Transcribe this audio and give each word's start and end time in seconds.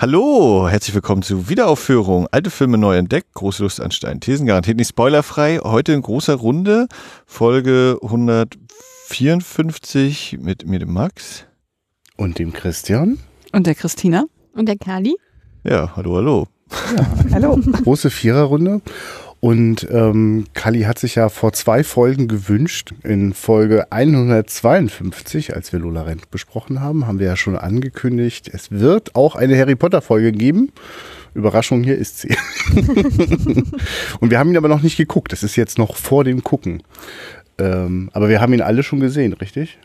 Hallo, 0.00 0.66
herzlich 0.66 0.94
willkommen 0.94 1.20
zu 1.20 1.50
Wiederaufführung. 1.50 2.26
Alte 2.30 2.48
Filme 2.48 2.78
neu 2.78 2.96
entdeckt, 2.96 3.34
große 3.34 3.62
Lust 3.62 3.82
an 3.82 3.90
Stein. 3.90 4.18
Thesen 4.18 4.46
garantiert 4.46 4.78
nicht 4.78 4.88
spoilerfrei. 4.88 5.58
Heute 5.58 5.92
in 5.92 6.00
großer 6.00 6.36
Runde, 6.36 6.86
Folge 7.26 7.98
154 8.00 10.38
mit 10.40 10.66
mir, 10.66 10.78
dem 10.78 10.94
Max. 10.94 11.44
Und 12.16 12.38
dem 12.38 12.54
Christian. 12.54 13.18
Und 13.52 13.66
der 13.66 13.74
Christina. 13.74 14.24
Und 14.54 14.70
der 14.70 14.78
Kali. 14.78 15.18
Ja, 15.64 15.94
hallo, 15.94 16.16
hallo. 16.16 16.46
Ja, 16.96 17.06
hallo. 17.34 17.60
Große 17.84 18.08
Viererrunde. 18.08 18.80
Und 19.40 19.88
ähm, 19.90 20.44
Kali 20.52 20.82
hat 20.82 20.98
sich 20.98 21.14
ja 21.14 21.30
vor 21.30 21.54
zwei 21.54 21.82
Folgen 21.82 22.28
gewünscht. 22.28 22.92
In 23.02 23.32
Folge 23.32 23.90
152, 23.90 25.56
als 25.56 25.72
wir 25.72 25.80
Lola 25.80 26.02
Rent 26.02 26.30
besprochen 26.30 26.80
haben, 26.80 27.06
haben 27.06 27.18
wir 27.18 27.26
ja 27.26 27.36
schon 27.36 27.56
angekündigt, 27.56 28.50
es 28.52 28.70
wird 28.70 29.14
auch 29.14 29.36
eine 29.36 29.58
Harry 29.58 29.76
Potter 29.76 30.02
Folge 30.02 30.32
geben. 30.32 30.72
Überraschung, 31.32 31.82
hier 31.82 31.96
ist 31.96 32.18
sie. 32.18 32.36
Und 34.20 34.30
wir 34.30 34.38
haben 34.38 34.50
ihn 34.50 34.56
aber 34.58 34.68
noch 34.68 34.82
nicht 34.82 34.98
geguckt. 34.98 35.32
Das 35.32 35.42
ist 35.42 35.56
jetzt 35.56 35.78
noch 35.78 35.96
vor 35.96 36.24
dem 36.24 36.42
Gucken. 36.42 36.82
Ähm, 37.56 38.10
aber 38.12 38.28
wir 38.28 38.40
haben 38.40 38.52
ihn 38.52 38.62
alle 38.62 38.82
schon 38.82 39.00
gesehen, 39.00 39.32
richtig? 39.34 39.78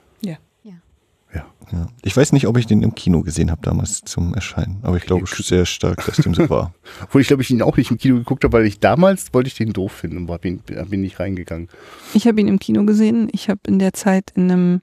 Ja. 1.72 1.88
Ich 2.04 2.16
weiß 2.16 2.34
nicht, 2.34 2.48
ob 2.48 2.58
ich 2.58 2.68
den 2.68 2.84
im 2.84 2.96
Kino 2.96 3.22
gesehen 3.22 3.52
habe 3.52 3.62
damals 3.64 4.02
zum 4.02 4.34
Erscheinen, 4.34 4.80
aber 4.84 4.98
ich 4.98 5.04
glaube 5.04 5.26
sehr 5.28 5.66
stark, 5.66 6.06
dass 6.06 6.18
dem 6.18 6.34
so 6.34 6.50
war. 6.50 6.74
Obwohl 7.04 7.22
ich 7.22 7.28
glaube, 7.28 7.44
ich 7.44 7.50
ihn 7.50 7.62
auch 7.62 7.78
nicht 7.78 7.92
im 7.92 7.98
Kino 7.98 8.16
geguckt 8.16 8.44
habe, 8.44 8.58
weil 8.58 8.66
ich 8.66 8.80
damals 8.80 9.34
wollte 9.34 9.48
ich 9.48 9.56
den 9.56 9.74
doof 9.74 9.92
finden 9.92 10.18
und 10.18 10.42
bin, 10.42 10.60
bin 10.60 11.02
nicht 11.02 11.20
reingegangen. 11.20 11.70
Ich 12.14 12.28
habe 12.28 12.40
ihn 12.40 12.48
im 12.48 12.60
Kino 12.60 12.86
gesehen. 12.86 13.30
Ich 13.32 13.50
habe 13.50 13.62
in 13.68 13.80
der 13.80 13.94
Zeit 13.94 14.32
in 14.36 14.52
einem 14.52 14.82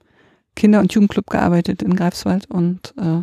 Kinder- 0.57 0.81
und 0.81 0.93
Jugendclub 0.93 1.29
gearbeitet 1.31 1.83
in 1.83 1.97
Greifswald 1.97 2.51
und 2.51 2.95
äh, 2.99 3.23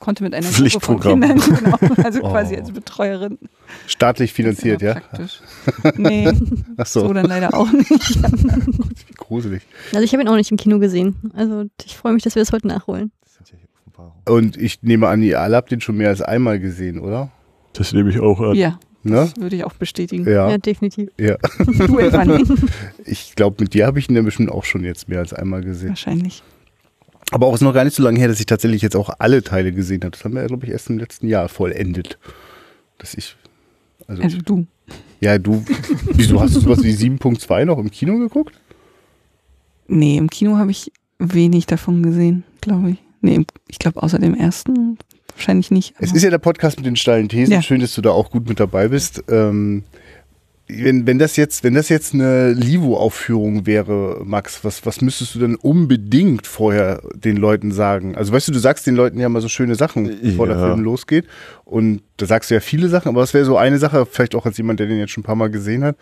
konnte 0.00 0.24
mit 0.24 0.34
einer 0.34 0.46
Gruppe 0.48 0.56
von 0.56 0.64
Pflichtprogramm. 0.98 1.20
Kindern, 1.20 1.40
genau, 1.40 2.04
also 2.04 2.20
Oh. 2.24 2.30
quasi 2.30 2.56
als 2.56 2.72
Betreuerin. 2.72 3.38
Staatlich 3.86 4.32
finanziert, 4.32 4.82
ja? 4.82 4.94
Praktisch. 4.94 5.40
Nee, 5.96 6.28
Ach 6.76 6.86
so, 6.86 7.06
so 7.06 7.12
dann 7.12 7.26
leider 7.26 7.54
auch 7.54 7.70
nicht. 7.72 7.88
wie 7.90 9.14
gruselig. 9.16 9.62
Also 9.92 10.02
ich 10.02 10.12
habe 10.12 10.22
ihn 10.22 10.28
auch 10.28 10.34
nicht 10.36 10.50
im 10.50 10.56
Kino 10.56 10.78
gesehen. 10.80 11.30
Also 11.36 11.64
ich 11.84 11.96
freue 11.96 12.12
mich, 12.14 12.24
dass 12.24 12.34
wir 12.34 12.42
das 12.42 12.50
heute 12.52 12.66
nachholen. 12.66 13.12
Und 14.26 14.56
ich 14.56 14.82
nehme 14.82 15.08
an, 15.08 15.22
ihr 15.22 15.40
alle 15.40 15.56
habt 15.56 15.70
den 15.70 15.80
schon 15.80 15.96
mehr 15.96 16.08
als 16.08 16.22
einmal 16.22 16.58
gesehen, 16.58 16.98
oder? 17.00 17.30
Das 17.74 17.92
nehme 17.92 18.10
ich 18.10 18.18
auch 18.20 18.40
an. 18.40 18.54
Ja, 18.56 18.78
Ne? 19.02 19.14
das 19.16 19.36
würde 19.38 19.56
ich 19.56 19.64
auch 19.64 19.72
bestätigen. 19.74 20.26
Ja, 20.26 20.50
Ja, 20.50 20.58
definitiv. 20.58 21.08
ja. 21.18 21.36
Du. 21.58 22.44
Ich 23.06 23.34
glaube, 23.34 23.56
mit 23.62 23.72
dir 23.74 23.86
habe 23.86 23.98
ich 23.98 24.08
ihn 24.10 24.14
dann 24.14 24.24
bestimmt 24.26 24.50
auch 24.50 24.64
schon 24.64 24.84
jetzt 24.84 25.08
mehr 25.08 25.20
als 25.20 25.32
einmal 25.32 25.62
gesehen. 25.62 25.90
Wahrscheinlich. 25.90 26.42
Aber 27.30 27.46
auch 27.46 27.54
ist 27.54 27.60
noch 27.60 27.74
gar 27.74 27.84
nicht 27.84 27.94
so 27.96 28.02
lange 28.02 28.18
her, 28.18 28.28
dass 28.28 28.40
ich 28.40 28.46
tatsächlich 28.46 28.82
jetzt 28.82 28.96
auch 28.96 29.10
alle 29.18 29.42
Teile 29.42 29.72
gesehen 29.72 30.00
habe. 30.02 30.10
Das 30.10 30.24
haben 30.24 30.34
wir, 30.34 30.44
glaube 30.46 30.66
ich, 30.66 30.72
erst 30.72 30.90
im 30.90 30.98
letzten 30.98 31.28
Jahr 31.28 31.48
vollendet. 31.48 32.18
Dass 32.98 33.14
ich. 33.14 33.36
Also, 34.06 34.22
Also 34.22 34.38
du. 34.38 34.66
ja, 35.20 35.38
du. 35.38 35.64
Wieso 36.12 36.40
hast 36.40 36.56
du 36.56 36.60
sowas 36.60 36.82
wie 36.82 36.92
7.2 36.92 37.64
noch 37.64 37.78
im 37.78 37.90
Kino 37.90 38.18
geguckt? 38.18 38.54
Nee, 39.86 40.16
im 40.16 40.28
Kino 40.30 40.56
habe 40.56 40.70
ich 40.70 40.92
wenig 41.18 41.66
davon 41.66 42.02
gesehen, 42.02 42.44
glaube 42.60 42.92
ich. 42.92 42.96
Nee, 43.20 43.44
ich 43.68 43.78
glaube 43.78 44.02
außer 44.02 44.18
dem 44.18 44.34
ersten 44.34 44.98
wahrscheinlich 45.34 45.70
nicht. 45.70 45.94
Es 45.98 46.12
ist 46.12 46.22
ja 46.22 46.30
der 46.30 46.38
Podcast 46.38 46.76
mit 46.78 46.86
den 46.86 46.96
steilen 46.96 47.28
Thesen. 47.28 47.52
Ja. 47.52 47.62
Schön, 47.62 47.80
dass 47.80 47.94
du 47.94 48.02
da 48.02 48.10
auch 48.10 48.30
gut 48.30 48.48
mit 48.48 48.60
dabei 48.60 48.88
bist. 48.88 49.22
Ähm, 49.28 49.84
wenn, 50.76 51.06
wenn, 51.06 51.18
das 51.18 51.36
jetzt, 51.36 51.64
wenn 51.64 51.74
das 51.74 51.88
jetzt 51.88 52.14
eine 52.14 52.52
Livo-Aufführung 52.52 53.66
wäre, 53.66 54.22
Max, 54.24 54.64
was, 54.64 54.84
was 54.86 55.00
müsstest 55.00 55.34
du 55.34 55.38
denn 55.38 55.54
unbedingt 55.56 56.46
vorher 56.46 57.02
den 57.14 57.36
Leuten 57.36 57.72
sagen? 57.72 58.16
Also 58.16 58.32
weißt 58.32 58.48
du, 58.48 58.52
du 58.52 58.58
sagst 58.58 58.86
den 58.86 58.96
Leuten 58.96 59.18
ja 59.20 59.28
mal 59.28 59.40
so 59.40 59.48
schöne 59.48 59.74
Sachen, 59.74 60.18
bevor 60.22 60.46
der 60.46 60.56
Ja. 60.56 60.66
Film 60.66 60.84
losgeht. 60.84 61.26
Und 61.64 62.02
da 62.16 62.26
sagst 62.26 62.50
du 62.50 62.54
ja 62.54 62.60
viele 62.60 62.88
Sachen, 62.88 63.08
aber 63.08 63.20
was 63.20 63.34
wäre 63.34 63.44
so 63.44 63.56
eine 63.56 63.78
Sache, 63.78 64.06
vielleicht 64.06 64.34
auch 64.34 64.46
als 64.46 64.56
jemand, 64.58 64.80
der 64.80 64.86
den 64.86 64.98
jetzt 64.98 65.12
schon 65.12 65.22
ein 65.22 65.26
paar 65.26 65.36
Mal 65.36 65.50
gesehen 65.50 65.84
hat, 65.84 65.96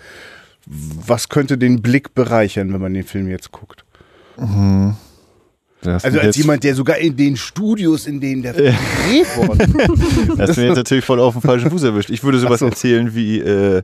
was 0.67 1.29
könnte 1.29 1.57
den 1.59 1.83
Blick 1.83 2.15
bereichern, 2.15 2.73
wenn 2.73 2.81
man 2.81 2.95
den 2.95 3.05
Film 3.05 3.29
jetzt 3.29 3.53
guckt? 3.53 3.85
Mhm. 4.37 4.95
Also 5.85 6.19
als 6.19 6.37
jemand, 6.37 6.65
der 6.65 6.75
sogar 6.75 6.99
in 6.99 7.17
den 7.17 7.37
Studios, 7.37 8.07
in 8.07 8.21
denen 8.21 8.43
der 8.43 8.55
Film 8.55 8.75
gedreht 9.07 9.37
worden 9.37 10.37
Das 10.37 10.51
ist 10.51 10.57
mir 10.57 10.67
jetzt 10.67 10.77
natürlich 10.77 11.05
voll 11.05 11.21
auf 11.21 11.35
den 11.35 11.43
falschen 11.43 11.71
Fuß 11.71 11.85
erwischt. 11.85 12.11
Ich 12.11 12.25
würde 12.25 12.39
sowas 12.39 12.61
so. 12.61 12.67
erzählen 12.67 13.15
wie, 13.15 13.39
äh, 13.39 13.83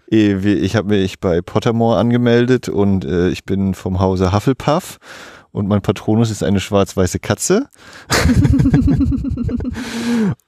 ich 0.11 0.75
habe 0.75 0.89
mich 0.89 1.19
bei 1.19 1.41
Pottermore 1.41 1.97
angemeldet 1.97 2.67
und 2.67 3.05
äh, 3.05 3.29
ich 3.29 3.45
bin 3.45 3.73
vom 3.73 3.99
Hause 3.99 4.33
Hufflepuff 4.33 4.97
und 5.51 5.67
mein 5.67 5.81
Patronus 5.81 6.29
ist 6.29 6.43
eine 6.43 6.59
schwarz-weiße 6.59 7.19
Katze. 7.19 7.69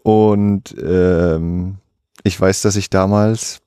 und 0.03 0.75
ähm, 0.81 1.77
ich 2.23 2.39
weiß, 2.39 2.61
dass 2.61 2.75
ich 2.75 2.89
damals 2.89 3.59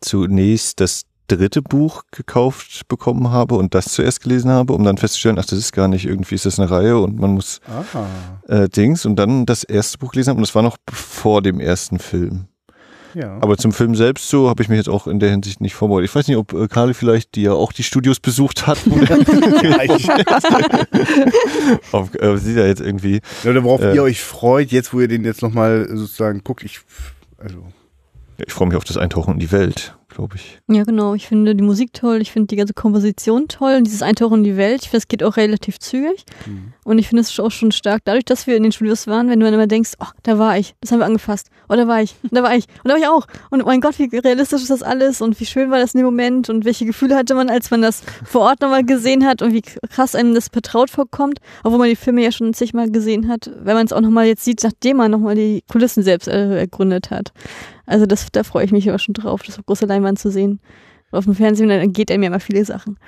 zunächst 0.00 0.80
das 0.80 1.02
dritte 1.26 1.62
Buch 1.62 2.02
gekauft 2.10 2.86
bekommen 2.88 3.30
habe 3.30 3.56
und 3.56 3.74
das 3.74 3.86
zuerst 3.86 4.22
gelesen 4.22 4.50
habe, 4.50 4.74
um 4.74 4.84
dann 4.84 4.98
festzustellen, 4.98 5.38
ach, 5.38 5.46
das 5.46 5.58
ist 5.58 5.72
gar 5.72 5.88
nicht, 5.88 6.04
irgendwie 6.04 6.34
ist 6.34 6.46
das 6.46 6.58
eine 6.58 6.70
Reihe 6.70 6.98
und 6.98 7.18
man 7.18 7.32
muss 7.32 7.60
Ah. 7.66 8.52
äh, 8.52 8.68
Dings 8.68 9.06
und 9.06 9.16
dann 9.16 9.46
das 9.46 9.64
erste 9.64 9.98
Buch 9.98 10.12
gelesen 10.12 10.30
habe 10.30 10.38
und 10.38 10.46
das 10.46 10.54
war 10.54 10.62
noch 10.62 10.76
vor 10.90 11.40
dem 11.40 11.60
ersten 11.60 11.98
Film. 11.98 12.48
Ja. 13.14 13.38
Aber 13.40 13.56
zum 13.56 13.72
Film 13.72 13.94
selbst 13.94 14.28
so 14.28 14.48
habe 14.48 14.62
ich 14.62 14.68
mich 14.68 14.76
jetzt 14.78 14.88
auch 14.88 15.06
in 15.06 15.20
der 15.20 15.30
Hinsicht 15.30 15.60
nicht 15.60 15.74
vorbereitet. 15.74 16.10
Ich 16.10 16.14
weiß 16.16 16.26
nicht, 16.28 16.36
ob 16.36 16.52
äh, 16.52 16.66
Carly 16.68 16.94
vielleicht, 16.94 17.34
die 17.36 17.42
ja 17.42 17.52
auch 17.52 17.72
die 17.72 17.82
Studios 17.84 18.18
besucht 18.20 18.66
hat, 18.66 18.78
auf, 21.92 22.14
äh, 22.14 22.36
sie 22.38 22.54
da 22.54 22.66
jetzt 22.66 22.80
irgendwie. 22.80 23.20
Oder 23.44 23.62
worauf 23.64 23.80
Äh. 23.80 23.94
ihr 23.94 24.02
euch 24.02 24.22
freut, 24.22 24.70
jetzt 24.72 24.92
wo 24.92 25.00
ihr 25.00 25.08
den 25.08 25.24
jetzt 25.24 25.42
nochmal 25.42 25.88
sozusagen 25.92 26.42
guckt, 26.44 26.64
ich, 26.64 26.80
also, 27.38 27.58
Ja, 28.38 28.44
ich 28.46 28.52
freue 28.52 28.68
mich 28.68 28.76
auf 28.76 28.84
das 28.84 28.96
Eintauchen 28.96 29.34
in 29.34 29.40
die 29.40 29.52
Welt, 29.52 29.96
glaube 30.14 30.36
ich. 30.36 30.60
Ja, 30.68 30.84
genau. 30.84 31.14
Ich 31.14 31.26
finde 31.26 31.54
die 31.54 31.64
Musik 31.64 31.92
toll. 31.92 32.20
Ich 32.20 32.32
finde 32.32 32.46
die 32.46 32.56
ganze 32.56 32.74
Komposition 32.74 33.48
toll. 33.48 33.76
Und 33.76 33.84
dieses 33.84 34.02
Eintauchen 34.02 34.38
in 34.38 34.44
die 34.44 34.56
Welt, 34.56 34.82
ich 34.82 34.90
finde, 34.90 34.98
es 34.98 35.08
geht 35.08 35.22
auch 35.22 35.36
relativ 35.36 35.78
zügig. 35.78 36.24
Und 36.84 36.98
ich 36.98 37.08
finde 37.08 37.22
es 37.22 37.38
auch 37.40 37.50
schon 37.50 37.72
stark, 37.72 38.02
dadurch, 38.04 38.24
dass 38.24 38.46
wir 38.46 38.56
in 38.56 38.62
den 38.62 38.72
Studios 38.72 39.06
waren, 39.06 39.28
wenn 39.28 39.40
du 39.40 39.46
dann 39.46 39.54
immer 39.54 39.66
denkst, 39.66 39.92
oh, 40.00 40.06
da 40.22 40.38
war 40.38 40.58
ich, 40.58 40.74
das 40.80 40.92
haben 40.92 41.00
wir 41.00 41.06
angefasst. 41.06 41.48
Oh, 41.68 41.74
da 41.74 41.88
war 41.88 42.02
ich, 42.02 42.14
da 42.30 42.42
war 42.42 42.54
ich, 42.54 42.66
und 42.82 42.88
da 42.88 42.92
war 42.92 42.98
ich 42.98 43.08
auch. 43.08 43.26
Und 43.50 43.62
oh 43.62 43.66
mein 43.66 43.80
Gott, 43.80 43.98
wie 43.98 44.04
realistisch 44.16 44.62
ist 44.62 44.70
das 44.70 44.82
alles 44.82 45.20
und 45.20 45.40
wie 45.40 45.46
schön 45.46 45.70
war 45.70 45.78
das 45.78 45.94
in 45.94 45.98
dem 45.98 46.06
Moment 46.06 46.48
und 46.50 46.64
welche 46.64 46.84
Gefühle 46.84 47.16
hatte 47.16 47.34
man, 47.34 47.48
als 47.48 47.70
man 47.70 47.82
das 47.82 48.02
vor 48.24 48.42
Ort 48.42 48.60
nochmal 48.60 48.84
gesehen 48.84 49.24
hat 49.26 49.42
und 49.42 49.52
wie 49.52 49.62
krass 49.62 50.14
einem 50.14 50.34
das 50.34 50.48
vertraut 50.48 50.90
vorkommt, 50.90 51.38
obwohl 51.62 51.78
man 51.78 51.88
die 51.88 51.96
Filme 51.96 52.22
ja 52.22 52.32
schon 52.32 52.54
zigmal 52.54 52.90
gesehen 52.90 53.28
hat, 53.28 53.50
wenn 53.56 53.74
man 53.74 53.86
es 53.86 53.92
auch 53.92 54.00
nochmal 54.00 54.26
jetzt 54.26 54.44
sieht, 54.44 54.62
nachdem 54.62 54.98
man 54.98 55.10
nochmal 55.10 55.34
die 55.34 55.64
Kulissen 55.70 56.02
selbst 56.02 56.28
äh, 56.28 56.58
ergründet 56.58 57.10
hat. 57.10 57.32
Also 57.86 58.06
das, 58.06 58.26
da 58.32 58.42
freue 58.44 58.64
ich 58.64 58.72
mich 58.72 58.86
immer 58.86 58.98
schon 58.98 59.14
drauf, 59.14 59.42
das 59.42 59.58
auf 59.58 59.66
großer 59.66 59.86
Leinwand 59.86 60.18
zu 60.18 60.30
sehen. 60.30 60.60
Auf 61.10 61.24
dem 61.24 61.34
Fernsehen 61.34 61.68
dann 61.68 61.92
geht 61.92 62.10
einem 62.10 62.22
ja 62.24 62.26
immer 62.28 62.40
viele 62.40 62.64
Sachen. 62.64 62.98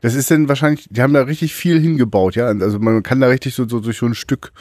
das 0.00 0.14
ist 0.14 0.30
dann 0.30 0.48
wahrscheinlich, 0.48 0.86
die 0.90 1.02
haben 1.02 1.12
da 1.12 1.22
richtig 1.22 1.54
viel 1.54 1.78
hingebaut, 1.80 2.36
ja. 2.36 2.46
Also 2.46 2.78
man 2.78 3.02
kann 3.02 3.20
da 3.20 3.26
richtig 3.28 3.54
so, 3.54 3.68
so 3.68 3.80
durch 3.80 3.98
so 3.98 4.06
ein 4.06 4.14
Stück 4.14 4.52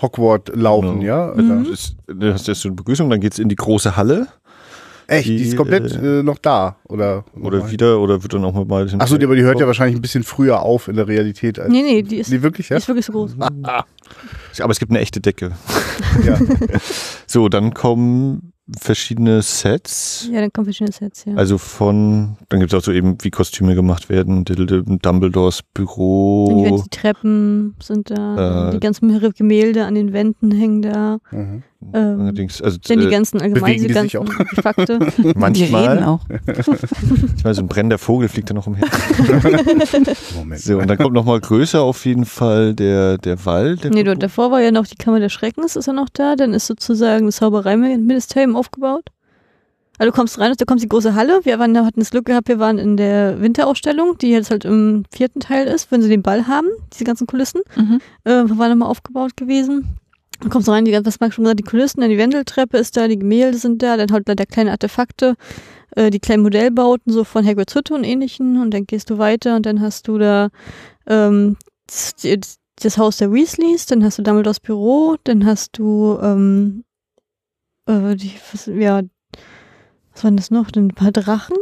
Hogwarts 0.00 0.52
laufen, 0.54 1.00
Genau. 1.00 1.04
ja. 1.04 1.34
Mhm. 1.34 1.64
Das 1.64 1.72
ist, 1.72 1.96
du 2.06 2.32
hast 2.32 2.46
jetzt 2.48 2.60
so 2.60 2.68
eine 2.68 2.76
Begrüßung, 2.76 3.08
dann 3.10 3.20
geht's 3.20 3.38
in 3.38 3.48
die 3.48 3.56
große 3.56 3.96
Halle 3.96 4.28
Echt, 5.06 5.28
die, 5.28 5.36
Die, 5.36 5.42
ist 5.48 5.56
komplett 5.56 5.92
äh, 5.96 6.22
noch 6.22 6.38
da, 6.38 6.76
oder? 6.84 7.26
oder 7.38 7.70
wieder 7.70 8.00
oder 8.00 8.22
wird 8.22 8.32
dann 8.32 8.42
auch 8.44 8.54
mal 8.54 8.64
bald 8.64 8.94
Achso, 8.98 9.18
die, 9.18 9.26
aber 9.26 9.36
die 9.36 9.42
hört 9.42 9.60
ja 9.60 9.66
wahrscheinlich 9.66 9.96
ein 9.96 10.00
bisschen 10.00 10.22
früher 10.24 10.62
auf 10.62 10.88
in 10.88 10.96
der 10.96 11.06
Realität. 11.06 11.58
Als 11.58 11.70
Nee, 11.70 11.82
nee, 11.82 12.02
die 12.02 12.16
ist, 12.16 12.30
Nee, 12.30 12.40
wirklich, 12.40 12.68
die 12.68 12.72
ja? 12.72 12.78
ist 12.78 12.88
wirklich 12.88 13.04
so 13.04 13.12
groß. 13.12 13.36
Aber 13.38 14.70
es 14.70 14.78
gibt 14.78 14.90
eine 14.92 15.00
echte 15.00 15.20
Decke. 15.20 15.52
ja. 16.24 16.38
So, 17.26 17.50
dann 17.50 17.74
kommen 17.74 18.53
verschiedene 18.80 19.42
Sets. 19.42 20.28
Ja, 20.32 20.40
dann 20.40 20.52
kommen 20.52 20.64
verschiedene 20.64 20.92
Sets, 20.92 21.24
ja. 21.26 21.34
Also 21.34 21.58
von, 21.58 22.36
dann 22.48 22.60
gibt 22.60 22.72
es 22.72 22.78
auch 22.78 22.82
so 22.84 22.92
eben, 22.92 23.16
wie 23.22 23.30
Kostüme 23.30 23.74
gemacht 23.74 24.08
werden, 24.08 24.44
Dumbledores 24.44 25.62
Büro. 25.62 26.82
die 26.82 26.88
Treppen 26.90 27.74
sind 27.82 28.10
da, 28.10 28.68
Äh, 28.68 28.72
die 28.72 28.80
ganzen 28.80 29.08
Gemälde 29.32 29.84
an 29.84 29.94
den 29.94 30.12
Wänden 30.12 30.50
hängen 30.50 30.82
da. 30.82 31.18
Mhm. 31.30 31.62
Ähm, 31.92 32.20
Allerdings, 32.20 32.62
also 32.62 32.78
dann 32.88 33.00
die 33.00 33.06
äh, 33.06 33.10
ganzen 33.10 33.40
allgemein, 33.40 33.62
bewegen 33.62 33.82
die 33.82 33.88
die 33.88 33.94
ganzen 33.94 34.18
Artefakte. 34.18 34.98
Die 35.18 35.22
reden 35.28 35.40
manchmal, 35.40 36.04
auch. 36.04 36.20
manchmal 36.28 37.54
so 37.54 37.62
ein 37.62 37.68
brennender 37.68 37.98
Vogel 37.98 38.28
fliegt 38.28 38.50
da 38.50 38.54
noch 38.54 38.66
umher. 38.66 38.84
Moment. 40.34 40.60
So, 40.60 40.78
und 40.78 40.88
dann 40.88 40.98
kommt 40.98 41.14
noch 41.14 41.24
mal 41.24 41.40
größer 41.40 41.82
auf 41.82 42.04
jeden 42.04 42.24
Fall 42.24 42.74
der, 42.74 43.18
der 43.18 43.44
Wald. 43.44 43.84
Der 43.84 43.90
nee, 43.90 44.02
dort 44.02 44.22
davor 44.22 44.50
war 44.50 44.60
ja 44.60 44.70
noch 44.70 44.86
die 44.86 44.96
Kammer 44.96 45.20
des 45.20 45.32
Schreckens, 45.32 45.76
ist 45.76 45.86
ja 45.86 45.92
noch 45.92 46.08
da. 46.08 46.36
Dann 46.36 46.54
ist 46.54 46.66
sozusagen 46.66 47.26
das 47.26 47.36
Zaubereiministerium 47.36 48.56
aufgebaut. 48.56 49.10
Also 49.98 50.10
du 50.10 50.16
kommst 50.16 50.38
rein, 50.40 50.52
da 50.56 50.64
kommt 50.64 50.82
die 50.82 50.88
große 50.88 51.14
Halle. 51.14 51.40
Wir 51.44 51.58
waren, 51.58 51.76
hatten 51.78 52.00
das 52.00 52.10
Glück 52.10 52.24
gehabt, 52.24 52.48
wir 52.48 52.58
waren 52.58 52.78
in 52.78 52.96
der 52.96 53.40
Winterausstellung, 53.40 54.18
die 54.18 54.30
jetzt 54.30 54.50
halt 54.50 54.64
im 54.64 55.04
vierten 55.10 55.38
Teil 55.38 55.68
ist, 55.68 55.92
wenn 55.92 56.02
sie 56.02 56.08
den 56.08 56.22
Ball 56.22 56.48
haben, 56.48 56.66
diese 56.92 57.04
ganzen 57.04 57.26
Kulissen. 57.26 57.60
Mhm. 57.76 58.00
äh, 58.24 58.42
war 58.58 58.68
nochmal 58.68 58.88
aufgebaut 58.88 59.36
gewesen. 59.36 59.96
Dann 60.40 60.50
kommst 60.50 60.68
du 60.68 60.72
rein, 60.72 60.84
die, 60.84 60.92
was 60.92 61.20
Max 61.20 61.34
schon 61.34 61.44
gesagt, 61.44 61.60
die 61.60 61.64
Kulissen, 61.64 62.00
dann 62.00 62.10
die 62.10 62.18
Wendeltreppe 62.18 62.76
ist 62.78 62.96
da, 62.96 63.08
die 63.08 63.18
Gemälde 63.18 63.58
sind 63.58 63.82
da, 63.82 63.96
dann 63.96 64.10
halt 64.10 64.28
da 64.28 64.34
kleine 64.44 64.72
Artefakte, 64.72 65.36
äh, 65.96 66.10
die 66.10 66.20
kleinen 66.20 66.42
Modellbauten 66.42 67.12
so 67.12 67.24
von 67.24 67.46
Hagrid's 67.46 67.74
Hütte 67.74 67.94
und 67.94 68.04
ähnlichen 68.04 68.60
und 68.60 68.72
dann 68.72 68.86
gehst 68.86 69.10
du 69.10 69.18
weiter 69.18 69.56
und 69.56 69.66
dann 69.66 69.80
hast 69.80 70.08
du 70.08 70.18
da 70.18 70.48
ähm, 71.06 71.56
die, 72.22 72.40
das 72.80 72.98
Haus 72.98 73.18
der 73.18 73.32
Weasleys, 73.32 73.86
dann 73.86 74.04
hast 74.04 74.18
du 74.18 74.22
Dumbledores 74.22 74.60
Büro, 74.60 75.16
dann 75.24 75.46
hast 75.46 75.78
du 75.78 76.18
ähm, 76.20 76.84
äh, 77.86 78.16
die, 78.16 78.32
was, 78.52 78.66
ja, 78.66 79.02
was 80.12 80.24
waren 80.24 80.36
das 80.36 80.50
noch? 80.50 80.68
Ein 80.74 80.88
paar 80.88 81.12
Drachen, 81.12 81.56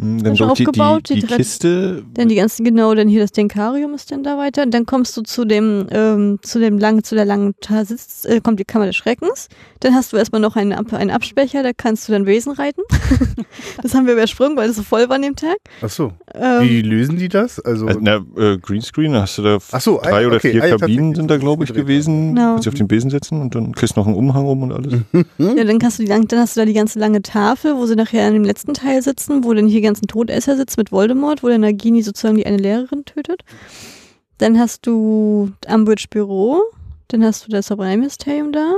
Hm, 0.00 0.22
Dann 0.22 0.36
schon 0.36 0.48
doch 0.48 0.54
die, 0.56 0.64
die, 0.64 0.68
aufgebaut, 0.68 1.08
die 1.08 1.22
Kiste. 1.22 2.04
dann 2.14 2.28
die 2.28 2.34
ganzen, 2.34 2.64
genau, 2.64 2.94
dann 2.94 3.08
hier 3.08 3.20
das 3.20 3.32
Denkarium 3.32 3.94
ist 3.94 4.10
dann 4.10 4.22
da 4.22 4.36
weiter. 4.38 4.66
Dann 4.66 4.84
kommst 4.86 5.16
du 5.16 5.22
zu 5.22 5.44
dem, 5.44 5.86
ähm, 5.90 6.38
zu 6.42 6.58
dem 6.58 6.78
langen, 6.78 7.02
zu 7.02 7.14
der 7.14 7.24
langen 7.24 7.54
Ta- 7.60 7.84
Sitz, 7.84 8.24
äh, 8.24 8.40
kommt 8.40 8.60
die 8.60 8.64
Kammer 8.64 8.86
des 8.86 8.96
Schreckens. 8.96 9.48
Dann 9.80 9.94
hast 9.94 10.12
du 10.12 10.16
erstmal 10.16 10.40
noch 10.40 10.56
einen, 10.56 10.72
einen 10.72 11.10
Abspecher, 11.10 11.62
da 11.62 11.72
kannst 11.72 12.08
du 12.08 12.12
dann 12.12 12.26
Wesen 12.26 12.52
reiten. 12.52 12.82
das 13.82 13.94
haben 13.94 14.06
wir 14.06 14.14
übersprungen, 14.14 14.56
weil 14.56 14.70
es 14.70 14.76
so 14.76 14.82
voll 14.82 15.08
war 15.08 15.16
an 15.16 15.22
dem 15.22 15.36
Tag. 15.36 15.56
Ach 15.82 15.90
so. 15.90 16.12
Ähm, 16.34 16.62
Wie 16.68 16.82
lösen 16.82 17.16
die 17.16 17.28
das? 17.28 17.60
Also, 17.60 17.86
Also, 17.86 18.00
na, 18.02 18.24
äh, 18.36 18.58
Greenscreen, 18.58 19.12
da 19.12 19.22
hast 19.22 19.38
du 19.38 19.42
da 19.42 19.58
Ach 19.72 19.80
so, 19.80 20.00
drei 20.02 20.24
ah, 20.24 20.26
oder 20.26 20.36
okay, 20.36 20.52
vier 20.52 20.62
ah, 20.62 20.66
ja, 20.68 20.76
Kabinen 20.76 21.14
sind 21.14 21.30
da, 21.30 21.36
glaube 21.36 21.64
ich, 21.64 21.72
gewesen. 21.72 22.34
Genau. 22.34 22.52
Kannst 22.54 22.66
du 22.66 22.70
auf 22.70 22.74
den 22.74 22.88
Besen 22.88 23.10
setzen 23.10 23.40
und 23.40 23.54
dann 23.54 23.72
kriegst 23.72 23.96
du 23.96 24.00
noch 24.00 24.06
einen 24.06 24.16
Umhang 24.16 24.46
um 24.46 24.62
und 24.62 24.72
alles. 24.72 24.94
Ja, 25.38 25.64
dann, 25.64 25.78
kannst 25.78 25.98
du 25.98 26.02
die, 26.02 26.08
dann 26.08 26.26
hast 26.32 26.56
du 26.56 26.60
da 26.60 26.66
die 26.66 26.72
ganze 26.72 26.98
lange 26.98 27.22
Tafel, 27.22 27.76
wo 27.76 27.86
sie 27.86 27.94
nachher 27.96 28.26
in 28.28 28.34
dem 28.34 28.44
letzten 28.44 28.74
Teil 28.74 29.02
sitzen, 29.02 29.44
wo 29.44 29.52
dann 29.54 29.66
hier 29.66 29.80
ganzen 29.86 30.06
Todesser 30.06 30.56
sitzen 30.56 30.80
mit 30.80 30.92
Voldemort, 30.92 31.42
wo 31.42 31.48
der 31.48 31.58
Nagini 31.58 32.02
sozusagen 32.02 32.36
die 32.36 32.46
eine 32.46 32.58
Lehrerin 32.58 33.04
tötet. 33.04 33.42
Dann 34.38 34.58
hast 34.58 34.86
du 34.86 35.50
Umbridge 35.72 36.06
Büro, 36.10 36.60
dann 37.08 37.24
hast 37.24 37.46
du 37.46 37.50
das 37.50 37.66
Zauberei-Mysterium 37.66 38.52
da, 38.52 38.74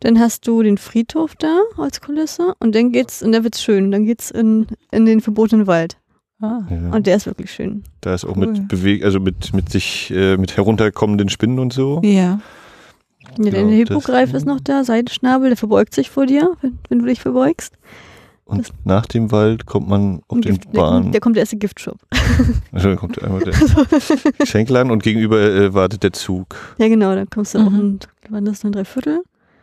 dann 0.00 0.18
hast 0.18 0.46
du 0.46 0.62
den 0.62 0.78
Friedhof 0.78 1.34
da 1.36 1.60
als 1.76 2.00
Kulisse 2.00 2.54
und 2.58 2.74
dann 2.74 2.90
geht's, 2.90 3.22
und 3.22 3.32
da 3.32 3.44
wird's 3.44 3.62
schön, 3.62 3.90
dann 3.90 4.04
geht's 4.06 4.30
in, 4.30 4.66
in 4.90 5.06
den 5.06 5.20
verbotenen 5.20 5.66
Wald. 5.66 5.96
Ah. 6.40 6.60
Ja. 6.70 6.90
Und 6.96 7.06
der 7.06 7.16
ist 7.16 7.26
wirklich 7.26 7.52
schön. 7.52 7.84
Da 8.00 8.14
ist 8.14 8.24
auch 8.24 8.34
Cool. 8.34 8.46
mit 8.46 8.66
Beweg, 8.68 9.04
also 9.04 9.20
mit, 9.20 9.52
mit 9.52 9.68
sich, 9.70 10.10
äh, 10.10 10.38
mit 10.38 10.56
herunterkommenden 10.56 11.28
Spinnen 11.28 11.58
und 11.58 11.72
so. 11.72 12.00
Ja. 12.02 12.40
Ja, 13.38 13.44
Ja, 13.44 13.50
der 13.50 13.62
das- 13.64 13.72
Hippogreif 13.72 14.32
ist 14.32 14.46
noch 14.46 14.58
da, 14.60 14.82
Seidenschnabel, 14.82 15.50
der 15.50 15.56
verbeugt 15.58 15.94
sich 15.94 16.08
vor 16.08 16.24
dir, 16.26 16.56
wenn, 16.62 16.78
wenn 16.88 16.98
du 17.00 17.04
dich 17.04 17.20
verbeugst. 17.20 17.74
Und 18.50 18.72
nach 18.84 19.06
dem 19.06 19.30
Wald 19.32 19.66
kommt 19.66 19.88
man 19.88 20.16
auf 20.18 20.22
Und 20.28 20.44
den 20.44 20.54
Gift- 20.56 20.74
der, 20.74 20.80
Bahn. 20.80 20.92
kommt, 21.02 21.14
der 21.14 21.20
kommt 21.20 21.36
der 21.36 21.42
erste 21.42 21.56
Giftshop. 21.56 21.96
Also 22.72 22.88
da 22.90 22.96
kommt 22.96 23.22
einmal 23.22 23.40
der 23.44 23.54
Schenkel 24.46 24.76
an 24.76 24.90
und 24.90 25.02
gegenüber 25.02 25.40
äh, 25.40 25.72
wartet 25.74 26.02
der 26.02 26.12
Zug. 26.12 26.56
Ja, 26.78 26.88
genau, 26.88 27.14
dann 27.14 27.28
kommst 27.30 27.54
du 27.54 27.58
auch 27.58 27.70
Mhm. 27.70 27.80
in, 27.80 27.98
wann 28.28 28.44
das 28.44 28.60
dann 28.60 28.72
drei 28.72 28.84
Viertel? 28.84 29.20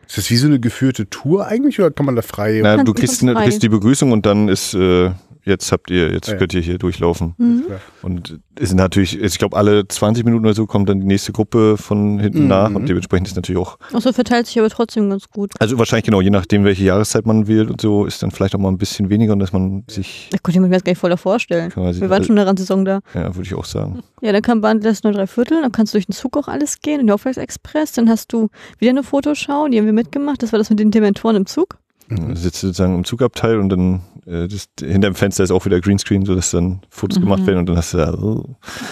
ist 0.08 0.18
das 0.18 0.30
wie 0.30 0.38
so 0.38 0.48
eine 0.48 0.58
geführte 0.58 1.10
Tour 1.10 1.48
eigentlich 1.48 1.80
oder 1.82 1.92
kann 1.92 2.06
man 2.06 2.16
da 2.16 2.22
frei? 2.22 2.62
Na, 2.64 2.78
du 2.78 2.86
du 2.86 2.94
kriegst, 2.94 3.22
du 3.22 3.28
frei. 3.34 3.44
kriegst 3.44 3.62
die 3.62 3.68
Begrüßung 3.68 4.14
und 4.14 4.26
dann 4.26 4.48
ist, 4.48 4.74
äh, 4.74 5.12
jetzt 5.48 5.72
habt 5.72 5.90
ihr, 5.90 6.12
jetzt 6.12 6.28
Ja. 6.30 6.36
könnt 6.36 6.54
ihr 6.54 6.62
hier 6.62 6.78
durchlaufen. 6.78 7.34
Mhm. 7.38 7.64
Und 8.02 8.40
es 8.56 8.70
sind 8.70 8.78
natürlich, 8.78 9.20
ich 9.22 9.38
glaube, 9.40 9.56
alle 9.58 9.88
20 9.88 10.24
Minuten 10.26 10.46
oder 10.46 10.54
so 10.54 10.66
kommt 10.66 10.90
dann 10.90 11.00
die 11.00 11.06
nächste 11.06 11.32
Gruppe 11.32 11.78
von 11.78 12.20
hinten 12.20 12.44
Mhm. 12.44 12.48
nach 12.48 12.70
und 12.74 12.88
dementsprechend 12.88 13.28
ist 13.28 13.36
natürlich 13.36 13.60
auch, 13.62 13.78
Achso, 13.94 14.12
verteilt 14.14 14.48
sich 14.48 14.60
aber 14.60 14.70
trotzdem 14.70 15.10
ganz 15.10 15.30
gut. 15.30 15.54
also 15.60 15.78
wahrscheinlich 15.80 16.06
genau, 16.06 16.22
je 16.22 16.30
nachdem, 16.30 16.64
welche 16.64 16.84
Jahreszeit 16.84 17.26
man 17.26 17.48
wählt 17.48 17.70
und 17.72 17.82
so, 17.82 18.06
ist 18.06 18.22
dann 18.24 18.32
vielleicht 18.32 18.54
auch 18.56 18.60
mal 18.60 18.70
ein 18.70 18.78
bisschen 18.78 19.10
weniger 19.10 19.34
und 19.34 19.40
dass 19.40 19.54
man 19.54 19.84
sich 19.90 20.30
Da 20.32 20.38
konnte 20.40 20.58
ich 20.60 20.62
mir 20.62 20.70
das 20.70 20.84
gar 20.84 20.92
nicht 20.92 21.00
voll 21.00 21.16
vorstellen. 21.18 21.72
Wir 21.76 22.10
waren 22.10 22.24
schon 22.24 22.34
in 22.34 22.38
der 22.38 22.48
Randsaison 22.48 22.86
da. 22.86 23.00
ja, 23.14 23.36
würde 23.36 23.44
ich 23.48 23.54
auch 23.56 23.66
sagen. 23.66 24.02
Ja, 24.22 24.32
dann 24.32 24.42
kam 24.42 24.62
Bahn 24.62 24.82
das 24.82 25.04
nur 25.04 25.14
drei 25.14 25.28
Viertel, 25.28 25.62
dann 25.62 25.72
kannst 25.72 25.94
du 25.94 25.98
durch 25.98 26.08
den 26.08 26.14
Zug 26.14 26.36
auch 26.38 26.48
alles 26.48 26.82
gehen, 26.82 27.00
in 27.00 27.08
den 27.08 27.14
Auftragsexpress, 27.14 27.92
dann 27.94 28.10
hast 28.10 28.34
du 28.34 28.50
wieder 28.80 28.90
eine 28.92 29.04
Fotoschau, 29.04 29.68
die 29.68 29.78
haben 29.78 29.86
wir 29.86 29.94
mitgemacht, 29.94 30.42
das 30.44 30.52
war 30.52 30.60
das 30.60 30.70
mit 30.70 30.80
den 30.80 30.92
Dementoren 30.92 31.36
im 31.36 31.46
Zug. 31.46 31.78
Du 32.10 32.36
sitzt 32.36 32.62
sozusagen 32.62 32.96
im 32.96 33.04
Zugabteil 33.04 33.60
und 33.60 33.70
dann 33.70 34.02
äh, 34.28 34.48
das, 34.48 34.68
hinter 34.80 35.10
dem 35.10 35.16
Fenster 35.16 35.44
ist 35.44 35.52
auch 35.52 35.66
wieder 35.66 35.80
Greenscreen, 35.82 36.26
sodass 36.26 36.52
dann 36.52 36.82
Fotos 36.90 37.18
Mhm. 37.20 37.24
gemacht 37.24 37.46
werden 37.48 37.60
und 37.60 37.70
dann 37.70 37.78
hast 37.78 37.94
du 37.94 37.98
da 37.98 38.14
oh, 38.14 38.44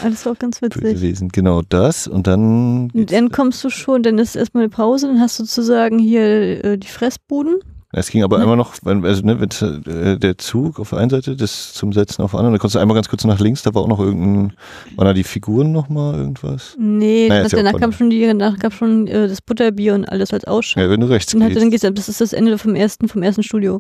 Alles 0.03 0.25
war 0.25 0.33
auch 0.33 0.39
ganz 0.39 0.61
witzig. 0.61 1.01
Wesen. 1.01 1.29
Genau 1.29 1.61
das 1.67 2.07
und 2.07 2.27
dann 2.27 2.89
Und 2.91 3.11
dann 3.11 3.29
kommst 3.29 3.63
du 3.63 3.69
schon, 3.69 4.03
dann 4.03 4.17
ist 4.17 4.35
erstmal 4.35 4.63
eine 4.63 4.69
Pause, 4.69 5.07
dann 5.07 5.19
hast 5.19 5.39
du 5.39 5.43
sozusagen 5.43 5.99
hier 5.99 6.63
äh, 6.63 6.77
die 6.77 6.87
Fressbuden. 6.87 7.55
Es 7.97 8.09
ging 8.09 8.23
aber 8.23 8.39
einmal 8.39 8.57
noch, 8.57 8.73
wenn, 8.83 9.05
also 9.05 9.21
ne, 9.25 9.39
wenn 9.39 9.83
äh, 9.85 10.17
der 10.19 10.37
Zug 10.37 10.81
auf 10.81 10.89
der 10.89 10.99
einen 10.99 11.09
Seite, 11.09 11.37
das 11.37 11.71
zum 11.71 11.93
Setzen 11.93 12.23
auf 12.23 12.31
der 12.31 12.39
anderen, 12.41 12.53
dann 12.53 12.59
konntest 12.59 12.75
du 12.75 12.79
einmal 12.79 12.95
ganz 12.95 13.07
kurz 13.07 13.23
nach 13.23 13.39
links, 13.39 13.63
da 13.63 13.73
war 13.73 13.83
auch 13.83 13.87
noch 13.87 14.01
irgendein, 14.01 14.51
waren 14.97 15.05
da 15.05 15.13
die 15.13 15.23
Figuren 15.23 15.71
nochmal 15.71 16.15
irgendwas? 16.15 16.75
Nee, 16.77 17.27
Naja, 17.29 17.43
ist 17.43 17.53
ja 17.53 17.63
danach 17.63 17.79
kam 17.79 17.93
schon 17.93 18.09
die, 18.09 18.25
danach 18.25 18.59
kam 18.59 18.71
schon 18.71 19.07
äh, 19.07 19.29
das 19.29 19.41
Butterbier 19.41 19.93
und 19.93 20.03
alles 20.09 20.33
als 20.33 20.43
Ausschau. 20.43 20.81
Ja, 20.81 20.89
wenn 20.89 20.99
du 20.99 21.07
rechts 21.07 21.31
dann, 21.31 21.43
hat, 21.43 21.55
dann 21.55 21.69
gehst. 21.69 21.83
geht's, 21.83 21.95
das 21.95 22.09
ist 22.09 22.19
das 22.19 22.33
Ende 22.33 22.57
vom 22.57 22.75
ersten, 22.75 23.07
vom 23.07 23.23
ersten 23.23 23.43
Studio. 23.43 23.79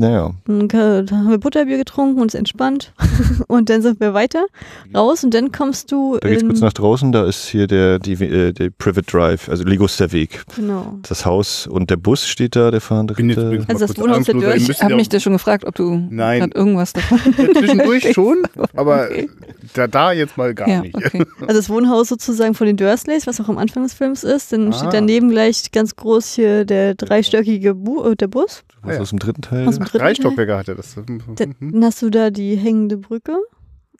Naja, 0.00 0.30
Dann 0.46 0.70
haben 1.10 1.30
wir 1.30 1.38
Butterbier 1.38 1.76
getrunken, 1.76 2.20
uns 2.20 2.34
entspannt 2.34 2.92
und 3.48 3.68
dann 3.68 3.82
sind 3.82 3.98
wir 4.00 4.14
weiter 4.14 4.46
raus 4.94 5.24
und 5.24 5.34
dann 5.34 5.50
kommst 5.50 5.90
du 5.90 6.18
da 6.20 6.28
geht's 6.28 6.44
kurz 6.44 6.60
nach 6.60 6.72
draußen, 6.72 7.10
da 7.12 7.24
ist 7.26 7.48
hier 7.48 7.66
der, 7.66 7.98
die, 7.98 8.12
äh, 8.12 8.52
der 8.52 8.70
Private 8.70 9.02
Drive, 9.10 9.48
also 9.48 9.64
Liguster 9.64 10.12
Weg. 10.12 10.44
genau. 10.54 10.98
Das 11.08 11.26
Haus 11.26 11.66
und 11.66 11.90
der 11.90 11.96
Bus 11.96 12.26
steht 12.26 12.54
da, 12.54 12.70
der 12.70 12.80
fahrende 12.80 13.14
bin 13.14 13.28
jetzt 13.30 13.38
Ritter. 13.38 13.64
Also 13.68 13.86
das 13.86 13.98
Wohnhaus 13.98 14.24
der 14.24 14.34
Dörr- 14.36 14.54
Ich 14.56 14.80
habe 14.82 14.92
ja 14.92 14.96
mich 14.96 15.08
da 15.08 15.18
schon 15.18 15.32
gefragt, 15.32 15.64
ob 15.64 15.74
du 15.74 16.06
Nein. 16.10 16.50
irgendwas 16.54 16.92
davon. 16.94 17.18
zwischendurch 17.34 18.12
schon, 18.14 18.38
aber 18.76 19.06
Okay. 19.08 19.28
da, 19.74 19.86
da 19.88 20.12
jetzt 20.12 20.36
mal 20.36 20.54
gar 20.54 20.68
ja, 20.68 20.80
nicht. 20.82 20.94
okay. 20.94 21.24
Also 21.40 21.54
das 21.54 21.70
Wohnhaus 21.70 22.08
sozusagen 22.08 22.54
von 22.54 22.66
den 22.66 22.76
Dursleys, 22.76 23.26
was 23.26 23.40
auch 23.40 23.48
am 23.48 23.58
Anfang 23.58 23.82
des 23.82 23.94
Films 23.94 24.22
ist, 24.24 24.52
dann 24.52 24.68
Ah. 24.68 24.72
steht 24.78 24.92
daneben 24.92 25.30
gleich 25.30 25.72
ganz 25.72 25.96
groß 25.96 26.34
hier 26.34 26.64
der 26.64 26.94
dreistöckige 26.94 27.74
Bu 27.74 28.04
äh, 28.04 28.16
der 28.16 28.28
Bus. 28.28 28.62
Was 28.82 28.94
ja. 28.94 29.00
aus 29.00 29.10
dem 29.10 29.18
dritten 29.18 29.42
Teil? 29.42 29.66
Aus 29.66 29.76
dem 29.76 29.84
dritten 29.88 29.98
drei 30.04 30.12
Teil. 30.12 30.16
Stockwerke 30.16 30.56
hatte 30.56 30.74
das. 30.74 30.94
Dann, 30.94 31.22
Mhm. 31.58 31.72
dann 31.72 31.84
hast 31.84 32.02
du 32.02 32.10
da 32.10 32.30
die 32.30 32.56
hängende 32.56 32.96
Brücke 32.96 33.36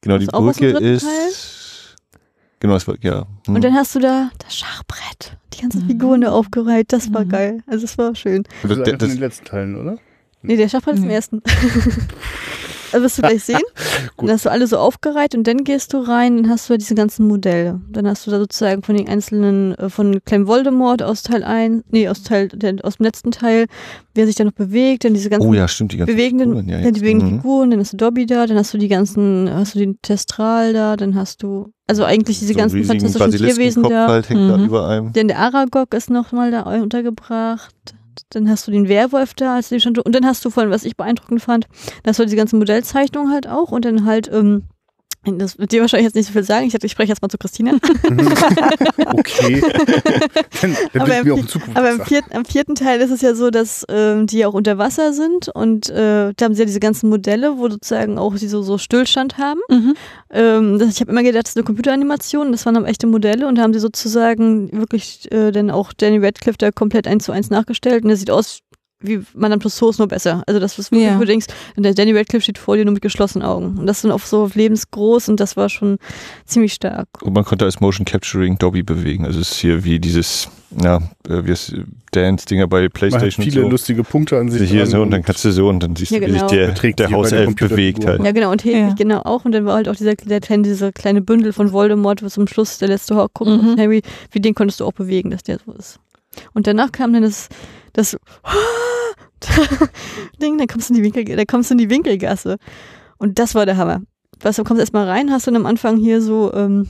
genau, 0.02 0.18
die 0.18 0.26
Brücke 0.26 0.66
ist. 0.78 1.96
Genau, 2.60 2.74
das 2.74 2.88
war, 2.88 2.96
ja. 3.02 3.26
hm. 3.46 3.54
und 3.54 3.62
dann 3.64 3.74
hast 3.74 3.94
du 3.94 4.00
da 4.00 4.30
das 4.38 4.56
Schachbrett. 4.56 5.36
Die 5.54 5.62
ganzen 5.62 5.84
Mhm. 5.84 5.88
Figuren 5.88 6.20
da 6.22 6.32
aufgereiht, 6.32 6.92
das 6.92 7.12
war 7.14 7.24
Mhm. 7.24 7.28
geil. 7.28 7.62
Also 7.66 7.84
es 7.84 7.96
war 7.98 8.14
schön. 8.16 8.42
Das 8.62 8.70
ist 8.72 8.78
das, 8.80 8.98
das, 8.98 9.08
den 9.10 9.18
letzten 9.20 9.44
Teilen, 9.44 9.76
oder? 9.76 9.98
Nee, 10.42 10.56
der 10.56 10.68
Schachbrett 10.68 10.94
ist 10.96 11.02
im 11.02 11.08
Nee. 11.08 11.14
ersten. 11.14 11.42
Also 12.92 13.04
wirst 13.04 13.18
du 13.18 13.22
gleich 13.22 13.44
sehen. 13.44 13.60
Gut. 14.16 14.28
Dann 14.28 14.34
hast 14.34 14.44
du 14.46 14.50
alle 14.50 14.66
so 14.66 14.78
aufgereiht 14.78 15.34
und 15.34 15.46
dann 15.46 15.64
gehst 15.64 15.92
du 15.92 15.98
rein 15.98 16.38
und 16.38 16.48
hast 16.48 16.68
du 16.68 16.74
da 16.74 16.78
diese 16.78 16.94
ganzen 16.94 17.26
Modelle. 17.26 17.80
Dann 17.90 18.06
hast 18.06 18.26
du 18.26 18.30
da 18.30 18.38
sozusagen 18.38 18.82
von 18.82 18.96
den 18.96 19.08
einzelnen, 19.08 19.74
äh, 19.76 19.88
von 19.90 20.20
Clem 20.24 20.46
Voldemort 20.46 21.02
aus 21.02 21.22
Teil 21.22 21.44
1, 21.44 21.84
nee, 21.90 22.08
aus 22.08 22.22
Teil, 22.22 22.48
der, 22.48 22.76
aus 22.82 22.96
dem 22.96 23.04
letzten 23.04 23.30
Teil, 23.30 23.66
wer 24.14 24.26
sich 24.26 24.34
da 24.36 24.44
noch 24.44 24.52
bewegt, 24.52 25.04
dann 25.04 25.14
diese 25.14 25.30
ganzen 25.30 25.48
oh 25.48 25.54
ja, 25.54 25.68
stimmt, 25.68 25.92
die 25.92 25.98
ganzen 25.98 26.14
bewegenden, 26.14 26.48
Figuren, 26.50 26.68
ja, 26.68 26.78
jetzt. 26.78 26.96
die 26.96 27.00
bewegenden 27.00 27.28
Mhm. 27.32 27.36
Figuren, 27.36 27.70
dann 27.70 27.80
hast 27.80 27.92
du 27.92 27.96
Dobby 27.96 28.26
da, 28.26 28.46
dann 28.46 28.56
hast 28.56 28.72
du 28.74 28.78
die 28.78 28.88
ganzen, 28.88 29.48
hast 29.52 29.74
du 29.74 29.78
den 29.80 29.98
Testral 30.02 30.72
da, 30.72 30.96
dann 30.96 31.14
hast 31.14 31.42
du, 31.42 31.72
also 31.86 32.04
eigentlich 32.04 32.38
diese 32.38 32.52
So 32.54 32.58
ganzen 32.58 32.84
fantastischen 32.84 33.36
Tierwesen 33.38 33.82
da. 33.84 34.08
halt 34.08 34.28
hängt 34.28 34.50
da 34.50 34.56
Mhm. 34.58 34.64
über 34.64 34.88
einem. 34.88 35.12
Denn 35.12 35.28
der 35.28 35.38
Aragog 35.38 35.94
ist 35.94 36.10
nochmal 36.10 36.50
da 36.50 36.62
untergebracht. 36.62 37.74
Dann 38.30 38.48
hast 38.48 38.66
du 38.66 38.70
den 38.70 38.88
Werwolf 38.88 39.34
da, 39.34 39.56
als 39.56 39.68
schon, 39.82 39.96
und 39.96 40.14
dann 40.14 40.26
hast 40.26 40.44
du 40.44 40.50
von, 40.50 40.70
was 40.70 40.84
ich 40.84 40.96
beeindruckend 40.96 41.40
fand, 41.40 41.66
hast 42.06 42.18
du 42.18 42.24
diese 42.24 42.36
ganzen 42.36 42.58
Modellzeichnungen 42.58 43.32
halt 43.32 43.48
auch 43.48 43.70
und 43.72 43.84
dann 43.84 44.04
halt, 44.04 44.30
ähm, 44.32 44.64
das 45.24 45.58
wird 45.58 45.72
dir 45.72 45.80
wahrscheinlich 45.80 46.06
jetzt 46.06 46.14
nicht 46.14 46.26
so 46.26 46.32
viel 46.32 46.44
sagen. 46.44 46.66
Ich 46.66 46.74
ich 46.74 46.92
spreche 46.92 47.10
jetzt 47.10 47.22
mal 47.22 47.28
zu 47.28 47.38
Christina. 47.38 47.72
Okay. 49.10 49.60
dann 50.60 50.76
dann 50.92 51.02
Aber 51.02 51.18
im 51.18 51.24
mir 51.24 51.34
auch 51.34 51.38
in 51.38 51.48
Zukunft 51.48 51.76
Aber 51.76 51.90
im 51.90 52.00
vierten, 52.02 52.36
am 52.36 52.44
vierten 52.44 52.74
Teil 52.74 53.00
ist 53.00 53.10
es 53.10 53.22
ja 53.22 53.34
so, 53.34 53.50
dass 53.50 53.84
ähm, 53.88 54.26
die 54.26 54.44
auch 54.44 54.54
unter 54.54 54.78
Wasser 54.78 55.12
sind 55.12 55.48
und 55.48 55.88
äh, 55.88 56.32
da 56.36 56.44
haben 56.44 56.54
sie 56.54 56.60
ja 56.60 56.66
diese 56.66 56.80
ganzen 56.80 57.08
Modelle, 57.08 57.58
wo 57.58 57.68
sozusagen 57.68 58.18
auch 58.18 58.36
sie 58.36 58.48
so, 58.48 58.62
so 58.62 58.76
Stillstand 58.78 59.38
haben. 59.38 59.60
Mhm. 59.70 59.94
Ähm, 60.30 60.78
das, 60.78 60.90
ich 60.90 61.00
habe 61.00 61.10
immer 61.10 61.22
gedacht, 61.22 61.44
das 61.44 61.52
ist 61.52 61.56
eine 61.56 61.64
Computeranimation, 61.64 62.52
das 62.52 62.66
waren 62.66 62.76
aber 62.76 62.86
echte 62.86 63.06
Modelle 63.06 63.48
und 63.48 63.56
da 63.56 63.62
haben 63.62 63.72
sie 63.72 63.80
sozusagen 63.80 64.70
wirklich 64.72 65.30
äh, 65.32 65.50
dann 65.50 65.70
auch 65.70 65.92
Danny 65.92 66.18
Radcliffe 66.18 66.58
da 66.58 66.70
komplett 66.70 67.06
eins 67.06 67.24
zu 67.24 67.32
eins 67.32 67.50
nachgestellt 67.50 68.02
und 68.02 68.08
der 68.08 68.18
sieht 68.18 68.30
aus 68.30 68.60
wie 69.00 69.20
Madame 69.34 69.60
Tussauds 69.60 69.98
nur 69.98 70.08
besser. 70.08 70.42
Also 70.46 70.58
das 70.60 70.78
ist 70.78 70.90
wirklich, 70.90 71.08
Ja. 71.08 71.16
wo 71.16 71.20
du 71.20 71.26
denkst, 71.26 71.46
der 71.76 71.94
Danny 71.94 72.12
Radcliffe 72.12 72.42
steht 72.42 72.58
vor 72.58 72.76
dir 72.76 72.84
nur 72.84 72.94
mit 72.94 73.02
geschlossenen 73.02 73.46
Augen. 73.46 73.78
Und 73.78 73.86
das 73.86 74.02
dann 74.02 74.10
auch 74.10 74.20
so 74.20 74.50
lebensgroß 74.52 75.28
und 75.28 75.38
das 75.38 75.56
war 75.56 75.68
schon 75.68 75.98
ziemlich 76.46 76.72
stark. 76.72 77.08
Und 77.22 77.32
man 77.32 77.44
konnte 77.44 77.64
als 77.64 77.80
Motion 77.80 78.04
Capturing 78.04 78.58
Dobby 78.58 78.82
bewegen. 78.82 79.24
Also 79.24 79.40
es 79.40 79.52
ist 79.52 79.58
hier 79.58 79.84
wie 79.84 80.00
dieses, 80.00 80.48
ja, 80.82 80.96
äh, 81.28 81.44
wie 81.44 81.50
es 81.52 81.72
Dance-Dinger 82.12 82.66
bei 82.66 82.78
Man 82.78 82.84
hat 82.86 82.92
Playstation 82.94 83.44
viele 83.44 83.60
und 83.60 83.66
so. 83.66 83.70
lustige 83.70 84.02
Punkte 84.02 84.38
an 84.38 84.50
sich. 84.50 84.68
hier 84.70 84.80
dran 84.82 84.90
so 84.90 85.02
und 85.02 85.10
dann 85.10 85.22
kannst 85.22 85.44
du 85.44 85.52
so 85.52 85.68
und 85.68 85.80
dann 85.82 85.94
siehst 85.94 86.10
Ja, 86.10 86.18
du, 86.20 86.26
wie 86.26 86.32
sich 86.32 86.40
genau. 86.40 86.50
der, 86.52 86.92
der 86.92 87.10
Hauself 87.10 87.54
bewegt 87.54 88.04
halt. 88.06 88.24
Ja, 88.24 88.32
genau, 88.32 88.50
und 88.50 88.64
Hedwig 88.64 88.80
Ja. 88.80 88.94
genau 88.94 89.20
auch. 89.20 89.44
Und 89.44 89.52
dann 89.52 89.64
war 89.64 89.74
halt 89.76 89.88
auch 89.88 89.94
dieser 89.96 90.14
der 90.16 90.40
kleine, 90.40 90.62
dieser 90.64 90.90
kleine 90.90 91.20
Bündel 91.20 91.52
von 91.52 91.70
Voldemort, 91.72 92.22
was 92.22 92.34
zum 92.34 92.48
Schluss 92.48 92.78
der 92.78 92.88
letzte 92.88 93.14
Horcrux 93.14 93.48
Mhm. 93.50 93.60
von 93.60 93.78
Harry, 93.78 94.02
wie 94.32 94.40
den 94.40 94.54
konntest 94.54 94.80
du 94.80 94.86
auch 94.86 94.92
bewegen, 94.92 95.30
dass 95.30 95.42
der 95.44 95.58
so 95.64 95.72
ist. 95.72 96.00
Und 96.54 96.66
danach 96.66 96.92
kam 96.92 97.12
dann 97.12 97.22
das, 97.22 97.48
das 97.98 98.16
Ding, 100.40 100.58
dann 100.58 100.66
kommst 100.66 100.90
du 100.90 100.94
in 100.94 101.02
die 101.02 101.04
Winkel, 101.04 101.36
dann 101.36 101.46
kommst 101.46 101.70
du 101.70 101.74
in 101.74 101.78
die 101.78 101.90
Winkelgasse. 101.90 102.56
Und 103.18 103.38
das 103.38 103.54
war 103.54 103.66
der 103.66 103.76
Hammer. 103.76 104.02
Weißt 104.40 104.58
du, 104.58 104.64
kommst 104.64 104.80
erstmal 104.80 105.08
rein, 105.08 105.30
hast 105.32 105.46
dann 105.46 105.56
am 105.56 105.66
Anfang 105.66 105.96
hier 105.96 106.20
so, 106.22 106.52
ähm, 106.54 106.86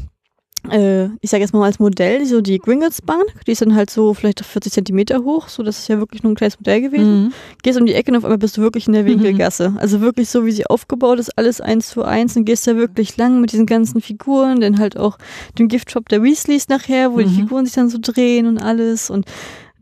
äh, 0.71 1.07
ich 1.23 1.31
sage 1.31 1.43
jetzt 1.43 1.55
mal 1.55 1.65
als 1.65 1.79
Modell, 1.79 2.27
so 2.27 2.43
die 2.43 2.59
Gringotts 2.59 3.01
Bank, 3.01 3.25
die 3.47 3.53
ist 3.53 3.63
dann 3.63 3.75
halt 3.75 3.89
so 3.89 4.13
vielleicht 4.13 4.45
40 4.45 4.73
Zentimeter 4.73 5.21
hoch, 5.25 5.49
so 5.49 5.63
das 5.63 5.79
ist 5.79 5.89
ja 5.89 5.99
wirklich 5.99 6.23
nur 6.23 6.33
ein 6.33 6.37
kleines 6.37 6.59
Modell 6.59 6.83
gewesen. 6.83 7.25
Mhm. 7.25 7.33
Gehst 7.63 7.81
um 7.81 7.87
die 7.87 7.95
Ecke 7.95 8.11
und 8.11 8.19
auf 8.19 8.25
einmal 8.25 8.37
bist 8.39 8.59
du 8.59 8.61
wirklich 8.61 8.87
in 8.87 8.93
der 8.93 9.07
Winkelgasse. 9.07 9.75
Also 9.79 10.03
wirklich 10.03 10.29
so, 10.29 10.45
wie 10.45 10.53
sie 10.53 10.67
aufgebaut 10.67 11.19
ist, 11.21 11.31
alles 11.39 11.63
eins 11.63 11.89
zu 11.89 12.03
eins 12.03 12.37
und 12.37 12.45
gehst 12.45 12.67
da 12.67 12.77
wirklich 12.77 13.17
lang 13.17 13.41
mit 13.41 13.53
diesen 13.53 13.65
ganzen 13.67 14.03
Figuren, 14.03 14.61
dann 14.61 14.79
halt 14.79 14.99
auch 14.99 15.17
dem 15.59 15.69
Giftshop 15.69 16.09
der 16.11 16.23
Weasleys 16.23 16.69
nachher, 16.69 17.13
wo 17.13 17.19
die 17.19 17.27
Mhm. 17.27 17.31
Figuren 17.37 17.65
sich 17.65 17.75
dann 17.77 17.89
so 17.89 17.99
drehen 18.01 18.47
und 18.47 18.59
alles 18.59 19.09
und 19.09 19.25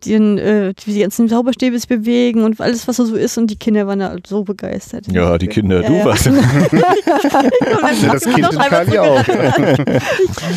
die, 0.06 0.12
dann, 0.14 0.38
äh, 0.38 0.72
wie 0.84 0.92
die 0.94 1.00
ganzen 1.00 1.28
Zauberstäbe 1.28 1.78
sich 1.78 1.88
bewegen 1.88 2.42
und 2.44 2.60
alles, 2.60 2.86
was 2.88 2.96
da 2.96 3.04
so 3.04 3.16
ist 3.16 3.36
und 3.38 3.50
die 3.50 3.56
Kinder 3.56 3.86
waren 3.86 3.98
da 3.98 4.08
halt 4.10 4.26
so 4.26 4.44
begeistert. 4.44 5.06
Ja, 5.12 5.36
die 5.38 5.46
Kinder, 5.48 5.82
Ja, 5.82 5.88
du 5.88 5.94
ja. 5.96 6.04
warst. 6.04 6.26
Ja, 8.02 8.12
das 8.12 8.24
Kind 8.24 8.38
in 8.38 8.58
Kali 8.58 8.98
auch. 8.98 9.22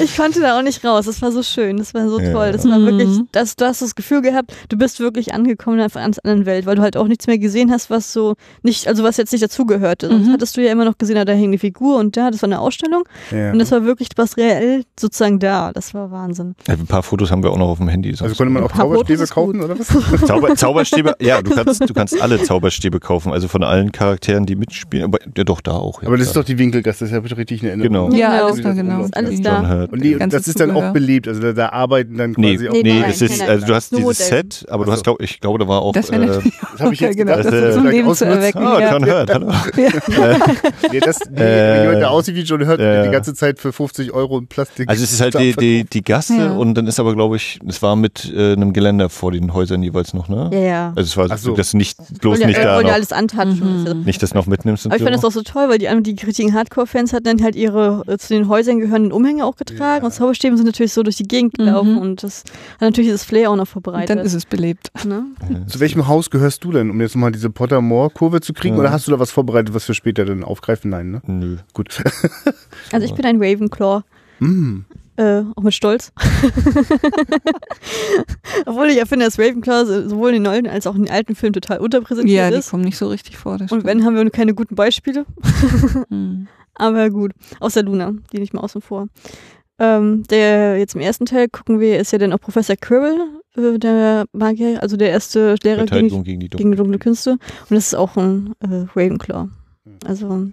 Ich 0.02 0.16
konnte 0.18 0.40
da 0.42 0.58
auch 0.58 0.64
nicht 0.64 0.84
raus. 0.86 1.06
Das 1.06 1.22
war 1.22 1.32
so 1.32 1.44
schön. 1.44 1.78
Das 1.78 1.94
war 1.94 2.08
so 2.10 2.20
Ja. 2.20 2.32
toll. 2.32 2.52
Das 2.52 2.68
war 2.68 2.78
Mhm. 2.80 2.86
wirklich, 2.86 3.20
das, 3.32 3.56
du 3.56 3.66
hast 3.66 3.82
das 3.82 3.96
Gefühl 3.96 4.22
gehabt, 4.22 4.54
du 4.70 4.78
bist 4.78 5.00
wirklich 5.00 5.34
angekommen 5.34 5.78
in 5.78 5.82
einer 5.84 5.90
ganz 5.90 6.20
anderen 6.20 6.46
Welt, 6.46 6.66
weil 6.66 6.76
du 6.76 6.82
halt 6.82 6.98
auch 6.98 7.08
nichts 7.08 7.28
mehr 7.28 7.38
gesehen 7.38 7.72
hast, 7.72 7.90
was 7.90 8.14
so 8.14 8.36
nicht, 8.64 8.88
also 8.88 9.04
was 9.04 9.18
jetzt 9.18 9.32
nicht 9.32 9.44
dazugehörte. 9.44 10.08
Sonst 10.10 10.28
Mhm. 10.28 10.34
hattest 10.34 10.58
du 10.58 10.62
ja 10.64 10.72
immer 10.72 10.86
noch 10.86 10.98
gesehen, 10.98 11.18
ah, 11.18 11.26
da 11.26 11.34
hing 11.34 11.50
eine 11.50 11.58
Figur 11.60 11.98
und 11.98 12.16
da, 12.18 12.32
das 12.32 12.42
war 12.42 12.48
eine 12.48 12.60
Ausstellung. 12.60 13.04
Ja. 13.32 13.52
Und 13.52 13.60
das 13.60 13.72
war 13.72 13.84
wirklich 13.84 14.10
was 14.16 14.38
reell 14.38 14.84
sozusagen 15.00 15.40
da. 15.40 15.72
Das 15.74 15.94
war 15.94 16.12
Wahnsinn. 16.12 16.56
Ein 16.68 16.86
paar 16.88 17.04
Fotos 17.04 17.32
haben 17.32 17.44
wir 17.44 17.52
auch 17.52 17.58
noch 17.58 17.70
auf 17.70 17.78
dem 17.80 17.88
Handy. 17.88 18.10
Also 18.12 18.26
konnte 18.36 18.46
man 18.52 18.64
auch 18.64 18.72
Zauberstäbe 18.72 19.24
ist 19.24 19.36
kaufen, 19.46 19.62
oder 19.62 19.80
was? 19.80 19.88
Zauber, 20.28 20.56
Zauberstäbe, 20.56 21.16
ja, 21.22 21.42
du 21.42 21.52
kannst, 21.52 21.90
du 21.90 21.94
kannst 21.94 22.22
alle 22.22 22.42
Zauberstäbe 22.42 23.00
kaufen, 23.00 23.32
also 23.34 23.48
von 23.48 23.64
allen 23.64 23.92
Charakteren, 23.92 24.46
die 24.46 24.56
mitspielen. 24.56 25.06
Aber 25.06 25.20
ja, 25.38 25.44
doch 25.44 25.62
da 25.62 25.72
auch. 25.74 26.02
Ja, 26.02 26.08
Aber 26.08 26.18
das 26.18 26.28
ist 26.28 26.32
klar. 26.34 26.44
doch 26.44 26.48
die 26.48 26.58
Winkelgasse, 26.58 27.06
das 27.06 27.14
habe 27.14 27.28
ich 27.28 27.36
richtig 27.38 27.64
in 27.64 27.70
Erinnerung. 27.70 28.10
Genau. 28.12 28.20
Ja, 28.20 28.30
Genau. 28.32 28.46
alles 28.48 28.62
da, 28.62 28.74
genau. 28.74 29.04
Ist 29.04 29.18
alles 29.18 29.42
da. 29.42 29.68
Hurt. 29.70 29.92
Und 29.94 30.04
die, 30.04 30.18
das 30.18 30.48
ist 30.48 30.60
dann 30.60 30.72
auch 30.72 30.92
belebt, 30.94 31.28
also 31.28 31.42
da, 31.42 31.54
da 31.54 31.70
arbeiten 31.70 32.18
dann 32.18 32.34
Nee, 32.38 32.56
quasi 32.56 32.70
auch. 32.70 32.74
Nee, 32.74 32.84
nee, 32.84 33.00
nein, 33.00 33.10
das 33.10 33.22
ist, 33.22 33.42
also 33.42 33.66
du 33.66 33.76
hast 33.76 33.92
Nur 33.92 34.02
dieses 34.02 34.30
Modell. 34.30 34.44
Set, 34.44 34.66
aber 34.70 34.86
du 34.86 34.92
hast, 34.92 35.04
glaub, 35.04 35.22
ich 35.22 35.40
glaube, 35.40 35.60
da 35.60 35.68
war 35.68 35.82
auch. 35.82 35.94
Das 35.94 36.12
wäre 36.12 36.24
äh, 36.26 36.28
Das 36.74 36.82
habe 36.82 36.94
ich 36.94 37.00
jetzt 37.00 37.18
genau, 37.18 37.36
gedacht, 37.38 37.54
das 37.54 37.68
ist 37.68 37.74
zum 37.74 37.82
vielleicht 37.88 38.04
Leben 38.04 38.16
zu 38.16 38.26
erwecken. 38.26 38.64
ah, 38.66 38.80
ja. 38.80 38.92
John 38.94 39.06
Hurt, 39.06 39.34
hallo. 39.34 39.52
Nee, 40.92 41.00
das, 41.00 41.20
die, 41.20 41.36
Äh, 41.42 41.82
jemand, 41.84 42.02
der 42.02 42.12
aussieht 42.12 42.36
wie 42.36 42.42
John 42.42 42.66
Hurt, 42.68 42.80
ja. 42.80 43.04
die 43.06 43.12
ganze 43.12 43.34
Zeit 43.34 43.60
für 43.60 43.72
50 43.74 44.12
Euro 44.14 44.38
in 44.40 44.48
Plastik. 44.48 44.90
Also 44.90 45.04
es 45.04 45.12
ist 45.14 45.22
halt 45.22 45.36
die, 45.36 45.86
Gasse 46.04 46.36
Ja. 46.38 46.52
und 46.54 46.76
dann 46.76 46.88
ist 46.88 47.00
aber, 47.00 47.14
glaube 47.16 47.36
ich, 47.36 47.60
es 47.68 47.82
war 47.82 47.96
mit 47.96 48.32
äh, 48.36 48.54
einem 48.54 48.74
Geländer 48.74 49.10
vor 49.20 49.32
den 49.34 49.54
Häusern 49.54 49.84
jeweils 49.84 50.14
noch, 50.14 50.30
ne? 50.30 50.50
Ja, 50.54 50.60
ja. 50.60 50.88
Also 50.96 51.02
es 51.02 51.18
war 51.18 51.38
so. 51.38 51.54
das 51.56 51.74
nicht 51.74 51.98
bloß 52.22 52.40
wollen 52.40 52.48
nicht 52.48 52.58
ja, 52.58 52.64
da 52.64 52.78
ja 52.78 52.88
noch, 52.88 52.94
alles 52.94 53.12
antatschen. 53.12 53.84
Mhm. 53.84 54.04
Nicht 54.04 54.24
das 54.24 54.34
noch 54.34 54.46
mitnimmst 54.48 54.86
und 54.86 54.92
Aber 54.92 54.96
ich 54.96 55.02
so. 55.02 55.06
fand 55.06 55.16
das 55.18 55.26
auch 55.26 55.32
so 55.32 55.42
toll, 55.44 55.68
weil 55.70 55.78
die, 55.78 56.14
die 56.16 56.26
richtigen 56.26 56.54
Hardcore-Fans 56.54 57.12
hatten 57.12 57.26
dann 57.26 57.44
halt 57.44 57.56
ihre 57.56 58.04
äh, 58.08 58.18
zu 58.18 58.34
den 58.34 58.48
Häusern 58.48 58.80
gehörenden 58.80 59.12
Umhänge 59.12 59.46
auch 59.46 59.58
getragen 59.58 60.02
Ja. 60.04 60.06
und 60.06 60.12
Zauberstäbe 60.14 60.56
sind 60.56 60.66
natürlich 60.66 60.94
so 60.94 61.04
durch 61.04 61.18
die 61.18 61.28
Gegend 61.28 61.58
Mhm. 61.60 61.66
gelaufen 61.66 61.98
und 61.98 62.24
das 62.24 62.44
hat 62.74 62.82
natürlich 62.82 63.12
das 63.12 63.24
Flair 63.26 63.52
auch 63.52 63.56
noch 63.56 63.64
Und 63.64 63.68
verbreitet. 63.68 64.10
dann 64.18 64.20
ist 64.26 64.34
es 64.34 64.46
belebt. 64.46 64.90
ne? 65.06 65.26
Zu 65.68 65.80
welchem 65.82 66.08
Haus 66.08 66.30
gehörst 66.30 66.64
du 66.64 66.72
denn, 66.72 66.90
um 66.90 67.02
jetzt 67.02 67.16
mal 67.16 67.32
diese 67.32 67.50
Pottermore-Kurve 67.50 68.40
zu 68.42 68.54
kriegen? 68.54 68.76
Ja. 68.76 68.80
Oder 68.82 68.92
hast 68.92 69.06
du 69.08 69.12
da 69.12 69.20
was 69.20 69.32
vorbereitet, 69.32 69.74
was 69.76 69.86
wir 69.88 69.96
später 69.96 70.24
dann 70.26 70.44
aufgreifen? 70.46 70.90
Nein, 70.92 71.12
ne? 71.12 71.22
Nö. 71.28 71.58
Gut. 71.74 72.02
Also 72.94 73.06
ich 73.06 73.14
bin 73.14 73.26
ein 73.26 73.38
Ravenclaw. 73.42 74.02
Mm. 74.40 74.86
Äh, 75.20 75.44
auch 75.58 75.64
mit 75.64 75.74
Stolz. 75.74 76.14
Obwohl 78.66 78.88
ich 78.88 78.96
ja 78.98 79.06
finde, 79.06 79.26
dass 79.26 79.38
Ravenclaw 79.38 79.86
so- 79.86 80.08
sowohl 80.10 80.30
in 80.30 80.36
den 80.36 80.44
neuen 80.44 80.68
als 80.68 80.88
auch 80.88 80.96
in 80.96 81.04
den 81.06 81.12
alten 81.14 81.36
Filmen 81.36 81.54
total 81.54 81.78
Ja, 81.78 81.84
unterpräsentiert 81.84 82.54
die 82.54 82.58
ist. 82.60 82.70
kommen 82.72 82.84
nicht 82.84 82.98
so 82.98 83.08
richtig 83.10 83.38
vor. 83.38 83.58
Das 83.58 83.72
Und 83.72 83.84
wenn, 83.84 84.06
haben 84.06 84.16
wir 84.16 84.24
nur 84.24 84.32
keine 84.32 84.54
guten 84.54 84.76
Beispiele. 84.76 85.26
Mhm. 86.10 86.48
Aber 86.76 87.10
gut. 87.10 87.34
Außer 87.60 87.84
Luna, 87.84 88.14
die 88.32 88.40
nicht 88.40 88.54
mal 88.54 88.62
außen 88.62 88.82
vor. 88.82 89.08
Ähm, 89.78 90.24
der 90.30 90.78
jetzt 90.78 90.96
im 90.96 91.02
ersten 91.02 91.26
Teil 91.26 91.48
gucken 91.50 91.80
wir, 91.80 92.00
ist 92.00 92.12
ja 92.12 92.18
dann 92.18 92.32
auch 92.34 92.40
Professor 92.40 92.76
Quirrell, 92.78 93.18
äh, 93.58 93.78
der 93.80 94.26
Magier, 94.34 94.82
also 94.82 94.96
der 94.98 95.10
erste 95.10 95.56
Lehrer 95.64 95.86
gegen, 95.86 96.24
gegen 96.24 96.40
die 96.40 96.50
gegen 96.50 96.76
dunkle 96.76 97.00
Künste. 97.00 97.32
Und 97.32 97.40
das 97.72 97.88
ist 97.88 97.96
auch 97.96 98.16
ein 98.18 98.54
äh, 98.60 98.86
Ravenclaw. 98.96 99.50
Also, 100.06 100.48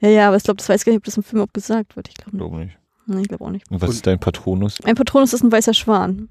ja, 0.00 0.08
ja, 0.08 0.28
aber 0.28 0.36
ich 0.36 0.42
glaube, 0.44 0.56
das 0.58 0.68
weiß 0.68 0.84
gar 0.84 0.92
nicht, 0.92 0.98
ob 0.98 1.04
das 1.04 1.16
im 1.16 1.22
Film 1.22 1.42
auch 1.42 1.52
gesagt 1.52 1.94
wird. 1.96 2.08
Ich 2.08 2.14
glaube 2.14 2.36
nicht. 2.58 2.76
Nee, 3.06 3.22
ich 3.22 3.28
glaube 3.28 3.44
auch 3.44 3.50
nicht. 3.50 3.70
Und 3.70 3.80
was 3.80 3.88
Und- 3.90 3.94
ist 3.96 4.06
dein 4.06 4.18
Patronus? 4.18 4.78
Ein 4.84 4.94
Patronus 4.94 5.32
ist 5.32 5.42
ein 5.44 5.52
weißer 5.52 5.74
Schwan. 5.74 6.28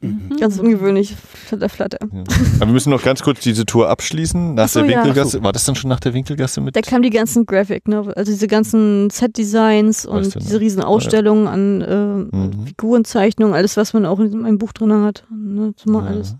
Mhm. 0.00 0.36
Ganz 0.38 0.58
ungewöhnlich. 0.58 1.14
Flatter, 1.16 1.68
flatter. 1.70 1.98
Ja. 2.12 2.24
Aber 2.56 2.66
wir 2.66 2.72
müssen 2.74 2.90
noch 2.90 3.02
ganz 3.02 3.22
kurz 3.22 3.40
diese 3.40 3.64
Tour 3.64 3.88
abschließen. 3.88 4.54
Nach 4.54 4.64
Ach 4.64 4.68
so, 4.68 4.80
der 4.82 4.90
ja. 4.90 4.96
Winkelgasse. 4.98 5.42
War 5.42 5.52
das 5.52 5.64
dann 5.64 5.76
schon 5.76 5.88
nach 5.88 6.00
der 6.00 6.12
Winkelgasse 6.12 6.60
mit? 6.60 6.76
Da 6.76 6.82
kamen 6.82 7.02
die 7.02 7.10
ganzen 7.10 7.46
Graphic, 7.46 7.88
ne? 7.88 8.12
also 8.14 8.30
diese 8.32 8.46
ganzen 8.46 9.08
Set-Designs 9.08 10.04
und 10.04 10.18
Weißt 10.18 10.34
du 10.34 10.38
noch? 10.40 10.44
diese 10.46 10.60
riesen 10.60 10.82
Ausstellungen 10.82 11.46
an 11.48 11.80
äh, 11.80 12.36
Mhm. 12.36 12.66
Figurenzeichnungen, 12.66 13.54
alles, 13.54 13.76
was 13.78 13.94
man 13.94 14.04
auch 14.04 14.20
in 14.20 14.38
meinem 14.40 14.58
Buch 14.58 14.72
drin 14.72 14.92
hat. 14.92 15.24
Ne? 15.30 15.72
Zumal 15.76 16.04
Ja. 16.04 16.10
alles. 16.10 16.36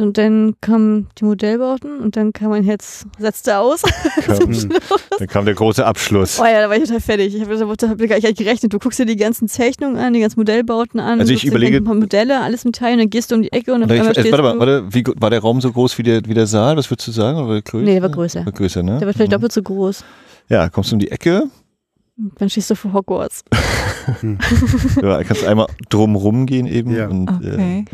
Und 0.00 0.16
dann 0.16 0.54
kamen 0.62 1.08
die 1.18 1.24
Modellbauten 1.24 2.00
und 2.00 2.16
dann 2.16 2.32
kam 2.32 2.50
mein 2.50 2.64
Herz, 2.64 3.04
setzte 3.18 3.58
aus. 3.58 3.82
Kam, 4.26 4.68
dann 5.18 5.26
kam 5.28 5.44
der 5.44 5.54
große 5.54 5.84
Abschluss. 5.84 6.40
Oh 6.40 6.44
ja, 6.44 6.62
da 6.62 6.68
war 6.70 6.76
ich 6.76 6.84
total 6.84 7.00
fertig. 7.00 7.34
Ich 7.34 7.42
habe 7.42 7.58
hab, 7.58 7.68
hab 7.82 7.98
gar 7.98 8.16
nicht 8.16 8.38
gerechnet. 8.38 8.72
Du 8.72 8.78
guckst 8.78 8.98
dir 8.98 9.04
die 9.06 9.16
ganzen 9.16 9.46
Zeichnungen 9.48 9.96
an, 9.98 10.12
die 10.14 10.20
ganzen 10.20 10.40
Modellbauten 10.40 11.00
an, 11.00 11.20
Also 11.20 11.32
ich 11.32 11.44
überlege- 11.44 11.76
ein 11.78 11.84
paar 11.84 11.94
Modelle, 11.94 12.40
alles 12.40 12.64
im 12.64 12.72
Teil 12.72 12.94
und 12.94 12.98
dann 13.00 13.10
gehst 13.10 13.30
du 13.30 13.34
um 13.34 13.42
die 13.42 13.52
Ecke 13.52 13.74
und 13.74 13.82
Oder 13.82 13.94
ich, 13.94 14.00
äh, 14.02 14.12
stehst 14.12 14.32
warte 14.32 14.42
mal, 14.42 14.52
du. 14.54 14.58
warte, 14.60 14.84
wie, 14.94 15.04
war 15.20 15.28
der 15.30 15.40
Raum 15.40 15.60
so 15.60 15.70
groß 15.70 15.98
wie 15.98 16.02
der, 16.02 16.22
wie 16.24 16.34
der 16.34 16.46
Saal? 16.46 16.76
Was 16.76 16.90
würdest 16.90 17.08
du 17.08 17.12
sagen? 17.12 17.36
Oder 17.38 17.46
war 17.48 17.54
der 17.54 17.62
größer? 17.62 17.84
Nee, 17.84 17.92
der 17.94 18.02
war 18.02 18.08
größer. 18.10 18.46
War 18.46 18.52
größer, 18.52 18.82
ne? 18.82 18.98
Der 18.98 19.06
wird 19.06 19.16
vielleicht 19.16 19.30
Mhm. 19.30 19.34
doppelt 19.34 19.52
so 19.52 19.62
groß. 19.62 20.04
Ja, 20.48 20.68
kommst 20.70 20.90
du 20.90 20.96
um 20.96 21.00
die 21.00 21.10
Ecke, 21.10 21.44
Dann 22.38 22.48
stehst 22.50 22.70
du 22.70 22.74
vor 22.74 22.92
Hogwarts. 22.94 23.44
ja, 25.02 25.22
kannst 25.24 25.44
einmal 25.44 25.66
drumrum 25.88 26.46
gehen 26.46 26.66
eben. 26.66 26.94
Ja. 26.94 27.08
Und, 27.08 27.28
äh, 27.44 27.52
Okay. 27.54 27.84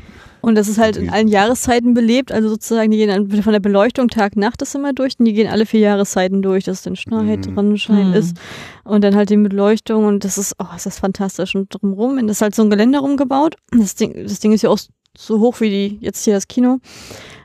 Und 0.47 0.55
das 0.55 0.69
ist 0.69 0.79
halt 0.79 0.97
in 0.97 1.11
allen 1.11 1.27
Jahreszeiten 1.27 1.93
belebt, 1.93 2.31
also 2.31 2.49
sozusagen, 2.49 2.93
die 2.93 2.99
gehen 2.99 3.09
dann 3.09 3.43
von 3.43 3.53
der 3.53 3.59
Beleuchtung 3.59 4.07
Tag, 4.07 4.37
Nacht 4.37 4.63
ist 4.63 4.77
immer 4.77 4.93
durch 4.93 5.19
und 5.19 5.25
die 5.25 5.33
gehen 5.33 5.49
alle 5.49 5.67
vier 5.67 5.81
Jahreszeiten 5.81 6.41
durch, 6.41 6.63
dass 6.63 6.83
dann 6.83 6.95
Schneit, 6.95 7.49
Mhm. 7.49 7.55
Sonnenschein 7.57 8.11
Mhm. 8.11 8.15
ist 8.15 8.37
und 8.85 9.03
dann 9.03 9.17
halt 9.17 9.31
die 9.31 9.37
Beleuchtung 9.39 10.05
und 10.05 10.23
das 10.23 10.39
ist, 10.39 10.55
oh, 10.61 10.67
ist 10.77 10.87
das 10.87 11.01
fantastisch 11.01 11.57
und 11.57 11.75
drumrum, 11.75 12.19
und 12.19 12.29
das 12.29 12.37
ist 12.37 12.43
halt 12.43 12.55
so 12.55 12.63
ein 12.63 12.71
Geländer 12.71 13.01
rumgebaut, 13.01 13.57
das 13.73 13.97
Ding, 13.97 14.15
das 14.23 14.39
Ding 14.39 14.53
ist 14.53 14.63
ja 14.63 14.71
auch 14.71 14.79
so 15.19 15.41
hoch 15.41 15.61
wie 15.61 15.69
die, 15.71 15.99
jetzt 16.01 16.23
hier 16.25 16.35
das 16.35 16.47
Kino, 16.47 16.79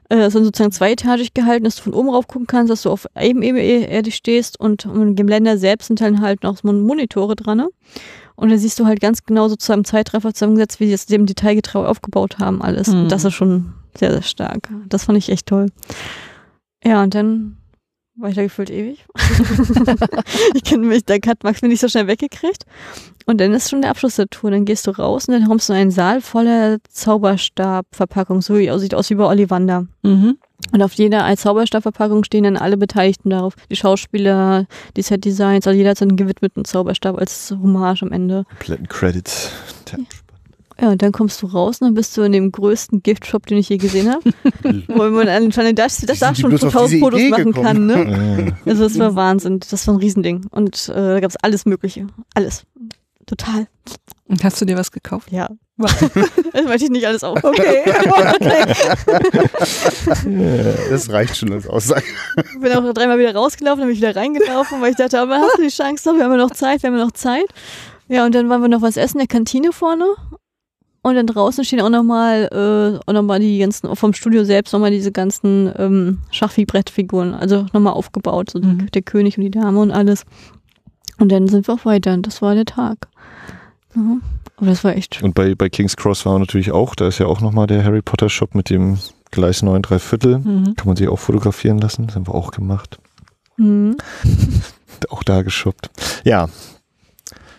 äh, 0.10 0.28
ist 0.28 0.36
dann 0.36 0.44
sozusagen 0.44 0.72
zweietagig 0.72 1.34
gehalten, 1.34 1.64
dass 1.64 1.78
du 1.78 1.82
von 1.82 1.96
oben 1.96 2.10
rauf 2.10 2.28
gucken 2.28 2.46
kannst, 2.46 2.70
dass 2.70 2.84
du 2.84 2.92
auf 2.92 3.08
eben 3.20 3.42
Erde 3.42 4.12
stehst 4.12 4.60
und 4.60 4.86
dem 4.86 5.16
Geländer 5.16 5.58
selbst 5.58 5.88
sind 5.88 6.02
dann 6.02 6.22
halt 6.22 6.44
noch 6.44 6.58
so 6.58 6.72
Monitore 6.72 7.36
dran, 7.36 7.58
ne? 7.58 7.70
Und 8.42 8.50
da 8.50 8.58
siehst 8.58 8.80
du 8.80 8.88
halt 8.88 9.00
ganz 9.00 9.24
genau 9.24 9.48
sozusagen 9.50 9.82
im 9.82 9.86
Zeitraffer 9.86 10.34
zusammengesetzt, 10.34 10.80
wie 10.80 10.86
die 10.86 10.94
das 10.94 11.06
dem 11.06 11.28
detailgetreu 11.28 11.86
aufgebaut 11.86 12.40
haben, 12.40 12.64
alles. 12.64 12.88
Mhm. 12.88 13.02
Und 13.02 13.12
das 13.12 13.24
ist 13.24 13.36
schon 13.36 13.74
sehr, 13.96 14.12
sehr 14.12 14.24
stark. 14.24 14.68
Das 14.90 15.04
fand 15.04 15.20
ich 15.20 15.30
echt 15.30 15.46
toll. 15.46 15.68
Ja, 16.84 17.04
und 17.04 17.14
dann 17.14 17.58
war 18.16 18.30
ich 18.30 18.36
da 18.36 18.42
gefühlt 18.42 18.72
ewig. 18.72 19.06
ich 20.56 20.64
kenne 20.64 20.88
mich, 20.88 21.06
da 21.06 21.14
hat 21.28 21.44
Max 21.44 21.62
mich 21.62 21.70
nicht 21.70 21.82
so 21.82 21.88
schnell 21.88 22.08
weggekriegt. 22.08 22.66
Und 23.28 23.40
dann 23.40 23.54
ist 23.54 23.70
schon 23.70 23.84
der 23.84 23.92
Abschluss 23.92 24.16
der 24.16 24.28
Tour. 24.28 24.50
Dann 24.50 24.66
gehst 24.66 24.88
du 24.88 24.92
raus 24.92 25.28
und 25.28 25.36
dann 25.36 25.46
kommst 25.46 25.70
du 25.70 25.74
in 25.74 25.80
einen 25.80 25.92
Saal 25.92 26.20
voller 26.22 26.80
Zauberstabverpackung, 26.90 28.42
so 28.42 28.58
wie 28.58 28.76
sieht 28.80 28.96
aus 28.96 29.12
wie 29.12 29.16
bei 29.16 29.26
Ollivander. 29.26 29.86
Mhm. 30.02 30.40
Und 30.72 30.82
auf 30.82 30.94
jeder 30.94 31.24
als 31.24 31.42
Zauberstabverpackung 31.42 32.24
stehen 32.24 32.44
dann 32.44 32.58
alle 32.58 32.78
Beteiligten 32.78 33.30
darauf. 33.30 33.56
Die 33.70 33.76
Schauspieler, 33.76 34.66
die 34.96 35.02
Set-Designs, 35.02 35.68
also 35.68 35.78
jeder 35.78 35.92
hat 35.92 35.98
seinen 35.98 36.16
gewidmeten 36.16 36.66
Zauberstab 36.66 37.18
als 37.18 37.52
Hommage 37.62 38.04
am 38.04 38.12
Ende. 38.12 38.46
Kompletten 38.50 38.88
Credits. 38.88 39.52
Ja, 40.80 40.90
und 40.90 41.02
dann 41.04 41.12
kommst 41.12 41.42
du 41.44 41.48
raus 41.48 41.80
und 41.80 41.88
dann 41.88 41.94
bist 41.94 42.18
du 42.18 42.24
in 42.24 42.32
dem 42.32 42.52
größten 42.52 43.04
Giftshop, 43.04 43.46
den 43.46 43.60
ich 43.60 43.70
je 43.70 43.78
gesehen 43.78 44.10
habe. 44.10 44.32
wo 44.88 45.10
man 45.10 45.28
anscheinend 45.28 45.78
das, 45.78 45.98
das 46.02 46.20
da 46.20 46.34
schon 46.34 46.50
bloß 46.50 46.64
auf 46.64 46.72
2000 46.72 46.92
diese 46.92 47.00
Fotos 47.04 47.22
machen 47.30 47.52
gekommen? 47.52 47.66
kann, 47.66 47.86
ne? 47.86 48.54
Äh, 48.66 48.70
Also 48.70 48.84
das 48.86 48.98
war 48.98 49.16
Wahnsinn. 49.16 49.60
Das 49.70 49.86
war 49.88 49.94
ein 49.94 50.00
Riesending. 50.00 50.46
Und 50.50 50.90
äh, 50.90 50.94
da 50.94 51.20
gab 51.20 51.30
es 51.30 51.38
alles 51.38 51.66
Mögliche. 51.66 52.08
Alles. 52.34 52.64
Total. 53.32 53.66
Und 54.28 54.44
hast 54.44 54.60
du 54.60 54.66
dir 54.66 54.76
was 54.76 54.92
gekauft? 54.92 55.32
Ja. 55.32 55.50
das 55.78 56.66
möchte 56.66 56.84
ich 56.84 56.90
nicht 56.90 57.08
alles 57.08 57.24
auf. 57.24 57.40
Okay. 57.44 57.84
Das 60.90 61.10
reicht 61.10 61.38
schon 61.38 61.54
als 61.54 61.66
Aussage. 61.66 62.04
Ich 62.38 62.60
bin 62.60 62.74
auch 62.74 62.94
dreimal 62.94 63.18
wieder 63.20 63.34
rausgelaufen, 63.34 63.80
dann 63.80 63.88
bin 63.88 63.96
ich 63.96 64.02
wieder 64.02 64.16
reingelaufen, 64.16 64.82
weil 64.82 64.92
ich 64.92 64.98
dachte, 64.98 65.18
aber 65.20 65.38
hast 65.38 65.58
du 65.58 65.62
die 65.62 65.70
Chance 65.70 66.10
noch? 66.10 66.18
Wir 66.18 66.26
haben 66.26 66.32
ja 66.32 66.38
noch 66.38 66.52
Zeit, 66.52 66.84
wir 66.84 66.90
haben 66.90 66.98
ja 66.98 67.06
noch 67.06 67.14
Zeit. 67.14 67.46
Ja, 68.10 68.26
und 68.26 68.36
dann 68.36 68.50
waren 68.50 68.62
wir 68.62 68.68
noch 68.68 68.82
was 68.82 68.98
essen 68.98 69.18
in 69.18 69.28
der 69.28 69.28
Kantine 69.28 69.72
vorne. 69.72 70.06
Und 71.04 71.16
dann 71.16 71.26
draußen 71.26 71.64
stehen 71.64 71.80
auch 71.82 71.90
nochmal, 71.90 72.50
äh, 72.52 73.00
auch 73.10 73.14
noch 73.14 73.24
mal 73.24 73.40
die 73.40 73.58
ganzen, 73.60 73.88
auch 73.88 73.96
vom 73.96 74.14
Studio 74.14 74.44
selbst 74.44 74.74
nochmal 74.74 74.92
diese 74.92 75.14
ganzen 75.14 75.72
ähm, 75.78 76.20
Schachfigurettfiguren, 76.32 77.34
also 77.34 77.66
nochmal 77.72 77.94
aufgebaut, 77.94 78.52
so 78.52 78.60
Mhm. 78.60 78.92
der 78.92 79.02
König 79.02 79.38
und 79.38 79.44
die 79.46 79.52
Dame 79.52 79.80
und 79.80 79.92
alles. 79.92 80.26
Und 81.18 81.32
dann 81.32 81.48
sind 81.48 81.68
wir 81.68 81.74
auch 81.76 81.86
weiter. 81.86 82.14
Und 82.14 82.28
das 82.28 82.42
war 82.42 82.56
der 82.56 82.66
Tag. 82.66 83.08
Ja. 83.96 84.18
Aber 84.58 84.66
das 84.68 84.84
war 84.84 84.96
echt 84.96 85.16
schön. 85.16 85.26
Und 85.26 85.36
bei, 85.36 85.56
bei 85.56 85.70
King's 85.70 85.96
Cross 85.96 86.26
waren 86.26 86.36
wir 86.36 86.40
natürlich 86.40 86.72
auch, 86.72 86.96
da 86.96 87.08
ist 87.08 87.20
ja 87.20 87.26
auch 87.26 87.42
nochmal 87.42 87.68
der 87.68 87.84
Harry 87.84 88.02
Potter 88.02 88.30
Shop 88.30 88.54
mit 88.56 88.70
dem 88.70 89.00
Gleis 89.32 89.62
9 89.64 89.82
3 89.82 90.00
Viertel. 90.00 90.38
Mhm. 90.40 90.76
Kann 90.76 90.88
man 90.88 90.96
sich 90.96 91.08
auch 91.08 91.20
fotografieren 91.20 91.80
lassen. 91.80 92.08
Das 92.08 92.16
haben 92.16 92.28
wir 92.28 92.36
auch 92.36 92.52
gemacht. 92.52 93.00
Mhm. 93.58 93.98
Auch 95.10 95.24
da 95.24 95.42
geshoppt. 95.42 95.90
Ja. 96.24 96.48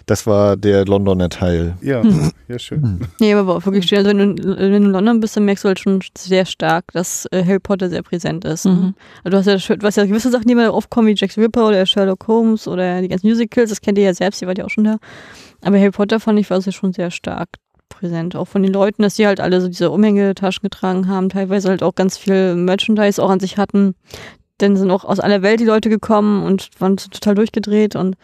Das 0.07 0.27
war 0.27 0.57
der 0.57 0.85
Londoner 0.85 1.29
Teil. 1.29 1.77
Ja, 1.81 2.03
ja, 2.49 2.59
schön. 2.59 3.07
Nee, 3.21 3.33
aber 3.33 3.47
war 3.47 3.57
auch 3.57 3.65
wirklich 3.65 3.87
schön. 3.87 3.99
Also 3.99 4.11
wenn 4.11 4.37
du, 4.37 4.57
wenn 4.59 4.71
du 4.71 4.77
in 4.77 4.91
London 4.91 5.21
bist, 5.21 5.37
dann 5.37 5.45
merkst 5.45 5.65
du 5.65 5.69
halt 5.69 5.81
schon 5.81 6.01
sehr 6.17 6.45
stark, 6.45 6.93
dass 6.93 7.27
äh, 7.31 7.45
Harry 7.45 7.61
Potter 7.61 7.89
sehr 7.89 8.03
präsent 8.03 8.45
ist. 8.45 8.65
Ne? 8.65 8.73
Mhm. 8.73 8.95
Also 9.25 9.31
du 9.31 9.39
hast 9.39 9.69
ja, 9.69 9.77
du 9.77 9.87
hast 9.87 9.97
ja 9.97 10.05
gewisse 10.05 10.31
Sachen, 10.31 10.47
die 10.47 10.55
mal 10.55 10.69
aufkommen, 10.69 11.09
wie 11.09 11.15
Jack 11.17 11.37
Ripper 11.37 11.69
oder 11.69 11.87
Sherlock 11.87 12.27
Holmes 12.29 12.67
oder 12.69 13.01
die 13.01 13.09
ganzen 13.09 13.29
Musicals, 13.29 13.71
das 13.71 13.81
kennt 13.81 13.99
ihr 13.99 14.05
ja 14.05 14.15
selbst, 14.15 14.43
ihr 14.43 14.49
wart 14.49 14.59
ja 14.59 14.65
auch 14.65 14.71
schon 14.71 14.85
da. 14.85 14.99
Aber 15.63 15.79
Harry 15.79 15.91
Potter 15.91 16.21
fand 16.21 16.39
ich 16.39 16.51
war 16.51 16.57
also 16.57 16.71
schon 16.71 16.93
sehr 16.93 17.11
stark 17.11 17.49
präsent. 17.89 18.37
Auch 18.37 18.49
von 18.49 18.63
den 18.63 18.73
Leuten, 18.73 19.03
dass 19.03 19.15
die 19.15 19.27
halt 19.27 19.41
alle 19.41 19.61
so 19.61 19.69
diese 19.69 19.91
Umhängetaschen 19.91 20.63
getragen 20.63 21.09
haben, 21.09 21.29
teilweise 21.29 21.69
halt 21.69 21.83
auch 21.83 21.95
ganz 21.95 22.17
viel 22.19 22.55
Merchandise 22.55 23.23
auch 23.23 23.31
an 23.31 23.41
sich 23.41 23.59
hatten. 23.59 23.95
Dann 24.59 24.77
sind 24.77 24.91
auch 24.91 25.05
aus 25.05 25.21
aller 25.21 25.43
Welt 25.43 25.61
die 25.61 25.65
Leute 25.65 25.89
gekommen 25.89 26.45
und 26.45 26.71
waren 26.79 26.97
total 26.97 27.35
durchgedreht 27.35 27.97
und 27.97 28.17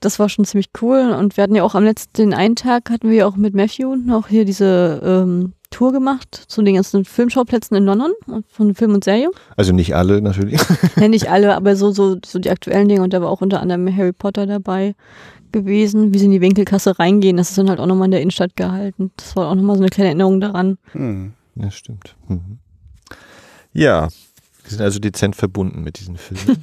das 0.00 0.18
war 0.18 0.28
schon 0.28 0.44
ziemlich 0.44 0.70
cool. 0.80 1.14
Und 1.18 1.36
wir 1.36 1.42
hatten 1.42 1.54
ja 1.54 1.62
auch 1.62 1.74
am 1.74 1.84
letzten, 1.84 2.12
den 2.14 2.34
einen 2.34 2.56
Tag 2.56 2.90
hatten 2.90 3.10
wir 3.10 3.26
auch 3.26 3.36
mit 3.36 3.54
Matthew 3.54 3.96
noch 3.96 4.28
hier 4.28 4.44
diese 4.44 5.00
ähm, 5.04 5.54
Tour 5.70 5.92
gemacht 5.92 6.44
zu 6.48 6.62
den 6.62 6.76
ganzen 6.76 7.04
Filmschauplätzen 7.04 7.76
in 7.76 7.84
London 7.84 8.12
von 8.48 8.74
Film 8.74 8.94
und 8.94 9.04
Serie. 9.04 9.30
Also 9.56 9.72
nicht 9.72 9.94
alle 9.94 10.22
natürlich. 10.22 10.60
Ja, 10.96 11.08
nicht 11.08 11.30
alle, 11.30 11.54
aber 11.54 11.76
so, 11.76 11.92
so, 11.92 12.16
so 12.24 12.38
die 12.38 12.50
aktuellen 12.50 12.88
Dinge 12.88 13.02
und 13.02 13.12
da 13.12 13.20
war 13.20 13.30
auch 13.30 13.40
unter 13.40 13.60
anderem 13.60 13.94
Harry 13.94 14.12
Potter 14.12 14.46
dabei 14.46 14.94
gewesen, 15.52 16.12
wie 16.12 16.18
sie 16.18 16.26
in 16.26 16.30
die 16.32 16.40
Winkelkasse 16.40 16.98
reingehen. 16.98 17.36
Das 17.36 17.50
ist 17.50 17.58
dann 17.58 17.68
halt 17.68 17.80
auch 17.80 17.86
nochmal 17.86 18.06
in 18.06 18.12
der 18.12 18.20
Innenstadt 18.20 18.56
gehalten. 18.56 19.10
Das 19.16 19.36
war 19.36 19.48
auch 19.48 19.54
nochmal 19.54 19.76
so 19.76 19.82
eine 19.82 19.90
kleine 19.90 20.08
Erinnerung 20.08 20.40
daran. 20.40 20.78
Hm. 20.92 21.32
Ja, 21.56 21.70
stimmt. 21.70 22.16
Mhm. 22.28 22.58
Ja, 23.72 24.08
wir 24.62 24.70
sind 24.70 24.80
also 24.80 24.98
dezent 24.98 25.34
verbunden 25.36 25.82
mit 25.82 25.98
diesen 25.98 26.16
Filmen. 26.16 26.62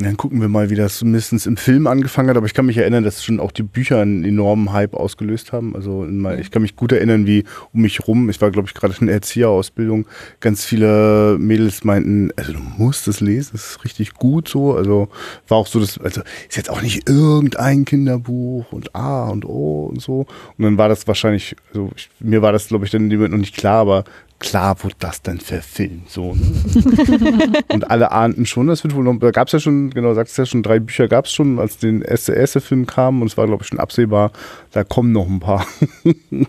Dann 0.00 0.16
gucken 0.16 0.40
wir 0.40 0.48
mal, 0.48 0.70
wie 0.70 0.76
das 0.76 1.02
mindestens 1.02 1.46
im 1.46 1.56
Film 1.56 1.88
angefangen 1.88 2.28
hat. 2.30 2.36
Aber 2.36 2.46
ich 2.46 2.54
kann 2.54 2.66
mich 2.66 2.76
erinnern, 2.76 3.02
dass 3.02 3.24
schon 3.24 3.40
auch 3.40 3.50
die 3.50 3.64
Bücher 3.64 4.00
einen 4.00 4.24
enormen 4.24 4.72
Hype 4.72 4.94
ausgelöst 4.94 5.52
haben. 5.52 5.74
Also 5.74 6.06
mein, 6.08 6.38
ich 6.38 6.52
kann 6.52 6.62
mich 6.62 6.76
gut 6.76 6.92
erinnern, 6.92 7.26
wie 7.26 7.44
um 7.72 7.82
mich 7.82 8.06
rum, 8.06 8.30
ich 8.30 8.40
war 8.40 8.50
glaube 8.52 8.68
ich 8.68 8.74
gerade 8.74 8.94
in 9.00 9.06
der 9.06 9.16
Erzieherausbildung, 9.16 10.06
ganz 10.40 10.64
viele 10.64 11.36
Mädels 11.38 11.82
meinten, 11.82 12.30
also 12.36 12.52
du 12.52 12.60
musst 12.60 13.08
es 13.08 13.20
lesen, 13.20 13.50
das 13.52 13.70
ist 13.70 13.84
richtig 13.84 14.14
gut 14.14 14.48
so. 14.48 14.74
Also 14.74 15.08
war 15.48 15.58
auch 15.58 15.66
so, 15.66 15.80
das, 15.80 15.98
also 15.98 16.22
ist 16.48 16.56
jetzt 16.56 16.70
auch 16.70 16.82
nicht 16.82 17.08
irgendein 17.08 17.84
Kinderbuch 17.84 18.72
und 18.72 18.94
A 18.94 19.28
und 19.28 19.44
O 19.44 19.86
und 19.86 20.00
so. 20.00 20.26
Und 20.56 20.64
dann 20.64 20.78
war 20.78 20.88
das 20.88 21.08
wahrscheinlich, 21.08 21.56
also 21.70 21.90
ich, 21.96 22.08
mir 22.20 22.40
war 22.40 22.52
das 22.52 22.68
glaube 22.68 22.84
ich 22.84 22.92
dann 22.92 23.08
noch 23.08 23.28
nicht 23.28 23.56
klar, 23.56 23.80
aber 23.80 24.04
klar 24.38 24.82
wurde 24.82 24.94
das 24.98 25.22
dann 25.22 25.40
verfilmt 25.40 26.10
so. 26.10 26.34
Ne? 26.34 27.62
Und 27.72 27.90
alle 27.90 28.12
ahnten 28.12 28.46
schon, 28.46 28.68
das 28.68 28.84
wird 28.84 28.94
wohl 28.94 29.04
noch, 29.04 29.18
da 29.18 29.30
gab 29.30 29.48
es 29.48 29.52
ja 29.52 29.60
schon, 29.60 29.90
genau, 29.90 30.14
sagst 30.14 30.36
du 30.36 30.42
ja 30.42 30.46
schon, 30.46 30.62
drei 30.62 30.78
Bücher 30.78 31.08
gab 31.08 31.26
es 31.26 31.32
schon, 31.32 31.58
als 31.58 31.78
den 31.78 32.02
erste, 32.02 32.32
erste 32.32 32.60
Film 32.60 32.86
kam 32.86 33.20
und 33.20 33.28
es 33.28 33.36
war, 33.36 33.46
glaube 33.46 33.62
ich, 33.62 33.68
schon 33.68 33.80
absehbar, 33.80 34.32
da 34.72 34.84
kommen 34.84 35.12
noch 35.12 35.26
ein 35.26 35.40
paar. 35.40 35.66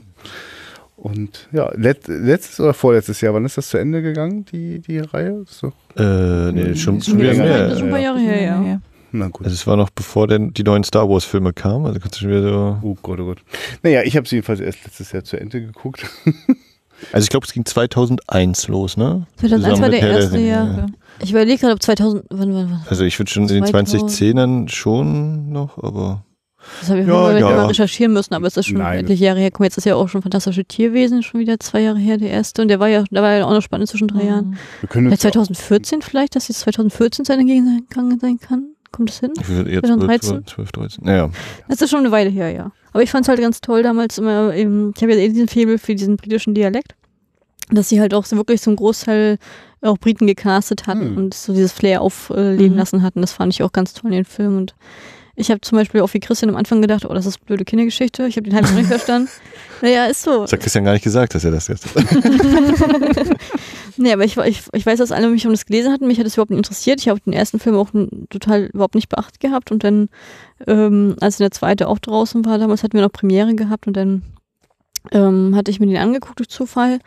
und 0.98 1.48
ja, 1.51 1.72
let, 1.75 2.08
letztes 2.08 2.60
oder 2.60 2.74
vorletztes 2.74 3.22
Jahr, 3.22 3.34
wann 3.34 3.46
ist 3.46 3.58
das 3.58 3.69
zu 3.69 3.77
Ende 3.77 4.01
gegangen, 4.01 4.46
die, 4.51 4.79
die 4.79 5.00
Reihe? 5.00 5.43
So, 5.48 5.74
äh, 5.98 6.51
nee, 6.51 6.75
schon, 6.75 7.01
Schon 7.01 7.01
schon 7.01 7.19
wieder 7.19 7.34
mehr. 7.34 7.75
Ein 7.75 7.89
paar 7.89 8.00
Jahre 8.00 8.19
her, 8.19 8.41
ja. 8.41 8.81
na 9.12 9.27
gut. 9.29 9.46
Also 9.46 9.55
es 9.55 9.65
war 9.65 9.77
noch 9.77 9.89
bevor 9.89 10.27
denn 10.27 10.53
die 10.53 10.63
neuen 10.63 10.84
Star 10.84 11.10
Wars 11.10 11.25
Filme 11.25 11.53
kamen, 11.53 11.88
also 11.88 12.00
kannst 12.00 12.17
du 12.17 12.19
schon 12.22 12.29
wieder 12.29 12.43
so. 12.43 12.77
Oh 12.84 12.98
Gott, 13.01 13.19
oh 13.19 13.25
Gott. 13.25 13.39
Naja, 13.81 14.03
ich 14.03 14.15
habe 14.15 14.25
es 14.25 14.31
jedenfalls 14.31 14.60
erst 14.60 14.86
letztes 14.86 15.12
Jahr 15.12 15.24
zu 15.24 15.39
Ende 15.39 15.60
geguckt. 15.62 16.05
Also 17.11 17.23
ich 17.23 17.29
glaube, 17.29 17.45
es 17.45 17.53
ging 17.53 17.65
2001 17.65 18.67
los, 18.67 18.97
ne? 18.97 19.25
2001 19.37 19.63
Zusammen 19.63 19.81
war 19.81 19.89
der 19.89 20.01
erste, 20.09 20.31
Ringe, 20.33 20.47
ja. 20.47 20.85
Ich 21.21 21.31
überlege 21.31 21.59
gerade, 21.59 21.73
ob 21.73 21.81
2000, 21.81 22.23
wann, 22.29 22.53
wann, 22.53 22.71
wann. 22.71 22.81
Also 22.87 23.03
ich 23.03 23.17
würde 23.19 23.31
schon 23.31 23.43
in 23.43 23.49
den 23.49 23.65
2000. 23.65 24.11
2010ern 24.11 24.69
schon 24.69 25.51
noch, 25.51 25.77
aber 25.83 26.23
Das 26.79 26.89
habe 26.89 27.01
ich 27.01 27.07
Ja, 27.07 27.31
ja, 27.31 27.39
ja. 27.39 27.55
mal 27.55 27.65
recherchieren 27.67 28.13
müssen, 28.13 28.33
aber 28.33 28.47
es 28.47 28.57
ist 28.57 28.67
schon 28.67 28.77
Nein. 28.77 28.99
etliche 28.99 29.25
Jahre 29.25 29.39
her. 29.39 29.51
Guck 29.51 29.61
mal, 29.61 29.65
jetzt 29.65 29.77
ist 29.77 29.85
ja 29.85 29.95
auch 29.95 30.07
schon 30.07 30.21
Fantastische 30.21 30.63
Tierwesen 30.65 31.23
schon 31.23 31.39
wieder 31.39 31.59
zwei 31.59 31.81
Jahre 31.81 31.99
her, 31.99 32.17
der 32.17 32.29
erste. 32.29 32.61
Und 32.61 32.67
der 32.69 32.79
war 32.79 32.87
ja, 32.87 33.03
da 33.11 33.21
war 33.21 33.33
ja 33.35 33.45
auch 33.45 33.51
noch 33.53 33.61
spannend 33.61 33.89
zwischen 33.89 34.07
drei 34.07 34.23
Jahren. 34.25 34.57
Wir 34.81 34.89
können 34.89 35.07
Vielleicht 35.07 35.25
uns 35.25 35.57
2014 35.57 36.01
vielleicht, 36.01 36.35
dass 36.35 36.47
jetzt 36.47 36.59
2014 36.61 37.25
zu 37.25 37.33
Ende 37.33 37.45
gegangen 37.45 38.19
sein 38.19 38.39
kann. 38.39 38.67
Kommt 38.91 39.09
das 39.09 39.19
hin? 39.19 39.31
ich 39.39 39.47
würde 39.47 39.71
jetzt 39.71 39.85
2013? 39.85 40.45
12, 40.47 40.71
13. 40.71 41.05
Naja, 41.05 41.29
Das 41.67 41.81
ist 41.81 41.89
schon 41.89 41.99
eine 41.99 42.11
Weile 42.11 42.29
her, 42.29 42.51
ja. 42.51 42.71
Aber 42.93 43.03
ich 43.03 43.12
fand 43.12 43.25
es 43.25 43.29
halt 43.29 43.39
ganz 43.39 43.62
toll 43.62 43.84
damals 43.84 44.17
immer, 44.17 44.53
eben, 44.55 44.93
ich 44.96 45.01
habe 45.01 45.13
ja 45.13 45.19
eh 45.19 45.29
diesen 45.29 45.48
Febel 45.48 45.77
für 45.77 45.96
diesen 45.96 46.17
britischen 46.17 46.53
Dialekt, 46.55 46.96
dass 47.72 47.89
sie 47.89 48.01
halt 48.01 48.13
auch 48.13 48.25
so 48.25 48.36
wirklich 48.36 48.62
so 48.62 48.69
einen 48.72 48.77
Großteil 48.77 49.38
auch 49.81 49.98
Briten 49.98 50.27
gecastet 50.27 50.88
hatten 50.88 51.01
Hm. 51.12 51.17
und 51.17 51.34
so 51.34 51.53
dieses 51.53 51.71
Flair 51.71 52.02
aufleben 52.02 52.71
Mhm. 52.73 52.78
lassen 52.78 53.02
hatten. 53.04 53.21
Das 53.21 53.32
fand 53.32 53.54
ich 53.54 53.63
auch 53.63 53.71
ganz 53.71 53.93
toll 53.93 54.12
in 54.12 54.17
den 54.17 54.25
Film. 54.25 54.58
Und 54.58 54.75
ich 55.36 55.49
habe 55.52 55.62
zum 55.62 55.78
Beispiel 55.78 56.02
auch 56.02 56.13
wie 56.13 56.19
Christian 56.19 56.49
am 56.49 56.58
Anfang 56.58 56.82
gedacht, 56.82 57.06
oh, 57.06 57.13
das 57.13 57.25
ist 57.25 57.45
blöde 57.45 57.63
Kindergeschichte. 57.63 58.25
Ich 58.28 58.36
habe 58.36 58.49
den 58.49 58.56
halb 58.56 58.69
nicht 58.75 58.88
verstanden. 58.88 59.30
Naja, 59.81 60.05
ist 60.05 60.23
so. 60.23 60.41
das 60.41 60.53
hat 60.53 60.59
Christian 60.59 60.83
gar 60.83 60.93
nicht 60.93 61.03
gesagt, 61.03 61.35
dass 61.35 61.43
er 61.43 61.51
das 61.51 61.67
jetzt. 61.67 61.87
Nee, 64.01 64.13
aber 64.13 64.23
ich, 64.23 64.37
ich, 64.37 64.63
ich 64.71 64.85
weiß, 64.85 64.99
dass 64.99 65.11
alle 65.11 65.29
mich 65.29 65.45
um 65.45 65.51
das 65.51 65.65
gelesen 65.65 65.91
hatten. 65.91 66.07
Mich 66.07 66.19
hat 66.19 66.25
das 66.25 66.35
überhaupt 66.35 66.51
nicht 66.51 66.59
interessiert. 66.59 67.01
Ich 67.01 67.09
habe 67.09 67.19
den 67.19 67.33
ersten 67.33 67.59
Film 67.59 67.75
auch 67.75 67.89
total 68.29 68.67
überhaupt 68.67 68.95
nicht 68.95 69.09
beachtet 69.09 69.41
gehabt. 69.41 69.73
Und 69.73 69.83
dann, 69.83 70.07
ähm, 70.67 71.17
als 71.19 71.35
der 71.35 71.51
zweite 71.51 71.89
auch 71.89 71.99
draußen 71.99 72.45
war, 72.45 72.57
damals 72.57 72.81
hatten 72.81 72.93
wir 72.93 73.01
noch 73.01 73.11
Premiere 73.11 73.53
gehabt 73.55 73.87
und 73.87 73.97
dann 73.97 74.23
ähm, 75.11 75.53
hatte 75.53 75.69
ich 75.69 75.81
mir 75.81 75.87
den 75.87 75.97
angeguckt 75.97 76.39
durch 76.39 76.47
Zufall. 76.47 76.99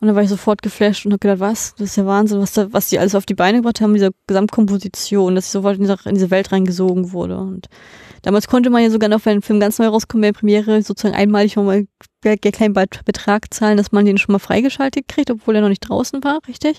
Und 0.00 0.06
dann 0.06 0.14
war 0.14 0.22
ich 0.22 0.28
sofort 0.28 0.62
geflasht 0.62 1.04
und 1.04 1.12
habe 1.12 1.18
gedacht, 1.18 1.40
was? 1.40 1.74
Das 1.78 1.90
ist 1.90 1.96
ja 1.96 2.06
Wahnsinn, 2.06 2.38
was, 2.38 2.52
da, 2.52 2.72
was 2.72 2.90
die 2.90 3.00
alles 3.00 3.16
auf 3.16 3.26
die 3.26 3.34
Beine 3.34 3.58
gebracht 3.58 3.80
haben, 3.80 3.94
diese 3.94 4.12
Gesamtkomposition, 4.28 5.34
dass 5.34 5.46
ich 5.46 5.50
sofort 5.50 5.78
in 5.78 5.82
diese, 5.82 5.96
in 6.04 6.14
diese 6.14 6.30
Welt 6.30 6.52
reingesogen 6.52 7.10
wurde. 7.10 7.38
Und 7.38 7.66
damals 8.22 8.46
konnte 8.46 8.70
man 8.70 8.82
ja 8.82 8.90
sogar 8.90 9.08
noch, 9.08 9.24
wenn 9.24 9.38
ein 9.38 9.42
Film 9.42 9.60
ganz 9.60 9.78
neu 9.78 9.86
rauskommt, 9.88 10.22
bei 10.22 10.32
Premiere 10.32 10.82
sozusagen 10.82 11.14
einmalig 11.14 11.56
nochmal 11.56 11.86
einen 12.24 12.40
kleinen 12.40 12.72
Bet- 12.72 13.04
Betrag 13.04 13.52
zahlen, 13.52 13.76
dass 13.76 13.92
man 13.92 14.04
den 14.04 14.18
schon 14.18 14.32
mal 14.32 14.38
freigeschaltet 14.38 15.08
kriegt, 15.08 15.30
obwohl 15.30 15.54
er 15.54 15.62
noch 15.62 15.68
nicht 15.68 15.88
draußen 15.88 16.22
war, 16.24 16.40
richtig? 16.48 16.78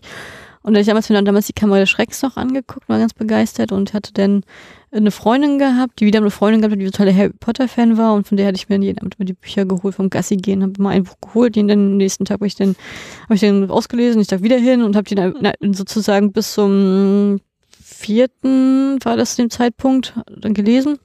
Und 0.63 0.73
da 0.73 0.81
ich 0.81 0.87
damals 0.87 1.07
mir 1.07 1.15
dann 1.15 1.23
damals 1.23 1.47
die 1.47 1.53
Kamera 1.53 1.79
des 1.79 1.89
Schrecks 1.89 2.21
noch 2.21 2.35
angeguckt, 2.35 2.89
war 2.89 2.99
ganz 2.99 3.13
begeistert 3.13 3.71
und 3.71 3.93
hatte 3.93 4.11
dann 4.11 4.43
eine 4.91 5.11
Freundin 5.11 5.59
gehabt, 5.59 5.99
die 5.99 6.05
wieder 6.05 6.19
eine 6.19 6.29
Freundin 6.29 6.59
gehabt 6.59 6.73
hat, 6.73 6.81
die 6.81 6.91
total 6.91 7.15
Harry 7.15 7.31
Potter 7.39 7.69
Fan 7.69 7.97
war 7.97 8.13
und 8.13 8.27
von 8.27 8.35
der 8.35 8.47
hatte 8.47 8.57
ich 8.57 8.67
mir 8.67 8.77
jeden 8.77 8.99
Abend 8.99 9.15
immer 9.17 9.25
die 9.25 9.33
Bücher 9.33 9.65
geholt 9.65 9.95
vom 9.95 10.09
Gassi 10.09 10.35
gehen, 10.35 10.63
habe 10.63 10.73
immer 10.77 10.89
ein 10.89 11.03
Buch 11.03 11.15
geholt, 11.21 11.55
den 11.55 11.69
dann 11.69 11.79
am 11.91 11.97
nächsten 11.97 12.25
Tag 12.25 12.35
habe 12.35 12.47
ich 12.47 12.55
den 12.55 12.75
habe 13.23 13.35
ich 13.35 13.39
den 13.39 13.69
ausgelesen, 13.69 14.19
ich 14.19 14.27
Tag 14.27 14.43
wieder 14.43 14.57
hin 14.57 14.81
und 14.81 14.97
habe 14.97 15.15
den 15.15 15.73
sozusagen 15.73 16.33
bis 16.33 16.53
zum 16.53 17.39
vierten 17.81 18.99
war 19.05 19.15
das 19.15 19.37
dem 19.37 19.49
Zeitpunkt 19.49 20.15
dann 20.35 20.53
gelesen 20.53 20.99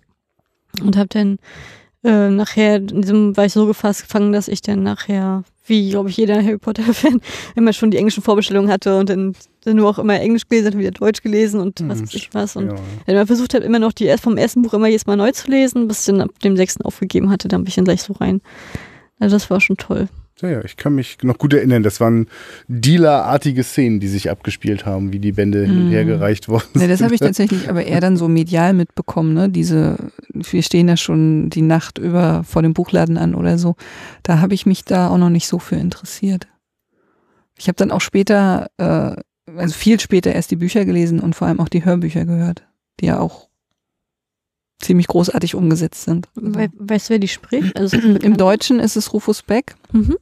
und 0.81 0.97
habe 0.97 1.09
dann 1.09 1.39
äh, 2.05 2.31
nachher 2.31 2.77
in 2.77 3.03
diesem 3.03 3.37
war 3.37 3.45
ich 3.45 3.53
so 3.53 3.67
gefasst 3.67 4.03
gefangen, 4.03 4.33
dass 4.33 4.49
ich 4.49 4.61
dann 4.63 4.83
nachher 4.83 5.45
wie 5.67 5.91
glaube 5.91 6.11
ich 6.11 6.17
jeder 6.17 6.43
Harry 6.43 6.59
Potter 6.59 6.83
Fan 6.95 7.21
immer 7.55 7.73
schon 7.73 7.91
die 7.91 7.99
englischen 7.99 8.23
Vorbestellungen 8.23 8.71
hatte 8.71 8.99
und 8.99 9.09
dann, 9.09 9.35
dann 9.65 9.77
nur 9.77 9.89
auch 9.89 9.99
immer 9.99 10.19
Englisch 10.21 10.49
gelesen, 10.49 10.69
hat 10.69 10.79
wieder 10.79 10.91
Deutsch 10.91 11.23
gelesen 11.23 11.61
und 11.61 11.81
was 11.89 11.99
Hm, 11.99 12.07
weiß 12.07 12.15
ich 12.15 12.35
was 12.35 12.57
und 12.57 12.73
ja. 13.07 13.15
man 13.15 13.27
versucht 13.27 13.55
hat, 13.55 13.63
immer 13.63 13.79
noch 13.79 13.93
die 13.93 14.05
erst 14.05 14.25
vom 14.25 14.37
ersten 14.37 14.63
Buch 14.63 14.75
immer 14.75 14.89
jedes 14.89 15.07
Mal 15.07 15.17
neu 15.17 15.31
zu 15.33 15.51
lesen, 15.51 15.87
bis 15.87 16.01
ich 16.01 16.07
dann 16.07 16.21
ab 16.23 16.31
dem 16.43 16.57
sechsten 16.57 16.83
aufgegeben 16.83 17.31
hatte, 17.31 17.49
dann 17.49 17.63
bin 17.63 17.69
ich 17.69 17.77
dann 17.77 17.85
gleich 17.85 18.03
so 18.03 18.15
rein. 18.15 18.41
Also 19.21 19.37
das 19.37 19.51
war 19.51 19.61
schon 19.61 19.77
toll. 19.77 20.09
Ja, 20.43 20.49
ja, 20.49 20.65
ich 20.65 20.77
kann 20.77 20.95
mich 20.95 21.19
noch 21.23 21.39
gut 21.39 21.55
erinnern, 21.55 21.83
das 21.83 22.01
waren 22.01 22.27
Dealer-artige 22.69 23.63
Szenen, 23.63 24.01
die 24.01 24.09
sich 24.09 24.29
abgespielt 24.31 24.85
haben, 24.85 25.13
wie 25.13 25.19
die 25.21 25.33
Bände 25.33 25.65
hin 25.65 25.79
und 25.79 25.87
her 25.91 26.03
Mhm. 26.05 26.09
gereicht 26.09 26.49
worden 26.49 26.65
Nee, 26.75 26.89
das 26.89 26.99
sind. 26.99 27.05
habe 27.07 27.15
ich 27.15 27.21
tatsächlich 27.21 27.71
aber 27.71 27.85
eher 27.85 28.01
dann 28.01 28.17
so 28.17 28.29
medial 28.29 28.75
mitbekommen, 28.75 29.33
ne? 29.35 29.49
Diese, 29.49 29.97
wir 30.35 30.63
stehen 30.63 30.89
ja 30.89 30.97
schon 30.97 31.49
die 31.51 31.63
Nacht 31.63 31.99
über 31.99 32.43
vor 32.45 32.63
dem 32.63 32.75
Buchladen 32.75 33.17
an 33.19 33.35
oder 33.35 33.57
so. 33.57 33.77
Da 34.25 34.41
habe 34.41 34.55
ich 34.55 34.67
mich 34.67 34.85
da 34.85 35.09
auch 35.09 35.19
noch 35.19 35.31
nicht 35.31 35.47
so 35.47 35.59
für 35.59 35.77
interessiert. 35.77 36.49
Ich 37.59 37.69
habe 37.69 37.77
dann 37.77 37.91
auch 37.93 38.01
später, 38.01 38.69
äh, 38.79 39.15
also 39.57 39.75
viel 39.75 40.01
später 40.01 40.33
erst 40.33 40.51
die 40.51 40.57
Bücher 40.57 40.85
gelesen 40.85 41.21
und 41.21 41.35
vor 41.37 41.47
allem 41.49 41.61
auch 41.61 41.69
die 41.69 41.85
Hörbücher 41.85 42.25
gehört, 42.25 42.65
die 43.01 43.07
ja 43.07 43.21
auch 43.21 43.49
ziemlich 44.81 45.07
großartig 45.07 45.55
umgesetzt 45.55 46.03
sind. 46.05 46.29
Also 46.35 46.55
We 46.57 46.69
weißt 46.77 47.09
du, 47.09 47.11
wer 47.13 47.19
die 47.21 47.29
spricht? 47.29 47.77
Also 47.79 47.97
das 47.97 48.05
Im? 48.25 48.37
Deutschen 48.37 48.81
ist 48.81 48.97
es 48.97 49.13
Rufus 49.13 49.43
Beck, 49.43 49.77
Mhm. 49.93 50.17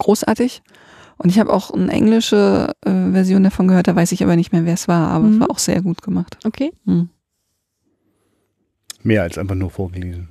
Großartig. 0.00 0.62
Und 1.18 1.28
ich 1.30 1.38
habe 1.38 1.52
auch 1.52 1.70
eine 1.70 1.92
englische 1.92 2.72
äh, 2.84 2.90
Version 3.12 3.44
davon 3.44 3.68
gehört, 3.68 3.86
da 3.88 3.94
weiß 3.94 4.10
ich 4.12 4.22
aber 4.24 4.36
nicht 4.36 4.52
mehr, 4.52 4.64
wer 4.64 4.74
es 4.74 4.88
war, 4.88 5.08
aber 5.10 5.26
es 5.28 5.34
Mhm. 5.36 5.40
war 5.40 5.50
auch 5.50 5.58
sehr 5.58 5.82
gut 5.82 6.02
gemacht. 6.02 6.38
Okay. 6.44 6.72
Hm. 6.86 7.08
Mehr 9.02 9.22
als 9.22 9.38
einfach 9.38 9.54
nur 9.54 9.70
vorgelesen. 9.70 10.28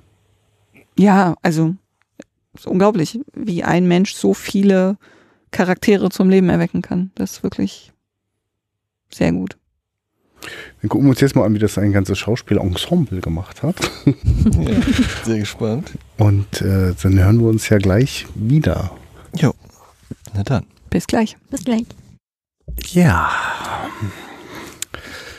Ja, 0.98 1.36
also 1.42 1.76
ist 2.56 2.68
unglaublich, 2.68 3.20
wie 3.36 3.64
ein 3.64 3.88
Mensch 3.88 4.14
so 4.14 4.34
viele 4.34 4.98
Charaktere 5.52 6.10
zum 6.10 6.30
Leben 6.30 6.50
erwecken 6.50 6.82
kann. 6.82 7.12
Das 7.16 7.32
ist 7.34 7.44
wirklich 7.44 7.92
sehr 9.12 9.32
gut. 9.32 9.58
Dann 10.82 10.90
gucken 10.90 11.06
wir 11.08 11.12
uns 11.12 11.20
jetzt 11.22 11.36
mal 11.36 11.46
an, 11.46 11.54
wie 11.54 11.60
das 11.60 11.78
ein 11.78 11.92
ganzes 11.92 12.18
Schauspielensemble 12.20 13.22
gemacht 13.22 13.62
hat. 13.64 13.76
ja, 14.06 14.76
sehr 15.24 15.40
gespannt. 15.40 15.92
Und 16.18 16.62
äh, 16.62 16.94
dann 17.02 17.20
hören 17.20 17.40
wir 17.40 17.48
uns 17.48 17.70
ja 17.70 17.78
gleich 17.78 18.26
wieder. 18.36 18.92
Jo. 19.36 19.54
Na 20.34 20.44
dann. 20.44 20.66
Bis 20.90 21.08
gleich. 21.08 21.38
Bis 21.50 21.64
gleich. 21.64 21.86
Ja. 22.92 23.30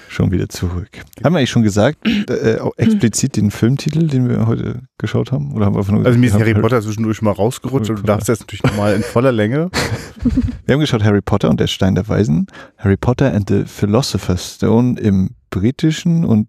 schon 0.09 0.31
wieder 0.33 0.49
zurück. 0.49 0.89
Haben 1.23 1.35
wir 1.35 1.39
eigentlich 1.39 1.51
schon 1.51 1.63
gesagt, 1.63 1.99
äh, 2.29 2.59
auch 2.59 2.73
explizit 2.77 3.37
den 3.37 3.51
Filmtitel, 3.51 4.09
den 4.09 4.29
wir 4.29 4.47
heute 4.47 4.83
geschaut 4.99 5.33
haben? 5.33 5.53
Oder 5.55 5.67
haben 5.67 5.75
wir 5.75 5.79
einfach 5.79 5.93
nur 5.93 6.05
Also 6.05 6.19
mir 6.19 6.27
ist 6.27 6.35
Harry 6.35 6.55
Potter 6.55 6.83
zwischendurch 6.83 7.23
mal 7.23 7.33
rausgerutscht 7.33 7.89
Harry 7.89 7.99
und 7.99 8.03
du 8.03 8.07
darfst 8.07 8.29
jetzt 8.29 8.41
natürlich 8.41 8.63
nochmal 8.65 8.95
in 8.95 9.03
voller 9.03 9.33
Länge. 9.33 9.71
Wir 10.67 10.75
haben 10.75 10.81
geschaut 10.81 11.03
Harry 11.03 11.23
Potter 11.23 11.49
und 11.49 11.59
der 11.59 11.67
Stein 11.67 11.95
der 11.95 12.07
Weisen, 12.09 12.47
Harry 12.77 12.97
Potter 12.97 13.33
and 13.33 13.49
the 13.49 13.65
Philosopher's 13.65 14.57
Stone 14.57 15.01
im 15.01 15.31
britischen 15.51 16.25
und 16.25 16.49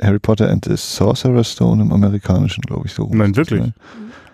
Harry 0.00 0.18
Potter 0.18 0.50
and 0.50 0.64
the 0.64 0.76
Sorcerer's 0.76 1.52
Stone 1.52 1.80
im 1.80 1.92
amerikanischen, 1.92 2.62
glaube 2.62 2.86
ich, 2.86 2.92
so. 2.92 3.08
Nein, 3.12 3.36
wirklich? 3.36 3.72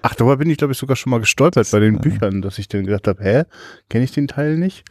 Ach, 0.03 0.15
darüber 0.15 0.37
bin 0.37 0.49
ich, 0.51 0.59
glaube 0.59 0.73
ich, 0.73 0.79
sogar 0.79 0.97
schon 0.97 1.11
mal 1.11 1.21
gestolpert 1.21 1.69
bei 1.71 1.81
den 1.81 1.95
Ja. 1.95 2.01
Büchern, 2.01 2.43
dass 2.43 2.59
ich 2.59 2.69
dann 2.69 2.85
gedacht 2.85 3.09
habe, 3.09 3.23
hä, 3.23 3.43
kenne 3.89 4.05
ich 4.05 4.13
den 4.13 4.29
Teil 4.29 4.57
nicht? 4.57 4.85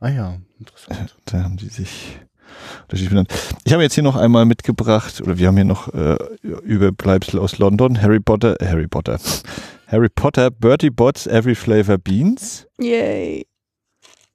Ah 0.00 0.08
ja, 0.08 0.38
interessant. 0.58 1.16
Da 1.26 1.42
haben 1.44 1.56
die 1.56 1.68
sich 1.68 2.18
unterschiedlich 2.82 3.10
benannt. 3.10 3.32
Ich 3.64 3.72
habe 3.72 3.82
jetzt 3.82 3.94
hier 3.94 4.02
noch 4.02 4.16
einmal 4.16 4.44
mitgebracht, 4.44 5.20
oder 5.20 5.38
wir 5.38 5.46
haben 5.46 5.56
hier 5.56 5.64
noch 5.64 5.92
äh, 5.94 6.16
Überbleibsel 6.42 7.38
aus 7.38 7.58
London, 7.58 8.00
Harry 8.00 8.20
Potter, 8.20 8.60
äh, 8.60 8.66
Harry 8.66 8.88
Potter, 8.88 9.18
Harry 9.86 10.08
Potter, 10.08 10.50
Bertie 10.50 10.90
Bott's 10.90 11.26
Every 11.26 11.54
Flavor 11.54 11.98
Beans. 11.98 12.66
Yay. 12.80 13.46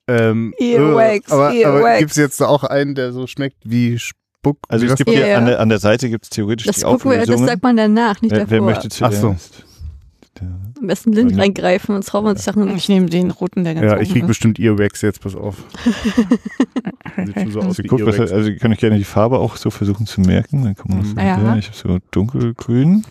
Ähm, 0.08 0.54
Earwax, 0.60 1.30
äh, 1.30 1.34
aber, 1.34 1.46
aber 1.48 1.54
Earwax. 1.56 2.00
gibt 2.00 2.12
es 2.12 2.18
jetzt 2.18 2.42
auch 2.42 2.64
einen, 2.64 2.94
der 2.94 3.12
so 3.12 3.26
schmeckt 3.26 3.58
wie 3.64 3.98
Spuck? 3.98 4.60
Also 4.70 4.84
wie 4.84 4.86
es 4.88 4.92
das 4.92 4.98
gibt 5.00 5.10
hier 5.10 5.28
Ja. 5.28 5.38
an 5.40 5.48
der, 5.48 5.60
an 5.60 5.70
der 5.70 5.80
Seite 5.80 6.10
gibt 6.10 6.26
es 6.26 6.30
theoretisch 6.30 6.68
Das, 6.68 6.76
die 6.78 6.84
wir, 6.86 7.26
das 7.26 7.40
sagt 7.42 7.64
man 7.64 7.76
danach, 7.76 8.22
nicht 8.22 8.32
wer, 8.32 8.42
davor. 8.42 8.52
wer 8.52 8.62
möchte 8.62 8.88
Ach 9.04 9.12
so. 9.12 9.36
Am 10.42 10.88
besten 10.88 11.12
blind 11.12 11.38
reingreifen 11.38 11.96
und 11.96 12.04
zaubern 12.04 12.32
und 12.32 12.40
Sachen. 12.40 12.76
Ich 12.76 12.90
nehme 12.90 13.06
den 13.08 13.32
roten, 13.32 13.64
der 13.64 13.74
ganz 13.76 13.86
Ja, 13.86 13.94
oben 13.94 14.02
ich 14.04 14.12
krieg 14.12 14.24
ist. 14.24 14.28
bestimmt 14.28 14.60
Earwax 14.60 15.02
jetzt, 15.02 15.22
pass 15.22 15.36
auf. 15.36 15.64
Sieht 17.26 17.34
schon 17.36 17.52
so 17.52 17.60
aus 17.62 17.78
wie 17.78 17.84
Guck, 17.88 18.06
was, 18.06 18.16
Earwax. 18.16 18.32
also 18.34 18.50
ihr 18.50 18.58
könnt 18.58 18.74
euch 18.74 18.80
gerne 18.80 18.98
die 18.98 19.04
Farbe 19.06 19.40
auch 19.40 19.56
so 19.56 19.70
versuchen 19.70 20.06
zu 20.06 20.22
merken. 20.22 20.64
Dann 20.64 20.76
kann 20.76 20.88
man 20.90 21.00
das 21.00 21.08
Mhm. 21.10 21.14
so, 21.16 21.20
ja. 21.22 21.42
Ja. 21.42 21.56
Ich 21.58 21.68
habe 21.68 21.78
so 21.78 21.98
dunkelgrün. 22.12 23.06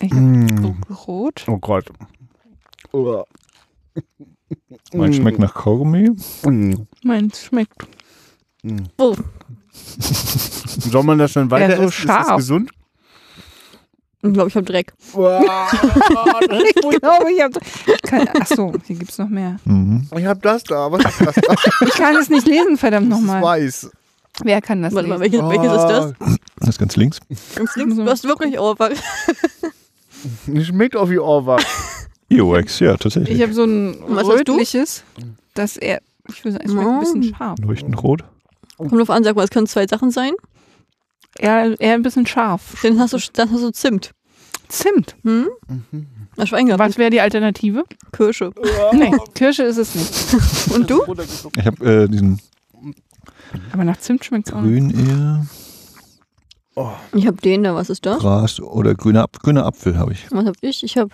Ich 0.00 0.10
hab 0.12 0.18
Mm. 0.20 0.76
rot. 1.06 1.44
Oh 1.48 1.58
Gott. 1.58 1.86
Oh. 2.92 3.22
Mein 4.94 5.12
schmeckt 5.12 5.38
nach 5.38 5.52
Kaugummi. 5.52 6.10
Mm. 6.46 6.74
Meins 7.04 7.42
schmeckt. 7.42 7.86
Mm. 8.62 8.76
Oh. 8.96 9.14
Soll 9.98 11.02
man 11.02 11.18
das 11.18 11.34
dann 11.34 11.50
weiter 11.50 11.68
Ja, 11.70 11.76
so 11.76 11.82
essen? 11.82 11.88
Ist 11.88 12.08
das 12.08 12.26
scharf. 12.26 12.36
gesund? 12.36 12.70
Ich 14.22 14.32
glaube, 14.32 14.48
ich 14.48 14.56
habe 14.56 14.66
Dreck. 14.66 14.92
ich 14.98 15.14
glaube, 17.00 17.32
ich 17.32 17.40
habe. 17.42 17.60
Ach 18.40 18.46
so, 18.46 18.72
hier 18.86 18.96
gibt's 18.96 19.18
noch 19.18 19.28
mehr. 19.28 19.56
Mhm. 19.64 20.08
Ich 20.16 20.24
hab 20.26 20.42
das 20.42 20.64
da, 20.64 20.90
was 20.90 21.04
ist 21.04 21.20
das 21.20 21.34
da? 21.36 21.54
Ich 21.86 21.92
kann 21.94 22.16
es 22.16 22.28
nicht 22.28 22.46
lesen, 22.46 22.76
verdammt 22.76 23.12
Das 23.12 23.18
ist 23.20 23.24
nochmal. 23.24 23.42
weiß. 23.42 23.90
Wer 24.42 24.60
kann 24.60 24.82
das 24.82 24.94
Warte 24.94 25.08
mal, 25.08 25.20
lesen? 25.20 25.48
welches, 25.48 25.62
welches 25.62 25.72
ist 25.82 25.88
das? 25.88 26.38
Das 26.60 26.68
ist 26.70 26.78
ganz 26.78 26.96
links. 26.96 27.18
Ganz 27.54 27.76
links. 27.76 27.96
Du 27.96 28.04
hast 28.06 28.24
wirklich. 28.24 28.56
Das 30.46 30.66
schmeckt 30.66 30.96
auch 30.96 31.08
wie 31.10 31.18
Orwach. 31.18 31.62
Earwax, 32.30 32.80
ja, 32.80 32.96
tatsächlich. 32.96 33.36
Ich 33.36 33.42
habe 33.42 33.52
so 33.54 33.64
ein 33.64 33.96
Was 34.08 34.18
hast 34.26 34.26
du? 34.48 34.52
rötliches, 34.52 35.04
das 35.54 35.76
er, 35.76 36.00
ich 36.28 36.44
würde 36.44 36.52
sagen, 36.58 36.64
es 36.66 36.72
schmeckt 36.72 36.88
ein 36.88 37.00
bisschen 37.00 37.22
scharf. 37.34 37.58
Leuchtend 37.60 38.02
rot. 38.02 38.24
Kommt 38.76 38.92
drauf 38.92 39.10
an, 39.10 39.24
sag 39.24 39.34
mal, 39.36 39.44
es 39.44 39.50
können 39.50 39.66
zwei 39.66 39.86
Sachen 39.86 40.10
sein. 40.10 40.32
Eher, 41.38 41.80
eher 41.80 41.94
ein 41.94 42.02
bisschen 42.02 42.26
scharf. 42.26 42.74
Dann 42.82 42.98
hast 42.98 43.12
du, 43.12 43.18
dann 43.32 43.50
hast 43.50 43.62
du 43.62 43.70
Zimt. 43.70 44.12
Zimt. 44.68 45.16
Hm? 45.22 45.48
Das 46.36 46.48
Schwein 46.50 46.66
gehabt. 46.66 46.80
Was 46.80 46.98
wäre 46.98 47.10
die 47.10 47.20
Alternative? 47.20 47.84
Kirsche. 48.12 48.52
Nee, 48.92 49.12
Kirsche 49.34 49.62
ist 49.64 49.78
es 49.78 49.94
nicht. 49.94 50.72
Und 50.74 50.90
du? 50.90 51.02
Ich 51.56 51.66
habe 51.66 52.04
äh, 52.04 52.08
diesen 52.08 52.40
Aber 53.72 53.84
nach 53.84 53.96
Zimt 53.98 54.24
schmeckt 54.24 54.48
es 54.48 54.54
auch 54.54 54.60
nicht. 54.60 54.96
grün 54.96 55.46
eher, 56.76 56.94
Ich 57.14 57.26
habe 57.26 57.38
den 57.38 57.62
da. 57.64 57.74
Was 57.74 57.88
ist 57.90 58.04
das? 58.04 58.18
Gras 58.20 58.60
oder 58.60 58.94
grüner, 58.94 59.22
Ap 59.22 59.40
grüner 59.40 59.64
Apfel 59.64 59.96
habe 59.98 60.12
ich. 60.12 60.26
Was 60.30 60.46
hab 60.46 60.56
ich? 60.60 60.82
Ich 60.82 60.96
habe 60.98 61.10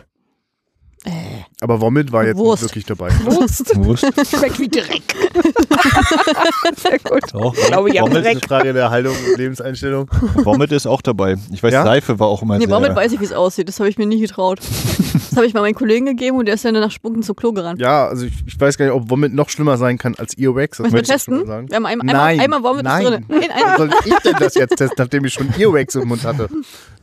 Aber 1.61 1.81
Womit 1.81 2.12
war 2.12 2.25
jetzt 2.25 2.37
Wurst. 2.38 2.62
nicht 2.62 2.71
wirklich 2.73 2.85
dabei. 2.87 3.11
Wurst. 3.25 3.77
Wurst. 3.85 4.05
Schmeckt 4.37 4.59
wie 4.59 4.69
Dreck. 4.69 5.03
Sehr 6.77 6.99
gut. 6.99 7.23
Doch, 7.33 7.55
glaube, 7.55 7.90
ich 7.90 8.01
Womit, 8.01 8.17
direkt- 8.17 8.47
Frage 8.47 8.73
der 8.73 8.90
Haltung 8.90 9.14
und 9.14 9.38
Lebenseinstellung. 9.38 10.09
Womit 10.43 10.73
ist 10.73 10.87
auch 10.87 11.03
dabei. 11.03 11.37
Ich 11.53 11.62
weiß, 11.62 11.73
Ja? 11.73 11.85
Seife 11.85 12.19
war 12.19 12.29
auch 12.29 12.43
immer 12.43 12.59
Nee, 12.59 12.67
sehr... 12.67 12.75
womit 12.75 12.95
weiß 12.95 13.12
ich, 13.12 13.21
wie 13.21 13.25
es 13.25 13.33
aussieht. 13.33 13.69
Das 13.69 13.79
habe 13.81 13.88
ich 13.88 13.99
mir 13.99 14.07
nie 14.07 14.21
getraut. 14.21 14.61
Das 14.61 15.37
habe 15.37 15.47
ich 15.47 15.55
mal 15.55 15.61
meinen 15.62 15.75
Kollegen 15.75 16.07
gegeben 16.07 16.38
und 16.38 16.47
der 16.47 16.55
ist 16.55 16.64
dann 16.64 16.75
nach 16.75 16.90
Spunken 16.90 17.23
zum 17.23 17.37
Klo 17.37 17.53
gerannt. 17.53 17.81
Ja, 17.81 18.07
also 18.09 18.27
ich, 18.27 18.33
ich 18.47 18.59
weiß 18.61 18.79
gar 18.79 18.85
nicht, 18.87 18.95
ob 18.95 19.11
Womit 19.11 19.35
noch 19.35 19.49
schlimmer 19.51 19.77
sein 19.77 19.99
kann 19.99 20.14
als 20.17 20.37
Earwax. 20.38 20.79
Das 20.79 20.90
Möchten 20.90 20.95
wir 20.95 20.99
möchte 21.01 21.14
ich 21.14 21.23
schon 21.23 21.35
mal 21.35 21.38
testen? 21.40 21.47
sagen. 21.49 21.69
Wir 21.71 21.77
haben 21.77 21.87
einmal, 21.87 22.07
Nein, 22.07 22.40
einmal, 22.40 22.62
Vomit 22.62 22.85
nein. 22.85 23.03
ist 23.05 23.11
drin. 23.11 23.25
Nein, 23.29 23.51
einmal. 23.51 23.77
soll 23.77 23.90
ich 24.05 24.14
denn 24.19 24.37
das 24.38 24.55
jetzt 24.55 24.77
testen, 24.77 24.97
nachdem 24.99 25.25
ich 25.25 25.33
schon 25.35 25.49
Earwax 25.59 25.95
im 25.97 26.09
Mund 26.09 26.25
hatte? 26.25 26.49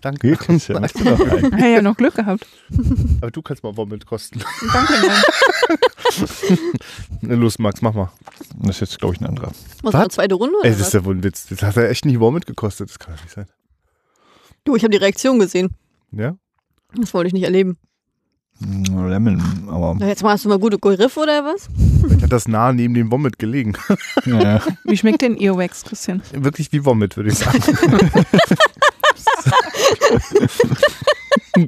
Danke. 0.02 0.30
Geht 0.36 0.68
ja. 0.68 0.80
Du 0.80 0.82
ein. 0.82 1.60
Ja, 1.60 1.68
ja, 1.68 1.82
noch 1.82 1.96
Glück 1.96 2.16
gehabt. 2.16 2.48
Aber 3.22 3.30
du 3.30 3.42
kannst 3.44 3.64
mal 3.64 3.76
Womit 3.78 3.91
kosten. 4.00 4.42
Danke, 4.74 4.94
nein. 5.08 6.58
Na, 7.22 7.36
Los, 7.36 7.60
Max, 7.60 7.82
mach 7.82 7.94
mal. 7.94 8.12
Das 8.60 8.78
ist 8.78 8.82
jetzt, 8.82 9.00
glaube 9.00 9.16
ich, 9.16 9.22
ein 9.22 9.28
anderer. 9.28 9.52
Was, 9.82 9.94
Was? 9.94 9.96
eine 9.96 10.10
zweite 10.10 10.36
Runde? 10.36 10.56
Oder 10.58 10.66
Ey, 10.66 10.72
das 10.72 10.80
ist 10.82 10.86
was? 10.88 10.94
ja 10.94 11.06
wohl 11.06 11.16
ein 11.16 11.24
Witz. 11.24 11.48
Das 11.48 11.62
hat 11.62 11.76
ja 11.76 11.84
echt 11.84 12.06
nicht 12.06 12.20
Womit 12.20 12.46
gekostet. 12.46 12.90
Das 12.90 13.00
kann 13.00 13.16
doch 13.16 13.22
nicht 13.24 13.34
sein. 13.34 13.48
Du, 14.64 14.76
ich 14.76 14.84
habe 14.84 14.92
die 14.92 14.98
Reaktion 14.98 15.40
gesehen. 15.40 15.76
Ja? 16.12 16.36
Das 16.96 17.14
wollte 17.14 17.28
ich 17.28 17.34
nicht 17.34 17.44
erleben. 17.44 17.78
Lemon, 18.60 19.42
aber... 19.70 19.96
Na, 20.00 20.08
Jetzt 20.08 20.22
mal 20.24 20.34
hast 20.34 20.46
du 20.46 20.50
mal 20.50 20.60
gute 20.60 20.78
Griff 20.78 21.18
oder 21.18 21.44
was? 21.44 21.68
Vielleicht 22.02 22.22
hat 22.24 22.32
das 22.32 22.48
nah 22.48 22.72
neben 22.72 22.94
dem 22.94 23.12
Womit 23.12 23.40
gelegen. 23.40 23.74
Ja. 24.26 24.62
Wie 24.84 24.96
schmeckt 24.98 25.22
denn 25.24 25.36
Earwax, 25.38 25.84
Christian? 25.84 26.22
Wirklich 26.34 26.72
wie 26.72 26.86
Womit, 26.86 27.18
würde 27.18 27.30
ich 27.32 27.38
sagen. 27.40 27.60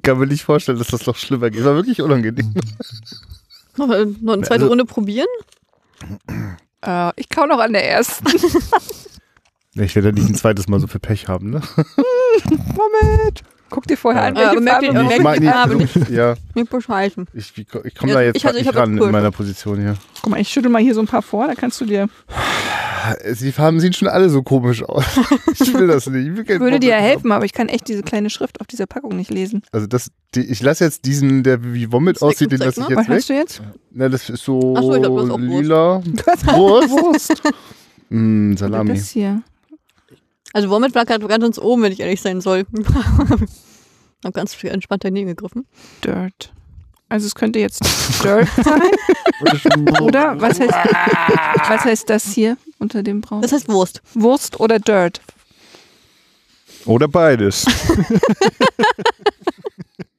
kann 0.03 0.17
mir 0.19 0.27
nicht 0.27 0.43
vorstellen, 0.43 0.77
dass 0.77 0.87
das 0.87 1.05
noch 1.05 1.15
schlimmer 1.15 1.49
geht. 1.49 1.63
War 1.63 1.75
wirklich 1.75 2.01
unangenehm. 2.01 2.53
Noch, 3.77 3.89
äh, 3.89 4.05
noch 4.21 4.33
eine 4.33 4.43
zweite 4.43 4.63
Also- 4.63 4.67
Runde 4.67 4.85
probieren? 4.85 5.27
Äh, 6.85 7.11
ich 7.15 7.29
kau 7.29 7.45
noch 7.45 7.59
an 7.59 7.73
der 7.73 7.89
ersten. 7.89 8.25
Ich 9.75 9.95
werde 9.95 10.09
ja 10.09 10.13
nicht 10.13 10.29
ein 10.29 10.35
zweites 10.35 10.67
Mal 10.67 10.79
so 10.79 10.87
viel 10.87 10.99
Pech 10.99 11.27
haben, 11.27 11.49
ne? 11.49 11.61
Moment. 12.45 13.43
Guck 13.73 13.87
dir 13.87 13.97
vorher 13.97 14.21
an, 14.25 14.35
welche 14.35 14.61
Farbe 14.61 14.85
ihr- 14.85 15.21
mag 15.23 15.39
die 15.39 15.47
Farbe 15.47 15.75
nicht. 15.77 16.09
Ja, 16.11 16.35
Nicht 16.53 16.69
bescheißen. 16.69 17.25
ich, 17.33 17.51
ich, 17.57 17.67
ich 17.85 17.95
komme 17.95 18.11
Ja, 18.11 18.19
da 18.19 18.21
jetzt 18.21 18.35
ich 18.37 18.43
grad 18.43 18.55
ich 18.55 18.75
ran 18.75 18.95
in 18.99 19.09
meiner 19.11 19.31
Position 19.31 19.79
hier. 19.81 19.95
Guck 20.21 20.29
mal, 20.29 20.39
ich 20.39 20.47
schüttel 20.49 20.69
mal 20.69 20.79
hier 20.81 20.93
so 20.93 20.99
ein 21.01 21.07
paar 21.07 21.23
vor, 21.23 21.47
da 21.47 21.55
kannst 21.55 21.81
du 21.81 21.85
dir. 21.85 22.07
Die 23.41 23.51
Farben 23.51 23.79
sehen 23.81 23.91
schon 23.93 24.07
alle 24.07 24.29
so 24.29 24.43
komisch 24.43 24.83
aus. 24.83 25.03
Ich 25.59 25.73
will 25.73 25.87
das 25.87 26.07
nicht. 26.07 26.27
Ich 26.27 26.47
will 26.47 26.59
Würde 26.59 26.79
dir 26.79 26.91
ja 26.91 26.97
helfen, 26.97 27.31
aber 27.31 27.45
ich 27.45 27.51
kann 27.53 27.67
echt 27.67 27.87
diese 27.87 28.03
kleine 28.03 28.29
Schrift 28.29 28.61
auf 28.61 28.67
dieser 28.67 28.85
Packung 28.85 29.15
nicht 29.17 29.31
lesen. 29.31 29.63
Also 29.71 29.87
das, 29.87 30.09
die, 30.35 30.41
ich 30.41 30.61
lasse 30.61 30.83
jetzt 30.85 31.05
diesen, 31.05 31.41
der 31.43 31.63
wie 31.73 31.91
Womit 31.91 32.17
Das 32.17 32.21
aussieht, 32.23 32.51
den 32.51 32.59
lasse 32.59 32.81
ich. 32.81 32.95
Was 32.95 33.07
jetzt 33.07 33.09
weg. 33.09 33.17
hast 33.17 33.29
du 33.29 33.33
jetzt? 33.33 33.61
Na, 33.91 34.07
das 34.07 34.29
ist 34.29 34.43
so 34.43 34.75
Ach 34.77 34.83
so, 34.83 34.93
ich 34.95 35.01
glaub, 35.01 35.17
du 35.17 35.21
hast 35.23 35.29
auch 35.31 35.39
Wurst. 35.39 35.61
lila. 35.63 36.01
Wurst? 36.57 36.89
Wurst. 36.91 37.41
Mm, 38.09 38.55
Salami. 38.55 38.93
Das 38.93 39.09
hier. 39.09 39.41
Also 40.53 40.69
womit 40.69 40.93
war 40.95 41.05
gerade 41.05 41.27
ganz 41.27 41.43
uns 41.43 41.59
oben, 41.59 41.81
wenn 41.81 41.91
ich 41.91 41.99
ehrlich 41.99 42.21
sein 42.21 42.39
soll. 42.39 42.65
Hab 44.23 44.33
ganz 44.33 44.53
viel 44.53 44.69
entspannt 44.69 45.03
daneben 45.03 45.27
gegriffen. 45.27 45.65
Dirt. 46.03 46.53
Also 47.09 47.25
es 47.27 47.35
könnte 47.35 47.59
jetzt 47.59 47.81
Dirt 48.23 48.47
sein. 48.63 48.81
Oder 50.01 50.39
was 50.39 50.59
heißt, 50.59 50.71
was 51.69 51.83
heißt 51.85 52.09
das 52.09 52.25
hier 52.33 52.57
unter 52.79 53.03
dem 53.03 53.21
Braun? 53.21 53.41
Das 53.41 53.51
heißt 53.51 53.67
Wurst. 53.67 54.01
Wurst 54.13 54.59
oder 54.59 54.79
Dirt? 54.79 55.21
Oder 56.85 57.07
beides. 57.07 57.65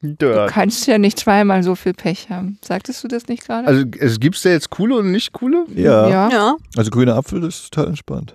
Du 0.01 0.09
Dirt. 0.15 0.51
kannst 0.51 0.87
ja 0.87 0.99
nicht 0.99 1.19
zweimal 1.19 1.63
so 1.63 1.75
viel 1.75 1.95
Pech 1.95 2.29
haben. 2.29 2.59
Sagtest 2.63 3.03
du 3.05 3.09
das 3.09 3.29
nicht 3.29 3.47
gerade? 3.47 3.67
Also 3.69 3.85
es 3.99 4.19
gibt's 4.21 4.43
da 4.43 4.51
jetzt 4.51 4.71
coole 4.71 4.97
und 4.97 5.11
nicht 5.13 5.33
coole? 5.33 5.65
Ja. 5.75 6.09
ja. 6.09 6.31
Ja. 6.31 6.57
Also 6.77 6.91
grüner 6.91 7.17
Apfel 7.17 7.43
ist 7.45 7.71
total 7.71 7.89
entspannt. 7.91 8.35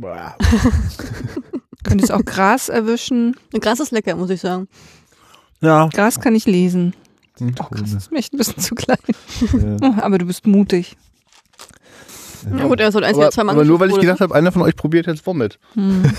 Boah. 0.00 0.36
Könntest 1.84 2.12
auch 2.12 2.24
Gras 2.24 2.68
erwischen. 2.68 3.36
Und 3.52 3.62
Gras 3.62 3.80
ist 3.80 3.92
lecker, 3.92 4.16
muss 4.16 4.30
ich 4.30 4.40
sagen. 4.40 4.68
Ja. 5.60 5.88
Gras 5.88 6.20
kann 6.20 6.34
ich 6.34 6.46
lesen. 6.46 6.94
Hm, 7.38 7.54
Oh, 7.60 7.66
Gras 7.70 7.92
ist 7.92 8.10
mir 8.12 8.18
echt 8.18 8.32
ein 8.34 8.38
bisschen 8.38 8.58
zu 8.58 8.74
klein. 8.74 8.98
Ja. 9.80 9.98
Aber 10.02 10.18
du 10.18 10.26
bist 10.26 10.46
mutig. 10.46 10.96
Ja 12.56 12.66
gut, 12.66 12.78
er 12.78 12.92
soll 12.92 13.02
eins 13.02 13.14
Aber, 13.16 13.24
oder 13.26 13.32
zweimal 13.32 13.54
aber 13.56 13.64
nur 13.64 13.80
weil 13.80 13.90
ich 13.90 13.98
gedacht 13.98 14.20
habe, 14.20 14.32
einer 14.32 14.52
von 14.52 14.62
euch 14.62 14.76
probiert 14.76 15.08
jetzt 15.08 15.26
Womit. 15.26 15.58
Hm. 15.74 16.04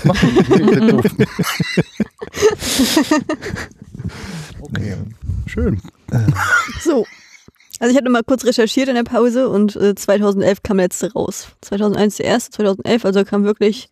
Okay. 4.60 4.96
Schön. 5.46 5.80
So. 6.82 7.06
Also 7.78 7.92
ich 7.92 7.96
hatte 7.96 8.10
mal 8.10 8.24
kurz 8.24 8.44
recherchiert 8.44 8.88
in 8.88 8.94
der 8.94 9.04
Pause 9.04 9.48
und 9.48 9.76
äh, 9.76 9.94
2011 9.94 10.62
kam 10.62 10.78
der 10.78 10.86
letzte 10.86 11.12
raus. 11.12 11.48
2001 11.62 12.16
der 12.16 12.26
erste, 12.26 12.50
2011, 12.52 13.04
also 13.04 13.24
kam 13.24 13.44
wirklich 13.44 13.88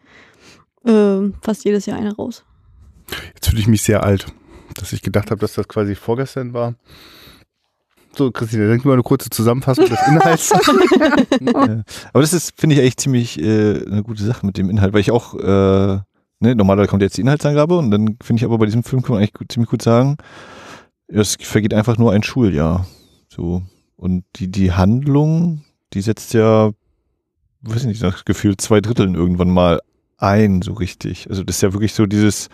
äh, 0.84 1.30
fast 1.42 1.64
jedes 1.64 1.86
Jahr 1.86 1.98
einer 1.98 2.14
raus. 2.14 2.44
Jetzt 3.34 3.48
fühle 3.48 3.60
ich 3.60 3.68
mich 3.68 3.82
sehr 3.82 4.02
alt, 4.02 4.26
dass 4.74 4.92
ich 4.92 5.02
gedacht 5.02 5.30
habe, 5.30 5.40
dass 5.40 5.54
das 5.54 5.68
quasi 5.68 5.94
vorgestern 5.94 6.52
war. 6.52 6.74
So, 8.16 8.30
Christine, 8.30 8.66
denk 8.68 8.84
mal 8.84 8.94
eine 8.94 9.02
kurze 9.02 9.28
Zusammenfassung 9.28 9.88
des 9.88 9.98
Inhalts. 10.08 10.50
Ja. 10.50 10.58
Aber 12.12 12.22
das 12.22 12.32
ist, 12.32 12.58
finde 12.58 12.76
ich, 12.76 12.82
echt 12.82 13.00
ziemlich 13.00 13.38
äh, 13.38 13.84
eine 13.84 14.02
gute 14.02 14.24
Sache 14.24 14.46
mit 14.46 14.56
dem 14.56 14.70
Inhalt, 14.70 14.94
weil 14.94 15.02
ich 15.02 15.10
auch, 15.10 15.34
äh, 15.34 15.98
ne, 16.40 16.54
normalerweise 16.54 16.88
kommt 16.88 17.02
jetzt 17.02 17.18
die 17.18 17.20
Inhaltsangabe 17.20 17.76
und 17.76 17.90
dann 17.90 18.16
finde 18.22 18.40
ich 18.40 18.44
aber 18.44 18.58
bei 18.58 18.64
diesem 18.64 18.84
Film 18.84 19.02
kann 19.02 19.12
man 19.12 19.18
eigentlich 19.20 19.34
gut, 19.34 19.52
ziemlich 19.52 19.70
gut 19.70 19.82
sagen, 19.82 20.16
es 21.08 21.36
vergeht 21.38 21.74
einfach 21.74 21.98
nur 21.98 22.12
ein 22.12 22.22
Schuljahr. 22.22 22.86
So. 23.28 23.62
Und 23.96 24.24
die, 24.36 24.50
die 24.50 24.72
Handlung, 24.72 25.64
die 25.92 26.00
setzt 26.02 26.34
ja, 26.34 26.70
weiß 27.62 27.82
ich 27.82 27.88
nicht, 27.88 28.02
nach 28.02 28.24
gefühlt 28.24 28.60
zwei 28.60 28.80
Dritteln 28.80 29.14
irgendwann 29.14 29.50
mal 29.50 29.80
ein, 30.18 30.62
so 30.62 30.74
richtig. 30.74 31.28
Also 31.28 31.42
das 31.42 31.56
ist 31.56 31.62
ja 31.62 31.72
wirklich 31.72 31.94
so 31.94 32.06
dieses, 32.06 32.48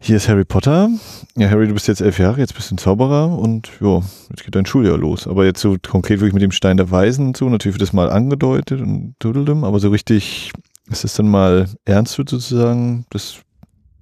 hier 0.00 0.16
ist 0.16 0.28
Harry 0.28 0.44
Potter. 0.44 0.88
Ja, 1.36 1.50
Harry, 1.50 1.66
du 1.68 1.74
bist 1.74 1.88
jetzt 1.88 2.00
elf 2.00 2.18
Jahre, 2.18 2.40
jetzt 2.40 2.54
bist 2.54 2.70
du 2.70 2.74
ein 2.74 2.78
Zauberer 2.78 3.38
und 3.38 3.70
ja, 3.80 4.00
jetzt 4.30 4.44
geht 4.44 4.54
dein 4.54 4.66
Schuljahr 4.66 4.98
los. 4.98 5.26
Aber 5.26 5.44
jetzt 5.44 5.60
so 5.60 5.76
konkret 5.86 6.20
wirklich 6.20 6.34
mit 6.34 6.42
dem 6.42 6.52
Stein 6.52 6.76
der 6.76 6.90
Weisen 6.90 7.34
so, 7.34 7.48
natürlich 7.48 7.74
wird 7.74 7.82
das 7.82 7.92
mal 7.92 8.10
angedeutet 8.10 8.80
und 8.80 9.14
dudeldem, 9.18 9.64
aber 9.64 9.80
so 9.80 9.90
richtig, 9.90 10.52
dass 10.88 11.04
es 11.04 11.14
dann 11.14 11.28
mal 11.28 11.68
ernst 11.84 12.18
wird 12.18 12.28
sozusagen, 12.28 13.06
das 13.10 13.40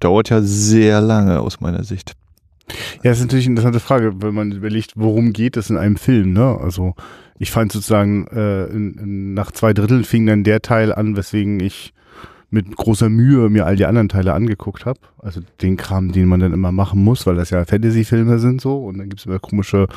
dauert 0.01 0.31
ja 0.31 0.43
sehr 0.43 1.01
lange 1.01 1.41
aus 1.41 1.61
meiner 1.61 1.85
Sicht. 1.85 2.13
Ja, 3.03 3.11
das 3.11 3.19
ist 3.19 3.25
natürlich 3.25 3.47
eine 3.47 3.53
interessante 3.53 3.81
Frage, 3.81 4.23
wenn 4.23 4.35
man 4.35 4.53
überlegt, 4.53 4.93
worum 4.97 5.33
geht 5.33 5.57
es 5.57 5.71
in 5.71 5.77
einem 5.77 5.97
Film, 5.97 6.33
ne? 6.33 6.59
Also 6.61 6.95
ich 7.39 7.51
fand 7.51 7.73
sozusagen, 7.73 8.27
äh, 8.29 8.67
in, 8.67 8.95
in, 8.95 9.35
nach 9.35 9.51
zwei 9.53 9.73
Dritteln 9.73 10.05
fing 10.05 10.27
dann 10.27 10.45
der 10.45 10.63
Teil 10.63 10.93
an, 10.93 11.17
weswegen 11.17 11.61
ich 11.61 11.93
mit 12.51 12.77
großer 12.77 13.09
Mühe 13.09 13.51
mir 13.51 13.67
all 13.67 13.75
die 13.75 13.85
anderen 13.85 14.09
Teile 14.09 14.33
angeguckt 14.33 14.87
habe. 14.87 15.01
Also 15.19 15.41
den 15.61 15.77
Kram, 15.77 16.13
den 16.13 16.29
man 16.29 16.41
dann 16.41 16.53
immer 16.53 16.71
machen 16.71 17.03
muss, 17.03 17.27
weil 17.27 17.35
das 17.35 17.51
ja 17.51 17.65
Fantasy-Filme 17.65 18.39
sind 18.39 18.61
so 18.61 18.85
und 18.85 18.99
dann 18.99 19.09
gibt's 19.09 19.27
immer 19.27 19.41
komische 19.41 19.89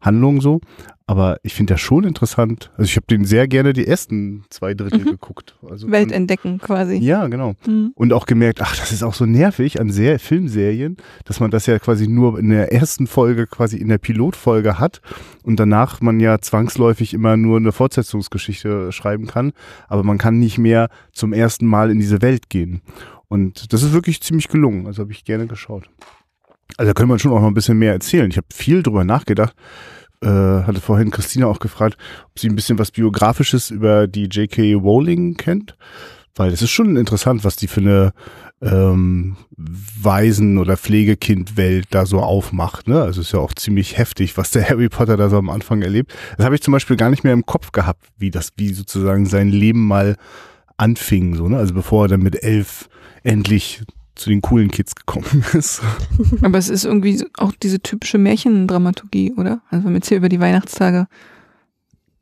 Handlungen 0.00 0.40
so. 0.40 0.60
Aber 1.06 1.36
ich 1.42 1.52
finde 1.52 1.74
das 1.74 1.82
schon 1.82 2.04
interessant. 2.04 2.70
Also 2.78 2.84
ich 2.84 2.96
habe 2.96 3.06
den 3.06 3.26
sehr 3.26 3.46
gerne 3.46 3.74
die 3.74 3.86
ersten 3.86 4.44
zwei 4.48 4.72
Drittel 4.72 5.00
Mhm. 5.00 5.04
geguckt. 5.04 5.54
Also 5.68 5.90
Welt 5.90 6.10
entdecken 6.10 6.58
quasi. 6.58 6.96
Ja, 6.96 7.26
genau. 7.26 7.56
Mhm. 7.66 7.92
Und 7.94 8.14
auch 8.14 8.24
gemerkt, 8.24 8.62
ach, 8.62 8.74
das 8.74 8.90
ist 8.90 9.02
auch 9.02 9.12
so 9.12 9.26
nervig 9.26 9.80
an 9.80 9.90
Ser 9.90 10.18
Filmserien, 10.18 10.96
dass 11.26 11.40
man 11.40 11.50
das 11.50 11.66
ja 11.66 11.78
quasi 11.78 12.08
nur 12.08 12.38
in 12.38 12.48
der 12.48 12.72
ersten 12.72 13.06
Folge, 13.06 13.46
quasi 13.46 13.76
in 13.76 13.88
der 13.88 13.98
Pilotfolge 13.98 14.78
hat 14.78 15.02
und 15.42 15.60
danach 15.60 16.00
man 16.00 16.20
ja 16.20 16.38
zwangsläufig 16.40 17.12
immer 17.12 17.36
nur 17.36 17.58
eine 17.58 17.72
Fortsetzungsgeschichte 17.72 18.90
schreiben 18.90 19.26
kann, 19.26 19.52
aber 19.88 20.04
man 20.04 20.16
kann 20.16 20.38
nicht 20.38 20.56
mehr 20.56 20.88
zum 21.12 21.34
ersten 21.34 21.66
Mal 21.66 21.90
in 21.90 21.98
diese 22.00 22.22
Welt 22.22 22.48
gehen. 22.48 22.80
Und 23.28 23.74
das 23.74 23.82
ist 23.82 23.92
wirklich 23.92 24.22
ziemlich 24.22 24.48
gelungen, 24.48 24.86
also 24.86 25.02
habe 25.02 25.12
ich 25.12 25.24
gerne 25.24 25.46
geschaut. 25.46 25.90
Also 26.78 26.88
da 26.90 26.94
könnte 26.94 27.08
man 27.10 27.18
schon 27.18 27.32
auch 27.32 27.40
noch 27.40 27.46
ein 27.48 27.54
bisschen 27.54 27.78
mehr 27.78 27.92
erzählen. 27.92 28.30
Ich 28.30 28.38
habe 28.38 28.46
viel 28.52 28.82
drüber 28.82 29.04
nachgedacht, 29.04 29.54
äh, 30.24 30.64
hatte 30.64 30.80
vorhin 30.80 31.10
Christina 31.10 31.46
auch 31.46 31.58
gefragt, 31.58 31.96
ob 32.26 32.38
sie 32.38 32.48
ein 32.48 32.56
bisschen 32.56 32.78
was 32.78 32.90
Biografisches 32.90 33.70
über 33.70 34.06
die 34.06 34.24
J.K. 34.24 34.74
Rowling 34.74 35.36
kennt. 35.36 35.76
Weil 36.34 36.52
es 36.52 36.62
ist 36.62 36.70
schon 36.70 36.96
interessant, 36.96 37.44
was 37.44 37.54
die 37.54 37.68
für 37.68 37.80
eine 37.80 38.12
ähm, 38.60 39.36
Waisen- 39.56 40.58
oder 40.58 40.76
Pflegekind-Welt 40.76 41.86
da 41.90 42.06
so 42.06 42.20
aufmacht. 42.20 42.88
Ne? 42.88 43.00
Also 43.00 43.20
es 43.20 43.28
ist 43.28 43.32
ja 43.32 43.38
auch 43.38 43.52
ziemlich 43.52 43.98
heftig, 43.98 44.36
was 44.36 44.50
der 44.50 44.68
Harry 44.68 44.88
Potter 44.88 45.16
da 45.16 45.28
so 45.28 45.36
am 45.36 45.50
Anfang 45.50 45.82
erlebt. 45.82 46.12
Das 46.36 46.46
habe 46.46 46.54
ich 46.54 46.62
zum 46.62 46.72
Beispiel 46.72 46.96
gar 46.96 47.10
nicht 47.10 47.24
mehr 47.24 47.32
im 47.32 47.46
Kopf 47.46 47.72
gehabt, 47.72 48.04
wie 48.18 48.30
das, 48.30 48.50
wie 48.56 48.72
sozusagen 48.72 49.26
sein 49.26 49.48
Leben 49.48 49.86
mal 49.86 50.16
anfing. 50.76 51.36
So, 51.36 51.48
ne? 51.48 51.58
Also 51.58 51.74
bevor 51.74 52.06
er 52.06 52.08
dann 52.08 52.22
mit 52.22 52.42
elf 52.42 52.88
endlich 53.22 53.82
zu 54.14 54.30
den 54.30 54.42
coolen 54.42 54.70
Kids 54.70 54.94
gekommen 54.94 55.44
ist. 55.54 55.82
Aber 56.42 56.58
es 56.58 56.68
ist 56.68 56.84
irgendwie 56.84 57.24
auch 57.36 57.52
diese 57.52 57.80
typische 57.80 58.18
Märchendramaturgie, 58.18 59.32
oder? 59.32 59.60
Also 59.70 59.84
wir 59.84 59.88
haben 59.88 59.94
jetzt 59.96 60.08
hier 60.08 60.18
über 60.18 60.28
die 60.28 60.40
Weihnachtstage 60.40 61.06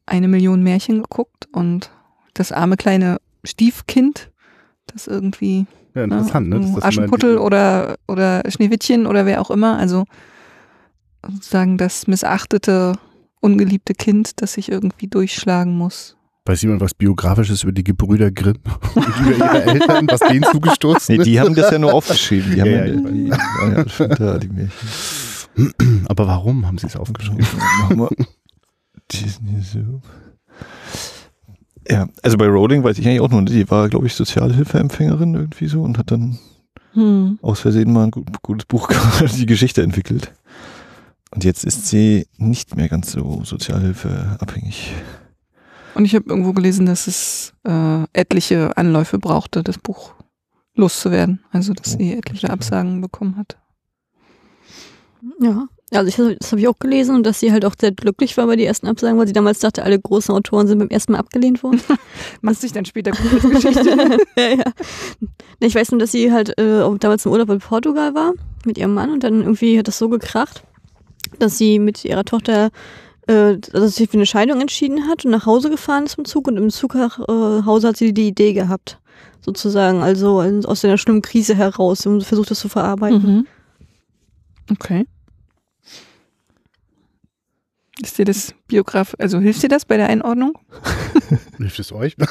eine 0.06 0.28
Million 0.28 0.62
Märchen 0.62 1.02
geguckt 1.02 1.48
und 1.52 1.90
das 2.34 2.52
arme 2.52 2.76
kleine 2.76 3.18
Stiefkind, 3.44 4.30
das 4.86 5.06
irgendwie 5.06 5.66
Ja, 5.94 6.04
interessant, 6.04 6.48
ne? 6.48 6.60
ne, 6.60 6.72
das 6.74 6.84
Aschenputtel 6.84 7.38
oder, 7.38 7.96
oder 8.08 8.42
Schneewittchen 8.48 9.06
oder 9.06 9.26
wer 9.26 9.40
auch 9.40 9.50
immer, 9.50 9.78
also 9.78 10.04
sozusagen 11.26 11.78
das 11.78 12.06
missachtete, 12.06 12.94
ungeliebte 13.40 13.94
Kind, 13.94 14.40
das 14.42 14.54
sich 14.54 14.70
irgendwie 14.70 15.08
durchschlagen 15.08 15.76
muss. 15.76 16.16
Weiß 16.44 16.62
jemand 16.62 16.80
was 16.80 16.94
Biografisches 16.94 17.62
über 17.62 17.70
die 17.72 17.84
Gebrüder 17.84 18.32
Grimm 18.32 18.58
und 18.94 19.06
über 19.20 19.36
ihre 19.36 19.62
Eltern, 19.64 20.06
was 20.08 20.20
denen 20.20 20.42
zugestoßen 20.42 21.16
Nee, 21.16 21.22
die 21.22 21.40
haben 21.40 21.54
das 21.54 21.70
ja 21.70 21.78
nur 21.78 21.94
aufgeschrieben. 21.94 22.52
Die 22.54 22.60
haben 22.60 22.70
Ja, 22.70 22.84
ja, 22.84 22.86
ja, 22.86 22.94
die, 22.94 23.24
die 23.24 23.30
waren 23.30 24.16
ja 24.18 24.38
die 24.38 24.48
Märchen. 24.48 24.88
ist? 24.88 25.48
Aber 26.06 26.26
warum 26.26 26.66
haben 26.66 26.78
sie 26.78 26.86
es 26.88 26.96
aufgeschrieben? 26.96 27.46
Machen 27.82 27.98
wir 27.98 28.08
Disney 29.12 29.60
so. 29.60 30.00
Ja, 31.88 32.08
also 32.22 32.36
bei 32.36 32.46
Rowling 32.46 32.82
weiß 32.82 32.98
ich 32.98 33.06
eigentlich 33.06 33.20
auch 33.20 33.30
nur, 33.30 33.42
die 33.44 33.68
war, 33.70 33.88
glaube 33.88 34.06
ich, 34.06 34.14
Sozialhilfeempfängerin 34.14 35.34
irgendwie 35.34 35.66
so 35.68 35.82
und 35.82 35.98
hat 35.98 36.10
dann 36.10 36.38
Hm. 36.94 37.38
aus 37.40 37.60
Versehen 37.60 37.92
mal 37.92 38.04
ein 38.04 38.10
gut, 38.10 38.42
gutes 38.42 38.66
Buch, 38.66 38.88
die 39.36 39.46
Geschichte 39.46 39.82
entwickelt. 39.82 40.32
Und 41.34 41.44
jetzt 41.44 41.64
ist 41.64 41.86
sie 41.86 42.26
nicht 42.36 42.76
mehr 42.76 42.88
ganz 42.88 43.12
so 43.12 43.42
sozialhilfeabhängig. 43.44 44.92
Und 45.94 46.04
ich 46.04 46.14
habe 46.14 46.28
irgendwo 46.28 46.52
gelesen, 46.52 46.86
dass 46.86 47.06
es 47.06 47.54
äh, 47.64 48.04
etliche 48.12 48.76
Anläufe 48.76 49.18
brauchte, 49.18 49.62
das 49.62 49.78
Buch 49.78 50.14
loszuwerden. 50.74 51.44
Also 51.50 51.72
dass 51.74 51.94
Oh, 51.94 51.98
sie 51.98 52.14
etliche. 52.14 52.50
Absagen 52.50 53.00
bekommen 53.00 53.36
hat. 53.36 53.58
Ja. 55.40 55.66
Also 55.94 56.08
ich, 56.08 56.38
das 56.38 56.52
habe 56.52 56.60
ich 56.60 56.68
auch 56.68 56.78
gelesen 56.78 57.14
und 57.14 57.26
dass 57.26 57.38
sie 57.40 57.52
halt 57.52 57.66
auch 57.66 57.74
sehr 57.78 57.92
glücklich 57.92 58.34
war 58.38 58.46
bei 58.46 58.56
die 58.56 58.64
ersten 58.64 58.86
Absagen, 58.86 59.18
weil 59.18 59.26
sie 59.26 59.34
damals 59.34 59.58
dachte, 59.58 59.82
alle 59.82 60.00
großen 60.00 60.34
Autoren 60.34 60.66
sind 60.66 60.78
beim 60.78 60.88
ersten 60.88 61.12
Mal 61.12 61.18
abgelehnt 61.18 61.62
worden. 61.62 61.82
Macht 62.40 62.60
sich 62.62 62.72
dann 62.72 62.86
später 62.86 63.10
gut 63.10 63.30
als 63.30 63.42
Geschichte. 63.42 63.90
ja, 64.38 64.48
ja. 64.48 64.72
Ich 65.60 65.74
weiß 65.74 65.90
nur, 65.90 66.00
dass 66.00 66.12
sie 66.12 66.32
halt 66.32 66.58
äh, 66.58 66.80
auch 66.80 66.96
damals 66.96 67.26
im 67.26 67.32
Urlaub 67.32 67.50
in 67.50 67.58
Portugal 67.58 68.14
war 68.14 68.32
mit 68.64 68.78
ihrem 68.78 68.94
Mann 68.94 69.10
und 69.10 69.22
dann 69.22 69.42
irgendwie 69.42 69.78
hat 69.78 69.86
das 69.86 69.98
so 69.98 70.08
gekracht, 70.08 70.64
dass 71.38 71.58
sie 71.58 71.78
mit 71.78 72.06
ihrer 72.06 72.24
Tochter 72.24 72.70
äh, 73.32 73.58
also 73.72 73.86
sich 73.88 74.08
für 74.08 74.16
eine 74.16 74.26
Scheidung 74.26 74.60
entschieden 74.60 75.08
hat 75.08 75.24
und 75.24 75.30
nach 75.30 75.46
Hause 75.46 75.70
gefahren 75.70 76.04
ist 76.04 76.18
im 76.18 76.24
Zug 76.24 76.48
und 76.48 76.56
im 76.56 76.70
Zug 76.70 76.94
nach 76.94 77.18
äh, 77.20 77.64
Hause 77.64 77.88
hat 77.88 77.96
sie 77.96 78.12
die 78.12 78.28
Idee 78.28 78.52
gehabt, 78.52 79.00
sozusagen, 79.40 80.02
also 80.02 80.40
aus 80.40 80.84
einer 80.84 80.98
schlimmen 80.98 81.22
Krise 81.22 81.54
heraus 81.54 82.06
und 82.06 82.22
versucht 82.24 82.50
das 82.50 82.60
zu 82.60 82.68
verarbeiten. 82.68 83.22
mhm. 83.22 83.46
Okay. 84.70 85.06
Ist 88.00 88.16
dir 88.18 88.24
das 88.24 88.54
Biograf, 88.68 89.14
also 89.18 89.38
hilft 89.38 89.62
dir 89.62 89.68
das 89.68 89.84
bei 89.84 89.96
der 89.96 90.08
Einordnung? 90.08 90.56
Hilft 91.58 91.78
es 91.78 91.92
euch? 91.92 92.16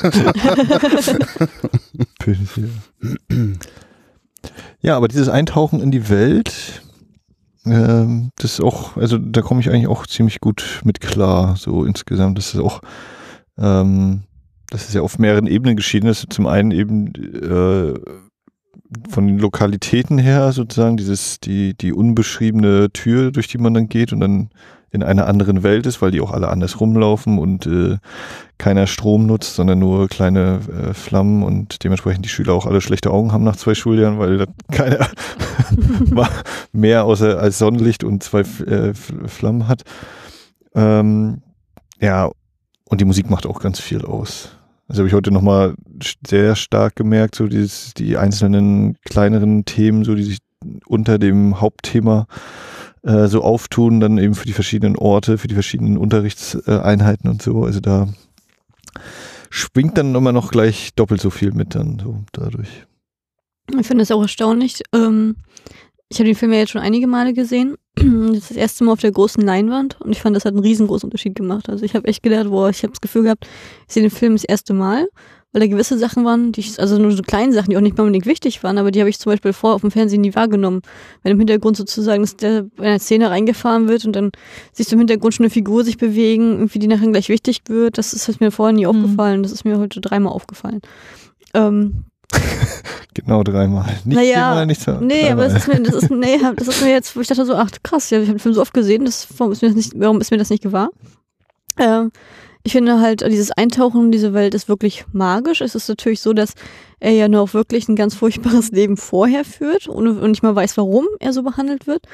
Ja, 4.81 4.97
aber 4.97 5.07
dieses 5.07 5.29
Eintauchen 5.29 5.81
in 5.81 5.91
die 5.91 6.09
Welt, 6.09 6.81
ähm, 7.65 8.31
das 8.37 8.53
ist 8.53 8.61
auch, 8.61 8.97
also 8.97 9.17
da 9.17 9.41
komme 9.41 9.61
ich 9.61 9.69
eigentlich 9.69 9.87
auch 9.87 10.07
ziemlich 10.07 10.39
gut 10.39 10.81
mit 10.83 10.99
klar, 10.99 11.55
so 11.57 11.85
insgesamt. 11.85 12.37
Das 12.37 12.53
ist 12.53 12.59
auch, 12.59 12.81
ähm, 13.57 14.23
das 14.69 14.87
ist 14.87 14.95
ja 14.95 15.01
auf 15.01 15.19
mehreren 15.19 15.47
Ebenen 15.47 15.75
geschehen. 15.75 16.05
Das 16.05 16.19
ist 16.19 16.33
zum 16.33 16.47
einen 16.47 16.71
eben 16.71 17.13
äh, 17.13 17.93
von 19.09 19.27
den 19.27 19.39
Lokalitäten 19.39 20.17
her 20.17 20.51
sozusagen 20.51 20.97
dieses, 20.97 21.39
die, 21.39 21.75
die 21.75 21.93
unbeschriebene 21.93 22.91
Tür, 22.91 23.31
durch 23.31 23.47
die 23.47 23.57
man 23.57 23.73
dann 23.73 23.89
geht 23.89 24.11
und 24.11 24.19
dann 24.19 24.49
in 24.91 25.03
einer 25.03 25.25
anderen 25.25 25.63
Welt 25.63 25.85
ist, 25.85 26.01
weil 26.01 26.11
die 26.11 26.19
auch 26.19 26.31
alle 26.31 26.49
anders 26.49 26.79
rumlaufen 26.79 27.39
und 27.39 27.65
äh, 27.65 27.97
keiner 28.57 28.87
Strom 28.87 29.25
nutzt, 29.25 29.55
sondern 29.55 29.79
nur 29.79 30.09
kleine 30.09 30.59
äh, 30.69 30.93
Flammen 30.93 31.43
und 31.43 31.83
dementsprechend 31.83 32.25
die 32.25 32.29
Schüler 32.29 32.53
auch 32.53 32.65
alle 32.65 32.81
schlechte 32.81 33.09
Augen 33.09 33.31
haben 33.31 33.45
nach 33.45 33.55
zwei 33.55 33.73
Schuljahren, 33.73 34.19
weil 34.19 34.45
keiner 34.71 35.07
mehr 36.73 37.05
außer 37.05 37.39
als 37.39 37.57
Sonnenlicht 37.57 38.03
und 38.03 38.21
zwei 38.21 38.41
äh, 38.41 38.93
Flammen 38.93 39.67
hat. 39.67 39.83
Ähm, 40.75 41.41
ja, 42.01 42.29
und 42.85 42.99
die 42.99 43.05
Musik 43.05 43.29
macht 43.29 43.45
auch 43.45 43.61
ganz 43.61 43.79
viel 43.79 44.03
aus. 44.03 44.49
Also 44.89 44.99
habe 44.99 45.07
ich 45.07 45.13
heute 45.13 45.31
nochmal 45.31 45.75
sehr 46.27 46.57
stark 46.57 46.97
gemerkt, 46.97 47.35
so 47.35 47.47
dieses, 47.47 47.93
die 47.93 48.17
einzelnen 48.17 48.97
kleineren 49.05 49.63
Themen, 49.63 50.03
so 50.03 50.15
die 50.15 50.23
sich 50.23 50.39
unter 50.85 51.17
dem 51.17 51.61
Hauptthema 51.61 52.27
äh, 52.29 52.35
so 53.03 53.41
auftun, 53.41 53.99
dann 53.99 54.17
eben 54.17 54.35
für 54.35 54.45
die 54.45 54.53
verschiedenen 54.53 54.95
Orte, 54.95 55.37
für 55.37 55.47
die 55.47 55.55
verschiedenen 55.55 55.97
Unterrichtseinheiten 55.97 57.29
und 57.29 57.41
so. 57.41 57.63
Also 57.63 57.79
da 57.79 58.07
schwingt 59.49 59.97
dann 59.97 60.15
immer 60.15 60.31
noch 60.31 60.51
gleich 60.51 60.93
doppelt 60.95 61.21
so 61.21 61.29
viel 61.29 61.51
mit 61.51 61.75
dann 61.75 61.99
so 61.99 62.23
dadurch. 62.31 62.85
Ich 63.79 63.87
finde 63.87 64.03
es 64.03 64.11
auch 64.11 64.21
erstaunlich. 64.21 64.83
Ähm, 64.93 65.35
ich 66.09 66.19
habe 66.19 66.27
den 66.27 66.35
Film 66.35 66.51
ja 66.51 66.59
jetzt 66.59 66.71
schon 66.71 66.81
einige 66.81 67.07
Male 67.07 67.33
gesehen. 67.33 67.75
Das 67.95 68.37
ist 68.37 68.51
das 68.51 68.57
erste 68.57 68.83
Mal 68.83 68.93
auf 68.93 68.99
der 68.99 69.11
großen 69.11 69.43
Leinwand 69.43 69.99
und 69.99 70.11
ich 70.11 70.21
fand, 70.21 70.35
das 70.35 70.45
hat 70.45 70.53
einen 70.53 70.63
riesengroßen 70.63 71.07
Unterschied 71.07 71.35
gemacht. 71.35 71.69
Also 71.69 71.83
ich 71.83 71.95
habe 71.95 72.07
echt 72.07 72.23
gedacht, 72.23 72.49
boah, 72.49 72.69
ich 72.69 72.83
habe 72.83 72.91
das 72.91 73.01
Gefühl 73.01 73.23
gehabt, 73.23 73.45
ich 73.87 73.93
sehe 73.93 74.03
den 74.03 74.09
Film 74.09 74.33
das 74.33 74.43
erste 74.43 74.73
Mal, 74.73 75.07
weil 75.53 75.59
da 75.61 75.67
gewisse 75.67 75.97
Sachen 75.97 76.23
waren, 76.25 76.51
die 76.51 76.61
ich, 76.61 76.79
also 76.79 76.97
nur 76.97 77.11
so 77.11 77.21
kleine 77.23 77.51
Sachen, 77.53 77.69
die 77.71 77.77
auch 77.77 77.81
nicht 77.81 77.97
mehr 77.97 78.03
unbedingt 78.05 78.25
wichtig 78.25 78.63
waren, 78.63 78.77
aber 78.77 78.91
die 78.91 78.99
habe 79.01 79.09
ich 79.09 79.19
zum 79.19 79.31
Beispiel 79.31 79.51
vorher 79.53 79.75
auf 79.75 79.81
dem 79.81 79.91
Fernsehen 79.91 80.21
nie 80.21 80.33
wahrgenommen. 80.35 80.81
Wenn 81.23 81.33
im 81.33 81.39
Hintergrund 81.39 81.75
sozusagen, 81.77 82.21
dass 82.21 82.37
der 82.37 82.63
bei 82.77 82.85
einer 82.85 82.99
Szene 82.99 83.29
reingefahren 83.29 83.87
wird 83.87 84.05
und 84.05 84.13
dann 84.15 84.31
siehst 84.73 84.91
du 84.91 84.95
im 84.95 84.99
Hintergrund 84.99 85.33
schon 85.33 85.43
eine 85.45 85.49
Figur 85.49 85.83
sich 85.83 85.97
bewegen, 85.97 86.53
irgendwie 86.53 86.79
die 86.79 86.87
nachher 86.87 87.09
gleich 87.11 87.27
wichtig 87.29 87.61
wird, 87.67 87.97
das 87.97 88.13
ist 88.13 88.39
mir 88.39 88.51
vorher 88.51 88.73
nie 88.73 88.85
Mhm. 88.85 88.89
aufgefallen, 88.89 89.43
das 89.43 89.51
ist 89.51 89.65
mir 89.65 89.77
heute 89.77 89.99
dreimal 90.01 90.31
aufgefallen. 90.33 90.81
Ähm, 91.53 92.05
Genau 93.13 93.43
dreimal. 93.43 93.87
Nicht 94.05 94.15
Naja, 94.15 94.33
viermal, 94.35 94.65
nicht 94.67 94.81
zwei. 94.81 94.97
Nee, 95.01 95.29
aber 95.29 95.49
das 95.49 95.65
dreimal. 95.65 95.81
ist, 95.81 95.91
mir, 95.91 95.91
das, 95.91 96.03
ist, 96.03 96.11
nee, 96.11 96.39
das 96.55 96.67
ist 96.69 96.81
mir 96.81 96.91
jetzt, 96.91 97.13
wo 97.15 97.19
ich 97.19 97.27
dachte 97.27 97.45
so, 97.45 97.55
ach 97.55 97.69
krass, 97.83 98.09
ja, 98.09 98.19
ich 98.19 98.27
habe 98.29 98.37
den 98.37 98.39
Film 98.39 98.55
so 98.55 98.61
oft 98.61 98.73
gesehen, 98.73 99.03
das, 99.03 99.27
warum, 99.37 99.51
ist 99.51 99.61
mir 99.61 99.67
das 99.67 99.75
nicht, 99.75 99.91
warum 99.99 100.21
ist 100.21 100.31
mir 100.31 100.37
das 100.37 100.49
nicht 100.49 100.63
gewahr? 100.63 100.91
Ähm, 101.77 102.11
ich 102.63 102.73
finde 102.73 102.99
halt, 102.99 103.21
dieses 103.21 103.51
Eintauchen 103.51 104.05
in 104.05 104.11
diese 104.11 104.33
Welt 104.33 104.53
ist 104.53 104.69
wirklich 104.69 105.05
magisch. 105.11 105.61
Es 105.61 105.75
ist 105.75 105.89
natürlich 105.89 106.21
so, 106.21 106.33
dass 106.33 106.53
er 106.99 107.11
ja 107.11 107.27
nur 107.27 107.41
auch 107.41 107.53
wirklich 107.53 107.89
ein 107.89 107.95
ganz 107.95 108.15
furchtbares 108.15 108.71
Leben 108.71 108.97
vorher 108.97 109.43
führt 109.43 109.87
und, 109.87 110.21
nicht 110.21 110.43
mal 110.43 110.55
weiß, 110.55 110.77
warum 110.77 111.07
er 111.19 111.33
so 111.33 111.43
behandelt 111.43 111.87
wird. 111.87 112.05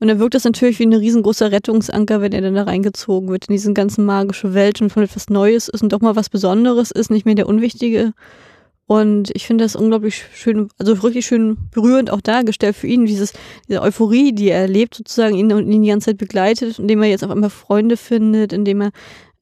Und 0.00 0.06
dann 0.06 0.20
wirkt 0.20 0.34
das 0.34 0.44
natürlich 0.44 0.78
wie 0.78 0.86
ein 0.86 0.92
riesengroßer 0.92 1.50
Rettungsanker, 1.50 2.20
wenn 2.20 2.32
er 2.32 2.42
dann 2.42 2.54
da 2.54 2.62
reingezogen 2.62 3.28
wird 3.28 3.46
in 3.48 3.54
diese 3.54 3.72
ganzen 3.72 4.04
magische 4.04 4.54
Welt 4.54 4.80
und 4.80 4.90
von 4.90 5.02
etwas 5.02 5.28
Neues 5.28 5.68
ist 5.68 5.82
und 5.82 5.92
doch 5.92 6.00
mal 6.00 6.14
was 6.14 6.30
Besonderes 6.30 6.92
ist, 6.92 7.10
nicht 7.10 7.26
mehr 7.26 7.34
der 7.34 7.48
Unwichtige. 7.48 8.12
Und 8.86 9.30
ich 9.34 9.46
finde 9.46 9.64
das 9.64 9.76
unglaublich 9.76 10.24
schön, 10.32 10.70
also 10.78 11.02
wirklich 11.02 11.26
schön 11.26 11.58
berührend 11.72 12.10
auch 12.10 12.22
dargestellt 12.22 12.74
für 12.74 12.86
ihn, 12.86 13.04
dieses, 13.04 13.34
diese 13.68 13.82
Euphorie, 13.82 14.32
die 14.32 14.48
er 14.48 14.62
erlebt, 14.62 14.94
sozusagen 14.94 15.36
ihn 15.36 15.52
und 15.52 15.70
ihn 15.70 15.82
die 15.82 15.90
ganze 15.90 16.06
Zeit 16.06 16.16
begleitet, 16.16 16.78
indem 16.78 17.02
er 17.02 17.10
jetzt 17.10 17.22
auf 17.22 17.30
einmal 17.30 17.50
Freunde 17.50 17.98
findet, 17.98 18.54
indem 18.54 18.80
er 18.80 18.92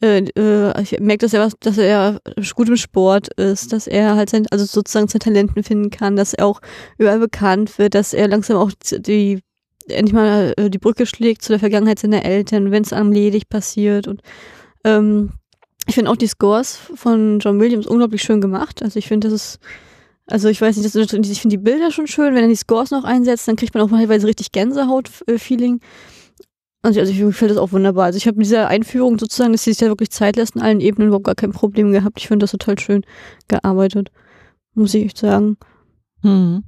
äh, 0.03 0.19
äh, 0.19 0.83
ich 0.83 0.99
merke, 1.01 1.25
dass 1.25 1.33
er 1.33 1.41
was, 1.41 1.55
dass 1.61 1.79
er 1.79 2.21
gut 2.55 2.69
im 2.69 2.77
Sport 2.77 3.29
ist, 3.35 3.73
dass 3.73 3.87
er 3.87 4.17
halt 4.17 4.31
sein, 4.31 4.47
also 4.51 4.65
sozusagen 4.65 5.09
sein 5.09 5.21
Talenten 5.21 5.63
finden 5.63 5.91
kann, 5.91 6.17
dass 6.17 6.35
er 6.35 6.47
auch 6.47 6.61
überall 6.99 7.19
bekannt 7.19 7.79
wird, 7.79 7.95
dass 7.95 8.13
er 8.13 8.29
langsam 8.29 8.57
auch 8.57 8.71
die 8.91 9.41
endlich 9.89 10.15
mal 10.15 10.53
äh, 10.57 10.69
die 10.69 10.79
Brücke 10.79 11.07
schlägt 11.07 11.43
zu 11.43 11.53
der 11.53 11.61
Vergangenheit 11.61 11.99
seiner 11.99 12.25
Eltern, 12.25 12.71
wenn 12.73 12.83
es 12.83 12.93
einem 12.93 13.13
ledig 13.13 13.49
passiert 13.49 14.09
und 14.09 14.21
ähm, 14.85 15.33
ich 15.87 15.95
finde 15.95 16.11
auch 16.11 16.17
die 16.17 16.27
Scores 16.27 16.79
von 16.95 17.39
John 17.39 17.61
Williams 17.61 17.87
unglaublich 17.87 18.23
schön 18.23 18.41
gemacht. 18.41 18.83
Also 18.83 18.99
ich 18.99 19.07
finde, 19.07 19.29
das 19.29 19.35
ist, 19.35 19.59
also 20.27 20.49
ich 20.49 20.61
weiß 20.61 20.77
nicht, 20.77 20.93
das, 20.93 21.13
ich 21.13 21.41
finde 21.41 21.57
die 21.57 21.63
Bilder 21.63 21.93
schon 21.93 22.09
schön. 22.09 22.35
Wenn 22.35 22.43
er 22.43 22.49
die 22.49 22.57
Scores 22.57 22.91
noch 22.91 23.05
einsetzt, 23.05 23.47
dann 23.47 23.57
kriegt 23.57 23.75
man 23.75 23.85
auch 23.85 23.91
teilweise 23.91 24.27
richtig 24.27 24.51
Gänsehaut-Feeling. 24.51 25.81
Also, 26.87 27.01
also 27.01 27.13
ich 27.13 27.19
mir 27.19 27.27
gefällt 27.27 27.51
das 27.51 27.59
auch 27.59 27.73
wunderbar. 27.73 28.05
Also 28.05 28.17
ich 28.17 28.27
habe 28.27 28.37
mit 28.39 28.47
dieser 28.47 28.69
Einführung 28.69 29.19
sozusagen, 29.19 29.53
dass 29.53 29.65
sie 29.65 29.71
sich 29.73 29.81
da 29.81 29.87
wirklich 29.89 30.11
Zeit 30.11 30.37
lässt, 30.37 30.55
in 30.57 30.63
allen 30.63 30.81
Ebenen 30.81 31.09
überhaupt 31.09 31.27
gar 31.27 31.35
kein 31.35 31.53
Problem 31.53 31.91
gehabt. 31.93 32.19
Ich 32.19 32.29
finde 32.29 32.45
das 32.45 32.53
total 32.53 32.79
schön 32.79 33.03
gearbeitet. 33.49 34.11
Muss 34.75 34.95
ich 34.95 35.05
echt 35.07 35.19
sagen. 35.19 35.57
Mhm. 36.23 36.63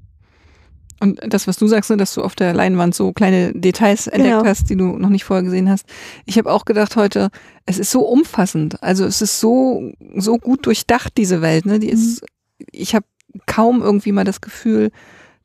Und 1.00 1.20
das, 1.32 1.46
was 1.46 1.56
du 1.56 1.68
sagst, 1.68 1.90
ne, 1.90 1.96
dass 1.96 2.14
du 2.14 2.22
auf 2.22 2.34
der 2.34 2.52
Leinwand 2.52 2.94
so 2.94 3.12
kleine 3.12 3.52
Details 3.52 4.08
entdeckt 4.08 4.34
Genau. 4.38 4.44
hast, 4.44 4.68
die 4.68 4.76
du 4.76 4.96
noch 4.98 5.10
nicht 5.10 5.22
vorher 5.24 5.44
gesehen 5.44 5.70
hast. 5.70 5.86
Ich 6.26 6.36
habe 6.38 6.50
auch 6.50 6.64
gedacht 6.64 6.96
heute, 6.96 7.28
es 7.66 7.78
ist 7.78 7.92
so 7.92 8.00
umfassend. 8.00 8.82
Also 8.82 9.04
es 9.04 9.22
ist 9.22 9.38
so, 9.38 9.92
so 10.16 10.38
gut 10.38 10.66
durchdacht, 10.66 11.12
diese 11.16 11.40
Welt. 11.40 11.66
Ne? 11.66 11.78
Die 11.78 11.90
ist, 11.90 12.24
ich 12.72 12.96
habe 12.96 13.06
kaum 13.46 13.80
irgendwie 13.82 14.10
mal 14.10 14.24
das 14.24 14.40
Gefühl, 14.40 14.90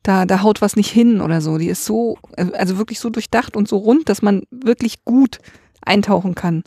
da, 0.04 0.26
da 0.26 0.42
haut 0.42 0.62
was 0.62 0.76
nicht 0.76 0.90
hin 0.90 1.20
oder 1.20 1.40
so. 1.40 1.58
Die 1.58 1.68
ist 1.68 1.84
so, 1.84 2.18
also 2.36 2.78
wirklich 2.78 3.00
so 3.00 3.10
durchdacht 3.10 3.56
und 3.56 3.66
so 3.66 3.78
rund, 3.78 4.08
dass 4.08 4.22
man 4.22 4.44
wirklich 4.50 5.04
gut 5.04 5.38
eintauchen 5.84 6.34
kann. 6.34 6.62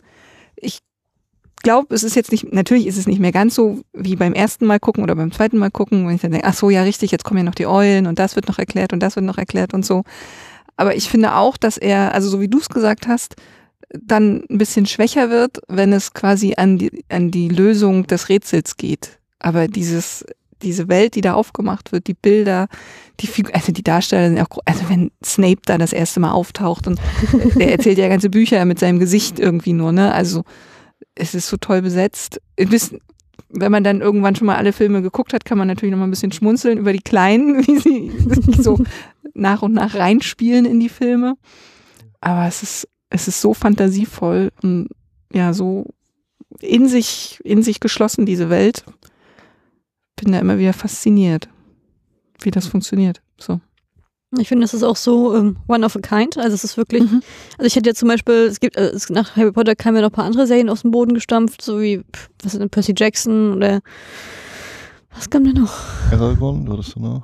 Ich 0.56 0.80
glaube, 1.62 1.94
es 1.94 2.02
ist 2.02 2.16
jetzt 2.16 2.32
nicht, 2.32 2.52
natürlich 2.52 2.86
ist 2.86 2.98
es 2.98 3.06
nicht 3.06 3.20
mehr 3.20 3.32
ganz 3.32 3.54
so 3.54 3.82
wie 3.92 4.16
beim 4.16 4.34
ersten 4.34 4.66
Mal 4.66 4.80
gucken 4.80 5.04
oder 5.04 5.14
beim 5.14 5.32
zweiten 5.32 5.56
Mal 5.56 5.70
gucken, 5.70 6.06
wenn 6.06 6.16
ich 6.16 6.20
dann 6.20 6.32
denke, 6.32 6.46
ach 6.46 6.54
so, 6.54 6.68
ja, 6.68 6.82
richtig, 6.82 7.12
jetzt 7.12 7.24
kommen 7.24 7.38
ja 7.38 7.44
noch 7.44 7.54
die 7.54 7.66
Eulen 7.66 8.06
und 8.06 8.18
das 8.18 8.36
wird 8.36 8.48
noch 8.48 8.58
erklärt 8.58 8.92
und 8.92 9.00
das 9.00 9.16
wird 9.16 9.24
noch 9.24 9.38
erklärt 9.38 9.72
und 9.72 9.86
so. 9.86 10.02
Aber 10.76 10.96
ich 10.96 11.08
finde 11.08 11.34
auch, 11.34 11.56
dass 11.56 11.76
er, 11.76 12.14
also 12.14 12.28
so 12.28 12.40
wie 12.40 12.48
du 12.48 12.58
es 12.58 12.68
gesagt 12.68 13.06
hast, 13.06 13.36
dann 13.90 14.44
ein 14.50 14.58
bisschen 14.58 14.86
schwächer 14.86 15.30
wird, 15.30 15.58
wenn 15.68 15.92
es 15.92 16.12
quasi 16.12 16.54
an 16.56 16.78
die, 16.78 17.04
an 17.08 17.30
die 17.30 17.48
Lösung 17.48 18.06
des 18.06 18.28
Rätsels 18.28 18.76
geht. 18.76 19.18
Aber 19.38 19.68
dieses, 19.68 20.24
diese 20.62 20.88
Welt, 20.88 21.14
die 21.14 21.20
da 21.20 21.34
aufgemacht 21.34 21.92
wird, 21.92 22.06
die 22.06 22.14
Bilder, 22.14 22.68
die 23.20 23.26
Figur, 23.26 23.54
also 23.54 23.72
die 23.72 23.82
Darsteller 23.82 24.28
sind 24.28 24.36
ja 24.36 24.44
auch, 24.44 24.58
also 24.64 24.88
wenn 24.88 25.10
Snape 25.24 25.62
da 25.64 25.78
das 25.78 25.92
erste 25.92 26.20
Mal 26.20 26.32
auftaucht 26.32 26.86
und 26.86 27.00
der 27.56 27.72
erzählt 27.72 27.98
ja 27.98 28.08
ganze 28.08 28.30
Bücher 28.30 28.64
mit 28.64 28.78
seinem 28.78 28.98
Gesicht 28.98 29.38
irgendwie 29.38 29.72
nur, 29.72 29.92
ne? 29.92 30.12
Also 30.12 30.44
es 31.14 31.34
ist 31.34 31.48
so 31.48 31.56
toll 31.56 31.82
besetzt. 31.82 32.40
Wisst, 32.56 32.94
wenn 33.50 33.72
man 33.72 33.84
dann 33.84 34.00
irgendwann 34.00 34.36
schon 34.36 34.46
mal 34.46 34.56
alle 34.56 34.72
Filme 34.72 35.02
geguckt 35.02 35.32
hat, 35.32 35.44
kann 35.44 35.58
man 35.58 35.68
natürlich 35.68 35.92
noch 35.92 35.98
mal 35.98 36.06
ein 36.06 36.10
bisschen 36.10 36.32
schmunzeln 36.32 36.78
über 36.78 36.92
die 36.92 37.00
Kleinen, 37.00 37.58
wie 37.66 37.78
sie 37.78 38.12
sich 38.40 38.62
so 38.62 38.78
nach 39.34 39.62
und 39.62 39.72
nach 39.72 39.94
reinspielen 39.94 40.64
in 40.64 40.80
die 40.80 40.88
Filme. 40.88 41.36
Aber 42.20 42.46
es 42.46 42.62
ist, 42.62 42.88
es 43.10 43.28
ist 43.28 43.40
so 43.40 43.54
fantasievoll 43.54 44.50
und 44.62 44.88
ja, 45.32 45.52
so 45.52 45.86
in 46.60 46.88
sich, 46.88 47.40
in 47.44 47.62
sich 47.62 47.80
geschlossen, 47.80 48.26
diese 48.26 48.50
Welt. 48.50 48.84
Bin 50.20 50.32
da 50.32 50.38
immer 50.40 50.58
wieder 50.58 50.72
fasziniert, 50.72 51.48
wie 52.42 52.50
das 52.50 52.66
funktioniert. 52.66 53.20
So. 53.38 53.60
Ich 54.38 54.48
finde, 54.48 54.62
das 54.64 54.74
ist 54.74 54.82
auch 54.82 54.96
so 54.96 55.34
ähm, 55.36 55.56
one 55.68 55.86
of 55.86 55.96
a 55.96 56.00
kind. 56.00 56.36
Also 56.36 56.54
es 56.54 56.64
ist 56.64 56.76
wirklich, 56.76 57.02
Mhm. 57.04 57.22
also 57.56 57.66
ich 57.66 57.76
hätte 57.76 57.90
ja 57.90 57.94
zum 57.94 58.08
Beispiel, 58.08 58.34
es 58.34 58.60
gibt, 58.60 58.76
äh, 58.76 58.88
es, 58.90 59.08
nach 59.10 59.36
Harry 59.36 59.52
Potter 59.52 59.74
kamen 59.74 59.96
ja 59.96 60.02
noch 60.02 60.10
ein 60.10 60.12
paar 60.12 60.24
andere 60.26 60.46
Serien 60.46 60.68
aus 60.68 60.82
dem 60.82 60.90
Boden 60.90 61.14
gestampft, 61.14 61.62
so 61.62 61.80
wie, 61.80 62.02
was 62.42 62.52
ist 62.54 62.60
denn, 62.60 62.68
Percy 62.68 62.92
Jackson 62.96 63.54
oder 63.54 63.80
was 65.14 65.30
kam 65.30 65.44
denn 65.44 65.54
noch? 65.54 65.72
Aragorn, 66.12 66.68
war 66.68 66.76
das 66.76 66.88
so 66.88 67.00
noch? 67.00 67.22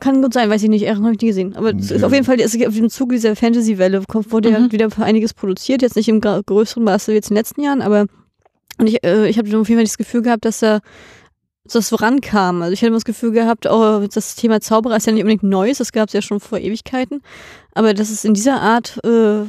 Kann 0.00 0.22
gut 0.22 0.34
sein, 0.34 0.50
weiß 0.50 0.62
ich 0.64 0.68
nicht, 0.68 0.82
Ehren 0.82 1.04
habe 1.04 1.14
ich 1.14 1.20
nie 1.20 1.28
gesehen. 1.28 1.54
Aber 1.56 1.72
es 1.72 1.90
ist 1.92 2.02
auf 2.02 2.12
jeden 2.12 2.24
Fall, 2.24 2.40
es 2.40 2.52
ist 2.54 2.66
auf 2.66 2.74
dem 2.74 2.90
Zuge 2.90 3.14
dieser 3.14 3.36
Fantasy-Welle 3.36 4.02
wurde 4.08 4.50
ja 4.50 4.58
Mhm. 4.58 4.72
wieder 4.72 4.88
einiges 4.98 5.32
produziert, 5.34 5.82
jetzt 5.82 5.94
nicht 5.94 6.08
im 6.08 6.20
größeren 6.20 6.82
Maße 6.82 7.12
wie 7.12 7.16
jetzt 7.16 7.30
in 7.30 7.34
den 7.34 7.40
letzten 7.40 7.60
Jahren, 7.62 7.80
aber 7.80 8.06
und 8.78 8.88
ich, 8.88 9.04
äh, 9.04 9.28
ich 9.28 9.38
habe 9.38 9.46
auf 9.56 9.68
jeden 9.68 9.78
Fall 9.78 9.84
das 9.84 9.96
Gefühl 9.98 10.22
gehabt, 10.22 10.44
dass 10.44 10.58
da 10.58 10.80
das 11.72 11.88
vorankam. 11.88 12.62
Also 12.62 12.72
ich 12.72 12.80
hatte 12.80 12.88
immer 12.88 12.96
das 12.96 13.04
Gefühl 13.04 13.32
gehabt, 13.32 13.66
oh, 13.66 14.06
das 14.06 14.36
Thema 14.36 14.60
Zauberer 14.60 14.96
ist 14.96 15.06
ja 15.06 15.12
nicht 15.12 15.22
unbedingt 15.22 15.42
Neues, 15.44 15.78
das 15.78 15.92
gab 15.92 16.08
es 16.08 16.12
ja 16.12 16.22
schon 16.22 16.40
vor 16.40 16.58
Ewigkeiten. 16.58 17.22
Aber 17.72 17.94
das 17.94 18.10
ist 18.10 18.24
in 18.24 18.34
dieser 18.34 18.60
Art, 18.60 18.98
äh, 19.04 19.44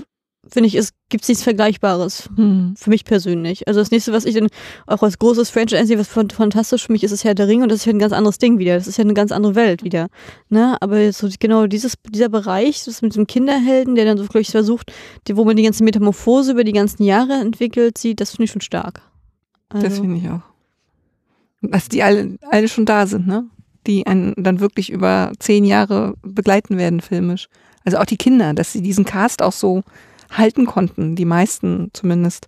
finde 0.48 0.68
ich, 0.68 0.76
es 0.76 0.92
gibt 1.10 1.28
nichts 1.28 1.44
Vergleichbares. 1.44 2.30
Hm. 2.36 2.76
Für 2.78 2.90
mich 2.90 3.04
persönlich. 3.04 3.68
Also 3.68 3.80
das 3.82 3.92
nächste, 3.92 4.14
was 4.14 4.26
ich 4.26 4.36
dann 4.36 4.48
auch 4.88 5.02
als 5.04 5.20
großes 5.20 5.50
Franchise 5.50 5.88
sehe, 5.88 6.00
was 6.00 6.08
fan- 6.08 6.30
fantastisch 6.30 6.86
für 6.86 6.92
mich 6.92 7.04
ist, 7.04 7.12
ist 7.12 7.24
Herr 7.24 7.36
der 7.36 7.48
Ringe 7.48 7.64
und 7.64 7.70
das 7.70 7.80
ist 7.80 7.86
ja 7.86 7.92
ein 7.94 8.00
ganz 8.00 8.14
anderes 8.14 8.38
Ding 8.38 8.60
wieder. 8.60 8.76
Das 8.76 8.88
ist 8.88 8.98
ja 8.98 9.04
eine 9.04 9.14
ganz 9.14 9.32
andere 9.32 9.56
Welt 9.56 9.84
wieder. 9.84 10.08
Ne? 10.50 10.78
Aber 10.82 11.12
so 11.12 11.28
genau 11.40 11.68
dieses, 11.68 11.96
dieser 12.10 12.30
Bereich, 12.30 12.86
das 12.86 13.02
mit 13.02 13.16
dem 13.16 13.28
Kinderhelden, 13.28 13.96
der 13.96 14.06
dann 14.06 14.18
so 14.18 14.24
wirklich 14.24 14.52
versucht, 14.52 14.92
die, 15.28 15.36
wo 15.36 15.44
man 15.46 15.58
die 15.58 15.64
ganze 15.64 15.84
Metamorphose 15.84 16.52
über 16.52 16.64
die 16.64 16.74
ganzen 16.74 17.04
Jahre 17.04 17.34
entwickelt 17.34 17.98
sieht, 17.98 18.22
das 18.22 18.32
finde 18.32 18.46
ich 18.46 18.52
schon 18.52 18.62
stark. 18.62 19.02
Also, 19.70 19.88
Das 19.88 20.00
finde 20.00 20.18
ich 20.18 20.30
auch. 20.30 20.42
Dass 21.72 21.90
die 21.90 22.04
alle, 22.04 22.38
alle 22.52 22.68
schon 22.68 22.86
da 22.86 23.08
sind, 23.08 23.28
ne? 23.28 23.46
Die 23.88 24.08
einen 24.08 24.34
dann 24.38 24.60
wirklich 24.60 24.90
über 24.92 25.32
zehn 25.40 25.64
Jahre 25.66 26.16
begleiten 26.24 26.78
werden, 26.78 27.02
filmisch. 27.02 27.48
Also 27.84 27.98
auch 27.98 28.06
die 28.06 28.18
Kinder, 28.18 28.54
dass 28.54 28.74
sie 28.74 28.82
diesen 28.82 29.06
Cast 29.06 29.42
auch 29.44 29.52
so 29.52 29.84
halten 30.32 30.66
konnten, 30.66 31.16
die 31.16 31.26
meisten 31.26 31.92
zumindest. 31.94 32.48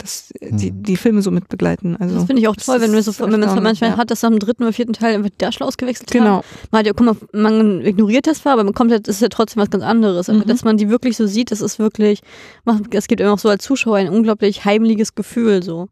Dass 0.00 0.32
die, 0.40 0.70
Mhm. 0.70 0.82
die 0.84 0.96
Filme 0.96 1.22
so 1.22 1.32
mitbegleiten. 1.32 1.96
Also, 1.96 2.14
das 2.14 2.24
finde 2.26 2.40
ich 2.40 2.46
auch 2.46 2.54
toll, 2.54 2.80
wenn 2.80 2.90
man 2.92 3.00
ist 3.00 3.06
so, 3.06 3.18
wenn 3.18 3.32
man 3.40 3.42
es 3.42 3.60
manchmal 3.60 3.90
ja. 3.90 3.96
hat, 3.96 4.12
dass 4.12 4.20
dem 4.20 4.38
dritten 4.38 4.62
oder 4.62 4.72
vierten 4.72 4.92
Teil 4.92 5.16
einfach 5.16 5.30
die 5.30 5.38
Darsteller 5.38 5.66
ausgewechselt 5.66 6.08
haben. 6.14 6.20
Genau. 6.20 6.44
Man 6.70 6.78
hat 6.78 6.86
ja, 6.86 6.92
guck 6.92 7.04
mal, 7.06 7.16
man 7.32 7.80
ignoriert 7.84 8.28
das 8.28 8.38
zwar, 8.42 8.52
aber 8.52 8.62
man 8.62 8.74
kommt 8.74 8.92
halt, 8.92 9.08
das 9.08 9.16
ist 9.16 9.22
ja 9.22 9.28
trotzdem 9.28 9.60
was 9.60 9.70
ganz 9.70 9.82
anderes. 9.82 10.28
Aber 10.28 10.38
Mhm. 10.38 10.46
dass 10.46 10.62
man 10.62 10.76
die 10.76 10.88
wirklich 10.88 11.16
so 11.16 11.26
sieht, 11.26 11.50
das 11.50 11.60
ist 11.60 11.80
wirklich, 11.80 12.20
es 12.92 13.08
gibt 13.08 13.20
immer 13.20 13.32
auch 13.32 13.40
so 13.40 13.48
als 13.48 13.64
Zuschauer 13.64 13.96
ein 13.96 14.08
unglaublich 14.08 14.64
heimliches 14.64 15.16
Gefühl 15.16 15.64
so. 15.64 15.88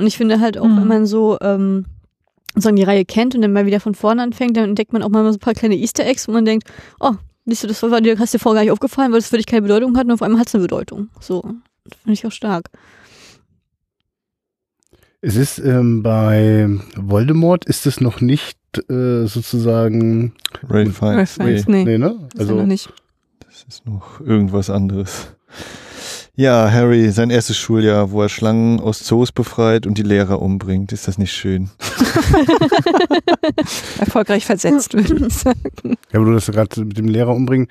Und 0.00 0.06
ich 0.06 0.16
finde 0.16 0.40
halt 0.40 0.56
auch, 0.58 0.66
Mhm. 0.66 0.76
wenn 0.78 0.88
man 0.88 1.06
so 1.06 1.36
ähm, 1.40 1.84
sozusagen 2.54 2.76
die 2.76 2.82
Reihe 2.82 3.04
kennt 3.04 3.34
und 3.34 3.42
dann 3.42 3.52
mal 3.52 3.66
wieder 3.66 3.80
von 3.80 3.94
vorne 3.94 4.22
anfängt, 4.22 4.56
dann 4.56 4.64
entdeckt 4.70 4.92
man 4.92 5.02
auch 5.02 5.08
mal 5.10 5.24
so 5.30 5.36
ein 5.36 5.40
paar 5.40 5.54
kleine 5.54 5.76
Easter 5.76 6.04
Eggs, 6.06 6.26
wo 6.26 6.32
man 6.32 6.44
denkt, 6.44 6.68
oh, 6.98 7.12
siehst 7.46 7.62
du, 7.62 7.68
das 7.68 7.82
war 7.82 8.00
dir, 8.00 8.18
hast 8.18 8.34
dir 8.34 8.38
vorher 8.38 8.60
gar 8.60 8.64
nicht 8.64 8.72
aufgefallen, 8.72 9.12
weil 9.12 9.20
das 9.20 9.28
für 9.28 9.36
dich 9.36 9.46
keine 9.46 9.62
Bedeutung 9.62 9.96
hat 9.96 10.06
und 10.06 10.12
auf 10.12 10.22
einmal 10.22 10.40
hat 10.40 10.48
es 10.48 10.54
eine 10.54 10.62
Bedeutung. 10.62 11.08
So. 11.20 11.42
Finde 11.42 12.12
ich 12.12 12.26
auch 12.26 12.32
stark. 12.32 12.70
Es 15.20 15.36
ist 15.36 15.58
ähm, 15.58 16.02
bei 16.02 16.66
Voldemort 16.96 17.66
ist 17.66 17.86
es 17.86 18.00
noch 18.00 18.20
nicht 18.22 18.58
äh, 18.88 19.26
sozusagen 19.26 20.32
Ray 20.68 20.86
Fiennes. 20.86 21.34
Fiennes, 21.34 21.68
nee. 21.68 21.84
nee, 21.84 21.98
ne? 21.98 22.26
Das 22.32 22.40
also, 22.40 22.54
noch 22.54 22.66
nicht. 22.66 22.90
Das 23.46 23.64
ist 23.68 23.86
noch 23.86 24.20
irgendwas 24.20 24.70
anderes. 24.70 25.28
Ja, 26.40 26.70
Harry, 26.70 27.10
sein 27.10 27.28
erstes 27.28 27.58
Schuljahr, 27.58 28.12
wo 28.12 28.22
er 28.22 28.30
Schlangen 28.30 28.80
aus 28.80 29.00
Zoos 29.00 29.30
befreit 29.30 29.86
und 29.86 29.98
die 29.98 30.02
Lehrer 30.02 30.40
umbringt. 30.40 30.90
Ist 30.90 31.06
das 31.06 31.18
nicht 31.18 31.34
schön? 31.34 31.68
Erfolgreich 34.00 34.46
versetzt, 34.46 34.94
würde 34.94 35.26
ich 35.26 35.34
sagen. 35.34 35.58
Ja, 35.84 36.18
aber 36.18 36.24
du 36.24 36.32
das 36.32 36.46
gerade 36.46 36.82
mit 36.82 36.96
dem 36.96 37.08
Lehrer 37.08 37.34
umbringen. 37.34 37.68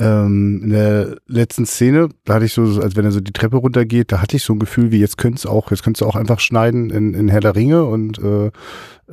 Ähm, 0.00 0.62
in 0.64 0.70
der 0.70 1.16
letzten 1.26 1.66
Szene, 1.66 2.08
da 2.24 2.34
hatte 2.34 2.46
ich 2.46 2.54
so, 2.54 2.62
als 2.80 2.96
wenn 2.96 3.04
er 3.04 3.12
so 3.12 3.20
die 3.20 3.32
Treppe 3.32 3.58
runtergeht, 3.58 4.10
da 4.10 4.20
hatte 4.20 4.36
ich 4.36 4.42
so 4.42 4.54
ein 4.54 4.58
Gefühl, 4.58 4.90
wie 4.90 4.98
jetzt 4.98 5.18
könnte 5.18 5.36
es 5.36 5.46
auch, 5.46 5.70
jetzt 5.70 5.82
könntest 5.82 6.00
du 6.00 6.06
auch 6.06 6.16
einfach 6.16 6.40
schneiden 6.40 6.90
in, 6.90 7.14
in 7.14 7.28
Herr 7.28 7.40
der 7.40 7.54
Ringe 7.54 7.84
und 7.84 8.18
äh, 8.18 8.50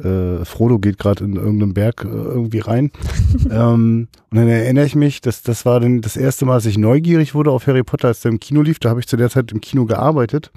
äh, 0.04 0.46
Frodo 0.46 0.80
geht 0.80 0.98
gerade 0.98 1.26
in 1.26 1.36
irgendeinem 1.36 1.74
Berg 1.74 2.06
äh, 2.06 2.08
irgendwie 2.08 2.60
rein. 2.60 2.92
ähm, 3.52 4.08
und 4.32 4.38
dann 4.38 4.48
erinnere 4.48 4.86
ich 4.86 4.96
mich, 4.96 5.22
dass 5.22 5.42
das 5.42 5.66
war 5.66 5.80
dann 5.80 6.02
das 6.02 6.16
erste 6.16 6.46
Mal, 6.46 6.56
dass 6.56 6.66
ich 6.66 6.78
neugierig 6.78 7.36
wurde 7.36 7.52
auf 7.52 7.68
Harry 7.68 7.84
Potter, 7.84 8.08
als 8.08 8.22
der 8.22 8.32
im 8.32 8.40
Kino 8.40 8.62
lief. 8.62 8.80
Da 8.80 8.90
habe 8.90 9.00
ich 9.00 9.08
zu 9.08 9.18
der 9.18 9.30
Zeit 9.30 9.52
im 9.52 9.62
Kino 9.62 9.86
gearbeitet. 9.86 10.52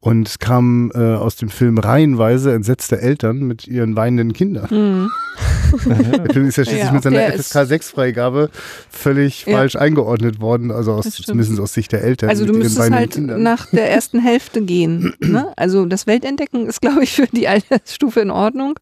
Und 0.00 0.28
es 0.28 0.38
kam 0.38 0.92
äh, 0.94 0.98
aus 0.98 1.36
dem 1.36 1.48
Film 1.48 1.76
reihenweise 1.76 2.54
entsetzte 2.54 3.00
Eltern 3.00 3.40
mit 3.40 3.66
ihren 3.66 3.96
weinenden 3.96 4.32
Kindern. 4.32 4.68
Mhm. 4.70 5.10
Der 5.86 6.32
Film 6.32 6.46
ist 6.48 6.56
ja 6.56 6.64
schließlich 6.64 6.84
Ja, 6.84 6.92
mit 6.92 7.02
seiner 7.02 7.32
FSK 7.32 7.66
6 7.66 7.90
Freigabe 7.90 8.50
völlig 8.90 9.46
Ja. 9.46 9.58
falsch 9.58 9.76
eingeordnet 9.76 10.40
worden, 10.40 10.70
also 10.70 10.92
aus, 10.92 11.10
zumindest 11.10 11.58
aus 11.60 11.72
Sicht 11.72 11.92
der 11.92 12.02
Eltern. 12.02 12.28
Also 12.30 12.46
du 12.46 12.52
müsstest 12.52 12.90
halt 12.90 13.12
Kindern. 13.12 13.42
nach 13.42 13.66
der 13.70 13.90
ersten 13.90 14.18
Hälfte 14.20 14.62
gehen. 14.62 15.14
Ne? 15.28 15.52
Also 15.56 15.84
das 15.84 16.06
Weltentdecken 16.06 16.66
ist, 16.66 16.80
glaube 16.80 17.02
ich, 17.04 17.12
für 17.12 17.26
die 17.26 17.48
Altersstufe 17.48 18.20
in 18.20 18.30
Ordnung. 18.30 18.78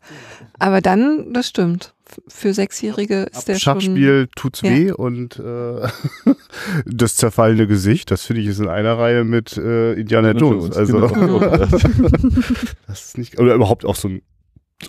Aber 0.59 0.81
dann, 0.81 1.33
das 1.33 1.49
stimmt. 1.49 1.93
Für 2.29 2.55
Sechsjährige 2.55 3.27
ist 3.33 3.49
der 3.49 3.57
schon... 3.57 3.81
Schachspiel 3.81 4.29
tut's 4.37 4.61
Ja. 4.63 4.71
weh 4.71 4.93
und 4.93 5.41
äh, 5.41 5.89
das 6.87 7.17
zerfallene 7.17 7.67
Gesicht, 7.67 8.13
das 8.13 8.23
finde 8.23 8.43
ich 8.43 8.49
ist 8.49 8.61
in 8.61 8.69
einer 8.69 8.97
Reihe 8.97 9.25
mit 9.25 9.57
äh, 9.57 9.95
Indiana 9.95 10.31
Jones. 10.33 10.77
Also 10.77 11.01
Genau. 11.09 11.41
das 12.87 13.07
ist 13.07 13.19
nicht 13.19 13.39
oder 13.41 13.55
überhaupt 13.55 13.85
auch 13.85 13.97
so 13.97 14.09
ein, 14.09 14.23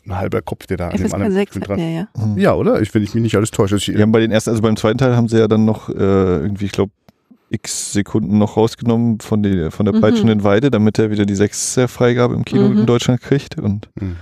ein 0.05 0.17
halber 0.17 0.41
Kopf, 0.41 0.67
der 0.67 0.77
da 0.77 0.89
an 0.89 0.97
dem 0.97 1.13
anderen 1.13 1.33
6 1.33 1.55
mit 1.55 1.63
hat 1.63 1.69
dran. 1.69 1.77
der, 1.79 1.91
ja. 1.91 2.07
Ja, 2.35 2.53
oder? 2.55 2.81
Ich, 2.81 2.93
wenn 2.93 3.03
ich 3.03 3.13
mich 3.13 3.23
nicht 3.23 3.35
alles 3.35 3.51
täusche. 3.51 3.77
Ich, 3.77 3.85
Die 3.85 4.01
haben 4.01 4.11
bei 4.11 4.19
den 4.19 4.31
ersten, 4.31 4.49
also 4.49 4.61
beim 4.61 4.75
zweiten 4.75 4.97
Teil 4.97 5.15
haben 5.15 5.27
sie 5.29 5.37
ja 5.39 5.47
dann 5.47 5.65
noch 5.65 5.89
äh, 5.89 5.93
irgendwie, 5.93 6.65
ich 6.65 6.71
glaube, 6.73 6.91
x 7.49 7.93
Sekunden 7.93 8.37
noch 8.37 8.57
rausgenommen 8.57 9.19
von, 9.21 9.41
die, 9.41 9.71
von 9.71 9.85
der 9.85 9.95
Mhm. 9.95 10.01
peitschenden 10.01 10.43
Weide, 10.43 10.69
damit 10.69 10.99
er 10.99 11.09
wieder 11.11 11.25
die 11.25 11.35
sechste 11.35 11.87
Freigabe 11.87 12.33
im 12.35 12.43
Kino 12.43 12.67
Mhm. 12.67 12.79
in 12.79 12.85
Deutschland 12.85 13.21
kriegt. 13.21 13.57
Und 13.57 13.87
Hm. 13.99 14.17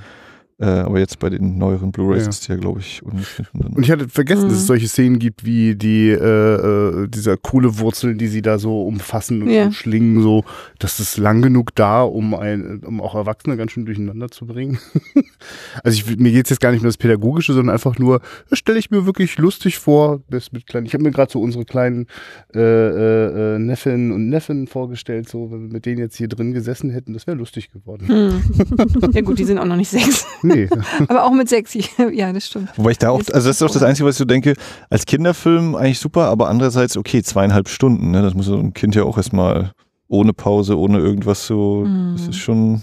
Äh, 0.58 0.66
aber 0.66 1.00
jetzt 1.00 1.20
bei 1.20 1.30
den 1.30 1.58
neueren 1.58 1.92
Blu-rays 1.92 2.24
Ja. 2.24 2.30
ist 2.30 2.48
ja, 2.48 2.56
glaube 2.56 2.80
ich, 2.80 3.04
ungeschnitten. 3.04 3.60
Und 3.76 3.84
ich 3.84 3.92
hatte 3.92 4.08
vergessen, 4.08 4.44
dass 4.50 4.54
es 4.58 4.64
Mhm. 4.64 4.68
solche 4.68 4.88
Szenen 4.88 5.20
gibt, 5.20 5.44
wie 5.46 5.76
die 5.76 6.10
äh, 6.10 6.16
äh, 6.16 7.08
dieser 7.08 7.36
Kohlewurzeln, 7.38 8.18
die 8.18 8.28
sie 8.28 8.42
da 8.42 8.58
so 8.58 8.84
umfassen 8.84 9.42
und 9.44 9.50
Ja. 9.50 9.66
umschlingen, 9.66 10.22
so, 10.22 10.44
das 10.80 11.00
ist 11.00 11.18
lang 11.18 11.42
genug 11.42 11.76
da, 11.76 12.04
um 12.04 12.34
ein, 12.34 12.82
um 12.86 13.02
auch 13.02 13.16
Erwachsene 13.16 13.58
ganz 13.58 13.72
schön 13.74 13.86
durcheinander 13.86 14.30
zu 14.30 14.46
bringen. 14.46 14.80
also 15.84 15.98
ich, 15.98 16.18
mir 16.18 16.32
geht's 16.32 16.50
jetzt 16.50 16.60
gar 16.62 16.72
nicht 16.72 16.82
um 16.82 16.86
das 16.88 16.98
Pädagogische, 16.98 17.54
sondern 17.54 17.74
einfach 17.74 18.00
nur, 18.00 18.22
das 18.50 18.60
stelle 18.60 18.80
ich 18.80 18.92
mir 18.92 19.06
wirklich 19.06 19.38
lustig 19.38 19.78
vor, 19.78 20.22
das 20.30 20.52
mit 20.52 20.68
kleinen, 20.68 20.86
ich 20.86 20.94
habe 20.94 21.04
mir 21.04 21.12
gerade 21.12 21.32
so 21.32 21.42
unsere 21.42 21.66
kleinen 21.66 22.08
äh, 22.54 22.60
äh, 22.60 23.56
äh, 23.56 23.60
Neffen 23.60 24.12
und 24.12 24.30
Neffen 24.30 24.68
vorgestellt, 24.68 25.28
so, 25.30 25.52
wenn 25.52 25.64
wir 25.68 25.74
mit 25.74 25.86
denen 25.86 26.00
jetzt 26.00 26.16
hier 26.16 26.28
drin 26.28 26.54
gesessen 26.54 26.90
hätten, 26.92 27.14
das 27.14 27.28
wäre 27.28 27.38
lustig 27.38 27.72
geworden. 27.72 28.08
Hm. 28.08 29.12
ja 29.14 29.22
gut, 29.22 29.38
die 29.40 29.44
sind 29.44 29.58
auch 29.60 29.66
noch 29.66 29.76
nicht 29.76 29.90
sechs. 29.90 30.26
Nee. 30.48 30.70
Aber 31.08 31.24
auch 31.26 31.32
mit 31.34 31.50
sechs, 31.50 31.74
ja, 32.14 32.32
das 32.34 32.48
stimmt. 32.48 32.70
Wobei 32.78 32.92
ich 32.92 32.98
da 32.98 33.10
auch, 33.10 33.20
also 33.20 33.32
das 33.50 33.58
ist 33.58 33.64
auch 33.64 33.72
das. 33.72 33.84
Einzige, 33.84 34.08
was 34.08 34.16
ich 34.16 34.20
so 34.20 34.26
denke, 34.26 34.54
als 34.90 35.06
Kinderfilm 35.06 35.76
eigentlich 35.76 36.00
super, 36.00 36.26
aber 36.26 36.50
andererseits, 36.50 36.98
okay, 36.98 37.22
zweieinhalb 37.24 37.68
Stunden, 37.70 38.12
ne? 38.12 38.22
das 38.22 38.34
muss 38.34 38.46
so 38.48 38.58
ein 38.58 38.74
Kind 38.74 38.96
ja 38.96 39.04
auch 39.04 39.18
erstmal 39.18 39.72
ohne 40.08 40.34
Pause, 40.34 40.78
ohne 40.78 41.00
irgendwas 41.00 41.48
so, 41.48 41.84
das 42.14 42.22
Mhm. 42.24 42.30
ist 42.30 42.38
schon, 42.38 42.82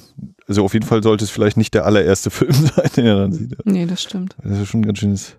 also 0.48 0.64
auf 0.64 0.74
jeden 0.74 0.86
Fall 0.86 1.02
sollte 1.02 1.24
es 1.24 1.30
vielleicht 1.30 1.56
nicht 1.56 1.72
der 1.74 1.86
allererste 1.86 2.30
Film 2.30 2.52
sein, 2.52 2.90
den 2.96 3.06
er 3.06 3.16
dann 3.16 3.32
sieht. 3.32 3.54
Nee, 3.64 3.86
das 3.86 4.02
stimmt. 4.02 4.36
Das 4.42 4.58
ist 4.58 4.68
schon 4.68 4.80
ein 4.80 4.86
ganz 4.86 4.98
schönes 4.98 5.36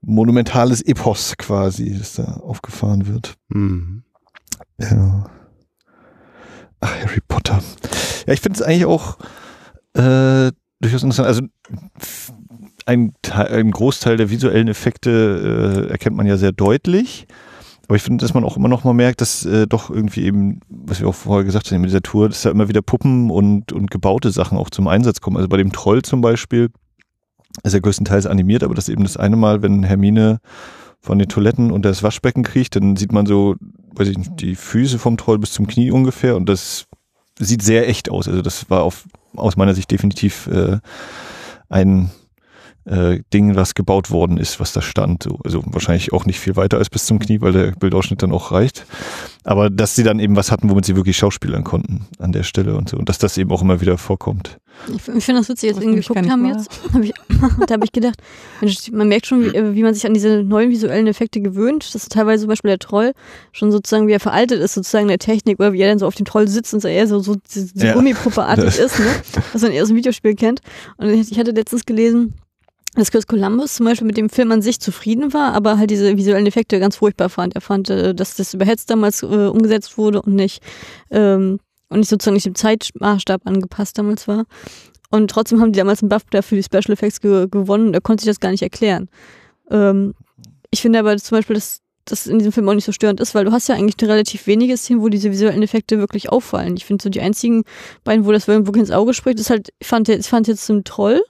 monumentales 0.00 0.82
Epos 0.82 1.34
quasi, 1.38 1.96
das 1.98 2.14
da 2.14 2.24
aufgefahren 2.42 3.06
wird. 3.06 3.34
Mhm. 3.48 4.02
Ja. 4.80 5.24
Ach, 6.80 6.94
Harry 7.02 7.20
Potter. 7.26 7.60
Ja, 8.26 8.32
ich 8.32 8.40
finde 8.40 8.56
es 8.58 8.62
eigentlich 8.62 8.84
auch 8.86 9.18
äh, 9.94 10.52
durchaus 10.80 11.02
interessant. 11.02 11.28
Also 11.28 11.42
ein, 12.86 13.12
ein 13.30 13.70
Großteil 13.70 14.16
der 14.16 14.30
visuellen 14.30 14.68
Effekte 14.68 15.86
äh, 15.88 15.90
erkennt 15.90 16.16
man 16.16 16.26
ja 16.26 16.36
sehr 16.36 16.52
deutlich. 16.52 17.26
Aber 17.86 17.96
ich 17.96 18.02
finde, 18.02 18.22
dass 18.22 18.34
man 18.34 18.44
auch 18.44 18.56
immer 18.56 18.68
noch 18.68 18.84
mal 18.84 18.92
merkt, 18.92 19.22
dass 19.22 19.46
äh, 19.46 19.66
doch 19.66 19.88
irgendwie 19.88 20.24
eben, 20.24 20.60
was 20.68 21.00
wir 21.00 21.08
auch 21.08 21.14
vorher 21.14 21.44
gesagt 21.44 21.70
haben, 21.70 21.80
mit 21.80 21.88
dieser 21.88 22.02
Tour, 22.02 22.28
dass 22.28 22.42
da 22.42 22.50
immer 22.50 22.68
wieder 22.68 22.82
Puppen 22.82 23.30
und, 23.30 23.72
und 23.72 23.90
gebaute 23.90 24.30
Sachen 24.30 24.58
auch 24.58 24.68
zum 24.68 24.88
Einsatz 24.88 25.22
kommen. 25.22 25.38
Also 25.38 25.48
bei 25.48 25.56
dem 25.56 25.72
Troll 25.72 26.02
zum 26.02 26.20
Beispiel 26.20 26.68
ist 27.62 27.72
er 27.72 27.80
größtenteils 27.80 28.26
animiert, 28.26 28.62
aber 28.62 28.74
das 28.74 28.90
eben 28.90 29.04
das 29.04 29.16
eine 29.16 29.36
Mal, 29.36 29.62
wenn 29.62 29.84
Hermine 29.84 30.40
von 31.00 31.18
den 31.18 31.28
Toiletten 31.28 31.70
und 31.70 31.84
das 31.84 32.02
Waschbecken 32.02 32.42
kriecht, 32.42 32.76
dann 32.76 32.96
sieht 32.96 33.12
man 33.12 33.24
so, 33.24 33.56
weiß 33.94 34.08
ich 34.08 34.18
nicht, 34.18 34.40
die 34.40 34.54
Füße 34.54 34.98
vom 34.98 35.16
Troll 35.16 35.38
bis 35.38 35.52
zum 35.52 35.66
Knie 35.66 35.90
ungefähr 35.90 36.36
und 36.36 36.46
das 36.48 36.86
sieht 37.38 37.62
sehr 37.62 37.88
echt 37.88 38.10
aus. 38.10 38.28
Also 38.28 38.42
das 38.42 38.68
war 38.68 38.82
auf, 38.82 39.06
aus 39.36 39.56
meiner 39.56 39.74
Sicht 39.74 39.90
definitiv 39.90 40.46
äh, 40.48 40.78
ein 41.68 42.10
äh, 42.88 43.20
Ding, 43.32 43.54
was 43.54 43.74
gebaut 43.74 44.10
worden 44.10 44.38
ist, 44.38 44.60
was 44.60 44.72
da 44.72 44.80
stand. 44.80 45.22
So, 45.22 45.38
also 45.44 45.62
wahrscheinlich 45.66 46.12
auch 46.12 46.24
nicht 46.24 46.40
viel 46.40 46.56
weiter 46.56 46.78
als 46.78 46.90
bis 46.90 47.06
zum 47.06 47.18
Knie, 47.18 47.40
weil 47.40 47.52
der 47.52 47.72
Bildausschnitt 47.72 48.22
dann 48.22 48.32
auch 48.32 48.50
reicht. 48.50 48.86
Aber 49.44 49.70
dass 49.70 49.94
sie 49.94 50.02
dann 50.02 50.18
eben 50.18 50.36
was 50.36 50.50
hatten, 50.50 50.70
womit 50.70 50.84
sie 50.84 50.96
wirklich 50.96 51.16
schauspielern 51.16 51.64
konnten 51.64 52.06
an 52.18 52.32
der 52.32 52.42
Stelle 52.42 52.76
und 52.76 52.88
so. 52.88 52.96
Und 52.96 53.08
dass 53.08 53.18
das 53.18 53.38
eben 53.38 53.50
auch 53.50 53.62
immer 53.62 53.80
wieder 53.80 53.98
vorkommt. 53.98 54.58
Ich, 54.88 55.08
ich 55.08 55.24
finde 55.24 55.40
das 55.40 55.48
witzig, 55.48 55.70
als 55.70 55.76
Was 55.76 55.82
wir 55.82 55.88
ihn 55.88 55.90
nämlich 55.90 56.08
gar 56.08 56.22
geguckt 56.22 56.32
haben 56.32 56.46
jetzt. 56.46 56.70
Hab 56.94 57.02
ich, 57.02 57.12
da 57.66 57.74
habe 57.74 57.84
ich 57.84 57.92
gedacht, 57.92 58.20
Mensch, 58.60 58.90
man 58.92 59.08
merkt 59.08 59.26
schon, 59.26 59.44
wie, 59.44 59.74
wie 59.74 59.82
man 59.82 59.94
sich 59.94 60.06
an 60.06 60.14
diese 60.14 60.42
neuen 60.42 60.70
visuellen 60.70 61.06
Effekte 61.06 61.40
gewöhnt. 61.40 61.94
Dass 61.94 62.08
teilweise 62.08 62.42
zum 62.42 62.48
Beispiel 62.48 62.70
der 62.70 62.78
Troll 62.78 63.12
schon 63.52 63.72
sozusagen, 63.72 64.06
wie 64.06 64.12
er 64.12 64.20
veraltet 64.20 64.60
ist, 64.60 64.74
sozusagen 64.74 65.04
in 65.04 65.08
der 65.08 65.18
Technik, 65.18 65.58
oder 65.58 65.72
wie 65.72 65.80
er 65.80 65.88
dann 65.88 65.98
so 65.98 66.06
auf 66.06 66.14
dem 66.14 66.26
Troll 66.26 66.48
sitzt 66.48 66.72
und 66.74 66.80
so 66.80 66.88
eher 66.88 67.06
so, 67.06 67.18
so, 67.18 67.36
so 67.46 67.66
Ja. 67.74 67.92
Gummipuppeartig 67.92 68.78
ist, 68.78 68.98
ne? 68.98 69.06
was 69.52 69.62
man 69.62 69.72
eher 69.72 69.82
aus 69.82 69.88
dem 69.88 69.96
Videospiel 69.96 70.34
kennt. 70.34 70.60
Und 70.96 71.08
ich 71.08 71.30
ich 71.30 71.38
hatte 71.38 71.50
letztens 71.50 71.84
gelesen, 71.84 72.34
dass 72.94 73.10
Chris 73.10 73.26
Columbus 73.26 73.74
zum 73.74 73.86
Beispiel 73.86 74.06
mit 74.06 74.16
dem 74.16 74.28
Film 74.28 74.50
an 74.52 74.62
sich 74.62 74.80
zufrieden 74.80 75.32
war, 75.32 75.52
aber 75.52 75.78
halt 75.78 75.90
diese 75.90 76.16
visuellen 76.16 76.46
Effekte 76.46 76.80
ganz 76.80 76.96
furchtbar 76.96 77.28
fand. 77.28 77.54
Er 77.54 77.60
fand, 77.60 77.90
äh, 77.90 78.14
dass 78.14 78.36
das 78.36 78.54
überhetzt 78.54 78.90
damals 78.90 79.22
äh, 79.22 79.26
umgesetzt 79.26 79.98
wurde 79.98 80.22
und 80.22 80.34
nicht, 80.34 80.62
ähm, 81.10 81.60
und 81.88 82.00
nicht 82.00 82.08
sozusagen 82.08 82.34
nicht 82.34 82.46
dem 82.46 82.54
Zeitmaßstab 82.54 83.42
angepasst 83.44 83.98
damals 83.98 84.26
war. 84.28 84.44
Und 85.10 85.30
trotzdem 85.30 85.60
haben 85.60 85.72
die 85.72 85.78
damals 85.78 86.02
einen 86.02 86.10
BAFTA 86.10 86.42
für 86.42 86.56
die 86.56 86.62
Special 86.62 86.92
Effects 86.92 87.20
ge 87.20 87.46
gewonnen 87.50 87.88
und 87.88 87.94
er 87.94 88.00
konnte 88.00 88.24
sich 88.24 88.30
das 88.30 88.40
gar 88.40 88.50
nicht 88.50 88.62
erklären. 88.62 89.08
Ähm, 89.70 90.14
ich 90.70 90.82
finde 90.82 90.98
aber 90.98 91.16
zum 91.16 91.38
Beispiel, 91.38 91.54
dass 91.54 91.80
das 92.04 92.26
in 92.26 92.38
diesem 92.38 92.52
Film 92.52 92.68
auch 92.68 92.74
nicht 92.74 92.84
so 92.84 92.92
störend 92.92 93.20
ist, 93.20 93.34
weil 93.34 93.44
du 93.44 93.52
hast 93.52 93.68
ja 93.68 93.74
eigentlich 93.74 93.96
relativ 94.08 94.46
wenige 94.46 94.76
Szenen, 94.76 95.02
wo 95.02 95.08
diese 95.08 95.30
visuellen 95.30 95.62
Effekte 95.62 95.98
wirklich 95.98 96.30
auffallen. 96.30 96.76
Ich 96.76 96.84
finde 96.84 97.02
so 97.02 97.10
die 97.10 97.20
einzigen 97.20 97.64
beiden, 98.04 98.24
wo 98.24 98.32
das 98.32 98.48
wirklich 98.48 98.76
ins 98.76 98.90
Auge 98.90 99.14
spricht, 99.14 99.38
ist 99.40 99.50
halt, 99.50 99.72
ich 99.78 99.86
fand, 99.86 100.08
ich 100.08 100.26
fand 100.26 100.48
jetzt 100.48 100.68
den 100.68 100.84
Troll 100.84 101.22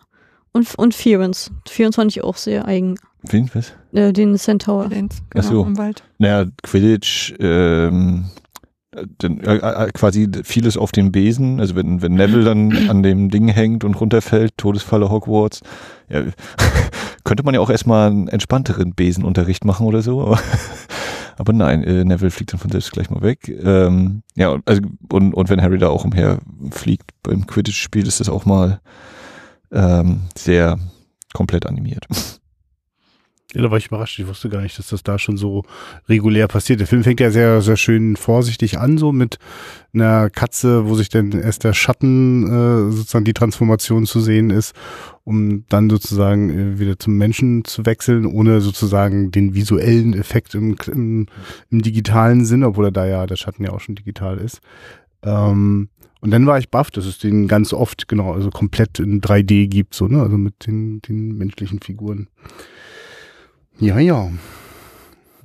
und, 0.52 0.74
und 0.76 0.94
Fearance. 0.94 1.50
Fearance 1.68 1.96
fand 1.96 2.10
ich 2.12 2.22
auch 2.24 2.36
sehr 2.36 2.66
eigen. 2.66 2.96
Wen? 3.22 3.50
Was? 3.54 3.72
Äh, 3.92 4.12
den 4.12 4.36
Centaur. 4.38 4.86
Ach 4.86 4.90
genau, 5.30 5.44
so. 5.44 5.64
im 5.64 5.76
Wald. 5.78 6.02
Naja, 6.18 6.46
Quidditch, 6.62 7.34
ähm, 7.40 8.26
äh, 8.94 9.04
dann, 9.18 9.40
äh, 9.40 9.56
äh, 9.56 9.90
quasi 9.92 10.28
vieles 10.44 10.76
auf 10.76 10.92
dem 10.92 11.10
Besen, 11.12 11.60
also 11.60 11.74
wenn, 11.74 12.00
wenn 12.00 12.14
Neville 12.14 12.44
dann 12.44 12.72
an 12.90 13.02
dem 13.02 13.28
Ding 13.30 13.48
hängt 13.48 13.84
und 13.84 13.94
runterfällt, 14.00 14.52
Todesfalle 14.56 15.10
Hogwarts, 15.10 15.60
ja, 16.08 16.22
könnte 17.24 17.42
man 17.42 17.54
ja 17.54 17.60
auch 17.60 17.70
erstmal 17.70 18.10
einen 18.10 18.28
entspannteren 18.28 18.94
Besenunterricht 18.94 19.64
machen 19.64 19.86
oder 19.86 20.00
so, 20.02 20.22
aber, 20.22 20.38
aber 21.38 21.52
nein, 21.52 21.82
äh, 21.84 22.04
Neville 22.04 22.30
fliegt 22.30 22.52
dann 22.52 22.60
von 22.60 22.70
selbst 22.70 22.92
gleich 22.92 23.10
mal 23.10 23.20
weg. 23.22 23.48
Ähm, 23.62 24.22
ja, 24.36 24.50
und- 24.50 24.66
also, 24.66 24.80
und, 25.12 25.34
und 25.34 25.50
wenn 25.50 25.60
Harry 25.60 25.78
da 25.78 25.88
auch 25.88 26.04
umher 26.04 26.38
fliegt 26.70 27.10
beim 27.22 27.46
Quidditch-Spiel, 27.46 28.06
ist 28.06 28.20
das 28.20 28.28
auch 28.28 28.44
mal 28.46 28.80
ähm, 29.72 30.22
sehr 30.36 30.78
komplett 31.32 31.66
animiert. 31.66 32.06
Ja, 33.54 33.62
da 33.62 33.70
war 33.70 33.78
ich 33.78 33.86
überrascht. 33.86 34.18
Ich 34.18 34.26
wusste 34.26 34.50
gar 34.50 34.60
nicht, 34.60 34.78
dass 34.78 34.88
das 34.88 35.02
da 35.02 35.18
schon 35.18 35.38
so 35.38 35.64
regulär 36.06 36.48
passiert. 36.48 36.80
Der 36.80 36.86
Film 36.86 37.02
fängt 37.02 37.18
ja 37.18 37.30
sehr, 37.30 37.62
sehr 37.62 37.78
schön 37.78 38.16
vorsichtig 38.16 38.78
an, 38.78 38.98
so 38.98 39.10
mit 39.10 39.38
einer 39.94 40.28
Katze, 40.28 40.86
wo 40.86 40.94
sich 40.94 41.08
dann 41.08 41.32
erst 41.32 41.64
der 41.64 41.72
Schatten, 41.72 42.44
äh, 42.44 42.92
sozusagen 42.92 43.24
die 43.24 43.32
Transformation 43.32 44.04
zu 44.04 44.20
sehen 44.20 44.50
ist, 44.50 44.74
um 45.24 45.64
dann 45.70 45.88
sozusagen 45.88 46.50
äh, 46.50 46.78
wieder 46.78 46.98
zum 46.98 47.16
Menschen 47.16 47.64
zu 47.64 47.86
wechseln, 47.86 48.26
ohne 48.26 48.60
sozusagen 48.60 49.30
den 49.30 49.54
visuellen 49.54 50.12
Effekt 50.12 50.54
im, 50.54 50.76
im, 50.86 51.26
im 51.70 51.82
digitalen 51.82 52.44
Sinn, 52.44 52.64
obwohl 52.64 52.86
er 52.86 52.92
da 52.92 53.06
ja, 53.06 53.24
der 53.24 53.36
Schatten 53.36 53.64
ja 53.64 53.70
auch 53.70 53.80
schon 53.80 53.94
digital 53.94 54.36
ist. 54.36 54.60
Ähm, 55.22 55.88
und 56.20 56.30
dann 56.30 56.46
war 56.46 56.58
ich 56.58 56.68
baff, 56.68 56.90
dass 56.90 57.06
es 57.06 57.18
den 57.18 57.48
ganz 57.48 57.72
oft, 57.72 58.08
genau, 58.08 58.32
also 58.32 58.50
komplett 58.50 58.98
in 58.98 59.20
3D 59.20 59.68
gibt, 59.68 59.94
so, 59.94 60.08
ne, 60.08 60.20
also 60.20 60.36
mit 60.36 60.66
den, 60.66 61.00
den 61.02 61.36
menschlichen 61.36 61.80
Figuren. 61.80 62.28
Ja, 63.78 63.98
ja. 63.98 64.30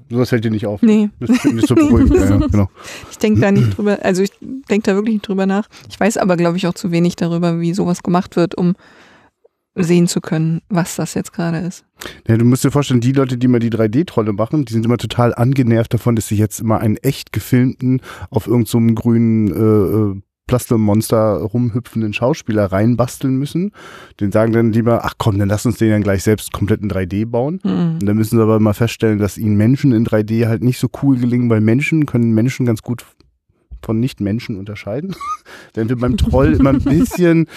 Sowas 0.10 0.32
hält 0.32 0.46
dir 0.46 0.52
nicht 0.52 0.66
auf. 0.66 0.82
Nee, 0.82 1.10
Bist, 1.20 1.44
bist 1.44 1.68
so 1.68 1.76
beruhigt. 1.76 2.14
ja, 2.14 2.26
ja, 2.26 2.48
genau. 2.48 2.70
ich 3.10 3.18
denke 3.18 3.42
da 3.42 3.52
nicht 3.52 3.78
drüber, 3.78 4.00
also 4.02 4.24
ich 4.24 4.32
denke 4.42 4.84
da 4.84 4.96
wirklich 4.96 5.16
nicht 5.16 5.28
drüber 5.28 5.46
nach. 5.46 5.68
Ich 5.90 6.00
weiß 6.00 6.18
aber, 6.18 6.38
glaube 6.38 6.58
ich, 6.58 6.68
auch 6.68 6.74
zu 6.74 6.92
wenig 6.92 7.16
darüber, 7.16 7.60
wie 7.60 7.74
sowas 7.74 8.04
gemacht 8.04 8.36
wird, 8.36 8.56
um 8.56 8.76
sehen 9.76 10.08
zu 10.08 10.22
können, 10.22 10.62
was 10.70 10.96
das 10.96 11.16
jetzt 11.16 11.34
gerade 11.34 11.58
ist. 11.58 11.84
Ja, 12.28 12.38
du 12.38 12.46
musst 12.46 12.64
dir 12.64 12.72
vorstellen, 12.72 13.02
die 13.02 13.12
Leute, 13.12 13.38
die 13.38 13.48
mal 13.48 13.60
die 13.60 13.72
3D-Trolle 13.72 14.34
machen, 14.34 14.66
die 14.66 14.74
sind 14.74 14.86
immer 14.86 14.98
total 14.98 15.34
angenervt 15.34 15.94
davon, 15.94 16.16
dass 16.16 16.28
sie 16.28 16.38
jetzt 16.38 16.60
immer 16.60 16.80
einen 16.80 16.98
echt 16.98 17.32
gefilmten, 17.34 18.02
auf 18.30 18.46
irgendeinem 18.48 18.98
so 18.98 19.02
grünen 19.02 19.48
äh, 19.52 20.18
äh 20.18 20.22
Plastelmonster 20.48 21.38
rumhüpfenden 21.38 22.14
Schauspieler 22.14 22.66
reinbasteln 22.66 23.38
müssen. 23.38 23.72
Den 24.20 24.32
sagen 24.32 24.52
dann 24.52 24.74
lieber, 24.74 25.06
ach 25.06 25.14
komm, 25.18 25.39
dann 25.39 25.50
lass 25.50 25.66
uns 25.66 25.78
den 25.78 25.91
dann 25.91 26.04
gleich 26.04 26.24
selbst 26.24 26.52
komplett 26.52 26.82
in 26.82 26.89
3D 26.89 27.26
bauen. 27.26 27.60
Mhm. 27.64 28.00
Und 28.02 28.06
dann 28.06 28.18
müssen 28.18 28.38
sie 28.38 28.44
aber 28.44 28.60
mal 28.60 28.74
feststellen, 28.74 29.20
dass 29.20 29.38
ihnen 29.38 29.56
Menschen 29.56 29.94
in 29.94 30.06
3D 30.06 30.48
halt 30.48 30.64
nicht 30.64 30.80
so 30.80 30.89
cool 31.02 31.18
gelingen, 31.18 31.50
weil 31.50 31.62
Menschen 31.62 32.06
können 32.06 32.34
Menschen 32.34 32.66
ganz 32.66 32.82
gut 32.82 33.06
von 33.82 34.00
Nicht-Menschen 34.00 34.58
unterscheiden. 34.58 35.16
Wenn 35.74 35.89
wir 35.89 35.98
beim 35.98 36.18
Troll 36.18 36.54
immer 36.54 36.72
ein 36.72 36.82
bisschen 36.84 37.48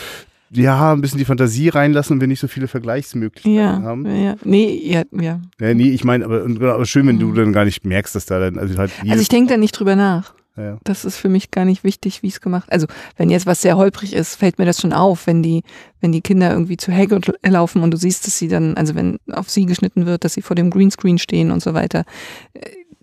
ja, 0.50 0.92
ein 0.92 1.00
bisschen 1.00 1.18
die 1.18 1.24
Fantasie 1.24 1.68
reinlassen 1.68 2.14
und 2.14 2.20
wir 2.20 2.28
nicht 2.28 2.40
so 2.40 2.46
viele 2.46 2.68
Vergleichsmöglichkeiten 2.68 3.56
ja, 3.56 3.82
haben. 3.82 4.06
Ja, 4.06 4.36
nee, 4.44 4.80
ja, 4.84 5.02
ja. 5.10 5.40
ja 5.60 5.74
nee, 5.74 5.90
ich 5.90 6.04
meine, 6.04 6.24
aber, 6.24 6.44
aber 6.44 6.86
schön, 6.86 7.06
wenn 7.08 7.18
du 7.18 7.32
dann 7.32 7.52
gar 7.52 7.64
nicht 7.64 7.84
merkst, 7.84 8.14
dass 8.14 8.26
da 8.26 8.38
dann, 8.38 8.56
also 8.56 8.78
halt. 8.78 8.92
Also 9.08 9.20
ich 9.20 9.28
denke 9.28 9.52
da 9.52 9.56
nicht 9.56 9.72
drüber 9.72 9.96
nach. 9.96 10.35
Ja. 10.56 10.78
Das 10.84 11.04
ist 11.04 11.16
für 11.16 11.28
mich 11.28 11.50
gar 11.50 11.64
nicht 11.64 11.84
wichtig, 11.84 12.22
wie 12.22 12.28
es 12.28 12.40
gemacht. 12.40 12.70
Also 12.72 12.86
wenn 13.16 13.30
jetzt 13.30 13.46
was 13.46 13.62
sehr 13.62 13.76
holprig 13.76 14.14
ist, 14.14 14.36
fällt 14.36 14.58
mir 14.58 14.64
das 14.64 14.80
schon 14.80 14.92
auf, 14.92 15.26
wenn 15.26 15.42
die, 15.42 15.62
wenn 16.00 16.12
die 16.12 16.22
Kinder 16.22 16.50
irgendwie 16.50 16.76
zu 16.76 16.92
Hagrid 16.92 17.32
laufen 17.46 17.82
und 17.82 17.90
du 17.90 17.96
siehst, 17.96 18.26
dass 18.26 18.38
sie 18.38 18.48
dann, 18.48 18.76
also 18.76 18.94
wenn 18.94 19.18
auf 19.30 19.50
sie 19.50 19.66
geschnitten 19.66 20.06
wird, 20.06 20.24
dass 20.24 20.34
sie 20.34 20.42
vor 20.42 20.56
dem 20.56 20.70
Greenscreen 20.70 21.18
stehen 21.18 21.50
und 21.50 21.62
so 21.62 21.74
weiter 21.74 22.04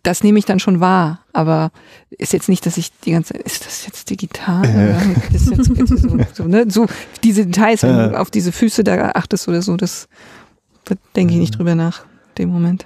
das 0.04 0.22
nehme 0.22 0.38
ich 0.38 0.46
dann 0.46 0.60
schon 0.60 0.82
wahr, 0.82 1.22
aber 1.32 1.72
ist 2.10 2.34
jetzt 2.34 2.50
nicht, 2.50 2.66
dass 2.66 2.78
ich 2.78 2.92
die 3.00 3.12
ganze 3.12 3.36
ist 3.36 3.66
das 3.66 3.86
jetzt 3.86 4.10
digital? 4.10 4.66
Äh. 4.66 5.34
Ist 5.34 5.50
jetzt, 5.50 5.70
jetzt 5.70 5.90
so, 5.90 6.18
so, 6.34 6.44
ne? 6.44 6.66
so, 6.68 6.88
diese 7.24 7.46
Details, 7.46 7.84
wenn 7.84 7.96
du 7.96 8.20
auf 8.20 8.30
diese 8.30 8.52
Füße 8.52 8.84
da 8.84 9.12
achtest 9.16 9.48
oder 9.48 9.62
so, 9.62 9.78
das, 9.78 10.10
da 10.84 10.96
denke 11.16 11.34
ich 11.34 11.40
nicht 11.40 11.58
drüber 11.58 11.74
nach, 11.74 12.06
dem 12.38 12.50
Moment. 12.50 12.86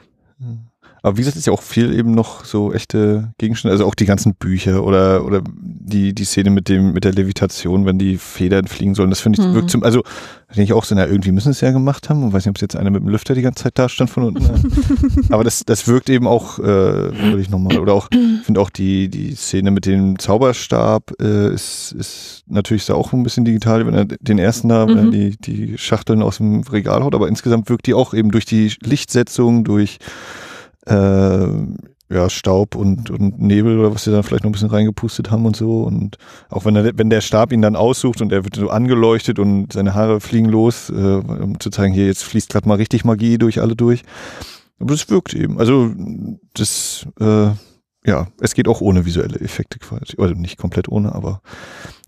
Aber 1.08 1.18
wie 1.18 1.22
gesagt, 1.22 1.38
ist 1.38 1.48
ja 1.48 1.54
auch 1.54 1.62
viel 1.62 1.98
eben 1.98 2.12
noch 2.12 2.44
so 2.44 2.74
echte 2.74 3.32
Gegenstände, 3.38 3.72
also 3.72 3.86
auch 3.86 3.96
die 3.96 4.06
ganzen 4.06 4.36
Bücher 4.36 4.84
oder, 4.84 5.26
oder 5.26 5.42
die, 5.48 6.14
die 6.14 6.26
Szene 6.26 6.50
mit 6.50 6.68
dem, 6.68 6.92
mit 6.92 7.06
der 7.06 7.14
Levitation, 7.14 7.86
wenn 7.86 7.98
die 7.98 8.18
Federn 8.18 8.68
fliegen 8.68 8.94
sollen, 8.94 9.10
das 9.10 9.22
finde 9.22 9.42
ich, 9.42 9.48
mhm. 9.48 9.54
wirkt 9.54 9.70
zum, 9.70 9.84
also, 9.84 10.04
denke 10.50 10.64
ich 10.64 10.74
auch 10.74 10.84
so, 10.84 10.96
na, 10.96 11.06
irgendwie 11.06 11.32
müssen 11.32 11.52
es 11.52 11.62
ja 11.62 11.72
gemacht 11.72 12.10
haben. 12.10 12.24
Und 12.24 12.34
weiß 12.34 12.46
nicht, 12.46 12.50
ob 12.50 12.56
es 12.56 12.62
jetzt 12.62 12.76
einer 12.76 12.90
mit 12.90 13.02
dem 13.02 13.10
Lüfter 13.10 13.36
die 13.36 13.42
ganze 13.42 13.64
Zeit 13.64 13.78
da 13.78 13.90
stand 13.90 14.10
von 14.10 14.24
unten. 14.24 14.46
Aber 15.30 15.44
das, 15.44 15.64
das 15.66 15.88
wirkt 15.88 16.10
eben 16.10 16.28
auch, 16.28 16.60
äh, 16.60 16.64
wirklich 16.64 17.50
nochmal. 17.50 17.80
Oder 17.80 17.94
auch, 17.94 18.10
ich 18.12 18.46
finde 18.46 18.62
auch 18.62 18.70
die, 18.70 19.10
die 19.10 19.36
Szene 19.36 19.72
mit 19.72 19.86
dem 19.86 20.20
Zauberstab, 20.20 21.14
äh, 21.22 21.54
ist, 21.54 21.94
ist 21.98 22.44
natürlich 22.48 22.86
da 22.86 22.94
auch 22.94 23.14
ein 23.14 23.24
bisschen 23.24 23.46
digital, 23.46 23.86
wenn 23.86 23.94
er 23.94 24.06
den 24.06 24.40
ersten 24.40 24.70
da, 24.70 24.86
mhm. 24.86 25.12
die, 25.12 25.38
die 25.38 25.78
Schachteln 25.78 26.22
aus 26.22 26.38
dem 26.38 26.62
Regal 26.62 27.04
haut. 27.04 27.16
Aber 27.16 27.28
insgesamt 27.28 27.70
wirkt 27.70 27.88
die 27.88 27.94
auch 27.94 28.14
eben 28.14 28.32
durch 28.32 28.46
die 28.46 28.74
Lichtsetzung, 28.82 29.66
durch, 29.66 30.00
äh, 30.88 31.48
ja, 32.10 32.30
Staub 32.30 32.76
und, 32.76 33.10
und 33.10 33.40
Nebel 33.40 33.80
oder 33.80 33.94
was 33.94 34.06
sie 34.06 34.12
da 34.12 34.24
vielleicht 34.24 34.44
noch 34.44 34.50
ein 34.50 34.54
bisschen 34.54 34.70
reingepustet 34.70 35.30
haben 35.30 35.46
und 35.46 35.56
so. 35.56 35.84
Und 35.84 36.18
auch 36.50 36.64
wenn, 36.66 36.76
er, 36.76 36.98
wenn 36.98 37.10
der 37.10 37.22
Stab 37.22 37.52
ihn 37.52 37.62
dann 37.62 37.76
aussucht 37.76 38.22
und 38.22 38.32
er 38.32 38.46
wird 38.46 38.56
so 38.56 38.70
angeleuchtet 38.70 39.40
und 39.40 39.74
seine 39.74 39.94
Haare 39.94 40.22
fliegen 40.22 40.48
los, 40.48 40.90
äh, 40.90 40.94
um 40.94 41.60
zu 41.60 41.70
zeigen, 41.70 41.94
hier 41.94 42.06
jetzt 42.06 42.24
fließt 42.24 42.50
gerade 42.50 42.68
mal 42.68 42.76
richtig 42.76 43.04
Magie 43.04 43.38
durch 43.38 43.60
alle 43.60 43.76
durch. 43.76 44.04
Aber 44.80 44.94
das 44.94 45.10
wirkt 45.10 45.34
eben. 45.34 45.60
Also 45.60 45.92
das, 46.54 47.06
äh, 47.20 47.50
ja, 48.06 48.28
es 48.40 48.54
geht 48.54 48.70
auch 48.70 48.80
ohne 48.80 49.06
visuelle 49.06 49.40
Effekte 49.42 49.80
quasi. 49.80 50.16
Also 50.18 50.34
nicht 50.34 50.58
komplett 50.58 50.88
ohne, 50.88 51.14
aber 51.14 51.42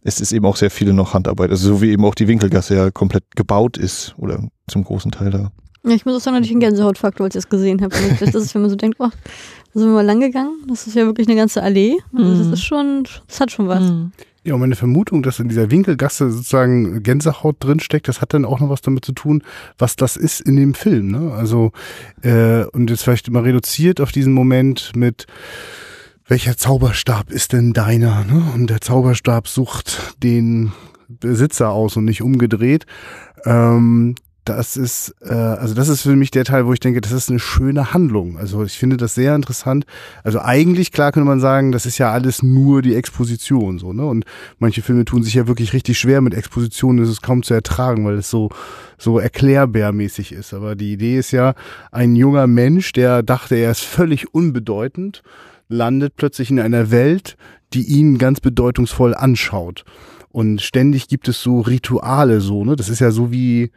es 0.01 0.21
ist 0.21 0.31
eben 0.31 0.45
auch 0.45 0.55
sehr 0.55 0.71
viele 0.71 0.93
noch 0.93 1.13
Handarbeit. 1.13 1.49
Also 1.49 1.67
so 1.67 1.81
wie 1.81 1.91
eben 1.91 2.05
auch 2.05 2.15
die 2.15 2.29
Winkelgasse 2.29 2.75
ja 2.75 2.89
komplett 2.89 3.35
gebaut 3.35 3.77
ist 3.77 4.15
oder 4.17 4.47
zum 4.67 4.85
großen 4.85 5.11
Teil 5.11 5.31
da. 5.31 5.51
Ja, 5.83 5.91
ich 5.91 6.05
muss 6.05 6.15
auch 6.15 6.19
sagen, 6.19 6.35
natürlich 6.35 6.55
ein 6.55 6.59
Gänsehautfaktor, 6.59 7.25
als 7.25 7.35
ich 7.35 7.39
es 7.39 7.49
gesehen 7.49 7.81
habe. 7.81 7.95
Das 8.19 8.35
ist, 8.35 8.53
wenn 8.53 8.61
man 8.61 8.69
so 8.69 8.75
denkt, 8.75 8.97
oh, 8.99 9.09
da 9.09 9.79
sind 9.79 9.89
wir 9.89 9.95
mal 9.95 10.05
lang 10.05 10.19
gegangen. 10.19 10.63
Das 10.67 10.87
ist 10.87 10.95
ja 10.95 11.05
wirklich 11.05 11.27
eine 11.27 11.37
ganze 11.37 11.63
Allee. 11.63 11.95
Also 12.13 12.37
das 12.37 12.47
mhm. 12.47 12.53
ist 12.53 12.63
schon, 12.63 13.07
das 13.27 13.39
hat 13.39 13.51
schon 13.51 13.67
was. 13.67 13.83
Mhm. 13.83 14.11
Ja, 14.43 14.53
und 14.53 14.61
meine 14.61 14.75
Vermutung, 14.75 15.21
dass 15.21 15.39
in 15.39 15.49
dieser 15.49 15.69
Winkelgasse 15.69 16.31
sozusagen 16.31 17.03
Gänsehaut 17.03 17.57
drinsteckt, 17.59 18.07
das 18.07 18.21
hat 18.21 18.33
dann 18.33 18.45
auch 18.45 18.59
noch 18.59 18.69
was 18.69 18.81
damit 18.81 19.05
zu 19.05 19.11
tun, 19.11 19.43
was 19.77 19.95
das 19.95 20.15
ist 20.15 20.41
in 20.41 20.55
dem 20.55 20.73
Film. 20.73 21.11
Ne? 21.11 21.33
Also, 21.33 21.71
äh, 22.21 22.63
und 22.65 22.89
jetzt 22.89 23.03
vielleicht 23.03 23.27
immer 23.27 23.43
reduziert 23.43 24.01
auf 24.01 24.11
diesen 24.11 24.33
Moment 24.33 24.95
mit, 24.95 25.27
welcher 26.27 26.57
Zauberstab 26.57 27.31
ist 27.31 27.53
denn 27.53 27.73
deiner? 27.73 28.23
Ne? 28.23 28.43
Und 28.53 28.69
der 28.69 28.81
Zauberstab 28.81 29.47
sucht 29.47 30.15
den 30.23 30.71
Besitzer 31.07 31.71
aus 31.71 31.97
und 31.97 32.05
nicht 32.05 32.21
umgedreht. 32.21 32.85
Ähm, 33.45 34.15
das 34.49 34.75
ist, 34.77 35.15
äh, 35.21 35.31
also 35.31 35.75
das 35.75 35.89
ist 35.89 36.01
für 36.01 36.15
mich 36.15 36.31
der 36.31 36.43
Teil, 36.43 36.65
wo 36.65 36.73
ich 36.73 36.79
denke, 36.79 37.01
das 37.01 37.11
ist 37.11 37.29
eine 37.29 37.39
schöne 37.39 37.93
Handlung. 37.93 38.37
Also 38.37 38.63
ich 38.63 38.77
finde 38.77 38.97
das 38.97 39.13
sehr 39.13 39.35
interessant. 39.35 39.85
Also 40.23 40.39
eigentlich, 40.39 40.91
klar 40.91 41.11
könnte 41.11 41.27
man 41.27 41.39
sagen, 41.39 41.71
das 41.71 41.85
ist 41.85 41.99
ja 41.99 42.11
alles 42.11 42.41
nur 42.41 42.81
die 42.81 42.95
Exposition, 42.95 43.77
so, 43.77 43.93
ne? 43.93 44.05
Und 44.05 44.25
manche 44.57 44.81
Filme 44.81 45.05
tun 45.05 45.21
sich 45.21 45.35
ja 45.35 45.47
wirklich 45.47 45.73
richtig 45.73 45.99
schwer 45.99 46.21
mit 46.21 46.33
Exposition, 46.33 46.97
das 46.97 47.09
ist 47.09 47.21
kaum 47.21 47.43
zu 47.43 47.53
ertragen, 47.53 48.05
weil 48.05 48.15
es 48.15 48.31
so, 48.31 48.49
so 48.97 49.19
erklärbärmäßig 49.19 50.31
ist. 50.31 50.53
Aber 50.53 50.75
die 50.75 50.93
Idee 50.93 51.19
ist 51.19 51.31
ja, 51.31 51.53
ein 51.91 52.15
junger 52.15 52.47
Mensch, 52.47 52.91
der 52.91 53.21
dachte, 53.21 53.55
er 53.55 53.71
ist 53.71 53.83
völlig 53.83 54.33
unbedeutend, 54.33 55.21
landet 55.67 56.15
plötzlich 56.17 56.49
in 56.49 56.59
einer 56.59 56.89
Welt, 56.89 57.37
die 57.73 57.83
ihn 57.83 58.17
ganz 58.17 58.39
bedeutungsvoll 58.39 59.13
anschaut. 59.13 59.85
Und 60.31 60.61
ständig 60.61 61.07
gibt 61.07 61.27
es 61.27 61.41
so 61.41 61.61
Rituale, 61.61 62.41
so, 62.41 62.65
ne? 62.65 62.75
Das 62.75 62.89
ist 62.89 62.99
ja 62.99 63.11
so 63.11 63.31
wie, 63.31 63.71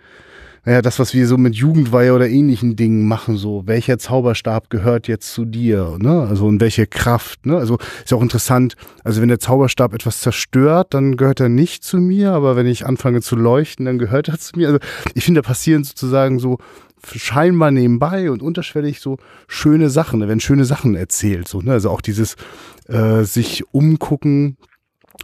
naja, 0.64 0.80
das, 0.80 1.00
was 1.00 1.12
wir 1.12 1.26
so 1.26 1.36
mit 1.36 1.56
Jugendweihe 1.56 2.14
oder 2.14 2.28
ähnlichen 2.28 2.76
Dingen 2.76 3.08
machen, 3.08 3.36
so, 3.36 3.66
welcher 3.66 3.98
Zauberstab 3.98 4.70
gehört 4.70 5.08
jetzt 5.08 5.32
zu 5.32 5.44
dir, 5.44 5.96
ne? 5.98 6.26
Also, 6.28 6.46
und 6.46 6.60
welche 6.60 6.86
Kraft, 6.86 7.46
ne? 7.46 7.56
Also, 7.56 7.78
ist 8.02 8.12
ja 8.12 8.16
auch 8.16 8.22
interessant, 8.22 8.76
also 9.02 9.20
wenn 9.20 9.28
der 9.28 9.40
Zauberstab 9.40 9.92
etwas 9.92 10.20
zerstört, 10.20 10.94
dann 10.94 11.16
gehört 11.16 11.40
er 11.40 11.48
nicht 11.48 11.82
zu 11.82 11.98
mir, 11.98 12.32
aber 12.32 12.54
wenn 12.54 12.66
ich 12.66 12.86
anfange 12.86 13.22
zu 13.22 13.34
leuchten, 13.34 13.86
dann 13.86 13.98
gehört 13.98 14.28
er 14.28 14.38
zu 14.38 14.52
mir. 14.56 14.68
Also, 14.68 14.78
ich 15.14 15.24
finde, 15.24 15.42
da 15.42 15.48
passieren 15.48 15.82
sozusagen 15.82 16.38
so 16.38 16.58
scheinbar 17.04 17.72
nebenbei 17.72 18.30
und 18.30 18.42
unterschwellig 18.42 19.00
so 19.00 19.16
schöne 19.48 19.90
Sachen, 19.90 20.20
ne? 20.20 20.28
wenn 20.28 20.38
schöne 20.38 20.64
Sachen 20.64 20.94
erzählt, 20.94 21.48
so, 21.48 21.60
ne? 21.60 21.72
Also 21.72 21.90
auch 21.90 22.00
dieses, 22.00 22.36
äh, 22.86 23.24
sich 23.24 23.64
umgucken, 23.72 24.56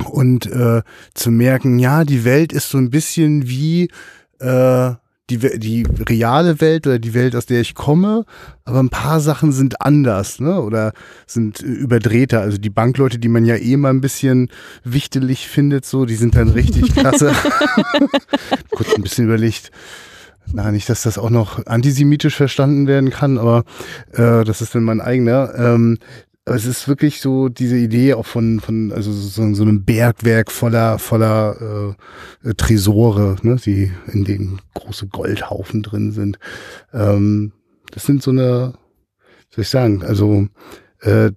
und 0.05 0.47
äh, 0.47 0.83
zu 1.15 1.31
merken, 1.31 1.79
ja, 1.79 2.05
die 2.05 2.25
Welt 2.25 2.53
ist 2.53 2.69
so 2.69 2.79
ein 2.79 2.91
bisschen 2.91 3.49
wie 3.49 3.91
äh, 4.39 4.93
die, 5.31 5.39
die 5.59 5.87
reale 6.09 6.61
Welt 6.61 6.87
oder 6.87 6.99
die 6.99 7.15
Welt, 7.15 7.37
aus 7.37 7.47
der 7.47 7.61
ich 7.61 7.75
komme, 7.75 8.25
aber 8.65 8.81
ein 8.81 8.89
paar 8.89 9.21
Sachen 9.21 9.53
sind 9.53 9.83
anders, 9.83 10.41
ne? 10.41 10.61
Oder 10.61 10.93
sind 11.27 11.61
überdrehter. 11.61 12.41
Also 12.41 12.59
die 12.59 12.71
Bankleute, 12.71 13.19
die 13.19 13.29
man 13.29 13.45
ja 13.45 13.57
eh 13.57 13.77
mal 13.77 13.91
ein 13.91 14.01
bisschen 14.01 14.49
wichtig 14.85 15.49
findet, 15.49 15.85
so, 15.85 16.07
die 16.07 16.17
sind 16.17 16.35
dann 16.35 16.49
richtig 16.49 16.93
klasse. 16.95 17.33
Kurz 18.71 18.95
ein 18.95 19.03
bisschen 19.03 19.27
überlegt. 19.27 19.71
Na, 20.51 20.73
nicht, 20.73 20.89
dass 20.89 21.03
das 21.03 21.19
auch 21.19 21.29
noch 21.29 21.67
antisemitisch 21.67 22.35
verstanden 22.35 22.87
werden 22.87 23.11
kann, 23.11 23.37
aber 23.37 23.65
äh, 24.13 24.45
das 24.45 24.63
ist 24.63 24.75
dann 24.75 24.83
mein 24.83 25.03
eigener. 25.03 25.53
Ähm, 25.55 25.99
aber 26.49 26.57
es 26.57 26.65
ist 26.65 26.89
wirklich 26.89 27.21
so 27.21 27.51
diese 27.51 27.77
Idee 27.77 28.15
auch 28.15 28.25
von, 28.25 28.61
von 28.61 28.91
also 28.91 29.13
so, 29.13 29.55
so 29.55 29.63
einem 29.63 29.85
Bergwerk 29.85 30.51
voller, 30.51 30.99
voller 30.99 31.95
äh, 32.43 32.55
Tresore, 32.55 33.37
ne, 33.43 33.57
die 33.57 33.93
in 34.13 34.25
denen 34.25 34.61
große 34.73 35.09
Goldhaufen 35.09 35.83
drin 35.83 36.13
sind. 36.13 36.39
Ähm, 36.95 37.53
das 37.91 38.07
sind 38.07 38.23
so 38.23 38.31
eine, 38.31 38.73
soll 39.51 39.63
ich 39.63 39.69
sagen, 39.69 40.03
also 40.03 40.49
äh, 41.01 41.33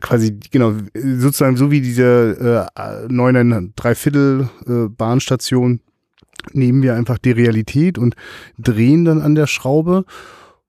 quasi, 0.00 0.38
genau, 0.50 0.74
sozusagen 0.94 1.56
so 1.56 1.70
wie 1.70 1.80
diese 1.80 2.68
äh, 2.76 3.10
neun 3.10 3.72
Dreiviertel 3.74 4.50
äh, 4.66 4.88
Bahnstation 4.88 5.80
nehmen 6.52 6.82
wir 6.82 6.94
einfach 6.94 7.16
die 7.16 7.30
Realität 7.30 7.96
und 7.96 8.16
drehen 8.58 9.06
dann 9.06 9.22
an 9.22 9.34
der 9.34 9.46
Schraube 9.46 10.04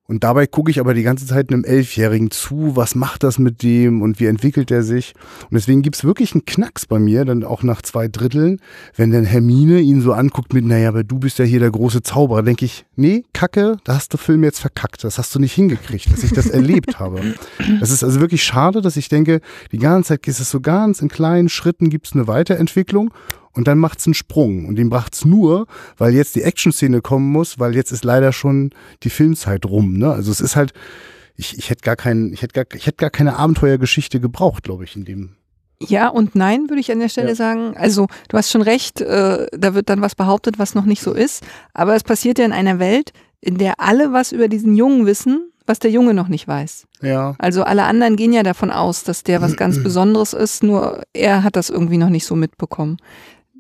und 0.08 0.24
dabei 0.24 0.46
gucke 0.46 0.70
ich 0.70 0.80
aber 0.80 0.94
die 0.94 1.02
ganze 1.02 1.26
Zeit 1.26 1.52
einem 1.52 1.64
Elfjährigen 1.64 2.30
zu, 2.30 2.76
was 2.76 2.94
macht 2.94 3.24
das 3.24 3.40
mit 3.40 3.64
dem 3.64 4.04
und 4.04 4.20
wie 4.20 4.28
entwickelt 4.28 4.70
er 4.70 4.84
sich. 4.84 5.14
Und 5.44 5.56
deswegen 5.56 5.82
gibt's 5.82 6.04
wirklich 6.04 6.34
einen 6.34 6.46
Knacks 6.46 6.86
bei 6.86 7.00
mir, 7.00 7.26
dann 7.26 7.44
auch 7.44 7.64
nach 7.64 7.82
zwei 7.82 8.08
Dritteln, 8.08 8.60
wenn 8.96 9.12
dann 9.12 9.26
Hermine 9.26 9.80
ihn 9.80 10.02
so 10.02 10.14
anguckt 10.14 10.54
mit, 10.54 10.64
naja, 10.64 10.90
aber 10.90 11.04
du 11.04 11.18
bist 11.18 11.40
ja 11.40 11.46
hier 11.46 11.60
der 11.60 11.72
große 11.72 12.04
Zauberer, 12.04 12.44
denke 12.44 12.66
ich, 12.66 12.86
nee, 12.96 13.24
Kacke, 13.34 13.78
da 13.84 13.96
hast 13.96 14.14
du 14.14 14.18
Film 14.18 14.44
jetzt 14.44 14.60
verkackt, 14.60 15.04
das 15.04 15.18
hast 15.18 15.34
du 15.34 15.40
nicht 15.40 15.54
hingekriegt, 15.54 16.12
dass 16.12 16.24
ich 16.24 16.34
das 16.34 16.48
erlebt 16.48 17.00
habe. 17.00 17.34
Das 17.80 17.90
ist 17.90 18.04
also 18.04 18.20
wirklich 18.22 18.44
schade, 18.44 18.82
dass 18.82 18.98
ich 18.98 19.10
denke, 19.10 19.42
die 19.72 19.80
ganze 19.80 20.10
Zeit 20.10 20.28
ist 20.28 20.40
es 20.40 20.52
so 20.52 20.62
ganz 20.62 21.02
in 21.02 21.10
kleinen 21.10 21.50
Schritten 21.50 21.90
gibt's 21.90 22.14
eine 22.14 22.28
Weiterentwicklung 22.28 23.12
und 23.56 23.68
dann 23.68 23.78
macht's 23.80 24.06
einen 24.06 24.14
Sprung. 24.14 24.66
Und 24.66 24.76
den 24.76 24.90
bracht's 24.90 25.26
nur, 25.26 25.68
weil 25.98 26.14
jetzt 26.14 26.36
die 26.36 26.44
Action-Szene 26.44 27.02
kommen 27.02 27.32
muss, 27.32 27.60
weil 27.60 27.76
jetzt 27.76 27.92
ist 27.92 28.04
leider 28.04 28.32
schon 28.34 28.72
die 29.04 29.10
Filmzeit 29.10 29.66
rum. 29.66 29.98
Ne? 29.98 30.12
Also 30.12 30.32
es 30.32 30.42
ist 30.42 30.56
halt, 30.56 30.74
ich, 31.36 31.58
ich 31.58 31.70
hätte 31.70 31.82
gar 31.82 31.96
keinen, 31.96 32.32
ich 32.34 32.42
hätte 32.42 32.54
gar, 32.54 32.66
ich 32.76 32.86
hätte 32.88 32.98
gar 32.98 33.10
keine 33.10 33.38
Abenteuergeschichte 33.38 34.20
gebraucht, 34.20 34.64
glaube 34.64 34.84
ich, 34.84 34.96
in 34.96 35.06
dem 35.06 35.36
Ja 35.82 36.08
und 36.10 36.36
nein, 36.36 36.70
würde 36.70 36.80
ich 36.80 36.92
an 36.92 37.00
der 37.00 37.10
Stelle 37.10 37.30
Ja. 37.30 37.36
sagen. 37.36 37.76
Also 37.76 38.08
du 38.30 38.38
hast 38.38 38.52
schon 38.52 38.62
recht, 38.62 39.02
äh, 39.02 39.48
da 39.52 39.74
wird 39.74 39.90
dann 39.90 40.02
was 40.02 40.16
behauptet, 40.16 40.60
was 40.60 40.76
noch 40.76 40.86
nicht 40.86 41.02
so 41.02 41.14
ist. 41.14 41.44
Aber 41.74 41.96
es 41.96 42.04
passiert 42.04 42.40
ja 42.40 42.46
in 42.46 42.54
einer 42.54 42.80
Welt, 42.80 43.12
in 43.42 43.58
der 43.58 43.80
alle 43.80 44.14
was 44.14 44.32
über 44.32 44.48
diesen 44.48 44.76
Jungen 44.76 45.06
wissen, 45.06 45.52
was 45.68 45.80
der 45.80 45.92
Junge 45.92 46.14
noch 46.14 46.28
nicht 46.28 46.48
weiß. 46.48 46.86
Ja. 47.02 47.36
Also 47.40 47.64
alle 47.64 47.84
anderen 47.84 48.16
gehen 48.16 48.34
ja 48.34 48.44
davon 48.44 48.72
aus, 48.72 49.04
dass 49.04 49.24
der 49.24 49.42
was 49.42 49.56
ganz 49.58 49.82
Besonderes 49.84 50.34
ist, 50.34 50.64
nur 50.64 51.04
er 51.14 51.44
hat 51.44 51.56
das 51.56 51.70
irgendwie 51.70 51.98
noch 51.98 52.10
nicht 52.10 52.26
so 52.26 52.36
mitbekommen. 52.36 52.98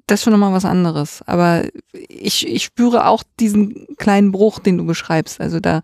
Das 0.08 0.20
ist 0.20 0.24
schon 0.24 0.34
nochmal 0.34 0.54
was 0.54 0.66
anderes. 0.66 1.24
Aber 1.26 1.64
ich, 1.94 2.48
ich 2.48 2.64
spüre 2.64 3.08
auch 3.08 3.24
diesen 3.40 3.88
kleinen 3.98 4.32
Bruch, 4.32 4.60
den 4.60 4.78
du 4.78 4.86
beschreibst. 4.86 5.42
Also 5.42 5.60
da 5.60 5.82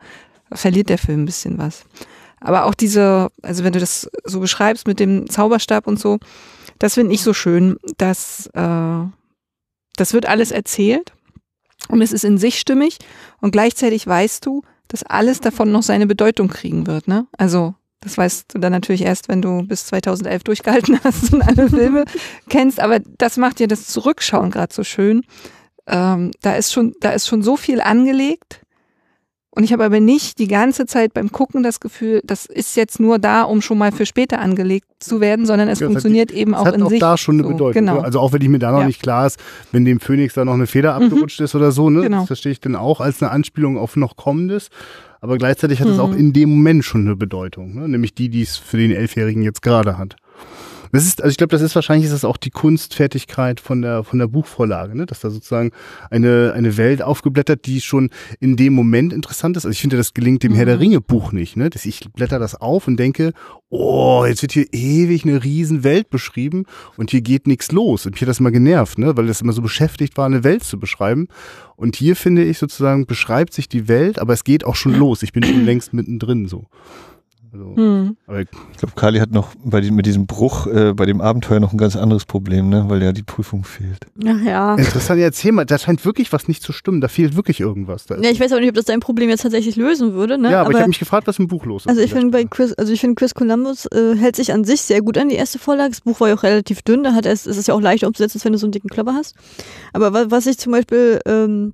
verliert 0.52 0.90
der 0.90 0.98
Film 0.98 1.24
ein 1.24 1.26
bisschen 1.26 1.58
was. 1.58 1.84
Aber 2.40 2.66
auch 2.66 2.74
diese, 2.74 3.30
also 3.42 3.64
wenn 3.64 3.74
du 3.74 3.80
das 3.80 4.10
so 4.26 4.40
beschreibst 4.40 4.88
mit 4.88 5.00
dem 5.00 5.30
Zauberstab 5.30 5.88
und 5.88 6.00
so, 6.00 6.20
das 6.80 6.96
finde 6.96 7.14
ich 7.14 7.22
so 7.22 7.34
schön, 7.34 7.78
dass 7.98 8.48
äh, 8.54 9.04
das 9.96 10.14
wird 10.14 10.26
alles 10.26 10.52
erzählt 10.52 11.14
und 11.90 12.02
es 12.02 12.12
ist 12.12 12.26
in 12.26 12.40
sich 12.40 12.60
stimmig 12.60 12.98
und 13.40 13.52
gleichzeitig 13.52 14.06
weißt 14.08 14.46
du, 14.46 14.64
dass 14.88 15.04
alles 15.04 15.40
davon 15.40 15.72
noch 15.72 15.84
seine 15.84 16.08
Bedeutung 16.08 16.48
kriegen 16.48 16.88
wird. 16.88 17.08
Ne? 17.08 17.28
Also 17.38 17.76
das 18.02 18.18
weißt 18.18 18.54
du 18.54 18.60
dann 18.60 18.72
natürlich 18.72 19.04
erst, 19.04 19.30
wenn 19.30 19.42
du 19.42 19.64
bis 19.64 19.86
2011 19.86 20.44
durchgehalten 20.44 21.00
hast 21.04 21.34
und 21.34 21.42
alle 21.42 21.70
Filme 21.70 22.06
kennst. 22.50 22.80
Aber 22.80 23.00
das 23.18 23.38
macht 23.38 23.60
dir 23.60 23.68
das 23.68 23.86
Zurückschauen 23.88 24.52
gerade 24.52 24.74
so 24.74 24.84
schön. 24.84 25.22
Ähm, 25.88 26.32
da 26.42 26.54
ist 26.56 26.74
schon, 26.74 26.94
da 27.00 27.12
ist 27.12 27.28
schon 27.28 27.42
so 27.42 27.58
viel 27.58 27.80
angelegt. 27.82 28.62
Und 29.54 29.66
ich 29.66 29.74
habe 29.74 29.84
aber 29.84 30.00
nicht 30.00 30.40
die 30.40 30.48
ganze 30.48 30.86
Zeit 30.86 31.14
beim 31.14 31.30
Gucken 31.34 31.62
das 31.62 31.82
Gefühl, 31.82 32.22
das 32.24 32.46
ist 32.46 32.78
jetzt 32.78 33.02
nur 33.02 33.20
da, 33.20 33.42
um 33.44 33.62
schon 33.62 33.78
mal 33.78 33.92
für 33.92 34.06
später 34.06 34.40
angelegt 34.40 34.88
zu 35.00 35.20
werden, 35.20 35.46
sondern 35.46 35.68
es 35.68 35.80
Ja, 35.82 35.88
es 35.88 35.90
hat 35.90 35.94
funktioniert 35.96 36.32
eben 36.32 36.56
auch 36.56 36.66
hat 36.66 36.76
in 36.76 36.84
auch 36.84 36.90
sich. 36.90 37.02
da 37.02 37.18
schon 37.18 37.36
eine 37.36 37.44
so. 37.44 37.50
Bedeutung. 37.50 37.74
Genau. 37.74 37.96
ne? 37.96 38.04
Also 38.06 38.22
auch 38.22 38.32
wenn 38.32 38.42
ich 38.42 38.48
mir 38.48 38.60
da 38.60 38.72
noch 38.72 38.80
Ja. 38.80 38.86
nicht 38.88 39.02
klar 39.02 39.28
ist, 39.28 39.38
wenn 39.74 39.84
dem 39.84 40.00
Phönix 40.00 40.36
da 40.36 40.46
noch 40.46 40.54
eine 40.54 40.68
Feder 40.68 40.94
abgerutscht 40.96 41.42
ist 41.42 41.54
oder 41.54 41.74
so, 41.74 41.90
ne? 41.90 42.00
Genau. 42.04 42.20
Das 42.20 42.28
verstehe 42.28 42.54
ich 42.54 42.62
dann 42.62 42.78
auch 42.78 43.02
als 43.02 43.22
eine 43.22 43.30
Anspielung 43.32 43.78
auf 43.78 43.98
noch 43.98 44.16
Kommendes. 44.16 44.70
Aber 45.22 45.38
gleichzeitig 45.38 45.80
hat 45.80 45.88
es 45.88 45.96
Mhm. 45.96 46.02
auch 46.02 46.14
in 46.16 46.34
dem 46.34 46.50
Moment 46.50 46.84
schon 46.84 47.02
eine 47.02 47.16
Bedeutung, 47.16 47.76
ne? 47.76 47.88
nämlich 47.88 48.14
die, 48.16 48.28
die 48.30 48.42
es 48.42 48.58
für 48.58 48.78
den 48.78 48.92
Elfjährigen 48.92 49.44
jetzt 49.44 49.62
gerade 49.62 49.98
hat. 49.98 50.16
Das 50.92 51.06
ist, 51.06 51.22
also 51.22 51.32
ich 51.32 51.38
glaube, 51.38 51.52
das 51.52 51.62
ist 51.62 51.76
wahrscheinlich 51.76 52.06
ist 52.06 52.14
das 52.14 52.26
auch 52.26 52.38
die 52.38 52.50
Kunstfertigkeit 52.50 53.60
von 53.60 53.82
der 53.82 54.04
von 54.04 54.20
der 54.20 54.28
Buchvorlage, 54.28 54.96
ne? 54.96 55.06
dass 55.06 55.22
da 55.22 55.30
sozusagen 55.30 55.72
eine 56.10 56.54
eine 56.56 56.78
Welt 56.78 57.02
aufgeblättert, 57.02 57.66
die 57.66 57.82
schon 57.82 58.10
in 58.40 58.58
dem 58.58 58.74
Moment 58.74 59.14
interessant 59.14 59.58
ist. 59.58 59.66
Also 59.66 59.74
ich 59.74 59.82
finde, 59.82 59.98
das 59.98 60.14
gelingt 60.14 60.44
dem 60.44 60.54
Herr 60.54 60.66
der 60.66 60.80
Ringe 60.80 61.02
Buch 61.02 61.32
nicht, 61.32 61.56
ne? 61.58 61.70
Dass 61.70 61.86
ich 61.86 62.12
blätter 62.14 62.40
das 62.40 62.56
auf 62.56 62.88
und 62.88 62.98
denke, 62.98 63.34
oh, 63.70 64.26
jetzt 64.28 64.42
wird 64.42 64.52
hier 64.52 64.68
ewig 64.74 65.24
eine 65.24 65.44
riesen 65.44 65.84
Welt 65.84 66.10
beschrieben 66.10 66.66
und 66.98 67.10
hier 67.12 67.22
geht 67.22 67.48
nichts 67.48 67.72
los. 67.72 68.06
Und 68.06 68.12
mich 68.12 68.22
hat 68.22 68.30
das 68.30 68.40
mal 68.40 68.52
genervt, 68.52 68.98
ne? 68.98 69.16
Weil 69.16 69.28
das 69.28 69.42
immer 69.42 69.54
so 69.54 69.62
beschäftigt 69.62 70.18
war, 70.18 70.26
eine 70.26 70.44
Welt 70.44 70.64
zu 70.64 70.78
beschreiben. 70.78 71.28
Und 71.78 71.96
hier 71.96 72.16
finde 72.16 72.44
ich 72.44 72.58
sozusagen 72.58 73.06
beschreibt 73.06 73.54
sich 73.54 73.70
die 73.70 73.88
Welt, 73.88 74.20
aber 74.20 74.34
es 74.34 74.44
geht 74.44 74.66
auch 74.66 74.76
schon 74.76 74.96
los. 75.00 75.24
Ich 75.24 75.32
bin 75.32 75.44
schon 75.44 75.66
längst 75.66 75.94
mittendrin 75.94 76.48
so. 76.48 76.68
Also, 77.54 77.76
Hm. 77.76 78.16
aber 78.28 78.42
Ich 78.42 78.48
glaube, 78.78 78.94
Kali 78.96 79.20
hat 79.20 79.32
noch 79.32 79.50
bei 79.64 79.82
diesem, 79.82 79.96
mit 79.98 80.06
diesem 80.06 80.26
Bruch 80.26 80.68
äh, 80.68 80.94
bei 80.94 81.06
dem 81.06 81.20
Abenteuer 81.20 81.60
noch 81.60 81.74
ein 81.74 81.78
ganz 81.78 81.96
anderes 81.98 82.24
Problem, 82.26 82.70
ne? 82.70 82.86
weil 82.88 83.04
ja 83.04 83.12
die 83.12 83.24
Prüfung 83.24 83.64
fehlt. 83.66 84.06
Ach 84.26 84.42
ja. 84.42 84.76
interessant, 84.76 85.20
ja, 85.20 85.26
erzähl 85.26 85.52
mal, 85.52 85.66
da 85.66 85.78
scheint 85.78 86.06
wirklich 86.06 86.32
was 86.32 86.48
nicht 86.48 86.64
zu 86.64 86.72
stimmen. 86.72 87.02
Da 87.02 87.10
fehlt 87.10 87.36
wirklich 87.36 87.60
irgendwas. 87.60 88.06
Ja, 88.10 88.18
ich 88.30 88.40
weiß 88.40 88.52
aber 88.54 88.62
nicht, 88.62 88.70
ob 88.70 88.76
das 88.76 88.86
dein 88.86 89.02
Problem 89.02 89.30
jetzt 89.30 89.42
tatsächlich 89.42 89.76
lösen 89.76 90.14
würde, 90.14 90.38
ne? 90.38 90.50
ja, 90.52 90.62
aber, 90.62 90.72
ich 90.72 90.78
habe 90.78 90.88
mich 90.88 91.00
gefragt, 91.00 91.28
was 91.28 91.40
im 91.40 91.48
Buch 91.48 91.66
los 91.66 91.84
ist. 91.84 91.90
Also 91.90 92.02
ich 92.02 92.14
finde 92.14 92.30
bei 92.32 92.46
Chris, 92.46 92.74
also 92.74 92.94
ich 92.94 93.02
finde 93.02 93.16
Chris 93.16 93.34
Columbus 93.34 93.86
äh, 93.88 94.16
hält 94.16 94.38
sich 94.38 94.54
an 94.54 94.64
sich 94.64 94.82
sehr 94.82 95.02
gut 95.02 95.18
an 95.18 95.28
die 95.28 95.36
erste 95.36 95.60
Vorlage. 95.60 95.90
Das 95.90 96.02
Buch 96.02 96.20
war 96.22 96.30
ja 96.30 96.36
auch 96.36 96.44
relativ 96.44 96.82
dünn, 96.84 97.04
da 97.04 97.14
hat 97.14 97.26
er 97.26 97.34
es, 97.34 97.46
es 97.46 97.58
ist 97.58 97.68
ja 97.68 97.74
auch 97.74 97.82
leichter 97.82 98.08
umzusetzen, 98.08 98.38
als 98.38 98.46
wenn 98.46 98.54
du 98.54 98.60
so 98.60 98.66
einen 98.68 98.72
dicken 98.72 98.88
Klopper 98.90 99.14
hast. 99.14 99.36
Aber 99.92 100.14
wa- 100.14 100.26
was 100.30 100.46
ich 100.48 100.58
zum 100.58 100.72
Beispiel 100.72 101.20
ähm, 101.26 101.74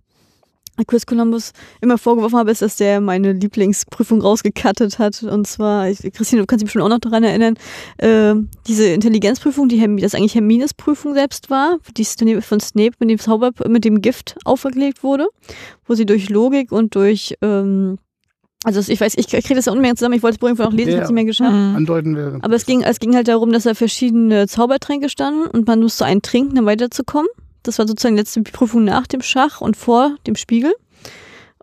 Chris 0.85 1.05
Columbus 1.05 1.51
immer 1.81 1.97
vorgeworfen 1.97 2.37
habe, 2.37 2.51
ist, 2.51 2.61
dass 2.61 2.75
der 2.75 3.01
meine 3.01 3.33
Lieblingsprüfung 3.33 4.21
rausgekattet 4.21 4.99
hat. 4.99 5.23
Und 5.23 5.47
zwar, 5.47 5.89
ich, 5.89 5.99
Christine, 6.13 6.41
du 6.41 6.45
kannst 6.45 6.61
dich 6.61 6.67
bestimmt 6.67 6.83
auch 6.83 6.89
noch 6.89 6.99
daran 6.99 7.23
erinnern, 7.23 7.55
äh, 7.97 8.35
diese 8.67 8.85
Intelligenzprüfung, 8.87 9.69
die 9.69 9.77
Herm 9.79 9.97
das 9.97 10.13
eigentlich 10.13 10.35
Hermines 10.35 10.73
Prüfung 10.73 11.13
selbst 11.13 11.49
war, 11.49 11.77
die 11.95 12.03
Snape- 12.03 12.41
von 12.41 12.59
Snape 12.59 12.93
mit 12.99 13.09
dem 13.09 13.19
Zauber, 13.19 13.51
mit 13.67 13.85
dem 13.85 14.01
Gift 14.01 14.35
auferlegt 14.45 15.03
wurde, 15.03 15.27
wo 15.85 15.95
sie 15.95 16.05
durch 16.05 16.29
Logik 16.29 16.71
und 16.71 16.95
durch 16.95 17.35
ähm, 17.41 17.97
also 18.63 18.81
ich 18.91 18.99
weiß, 18.99 19.13
ich 19.17 19.27
kriege 19.27 19.53
das 19.55 19.65
ja 19.65 19.71
unbedingt 19.71 19.97
zusammen, 19.99 20.15
ich 20.15 20.23
wollte 20.23 20.35
das 20.35 20.39
Buch 20.39 20.47
irgendwann 20.47 20.67
auch 20.67 20.73
lesen, 20.73 20.89
Ja. 20.89 20.95
ich 20.95 20.99
hab's 21.01 21.09
nicht 21.09 21.15
mehr 21.15 21.25
geschafft. 21.25 21.51
Hm. 21.53 21.75
Andeuten 21.75 22.15
wir. 22.15 22.39
Aber 22.41 22.55
es 22.55 22.65
ging, 22.65 22.81
es 22.81 22.99
ging 22.99 23.15
halt 23.15 23.27
darum, 23.27 23.51
dass 23.51 23.63
da 23.63 23.75
verschiedene 23.75 24.47
Zaubertränke 24.47 25.09
standen 25.09 25.47
und 25.47 25.67
man 25.67 25.79
musste 25.79 26.05
einen 26.05 26.21
trinken, 26.23 26.57
um 26.57 26.65
weiterzukommen. 26.65 27.29
Das 27.63 27.79
war 27.79 27.87
sozusagen 27.87 28.15
die 28.15 28.21
letzte 28.21 28.41
Prüfung 28.43 28.83
nach 28.83 29.07
dem 29.07 29.21
Schach 29.21 29.61
und 29.61 29.75
vor 29.77 30.15
dem 30.25 30.35
Spiegel. 30.35 30.73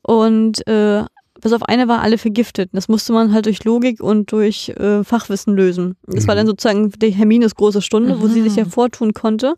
Und 0.03 0.67
äh, 0.67 1.05
bis 1.41 1.53
auf 1.53 1.63
eine 1.65 1.89
war 1.89 2.01
alle 2.03 2.19
vergiftet. 2.19 2.71
Das 2.73 2.89
musste 2.89 3.13
man 3.13 3.33
halt 3.33 3.47
durch 3.47 3.65
Logik 3.65 4.01
und 4.03 4.33
durch 4.33 4.71
äh, 4.71 5.05
Fachwissen 5.05 5.55
lösen. 5.55 5.97
Das 6.07 6.27
war 6.27 6.35
Mhm. 6.35 6.39
dann 6.39 6.47
sozusagen 6.47 6.91
die 6.91 7.11
Hermines 7.11 7.55
große 7.55 7.83
Stunde, 7.83 8.21
wo 8.21 8.29
sie 8.29 8.43
sich 8.43 8.53
Mhm. 8.53 8.57
hervortun 8.57 9.13
konnte 9.15 9.55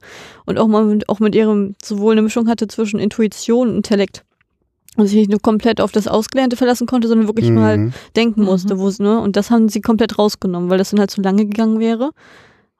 und 0.46 0.58
auch 0.58 0.66
mal 0.68 0.84
mit, 0.84 1.08
auch 1.08 1.20
mit 1.20 1.34
ihrem 1.34 1.74
sowohl 1.82 2.12
eine 2.12 2.22
Mischung 2.22 2.48
hatte 2.48 2.66
zwischen 2.68 2.98
Intuition 2.98 3.68
und 3.70 3.76
Intellekt. 3.76 4.24
Und 4.96 5.06
sich 5.08 5.16
nicht 5.16 5.30
nur 5.30 5.40
komplett 5.40 5.80
auf 5.80 5.92
das 5.92 6.08
Ausgelernte 6.08 6.56
verlassen 6.56 6.86
konnte, 6.86 7.06
sondern 7.06 7.28
wirklich 7.28 7.50
mal 7.50 7.76
Mhm. 7.78 7.92
denken 8.16 8.42
musste, 8.42 8.78
wo 8.78 8.88
es, 8.88 8.98
ne? 8.98 9.20
Und 9.20 9.36
das 9.36 9.50
haben 9.50 9.68
sie 9.68 9.82
komplett 9.82 10.18
rausgenommen, 10.18 10.70
weil 10.70 10.78
das 10.78 10.90
dann 10.90 11.00
halt 11.00 11.10
zu 11.10 11.20
lange 11.20 11.44
gegangen 11.44 11.80
wäre. 11.80 12.12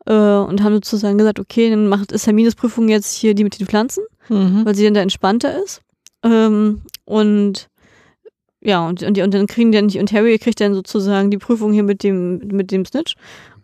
Äh, 0.07 0.13
und 0.13 0.63
haben 0.63 0.75
sozusagen 0.75 1.19
gesagt, 1.19 1.41
okay, 1.41 1.71
dann 1.71 1.89
macht 1.89 2.13
ist 2.13 2.27
Hermines 2.27 2.55
Prüfung 2.55 2.89
jetzt 2.89 3.13
hier 3.15 3.35
die 3.35 3.45
mit 3.45 3.59
den 3.59 3.67
Pflanzen, 3.67 4.05
Mhm. 4.29 4.65
weil 4.65 4.75
sie 4.75 4.85
dann 4.85 4.95
da 4.95 5.01
entspannter 5.03 5.63
ist. 5.63 5.83
Ähm, 6.23 6.83
und 7.05 7.69
ja, 8.61 8.87
und, 8.89 9.03
und, 9.03 9.17
die, 9.17 9.23
und 9.23 9.33
dann 9.33 9.47
kriegen 9.47 9.71
die 9.71 9.79
dann 9.79 9.87
nicht, 9.87 9.99
und 9.99 10.13
Harry 10.13 10.39
kriegt 10.39 10.61
dann 10.61 10.75
sozusagen 10.75 11.31
die 11.31 11.39
Prüfung 11.39 11.73
hier 11.73 11.85
mit 11.85 12.03
dem, 12.03 12.39
mit 12.49 12.73
dem 12.73 12.85
Snitch. 12.85 13.15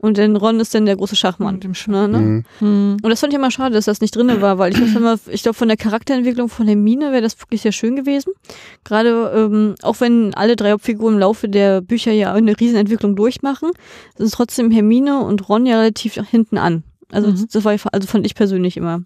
Und 0.04 0.18
dann 0.18 0.34
Ron 0.34 0.58
ist 0.58 0.74
dann 0.74 0.84
der 0.84 0.96
große 0.96 1.14
Schachmann. 1.14 1.54
Mit 1.54 1.64
dem 1.64 1.74
Schach. 1.74 1.86
Ne, 1.86 2.08
ne? 2.08 2.18
Mhm. 2.18 2.44
Hm. 2.58 2.96
Und 3.02 3.08
das 3.08 3.20
fand 3.20 3.32
ich 3.32 3.38
immer 3.38 3.52
schade, 3.52 3.72
dass 3.74 3.84
das 3.84 4.00
nicht 4.00 4.16
drin 4.16 4.40
war, 4.40 4.58
weil 4.58 4.72
ich 4.72 4.80
ich 5.28 5.42
glaube, 5.44 5.54
von 5.54 5.68
der 5.68 5.76
Charakterentwicklung 5.76 6.48
von 6.48 6.66
Hermine 6.66 7.12
wäre 7.12 7.22
das 7.22 7.38
wirklich 7.38 7.62
sehr 7.62 7.70
schön 7.70 7.94
gewesen. 7.94 8.32
Gerade 8.82 9.32
ähm, 9.32 9.76
auch 9.82 10.00
wenn 10.00 10.34
alle 10.34 10.56
drei 10.56 10.72
Hauptfiguren 10.72 11.14
im 11.14 11.20
Laufe 11.20 11.48
der 11.48 11.82
Bücher 11.82 12.10
ja 12.10 12.32
eine 12.32 12.58
Riesenentwicklung 12.58 13.14
durchmachen, 13.14 13.70
sind 14.18 14.32
trotzdem 14.32 14.72
Hermine 14.72 15.20
und 15.20 15.48
Ron 15.48 15.66
ja 15.66 15.78
relativ 15.78 16.14
hinten 16.14 16.58
an. 16.58 16.82
Also 17.12 17.28
Mhm. 17.28 17.46
das 17.52 17.64
war 17.64 17.76
also 17.92 18.08
fand 18.08 18.26
ich 18.26 18.34
persönlich 18.34 18.76
immer. 18.76 19.02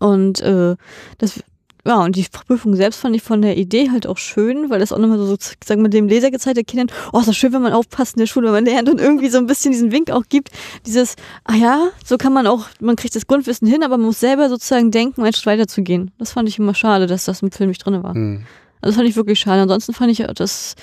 Und 0.00 0.40
äh, 0.40 0.76
das 1.18 1.42
ja, 1.86 2.02
und 2.02 2.16
die 2.16 2.26
Prüfung 2.30 2.74
selbst 2.74 3.00
fand 3.00 3.14
ich 3.14 3.22
von 3.22 3.42
der 3.42 3.56
Idee 3.56 3.90
halt 3.90 4.06
auch 4.06 4.18
schön, 4.18 4.70
weil 4.70 4.80
das 4.80 4.92
auch 4.92 4.98
nochmal 4.98 5.18
so, 5.18 5.36
sagen 5.64 5.82
wir, 5.82 5.88
dem 5.88 6.08
Leser 6.08 6.30
gezeigt 6.30 6.58
hat, 6.58 6.66
Kindern, 6.66 6.88
oh, 7.12 7.20
ist 7.20 7.28
das 7.28 7.36
schön, 7.36 7.52
wenn 7.52 7.62
man 7.62 7.72
aufpasst 7.72 8.16
in 8.16 8.20
der 8.20 8.26
Schule, 8.26 8.48
wenn 8.48 8.64
man 8.64 8.64
lernt 8.64 8.88
und 8.88 9.00
irgendwie 9.00 9.28
so 9.28 9.38
ein 9.38 9.46
bisschen 9.46 9.72
diesen 9.72 9.92
Wink 9.92 10.10
auch 10.10 10.24
gibt, 10.28 10.50
dieses, 10.84 11.16
ah 11.44 11.54
ja, 11.54 11.88
so 12.04 12.16
kann 12.18 12.32
man 12.32 12.46
auch, 12.46 12.66
man 12.80 12.96
kriegt 12.96 13.14
das 13.14 13.26
Grundwissen 13.26 13.68
hin, 13.68 13.82
aber 13.82 13.96
man 13.96 14.06
muss 14.06 14.20
selber 14.20 14.48
sozusagen 14.48 14.90
denken, 14.90 15.22
einen 15.22 15.32
Schritt 15.32 15.46
weiter 15.46 15.68
zu 15.68 15.82
gehen. 15.82 16.10
Das 16.18 16.32
fand 16.32 16.48
ich 16.48 16.58
immer 16.58 16.74
schade, 16.74 17.06
dass 17.06 17.24
das 17.24 17.42
im 17.42 17.52
Film 17.52 17.68
nicht 17.68 17.84
drin 17.84 18.02
war. 18.02 18.14
Mhm. 18.14 18.44
Also 18.80 18.90
das 18.92 18.96
fand 18.96 19.08
ich 19.08 19.16
wirklich 19.16 19.38
schade. 19.38 19.62
Ansonsten 19.62 19.94
fand 19.94 20.10
ich 20.10 20.26
das 20.34 20.74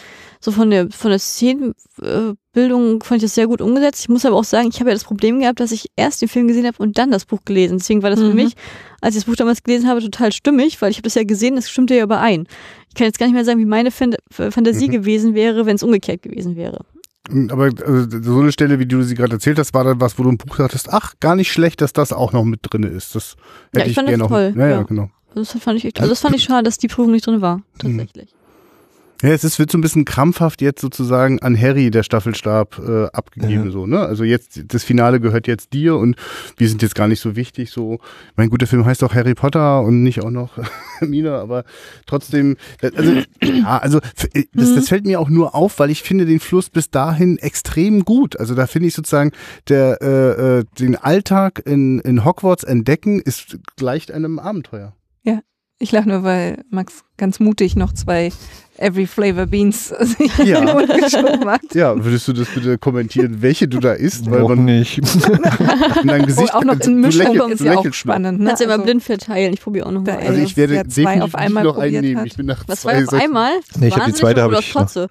so 0.44 0.52
von 0.52 0.70
der 0.70 0.90
von 0.92 1.10
der 1.10 1.20
Szenenbildung 1.20 3.02
fand 3.04 3.18
ich 3.18 3.24
das 3.24 3.36
sehr 3.36 3.48
gut 3.48 3.62
umgesetzt. 3.62 4.02
Ich 4.02 4.10
muss 4.10 4.26
aber 4.26 4.36
auch 4.36 4.44
sagen, 4.44 4.68
ich 4.70 4.80
habe 4.80 4.90
ja 4.90 4.94
das 4.96 5.04
Problem 5.06 5.40
gehabt, 5.40 5.60
dass 5.60 5.72
ich 5.72 5.90
erst 5.96 6.22
den 6.22 6.28
Film 6.28 6.48
gesehen 6.48 6.66
habe 6.68 6.78
und 6.80 6.98
dann 6.98 7.12
das 7.12 7.26
Buch 7.26 7.40
gelesen. 7.46 7.78
Deswegen 7.78 8.04
war 8.04 8.10
das 8.10 8.20
für 8.20 8.30
Mhm. 8.30 8.36
mich, 8.36 8.54
als 9.02 9.16
ich 9.16 9.22
das 9.24 9.26
Buch 9.30 9.36
damals 9.38 9.64
gelesen 9.64 9.88
habe, 9.88 10.02
total 10.02 10.32
stimmig, 10.34 10.82
weil 10.82 10.92
ich 10.92 10.98
habe 10.98 11.04
das 11.04 11.16
ja 11.16 11.24
gesehen, 11.24 11.56
das 11.56 11.70
stimmte 11.70 11.96
ja 11.96 12.04
überein. 12.04 12.46
Ich 12.90 12.96
kann 12.96 13.06
jetzt 13.08 13.20
gar 13.20 13.26
nicht 13.26 13.36
mehr 13.36 13.46
sagen, 13.46 13.60
wie 13.60 13.66
meine 13.66 13.92
Fan 13.92 14.16
Fantasie 14.32 14.88
Mhm. 14.90 14.92
gewesen 14.92 15.34
wäre, 15.34 15.66
wenn 15.66 15.76
es 15.78 15.84
umgekehrt 15.84 16.22
gewesen 16.22 16.56
wäre. 16.56 16.86
Aber 17.50 17.70
also, 17.86 18.22
so 18.22 18.40
eine 18.42 18.52
Stelle, 18.52 18.80
wie 18.80 18.86
du 18.86 19.02
sie 19.04 19.16
gerade 19.16 19.34
erzählt 19.36 19.58
hast, 19.58 19.74
war 19.74 19.86
dann 19.86 20.02
was, 20.02 20.20
wo 20.20 20.24
du 20.24 20.30
im 20.30 20.38
Buch 20.38 20.58
sagtest, 20.58 20.90
ach, 20.92 21.14
gar 21.22 21.38
nicht 21.38 21.54
schlecht, 21.54 21.80
dass 21.80 21.94
das 21.94 22.12
auch 22.12 22.34
noch 22.34 22.44
mit 22.44 22.60
drin 22.64 22.84
ist. 22.84 23.16
Das 23.16 23.38
Ja, 23.74 23.80
hätte 23.80 23.92
ich 23.92 23.96
fand 23.96 24.10
das 24.10 24.18
gerne 24.18 24.28
toll, 24.28 24.52
noch. 24.52 24.58
Ja, 24.58 24.68
ja, 24.68 24.84
genau. 24.84 25.10
Also 25.30 25.54
das 25.54 25.64
fand 25.64 25.78
ich, 25.80 25.86
echt- 25.86 26.02
also 26.02 26.10
das 26.12 26.20
fand 26.20 26.36
ich 26.36 26.44
schade, 26.44 26.64
dass 26.64 26.78
die 26.78 26.90
Prüfung 26.90 27.12
nicht 27.14 27.26
drin 27.26 27.40
war, 27.40 27.62
tatsächlich. 27.80 28.36
Ja, 29.24 29.30
es 29.30 29.46
ist, 29.46 29.58
wird 29.58 29.72
so 29.72 29.78
ein 29.78 29.82
bisschen 29.82 30.04
krampfhaft 30.04 30.62
jetzt 30.62 30.82
sozusagen 30.82 31.40
an 31.42 31.58
Harry 31.60 31.90
der 31.92 32.04
Staffelstab 32.04 32.78
äh, 32.86 33.06
abgegeben, 33.06 33.66
Ja. 33.66 33.72
so, 33.72 33.88
ne? 33.88 34.00
Also 34.02 34.26
jetzt, 34.26 34.62
das 34.68 34.84
Finale 34.84 35.22
gehört 35.22 35.48
jetzt 35.48 35.72
dir 35.72 35.96
und 35.96 36.18
wir 36.58 36.68
sind 36.68 36.82
jetzt 36.82 36.94
gar 36.94 37.08
nicht 37.08 37.22
so 37.22 37.38
wichtig, 37.38 37.72
so. 37.72 38.00
Mein 38.36 38.50
guter 38.50 38.68
Film 38.68 38.86
heißt 38.86 39.02
auch 39.02 39.16
Harry 39.16 39.34
Potter 39.34 39.82
und 39.82 40.04
nicht 40.04 40.22
auch 40.22 40.30
noch 40.30 40.58
Mina, 41.00 41.40
aber 41.40 41.64
trotzdem, 42.06 42.58
das- 42.82 42.94
also, 42.96 43.12
ja, 43.44 43.78
also, 43.78 44.00
äh, 44.34 44.44
das, 44.54 44.76
das 44.76 44.90
fällt 44.90 45.06
mir 45.06 45.22
auch 45.22 45.30
nur 45.30 45.56
auf, 45.56 45.80
weil 45.80 45.90
ich 45.90 46.04
finde 46.04 46.26
den 46.26 46.42
Fluss 46.42 46.70
bis 46.70 46.90
dahin 46.92 47.38
extrem 47.38 48.04
gut. 48.04 48.38
Also 48.38 48.56
da 48.56 48.68
finde 48.68 48.90
ich 48.90 48.94
sozusagen, 48.94 49.32
der, 49.70 50.02
äh, 50.02 50.60
äh, 50.60 50.64
den 50.80 50.98
Alltag 50.98 51.62
in, 51.66 52.00
in 52.02 52.26
Hogwarts 52.26 52.66
entdecken 52.66 53.22
ist 53.22 53.58
gleicht 53.78 54.12
einem 54.12 54.38
Abenteuer. 54.38 54.94
Ich 55.84 55.92
lache 55.92 56.08
nur, 56.08 56.24
weil 56.24 56.64
Max 56.70 57.04
ganz 57.18 57.42
mutig 57.42 57.76
noch 57.76 57.92
zwei 57.94 58.32
Every 58.78 59.06
Flavor 59.06 59.48
Beans 59.48 59.90
sich 60.00 60.38
Ja. 60.38 60.60
in 60.60 60.66
den 60.66 60.76
Mund 60.78 60.88
geschoben 60.88 61.46
hat. 61.46 61.60
Ja, 61.74 61.94
würdest 62.02 62.26
du 62.30 62.32
das 62.32 62.48
bitte 62.48 62.78
kommentieren, 62.78 63.42
welche 63.42 63.68
du 63.68 63.80
da 63.80 63.92
isst? 63.92 64.32
Weil 64.32 64.44
man 64.44 64.64
nicht. 64.64 65.00
in 65.00 66.08
deinem 66.08 66.26
Gesicht 66.26 66.56
auch 66.56 66.64
noch 66.64 66.80
in 66.80 67.02
Mischung 67.02 67.52
ist 67.52 67.60
ja 67.60 67.76
auch 67.78 67.94
spannend. 67.94 68.40
Ne? 68.40 68.46
Kannst 68.48 68.62
du 68.62 68.64
immer 68.64 68.74
Also, 68.76 68.86
blind 68.86 69.04
verteilen. 69.04 69.54
Ich 69.54 69.60
probiere 69.62 69.88
auch 69.88 69.92
noch 69.92 70.06
Da 70.06 70.14
mal. 70.14 70.22
Also 70.26 70.42
ich 70.42 70.56
werde 70.56 70.76
Ja, 70.76 70.84
zwei 70.86 71.02
definitiv 71.04 71.24
auf 71.24 71.36
einmal 71.36 71.64
noch 71.66 71.78
einen 71.78 72.00
nehmen. 72.00 72.26
Ich 72.26 72.38
bin 72.38 72.46
nach 72.46 72.64
Was 72.68 72.80
zwei 72.82 73.04
auf 73.06 73.14
einmal? 73.14 73.52
Nee, 73.76 73.90
ich 73.90 73.98
hab 73.98 74.06
die 74.06 74.14
zweite 74.14 74.42
hab 74.42 74.50
oder 74.52 74.60
ich 74.60 74.74
noch. 74.74 74.84
Trotze? 74.84 75.10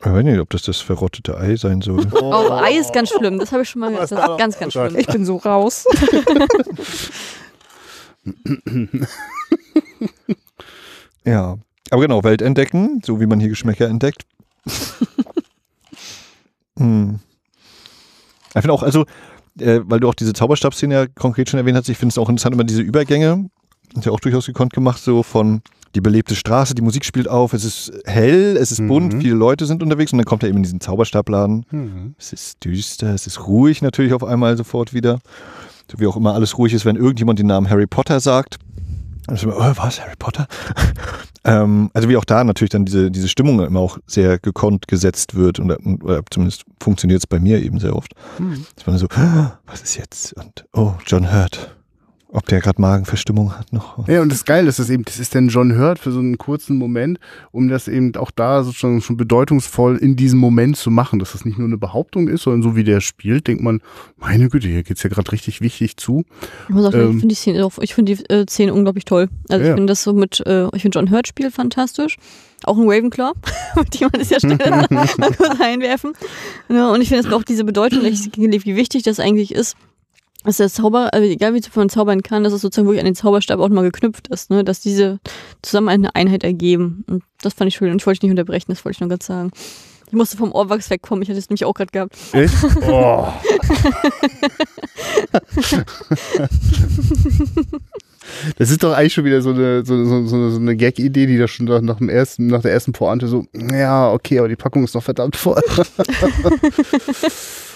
Ich 0.00 0.12
weiß 0.12 0.24
nicht, 0.24 0.40
ob 0.40 0.50
das 0.50 0.62
das 0.62 0.80
verrottete 0.80 1.38
Ei 1.38 1.54
sein 1.56 1.80
soll. 1.82 2.04
oh, 2.20 2.50
Ei 2.50 2.76
ist 2.78 2.92
ganz 2.92 3.10
schlimm. 3.10 3.38
Das 3.38 3.52
habe 3.52 3.62
ich 3.62 3.68
schon 3.70 3.80
mal 3.80 3.90
gehört. 3.92 4.10
Das 4.10 4.20
ist 4.28 4.38
ganz, 4.38 4.58
ganz 4.58 4.74
Oh 4.76 4.86
schlimm. 4.88 4.98
Ich 5.00 5.06
bin 5.06 5.24
so 5.24 5.36
raus. 5.36 5.84
Ja. 11.24 11.58
Aber 11.90 12.02
genau, 12.02 12.24
Welt 12.24 12.42
entdecken, 12.42 13.00
so 13.04 13.20
wie 13.20 13.26
man 13.26 13.38
hier 13.40 13.48
Geschmäcker 13.48 13.88
entdeckt. 13.88 14.24
hm. 16.78 17.20
Ich 18.48 18.60
finde 18.60 18.72
auch, 18.72 18.82
also, 18.82 19.04
äh, 19.60 19.80
weil 19.84 20.00
du 20.00 20.08
auch 20.08 20.14
diese 20.14 20.32
Zauberstabszene 20.32 20.94
ja 20.94 21.06
konkret 21.06 21.48
schon 21.50 21.58
erwähnt 21.58 21.76
hast, 21.76 21.88
ich 21.88 21.98
finde 21.98 22.12
es 22.12 22.18
auch 22.18 22.28
interessant, 22.28 22.54
immer 22.54 22.64
diese 22.64 22.82
Übergänge. 22.82 23.48
Ist 23.94 24.04
ja 24.06 24.12
auch 24.12 24.20
durchaus 24.20 24.46
gekonnt 24.46 24.72
gemacht, 24.72 25.02
so 25.02 25.22
von 25.22 25.62
die 25.94 26.00
belebte 26.00 26.34
Straße, 26.34 26.74
die 26.74 26.82
Musik 26.82 27.04
spielt 27.04 27.28
auf, 27.28 27.54
es 27.54 27.64
ist 27.64 27.92
hell, 28.04 28.56
es 28.58 28.70
ist 28.72 28.86
bunt, 28.86 29.14
Mhm. 29.14 29.20
viele 29.22 29.34
Leute 29.34 29.64
sind 29.64 29.82
unterwegs 29.82 30.12
und 30.12 30.18
dann 30.18 30.26
kommt 30.26 30.42
er 30.42 30.48
eben 30.50 30.58
in 30.58 30.62
diesen 30.64 30.80
Zauberstabladen. 30.80 31.64
Mhm. 31.70 32.14
Es 32.18 32.32
ist 32.34 32.64
düster, 32.64 33.14
es 33.14 33.26
ist 33.26 33.46
ruhig 33.46 33.80
natürlich 33.80 34.12
auf 34.12 34.24
einmal 34.24 34.56
sofort 34.58 34.92
wieder. 34.92 35.20
So 35.90 35.98
wie 36.00 36.06
auch 36.06 36.16
immer 36.16 36.34
alles 36.34 36.58
ruhig 36.58 36.72
ist, 36.74 36.84
wenn 36.84 36.96
irgendjemand 36.96 37.38
den 37.38 37.46
Namen 37.46 37.70
Harry 37.70 37.86
Potter 37.86 38.20
sagt. 38.20 38.58
Dann 39.26 39.36
ist 39.36 39.42
immer, 39.42 39.56
oh, 39.56 39.72
was, 39.76 40.00
Harry 40.00 40.14
Potter? 40.18 40.46
ähm, 41.44 41.90
also 41.94 42.08
wie 42.08 42.16
auch 42.16 42.24
da 42.24 42.44
natürlich 42.44 42.70
dann 42.70 42.84
diese, 42.84 43.10
diese 43.10 43.28
Stimmung 43.28 43.60
immer 43.60 43.80
auch 43.80 43.98
sehr 44.06 44.38
gekonnt 44.38 44.88
gesetzt 44.88 45.34
wird 45.34 45.58
und 45.58 45.70
oder 46.02 46.22
zumindest 46.30 46.64
funktioniert 46.80 47.20
es 47.20 47.26
bei 47.26 47.40
mir 47.40 47.62
eben 47.62 47.78
sehr 47.80 47.96
oft. 47.96 48.12
Mhm. 48.38 48.66
Dass 48.76 48.86
man 48.86 48.98
so, 48.98 49.06
"Ah, 49.10 49.58
was 49.66 49.82
ist 49.82 49.96
jetzt? 49.96 50.32
Und 50.34 50.64
oh, 50.72 50.94
John 51.06 51.32
Hurt. 51.32 51.75
Ob 52.36 52.44
der 52.46 52.60
gerade 52.60 52.78
Magenverstimmung 52.82 53.58
hat 53.58 53.72
noch. 53.72 54.06
Ja, 54.08 54.20
und 54.20 54.30
das 54.30 54.44
Geile 54.44 54.68
ist, 54.68 54.78
dass 54.78 54.90
eben, 54.90 55.04
das 55.06 55.18
ist 55.18 55.32
denn 55.34 55.48
John 55.48 55.78
Hurt 55.78 55.98
für 55.98 56.12
so 56.12 56.18
einen 56.18 56.36
kurzen 56.36 56.76
Moment, 56.76 57.18
um 57.50 57.68
das 57.68 57.88
eben 57.88 58.14
auch 58.16 58.30
da 58.30 58.62
so 58.62 58.72
schon, 58.72 59.00
schon 59.00 59.16
bedeutungsvoll 59.16 59.96
in 59.96 60.16
diesem 60.16 60.38
Moment 60.38 60.76
zu 60.76 60.90
machen, 60.90 61.18
dass 61.18 61.32
das 61.32 61.46
nicht 61.46 61.56
nur 61.56 61.66
eine 61.66 61.78
Behauptung 61.78 62.28
ist, 62.28 62.42
sondern 62.42 62.62
so 62.62 62.76
wie 62.76 62.84
der 62.84 63.00
spielt, 63.00 63.46
denkt 63.46 63.62
man, 63.62 63.80
meine 64.18 64.50
Güte, 64.50 64.68
hier 64.68 64.82
geht's 64.82 65.02
ja 65.02 65.08
gerade 65.08 65.32
richtig 65.32 65.62
wichtig 65.62 65.96
zu. 65.96 66.24
Ich 66.68 66.74
muss 66.74 66.84
auch 66.84 66.92
sagen, 66.92 67.04
Ähm, 67.04 67.10
ich 67.12 67.20
finde 67.20 67.28
die 67.28 67.34
Szene, 67.36 67.64
auch- 67.64 67.78
ich 67.80 67.94
finde 67.94 68.14
die 68.14 68.24
äh, 68.30 68.44
Szene 68.46 68.74
unglaublich 68.74 69.06
toll. 69.06 69.28
Also 69.48 69.64
Ja. 69.64 69.70
ich 69.70 69.74
finde 69.74 69.90
das 69.90 70.02
so 70.02 70.12
mit, 70.12 70.40
äh, 70.46 70.66
ich 70.74 70.82
finde 70.82 70.98
John 70.98 71.10
Hurt 71.10 71.26
Spiel 71.28 71.50
fantastisch. 71.50 72.16
Auch 72.64 72.76
ein 72.76 72.84
Ravenclaw, 72.88 73.32
ich 73.94 74.00
mal 74.02 74.10
das 74.10 74.30
ja 74.30 74.40
schnell 74.40 74.58
mal 74.90 75.08
kurz 75.16 75.60
einwerfen. 75.60 76.12
Ja, 76.68 76.90
und 76.92 77.00
ich 77.00 77.08
finde 77.08 77.26
es 77.28 77.32
auch 77.34 77.44
diese 77.44 77.64
Bedeutung, 77.64 78.00
wie 78.02 78.76
wichtig 78.76 79.02
das 79.04 79.20
eigentlich 79.20 79.54
ist, 79.54 79.74
dass 80.46 80.58
der 80.58 80.70
Zauber, 80.70 81.12
also 81.12 81.26
egal 81.26 81.54
wie 81.54 81.62
man 81.74 81.88
zaubern 81.88 82.22
kann, 82.22 82.44
dass 82.44 82.52
es 82.52 82.62
sozusagen 82.62 82.86
wirklich 82.86 83.00
an 83.00 83.06
den 83.06 83.14
Zauberstab 83.14 83.58
auch 83.58 83.68
nochmal 83.68 83.84
geknüpft 83.84 84.28
ist, 84.28 84.50
ne? 84.50 84.64
dass 84.64 84.80
diese 84.80 85.18
zusammen 85.62 85.88
eine 85.88 86.14
Einheit 86.14 86.44
ergeben. 86.44 87.04
Und 87.08 87.24
das 87.42 87.54
fand 87.54 87.68
ich 87.68 87.76
schön 87.76 87.90
und 87.90 88.00
ich 88.00 88.06
wollte 88.06 88.20
dich 88.20 88.28
nicht 88.28 88.38
unterbrechen, 88.38 88.66
das 88.68 88.84
wollte 88.84 88.96
ich 88.96 89.00
nur 89.00 89.08
gerade 89.08 89.24
sagen. 89.24 89.50
Ich 90.06 90.12
musste 90.12 90.36
vom 90.36 90.52
Ohrwachs 90.52 90.88
wegkommen, 90.88 91.22
ich 91.22 91.28
hatte 91.28 91.38
es 91.38 91.50
nämlich 91.50 91.64
auch 91.64 91.74
gerade 91.74 91.90
gehabt. 91.90 92.16
Echt? 92.32 92.54
Oh. 92.88 93.26
Das 98.58 98.70
ist 98.70 98.82
doch 98.82 98.92
eigentlich 98.92 99.14
schon 99.14 99.24
wieder 99.24 99.42
so 99.42 99.50
eine, 99.50 99.84
so, 99.84 100.04
so, 100.04 100.26
so, 100.26 100.50
so 100.50 100.58
eine 100.58 100.76
Gag-Idee, 100.76 101.26
die 101.26 101.38
da 101.38 101.48
schon 101.48 101.66
nach, 101.66 101.98
dem 101.98 102.08
ersten, 102.08 102.46
nach 102.46 102.62
der 102.62 102.72
ersten 102.72 102.92
Pointe 102.92 103.28
so, 103.28 103.46
ja, 103.54 104.12
okay, 104.12 104.38
aber 104.38 104.48
die 104.48 104.56
Packung 104.56 104.84
ist 104.84 104.94
noch 104.94 105.02
verdammt 105.02 105.36
voll. 105.36 105.56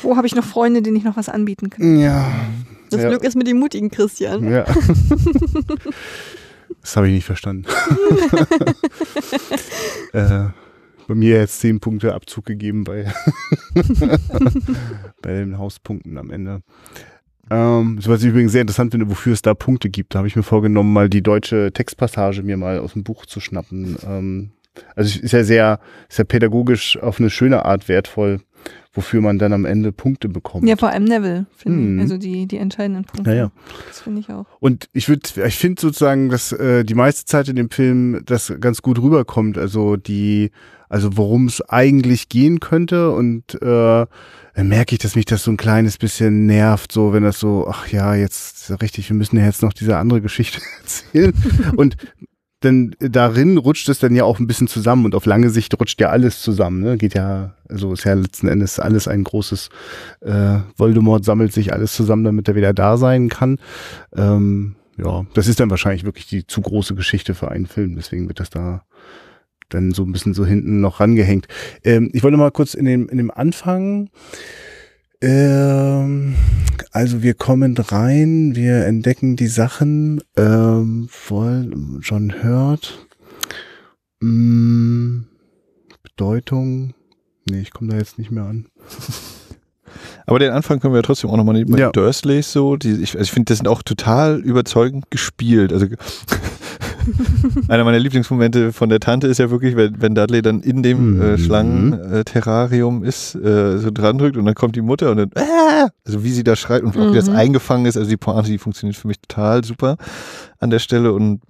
Wo 0.03 0.17
habe 0.17 0.27
ich 0.27 0.35
noch 0.35 0.45
Freunde, 0.45 0.83
denen 0.83 0.97
ich 0.97 1.05
noch 1.05 1.17
was 1.17 1.29
anbieten 1.29 1.71
kann? 1.71 1.99
ja. 1.99 2.27
Das 2.91 3.03
ja. 3.03 3.09
Glück 3.09 3.23
ist 3.23 3.37
mit 3.37 3.47
dem 3.47 3.59
mutigen 3.59 3.91
Christian. 3.91 4.51
Ja. 4.51 4.65
Das 6.83 6.97
habe 6.97 7.09
ich 7.09 7.15
nicht 7.15 7.27
verstanden. 7.27 7.67
äh, 10.13 10.47
bei 11.07 11.15
mir 11.15 11.37
jetzt 11.37 11.61
zehn 11.61 11.81
Punkte 11.81 12.15
Abzug 12.15 12.47
gegeben 12.47 12.85
bei, 12.85 13.13
bei 15.21 15.35
den 15.35 15.59
Hauspunkten 15.59 16.17
am 16.17 16.31
Ende. 16.31 16.63
Ähm, 17.51 17.99
was 18.05 18.23
ich 18.23 18.29
übrigens 18.29 18.53
sehr 18.53 18.61
interessant 18.61 18.93
finde, 18.93 19.11
wofür 19.11 19.33
es 19.33 19.43
da 19.43 19.55
Punkte 19.55 19.91
gibt. 19.91 20.15
Da 20.15 20.19
habe 20.19 20.29
ich 20.29 20.37
mir 20.37 20.43
vorgenommen, 20.43 20.93
mal 20.93 21.09
die 21.09 21.23
deutsche 21.23 21.73
Textpassage 21.73 22.43
mir 22.43 22.57
mal 22.57 22.79
aus 22.79 22.93
dem 22.93 23.03
Buch 23.03 23.27
zu 23.27 23.41
schnappen. 23.41 23.97
Ähm, 24.07 24.53
also 24.95 25.19
ist 25.21 25.33
ja 25.33 25.43
sehr, 25.43 25.81
ist 26.09 26.19
ja 26.19 26.25
pädagogisch 26.25 26.97
auf 26.99 27.19
eine 27.19 27.29
schöne 27.29 27.65
Art 27.65 27.89
wertvoll, 27.89 28.41
wofür 28.93 29.21
man 29.21 29.39
dann 29.39 29.53
am 29.53 29.65
Ende 29.65 29.93
Punkte 29.93 30.29
bekommt. 30.29 30.67
Ja, 30.69 30.77
vor 30.77 30.89
allem 30.91 31.05
Neville, 31.05 31.47
finde 31.57 31.79
Mhm. 31.79 31.97
ich. 31.99 32.03
Also 32.03 32.19
die, 32.19 32.47
die 32.47 32.57
entscheidenden 32.57 33.05
Punkte. 33.05 33.31
Ja, 33.31 33.37
ja. 33.37 33.51
Das 33.89 34.01
finde 34.01 34.21
ich 34.21 34.31
auch. 34.31 34.47
Und 34.59 34.89
ich 34.93 35.09
würde, 35.09 35.23
ich 35.47 35.57
finde 35.57 35.81
sozusagen, 35.81 36.29
dass 36.29 36.53
äh, 36.53 36.85
die 36.85 36.95
meiste 36.95 37.25
Zeit 37.25 37.49
in 37.49 37.57
dem 37.57 37.71
Film 37.71 38.23
das 38.25 38.53
ganz 38.61 38.83
gut 38.83 39.01
rüberkommt. 39.01 39.59
Also 39.59 39.97
die, 39.97 40.51
also 40.89 41.17
worum 41.17 41.47
es 41.47 41.61
eigentlich 41.63 42.29
gehen 42.29 42.59
könnte 42.59 43.13
und 43.13 43.55
äh, 43.63 44.07
dann 44.55 44.69
merke 44.69 44.95
ich, 44.97 44.99
dass 44.99 45.15
mich 45.15 45.25
das 45.25 45.45
so 45.45 45.53
ein 45.53 45.57
kleines 45.57 45.97
bisschen 45.97 46.47
nervt, 46.47 46.91
so 46.91 47.13
wenn 47.13 47.23
das 47.23 47.39
so, 47.39 47.69
ach 47.71 47.87
ja, 47.89 48.17
jetzt 48.17 48.73
richtig, 48.83 49.09
wir 49.09 49.17
müssen 49.17 49.37
ja 49.39 49.45
jetzt 49.45 49.63
noch 49.63 49.73
diese 49.73 49.97
andere 49.99 50.21
Geschichte 50.21 50.61
erzählen. 50.83 51.33
und 51.77 51.97
denn 52.63 52.95
darin 52.99 53.57
rutscht 53.57 53.89
es 53.89 53.99
dann 53.99 54.15
ja 54.15 54.25
auch 54.25 54.39
ein 54.39 54.47
bisschen 54.47 54.69
zusammen 54.69 55.07
und 55.07 55.15
auf 55.15 55.25
lange 55.25 55.51
Sicht 55.51 55.79
rutscht 55.81 56.01
ja 56.01 56.11
alles 56.11 56.43
zusammen. 56.43 56.81
Ne? 56.83 56.99
Geht 56.99 57.15
ja, 57.15 57.55
also 57.69 57.93
ist 57.93 58.05
ja 58.05 58.15
letzten 58.15 58.49
Endes 58.49 58.79
alles 58.79 59.09
ein 59.09 59.25
großes 59.25 59.71
äh, 60.21 60.59
Voldemort 60.77 61.25
sammelt 61.25 61.53
sich 61.53 61.73
alles 61.73 61.95
zusammen, 61.95 62.25
damit 62.25 62.49
er 62.49 62.57
wieder 62.57 62.75
da 62.75 62.97
sein 62.99 63.29
kann. 63.29 63.59
Ähm, 64.15 64.77
ja, 64.99 65.25
das 65.33 65.47
ist 65.47 65.61
dann 65.61 65.71
wahrscheinlich 65.71 66.05
wirklich 66.05 66.27
die 66.27 66.47
zu 66.47 66.61
große 66.61 66.95
Geschichte 66.95 67.35
für 67.35 67.51
einen 67.51 67.67
Film, 67.67 67.97
deswegen 67.97 68.29
wird 68.29 68.41
das 68.41 68.51
da 68.51 68.83
dann 69.71 69.93
so 69.93 70.03
ein 70.03 70.13
bisschen 70.13 70.35
so 70.35 70.45
hinten 70.45 70.81
noch 70.81 71.01
rangehängt. 71.01 71.47
Ähm, 71.85 72.11
ich 72.13 72.23
wollte 72.23 72.37
mal 72.37 72.51
kurz 72.51 72.75
in 72.75 72.85
dem, 72.85 73.09
in 73.09 73.17
dem 73.17 73.31
Anfang, 73.31 74.11
ähm, 75.23 76.35
also 76.93 77.23
wir 77.23 77.35
kommen 77.35 77.77
rein, 77.77 78.55
wir 78.55 78.87
entdecken 78.87 79.37
die 79.37 79.47
Sachen, 79.47 80.23
ähm, 80.37 81.09
voll, 81.11 81.73
John 82.01 82.43
hört, 82.43 83.07
mm, 84.21 85.21
Bedeutung, 86.03 86.95
nee, 87.49 87.61
ich 87.61 87.73
komme 87.73 87.91
da 87.91 87.99
jetzt 87.99 88.19
nicht 88.19 88.31
mehr 88.31 88.45
an. 88.45 88.67
Aber 90.27 90.39
den 90.39 90.53
Anfang 90.53 90.81
können 90.81 90.95
wir 90.95 91.03
trotzdem 91.03 91.31
auch 91.31 91.37
nochmal 91.37 91.57
nehmen. 91.57 91.77
Ja. 91.77 91.91
Dursleys 91.91 92.53
so, 92.53 92.77
die, 92.77 92.93
ich, 92.93 93.17
also 93.17 93.23
ich 93.23 93.33
finde, 93.33 93.51
das 93.51 93.59
sind 93.59 93.69
auch 93.69 93.83
total 93.83 94.39
überzeugend 94.39 95.11
gespielt. 95.11 95.73
Also 95.73 95.87
einer 97.69 97.85
meiner 97.85 97.99
Lieblingsmomente 97.99 98.73
von 98.73 98.89
der 98.89 99.01
Tante 99.01 99.27
ist 99.27 99.39
ja 99.39 99.51
wirklich, 99.51 99.77
wenn, 99.77 100.01
wenn 100.01 100.15
Dudley 100.15 100.43
dann 100.43 100.61
in 100.61 100.83
dem 100.83 101.21
äh, 101.21 101.33
Mhm. 101.33 101.39
Schlangen-Terrarium 101.39 103.05
ist, 103.05 103.35
äh, 103.35 103.79
so 103.79 103.91
dran 103.91 104.19
drückt 104.19 104.37
und 104.37 104.45
dann 104.45 104.55
kommt 104.55 104.77
die 104.77 104.81
Mutter 104.83 105.11
und 105.11 105.17
dann, 105.19 105.31
äh, 105.35 105.89
also 106.05 106.25
wie 106.25 106.31
sie 106.33 106.45
da 106.45 106.57
schreit 106.57 106.83
und 106.83 106.97
auch 106.97 107.11
wie 107.13 107.17
das 107.17 107.29
Mhm. 107.29 107.37
eingefangen 107.37 107.87
ist, 107.87 107.97
also 107.97 108.09
die 108.09 108.17
Pointe, 108.17 108.51
die 108.51 108.59
funktioniert 108.59 108.97
für 108.97 109.09
mich 109.09 109.21
total 109.21 109.65
super 109.65 109.97
an 110.59 110.71
der 110.71 110.79
Stelle 110.79 111.13
und 111.13 111.41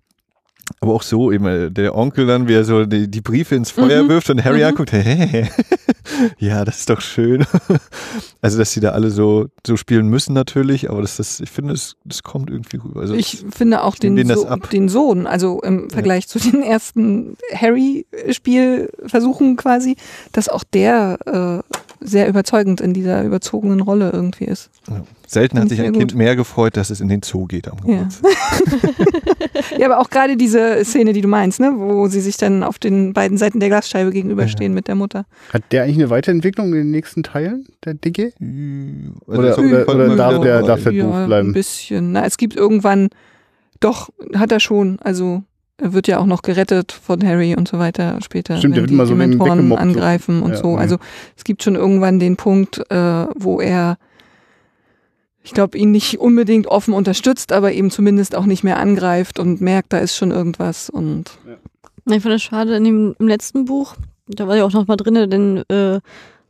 aber 0.80 0.94
auch 0.94 1.02
so 1.02 1.30
eben, 1.32 1.46
äh, 1.46 1.70
der 1.70 1.94
Onkel 1.96 2.26
dann, 2.26 2.48
wie 2.48 2.54
er 2.54 2.64
so 2.64 2.84
die, 2.86 3.08
die 3.10 3.20
Briefe 3.20 3.54
ins 3.54 3.70
Feuer 3.70 4.02
Mhm. 4.04 4.08
wirft 4.08 4.30
und 4.30 4.42
Harry 4.44 4.60
Mhm. 4.60 4.64
anguckt, 4.66 4.92
hä? 4.92 5.48
ja, 6.38 6.64
das 6.64 6.78
ist 6.80 6.90
doch 6.90 7.00
schön. 7.00 7.44
Also, 8.42 8.56
dass 8.56 8.72
sie 8.72 8.80
da 8.80 8.92
alle 8.92 9.10
so, 9.10 9.48
so 9.66 9.76
spielen 9.76 10.08
müssen 10.08 10.32
natürlich, 10.32 10.88
aber 10.88 11.02
das, 11.02 11.18
das, 11.18 11.40
ich 11.40 11.50
finde, 11.50 11.74
das, 11.74 11.96
das 12.06 12.22
kommt 12.22 12.48
irgendwie 12.48 12.78
rüber. 12.78 13.00
Also, 13.02 13.12
Ich 13.14 13.44
finde 13.54 13.82
auch 13.84 13.92
ich 13.94 14.00
den, 14.00 14.16
so 14.34 14.46
den 14.72 14.88
Sohn, 14.88 15.26
also 15.26 15.60
im 15.60 15.90
Vergleich 15.90 16.26
zu 16.26 16.38
den 16.38 16.62
ersten 16.62 17.36
Harry-Spielversuchen 17.54 19.56
quasi, 19.56 19.96
dass 20.32 20.48
auch 20.48 20.64
der 20.64 21.18
äh, 21.26 21.58
sehr 22.00 22.28
überzeugend 22.28 22.80
in 22.80 22.92
dieser 22.94 23.22
überzogenen 23.24 23.80
Rolle 23.80 24.10
irgendwie 24.12 24.44
ist. 24.46 24.70
ja. 24.88 25.02
Selten 25.26 25.58
hat 25.58 25.62
Find 25.68 25.70
sich 25.70 25.78
ich 25.80 25.84
ein 25.86 25.92
Kind 25.92 26.12
gut. 26.12 26.18
mehr 26.18 26.34
gefreut, 26.34 26.76
dass 26.76 26.90
es 26.90 27.00
in 27.00 27.06
den 27.08 27.22
Zoo 27.22 27.44
geht 27.46 27.68
am 27.68 27.76
Ja. 27.86 27.98
Geburtstag. 27.98 28.30
Ja, 29.78 29.86
aber 29.86 30.00
auch 30.00 30.10
gerade 30.10 30.36
diese 30.36 30.84
Szene, 30.84 31.12
die 31.12 31.20
du 31.20 31.28
meinst, 31.28 31.60
ne, 31.60 31.72
wo 31.76 32.08
sie 32.08 32.20
sich 32.20 32.36
dann 32.36 32.62
auf 32.62 32.78
den 32.78 33.12
beiden 33.12 33.38
Seiten 33.38 33.60
der 33.60 33.68
Glasscheibe 33.68 34.10
gegenüberstehen 34.10 34.74
mit 34.74 34.88
der 34.88 34.94
Mutter. 34.96 35.24
Hat 35.52 35.62
der 35.70 35.84
eigentlich 35.84 35.96
eine 35.98 36.10
Weiterentwicklung 36.10 36.66
in 36.68 36.74
den 36.74 36.90
nächsten 36.90 37.22
Teilen, 37.22 37.66
der 37.84 37.94
Dicke? 37.94 38.32
Also 38.40 39.40
Oder- 39.40 39.52
auf 39.54 39.58
jeden 39.64 39.82
oder- 39.84 39.88
oder 40.06 40.16
darf 40.16 40.40
der- 40.40 40.62
darf 40.62 40.82
der- 40.82 40.92
doof 40.92 41.26
bleiben. 41.26 41.48
ein 41.50 41.52
bisschen. 41.52 42.12
Na, 42.12 42.24
es 42.24 42.36
gibt 42.36 42.56
irgendwann, 42.56 43.08
doch, 43.80 44.10
hat 44.34 44.50
er 44.52 44.60
schon, 44.60 44.98
also 45.00 45.42
wird 45.82 46.08
ja 46.08 46.18
auch 46.18 46.26
noch 46.26 46.42
gerettet 46.42 46.92
von 46.92 47.24
Harry 47.24 47.54
und 47.56 47.68
so 47.68 47.78
weiter 47.78 48.18
später, 48.22 48.56
Stimmt, 48.58 48.74
der 48.76 48.82
wenn 48.82 48.82
wird 48.84 48.90
die 48.90 48.94
immer 48.94 49.06
so 49.06 49.16
so. 49.68 49.76
angreifen 49.76 50.42
und 50.42 50.52
Ja, 50.52 50.56
so. 50.56 50.72
ja. 50.72 50.78
Also 50.78 50.96
es 51.36 51.44
gibt 51.44 51.62
schon 51.62 51.74
irgendwann 51.76 52.18
den 52.18 52.36
Punkt, 52.36 52.78
äh, 52.90 53.26
wo 53.36 53.60
er, 53.60 53.96
ich 55.42 55.52
glaube, 55.52 55.78
ihn 55.78 55.90
nicht 55.90 56.18
unbedingt 56.20 56.66
offen 56.66 56.94
unterstützt, 56.94 57.52
aber 57.52 57.72
eben 57.72 57.90
zumindest 57.90 58.34
auch 58.36 58.46
nicht 58.46 58.62
mehr 58.64 58.78
angreift 58.78 59.38
und 59.38 59.60
merkt, 59.60 59.92
da 59.92 59.98
ist 59.98 60.16
schon 60.16 60.30
irgendwas 60.30 60.90
und. 60.90 61.30
Ja. 61.46 62.14
Ich 62.16 62.22
fand 62.22 62.34
das 62.34 62.42
schade 62.42 62.74
in 62.76 62.84
dem, 62.84 63.14
im 63.18 63.28
letzten 63.28 63.64
Buch, 63.66 63.94
da 64.26 64.48
war 64.48 64.56
ja 64.56 64.64
auch 64.64 64.72
noch 64.72 64.86
mal 64.86 64.96
drin, 64.96 65.30
denn 65.30 65.62
äh, 65.70 66.00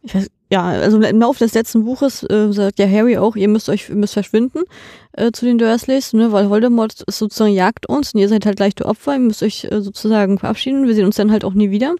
ich 0.02 0.14
weiß, 0.14 0.30
ja, 0.50 0.64
also 0.64 1.00
im 1.00 1.20
Laufe 1.20 1.38
des 1.38 1.54
letzten 1.54 1.84
Buches 1.84 2.24
äh, 2.28 2.52
sagt 2.52 2.78
ja 2.80 2.88
Harry 2.88 3.16
auch, 3.16 3.36
ihr 3.36 3.48
müsst 3.48 3.68
euch 3.68 3.88
ihr 3.88 3.94
müsst 3.94 4.14
verschwinden 4.14 4.64
äh, 5.12 5.30
zu 5.30 5.44
den 5.44 5.58
Dursleys, 5.58 6.12
ne, 6.12 6.32
weil 6.32 6.50
Voldemort 6.50 7.04
sozusagen 7.08 7.52
jagt 7.52 7.88
uns 7.88 8.14
und 8.14 8.20
ihr 8.20 8.28
seid 8.28 8.46
halt 8.46 8.58
leichte 8.58 8.84
Opfer, 8.84 9.14
ihr 9.14 9.20
müsst 9.20 9.42
euch 9.42 9.64
äh, 9.70 9.80
sozusagen 9.80 10.38
verabschieden, 10.38 10.86
wir 10.86 10.94
sehen 10.94 11.06
uns 11.06 11.16
dann 11.16 11.30
halt 11.30 11.44
auch 11.44 11.54
nie 11.54 11.70
wieder. 11.70 11.94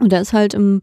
Und 0.00 0.12
da 0.12 0.18
ist 0.20 0.32
halt 0.32 0.54
im 0.54 0.80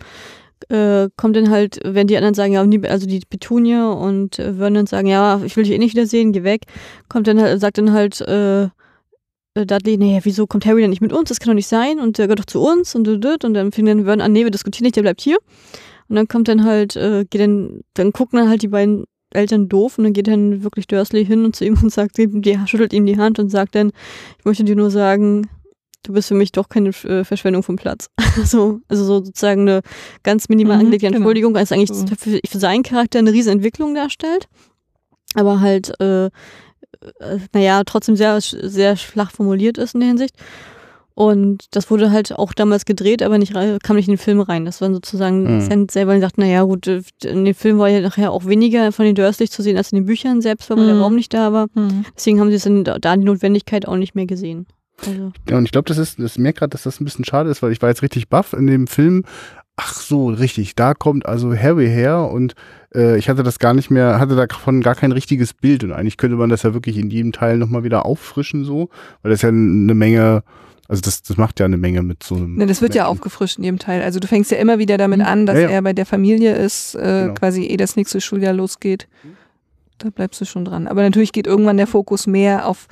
äh, 0.69 1.09
kommt 1.17 1.35
dann 1.35 1.49
halt, 1.49 1.79
wenn 1.83 2.07
die 2.07 2.15
anderen 2.15 2.33
sagen, 2.33 2.53
ja, 2.53 2.61
also 2.89 3.07
die 3.07 3.19
Petunia 3.29 3.91
und 3.91 4.39
äh, 4.39 4.53
Vernon 4.53 4.87
sagen, 4.87 5.07
ja, 5.07 5.41
ich 5.43 5.55
will 5.57 5.65
dich 5.65 5.73
eh 5.73 5.77
nicht 5.77 5.95
wiedersehen, 5.95 6.31
geh 6.31 6.43
weg, 6.43 6.61
kommt 7.09 7.27
dann 7.27 7.41
halt, 7.41 7.59
sagt 7.59 7.77
dann 7.77 7.91
halt 7.91 8.21
äh, 8.21 8.63
äh, 8.63 9.65
Dudley, 9.65 9.97
nee, 9.97 10.19
wieso 10.23 10.47
kommt 10.47 10.65
Harry 10.65 10.81
denn 10.81 10.89
nicht 10.89 11.01
mit 11.01 11.13
uns? 11.13 11.29
Das 11.29 11.39
kann 11.39 11.49
doch 11.49 11.55
nicht 11.55 11.67
sein 11.67 11.99
und 11.99 12.17
der 12.17 12.27
gehört 12.27 12.39
doch 12.39 12.45
zu 12.45 12.61
uns 12.61 12.95
und 12.95 13.07
und, 13.07 13.43
und 13.43 13.53
dann 13.53 13.71
fing 13.73 13.85
dann 13.85 14.05
Vernon 14.05 14.21
an, 14.21 14.31
nee, 14.31 14.43
wir 14.43 14.51
diskutieren 14.51 14.85
nicht, 14.85 14.95
der 14.95 15.01
bleibt 15.01 15.21
hier. 15.21 15.37
Und 16.08 16.16
dann 16.16 16.28
kommt 16.28 16.47
dann 16.47 16.64
halt, 16.64 16.95
äh, 16.95 17.26
geht 17.30 17.41
dann, 17.41 17.82
dann 17.93 18.14
gucken 18.14 18.39
dann 18.39 18.49
halt 18.49 18.62
die 18.62 18.68
beiden 18.68 19.06
Eltern 19.32 19.68
doof 19.70 19.97
und 19.97 20.06
dann 20.06 20.14
geht 20.14 20.28
dann 20.28 20.64
wirklich 20.64 20.88
Dursley 20.88 21.26
hin 21.26 21.45
und 21.45 21.56
zu 21.56 21.66
ihm 21.66 21.78
und 21.82 21.91
sagt 21.91 22.18
ihm, 22.20 22.41
die 22.41 22.58
schüttelt 22.68 22.93
ihm 22.93 23.06
die 23.06 23.18
Hand 23.18 23.39
und 23.39 23.49
sagt 23.49 23.76
dann, 23.76 23.91
ich 24.39 24.45
möchte 24.45 24.64
dir 24.64 24.76
nur 24.76 24.91
sagen, 24.91 25.47
du 26.03 26.14
bist 26.14 26.28
für 26.28 26.36
mich 26.36 26.51
doch 26.51 26.70
keine 26.70 26.89
äh, 26.89 27.24
Verschwendung 27.24 27.64
vom 27.64 27.76
Platz. 27.76 28.10
so, 28.43 28.80
also 28.88 29.03
so 29.03 29.24
sozusagen 29.24 29.62
eine 29.62 29.82
ganz 30.24 30.49
minimal 30.49 30.78
mhm, 30.78 30.82
angelegte 30.82 31.08
genau. 31.08 31.18
Entschuldigung, 31.18 31.53
genau. 31.53 31.60
als 31.60 31.72
eigentlich 31.72 31.91
mhm. 31.91 32.08
für, 32.08 32.39
für, 32.45 32.60
seinen 32.60 32.84
Charakter 32.84 33.20
eine 33.20 33.34
riesen 33.34 33.53
Entwicklung 33.53 33.95
darstellt. 33.95 34.47
Aber 35.34 35.60
halt, 35.60 35.99
äh, 35.99 36.26
äh, 36.26 36.30
naja, 37.53 37.84
trotzdem 37.86 38.16
sehr, 38.16 38.39
sehr 38.41 38.95
flach 38.95 39.32
formuliert 39.32 39.78
ist 39.78 39.95
in 39.95 40.01
der 40.01 40.10
Hinsicht. 40.10 40.36
Und 41.16 41.68
das 41.72 41.89
wurde 41.89 42.11
halt 42.11 42.34
auch 42.34 42.51
damals 42.53 42.84
gedreht, 42.84 43.24
aber 43.24 43.38
nicht 43.38 43.53
kam 43.53 43.95
nicht 43.95 44.09
in 44.09 44.16
den 44.16 44.20
Film 44.20 44.41
rein. 44.41 44.66
Das 44.66 44.82
war 44.82 44.91
sozusagen 44.91 45.55
mhm. 45.55 45.61
Sand 45.61 45.91
selber 45.91 46.20
sagt, 46.20 46.38
naja 46.38 46.63
gut, 46.63 46.88
äh, 46.88 47.01
in 47.24 47.45
dem 47.45 47.55
Film 47.55 47.80
war 47.80 47.88
ja 47.88 48.01
nachher 48.01 48.34
auch 48.34 48.45
weniger 48.45 48.91
von 48.91 49.05
den 49.05 49.16
Dursley 49.16 49.49
zu 49.49 49.63
sehen 49.63 49.78
als 49.78 49.93
in 49.93 49.99
den 49.99 50.05
Büchern 50.05 50.41
selbst, 50.41 50.70
weil 50.70 50.78
mhm. 50.78 50.88
der 50.88 50.99
Raum 50.99 51.16
nicht 51.16 51.34
da 51.34 51.53
war. 51.53 51.68
Mhm. 51.74 52.03
Deswegen 52.16 52.41
haben 52.41 52.49
sie 52.49 52.57
es 52.57 52.63
dann 52.63 52.84
da 52.84 53.16
die 53.16 53.24
Notwendigkeit 53.24 53.88
auch 53.88 53.95
nicht 53.95 54.13
mehr 54.13 54.26
gesehen. 54.26 54.68
Also. 55.07 55.32
Ja, 55.49 55.57
und 55.57 55.63
ich 55.63 55.72
glaube, 55.72 55.88
das 55.88 55.97
ist, 55.97 56.20
das 56.20 56.38
merkt 56.38 56.59
gerade, 56.59 56.72
dass 56.72 56.84
das 56.84 56.99
ein 56.99 57.05
bisschen 57.05 57.24
schade 57.24 57.49
ist, 57.49 57.63
weil 57.63 57.72
ich 57.72 57.82
war 57.82 57.89
jetzt 57.89 58.01
richtig 58.01 58.28
baff 58.28 58.51
in 58.51 58.68
dem 58.68 58.88
Film. 58.88 59.24
Ach 59.78 59.93
so, 59.93 60.28
richtig, 60.28 60.76
da 60.76 60.93
kommt 60.93 61.26
also 61.26 61.55
Harry 61.55 61.88
her 61.88 62.30
und 62.30 62.55
äh, 62.93 63.18
ich 63.18 63.30
hatte 63.30 63.43
das 63.43 63.59
gar 63.59 63.74
nicht 63.74 63.89
mehr, 63.89 64.20
hatte 64.20 64.36
davon 64.36 64.82
gar 64.82 64.95
kein 64.95 65.11
richtiges 65.13 65.53
Bild 65.53 65.84
und 65.84 65.91
eigentlich 65.93 66.18
könnte 66.18 66.38
man 66.38 66.49
das 66.49 66.63
ja 66.63 66.74
wirklich 66.74 66.97
in 66.97 67.09
jedem 67.09 67.32
Teil 67.32 67.57
nochmal 67.57 67.84
wieder 67.84 68.05
auffrischen 68.05 68.63
so, 68.63 68.89
weil 69.22 69.32
das 69.32 69.41
ja 69.41 69.49
eine 69.49 69.93
Menge 69.93 70.43
also 70.88 71.01
das, 71.01 71.23
das 71.23 71.38
macht 71.38 71.59
ja 71.59 71.65
eine 71.65 71.77
Menge 71.77 72.03
mit 72.03 72.23
so 72.23 72.36
einem. 72.36 72.55
Ne, 72.55 72.67
das 72.67 72.81
wird 72.81 72.93
ja 72.93 73.05
aufgefrischt 73.05 73.57
in 73.57 73.63
jedem 73.63 73.79
Teil. 73.79 74.01
Also 74.01 74.19
du 74.19 74.27
fängst 74.27 74.51
ja 74.51 74.57
immer 74.57 74.77
wieder 74.77 74.97
damit 74.97 75.19
mhm. 75.19 75.25
an, 75.25 75.45
dass 75.45 75.55
ja, 75.55 75.61
ja. 75.63 75.69
er 75.69 75.81
bei 75.81 75.93
der 75.93 76.05
Familie 76.05 76.55
ist, 76.55 76.95
äh, 76.95 77.23
genau. 77.23 77.33
quasi 77.33 77.65
eh 77.65 77.77
das 77.77 77.95
nächste 77.95 78.21
Schuljahr 78.21 78.53
losgeht. 78.53 79.07
Da 79.97 80.09
bleibst 80.09 80.41
du 80.41 80.45
schon 80.45 80.65
dran. 80.65 80.88
Aber 80.88 81.01
natürlich 81.01 81.31
geht 81.31 81.47
irgendwann 81.47 81.77
der 81.77 81.88
Fokus 81.88 82.27
mehr 82.27 82.67
auf 82.67 82.88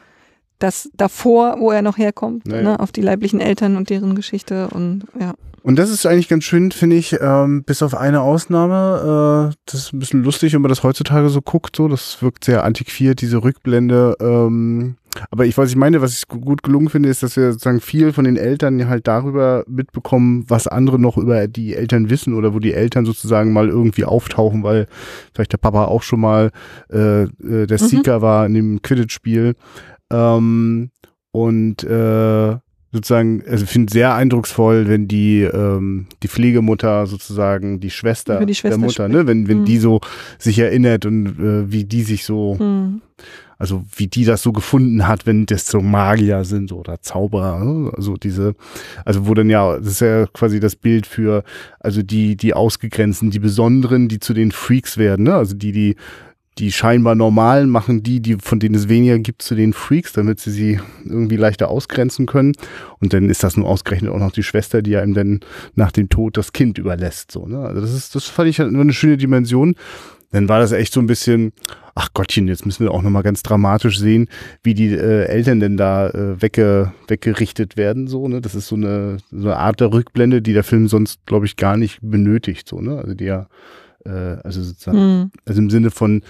das 0.59 0.89
davor, 0.95 1.57
wo 1.59 1.71
er 1.71 1.81
noch 1.81 1.97
herkommt, 1.97 2.47
naja. 2.47 2.63
ne, 2.63 2.79
auf 2.79 2.91
die 2.91 3.01
leiblichen 3.01 3.41
Eltern 3.41 3.75
und 3.75 3.89
deren 3.89 4.15
Geschichte 4.15 4.69
und 4.69 5.05
ja. 5.19 5.33
Und 5.61 5.77
das 5.77 5.89
ist 5.89 6.05
eigentlich 6.05 6.27
ganz 6.27 6.43
schön, 6.43 6.71
finde 6.71 6.97
ich, 6.97 7.17
ähm, 7.21 7.63
bis 7.63 7.81
auf 7.81 7.95
eine 7.95 8.19
Ausnahme. 8.19 9.51
Äh, 9.51 9.55
das 9.65 9.79
ist 9.79 9.93
ein 9.93 9.99
bisschen 9.99 10.23
lustig, 10.23 10.53
wenn 10.53 10.61
man 10.61 10.69
das 10.69 10.83
heutzutage 10.83 11.29
so 11.29 11.41
guckt. 11.41 11.77
So, 11.77 11.87
das 11.87 12.21
wirkt 12.21 12.43
sehr 12.43 12.65
antiquiert, 12.65 13.21
diese 13.21 13.43
Rückblende. 13.43 14.17
Ähm, 14.19 14.97
aber 15.29 15.45
ich, 15.45 15.57
was 15.57 15.69
ich 15.69 15.75
meine, 15.75 16.01
was 16.01 16.17
ich 16.17 16.27
gut 16.27 16.63
gelungen 16.63 16.89
finde, 16.89 17.09
ist, 17.09 17.23
dass 17.23 17.35
wir 17.35 17.51
sozusagen 17.51 17.81
viel 17.81 18.13
von 18.13 18.25
den 18.25 18.37
Eltern 18.37 18.87
halt 18.87 19.07
darüber 19.07 19.63
mitbekommen, 19.67 20.45
was 20.47 20.67
andere 20.67 20.99
noch 20.99 21.17
über 21.17 21.47
die 21.47 21.75
Eltern 21.75 22.09
wissen 22.09 22.33
oder 22.33 22.53
wo 22.53 22.59
die 22.59 22.73
Eltern 22.73 23.05
sozusagen 23.05 23.53
mal 23.53 23.69
irgendwie 23.69 24.05
auftauchen, 24.05 24.63
weil 24.63 24.87
vielleicht 25.33 25.53
der 25.53 25.57
Papa 25.57 25.85
auch 25.85 26.03
schon 26.03 26.19
mal 26.19 26.51
äh, 26.91 27.23
äh 27.23 27.67
der 27.67 27.81
mhm. 27.81 27.87
Seeker 27.87 28.21
war 28.21 28.45
in 28.45 28.53
dem 28.53 28.81
Quidditch-Spiel. 28.81 29.55
Ähm, 30.11 30.89
und 31.31 31.83
äh, 31.83 32.57
sozusagen, 32.93 33.43
also 33.49 33.63
ich 33.63 33.69
finde 33.69 33.91
sehr 33.91 34.13
eindrucksvoll, 34.13 34.87
wenn 34.87 35.07
die 35.07 35.41
ähm, 35.41 36.05
die 36.21 36.27
Pflegemutter 36.27 37.07
sozusagen 37.07 37.79
die 37.79 37.89
Schwester, 37.89 38.45
die 38.45 38.53
Schwester 38.53 38.77
der 38.77 38.85
Mutter, 38.85 39.07
ne, 39.07 39.25
wenn 39.25 39.47
wenn 39.47 39.61
mhm. 39.61 39.65
die 39.65 39.79
so 39.79 39.99
sich 40.37 40.59
erinnert 40.59 41.05
und 41.05 41.39
äh, 41.39 41.71
wie 41.71 41.85
die 41.85 42.03
sich 42.03 42.23
so 42.23 42.55
mhm. 42.55 43.01
Also 43.63 43.85
wie 43.95 44.07
die 44.07 44.25
das 44.25 44.43
so 44.43 44.51
gefunden 44.51 45.07
hat, 45.07 45.25
wenn 45.25 45.45
das 45.45 45.67
so 45.67 45.79
Magier 45.79 46.43
sind 46.43 46.73
oder 46.73 47.01
Zauberer, 47.01 47.63
ne? 47.63 47.93
also 47.95 48.17
diese 48.17 48.55
also 49.05 49.25
wo 49.25 49.33
dann 49.33 49.49
ja 49.49 49.77
das 49.77 49.87
ist 49.87 50.01
ja 50.01 50.25
quasi 50.27 50.59
das 50.59 50.75
Bild 50.75 51.07
für 51.07 51.45
also 51.79 52.03
die 52.03 52.35
die 52.35 52.53
ausgegrenzten, 52.53 53.31
die 53.31 53.39
besonderen, 53.39 54.09
die 54.09 54.19
zu 54.19 54.33
den 54.33 54.51
Freaks 54.51 54.97
werden, 54.97 55.23
ne? 55.23 55.35
Also 55.35 55.55
die 55.55 55.71
die 55.71 55.95
die 56.57 56.73
scheinbar 56.73 57.15
normalen 57.15 57.69
machen 57.69 58.03
die, 58.03 58.19
die 58.19 58.35
von 58.35 58.59
denen 58.59 58.75
es 58.75 58.89
weniger 58.89 59.17
gibt, 59.17 59.41
zu 59.41 59.55
den 59.55 59.71
Freaks, 59.71 60.11
damit 60.11 60.41
sie 60.41 60.51
sie 60.51 60.79
irgendwie 61.05 61.37
leichter 61.37 61.69
ausgrenzen 61.69 62.25
können. 62.25 62.51
Und 62.99 63.13
dann 63.13 63.29
ist 63.29 63.43
das 63.43 63.55
nur 63.55 63.67
ausgerechnet 63.69 64.11
auch 64.11 64.19
noch 64.19 64.33
die 64.33 64.43
Schwester, 64.43 64.81
die 64.81 64.95
ihm 64.95 65.13
dann 65.13 65.39
nach 65.75 65.93
dem 65.93 66.09
Tod 66.09 66.35
das 66.35 66.51
Kind 66.51 66.77
überlässt. 66.77 67.31
So, 67.31 67.47
ne? 67.47 67.59
Also 67.59 67.79
das 67.79 67.93
ist, 67.93 68.13
das 68.13 68.25
fand 68.25 68.49
ich 68.49 68.59
halt 68.59 68.75
eine 68.75 68.91
schöne 68.91 69.17
Dimension. 69.17 69.75
Dann 70.33 70.49
war 70.49 70.59
das 70.59 70.73
echt 70.73 70.91
so 70.91 70.99
ein 70.99 71.07
bisschen, 71.07 71.53
ach 71.95 72.09
Gottchen, 72.13 72.47
jetzt 72.47 72.65
müssen 72.65 72.83
wir 72.83 72.91
auch 72.91 73.01
nochmal 73.01 73.23
ganz 73.23 73.43
dramatisch 73.43 73.99
sehen, 73.99 74.27
wie 74.63 74.73
die 74.73 74.93
äh, 74.93 75.25
Eltern 75.25 75.61
denn 75.61 75.77
da 75.77 76.09
äh, 76.09 76.41
wegge, 76.41 76.91
weggerichtet 77.07 77.77
werden. 77.77 78.07
So, 78.07 78.27
ne? 78.27 78.41
Das 78.41 78.55
ist 78.55 78.67
so 78.67 78.75
eine, 78.75 79.17
so 79.31 79.47
eine 79.47 79.57
Art 79.57 79.79
der 79.79 79.93
Rückblende, 79.93 80.41
die 80.41 80.53
der 80.53 80.63
Film 80.63 80.87
sonst, 80.87 81.25
glaube 81.25 81.45
ich, 81.45 81.55
gar 81.55 81.77
nicht 81.77 81.99
benötigt. 82.01 82.67
So, 82.67 82.81
ne? 82.81 82.97
Also 82.97 83.13
die 83.13 83.25
ja 83.25 83.47
äh, 84.05 84.37
also 84.43 84.61
sozusagen, 84.61 84.97
mhm. 84.97 85.31
also 85.45 85.61
im 85.61 85.69
Sinne 85.69 85.91
von, 85.91 86.23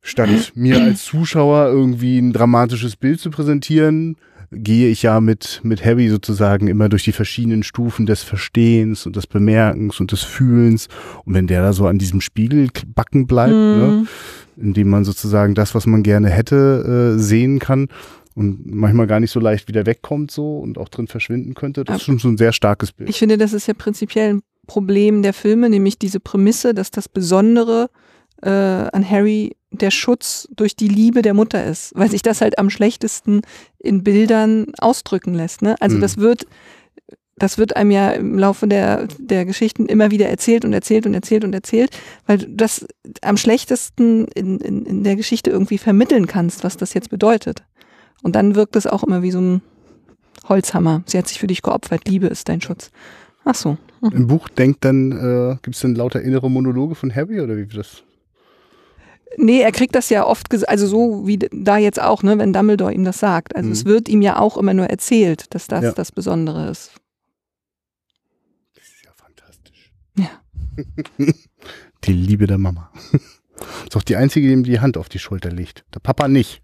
statt 0.00 0.30
mir 0.54 0.80
als 0.80 1.04
Zuschauer 1.04 1.66
irgendwie 1.66 2.18
ein 2.18 2.32
dramatisches 2.32 2.96
Bild 2.96 3.20
zu 3.20 3.30
präsentieren, 3.30 4.16
gehe 4.52 4.88
ich 4.88 5.02
ja 5.02 5.20
mit, 5.20 5.60
mit 5.62 5.84
Harry 5.84 6.08
sozusagen 6.08 6.68
immer 6.68 6.88
durch 6.88 7.04
die 7.04 7.12
verschiedenen 7.12 7.62
Stufen 7.62 8.06
des 8.06 8.22
Verstehens 8.22 9.06
und 9.06 9.16
des 9.16 9.26
Bemerkens 9.26 9.98
und 10.00 10.12
des 10.12 10.22
Fühlens. 10.22 10.88
Und 11.24 11.34
wenn 11.34 11.46
der 11.46 11.62
da 11.62 11.72
so 11.72 11.86
an 11.86 11.98
diesem 11.98 12.20
Spiegel 12.20 12.68
backen 12.86 13.26
bleibt, 13.26 13.52
mhm. 13.52 13.56
ne, 13.56 14.06
indem 14.56 14.90
man 14.90 15.04
sozusagen 15.04 15.54
das, 15.54 15.74
was 15.74 15.86
man 15.86 16.02
gerne 16.02 16.28
hätte, 16.28 17.14
äh, 17.16 17.18
sehen 17.18 17.58
kann 17.58 17.88
und 18.34 18.66
manchmal 18.66 19.06
gar 19.06 19.20
nicht 19.20 19.30
so 19.30 19.40
leicht 19.40 19.68
wieder 19.68 19.86
wegkommt 19.86 20.30
so 20.30 20.58
und 20.58 20.78
auch 20.78 20.88
drin 20.88 21.08
verschwinden 21.08 21.54
könnte, 21.54 21.84
das 21.84 21.94
Aber 21.94 21.96
ist 21.96 22.04
schon 22.04 22.18
so 22.18 22.28
ein 22.28 22.36
sehr 22.36 22.52
starkes 22.52 22.92
Bild. 22.92 23.08
Ich 23.08 23.18
finde, 23.18 23.38
das 23.38 23.52
ist 23.52 23.66
ja 23.66 23.74
prinzipiell 23.74 24.34
ein 24.34 24.42
Problem 24.66 25.22
der 25.22 25.32
Filme, 25.32 25.70
nämlich 25.70 25.98
diese 25.98 26.20
Prämisse, 26.20 26.74
dass 26.74 26.90
das 26.90 27.08
Besondere 27.08 27.88
äh, 28.42 28.50
an 28.50 29.08
Harry 29.08 29.56
der 29.70 29.90
Schutz 29.90 30.48
durch 30.54 30.76
die 30.76 30.88
Liebe 30.88 31.22
der 31.22 31.34
Mutter 31.34 31.64
ist, 31.64 31.92
weil 31.94 32.10
sich 32.10 32.22
das 32.22 32.40
halt 32.40 32.58
am 32.58 32.70
schlechtesten 32.70 33.42
in 33.78 34.04
Bildern 34.04 34.66
ausdrücken 34.78 35.34
lässt. 35.34 35.62
Ne? 35.62 35.76
Also 35.80 35.96
mhm. 35.96 36.00
das 36.02 36.18
wird, 36.18 36.46
das 37.36 37.56
wird 37.56 37.76
einem 37.76 37.90
ja 37.90 38.10
im 38.10 38.38
Laufe 38.38 38.68
der, 38.68 39.08
der 39.18 39.44
Geschichten 39.46 39.86
immer 39.86 40.10
wieder 40.10 40.28
erzählt 40.28 40.64
und 40.64 40.72
erzählt 40.72 41.06
und 41.06 41.14
erzählt 41.14 41.44
und 41.44 41.54
erzählt, 41.54 41.90
weil 42.26 42.38
du 42.38 42.48
das 42.50 42.86
am 43.22 43.36
schlechtesten 43.36 44.26
in, 44.28 44.58
in, 44.58 44.84
in 44.84 45.04
der 45.04 45.16
Geschichte 45.16 45.50
irgendwie 45.50 45.78
vermitteln 45.78 46.26
kannst, 46.26 46.64
was 46.64 46.76
das 46.76 46.94
jetzt 46.94 47.08
bedeutet. 47.08 47.62
Und 48.22 48.36
dann 48.36 48.54
wirkt 48.54 48.76
es 48.76 48.86
auch 48.86 49.02
immer 49.02 49.22
wie 49.22 49.32
so 49.32 49.40
ein 49.40 49.62
Holzhammer. 50.48 51.02
Sie 51.06 51.18
hat 51.18 51.28
sich 51.28 51.38
für 51.38 51.46
dich 51.46 51.62
geopfert, 51.62 52.08
Liebe 52.08 52.26
ist 52.26 52.48
dein 52.48 52.60
Schutz. 52.60 52.90
Ach 53.44 53.54
so. 53.54 53.78
Mhm. 54.00 54.10
Im 54.12 54.26
Buch 54.26 54.48
denkt 54.48 54.84
dann, 54.84 55.12
äh, 55.12 55.56
gibt 55.62 55.74
es 55.74 55.82
dann 55.82 55.94
lauter 55.94 56.20
innere 56.20 56.50
Monologe 56.50 56.94
von 56.94 57.14
Harry 57.14 57.40
oder 57.40 57.56
wie 57.56 57.62
wird 57.62 57.76
das? 57.76 58.04
Nee, 59.36 59.60
er 59.60 59.72
kriegt 59.72 59.94
das 59.94 60.10
ja 60.10 60.26
oft, 60.26 60.48
also 60.68 60.86
so 60.86 61.26
wie 61.26 61.38
da 61.38 61.78
jetzt 61.78 62.00
auch, 62.00 62.22
ne, 62.22 62.38
wenn 62.38 62.52
Dumbledore 62.52 62.92
ihm 62.92 63.04
das 63.04 63.18
sagt. 63.18 63.56
Also 63.56 63.68
mhm. 63.68 63.72
es 63.72 63.84
wird 63.84 64.08
ihm 64.08 64.22
ja 64.22 64.38
auch 64.38 64.56
immer 64.56 64.74
nur 64.74 64.86
erzählt, 64.86 65.54
dass 65.54 65.66
das 65.66 65.84
ja. 65.84 65.92
das 65.92 66.12
Besondere 66.12 66.70
ist. 66.70 66.92
Das 68.74 68.84
ist 68.84 69.04
ja 69.04 69.10
fantastisch. 69.14 69.92
Ja. 70.16 70.30
die 72.04 72.12
Liebe 72.12 72.46
der 72.46 72.58
Mama. 72.58 72.90
Ist 73.86 73.96
auch 73.96 74.02
die 74.02 74.16
einzige, 74.16 74.48
die 74.48 74.52
ihm 74.52 74.64
die 74.64 74.80
Hand 74.80 74.96
auf 74.96 75.08
die 75.08 75.20
Schulter 75.20 75.50
legt. 75.50 75.84
Der 75.94 76.00
Papa 76.00 76.26
nicht. 76.26 76.62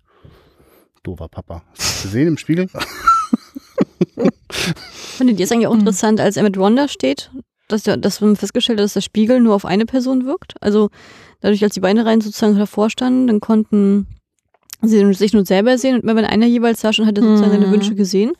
Dover 1.04 1.28
Papa. 1.28 1.62
Hast 1.76 2.04
du 2.04 2.08
gesehen 2.08 2.28
im 2.28 2.38
Spiegel? 2.38 2.68
Findet 4.50 5.38
ihr 5.38 5.44
es 5.44 5.52
eigentlich 5.52 5.68
auch 5.68 5.74
interessant, 5.74 6.20
als 6.20 6.36
er 6.36 6.42
mit 6.42 6.58
Wanda 6.58 6.88
steht, 6.88 7.30
dass, 7.68 7.84
dass 7.84 8.20
man 8.20 8.36
festgestellt 8.36 8.78
hat, 8.78 8.84
dass 8.84 8.94
der 8.94 9.00
Spiegel 9.00 9.40
nur 9.40 9.54
auf 9.54 9.64
eine 9.64 9.86
Person 9.86 10.26
wirkt? 10.26 10.54
Also 10.60 10.90
dadurch, 11.40 11.62
als 11.62 11.74
die 11.74 11.80
beiden 11.80 12.02
Reihen 12.02 12.20
sozusagen 12.20 12.58
davor 12.58 12.90
standen, 12.90 13.26
dann 13.26 13.40
konnten 13.40 14.06
sie 14.82 15.12
sich 15.14 15.32
nur 15.32 15.44
selber 15.44 15.76
sehen 15.78 15.96
und 15.96 16.02
immer 16.02 16.16
wenn 16.16 16.24
einer 16.24 16.46
jeweils 16.46 16.80
sah, 16.80 16.92
schon 16.92 17.06
hat 17.06 17.18
er 17.18 17.24
sozusagen 17.24 17.50
mhm. 17.50 17.60
seine 17.60 17.72
Wünsche 17.72 17.94
gesehen. 17.94 18.32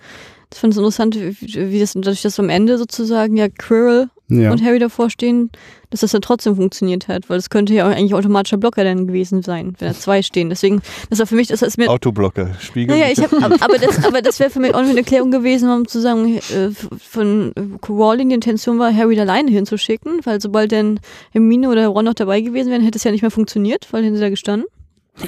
Das 0.50 0.60
fand 0.60 0.72
ich 0.72 0.78
interessant, 0.78 1.16
wie, 1.40 1.78
das, 1.78 1.92
dadurch, 1.94 2.22
dass 2.22 2.38
am 2.40 2.48
Ende 2.48 2.78
sozusagen 2.78 3.36
ja 3.36 3.48
Quirrell 3.48 4.08
Ja. 4.28 4.50
und 4.50 4.62
Harry 4.64 4.78
davor 4.78 5.10
stehen, 5.10 5.50
dass 5.90 6.00
das 6.00 6.12
dann 6.12 6.22
trotzdem 6.22 6.56
funktioniert 6.56 7.06
hat, 7.08 7.28
weil 7.28 7.38
es 7.38 7.50
könnte 7.50 7.74
ja 7.74 7.86
auch 7.86 7.90
eigentlich 7.94 8.14
automatischer 8.14 8.56
Blocker 8.56 8.84
dann 8.84 9.06
gewesen 9.06 9.42
sein, 9.42 9.74
wenn 9.78 9.88
da 9.88 9.94
zwei 9.94 10.22
stehen. 10.22 10.48
Deswegen, 10.50 10.80
das 11.10 11.18
war 11.18 11.26
für 11.26 11.34
mich, 11.34 11.48
das 11.48 11.60
ist 11.62 11.76
mir 11.78 11.88
Autoblocker, 11.90 12.54
Spiegel. 12.60 12.96
Naja, 12.96 13.10
ich 13.12 13.18
hab, 13.20 13.32
aber, 13.62 13.78
das, 13.78 14.04
aber 14.04 14.22
das 14.22 14.40
wäre 14.40 14.50
für 14.50 14.60
mich 14.60 14.74
auch 14.74 14.78
eine 14.78 14.96
Erklärung 14.96 15.30
gewesen, 15.30 15.70
um 15.70 15.86
zu 15.86 16.00
sagen, 16.00 16.36
äh, 16.38 16.70
von 16.98 17.52
Rowling 17.88 18.28
die 18.30 18.34
Intention 18.34 18.78
war, 18.78 18.94
Harry 18.94 19.16
da 19.16 19.22
alleine 19.22 19.50
hinzuschicken, 19.50 20.20
weil 20.24 20.40
sobald 20.40 20.72
dann 20.72 21.00
Hermine 21.32 21.68
oder 21.68 21.86
Ron 21.88 22.06
noch 22.06 22.14
dabei 22.14 22.40
gewesen 22.40 22.70
wären, 22.70 22.82
hätte 22.82 22.96
es 22.98 23.04
ja 23.04 23.10
nicht 23.10 23.22
mehr 23.22 23.30
funktioniert, 23.30 23.86
weil 23.92 24.02
sie 24.02 24.20
da 24.20 24.30
gestanden. 24.30 24.66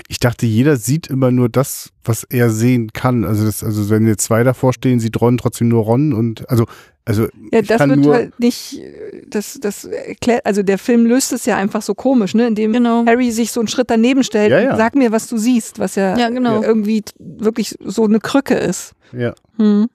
Ich 0.09 0.19
dachte, 0.21 0.47
jeder 0.47 0.77
sieht 0.77 1.09
immer 1.09 1.31
nur 1.31 1.49
das, 1.49 1.91
was 2.05 2.25
er 2.25 2.51
sehen 2.51 2.93
kann. 2.93 3.25
Also, 3.25 3.45
das, 3.45 3.65
also 3.65 3.91
wenn 3.91 4.07
jetzt 4.07 4.25
zwei 4.25 4.45
davor 4.45 4.73
stehen, 4.73 5.01
sieht 5.01 5.21
Ron 5.21 5.37
trotzdem 5.39 5.69
nur 5.69 5.85
Ron 5.85 6.13
und 6.13 6.49
also, 6.49 6.67
also 7.05 7.25
Ja, 7.53 7.61
ich 7.61 7.69
das 7.69 7.79
kann 7.79 7.91
wird 7.91 8.01
nur, 8.01 8.15
halt 8.15 8.39
nicht, 8.39 8.81
das, 9.29 9.59
das 9.61 9.85
erklärt, 9.85 10.47
also 10.47 10.63
der 10.63 10.79
Film 10.79 11.07
löst 11.07 11.33
es 11.33 11.45
ja 11.47 11.57
einfach 11.57 11.83
so 11.83 11.95
komisch, 11.95 12.35
ne, 12.35 12.47
indem 12.47 12.73
Genau. 12.73 13.05
Harry 13.07 13.33
sich 13.33 13.51
so 13.53 13.61
einen 13.61 13.69
Schritt 13.69 13.91
daneben 13.91 14.23
stellt 14.23 14.51
Ja, 14.53 14.61
ja. 14.61 14.71
und 14.73 14.77
sag 14.77 14.95
mir, 14.95 15.11
was 15.13 15.27
du 15.27 15.37
siehst, 15.39 15.79
was 15.79 15.95
ja, 15.97 16.17
Ja, 16.17 16.29
genau. 16.29 16.63
irgendwie 16.63 17.03
wirklich 17.19 17.75
so 17.85 18.05
eine 18.05 18.21
Krücke 18.21 18.55
ist. 18.55 18.93
ja. 19.13 19.35
Hm. 19.57 19.89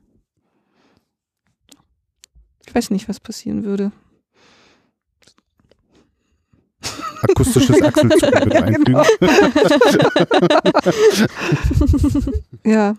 Ich 2.68 2.74
weiß 2.76 2.90
nicht, 2.90 3.08
was 3.08 3.20
passieren 3.22 3.64
würde. 3.64 3.92
Akustisches 7.22 7.82
Achselzuge 7.82 8.46
mit 8.46 8.54
Ja, 8.54 8.62
einfügen. 8.64 8.84
genau. 8.86 9.04
Ja. 12.66 12.96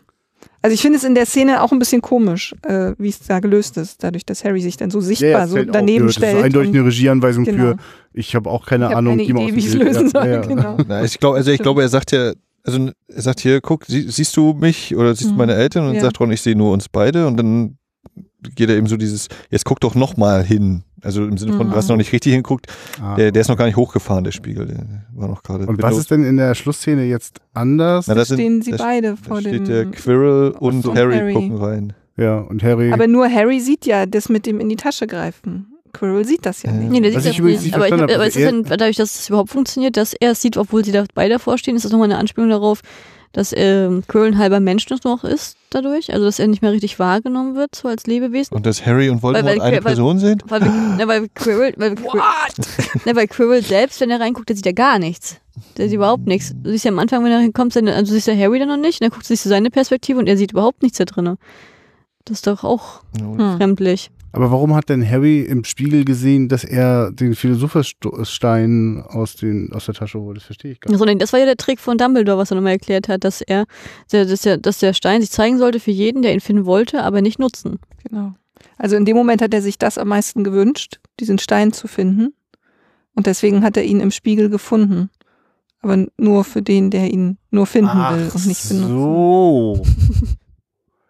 Also 0.63 0.75
ich 0.75 0.81
finde 0.81 0.99
es 0.99 1.05
in 1.05 1.15
der 1.15 1.27
Szene 1.27 1.63
auch 1.63 1.71
ein 1.73 1.79
bisschen 1.79 2.03
komisch, 2.03 2.55
äh, 2.63 2.93
wie 2.99 3.09
es 3.09 3.21
da 3.21 3.41
gelöst 3.41 3.77
ist, 3.77 4.03
dadurch, 4.03 4.25
dass 4.27 4.45
Harry 4.45 4.61
sich 4.61 4.77
dann 4.77 4.91
so 4.91 5.01
sichtbar 5.01 5.31
Ja, 5.31 5.47
so 5.47 5.57
fällt 5.57 5.69
auf. 5.71 5.75
daneben 5.75 6.05
Ja, 6.05 6.07
das 6.07 6.15
stellt. 6.17 6.39
ist 6.39 6.45
eindeutig 6.45 6.75
eine 6.75 6.85
Regieanweisung 6.85 7.45
genau. 7.45 7.63
für, 7.63 7.77
ich 8.15 8.35
habe 8.35 8.51
auch 8.51 8.67
keine 8.67 8.87
ich 8.87 8.91
habe 8.91 8.99
Ahnung, 8.99 9.19
keine 9.19 9.43
Idee, 9.45 9.55
wie 9.55 9.59
ich 9.61 9.75
lösen 9.75 10.09
soll. 10.09 10.27
ja. 10.27 10.41
Genau. 10.41 10.77
Na, 10.89 11.05
ich 11.05 11.19
glaube, 11.21 11.37
also 11.37 11.51
ich 11.51 11.61
glaube, 11.61 11.83
er 11.83 11.89
sagt 11.89 12.13
ja, 12.13 12.33
also 12.65 12.91
er 13.09 13.23
sagt 13.23 13.41
hier, 13.41 13.61
guck, 13.61 13.85
sie, 13.87 14.03
siehst 14.11 14.37
du 14.37 14.55
mich 14.55 14.97
oder 14.97 15.15
siehst 15.15 15.31
du 15.31 15.35
Mhm. 15.35 15.39
meine 15.39 15.55
Eltern? 15.55 15.89
Und 15.89 16.01
sagt 16.01 16.19
Ron, 16.19 16.33
ich 16.33 16.41
sehe 16.41 16.57
nur 16.57 16.73
uns 16.73 16.89
beide 16.89 17.27
und 17.29 17.37
dann 17.37 17.79
geht 18.55 18.69
er 18.71 18.77
eben 18.77 18.87
so 18.87 18.97
dieses, 18.97 19.29
jetzt 19.51 19.65
guck 19.65 19.81
doch 19.81 19.95
noch 19.95 20.17
mal 20.17 20.45
hin. 20.45 20.83
Also 21.03 21.25
im 21.25 21.37
Sinne 21.39 21.53
von, 21.53 21.67
Mhm. 21.67 21.71
du 21.73 21.77
hast 21.77 21.89
noch 21.89 21.97
nicht 21.97 22.13
richtig 22.13 22.33
hinguckt, 22.33 22.67
Ah. 23.03 23.15
der, 23.17 23.31
der 23.33 23.43
ist 23.43 23.49
noch 23.49 23.57
gar 23.57 23.67
nicht 23.67 23.77
hochgefahren, 23.77 24.25
der 24.25 24.33
Spiegel. 24.33 24.67
Der 24.67 24.85
war 25.15 25.29
noch 25.29 25.43
gerade. 25.43 25.67
Und 25.67 25.81
was 25.83 25.97
ist 25.99 26.11
denn 26.11 26.25
in 26.25 26.37
der 26.37 26.55
Schlussszene 26.55 27.05
jetzt 27.05 27.41
anders? 27.55 28.07
Na, 28.09 28.15
das 28.15 28.29
sind, 28.29 28.39
Stehen 28.39 28.63
sie 28.63 28.71
das- 28.73 28.81
beide 28.81 29.11
da 29.11 29.17
vor 29.17 29.41
steht 29.41 29.53
dem. 29.55 29.65
der 29.67 29.85
Quirrell 29.87 30.51
und 30.59 30.83
so. 30.83 30.95
Harry, 30.95 31.17
Harry. 31.17 31.33
gucken 31.35 31.57
rein. 31.57 31.93
ja, 32.17 32.39
und 32.39 32.63
Harry. 32.63 32.93
Aber 32.93 33.07
nur 33.07 33.31
Harry 33.31 33.61
sieht 33.61 33.85
ja 33.87 34.07
das 34.07 34.29
mit 34.29 34.47
dem 34.47 34.59
in 34.59 34.69
die 34.69 34.77
Tasche 34.77 35.07
greifen. 35.07 35.67
Quirrell 35.93 36.25
sieht 36.25 36.45
das 36.47 36.63
ja 36.63 36.73
nicht. 36.73 36.91
Nee, 36.91 37.01
der 37.01 37.15
Was 37.15 37.23
sieht 37.23 37.31
ich 37.33 37.37
das 37.37 37.41
übrigens 37.41 37.63
nicht. 37.63 37.75
nicht 37.75 37.75
Aber, 37.77 37.87
ich, 37.87 37.93
aber 38.15 38.27
ist 38.27 38.37
also 38.37 38.51
dann, 38.51 38.63
dadurch, 38.65 38.97
dass 38.97 39.19
es 39.19 39.29
überhaupt 39.29 39.51
funktioniert, 39.51 39.97
dass 39.97 40.13
er 40.15 40.33
es 40.33 40.43
sieht, 40.43 40.57
obwohl 40.57 40.85
sie 40.85 40.93
da 40.93 41.05
beide 41.15 41.35
davor 41.35 41.57
stehen, 41.59 41.77
ist 41.77 41.85
das 41.85 41.93
nochmal 41.93 42.09
eine 42.11 42.19
Anspielung 42.19 42.51
darauf, 42.51 42.81
dass 43.37 43.53
ähm, 43.55 44.03
Quirrell 44.09 44.33
ein 44.33 44.39
halber 44.39 44.61
Mensch 44.61 44.87
noch 45.05 45.23
ist 45.23 45.59
dadurch. 45.69 46.11
Also, 46.13 46.25
dass 46.25 46.39
er 46.39 46.47
nicht 46.49 46.63
mehr 46.63 46.73
richtig 46.73 46.99
wahrgenommen 46.99 47.55
wird, 47.55 47.75
so 47.75 47.87
als 47.87 48.07
Lebewesen. 48.07 48.57
Und 48.57 48.65
dass 48.65 48.87
Harry 48.87 49.11
und 49.11 49.23
Voldemort 49.23 49.53
Weil- 49.57 49.61
weil- 49.61 49.67
eine 49.67 49.77
weil- 49.77 49.83
Person 49.83 50.19
sind? 50.19 50.43
Weil, 50.49 50.63
wir, 50.63 50.71
ne, 50.71 51.07
weil 51.07 51.29
Quirrell, 51.35 51.75
weil, 51.77 51.95
Quirrell, 51.97 52.23
ne, 53.05 53.15
weil 53.15 53.27
Quirrell 53.29 53.63
selbst, 53.63 54.01
wenn 54.01 54.09
er 54.11 54.21
reinguckt, 54.21 54.49
der 54.49 54.57
sieht 54.57 54.65
ja 54.67 54.73
gar 54.73 54.99
nichts. 54.99 55.37
Der 55.77 55.87
sieht 55.89 55.97
überhaupt 55.97 56.27
nichts. 56.27 56.55
Du 56.63 56.71
siehst 56.71 56.85
ja 56.87 56.91
am 56.91 56.99
Anfang, 56.99 57.23
wenn 57.25 57.33
er 57.33 57.41
hinkommt, 57.41 57.77
dann, 57.77 57.89
also 57.89 58.11
du 58.11 58.15
siehst 58.15 58.27
ja 58.27 58.35
Harry 58.37 58.59
dann 58.59 58.69
noch 58.69 58.77
nicht, 58.79 59.01
und 59.01 59.05
dann 59.05 59.11
guckst 59.11 59.29
du 59.31 59.35
sich 59.35 59.43
so 59.43 59.51
seine 59.51 59.71
Perspektive 59.71 60.19
und 60.19 60.27
er 60.29 60.37
sieht 60.39 60.53
überhaupt 60.53 60.83
nichts 60.83 60.97
da 60.99 61.05
drin. 61.05 61.37
Das 62.25 62.39
ist 62.39 62.47
doch 62.47 62.65
auch 62.65 63.03
Hm. 63.21 63.57
fremdlich. 63.59 64.11
Aber 64.37 64.51
warum 64.53 64.75
hat 64.75 64.89
denn 64.89 65.09
Harry 65.09 65.41
im 65.41 65.65
Spiegel 65.65 66.05
gesehen, 66.05 66.49
dass 66.49 66.63
er 66.63 67.11
den 67.11 67.35
Philosopherstein 67.35 69.03
aus, 69.09 69.37
den, 69.37 69.73
aus 69.73 69.87
der 69.87 69.95
Tasche 69.95 70.21
holt? 70.21 70.37
Das 70.37 70.45
verstehe 70.45 70.73
ich 70.73 70.81
gar 70.81 70.91
nicht. 70.91 70.99
So, 70.99 71.05
nee, 71.05 71.15
das 71.17 71.33
war 71.33 71.41
ja 71.41 71.47
der 71.47 71.57
Trick 71.57 71.81
von 71.81 71.99
Dumbledore, 71.99 72.39
was 72.39 72.51
er 72.51 72.57
nochmal 72.57 72.73
erklärt 72.73 73.09
hat, 73.09 73.25
dass 73.25 73.41
er, 73.41 73.65
der- 74.13 74.27
dass 74.27 74.43
der, 74.43 74.59
dass 74.59 74.79
der 74.79 74.93
Stein 74.93 75.21
sich 75.21 75.31
zeigen 75.31 75.59
sollte 75.59 75.81
für 75.81 75.91
jeden, 75.91 76.23
der 76.23 76.33
ihn 76.35 76.41
finden 76.41 76.67
wollte, 76.67 77.03
aber 77.03 77.23
nicht 77.23 77.39
nutzen. 77.39 77.79
Genau. 78.09 78.35
Also 78.79 78.97
in 78.97 79.05
dem 79.05 79.17
Moment 79.17 79.43
hat 79.43 79.55
er 79.55 79.63
sich 79.63 79.79
das 79.79 79.99
am 79.99 80.09
meisten 80.09 80.45
gewünscht, 80.45 81.01
diesen 81.19 81.39
Stein 81.39 81.73
zu 81.73 81.89
finden. 81.89 82.35
Und 83.15 83.27
deswegen 83.27 83.63
hat 83.65 83.77
er 83.77 83.85
ihn 83.85 84.01
im 84.01 84.11
Spiegel 84.11 84.51
gefunden. 84.51 85.09
Aber 85.81 86.07
nur 86.19 86.45
für 86.45 86.63
den, 86.63 86.91
der 86.91 87.11
ihn 87.11 87.39
nur 87.51 87.67
finden 87.67 87.91
will 87.97 88.31
und 88.35 88.47
nicht 88.47 88.69
benutzen. 88.69 88.89
so. 88.89 89.83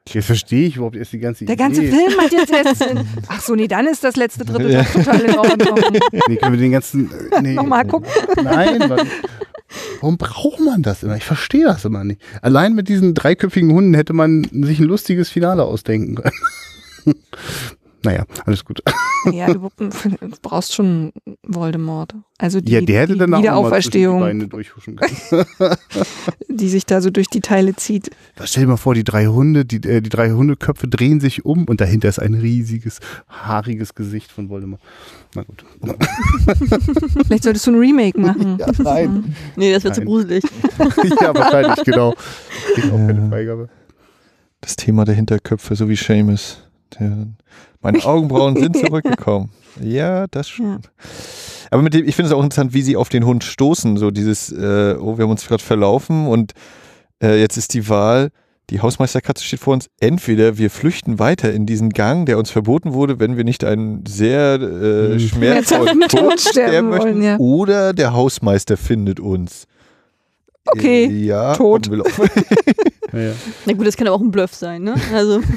Jetzt 0.08 0.26
verstehe 0.26 0.68
ich 0.68 0.76
überhaupt 0.76 0.96
erst 0.96 1.12
die 1.12 1.18
ganze 1.18 1.44
Der 1.44 1.56
ganze 1.56 1.82
Idee. 1.82 1.96
Film 1.96 2.20
hat 2.20 2.32
jetzt 2.32 2.50
letzten. 2.50 3.08
Ach 3.28 3.40
so, 3.40 3.54
nee, 3.54 3.66
dann 3.66 3.86
ist 3.86 4.04
das 4.04 4.16
letzte 4.16 4.44
Drittel 4.44 4.72
doch 4.72 4.92
total 4.92 5.20
in 5.20 5.38
Ordnung. 5.38 5.80
Nee, 6.28 6.36
können 6.36 6.52
wir 6.52 6.60
den 6.60 6.72
ganzen. 6.72 7.10
Nee. 7.42 7.54
Nochmal 7.54 7.84
gucken. 7.86 8.08
Nein, 8.42 8.80
warum 10.00 10.16
braucht 10.16 10.60
man 10.60 10.82
das 10.82 11.02
immer? 11.02 11.16
Ich 11.16 11.24
verstehe 11.24 11.64
das 11.64 11.84
immer 11.84 12.04
nicht. 12.04 12.20
Allein 12.40 12.74
mit 12.74 12.88
diesen 12.88 13.14
dreiköpfigen 13.14 13.72
Hunden 13.72 13.94
hätte 13.94 14.12
man 14.12 14.44
sich 14.52 14.78
ein 14.78 14.84
lustiges 14.86 15.28
Finale 15.28 15.64
ausdenken 15.64 16.14
können. 16.14 17.16
Naja, 18.06 18.24
alles 18.44 18.64
gut. 18.64 18.82
Ja, 19.32 19.52
du 19.52 19.68
brauchst 20.42 20.72
schon 20.72 21.12
Voldemort. 21.42 22.14
Also 22.38 22.60
die, 22.60 22.70
ja, 22.70 22.80
der 22.80 23.00
hätte 23.00 23.14
die 23.14 23.18
dann 23.18 23.34
auch 23.34 23.40
mal 23.40 23.72
zwischen 23.72 23.90
die 23.90 23.98
Wiederauferstehung, 23.98 24.48
durchhuschen 24.48 24.94
können. 24.94 25.46
die 26.48 26.68
sich 26.68 26.86
da 26.86 27.00
so 27.00 27.10
durch 27.10 27.26
die 27.26 27.40
Teile 27.40 27.74
zieht. 27.74 28.12
Stell 28.44 28.62
dir 28.62 28.68
mal 28.68 28.76
vor, 28.76 28.94
die 28.94 29.02
drei 29.02 29.26
Hunde, 29.26 29.64
die, 29.64 29.78
äh, 29.78 30.00
die 30.00 30.10
drei 30.10 30.30
Hundeköpfe 30.30 30.86
drehen 30.86 31.18
sich 31.18 31.44
um 31.44 31.64
und 31.64 31.80
dahinter 31.80 32.08
ist 32.08 32.20
ein 32.20 32.34
riesiges, 32.34 33.00
haariges 33.28 33.96
Gesicht 33.96 34.30
von 34.30 34.48
Voldemort. 34.48 34.80
Na 35.34 35.42
gut. 35.42 35.64
Vielleicht 37.26 37.42
solltest 37.42 37.66
du 37.66 37.72
ein 37.72 37.80
Remake 37.80 38.20
machen. 38.20 38.58
Ja, 38.60 38.68
nein. 38.78 39.34
Nee, 39.56 39.72
das 39.72 39.82
wird 39.82 39.96
zu 39.96 40.02
Nein. 40.02 40.08
gruselig. 40.08 40.44
ja, 41.20 41.34
wahrscheinlich, 41.34 41.84
genau. 41.84 42.14
Ich 42.76 42.84
auch 42.84 42.96
keine. 42.96 43.28
Freigabe. 43.28 43.68
Das 44.60 44.76
Thema 44.76 45.04
der 45.04 45.16
Hinterköpfe, 45.16 45.74
so 45.74 45.88
wie 45.88 45.96
Seamus. 45.96 46.62
Der, 46.98 47.26
meine 47.82 48.04
Augenbrauen 48.04 48.56
sind 48.56 48.76
zurückgekommen. 48.86 49.50
Ja, 49.82 50.26
das 50.30 50.48
schon. 50.48 50.80
Aber 51.70 51.82
mit 51.82 51.94
dem, 51.94 52.06
ich 52.08 52.14
finde 52.16 52.28
es 52.28 52.34
auch 52.34 52.42
interessant, 52.42 52.72
wie 52.74 52.82
sie 52.82 52.96
auf 52.96 53.08
den 53.08 53.24
Hund 53.26 53.44
stoßen. 53.44 53.96
So 53.96 54.10
dieses, 54.10 54.50
äh, 54.52 54.96
oh, 54.98 55.18
wir 55.18 55.24
haben 55.24 55.30
uns 55.30 55.46
gerade 55.46 55.62
verlaufen 55.62 56.26
und 56.28 56.52
äh, 57.22 57.40
jetzt 57.40 57.56
ist 57.56 57.74
die 57.74 57.88
Wahl, 57.88 58.30
die 58.70 58.80
Hausmeisterkatze 58.80 59.44
steht 59.44 59.60
vor 59.60 59.74
uns. 59.74 59.88
Entweder 60.00 60.58
wir 60.58 60.70
flüchten 60.70 61.18
weiter 61.18 61.52
in 61.52 61.66
diesen 61.66 61.90
Gang, 61.90 62.26
der 62.26 62.38
uns 62.38 62.50
verboten 62.50 62.92
wurde, 62.94 63.20
wenn 63.20 63.36
wir 63.36 63.44
nicht 63.44 63.64
einen 63.64 64.04
sehr 64.06 64.54
äh, 64.60 65.14
Mhm. 65.14 65.18
schmerzvollen 65.20 66.00
Tod 66.02 66.10
Tod 66.10 66.40
sterben 66.40 66.50
sterben 66.50 66.88
wollen, 66.90 67.18
möchten. 67.18 67.22
ja. 67.22 67.36
Oder 67.38 67.92
der 67.92 68.12
Hausmeister 68.12 68.76
findet 68.76 69.20
uns. 69.20 69.66
Okay, 70.66 71.04
Äh, 71.04 71.24
ja, 71.26 71.54
tot. 71.54 71.88
Ja, 71.88 71.96
ja. 73.20 73.32
Na 73.66 73.72
gut, 73.72 73.86
das 73.86 73.96
kann 73.96 74.08
aber 74.08 74.16
auch 74.16 74.20
ein 74.20 74.32
Bluff 74.32 74.52
sein, 74.54 74.82
ne? 74.82 74.94
Also. 75.14 75.40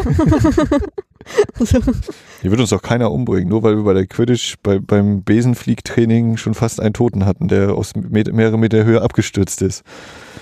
also 1.60 1.80
Hier 2.42 2.52
wird 2.52 2.62
uns 2.62 2.70
doch 2.70 2.82
keiner 2.82 3.12
umbringen, 3.12 3.50
nur 3.50 3.64
weil 3.64 3.76
wir 3.76 3.84
bei 3.84 3.94
der 3.94 4.08
Quidditch, 4.08 4.56
bei, 4.64 4.80
beim 4.80 5.24
Besenfliegtraining 5.24 6.38
schon 6.38 6.54
fast 6.54 6.80
einen 6.80 6.94
Toten 6.94 7.26
hatten, 7.26 7.50
der 7.50 7.74
aus 7.74 7.94
Met 7.96 8.34
mehrere 8.34 8.58
Meter 8.58 8.86
Höhe 8.86 9.02
abgestürzt 9.02 9.62
ist. 9.62 9.84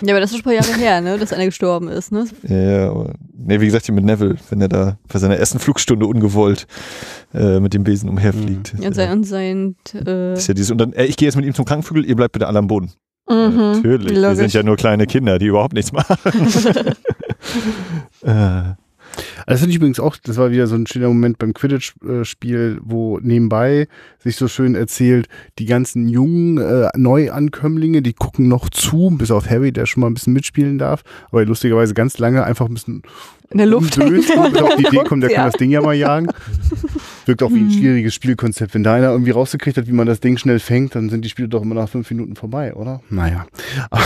ja, 0.02 0.14
aber 0.14 0.20
das 0.20 0.32
ist 0.32 0.38
schon 0.38 0.52
ein 0.52 0.58
paar 0.58 0.66
Jahre 0.68 0.80
her, 0.80 1.02
ne? 1.02 1.18
Dass 1.18 1.34
einer 1.34 1.46
gestorben 1.46 1.88
ist, 1.88 2.12
ne? 2.12 2.26
Ja, 2.48 2.56
ja, 2.56 2.90
aber, 2.92 3.14
nee, 3.36 3.60
wie 3.60 3.66
gesagt, 3.66 3.86
hier 3.88 3.96
mit 3.96 4.06
Neville, 4.06 4.36
wenn 4.50 4.62
er 4.62 4.70
da 4.70 4.98
bei 5.12 5.18
seiner 5.18 5.38
ersten 5.38 5.58
Flugstunde 5.58 6.06
ungewollt 6.06 6.68
äh, 7.34 7.60
mit 7.60 7.74
dem 7.74 7.84
Besen 7.84 8.10
umherfliegt. 8.10 8.76
Ja, 8.80 8.88
und 8.88 8.94
sein, 8.94 9.12
und 9.12 9.24
sein 9.24 9.76
äh, 9.96 10.34
ist 10.34 10.48
ja 10.48 10.54
dieses, 10.54 10.70
und 10.72 10.78
dann, 10.78 10.94
äh, 10.94 11.06
ich 11.06 11.18
gehe 11.18 11.28
jetzt 11.28 11.36
mit 11.36 11.46
ihm 11.46 11.56
zum 11.56 11.66
Krankenvögel, 11.66 12.06
ihr 12.06 12.16
bleibt 12.16 12.34
bitte 12.34 12.48
alle 12.48 12.60
am 12.60 12.68
Boden. 12.68 12.92
Mhm. 13.30 13.74
Natürlich, 13.74 14.12
wir 14.12 14.22
Logisch. 14.22 14.38
sind 14.38 14.54
ja 14.54 14.64
nur 14.64 14.78
kleine 14.78 15.06
Kinder, 15.08 15.40
die 15.40 15.48
überhaupt 15.48 15.74
nichts 15.74 15.92
machen. 15.92 16.16
äh, 18.24 18.76
das 19.46 19.60
finde 19.60 19.72
ich 19.72 19.78
übrigens 19.78 20.00
auch, 20.00 20.16
das 20.18 20.38
war 20.38 20.52
wieder 20.52 20.68
so 20.68 20.76
ein 20.76 20.88
schöner 20.88 21.08
Moment 21.08 21.38
beim 21.40 21.54
Quidditch-Spiel, 21.54 22.80
wo 22.84 23.20
nebenbei 23.20 23.88
sich 24.20 24.36
so 24.36 24.48
schön 24.48 24.76
erzählt, 24.76 25.28
die 25.60 25.66
ganzen 25.66 26.08
jungen 26.10 26.58
äh, 26.58 26.90
Neuankömmlinge, 26.96 28.02
die 28.02 28.14
gucken 28.14 28.48
noch 28.48 28.70
zu, 28.70 29.10
bis 29.18 29.32
auf 29.32 29.50
Harry, 29.50 29.72
der 29.72 29.86
schon 29.86 30.02
mal 30.02 30.08
ein 30.08 30.14
bisschen 30.14 30.34
mitspielen 30.34 30.78
darf, 30.78 31.04
aber 31.32 31.46
lustigerweise 31.46 31.94
ganz 31.94 32.18
lange 32.18 32.44
einfach 32.44 32.68
ein 32.68 32.74
bisschen 32.74 33.04
in 33.50 33.60
der 33.60 33.68
Luft 33.68 33.96
bis 33.98 34.30
auf 34.38 34.76
die 34.78 34.86
Idee 34.88 35.04
kommt, 35.08 35.24
der 35.24 35.32
Ja. 35.32 35.38
kann 35.38 35.46
das 35.52 35.58
Ding 35.58 35.72
ja 35.72 35.82
mal 35.82 35.94
jagen. 35.96 36.28
Wirkt 37.28 37.44
auch 37.44 37.52
wie 37.52 37.60
ein 37.60 37.66
Mhm. 37.68 37.72
schwieriges 37.72 38.14
Spielkonzept. 38.16 38.74
Wenn 38.74 38.84
da 38.84 38.94
einer 38.96 39.10
irgendwie 39.12 39.32
rausgekriegt 39.32 39.78
hat, 39.78 39.88
wie 39.88 39.92
man 39.92 40.08
das 40.08 40.20
Ding 40.20 40.38
schnell 40.38 40.60
fängt, 40.60 40.96
dann 40.96 41.10
sind 41.10 41.24
die 41.26 41.30
Spiele 41.30 41.50
doch 41.50 41.62
immer 41.62 41.76
nach 41.76 41.90
fünf 41.90 42.10
Minuten 42.10 42.36
vorbei, 42.36 42.74
oder? 42.74 43.02
Naja. 43.10 43.46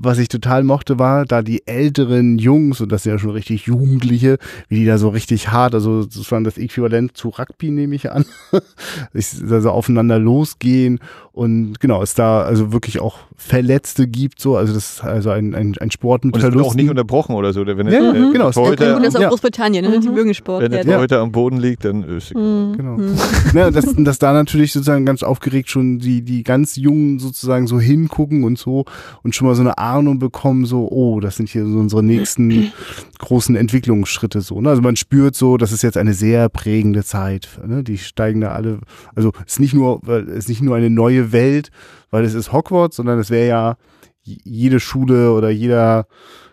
Was 0.00 0.18
ich 0.18 0.28
total 0.28 0.64
mochte, 0.64 0.98
war, 0.98 1.24
da 1.26 1.42
die 1.42 1.66
älteren 1.66 2.38
Jungs, 2.38 2.80
und 2.80 2.90
das 2.90 3.02
sind 3.02 3.12
ja 3.12 3.18
schon 3.18 3.30
richtig 3.30 3.66
Jugendliche, 3.66 4.38
wie 4.68 4.76
die 4.76 4.86
da 4.86 4.96
so 4.98 5.10
richtig 5.10 5.48
hart, 5.50 5.74
also 5.74 6.04
das 6.04 6.30
war 6.32 6.40
das 6.40 6.56
Äquivalent 6.56 7.16
zu 7.16 7.28
Rugby, 7.28 7.70
nehme 7.70 7.94
ich 7.94 8.10
an, 8.10 8.24
also 9.50 9.70
aufeinander 9.70 10.18
losgehen 10.18 10.98
und 11.38 11.78
genau, 11.78 12.02
es 12.02 12.14
da 12.14 12.42
also 12.42 12.72
wirklich 12.72 12.98
auch 13.00 13.18
Verletzte 13.36 14.08
gibt, 14.08 14.40
so, 14.40 14.56
also 14.56 14.74
das 14.74 14.94
ist 14.96 15.04
also 15.04 15.30
ein, 15.30 15.54
ein, 15.54 15.76
ein 15.80 15.90
Sport 15.92 16.24
mit 16.24 16.34
Und 16.34 16.40
es 16.40 16.44
wird 16.44 16.54
auch 16.54 16.56
Verlusten. 16.58 16.80
nicht 16.82 16.90
unterbrochen 16.90 17.36
oder 17.36 17.52
so. 17.52 17.64
Wenn 17.64 17.86
Ja, 17.86 18.12
äh, 18.12 18.32
genau. 18.32 18.50
Torhüter, 18.50 18.96
Und 18.96 19.04
das 19.04 19.14
ist 19.14 19.24
auch. 19.24 19.28
Großbritannien, 19.30 19.84
ne? 19.84 20.00
die 20.00 20.08
Mhm. 20.08 20.14
mögen 20.14 20.34
Sport. 20.34 20.62
wenn 20.64 20.72
der 20.72 20.84
Ja, 20.84 20.94
Torhüter 20.96 21.20
am 21.20 21.30
Boden 21.30 21.58
liegt, 21.58 21.84
dann 21.84 22.02
ist 22.02 22.34
Mhm. 22.34 22.74
Genau. 22.76 22.96
Mhm. 22.96 23.14
Ja, 23.54 23.70
dass, 23.70 23.94
dass 23.96 24.18
da 24.18 24.32
natürlich 24.32 24.72
sozusagen 24.72 25.06
ganz 25.06 25.22
aufgeregt 25.22 25.70
schon 25.70 26.00
die, 26.00 26.22
die 26.22 26.42
ganz 26.42 26.74
Jungen 26.74 27.20
sozusagen 27.20 27.68
so 27.68 27.78
hingucken 27.78 28.42
und 28.42 28.58
so 28.58 28.84
und 29.22 29.36
schon 29.36 29.46
mal 29.46 29.54
so 29.54 29.62
eine 29.62 29.78
Ahnung 29.78 30.18
bekommen, 30.18 30.64
so, 30.66 30.88
oh, 30.90 31.20
das 31.20 31.36
sind 31.36 31.48
hier 31.48 31.64
so 31.64 31.78
unsere 31.78 32.02
nächsten 32.02 32.72
großen 33.20 33.54
Entwicklungsschritte 33.54 34.40
so. 34.40 34.60
Ne? 34.60 34.70
Also 34.70 34.82
man 34.82 34.96
spürt 34.96 35.36
so, 35.36 35.56
das 35.56 35.70
ist 35.70 35.82
jetzt 35.82 35.96
eine 35.96 36.14
sehr 36.14 36.48
prägende 36.48 37.04
Zeit. 37.04 37.48
Ne? 37.64 37.84
Die 37.84 37.98
steigen 37.98 38.40
da 38.40 38.48
alle, 38.50 38.78
also 39.14 39.30
es 39.46 39.52
ist 39.54 39.60
nicht 39.60 39.74
nur, 39.74 40.00
es 40.08 40.38
ist 40.44 40.48
nicht 40.48 40.62
nur 40.62 40.74
eine 40.74 40.90
neue 40.90 41.27
Welt, 41.32 41.70
weil 42.10 42.24
es 42.24 42.34
ist 42.34 42.52
Hogwarts, 42.52 42.96
sondern 42.96 43.18
es 43.18 43.30
wäre 43.30 43.48
ja 43.48 43.76
jede 44.22 44.80
Schule 44.80 45.32
oder 45.32 45.50
jeder 45.50 46.06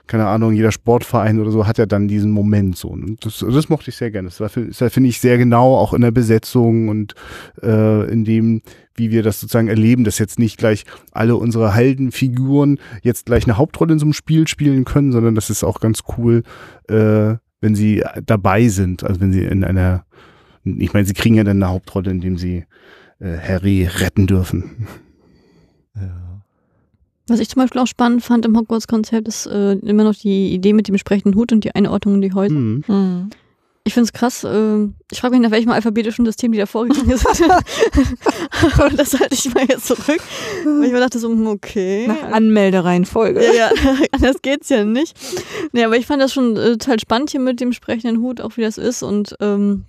keine 0.08 0.28
Ahnung, 0.28 0.54
jeder 0.54 0.72
Sportverein 0.72 1.40
oder 1.40 1.52
so 1.52 1.66
hat 1.66 1.78
ja 1.78 1.86
dann 1.86 2.08
diesen 2.08 2.32
Moment 2.32 2.78
so. 2.78 2.90
Und 2.90 3.26
das, 3.26 3.40
das 3.40 3.70
mochte 3.70 3.90
ich 3.90 3.96
sehr 3.96 4.12
gerne. 4.12 4.30
Das 4.30 4.38
das 4.38 4.94
finde 4.94 5.10
ich 5.10 5.20
sehr 5.20 5.38
genau, 5.38 5.76
auch 5.76 5.94
in 5.94 6.02
der 6.02 6.12
Besetzung 6.12 6.90
und 6.90 7.16
äh, 7.62 8.10
in 8.12 8.24
dem, 8.24 8.62
wie 8.96 9.12
wir 9.12 9.24
das 9.24 9.40
sozusagen 9.40 9.68
erleben, 9.68 10.04
dass 10.04 10.20
jetzt 10.20 10.38
nicht 10.38 10.58
gleich 10.58 10.86
alle 11.12 11.36
unsere 11.36 11.74
Heldenfiguren 11.74 12.80
jetzt 13.02 13.26
gleich 13.26 13.46
eine 13.46 13.58
Hauptrolle 13.58 13.94
in 13.94 14.00
so 14.00 14.06
einem 14.06 14.14
Spiel 14.14 14.48
spielen 14.48 14.86
können, 14.86 15.12
sondern 15.12 15.36
das 15.36 15.50
ist 15.50 15.64
auch 15.64 15.80
ganz 15.80 16.04
cool, 16.18 16.44
äh, 16.88 17.36
wenn 17.62 17.76
sie 17.76 18.04
dabei 18.26 18.68
sind. 18.68 19.04
Also 19.04 19.22
wenn 19.22 19.34
sie 19.34 19.44
in 19.44 19.64
einer, 19.64 20.06
ich 20.64 20.94
meine, 20.94 21.08
sie 21.08 21.14
kriegen 21.14 21.36
ja 21.36 21.44
dann 21.44 21.64
eine 21.64 21.72
Hauptrolle, 21.72 22.12
indem 22.12 22.38
sie 22.38 22.66
äh, 23.20 23.38
Harry 23.38 23.88
retten 23.88 24.28
dürfen. 24.28 24.88
ja. 25.96 26.42
Was 27.28 27.40
ich 27.40 27.50
zum 27.50 27.62
Beispiel 27.62 27.82
auch 27.82 27.88
spannend 27.88 28.24
fand 28.24 28.46
im 28.46 28.56
Hogwarts-Konzept, 28.56 29.28
ist 29.28 29.48
äh, 29.48 29.74
immer 29.74 30.04
noch 30.04 30.14
die 30.14 30.54
Idee 30.54 30.74
mit 30.74 30.88
dem 30.88 30.98
sprechenden 30.98 31.36
Hut 31.36 31.52
und 31.52 31.64
die 31.64 31.74
Einordnung 31.74 32.16
in 32.16 32.22
die 32.22 32.34
Häuser. 32.34 32.56
Hm. 32.56 32.84
Mhm. 32.88 33.30
Ich 33.88 33.94
finde 33.94 34.06
es 34.06 34.14
krass. 34.14 34.44
Äh, 34.44 34.88
ich 35.12 35.20
frage 35.20 35.36
mich, 35.36 35.42
nach 35.42 35.52
welchem 35.52 35.70
alphabetischen 35.70 36.26
System 36.26 36.52
die 36.52 36.58
da 36.58 36.66
vorgegangen 36.66 37.18
sind. 37.18 37.52
Aber 38.74 38.90
das 38.90 39.20
halte 39.20 39.36
ich 39.36 39.54
mal 39.54 39.66
jetzt 39.68 39.86
zurück. 39.86 40.22
Weil 40.64 40.86
ich 40.86 40.92
mir 40.92 41.00
dachte 41.00 41.20
so, 41.20 41.30
hm, 41.30 41.46
okay. 41.48 42.08
Nach 42.08 42.32
Anmeldereihenfolge. 42.32 43.44
Ja, 43.44 43.54
ja, 43.54 43.72
anders 44.12 44.42
geht's 44.42 44.70
ja 44.70 44.86
nicht. 44.86 45.16
Nee, 45.72 45.84
aber 45.84 45.98
ich 45.98 46.08
fand 46.08 46.22
das 46.22 46.34
schon 46.34 46.58
äh, 46.58 46.78
total 46.78 47.00
spannend 47.00 47.30
hier 47.30 47.40
mit 47.40 47.60
dem 47.60 47.74
sprechenden 47.74 48.22
Hut, 48.22 48.42
auch 48.42 48.58
wie 48.58 48.62
das 48.62 48.80
ist 48.80 49.04
und 49.04 49.36
ähm, 49.40 49.86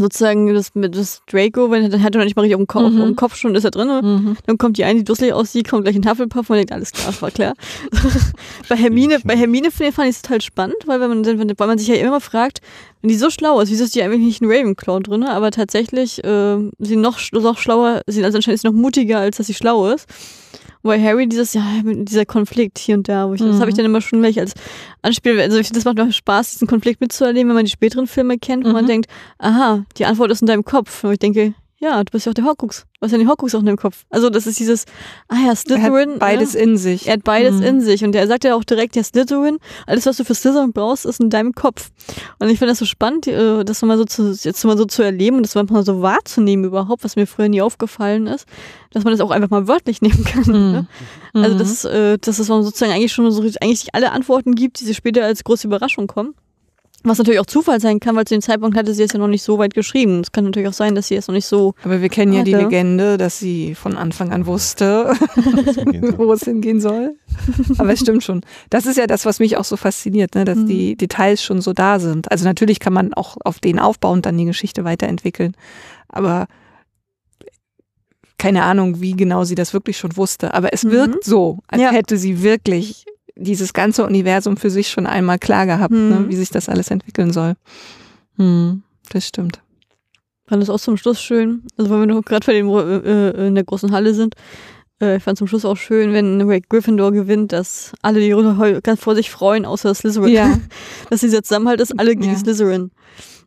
sozusagen 0.00 0.52
das 0.54 0.74
mit 0.74 0.96
das 0.96 1.22
Draco, 1.30 1.70
wenn 1.70 1.90
dann 1.90 2.02
hat 2.02 2.14
er 2.14 2.18
noch 2.18 2.24
nicht 2.24 2.36
mal 2.36 2.42
richtig 2.42 2.58
dem, 2.58 2.66
Kopf, 2.66 2.92
Mhm. 2.92 3.16
Kopf 3.16 3.36
schon 3.36 3.54
ist 3.54 3.64
er 3.64 3.70
drin. 3.70 3.88
Mhm. 3.88 4.36
Dann 4.46 4.58
kommt 4.58 4.78
die 4.78 4.84
eine, 4.84 4.98
die 5.00 5.04
dusselig 5.04 5.32
aussieht, 5.32 5.68
kommt 5.68 5.84
gleich 5.84 5.96
ein 5.96 6.08
Hufflepuff 6.08 6.48
und 6.50 6.56
denkt, 6.56 6.72
alles 6.72 6.92
klar, 6.92 7.14
war 7.20 7.30
klar. 7.30 7.54
bei 8.68 8.76
Hermine, 8.76 9.18
bei 9.24 9.36
Hermine 9.36 9.70
finde- 9.70 9.92
fand 9.92 10.08
ich 10.08 10.16
es 10.16 10.22
total 10.22 10.40
spannend, 10.40 10.76
weil 10.86 11.00
wenn 11.00 11.08
man, 11.08 11.24
weil 11.58 11.66
man 11.66 11.78
sich 11.78 11.88
ja 11.88 11.94
immer 11.96 12.20
fragt, 12.20 12.60
wenn 13.02 13.08
die 13.08 13.16
so 13.16 13.30
schlau 13.30 13.60
ist, 13.60 13.70
wieso 13.70 13.84
ist 13.84 13.94
die 13.94 14.02
eigentlich 14.02 14.20
nicht 14.20 14.42
ein 14.42 14.50
Ravenclaw 14.50 15.00
drin? 15.00 15.22
Aber 15.24 15.50
tatsächlich, 15.50 16.22
äh, 16.24 16.56
sie 16.78 16.96
noch, 16.96 17.18
noch 17.32 17.58
schlauer, 17.58 18.02
sie 18.06 18.24
also 18.24 18.38
anscheinend 18.38 18.56
ist 18.56 18.62
sie 18.62 18.68
noch 18.68 18.74
mutiger, 18.74 19.18
als 19.18 19.36
dass 19.36 19.46
sie 19.46 19.54
schlau 19.54 19.88
ist. 19.92 20.06
Wobei 20.86 21.02
Harry 21.02 21.28
dieses, 21.28 21.52
ja, 21.52 21.64
dieser 21.84 22.24
Konflikt 22.24 22.78
hier 22.78 22.94
und 22.94 23.08
da, 23.08 23.28
wo 23.28 23.34
ich, 23.34 23.40
das 23.40 23.56
Mhm. 23.56 23.60
habe 23.60 23.70
ich 23.70 23.76
dann 23.76 23.84
immer 23.84 24.00
schon 24.00 24.20
gleich 24.20 24.38
als 24.38 24.52
Anspiel, 25.02 25.40
also 25.40 25.58
ich 25.58 25.66
finde, 25.66 25.80
das 25.80 25.84
macht 25.84 25.98
auch 26.00 26.12
Spaß, 26.12 26.52
diesen 26.52 26.68
Konflikt 26.68 27.00
mitzuerleben, 27.00 27.48
wenn 27.48 27.56
man 27.56 27.64
die 27.64 27.70
späteren 27.72 28.06
Filme 28.06 28.38
kennt, 28.38 28.64
wo 28.64 28.70
man 28.70 28.84
Mhm. 28.84 28.88
denkt, 28.88 29.10
aha, 29.38 29.84
die 29.98 30.06
Antwort 30.06 30.30
ist 30.30 30.42
in 30.42 30.46
deinem 30.46 30.64
Kopf. 30.64 31.02
Und 31.02 31.10
ich 31.12 31.18
denke, 31.18 31.54
ja, 31.78 32.02
du 32.02 32.10
bist 32.10 32.24
ja 32.26 32.30
auch 32.30 32.34
der 32.34 32.44
Horcrux. 32.44 32.86
Du 32.98 33.04
hast 33.04 33.12
ja 33.12 33.18
den 33.18 33.28
Horcrux 33.28 33.54
auch 33.54 33.60
in 33.60 33.66
deinem 33.66 33.76
Kopf. 33.76 34.04
Also 34.08 34.30
das 34.30 34.46
ist 34.46 34.58
dieses, 34.58 34.86
ah 35.28 35.36
ja, 35.36 35.48
Er 35.50 35.56
Slytherin. 35.56 36.12
hat 36.12 36.18
beides 36.20 36.54
ne? 36.54 36.60
in 36.60 36.76
sich. 36.78 37.06
Er 37.06 37.14
hat 37.14 37.24
beides 37.24 37.56
Mhm. 37.56 37.62
in 37.62 37.80
sich 37.82 38.02
und 38.02 38.14
er 38.14 38.26
sagt 38.26 38.44
ja 38.44 38.54
auch 38.54 38.64
direkt, 38.64 38.96
ja, 38.96 39.02
Slytherin, 39.04 39.58
alles, 39.86 40.06
was 40.06 40.16
du 40.16 40.24
für 40.24 40.34
Slytherin 40.34 40.72
brauchst, 40.72 41.04
ist 41.04 41.20
in 41.20 41.28
deinem 41.28 41.52
Kopf. 41.52 41.90
Und 42.38 42.48
ich 42.48 42.58
finde 42.58 42.72
das 42.72 42.78
so 42.78 42.86
spannend, 42.86 43.26
äh, 43.26 43.64
das 43.64 43.82
mal 43.82 43.98
so 43.98 44.04
zu, 44.06 44.30
jetzt 44.32 44.64
mal 44.64 44.78
so 44.78 44.86
zu 44.86 45.02
erleben 45.02 45.36
und 45.36 45.42
das 45.42 45.54
mal 45.54 45.84
so 45.84 46.00
wahrzunehmen 46.00 46.64
überhaupt, 46.64 47.04
was 47.04 47.16
mir 47.16 47.26
früher 47.26 47.48
nie 47.50 47.60
aufgefallen 47.60 48.26
ist, 48.26 48.46
dass 48.92 49.04
man 49.04 49.12
das 49.12 49.20
auch 49.20 49.30
einfach 49.30 49.50
mal 49.50 49.68
wörtlich 49.68 50.00
nehmen 50.02 50.24
kann. 50.24 50.44
Ne? 50.72 50.86
Mhm. 51.34 51.42
Also 51.44 51.58
das, 51.58 51.84
äh, 51.84 52.16
dass 52.18 52.38
es 52.38 52.46
sozusagen 52.46 52.92
eigentlich 52.92 53.12
schon 53.12 53.30
so 53.30 53.42
eigentlich 53.42 53.94
alle 53.94 54.12
Antworten 54.12 54.54
gibt, 54.54 54.80
die 54.80 54.84
sich 54.84 54.96
später 54.96 55.24
als 55.24 55.44
große 55.44 55.66
Überraschung 55.66 56.06
kommen. 56.06 56.34
Was 57.04 57.18
natürlich 57.18 57.38
auch 57.38 57.46
Zufall 57.46 57.80
sein 57.80 58.00
kann, 58.00 58.16
weil 58.16 58.24
zu 58.24 58.34
dem 58.34 58.40
Zeitpunkt 58.42 58.76
hatte 58.76 58.92
sie 58.92 59.04
es 59.04 59.12
ja 59.12 59.18
noch 59.20 59.28
nicht 59.28 59.42
so 59.44 59.58
weit 59.58 59.74
geschrieben. 59.74 60.20
Es 60.22 60.32
kann 60.32 60.44
natürlich 60.44 60.68
auch 60.68 60.72
sein, 60.72 60.96
dass 60.96 61.06
sie 61.06 61.14
es 61.14 61.28
noch 61.28 61.34
nicht 61.34 61.46
so. 61.46 61.74
Aber 61.84 62.02
wir 62.02 62.08
kennen 62.08 62.32
ja 62.32 62.42
die. 62.42 62.52
Legende, 62.54 63.16
dass 63.16 63.38
sie 63.38 63.76
von 63.76 63.96
Anfang 63.96 64.32
an 64.32 64.46
wusste, 64.46 65.12
wo 66.16 66.32
es 66.32 66.42
hingehen 66.42 66.80
soll. 66.80 67.14
Aber 67.78 67.92
es 67.92 68.00
stimmt 68.00 68.24
schon. 68.24 68.40
Das 68.70 68.86
ist 68.86 68.96
ja 68.96 69.06
das, 69.06 69.24
was 69.24 69.38
mich 69.38 69.56
auch 69.56 69.64
so 69.64 69.76
fasziniert, 69.76 70.34
ne? 70.34 70.44
dass 70.44 70.58
Mhm. 70.58 70.66
die 70.66 70.96
Details 70.96 71.42
schon 71.44 71.60
so 71.60 71.72
da 71.72 72.00
sind. 72.00 72.30
Also 72.32 72.44
natürlich 72.44 72.80
kann 72.80 72.92
man 72.92 73.14
auch 73.14 73.36
auf 73.44 73.60
denen 73.60 73.78
aufbauend 73.78 74.26
dann 74.26 74.36
die 74.36 74.44
Geschichte 74.46 74.82
weiterentwickeln. 74.84 75.54
Aber 76.08 76.46
keine 78.38 78.64
Ahnung, 78.64 79.00
wie 79.00 79.12
genau 79.12 79.44
sie 79.44 79.54
das 79.54 79.72
wirklich 79.72 79.96
schon 79.96 80.16
wusste. 80.16 80.54
Aber 80.54 80.72
es 80.72 80.82
Mhm. 80.84 80.90
wirkt 80.90 81.24
so, 81.24 81.58
als 81.68 81.82
Ja. 81.82 81.90
hätte 81.90 82.16
sie 82.18 82.42
wirklich 82.42 83.04
dieses 83.36 83.72
ganze 83.72 84.04
Universum 84.04 84.56
für 84.56 84.70
sich 84.70 84.88
schon 84.88 85.06
einmal 85.06 85.38
klar 85.38 85.66
gehabt, 85.66 85.92
Mhm. 85.92 86.08
ne? 86.08 86.24
wie 86.28 86.36
sich 86.36 86.50
das 86.50 86.68
alles 86.68 86.90
entwickeln 86.90 87.32
soll. 87.32 87.54
Hm, 88.36 88.82
das 89.10 89.26
stimmt. 89.26 89.60
Fand 90.48 90.62
das 90.62 90.70
auch 90.70 90.80
zum 90.80 90.96
Schluss 90.96 91.20
schön. 91.20 91.62
Also 91.76 91.90
wenn 91.90 92.00
wir 92.00 92.06
noch 92.06 92.22
gerade 92.22 92.50
äh, 92.52 92.60
äh, 92.60 93.46
in 93.48 93.54
der 93.54 93.64
großen 93.64 93.90
Halle 93.92 94.14
sind. 94.14 94.34
Äh, 95.02 95.16
ich 95.16 95.22
fand 95.22 95.36
zum 95.38 95.46
Schluss 95.48 95.64
auch 95.64 95.76
schön, 95.76 96.12
wenn 96.12 96.40
Rick 96.42 96.68
Gryffindor 96.68 97.12
gewinnt, 97.12 97.52
dass 97.52 97.92
alle 98.02 98.20
die 98.20 98.32
Runde 98.32 98.80
ganz 98.82 99.00
vor 99.00 99.14
sich 99.14 99.30
freuen, 99.30 99.64
außer 99.66 99.94
Slytherin. 99.94 100.32
Ja. 100.32 100.58
dass 101.10 101.20
dieser 101.20 101.42
Zusammenhalt 101.42 101.80
ist, 101.80 101.98
alle 101.98 102.14
gegen 102.16 102.32
Ja. 102.32 102.38
Slytherin. 102.38 102.90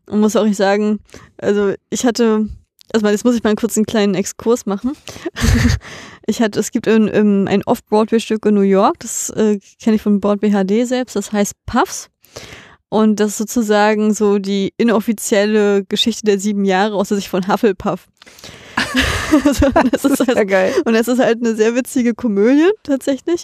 Und 0.08 0.20
muss 0.20 0.36
auch 0.36 0.44
nicht 0.46 0.58
sagen, 0.58 1.00
also 1.38 1.74
ich 1.90 2.06
hatte, 2.06 2.48
also 2.94 3.08
jetzt 3.08 3.26
muss 3.26 3.36
ich 3.36 3.44
mal 3.44 3.56
kurz 3.56 3.78
einen 3.78 3.86
kleinen 3.86 4.16
Exkurs 4.16 4.66
machen. 4.66 4.94
ich 6.28 6.42
hatte, 6.42 6.60
es 6.60 6.72
gibt 6.72 6.88
ein, 6.88 7.10
ähm, 7.14 7.48
ein 7.48 7.64
Off-Broadway-Stück 7.64 8.46
in 8.46 8.56
New 8.56 8.62
York, 8.62 9.00
das 9.00 9.30
äh, 9.32 9.60
kenne 9.82 9.96
ich 9.96 10.02
von 10.02 10.20
Broadway 10.20 10.52
HD 10.52 10.88
selbst, 10.88 11.16
das 11.16 11.32
heißt 11.32 11.54
Puffs. 11.66 12.10
Und 12.92 13.20
das 13.20 13.32
ist 13.32 13.38
sozusagen 13.38 14.14
so 14.16 14.40
die 14.40 14.74
inoffizielle 14.78 15.86
Geschichte 15.86 16.26
der 16.26 16.40
sieben 16.40 16.66
Jahre 16.66 16.96
aus 16.96 17.10
der 17.10 17.18
Sicht 17.18 17.30
von 17.30 17.48
Hufflepuff. 17.48 18.08
also, 19.46 19.68
das 19.92 20.06
ist 20.06 20.20
halt, 20.28 20.38
Ja, 20.38 20.44
geil. 20.44 20.74
und 20.86 20.96
es 20.96 21.08
ist 21.08 21.20
halt 21.20 21.38
eine 21.40 21.56
sehr 21.56 21.76
witzige 21.76 22.16
Komödie 22.16 22.70
tatsächlich. 22.84 23.44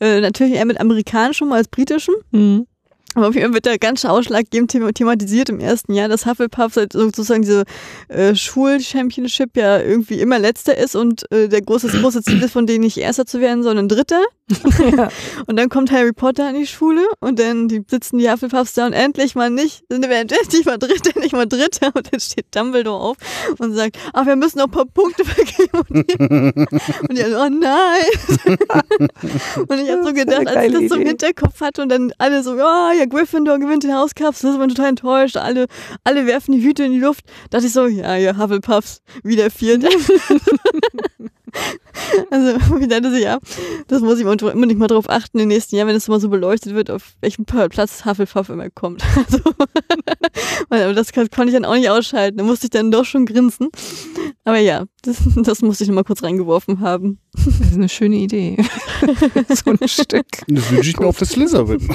Äh, 0.00 0.20
natürlich 0.20 0.54
eher 0.54 0.64
mit 0.64 0.80
amerikanischem 0.80 1.52
als 1.52 1.68
britischem. 1.68 2.16
Mhm. 2.32 2.66
Aber 3.14 3.28
auf 3.28 3.34
jeden 3.34 3.46
Fall 3.48 3.54
wird 3.54 3.66
da 3.66 3.76
ganz 3.76 4.04
ausschlaggebend 4.04 4.70
thema- 4.70 4.92
thematisiert 4.92 5.48
im 5.48 5.58
ersten 5.58 5.94
Jahr, 5.94 6.08
dass 6.08 6.26
Hufflepuff 6.26 6.74
seit 6.74 6.92
sozusagen 6.92 7.42
diese 7.42 7.64
äh, 8.08 8.34
Schul-Championship 8.36 9.56
ja 9.56 9.80
irgendwie 9.80 10.20
immer 10.20 10.38
letzter 10.38 10.76
ist 10.78 10.94
und 10.94 11.30
äh, 11.32 11.48
der 11.48 11.60
große, 11.62 11.88
große 11.88 12.22
Ziel 12.22 12.40
ist, 12.42 12.52
von 12.52 12.66
denen 12.66 12.84
nicht 12.84 12.98
erster 12.98 13.26
zu 13.26 13.40
werden, 13.40 13.64
sondern 13.64 13.88
dritter. 13.88 14.22
Ja. 14.96 15.08
Und 15.46 15.56
dann 15.58 15.68
kommt 15.68 15.90
Harry 15.90 16.12
Potter 16.12 16.48
an 16.48 16.54
die 16.54 16.66
Schule 16.66 17.06
und 17.20 17.38
dann 17.38 17.68
die 17.68 17.82
sitzen 17.86 18.18
die 18.18 18.30
Hufflepuffs 18.30 18.74
da 18.74 18.86
und 18.86 18.92
endlich 18.92 19.34
mal 19.34 19.50
nicht, 19.50 19.84
sind 19.88 20.08
wir 20.08 20.16
endlich 20.16 20.64
mal 20.64 20.78
dritter, 20.78 21.10
endlich 21.14 21.32
mal 21.32 21.46
dritter 21.46 21.90
und 21.94 22.12
dann 22.12 22.20
steht 22.20 22.46
Dumbledore 22.54 23.00
auf 23.00 23.16
und 23.58 23.74
sagt, 23.74 23.98
ach, 24.12 24.26
wir 24.26 24.36
müssen 24.36 24.58
noch 24.58 24.66
ein 24.66 24.70
paar 24.70 24.86
Punkte 24.86 25.24
vergeben 25.24 25.78
und 25.88 26.10
die, 26.10 26.18
und 27.08 27.18
die 27.18 27.34
oh 27.34 27.48
nein. 27.48 28.58
und 29.68 29.78
ich 29.78 29.90
habe 29.90 30.04
so 30.04 30.12
gedacht, 30.12 30.46
als 30.46 30.66
ich 30.66 30.72
das 30.72 30.88
so 30.88 30.94
im. 30.96 31.06
Hinterkopf 31.06 31.60
hatte 31.60 31.82
und 31.82 31.88
dann 31.88 32.12
alle 32.18 32.42
so, 32.42 32.56
ja, 32.56 32.92
ja, 32.92 33.04
Gryffindor 33.04 33.58
gewinnt 33.58 33.84
den 33.84 33.94
Hauscup, 33.94 34.32
das 34.32 34.44
ist 34.44 34.58
man 34.58 34.68
total 34.68 34.90
enttäuscht, 34.90 35.36
alle, 35.36 35.66
alle 36.04 36.26
werfen 36.26 36.52
die 36.52 36.62
Hüte 36.62 36.84
in 36.84 36.92
die 36.92 37.00
Luft, 37.00 37.24
dachte 37.50 37.66
ich 37.66 37.72
so, 37.72 37.86
ja, 37.86 38.16
ja, 38.16 38.36
Hufflepuffs, 38.36 39.02
wieder 39.22 39.50
Vierte. 39.50 39.88
Also 42.30 42.56
ich 42.80 42.88
dachte 42.88 43.10
so, 43.10 43.16
ja, 43.16 43.38
das 43.88 44.00
muss 44.00 44.18
ich 44.18 44.24
immer 44.26 44.66
nicht 44.66 44.78
mal 44.78 44.86
drauf 44.88 45.08
achten 45.08 45.38
im 45.38 45.48
nächsten 45.48 45.76
Jahr, 45.76 45.86
wenn 45.86 45.94
es 45.96 46.08
mal 46.08 46.20
so 46.20 46.28
beleuchtet 46.28 46.74
wird, 46.74 46.90
auf 46.90 47.12
welchen 47.20 47.44
Platz 47.44 48.04
Hufflepuff 48.04 48.48
immer 48.48 48.70
kommt. 48.70 49.02
Also, 49.16 49.40
aber 50.70 50.94
das 50.94 51.12
kann- 51.12 51.28
konnte 51.30 51.48
ich 51.50 51.54
dann 51.54 51.64
auch 51.64 51.74
nicht 51.74 51.90
ausschalten. 51.90 52.38
Da 52.38 52.44
musste 52.44 52.66
ich 52.66 52.70
dann 52.70 52.90
doch 52.90 53.04
schon 53.04 53.26
grinsen. 53.26 53.68
Aber 54.44 54.58
ja, 54.58 54.84
das, 55.02 55.16
das 55.36 55.62
musste 55.62 55.84
ich 55.84 55.88
noch 55.88 55.94
mal 55.96 56.04
kurz 56.04 56.22
reingeworfen 56.22 56.80
haben. 56.80 57.18
Das 57.34 57.46
ist 57.46 57.74
eine 57.74 57.88
schöne 57.88 58.16
Idee. 58.16 58.56
so 59.48 59.70
ein 59.70 59.88
Stück. 59.88 60.26
Das 60.48 60.70
wünsche 60.70 60.90
ich 60.90 60.98
mir 60.98 61.06
auf 61.06 61.18
das 61.18 61.30
Slytherin. 61.30 61.88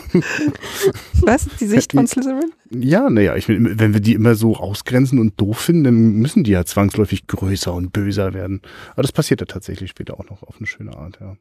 Was? 1.22 1.48
Die 1.60 1.68
Sicht 1.68 1.92
von 1.94 2.08
Slytherin? 2.08 2.52
Ja, 2.72 3.10
naja, 3.10 3.36
ich, 3.36 3.48
wenn 3.48 3.94
wir 3.94 4.00
die 4.00 4.14
immer 4.14 4.36
so 4.36 4.56
ausgrenzen 4.56 5.20
und 5.20 5.40
doof 5.40 5.60
finden, 5.60 5.84
dann 5.84 5.96
müssen 6.14 6.44
die 6.44 6.52
ja 6.52 6.66
zwangsläufig 6.66 7.28
größer 7.28 7.74
und 7.74 7.94
böser 7.94 8.34
werden. 8.34 8.62
Aber 8.94 9.04
das 9.04 9.12
passiert 9.12 9.40
ja 9.42 9.46
tatsächlich 9.46 9.92
später 9.92 10.20
auch 10.20 10.28
noch 10.30 10.42
auf 10.44 10.56
eine 10.58 10.68
schöne 10.68 10.96
Art, 10.98 11.20
ja. 11.20 11.38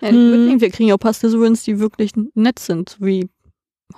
Ja, 0.00 0.10
Hm. 0.10 0.60
Wir 0.60 0.70
kriegen 0.70 0.88
ja 0.90 0.94
auch 0.94 1.12
Slytherins, 1.12 1.64
die 1.64 1.80
wirklich 1.80 2.12
nett 2.34 2.58
sind, 2.58 2.96
wie 3.00 3.28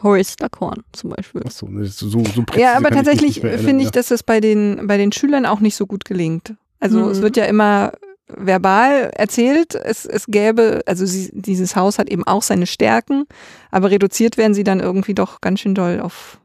Horace 0.02 0.36
Duckhorn 0.36 0.82
zum 0.92 1.10
Beispiel. 1.10 1.42
Ach 1.44 1.50
so, 1.50 1.66
ne, 1.66 1.84
so, 1.86 2.08
so 2.08 2.20
präzise 2.22 2.60
Ja, 2.60 2.76
aber 2.76 2.90
tatsächlich 2.90 3.40
finde 3.40 3.78
ich, 3.78 3.84
ja. 3.86 3.90
dass 3.90 4.10
es 4.10 4.22
bei 4.22 4.40
den, 4.40 4.86
bei 4.86 4.96
den 4.96 5.12
Schülern 5.12 5.46
auch 5.46 5.60
nicht 5.60 5.74
so 5.76 5.86
gut 5.86 6.04
gelingt. 6.04 6.54
Also 6.78 7.00
Mhm. 7.00 7.10
es 7.10 7.20
wird 7.20 7.36
ja 7.36 7.44
immer 7.44 7.92
verbal 8.28 9.10
erzählt, 9.14 9.74
es, 9.74 10.06
es 10.06 10.26
gäbe, 10.26 10.82
also 10.86 11.04
sie, 11.04 11.30
dieses 11.32 11.74
Haus 11.76 11.98
hat 11.98 12.08
eben 12.08 12.24
auch 12.24 12.42
seine 12.42 12.66
Stärken, 12.66 13.24
aber 13.70 13.90
reduziert 13.90 14.36
werden 14.36 14.54
sie 14.54 14.64
dann 14.64 14.80
irgendwie 14.80 15.14
doch 15.14 15.40
ganz 15.40 15.60
schön 15.60 15.74
doll 15.74 16.00
auf 16.00 16.39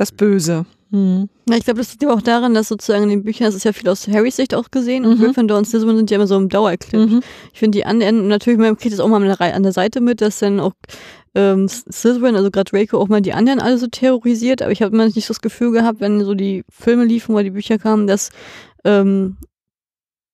das 0.00 0.12
Böse. 0.12 0.64
Mhm. 0.90 1.28
Ja, 1.48 1.56
ich 1.56 1.64
glaube, 1.64 1.78
das 1.78 1.92
liegt 1.92 2.04
aber 2.04 2.14
auch 2.14 2.22
daran, 2.22 2.54
dass 2.54 2.68
sozusagen 2.68 3.04
in 3.04 3.10
den 3.10 3.22
Büchern, 3.22 3.46
das 3.46 3.54
ist 3.54 3.64
ja 3.64 3.72
viel 3.72 3.88
aus 3.88 4.08
Harrys 4.08 4.36
Sicht 4.36 4.54
auch 4.54 4.70
gesehen, 4.70 5.04
und 5.04 5.18
Mhm. 5.20 5.24
Gryffindor 5.24 5.58
und 5.58 5.66
Slytherin 5.66 5.96
sind 5.98 6.10
ja 6.10 6.16
immer 6.16 6.26
so 6.26 6.36
im 6.36 6.48
Dauerclinch. 6.48 7.12
Mhm. 7.12 7.20
Ich 7.52 7.58
finde 7.60 7.78
die 7.78 7.84
anderen, 7.86 8.26
natürlich, 8.26 8.58
man 8.58 8.76
kriegt 8.76 8.92
das 8.92 9.00
auch 9.00 9.08
mal 9.08 9.16
an 9.16 9.28
der, 9.28 9.38
Rei- 9.38 9.54
an 9.54 9.62
der 9.62 9.72
Seite 9.72 10.00
mit, 10.00 10.20
dass 10.20 10.40
dann 10.40 10.58
auch 10.58 10.72
ähm, 11.36 11.68
Slytherin, 11.68 12.34
also 12.34 12.50
gerade 12.50 12.70
Draco, 12.70 12.98
auch 12.98 13.08
mal 13.08 13.20
die 13.20 13.34
anderen 13.34 13.60
alle 13.60 13.78
so 13.78 13.86
terrorisiert, 13.86 14.62
aber 14.62 14.72
ich 14.72 14.82
habe 14.82 14.92
immer 14.94 15.04
nicht 15.04 15.26
so 15.26 15.32
das 15.34 15.40
Gefühl 15.40 15.70
gehabt, 15.70 16.00
wenn 16.00 16.24
so 16.24 16.34
die 16.34 16.64
Filme 16.70 17.04
liefen 17.04 17.34
oder 17.34 17.44
die 17.44 17.50
Bücher 17.50 17.78
kamen, 17.78 18.08
dass 18.08 18.30
ähm, 18.84 19.36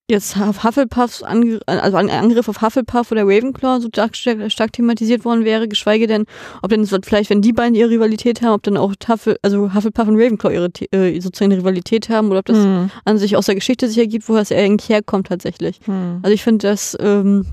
jetzt 0.09 0.37
Huff- 0.37 0.63
Hufflepuffs 0.63 1.21
Ange 1.23 1.59
also 1.65 1.97
ein 1.97 2.09
Angriff 2.09 2.47
auf 2.47 2.61
Hufflepuff 2.61 3.11
oder 3.11 3.23
Ravenclaw 3.23 3.81
so 3.81 3.87
stark, 3.89 4.15
stark, 4.15 4.51
stark 4.51 4.71
thematisiert 4.73 5.25
worden 5.25 5.43
wäre, 5.43 5.67
geschweige 5.67 6.07
denn, 6.07 6.25
ob 6.61 6.69
denn 6.69 6.85
vielleicht, 6.85 7.29
wenn 7.29 7.41
die 7.41 7.53
beiden 7.53 7.75
ihre 7.75 7.89
Rivalität 7.89 8.41
haben, 8.41 8.53
ob 8.53 8.63
dann 8.63 8.77
auch 8.77 8.93
Huffle, 9.07 9.37
also 9.41 9.73
Hufflepuff 9.73 10.07
und 10.07 10.15
Ravenclaw 10.15 10.53
ihre 10.53 10.69
äh, 10.91 11.19
sozusagen 11.19 11.51
eine 11.51 11.61
Rivalität 11.61 12.09
haben 12.09 12.29
oder 12.29 12.39
ob 12.39 12.45
das 12.45 12.57
Mhm. 12.57 12.89
an 13.05 13.17
sich 13.17 13.35
aus 13.35 13.47
der 13.47 13.55
Geschichte 13.55 13.87
sich 13.89 13.97
ergibt, 13.97 14.27
woher 14.29 14.41
es 14.41 14.51
eigentlich 14.51 14.89
herkommt 14.89 15.27
tatsächlich. 15.27 15.79
Mhm. 15.87 16.19
Also 16.23 16.33
ich 16.33 16.43
finde, 16.43 16.67
das 16.67 16.95
ähm, 17.01 17.45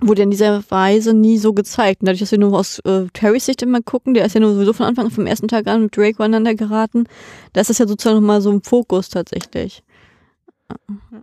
wurde 0.00 0.22
in 0.22 0.30
dieser 0.30 0.62
Weise 0.70 1.12
nie 1.12 1.36
so 1.36 1.52
gezeigt. 1.52 2.00
Und 2.00 2.06
dadurch, 2.06 2.20
dass 2.20 2.30
wir 2.32 2.38
nur 2.38 2.58
aus 2.58 2.78
äh, 2.86 3.08
Terrys 3.12 3.44
Sicht 3.44 3.60
immer 3.60 3.82
gucken, 3.82 4.14
der 4.14 4.24
ist 4.24 4.34
ja 4.34 4.40
nur 4.40 4.54
sowieso 4.54 4.72
von 4.72 4.86
Anfang 4.86 5.04
an 5.06 5.10
vom 5.10 5.26
ersten 5.26 5.48
Tag 5.48 5.66
an 5.66 5.82
mit 5.82 5.96
Draco 5.96 6.22
aneinander 6.22 6.54
geraten, 6.54 7.04
da 7.52 7.60
ist 7.60 7.68
das 7.68 7.76
ja 7.76 7.86
sozusagen 7.86 8.16
nochmal 8.16 8.40
so 8.40 8.50
im 8.50 8.62
Fokus 8.62 9.10
tatsächlich. 9.10 9.82
Das 10.68 10.78
ja- 11.12 11.22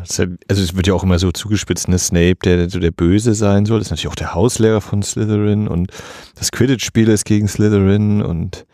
Also 0.00 0.62
es 0.62 0.76
wird 0.76 0.86
ja 0.86 0.94
auch 0.94 1.02
immer 1.02 1.18
so 1.18 1.32
zugespitzt, 1.32 1.88
ne? 1.88 1.98
Snape, 1.98 2.36
der 2.44 2.70
so 2.70 2.78
der 2.78 2.92
Böse 2.92 3.34
sein 3.34 3.66
soll, 3.66 3.80
ist 3.80 3.90
natürlich 3.90 4.08
auch 4.08 4.14
der 4.14 4.34
Hauslehrer 4.34 4.80
von 4.80 5.02
Slytherin 5.02 5.68
und 5.68 5.90
das 6.36 6.52
Quidditch-Spiel 6.52 7.08
ist 7.08 7.24
gegen 7.24 7.48
Slytherin 7.48 8.22
und 8.22 8.64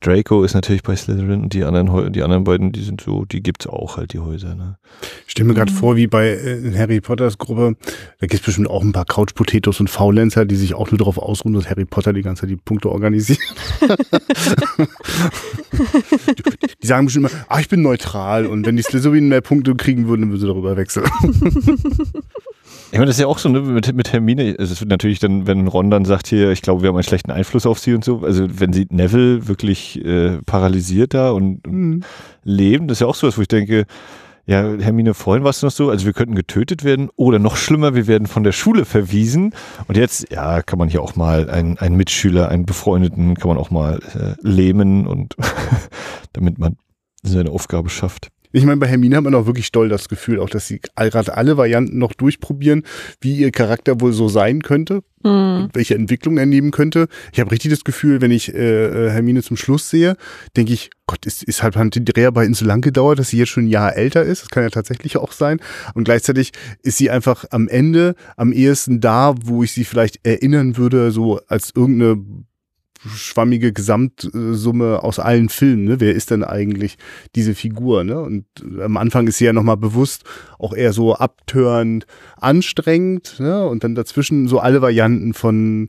Draco 0.00 0.42
ist 0.44 0.54
natürlich 0.54 0.82
bei 0.82 0.96
Slytherin 0.96 1.42
und 1.42 1.52
die 1.52 1.64
anderen, 1.64 2.12
die 2.12 2.22
anderen 2.22 2.44
beiden, 2.44 2.72
die 2.72 2.82
sind 2.82 3.00
so, 3.00 3.24
die 3.24 3.42
gibt's 3.42 3.66
auch 3.66 3.96
halt, 3.96 4.12
die 4.12 4.18
Häuser, 4.18 4.54
ne? 4.54 4.76
Ich 5.26 5.32
stelle 5.32 5.48
mir 5.48 5.54
gerade 5.54 5.72
Mhm. 5.72 5.76
vor, 5.76 5.96
wie 5.96 6.06
bei 6.06 6.28
äh, 6.30 6.72
Harry 6.76 7.00
Potters 7.00 7.38
Gruppe, 7.38 7.76
da 8.20 8.26
gibt 8.26 8.40
es 8.40 8.46
bestimmt 8.46 8.68
auch 8.68 8.82
ein 8.82 8.92
paar 8.92 9.04
Couch-Potatoes 9.04 9.80
und 9.80 9.88
Faulenzer, 9.90 10.44
die 10.44 10.56
sich 10.56 10.74
auch 10.74 10.90
nur 10.90 10.98
darauf 10.98 11.18
ausruhen, 11.18 11.54
dass 11.54 11.68
Harry 11.70 11.84
Potter 11.84 12.12
die 12.12 12.22
ganze 12.22 12.42
Zeit 12.42 12.50
die 12.50 12.56
Punkte 12.56 12.90
organisiert. 12.90 13.38
die 16.82 16.86
sagen 16.86 17.06
bestimmt 17.06 17.30
immer, 17.30 17.44
ah, 17.48 17.60
ich 17.60 17.68
bin 17.68 17.82
neutral 17.82 18.46
und 18.46 18.66
wenn 18.66 18.76
die 18.76 18.82
Slytherin 18.82 19.28
mehr 19.28 19.40
Punkte 19.40 19.74
kriegen 19.74 20.08
würden, 20.08 20.22
dann 20.22 20.30
würden 20.30 20.40
sie 20.40 20.46
darüber 20.46 20.76
wechseln. 20.76 21.06
Ich 22.92 22.98
meine, 22.98 23.06
das 23.06 23.16
ist 23.16 23.20
ja 23.22 23.26
auch 23.26 23.38
so 23.38 23.48
ne, 23.48 23.60
mit, 23.62 23.90
mit 23.94 24.12
Hermine. 24.12 24.54
Also 24.58 24.74
es 24.74 24.80
wird 24.80 24.90
natürlich 24.90 25.18
dann, 25.18 25.46
wenn 25.46 25.66
Ron 25.66 25.90
dann 25.90 26.04
sagt 26.04 26.26
hier, 26.26 26.50
ich 26.50 26.60
glaube, 26.60 26.82
wir 26.82 26.88
haben 26.88 26.96
einen 26.96 27.02
schlechten 27.04 27.30
Einfluss 27.30 27.64
auf 27.64 27.78
sie 27.78 27.94
und 27.94 28.04
so. 28.04 28.20
Also 28.20 28.46
wenn 28.60 28.74
sie 28.74 28.86
Neville 28.90 29.48
wirklich 29.48 30.04
äh, 30.04 30.42
paralysiert 30.44 31.14
da 31.14 31.30
und, 31.30 31.66
Mhm. 31.66 32.02
leben, 32.44 32.88
das 32.88 32.96
ist 32.96 33.00
ja 33.00 33.06
auch 33.06 33.14
so 33.14 33.26
was, 33.26 33.38
wo 33.38 33.42
ich 33.42 33.48
denke, 33.48 33.86
ja, 34.44 34.74
Hermine, 34.78 35.14
vorhin 35.14 35.42
warst 35.42 35.62
du 35.62 35.66
noch 35.66 35.72
so, 35.72 35.88
also 35.88 36.04
wir 36.04 36.12
könnten 36.12 36.34
getötet 36.34 36.84
werden 36.84 37.08
oder 37.16 37.38
noch 37.38 37.56
schlimmer, 37.56 37.94
wir 37.94 38.06
werden 38.08 38.26
von 38.26 38.42
der 38.44 38.52
Schule 38.52 38.84
verwiesen. 38.84 39.54
Und 39.88 39.96
jetzt, 39.96 40.30
ja, 40.30 40.60
kann 40.60 40.78
man 40.78 40.90
hier 40.90 41.00
auch 41.00 41.16
mal 41.16 41.48
einen, 41.48 41.78
einen 41.78 41.96
Mitschüler, 41.96 42.50
einen 42.50 42.66
Befreundeten, 42.66 43.36
kann 43.36 43.48
man 43.48 43.56
auch 43.56 43.70
mal 43.70 44.00
äh, 44.14 44.34
lähmen 44.46 45.06
und 45.06 45.34
damit 46.34 46.58
man 46.58 46.76
seine 47.22 47.52
Aufgabe 47.52 47.88
schafft. 47.88 48.28
Ich 48.52 48.64
meine, 48.64 48.78
bei 48.78 48.86
Hermine 48.86 49.16
hat 49.16 49.24
man 49.24 49.34
auch 49.34 49.46
wirklich 49.46 49.72
doll 49.72 49.88
das 49.88 50.08
Gefühl, 50.08 50.40
auch 50.40 50.50
dass 50.50 50.68
sie 50.68 50.80
gerade 50.80 51.36
alle 51.36 51.56
Varianten 51.56 51.98
noch 51.98 52.12
durchprobieren, 52.12 52.84
wie 53.20 53.36
ihr 53.36 53.50
Charakter 53.50 54.00
wohl 54.00 54.12
so 54.12 54.28
sein 54.28 54.62
könnte, 54.62 55.02
Mhm. 55.24 55.68
welche 55.72 55.94
Entwicklung 55.94 56.36
er 56.36 56.46
nehmen 56.46 56.72
könnte. 56.72 57.06
Ich 57.32 57.38
habe 57.38 57.52
richtig 57.52 57.70
das 57.70 57.84
Gefühl, 57.84 58.20
wenn 58.20 58.32
ich 58.32 58.52
äh, 58.52 59.06
äh, 59.06 59.10
Hermine 59.10 59.42
zum 59.42 59.56
Schluss 59.56 59.88
sehe, 59.88 60.16
denke 60.56 60.72
ich, 60.72 60.90
Gott, 61.06 61.26
ist, 61.26 61.44
ist 61.44 61.62
halt 61.62 61.76
die 61.94 62.04
Dreharbeiten 62.04 62.54
so 62.54 62.64
lang 62.64 62.80
gedauert, 62.80 63.18
dass 63.18 63.28
sie 63.28 63.38
jetzt 63.38 63.50
schon 63.50 63.64
ein 63.64 63.68
Jahr 63.68 63.96
älter 63.96 64.22
ist. 64.24 64.42
Das 64.42 64.50
kann 64.50 64.64
ja 64.64 64.70
tatsächlich 64.70 65.16
auch 65.16 65.32
sein. 65.32 65.60
Und 65.94 66.04
gleichzeitig 66.04 66.52
ist 66.82 66.98
sie 66.98 67.10
einfach 67.10 67.44
am 67.50 67.68
Ende 67.68 68.14
am 68.36 68.52
ehesten 68.52 69.00
da, 69.00 69.34
wo 69.44 69.62
ich 69.62 69.72
sie 69.72 69.84
vielleicht 69.84 70.26
erinnern 70.26 70.76
würde, 70.76 71.10
so 71.12 71.40
als 71.46 71.72
irgendeine 71.74 72.20
schwammige 73.08 73.72
Gesamtsumme 73.72 75.02
aus 75.02 75.18
allen 75.18 75.48
Filmen. 75.48 75.84
Ne? 75.84 76.00
Wer 76.00 76.14
ist 76.14 76.30
denn 76.30 76.44
eigentlich 76.44 76.98
diese 77.34 77.54
Figur? 77.54 78.04
Ne? 78.04 78.20
Und 78.20 78.44
am 78.80 78.96
Anfang 78.96 79.26
ist 79.26 79.38
sie 79.38 79.44
ja 79.44 79.52
nochmal 79.52 79.76
bewusst 79.76 80.24
auch 80.58 80.72
eher 80.72 80.92
so 80.92 81.14
abtörend, 81.14 82.06
anstrengend. 82.36 83.40
Ne? 83.40 83.66
Und 83.66 83.84
dann 83.84 83.94
dazwischen 83.94 84.48
so 84.48 84.60
alle 84.60 84.82
Varianten 84.82 85.34
von 85.34 85.88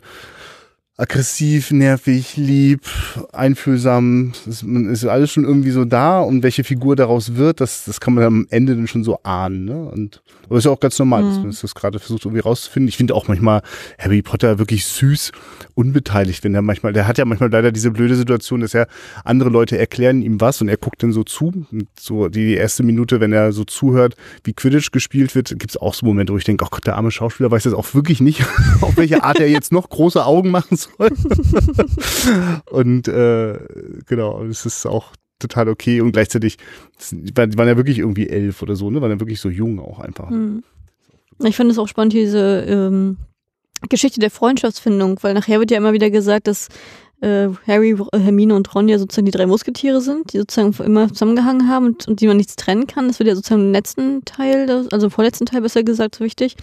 aggressiv, 0.95 1.72
nervig, 1.72 2.38
lieb, 2.38 2.82
einfühlsam. 3.32 4.34
Das 4.45 4.61
ist, 4.64 5.06
alles 5.06 5.32
schon 5.32 5.44
irgendwie 5.44 5.72
so 5.72 5.86
da 5.86 6.22
und 6.22 6.44
welche 6.44 6.64
Figur 6.64 6.95
daraus 6.95 7.36
wird, 7.36 7.61
das, 7.61 7.86
das 7.86 7.99
kann 7.99 8.14
man 8.14 8.24
am 8.24 8.48
Ende 8.52 8.76
dann 8.76 8.88
schon 8.88 9.03
so 9.03 9.20
ahnen. 9.24 9.65
Ne? 9.65 9.86
Und 9.86 10.22
aber 10.45 10.57
ist 10.60 10.65
ja 10.65 10.72
auch 10.72 10.80
ganz 10.80 10.99
normal, 10.99 11.24
dass 11.24 11.38
Mhm. 11.38 11.44
man 11.44 11.57
das 11.60 11.74
gerade 11.74 11.98
versucht 11.99 12.26
irgendwie 12.26 12.41
rauszufinden. 12.41 12.88
Ich 12.88 12.98
finde 12.98 13.15
auch 13.15 13.28
manchmal 13.28 13.64
Harry 13.98 14.22
Potter 14.22 14.60
wirklich 14.60 14.86
süß, 14.86 15.32
unbeteiligt, 15.74 16.44
wenn 16.44 16.53
er 16.53 16.61
manchmal, 16.61 16.94
der 16.94 17.07
hat 17.07 17.18
ja 17.18 17.26
manchmal 17.26 17.49
leider 17.49 17.72
diese 17.72 17.90
blöde 17.90 18.15
Situation, 18.15 18.61
dass 18.61 18.76
er 18.76 18.88
andere 19.24 19.49
Leute 19.49 19.78
erklären 19.78 20.22
ihm 20.22 20.40
was 20.41 20.61
und 20.61 20.70
er 20.70 20.78
guckt 20.78 21.02
dann 21.02 21.11
so 21.11 21.24
zu. 21.24 21.65
Und 21.72 21.88
so 21.99 22.28
die 22.30 22.53
erste 22.53 22.84
Minute, 22.84 23.20
wenn 23.20 23.34
er 23.34 23.52
so 23.52 23.64
zuhört, 23.64 24.15
wie 24.44 24.53
Quidditch 24.53 24.91
gespielt 24.91 25.34
wird, 25.34 25.49
gibt 25.49 25.72
es 25.72 25.78
auch 25.78 25.95
so 25.95 26.06
Momente, 26.06 26.34
wo 26.34 26.38
ich 26.38 26.44
denke, 26.44 26.65
oh 26.65 26.70
Gott, 26.70 26.86
der 26.86 26.98
arme 26.98 27.10
Schauspieler 27.10 27.49
weiß 27.49 27.64
das 27.64 27.74
auch 27.74 27.94
wirklich 27.95 28.22
nicht, 28.22 28.45
auf 28.82 28.95
welche 28.98 29.24
Art 29.24 29.40
er 29.40 29.49
jetzt 29.49 29.72
noch 29.72 29.90
große 29.90 30.24
Augen 30.24 30.52
machen 30.52 30.78
soll. 30.78 30.93
und 32.70 33.07
äh, 33.07 33.60
genau, 34.06 34.44
es 34.44 34.65
ist 34.65 34.86
auch 34.86 35.14
total 35.40 35.70
okay 35.70 36.02
und 36.02 36.11
gleichzeitig, 36.11 36.57
waren 37.36 37.57
waren 37.57 37.68
ja 37.68 37.78
wirklich 37.78 37.99
irgendwie 37.99 38.30
elf 38.30 38.61
oder 38.61 38.76
so, 38.76 38.90
ne? 38.90 39.02
Waren 39.02 39.11
ja 39.11 39.20
wirklich 39.20 39.41
so 39.41 39.49
jung 39.49 39.80
auch 39.80 39.99
einfach. 39.99 40.30
Hm. 40.30 40.64
Ich 41.44 41.56
finde 41.56 41.72
es 41.72 41.80
auch 41.80 41.88
spannend, 41.88 42.14
diese 42.14 42.64
ähm, 42.68 43.18
Geschichte 43.90 44.20
der 44.20 44.32
Freundschaftsfindung, 44.32 45.20
weil 45.22 45.34
nachher 45.34 45.60
wird 45.60 45.72
ja 45.72 45.78
immer 45.78 45.94
wieder 45.94 46.10
gesagt, 46.10 46.48
dass 46.48 46.70
äh, 47.22 47.49
Harry, 47.68 47.95
Hermine 48.14 48.56
und 48.56 48.74
Ron 48.76 48.88
ja 48.88 48.99
sozusagen 48.99 49.26
die 49.26 49.32
drei 49.32 49.45
Musketiere 49.45 50.02
sind, 50.02 50.34
die 50.34 50.38
sozusagen 50.38 50.74
immer 50.84 51.10
zusammengehangen 51.10 51.68
haben 51.68 51.86
und, 51.88 52.07
und 52.07 52.22
die 52.22 52.28
man 52.28 52.38
nichts 52.38 52.56
trennen 52.56 52.88
kann. 52.88 53.07
Das 53.07 53.20
wird 53.20 53.28
ja 53.30 53.36
sozusagen 53.36 53.65
im 53.68 53.72
letzten 53.72 54.26
Teil, 54.26 54.70
also 54.91 55.07
im 55.07 55.11
vorletzten 55.11 55.45
Teil 55.45 55.61
besser 55.61 55.84
gesagt, 55.84 56.15
so 56.15 56.24
wichtig. 56.24 56.56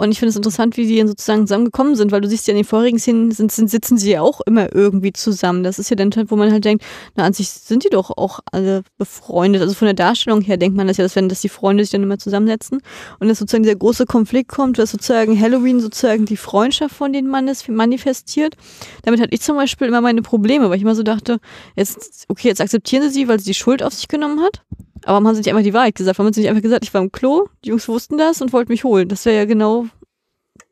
Und 0.00 0.12
ich 0.12 0.20
finde 0.20 0.30
es 0.30 0.36
interessant, 0.36 0.76
wie 0.76 0.86
die 0.86 1.04
sozusagen 1.06 1.48
zusammengekommen 1.48 1.96
sind, 1.96 2.12
weil 2.12 2.20
du 2.20 2.28
siehst 2.28 2.46
ja 2.46 2.52
in 2.52 2.58
den 2.58 2.64
vorigen 2.64 3.00
Szenen 3.00 3.32
sind, 3.32 3.50
sind, 3.50 3.68
sitzen 3.68 3.98
sie 3.98 4.12
ja 4.12 4.22
auch 4.22 4.40
immer 4.42 4.72
irgendwie 4.72 5.12
zusammen. 5.12 5.64
Das 5.64 5.80
ist 5.80 5.90
ja 5.90 5.96
dann, 5.96 6.12
wo 6.28 6.36
man 6.36 6.52
halt 6.52 6.64
denkt, 6.64 6.84
na, 7.16 7.24
an 7.24 7.32
sich 7.32 7.50
sind 7.50 7.82
die 7.82 7.88
doch 7.90 8.16
auch 8.16 8.38
alle 8.52 8.82
befreundet. 8.96 9.60
Also 9.60 9.74
von 9.74 9.86
der 9.86 9.94
Darstellung 9.94 10.40
her 10.40 10.56
denkt 10.56 10.76
man 10.76 10.86
das 10.86 10.98
ja, 10.98 11.04
dass, 11.04 11.16
wenn, 11.16 11.28
dass 11.28 11.40
die 11.40 11.48
Freunde 11.48 11.82
sich 11.82 11.90
dann 11.90 12.04
immer 12.04 12.16
zusammensetzen 12.16 12.80
und 13.18 13.28
dass 13.28 13.40
sozusagen 13.40 13.64
dieser 13.64 13.74
große 13.74 14.06
Konflikt 14.06 14.50
kommt, 14.50 14.78
dass 14.78 14.92
sozusagen 14.92 15.38
Halloween 15.38 15.80
sozusagen 15.80 16.26
die 16.26 16.36
Freundschaft 16.36 16.94
von 16.94 17.12
den 17.12 17.26
Mannes 17.26 17.66
manifestiert. 17.66 18.54
Damit 19.02 19.20
hatte 19.20 19.34
ich 19.34 19.40
zum 19.40 19.56
Beispiel 19.56 19.88
immer 19.88 20.00
meine 20.00 20.22
Probleme, 20.22 20.70
weil 20.70 20.76
ich 20.76 20.82
immer 20.82 20.94
so 20.94 21.02
dachte, 21.02 21.40
jetzt, 21.74 22.24
okay, 22.28 22.46
jetzt 22.46 22.60
akzeptieren 22.60 23.02
sie 23.02 23.10
sie, 23.10 23.26
weil 23.26 23.40
sie 23.40 23.46
die 23.46 23.54
Schuld 23.54 23.82
auf 23.82 23.94
sich 23.94 24.06
genommen 24.06 24.40
hat. 24.42 24.62
Aber 25.04 25.14
warum 25.14 25.26
haben 25.28 25.34
sie 25.34 25.40
nicht 25.40 25.50
einfach 25.50 25.62
die 25.62 25.74
Wahrheit 25.74 25.94
gesagt? 25.94 26.18
Warum 26.18 26.26
haben 26.28 26.34
sie 26.34 26.40
nicht 26.40 26.50
einfach 26.50 26.62
gesagt, 26.62 26.84
ich 26.84 26.92
war 26.94 27.00
im 27.02 27.12
Klo, 27.12 27.46
die 27.64 27.70
Jungs 27.70 27.88
wussten 27.88 28.18
das 28.18 28.40
und 28.42 28.52
wollten 28.52 28.72
mich 28.72 28.84
holen? 28.84 29.08
Das 29.08 29.24
wäre 29.24 29.36
ja 29.36 29.44
genau 29.44 29.86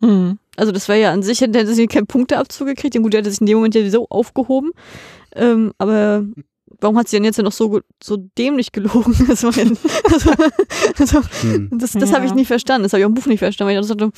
Mhm. 0.01 0.39
also 0.57 0.73
das 0.73 0.89
wäre 0.89 1.01
ja 1.01 1.13
an 1.13 1.23
sich, 1.23 1.41
hätte 1.41 1.67
sie 1.73 1.87
keinen 1.87 2.07
Punkteabzug 2.07 2.67
gekriegt. 2.67 2.97
Und 2.97 3.03
gut, 3.03 3.15
er 3.15 3.21
hätte 3.21 3.31
sich 3.31 3.41
in 3.41 3.47
dem 3.47 3.57
Moment 3.59 3.75
ja 3.75 3.89
so 3.89 4.07
aufgehoben. 4.11 4.73
Ähm, 5.35 5.73
aber 5.79 6.25
warum 6.81 6.99
hat 6.99 7.09
sie 7.09 7.17
denn 7.17 7.25
jetzt 7.25 7.37
ja 7.39 7.43
noch 7.45 7.53
so, 7.53 7.81
so 8.03 8.17
dämlich 8.37 8.73
gelogen? 8.73 9.15
Das, 9.29 9.43
war 9.43 9.53
also, 9.57 10.31
also, 10.99 11.21
Hm. 11.43 11.71
das, 11.79 11.93
das 11.93 12.11
Ja. 12.11 12.17
habe 12.17 12.27
ich 12.27 12.35
nicht 12.35 12.49
verstanden. 12.49 12.83
Das 12.83 12.93
habe 12.93 13.01
ich 13.01 13.05
auch 13.07 13.09
im 13.11 13.15
Buch 13.15 13.27
nicht 13.27 13.39
verstanden. 13.39 13.75
Weil 13.75 13.81
ich 13.83 13.89
dachte, 13.89 14.11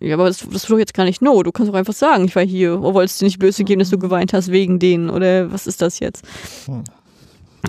ja, 0.00 0.14
aber 0.14 0.26
das, 0.26 0.38
das 0.40 0.54
ist 0.64 0.70
doch 0.70 0.78
jetzt 0.78 0.92
gar 0.94 1.04
nicht 1.04 1.22
no. 1.22 1.42
Du 1.42 1.52
kannst 1.52 1.70
doch 1.72 1.76
einfach 1.76 1.94
sagen, 1.94 2.24
ich 2.26 2.36
war 2.36 2.44
hier. 2.44 2.80
Oder 2.80 2.94
wolltest 2.94 3.20
du 3.20 3.24
nicht 3.24 3.38
Blöße 3.38 3.64
geben, 3.64 3.78
dass 3.78 3.90
du 3.90 3.98
geweint 3.98 4.32
hast 4.34 4.50
wegen 4.50 4.78
denen? 4.78 5.08
Oder 5.08 5.50
was 5.52 5.66
ist 5.66 5.80
das 5.80 6.00
jetzt? 6.00 6.22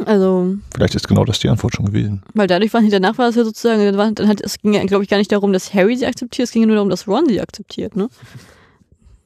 Also, 0.05 0.55
Vielleicht 0.73 0.95
ist 0.95 1.07
genau 1.07 1.23
das 1.25 1.39
die 1.39 1.49
Antwort 1.49 1.75
schon 1.75 1.85
gewesen. 1.85 2.21
weil 2.33 2.47
dadurch 2.47 2.73
war 2.73 2.81
danach 2.81 3.17
war 3.17 3.29
es 3.29 3.35
ja 3.35 3.43
sozusagen, 3.43 3.83
dann, 3.83 3.97
war, 3.97 4.11
dann 4.11 4.27
hat, 4.27 4.41
es 4.41 4.57
ging 4.59 4.73
ja, 4.73 4.83
glaube 4.85 5.03
ich, 5.03 5.09
gar 5.09 5.17
nicht 5.17 5.31
darum, 5.31 5.53
dass 5.53 5.73
Harry 5.73 5.95
sie 5.95 6.05
akzeptiert, 6.05 6.47
es 6.47 6.51
ging 6.51 6.63
ja 6.63 6.67
nur 6.67 6.75
darum, 6.75 6.89
dass 6.89 7.07
Ron 7.07 7.27
sie 7.27 7.39
akzeptiert, 7.39 7.95
ne? 7.95 8.09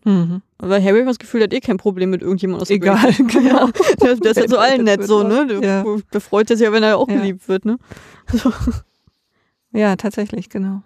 Mhm. 0.05 0.41
Weil 0.59 0.83
Harry 0.83 0.99
hat 0.99 1.07
das 1.07 1.19
Gefühl, 1.19 1.43
hat 1.43 1.53
eh 1.53 1.59
kein 1.59 1.77
Problem 1.77 2.09
mit 2.09 2.21
irgendjemandem 2.21 2.61
aus 2.61 2.67
der 2.69 2.77
Egal, 2.77 3.13
genau. 3.27 3.69
Der, 4.01 4.15
der 4.15 4.31
ist 4.31 4.37
ja 4.37 4.47
zu 4.47 4.59
allen 4.59 4.83
nett 4.83 5.03
so, 5.05 5.23
ne? 5.23 5.45
Der, 5.47 5.61
Ja. 5.61 5.85
der 6.13 6.21
freut 6.21 6.47
sich 6.47 6.59
ja, 6.59 6.71
wenn 6.71 6.83
er 6.83 6.97
auch 6.97 7.07
Ja. 7.09 7.15
geliebt 7.17 7.47
wird, 7.47 7.65
ne? 7.65 7.77
Ja, 9.71 9.95
tatsächlich, 9.95 10.49
genau. 10.49 10.81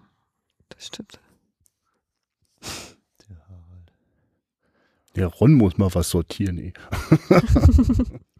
Das 0.70 0.88
stimmt. 0.88 1.20
Der 5.16 5.28
Ron 5.28 5.54
muss 5.54 5.78
mal 5.78 5.94
was 5.94 6.10
sortieren, 6.10 6.58
ey. 6.58 6.74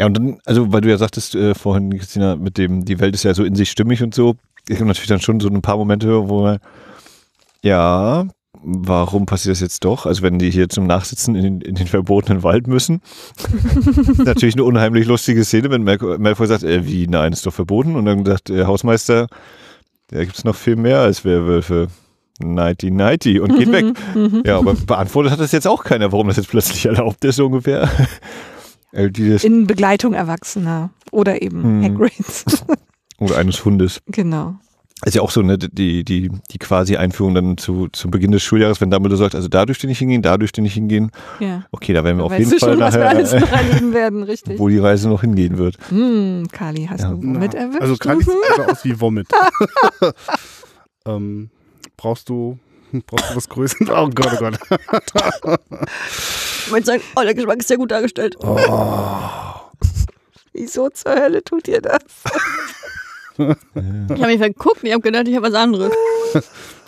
Ja. 0.00 0.06
Und 0.06 0.16
dann, 0.16 0.38
also 0.46 0.72
weil 0.72 0.80
du 0.80 0.88
ja 0.88 0.96
sagtest 0.96 1.34
äh, 1.34 1.54
vorhin, 1.54 1.96
Christina, 1.96 2.34
mit 2.34 2.56
dem, 2.56 2.86
die 2.86 2.98
Welt 3.00 3.14
ist 3.14 3.22
ja 3.22 3.34
so 3.34 3.44
in 3.44 3.54
sich 3.54 3.70
stimmig 3.70 4.02
und 4.02 4.14
so. 4.14 4.34
Ich 4.66 4.76
habe 4.76 4.86
natürlich 4.86 5.08
dann 5.08 5.20
schon 5.20 5.40
so 5.40 5.48
ein 5.48 5.60
paar 5.60 5.76
Momente, 5.76 6.28
wo 6.28 6.42
man, 6.42 6.58
ja, 7.62 8.26
warum 8.62 9.26
passiert 9.26 9.52
das 9.52 9.60
jetzt 9.60 9.84
doch? 9.84 10.06
Also 10.06 10.22
wenn 10.22 10.38
die 10.38 10.50
hier 10.50 10.70
zum 10.70 10.86
Nachsitzen 10.86 11.34
in 11.34 11.42
den, 11.42 11.60
in 11.60 11.74
den 11.74 11.86
verbotenen 11.86 12.42
Wald 12.42 12.66
müssen. 12.66 13.02
natürlich 14.24 14.54
eine 14.54 14.64
unheimlich 14.64 15.06
lustige 15.06 15.44
Szene, 15.44 15.70
wenn 15.70 15.84
Malfoy, 15.84 16.16
Malfoy 16.16 16.46
sagt, 16.46 16.62
äh, 16.62 16.86
wie, 16.86 17.06
nein, 17.06 17.34
ist 17.34 17.44
doch 17.44 17.52
verboten. 17.52 17.94
Und 17.94 18.06
dann 18.06 18.24
sagt 18.24 18.48
der 18.48 18.66
Hausmeister, 18.66 19.26
da 20.08 20.24
gibt 20.24 20.38
es 20.38 20.44
noch 20.44 20.56
viel 20.56 20.76
mehr 20.76 21.00
als 21.00 21.26
Werwölfe. 21.26 21.88
Nighty, 22.42 22.90
nighty 22.90 23.38
und 23.38 23.58
geht 23.58 23.70
weg. 23.70 23.84
Ja, 24.46 24.58
aber 24.58 24.72
beantwortet 24.72 25.32
hat 25.32 25.40
das 25.40 25.52
jetzt 25.52 25.68
auch 25.68 25.84
keiner, 25.84 26.10
warum 26.10 26.28
das 26.28 26.38
jetzt 26.38 26.48
plötzlich 26.48 26.86
erlaubt 26.86 27.22
ist, 27.26 27.36
so 27.36 27.44
ungefähr. 27.44 27.90
Äh, 28.92 29.10
dieses, 29.10 29.44
In 29.44 29.66
Begleitung 29.66 30.14
Erwachsener 30.14 30.90
oder 31.12 31.42
eben 31.42 31.62
Hm. 31.62 31.82
Hagrids. 31.84 32.44
oder 33.18 33.38
eines 33.38 33.64
Hundes. 33.64 34.00
genau. 34.06 34.56
Ist 35.06 35.14
ja 35.14 35.22
auch 35.22 35.30
so, 35.30 35.40
ne, 35.40 35.56
die, 35.56 36.04
die, 36.04 36.30
die 36.50 36.58
quasi 36.58 36.98
Einführung 36.98 37.34
dann 37.34 37.56
zu, 37.56 37.88
zum 37.90 38.10
Beginn 38.10 38.32
des 38.32 38.42
Schuljahres, 38.42 38.82
wenn 38.82 38.90
Dumbledore 38.90 39.16
sagt, 39.18 39.34
also 39.34 39.48
da 39.48 39.64
dürft 39.64 39.82
ihr 39.82 39.88
nicht 39.88 39.98
hingehen, 39.98 40.20
da 40.20 40.36
dürft 40.36 40.58
ihr 40.58 40.62
nicht 40.62 40.74
hingehen. 40.74 41.10
Ja. 41.38 41.64
Okay, 41.70 41.94
da 41.94 42.04
werden 42.04 42.18
wir 42.18 42.28
Da 42.28 42.34
auf 42.34 42.38
jeden 42.38 42.50
Fall 42.50 42.58
schon, 42.72 42.80
was 42.80 42.94
wir 42.96 43.08
alles 43.08 43.32
nachher, 43.32 43.40
noch 43.46 43.52
erleben 43.70 43.94
werden, 43.94 44.22
richtig. 44.24 44.58
wo 44.58 44.68
die 44.68 44.76
Reise 44.76 45.08
noch 45.08 45.22
hingehen 45.22 45.56
wird. 45.56 45.78
Hm, 45.88 46.48
Kali, 46.52 46.84
hast 46.90 47.00
Ja. 47.00 47.12
du 47.12 47.16
womit 47.16 47.54
Na, 47.54 47.60
erwischt? 47.60 47.80
Also 47.80 47.96
Kali 47.96 48.22
sieht 48.24 48.34
einfach 48.50 48.72
aus 48.72 48.84
wie 48.84 49.00
Vomit. 49.00 49.28
ähm, 51.06 51.48
brauchst 51.96 52.28
du 52.28 52.58
brauchst 53.06 53.30
du 53.30 53.36
was 53.36 53.48
Größeres? 53.48 53.88
Oh 53.88 54.10
Gott, 54.14 54.32
oh 54.34 54.36
Gott. 54.38 55.60
Ich 56.70 56.72
wollte 56.72 56.86
sagen, 56.86 57.02
oh, 57.16 57.22
der 57.22 57.34
Geschmack 57.34 57.58
ist 57.58 57.66
sehr 57.66 57.78
gut 57.78 57.90
dargestellt. 57.90 58.36
Wieso 60.52 60.88
zur 60.90 61.16
Hölle 61.16 61.42
tut 61.42 61.66
ihr 61.66 61.80
das? 61.80 61.98
Ich 63.38 63.46
habe 64.20 64.26
mich 64.26 64.38
verguckt 64.38 64.82
und 64.82 64.86
ich 64.88 64.92
habe 64.92 65.00
gedacht, 65.02 65.26
ich 65.26 65.34
habe 65.34 65.46
was 65.46 65.54
anderes. 65.54 65.90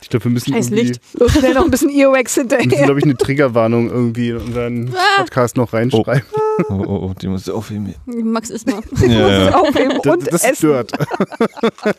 Ich 0.02 0.10
glaube, 0.10 0.24
wir 0.26 0.32
müssen 0.32 0.52
Scheiß 0.52 0.68
Licht. 0.68 1.00
So 1.18 1.26
schnell 1.26 1.54
noch 1.54 1.64
ein 1.64 1.70
bisschen 1.70 1.88
Earwax 1.88 2.36
wir 2.36 2.44
müssen, 2.44 2.60
hinterher. 2.60 2.84
glaube 2.84 3.00
ich, 3.00 3.04
eine 3.04 3.16
Triggerwarnung 3.16 3.88
irgendwie 3.88 4.28
in 4.30 4.36
unseren 4.36 4.94
Podcast 5.16 5.56
noch 5.56 5.72
reinschreiben. 5.72 6.24
Oh, 6.68 6.74
oh, 6.74 7.08
oh, 7.08 7.14
die 7.18 7.28
muss 7.28 7.48
aufheben. 7.48 7.94
Max 8.04 8.50
isst 8.50 8.66
mal. 8.66 8.82
Ja, 9.00 9.44
ja. 9.46 9.54
Aufheben 9.58 9.98
Das, 10.02 10.12
und 10.12 10.26
das 10.26 10.44
ist 10.44 10.50
essen. 10.62 10.70
Und 10.74 10.92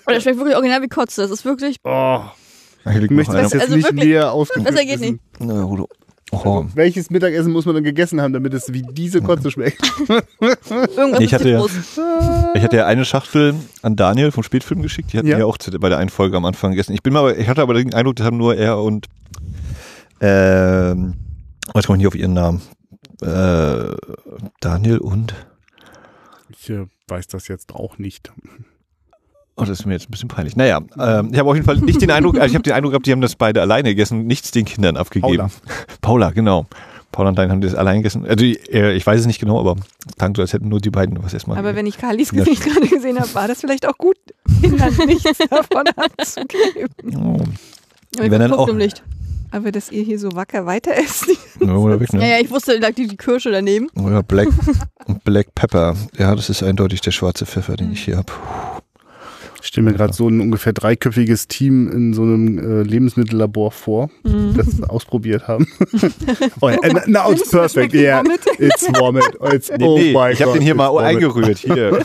der 0.08 0.22
schmeckt 0.22 0.38
wirklich 0.38 0.56
original 0.56 0.82
wie 0.84 0.90
Kotze. 0.90 1.22
Das 1.24 1.32
ist 1.32 1.46
wirklich. 1.46 1.78
Oh, 1.84 2.22
ich 2.86 3.10
möchte 3.10 3.34
das 3.34 3.54
jetzt 3.54 3.62
Also 3.64 3.76
nicht 3.76 3.86
wirklich, 3.88 4.04
näher 4.06 4.32
ausgeführt 4.32 4.68
besser 4.68 4.86
geht 4.86 5.00
wissen. 5.00 5.20
Na, 5.40 5.64
Rudo. 5.64 5.90
Oh. 6.34 6.60
Also, 6.62 6.68
welches 6.76 7.10
Mittagessen 7.10 7.52
muss 7.52 7.66
man 7.66 7.76
dann 7.76 7.84
gegessen 7.84 8.22
haben, 8.22 8.34
damit 8.34 8.54
es 8.54 8.74
wie 8.74 8.82
diese 8.82 9.22
Kotze 9.22 9.52
schmeckt? 9.52 9.80
Irgendwas 10.40 11.20
Ich 11.22 11.34
hatte 11.34 11.50
ja-. 11.50 11.66
Ich 12.56 12.64
hatte 12.64 12.76
ja 12.78 12.86
eine 12.86 13.06
Schachtel 13.06 13.56
an 13.82 13.96
Daniel 13.96 14.32
vom 14.32 14.44
Spätfilm 14.44 14.82
geschickt. 14.82 15.14
Die 15.14 15.18
hatten 15.18 15.28
Ja. 15.28 15.36
wir 15.38 15.42
ja 15.42 15.46
auch 15.46 15.58
bei 15.80 15.90
der 15.90 15.98
einen 15.98 16.10
Folge 16.10 16.38
am 16.38 16.46
Anfang 16.46 16.72
gegessen. 16.72 16.94
Ich 16.94 17.04
bin 17.04 17.14
mal, 17.14 17.20
aber- 17.20 17.38
ich 17.38 17.48
hatte 17.48 17.62
aber 17.62 17.74
den 17.76 17.94
Eindruck, 17.94 18.16
das 18.16 18.26
haben 18.26 18.38
nur 18.38 18.56
er 18.56 18.80
und 18.80 19.08
ähm, 20.22 21.16
was 21.74 21.86
komme 21.86 21.98
ich 21.98 22.00
nicht 22.00 22.08
auf 22.08 22.16
ihren 22.16 22.34
Namen? 22.34 22.62
Äh, 23.22 23.96
Daniel 24.60 24.98
und 24.98 25.34
Ich 26.50 26.70
äh, 26.70 26.86
weiß 27.08 27.28
das 27.28 27.48
jetzt 27.48 27.74
auch 27.74 27.98
nicht. 27.98 28.32
Oh, 29.56 29.62
das 29.66 29.80
ist 29.82 29.86
mir 29.86 29.94
jetzt 29.94 30.08
ein 30.10 30.12
bisschen 30.12 30.30
peinlich. 30.30 30.56
Naja, 30.56 30.82
ähm, 31.00 31.30
ich 31.32 31.38
habe 31.40 31.48
auf 31.50 31.56
jeden 31.56 31.66
Fall 31.66 31.78
nicht 31.78 32.02
den 32.02 32.10
Eindruck, 32.10 32.36
also 32.40 32.48
ich 32.48 32.56
habe 32.56 32.64
den 32.64 32.74
Eindruck 32.74 32.92
gehabt, 32.94 33.06
die 33.06 33.12
haben 33.12 33.22
das 33.22 33.36
beide 33.36 33.62
alleine 33.62 33.90
gegessen, 33.90 34.26
nichts 34.26 34.50
den 34.52 34.66
Kindern 34.66 34.98
abgegeben. 34.98 35.38
Paula. 35.38 35.50
Paula, 36.02 36.30
genau. 36.32 36.66
Paula 37.12 37.30
und 37.30 37.38
Dein 37.38 37.52
haben 37.52 37.62
das 37.62 37.76
allein 37.76 37.98
gegessen. 37.98 38.26
Also 38.26 38.44
äh, 38.44 38.94
ich 38.96 39.06
weiß 39.06 39.20
es 39.22 39.28
nicht 39.28 39.40
genau, 39.40 39.60
aber 39.60 39.76
klang 40.18 40.34
so, 40.36 40.42
als 40.42 40.54
hätten 40.54 40.70
nur 40.70 40.80
die 40.80 40.90
beiden 40.90 41.24
was 41.24 41.34
erstmal. 41.36 41.60
Aber 41.60 41.76
wenn 41.76 41.86
ich 41.86 42.00
Kalis 42.00 42.32
Ja. 42.32 42.44
Gesicht 42.44 42.64
gerade 42.64 42.88
gesehen 42.88 43.20
habe, 43.20 43.32
war 43.36 43.48
das 43.48 43.60
vielleicht 43.62 43.88
auch 43.88 43.98
gut, 44.00 44.16
Kindern 44.62 44.92
nichts 45.06 45.38
davon 45.50 45.84
abzugeben. 45.96 46.90
oh, 47.16 47.44
Aber 48.16 48.26
ich 48.26 48.32
Wenn 48.32 48.40
dann 48.42 48.54
auch- 48.54 48.68
im 48.68 48.78
Licht. 48.80 49.04
Aber 49.52 49.72
dass 49.72 49.92
ihr 49.92 50.02
hier 50.02 50.18
so 50.18 50.32
wacker 50.34 50.66
weiter 50.66 50.96
esst. 50.98 51.28
ja, 51.62 51.76
oder 51.76 52.00
weg, 52.00 52.12
Ja, 52.12 52.18
ne? 52.20 52.28
ja, 52.32 52.40
ich 52.40 52.50
wusste, 52.50 52.80
da 52.80 52.88
lag 52.88 52.96
die, 52.96 53.08
die 53.08 53.18
Kirsche 53.18 53.52
daneben. 53.52 53.88
Oder 54.04 54.24
Black, 54.24 54.48
Black 55.24 55.54
Pepper. 55.54 55.96
Ja, 56.18 56.34
das 56.36 56.50
ist 56.50 56.64
eindeutig 56.64 57.02
der 57.02 57.12
schwarze 57.12 57.46
Pfeffer, 57.46 57.76
den 57.76 57.92
ich 57.92 58.04
hier 58.06 58.18
habe. 58.18 58.34
Ich 59.64 59.70
stelle 59.70 59.86
mir 59.86 59.94
gerade 59.94 60.12
so 60.14 60.28
ein 60.28 60.42
ungefähr 60.42 60.74
dreiköpfiges 60.74 61.48
Team 61.48 61.90
in 61.90 62.14
so 62.14 62.22
einem 62.24 62.58
äh, 62.60 62.84
Lebensmittellabor 62.84 63.72
vor, 63.72 64.10
Mhm. 64.24 64.56
das 64.58 64.84
ausprobiert 64.90 65.48
haben. 65.48 65.68
oh, 66.62 66.70
ja, 66.70 66.78
uh, 66.84 67.00
now 67.08 67.32
it's 67.32 67.50
perfect. 67.50 67.94
Yeah, 67.94 68.22
it's 68.60 68.86
vomit. 69.00 69.24
Oh, 69.40 69.48
It's, 69.48 69.72
Nee, 69.72 69.86
oh 69.86 69.98
nee, 69.98 70.12
my 70.14 70.32
ich 70.34 70.42
habe 70.42 70.52
God, 70.52 70.56
den 70.56 70.62
hier 70.64 70.76
mal 70.76 70.90
vomit. 70.90 71.06
eingerührt. 71.06 71.58
Hier. 71.60 71.98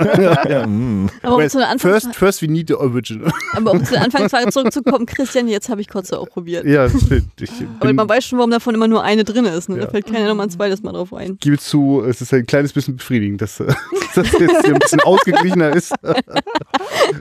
ja, 0.48 0.66
mm. 0.68 1.10
Aber 1.22 1.34
um 1.36 1.48
zu 1.48 1.58
Anfangs 1.58 1.82
First, 1.82 2.14
first 2.14 2.42
we 2.42 2.46
need 2.46 2.68
the 2.68 2.74
original. 2.74 3.28
aber 3.56 3.72
um 3.72 3.84
zu 3.84 3.92
der 3.92 4.02
Anfangsfrage 4.04 4.50
zurückzukommen, 4.52 5.04
Christian, 5.06 5.48
jetzt 5.48 5.68
habe 5.68 5.80
ich 5.80 5.88
Kotze 5.88 6.16
auch 6.18 6.28
probiert. 6.28 6.64
ja, 6.64 6.86
das 6.86 7.02
stimmt. 7.02 7.24
Ich 7.40 7.50
Aber 7.80 7.92
man 7.92 8.08
weiß 8.08 8.24
schon, 8.24 8.38
warum 8.38 8.52
davon 8.52 8.76
immer 8.76 8.86
nur 8.86 9.02
eine 9.02 9.24
drin 9.24 9.46
ist. 9.46 9.68
Ne? 9.68 9.78
Ja. 9.78 9.84
Da 9.86 9.90
fällt 9.90 10.06
keiner 10.06 10.28
nochmal 10.28 10.46
ein 10.46 10.50
zweites 10.50 10.84
Mal 10.84 10.92
drauf 10.92 11.12
ein. 11.12 11.36
gebe 11.40 11.58
zu, 11.58 12.04
es 12.06 12.20
ist 12.20 12.32
ein 12.32 12.46
kleines 12.46 12.72
bisschen 12.72 12.96
befriedigend, 12.96 13.42
dass, 13.42 13.58
äh, 13.58 13.66
dass 14.14 14.30
das 14.30 14.32
jetzt 14.38 14.64
hier 14.64 14.74
ein 14.74 14.78
bisschen 14.78 15.00
ausgeglichener 15.00 15.74
ist. 15.74 15.92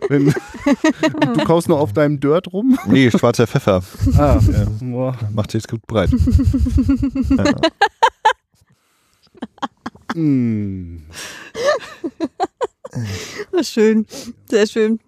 Wenn, 0.09 0.26
du 1.33 1.43
kaust 1.45 1.69
noch 1.69 1.79
auf 1.79 1.93
deinem 1.93 2.19
Dirt 2.19 2.51
rum. 2.53 2.77
Nee, 2.87 3.09
schwarzer 3.11 3.47
Pfeffer. 3.47 3.81
Ah, 4.17 4.39
Ja. 4.51 4.67
boah. 4.81 5.17
Macht 5.33 5.51
sich 5.51 5.61
jetzt 5.63 5.69
gut 5.69 5.85
breit. 5.87 6.09
ja. 7.37 7.53
Mm. 10.15 11.03
Schön. 13.61 14.05
Sehr 14.49 14.65
schön. 14.67 14.99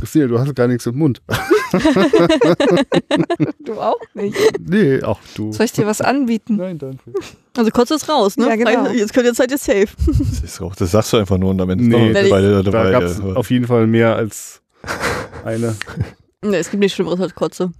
Christine, 0.00 0.28
du 0.28 0.38
hast 0.38 0.54
gar 0.54 0.66
nichts 0.68 0.86
im 0.86 0.96
Mund. 0.98 1.22
Du 3.64 3.80
auch 3.80 3.98
nicht. 4.14 4.36
Nee, 4.60 5.02
auch 5.02 5.18
du. 5.34 5.52
Soll 5.52 5.66
ich 5.66 5.72
dir 5.72 5.86
was 5.86 6.00
anbieten? 6.00 6.56
Nein, 6.56 6.78
danke. 6.78 7.12
Also 7.56 7.70
Kotze 7.70 7.94
ist 7.94 8.08
raus, 8.08 8.36
ne? 8.36 8.46
Ja, 8.48 8.56
genau. 8.56 8.88
Jetzt 8.90 9.12
könnt 9.14 9.26
ihr 9.26 9.34
Zeit 9.34 9.50
jetzt 9.50 9.64
safe. 9.64 9.88
Das, 10.06 10.42
ist 10.42 10.60
auch, 10.60 10.74
das 10.74 10.90
sagst 10.90 11.12
du 11.12 11.16
einfach 11.18 11.38
nur 11.38 11.50
und 11.50 11.60
am 11.60 11.70
Ende 11.70 11.84
Nee. 11.84 12.10
ist 12.10 12.30
beide 12.30 12.62
Da 12.62 12.70
dabei. 12.70 12.90
gab 12.92 13.02
es 13.04 13.18
ja. 13.18 13.24
auf 13.34 13.50
jeden 13.50 13.66
Fall 13.66 13.86
mehr 13.86 14.16
als 14.16 14.60
eine. 15.44 15.76
Ne, 16.44 16.56
es 16.56 16.70
gibt 16.70 16.80
nichts 16.80 16.96
Schlimmeres 16.96 17.20
als 17.20 17.36
Kotze. 17.36 17.70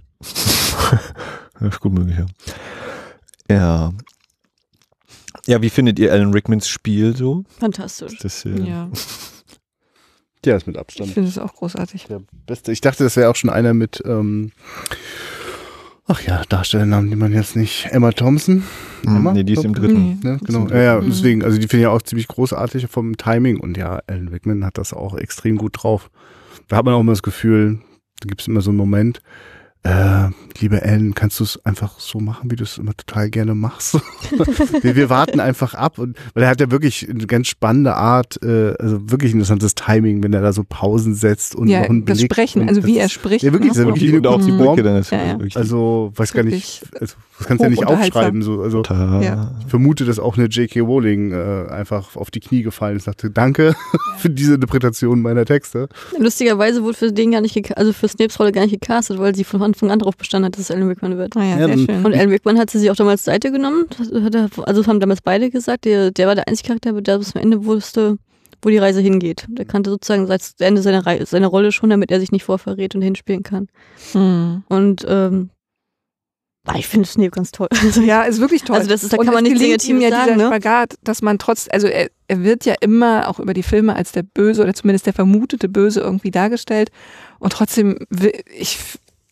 Ja, 1.59 1.67
ist 1.67 1.81
gut 1.81 1.91
möglich, 1.91 2.15
ja. 2.17 2.25
Ja. 3.53 3.93
Ja, 5.45 5.61
wie 5.61 5.69
findet 5.69 5.99
ihr 5.99 6.13
Alan 6.13 6.31
Rickmans 6.31 6.69
Spiel 6.69 7.13
so? 7.13 7.43
Fantastisch. 7.59 8.17
Das, 8.19 8.45
äh, 8.45 8.51
Ja, 8.61 8.87
Der 10.45 10.57
ist 10.57 10.67
mit 10.67 10.75
ich 10.75 10.81
Abstand 10.81 11.11
finde 11.11 11.29
es 11.29 11.37
auch 11.37 11.53
großartig. 11.53 12.05
der 12.07 12.21
beste. 12.45 12.71
Ich 12.71 12.81
dachte, 12.81 13.03
das 13.03 13.15
wäre 13.15 13.29
auch 13.29 13.35
schon 13.35 13.49
einer 13.49 13.73
mit, 13.73 14.01
ähm, 14.05 14.51
ach 16.07 16.21
ja, 16.21 16.41
Darstellernamen, 16.49 17.09
die 17.09 17.15
man 17.15 17.31
jetzt 17.33 17.55
nicht. 17.55 17.87
Emma 17.91 18.11
Thompson. 18.11 18.63
hm, 19.05 19.15
Emma? 19.15 19.33
Nee, 19.33 19.43
die 19.43 19.53
ist 19.53 19.63
im 19.63 19.73
dritten. 19.73 20.19
Nee. 20.21 20.29
Ne, 20.31 20.39
genau. 20.43 20.67
Ja, 20.67 20.81
ja, 20.81 21.01
Mhm. 21.01 21.05
deswegen, 21.09 21.43
also 21.43 21.57
die 21.57 21.67
finde 21.67 21.83
ich 21.83 21.87
auch 21.87 22.01
ziemlich 22.01 22.27
großartig 22.27 22.87
vom 22.87 23.17
Timing 23.17 23.59
und 23.59 23.77
ja, 23.77 24.01
Alan 24.07 24.27
Rickman 24.27 24.65
hat 24.65 24.77
das 24.77 24.93
auch 24.93 25.15
extrem 25.17 25.57
gut 25.57 25.81
drauf. 25.83 26.09
Da 26.67 26.77
hat 26.77 26.85
man 26.85 26.93
auch 26.93 27.01
immer 27.01 27.11
das 27.13 27.23
Gefühl, 27.23 27.79
da 28.19 28.27
gibt 28.27 28.41
es 28.41 28.47
immer 28.47 28.61
so 28.61 28.71
einen 28.71 28.77
Moment, 28.77 29.21
äh, 29.83 30.29
liebe 30.59 30.81
Alan, 30.81 31.13
kannst 31.13 31.39
du 31.39 31.43
es 31.43 31.63
einfach 31.65 31.99
so 31.99 32.19
machen, 32.19 32.49
wie 32.49 32.55
du 32.55 32.63
es 32.63 32.77
immer 32.77 32.95
total 32.95 33.29
gerne 33.29 33.53
machst? 33.53 33.99
wir, 34.81 34.95
wir 34.95 35.09
warten 35.09 35.39
einfach 35.39 35.73
ab 35.73 35.99
und 35.99 36.17
weil 36.33 36.43
er 36.43 36.49
hat 36.49 36.61
ja 36.61 36.71
wirklich 36.71 37.09
eine 37.09 37.25
ganz 37.27 37.47
spannende 37.47 37.95
Art, 37.95 38.41
äh, 38.43 38.75
also 38.79 39.11
wirklich 39.11 39.33
interessantes 39.33 39.75
Timing, 39.75 40.23
wenn 40.23 40.33
er 40.33 40.41
da 40.41 40.53
so 40.53 40.63
Pausen 40.63 41.15
setzt 41.15 41.55
und 41.55 41.67
Ja, 41.67 41.81
noch 41.81 41.89
einen 41.89 42.05
das 42.05 42.19
Blick 42.19 42.31
Sprechen, 42.31 42.61
und 42.61 42.69
also 42.69 42.81
das 42.81 42.87
wie 42.87 42.97
er 42.97 43.09
spricht. 43.09 43.43
Ja, 43.43 43.51
wirklich, 43.51 43.73
ne? 43.73 43.75
das 43.75 43.77
ist 43.79 43.85
Und, 43.85 43.95
wirklich 43.95 44.11
die, 44.11 44.17
und 44.17 44.27
auch 44.27 44.41
die. 44.41 44.51
Blicke 44.51 44.83
dann. 44.83 44.97
Ist 44.97 45.11
Ja, 45.11 45.25
ja. 45.25 45.33
wirklich 45.33 45.57
Also, 45.57 46.13
weiß 46.15 46.33
gar 46.33 46.43
nicht, 46.43 46.83
also, 46.99 47.15
das 47.37 47.47
kannst 47.47 47.61
du 47.61 47.65
ja 47.65 47.69
nicht 47.69 47.85
aufschreiben, 47.85 48.41
so, 48.41 48.61
also. 48.61 48.83
Ja. 48.83 49.51
Ich 49.65 49.69
vermute, 49.69 50.05
dass 50.05 50.19
auch 50.19 50.37
eine 50.37 50.47
J.K. 50.47 50.79
Rowling 50.81 51.31
äh, 51.31 51.67
einfach 51.69 52.15
auf 52.15 52.31
die 52.31 52.39
Knie 52.39 52.63
gefallen 52.63 52.97
ist. 52.97 53.03
Sagte, 53.03 53.29
danke 53.29 53.75
für 54.17 54.29
diese 54.29 54.53
Interpretation 54.55 55.21
meiner 55.21 55.45
Texte. 55.45 55.89
Lustigerweise 56.17 56.83
wurde 56.83 56.97
für 56.97 57.11
den 57.11 57.31
gar 57.31 57.41
nicht, 57.41 57.77
also 57.77 57.91
für 57.91 58.07
Snapes 58.07 58.39
Rolle 58.39 58.51
gar 58.51 58.61
nicht 58.61 58.79
gecastet, 58.79 59.19
weil 59.19 59.35
sie 59.35 59.43
von 59.43 59.59
Anfang 59.73 59.91
an 59.91 59.99
darauf 59.99 60.15
bestanden 60.17 60.45
hat, 60.45 60.53
dass 60.53 60.61
es 60.61 60.71
Alan 60.71 60.87
Rickman 60.87 61.17
wird. 61.17 61.35
Naja, 61.35 61.51
Ja, 61.51 61.57
sehr 61.57 61.67
dann- 61.67 61.85
schön. 61.85 62.05
Und 62.05 62.13
Alan 62.13 62.29
Rickman 62.29 62.57
hat 62.59 62.69
sie 62.69 62.79
sich 62.79 62.89
auch 62.91 62.95
damals 62.95 63.23
Seite 63.23 63.51
genommen. 63.51 63.85
Also 63.99 64.29
das 64.65 64.87
haben 64.87 64.99
damals 64.99 65.21
beide 65.21 65.49
gesagt. 65.49 65.85
Der, 65.85 66.11
der 66.11 66.27
war 66.27 66.35
der 66.35 66.47
einzige 66.47 66.67
Charakter, 66.67 66.93
der 67.01 67.17
bis 67.17 67.31
zum 67.31 67.41
Ende 67.41 67.65
wusste, 67.65 68.17
wo 68.61 68.69
die 68.69 68.77
Reise 68.77 69.01
hingeht. 69.01 69.45
Der 69.49 69.65
kannte 69.65 69.89
sozusagen 69.89 70.25
seit 70.27 70.41
Ende 70.59 70.81
seiner, 70.81 71.05
Rei- 71.05 71.25
seiner 71.25 71.47
Rolle 71.47 71.71
schon, 71.71 71.89
damit 71.89 72.11
er 72.11 72.19
sich 72.19 72.31
nicht 72.31 72.43
vorverrät 72.45 72.95
und 72.95 73.01
hinspielen 73.01 73.43
kann. 73.43 73.67
Hm. 74.13 74.63
Und 74.69 75.03
ähm, 75.07 75.49
ah, 76.65 76.75
ich 76.77 76.87
finde 76.87 77.07
Snape 77.07 77.31
ganz 77.31 77.51
toll. 77.51 77.67
Also, 77.81 78.01
Ja, 78.03 78.23
ist 78.23 78.39
wirklich 78.39 78.63
toll. 78.63 78.77
Also 78.77 78.87
das 78.89 79.03
ist- 79.03 79.11
da 79.13 79.17
Und 79.17 79.25
kann 79.25 79.33
man 79.33 79.43
nichts 79.43 79.59
gelingt 79.59 79.83
ihm 79.85 79.97
Negatives 79.97 80.11
ja 80.11 80.25
sagen, 80.25 80.33
dieser 80.39 80.49
ne? 80.49 80.55
Spagat, 80.55 80.95
dass 81.03 81.21
man 81.21 81.39
trotz, 81.39 81.67
also 81.71 81.87
er, 81.87 82.09
er 82.29 82.43
wird 82.43 82.65
ja 82.65 82.75
immer 82.79 83.27
auch 83.27 83.39
über 83.39 83.53
die 83.53 83.63
Filme 83.63 83.95
als 83.95 84.11
der 84.13 84.23
Böse 84.23 84.61
oder 84.63 84.73
zumindest 84.73 85.05
der 85.07 85.13
vermutete 85.13 85.67
Böse 85.67 85.99
irgendwie 85.99 86.31
dargestellt. 86.31 86.89
Und 87.39 87.51
trotzdem, 87.51 87.97
will- 88.09 88.31
ich, 88.55 88.79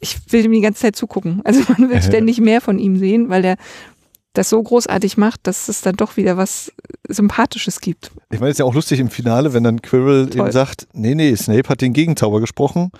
ich 0.01 0.17
will 0.31 0.43
ihm 0.45 0.51
die 0.51 0.61
ganze 0.61 0.81
Zeit 0.81 0.95
zugucken. 0.95 1.41
Also 1.45 1.61
man 1.77 1.89
will 1.89 1.97
Äh. 1.97 2.01
ständig 2.01 2.39
mehr 2.41 2.59
von 2.61 2.77
ihm 2.79 2.97
sehen, 2.97 3.29
weil 3.29 3.41
der 3.41 3.55
das 4.33 4.49
so 4.49 4.61
großartig 4.63 5.17
macht, 5.17 5.41
dass 5.43 5.67
es 5.67 5.81
dann 5.81 5.95
doch 5.97 6.15
wieder 6.15 6.37
was 6.37 6.71
Sympathisches 7.09 7.81
gibt. 7.81 8.11
Ich 8.31 8.39
meine, 8.39 8.49
es 8.51 8.55
ist 8.55 8.59
ja 8.59 8.65
auch 8.65 8.73
lustig 8.73 8.99
im 9.01 9.09
Finale, 9.09 9.53
wenn 9.53 9.63
dann 9.63 9.81
Quirrell 9.81 10.29
Toll. 10.29 10.41
eben 10.41 10.51
sagt, 10.53 10.87
nee, 10.93 11.15
nee, 11.15 11.35
Snape 11.35 11.67
hat 11.67 11.81
den 11.81 11.91
Gegenzauber 11.93 12.39
gesprochen. 12.39 12.91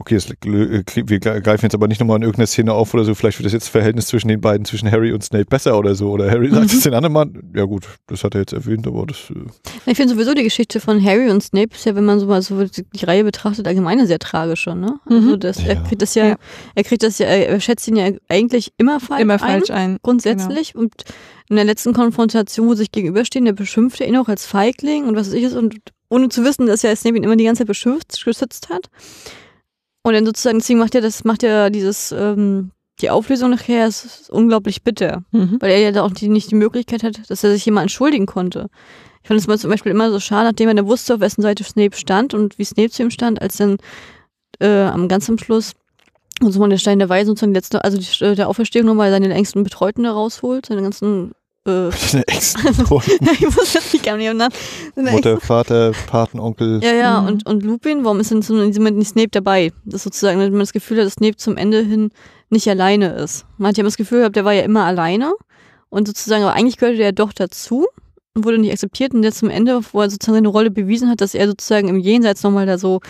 Okay, 0.00 0.14
das, 0.14 0.30
äh, 0.30 0.84
wir 1.08 1.18
greifen 1.18 1.64
jetzt 1.64 1.74
aber 1.74 1.88
nicht 1.88 1.98
nochmal 1.98 2.18
in 2.18 2.22
irgendeine 2.22 2.46
Szene 2.46 2.72
auf 2.72 2.94
oder 2.94 3.04
so. 3.04 3.16
Vielleicht 3.16 3.38
wird 3.40 3.46
das 3.46 3.52
jetzt 3.52 3.64
das 3.64 3.68
Verhältnis 3.70 4.06
zwischen 4.06 4.28
den 4.28 4.40
beiden, 4.40 4.64
zwischen 4.64 4.88
Harry 4.88 5.12
und 5.12 5.24
Snape 5.24 5.46
besser 5.46 5.76
oder 5.76 5.96
so. 5.96 6.12
Oder 6.12 6.30
Harry 6.30 6.50
sagt 6.50 6.72
es 6.72 6.82
den 6.84 6.94
anderen 6.94 7.12
Mal. 7.12 7.28
Ja 7.52 7.64
gut, 7.64 7.84
das 8.06 8.22
hat 8.22 8.34
er 8.36 8.42
jetzt 8.42 8.52
erwähnt, 8.52 8.86
aber 8.86 9.06
das... 9.06 9.16
Äh, 9.30 9.90
Ich 9.90 9.96
finde 9.96 10.14
sowieso 10.14 10.34
die 10.34 10.44
Geschichte 10.44 10.78
von 10.78 11.04
Harry 11.04 11.28
und 11.30 11.42
Snape 11.42 11.74
ist 11.74 11.84
ja, 11.84 11.96
wenn 11.96 12.04
man 12.04 12.20
so 12.20 12.26
mal 12.26 12.40
so 12.42 12.62
die 12.64 12.84
die 12.84 13.04
Reihe 13.04 13.24
betrachtet, 13.24 13.66
allgemein 13.66 14.06
sehr 14.06 14.20
tragische, 14.20 14.76
ne? 14.76 15.00
Also 15.04 15.30
Mhm. 15.30 15.40
das, 15.40 15.58
er 15.58 15.74
Ja. 15.74 15.80
kriegt 15.82 16.00
das 16.00 16.14
ja, 16.14 16.26
Ja. 16.28 16.36
er 16.76 16.84
kriegt 16.84 17.02
das 17.02 17.18
ja, 17.18 17.26
er 17.26 17.60
schätzt 17.60 17.88
ihn 17.88 17.96
ja 17.96 18.08
eigentlich 18.28 18.72
immer 18.76 19.00
falsch 19.00 19.20
Immer 19.22 19.34
ein, 19.34 19.38
falsch 19.40 19.70
ein. 19.70 19.98
grundsätzlich. 20.02 20.76
Und 20.76 20.94
in 21.48 21.56
der 21.56 21.64
letzten 21.64 21.92
Konfrontation, 21.92 22.68
wo 22.68 22.74
sie 22.74 22.78
sich 22.82 22.92
gegenüberstehen, 22.92 23.46
der 23.46 23.52
beschimpft 23.52 24.00
er 24.00 24.06
ihn 24.06 24.16
auch 24.16 24.28
als 24.28 24.46
Feigling 24.46 25.06
und 25.08 25.16
was 25.16 25.26
weiß 25.26 25.34
ich 25.34 25.42
ist 25.42 25.54
und 25.56 25.74
ohne 26.08 26.28
zu 26.28 26.44
wissen, 26.44 26.66
dass 26.66 26.82
ja 26.82 26.94
Snape 26.94 27.16
ihn 27.16 27.24
immer 27.24 27.34
die 27.36 27.44
ganze 27.44 27.60
Zeit 27.62 27.66
beschützt, 27.66 28.24
geschützt 28.24 28.68
hat. 28.68 28.88
Und 30.08 30.14
dann 30.14 30.26
sozusagen, 30.26 30.58
deswegen 30.58 30.78
macht 30.78 30.94
er 30.94 31.02
das, 31.02 31.24
macht 31.24 31.42
er 31.42 31.68
dieses, 31.68 32.12
ähm, 32.12 32.70
die 33.00 33.10
Auflösung 33.10 33.50
nachher 33.50 33.86
ist 33.86 34.30
unglaublich 34.30 34.82
bitter. 34.82 35.22
Mhm. 35.32 35.58
Weil 35.60 35.70
er 35.70 35.80
ja 35.80 35.92
da 35.92 36.02
auch 36.02 36.12
die, 36.12 36.28
nicht 36.28 36.50
die 36.50 36.56
Möglichkeit 36.56 37.02
hat, 37.02 37.30
dass 37.30 37.44
er 37.44 37.52
sich 37.52 37.66
jemand 37.66 37.84
entschuldigen 37.84 38.24
konnte. 38.24 38.70
Ich 39.22 39.28
fand 39.28 39.38
es 39.38 39.46
mal 39.46 39.58
zum 39.58 39.70
Beispiel 39.70 39.92
immer 39.92 40.10
so 40.10 40.18
schade, 40.18 40.48
nachdem 40.48 40.68
er 40.68 40.74
dann 40.74 40.86
wusste, 40.86 41.14
auf 41.14 41.20
wessen 41.20 41.42
Seite 41.42 41.62
Snape 41.62 41.94
stand 41.94 42.32
und 42.32 42.58
wie 42.58 42.64
Snape 42.64 42.88
zu 42.88 43.02
ihm 43.02 43.10
stand, 43.10 43.42
als 43.42 43.58
dann 43.58 43.76
äh, 44.60 44.84
am 44.84 45.08
ganz 45.08 45.28
am 45.28 45.36
Schluss 45.36 45.72
und 46.40 46.52
so 46.52 46.60
mal 46.60 46.70
der 46.70 46.78
Stein 46.78 46.98
der 46.98 47.10
Weisen 47.10 47.28
sozusagen 47.28 47.52
die 47.52 47.58
letzte, 47.58 47.84
also 47.84 47.98
die, 47.98 48.24
äh, 48.24 48.34
der 48.34 48.48
Auferstehung 48.48 48.86
nochmal 48.86 49.10
seine 49.10 49.32
engsten 49.34 49.62
Betreuten 49.62 50.04
da 50.04 50.12
rausholt, 50.12 50.66
seine 50.66 50.82
ganzen 50.82 51.32
äh, 51.68 51.90
seine 51.96 52.26
Ex-Freunde, 52.26 53.30
ich 53.32 53.40
muss 53.54 53.72
jetzt 53.74 53.92
nicht 53.92 54.04
gar 54.04 54.16
nicht 54.16 54.28
am 54.28 54.36
Namen. 54.38 54.52
Seine 54.96 55.10
Mutter, 55.12 55.40
Vater, 55.40 55.92
Paten, 56.06 56.40
Onkel. 56.40 56.80
ja, 56.82 56.92
ja, 56.92 57.20
Mhm. 57.20 57.28
und, 57.28 57.46
und 57.46 57.62
Lupin, 57.64 58.04
warum 58.04 58.20
ist 58.20 58.30
denn 58.30 58.42
so 58.42 58.54
nicht 58.54 59.08
Snape 59.08 59.28
dabei? 59.30 59.72
Das 59.84 60.02
sozusagen, 60.02 60.38
wenn 60.40 60.50
man 60.50 60.60
das 60.60 60.72
Gefühl 60.72 60.98
hat, 60.98 61.06
dass 61.06 61.14
Snape 61.14 61.36
zum 61.36 61.56
Ende 61.56 61.82
hin 61.82 62.10
nicht 62.50 62.68
alleine 62.68 63.10
ist. 63.14 63.44
Man 63.58 63.68
hat 63.68 63.76
ja 63.76 63.82
immer 63.82 63.88
das 63.88 63.96
Gefühl 63.96 64.20
gehabt, 64.20 64.36
der 64.36 64.44
war 64.44 64.52
ja 64.54 64.62
immer 64.62 64.84
alleine 64.84 65.32
und 65.90 66.08
sozusagen, 66.08 66.42
aber 66.44 66.54
eigentlich 66.54 66.76
gehörte 66.78 67.02
er 67.02 67.12
doch 67.12 67.32
dazu 67.32 67.86
wurde 68.44 68.58
nicht 68.58 68.72
akzeptiert 68.72 69.14
und 69.14 69.22
jetzt 69.22 69.38
zum 69.38 69.50
Ende, 69.50 69.80
wo 69.92 70.00
er 70.00 70.10
sozusagen 70.10 70.36
seine 70.36 70.48
Rolle 70.48 70.70
bewiesen 70.70 71.08
hat, 71.10 71.20
dass 71.20 71.34
er 71.34 71.46
sozusagen 71.48 71.88
im 71.88 71.98
Jenseits 71.98 72.42
nochmal 72.42 72.66
da 72.66 72.78
so, 72.78 73.00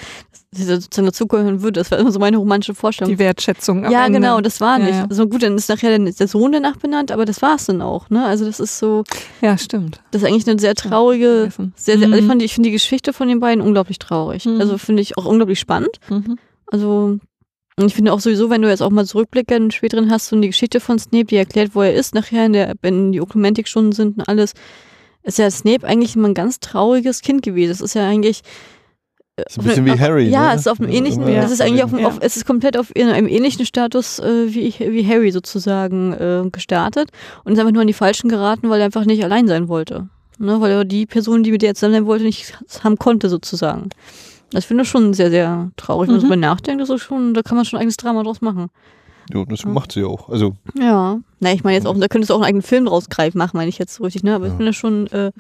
sozusagen 0.55 1.07
dazugehören 1.07 1.63
würde. 1.63 1.81
Das 1.81 1.91
war 1.91 1.99
immer 1.99 2.11
so 2.13 2.19
meine 2.19 2.37
romantische 2.39 2.75
Vorstellung. 2.75 3.13
Die 3.13 3.19
Wertschätzung. 3.19 3.91
ja, 3.91 4.07
Ende. 4.07 4.21
genau, 4.21 4.41
das 4.41 4.61
war 4.61 4.79
Ja, 4.79 4.85
nicht. 4.85 4.95
ja. 4.95 5.07
Also 5.09 5.27
gut, 5.27 5.43
dann 5.43 5.57
ist 5.57 5.69
nachher 5.69 5.99
der 5.99 6.29
Sohn 6.29 6.53
danach 6.53 6.77
benannt, 6.77 7.13
aber 7.13 7.25
das 7.25 7.43
war 7.43 7.57
es 7.57 7.67
dann 7.67 7.83
auch, 7.83 8.09
ne? 8.11 8.25
Also 8.25 8.45
das 8.47 8.59
ist 8.61 8.79
so, 8.79 9.05
Ja, 9.41 9.59
stimmt. 9.59 10.01
das 10.11 10.23
ist 10.23 10.29
eigentlich 10.29 10.49
eine 10.49 10.59
sehr 10.59 10.75
traurige, 10.75 11.49
Vergessen. 11.51 11.73
sehr, 11.77 11.99
sehr, 11.99 12.07
also 12.07 12.17
ich 12.19 12.25
Mhm. 12.25 12.29
fand, 12.29 12.43
ich 12.43 12.55
finde 12.55 12.69
die 12.69 12.73
Geschichte 12.73 13.13
von 13.13 13.29
den 13.29 13.41
beiden 13.41 13.63
unglaublich 13.63 13.99
traurig. 13.99 14.47
Mhm. 14.47 14.61
Also 14.61 14.79
finde 14.79 15.03
ich 15.03 15.19
auch 15.19 15.27
unglaublich 15.27 15.61
spannend. 15.61 15.99
Mhm. 16.09 16.39
Also, 16.67 17.19
und 17.77 17.87
ich 17.87 17.95
finde 17.95 18.13
auch 18.13 18.21
sowieso, 18.21 18.51
wenn 18.51 18.61
du 18.63 18.69
jetzt 18.69 18.83
auch 18.83 18.91
mal 18.91 19.07
Zurückblicke 19.07 19.55
in 19.55 19.71
späteren 19.71 20.11
hast 20.11 20.33
und 20.33 20.43
die 20.43 20.49
Geschichte 20.49 20.81
von 20.81 20.99
Snape, 20.99 21.27
die 21.27 21.37
erklärt, 21.37 21.75
wo 21.75 21.83
er 21.83 21.95
ist, 21.95 22.15
nachher, 22.15 22.47
in 22.47 22.53
der, 22.53 22.75
wenn 22.83 23.13
die 23.13 23.21
Oklumentikstunden 23.21 23.93
sind 23.93 24.19
und 24.19 24.29
alles, 24.29 24.55
ist 25.23 25.39
ja 25.39 25.51
Snape 25.51 25.87
eigentlich 25.87 26.17
immer 26.17 26.29
ein 26.29 26.35
ganz 26.35 26.61
trauriges 26.61 27.21
Kind 27.23 27.43
gewesen. 27.43 27.73
Es 27.73 27.81
ist 27.81 27.95
ja 27.95 28.07
eigentlich. 28.09 28.43
äh, 29.37 29.43
Ist 29.47 29.59
ein 29.59 29.65
bisschen 29.65 29.85
wie 29.87 29.93
auf, 29.93 30.01
Harry, 30.01 30.29
Ja, 30.29 30.49
ne? 30.49 30.55
es 30.55 30.61
ist 30.63 30.67
auf 30.69 30.81
einem 30.81 30.91
Ja, 30.91 30.97
ähnlichen, 30.99 31.29
ja. 31.29 31.43
es 31.43 31.51
ist 31.51 31.61
eigentlich 31.61 31.85
auf, 31.85 31.93
Ja. 31.99 32.07
auf, 32.09 32.19
es 32.21 32.37
ist 32.37 32.45
komplett 32.47 32.77
auf 32.77 32.91
in 32.95 33.09
einem 33.09 33.29
ähnlichen 33.29 33.67
Status 33.67 34.19
äh, 34.19 34.53
wie, 34.55 34.61
ich, 34.61 34.81
wie 34.81 35.07
Harry 35.07 35.31
sozusagen 35.31 36.13
äh, 36.13 36.49
gestartet 36.51 37.11
und 37.45 37.53
ist 37.53 37.59
einfach 37.59 37.73
nur 37.73 37.83
an 37.83 37.87
die 37.89 37.93
Falschen 37.93 38.29
geraten, 38.29 38.69
weil 38.71 38.81
er 38.81 38.87
einfach 38.87 39.05
nicht 39.05 39.23
allein 39.25 39.47
sein 39.49 39.69
wollte. 39.69 40.09
Ne, 40.41 40.61
weil 40.61 40.71
er 40.71 40.85
die 40.85 41.05
Person, 41.07 41.43
die 41.43 41.51
mit 41.51 41.63
der 41.63 41.71
er 41.71 41.75
zusammen 41.75 41.95
sein 41.95 42.07
wollte, 42.07 42.25
nicht 42.25 42.57
haben 42.85 42.97
konnte, 42.97 43.29
sozusagen. 43.29 43.89
Das 44.53 44.65
finde 44.65 44.85
ich 44.85 44.89
schon 44.89 45.13
sehr, 45.13 45.31
sehr 45.31 45.71
traurig. 45.77 46.09
Wenn 46.09 46.15
man 46.15 46.17
Mhm. 46.19 46.21
so 46.21 46.27
drüber 46.29 46.37
nachdenkt, 46.37 46.81
das 46.81 46.91
ist 46.91 47.03
schon, 47.03 47.35
da 47.35 47.43
kann 47.43 47.57
man 47.57 47.65
schon 47.65 47.77
ein 47.79 47.81
eigenes 47.83 47.97
Drama 47.97 48.23
draus 48.23 48.41
machen. 48.41 48.69
Ja, 49.33 49.45
das 49.45 49.65
macht 49.65 49.93
sie 49.93 50.05
auch. 50.05 50.29
Also, 50.29 50.57
Ja. 50.79 51.21
Na, 51.41 51.53
ich 51.53 51.63
meine 51.65 51.77
jetzt 51.77 51.87
auch, 51.87 51.97
da 51.99 52.09
könntest 52.09 52.31
du 52.31 52.35
auch 52.35 52.39
einen 52.39 52.47
eigenen 52.47 52.63
Film 52.63 52.87
draus 52.87 53.09
greifen, 53.09 53.39
machen, 53.39 53.57
meine 53.57 53.69
ich 53.69 53.79
jetzt 53.79 53.95
so 53.95 54.05
richtig, 54.05 54.23
ne? 54.23 54.35
Aber 54.35 54.47
ich 54.47 54.53
Ja. 54.53 54.57
finde 54.57 54.71
das 54.71 54.77
schon, 54.77 55.07
äh, 55.09 55.31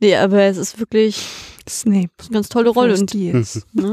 nee, 0.00 0.16
aber 0.16 0.42
es 0.42 0.56
ist 0.56 0.78
wirklich 0.78 1.24
Snape. 1.68 2.08
eine 2.20 2.32
ganz 2.32 2.48
tolle 2.48 2.70
Rolle. 2.70 2.94
Und, 2.98 3.14
Years. 3.14 3.66
ne? 3.72 3.92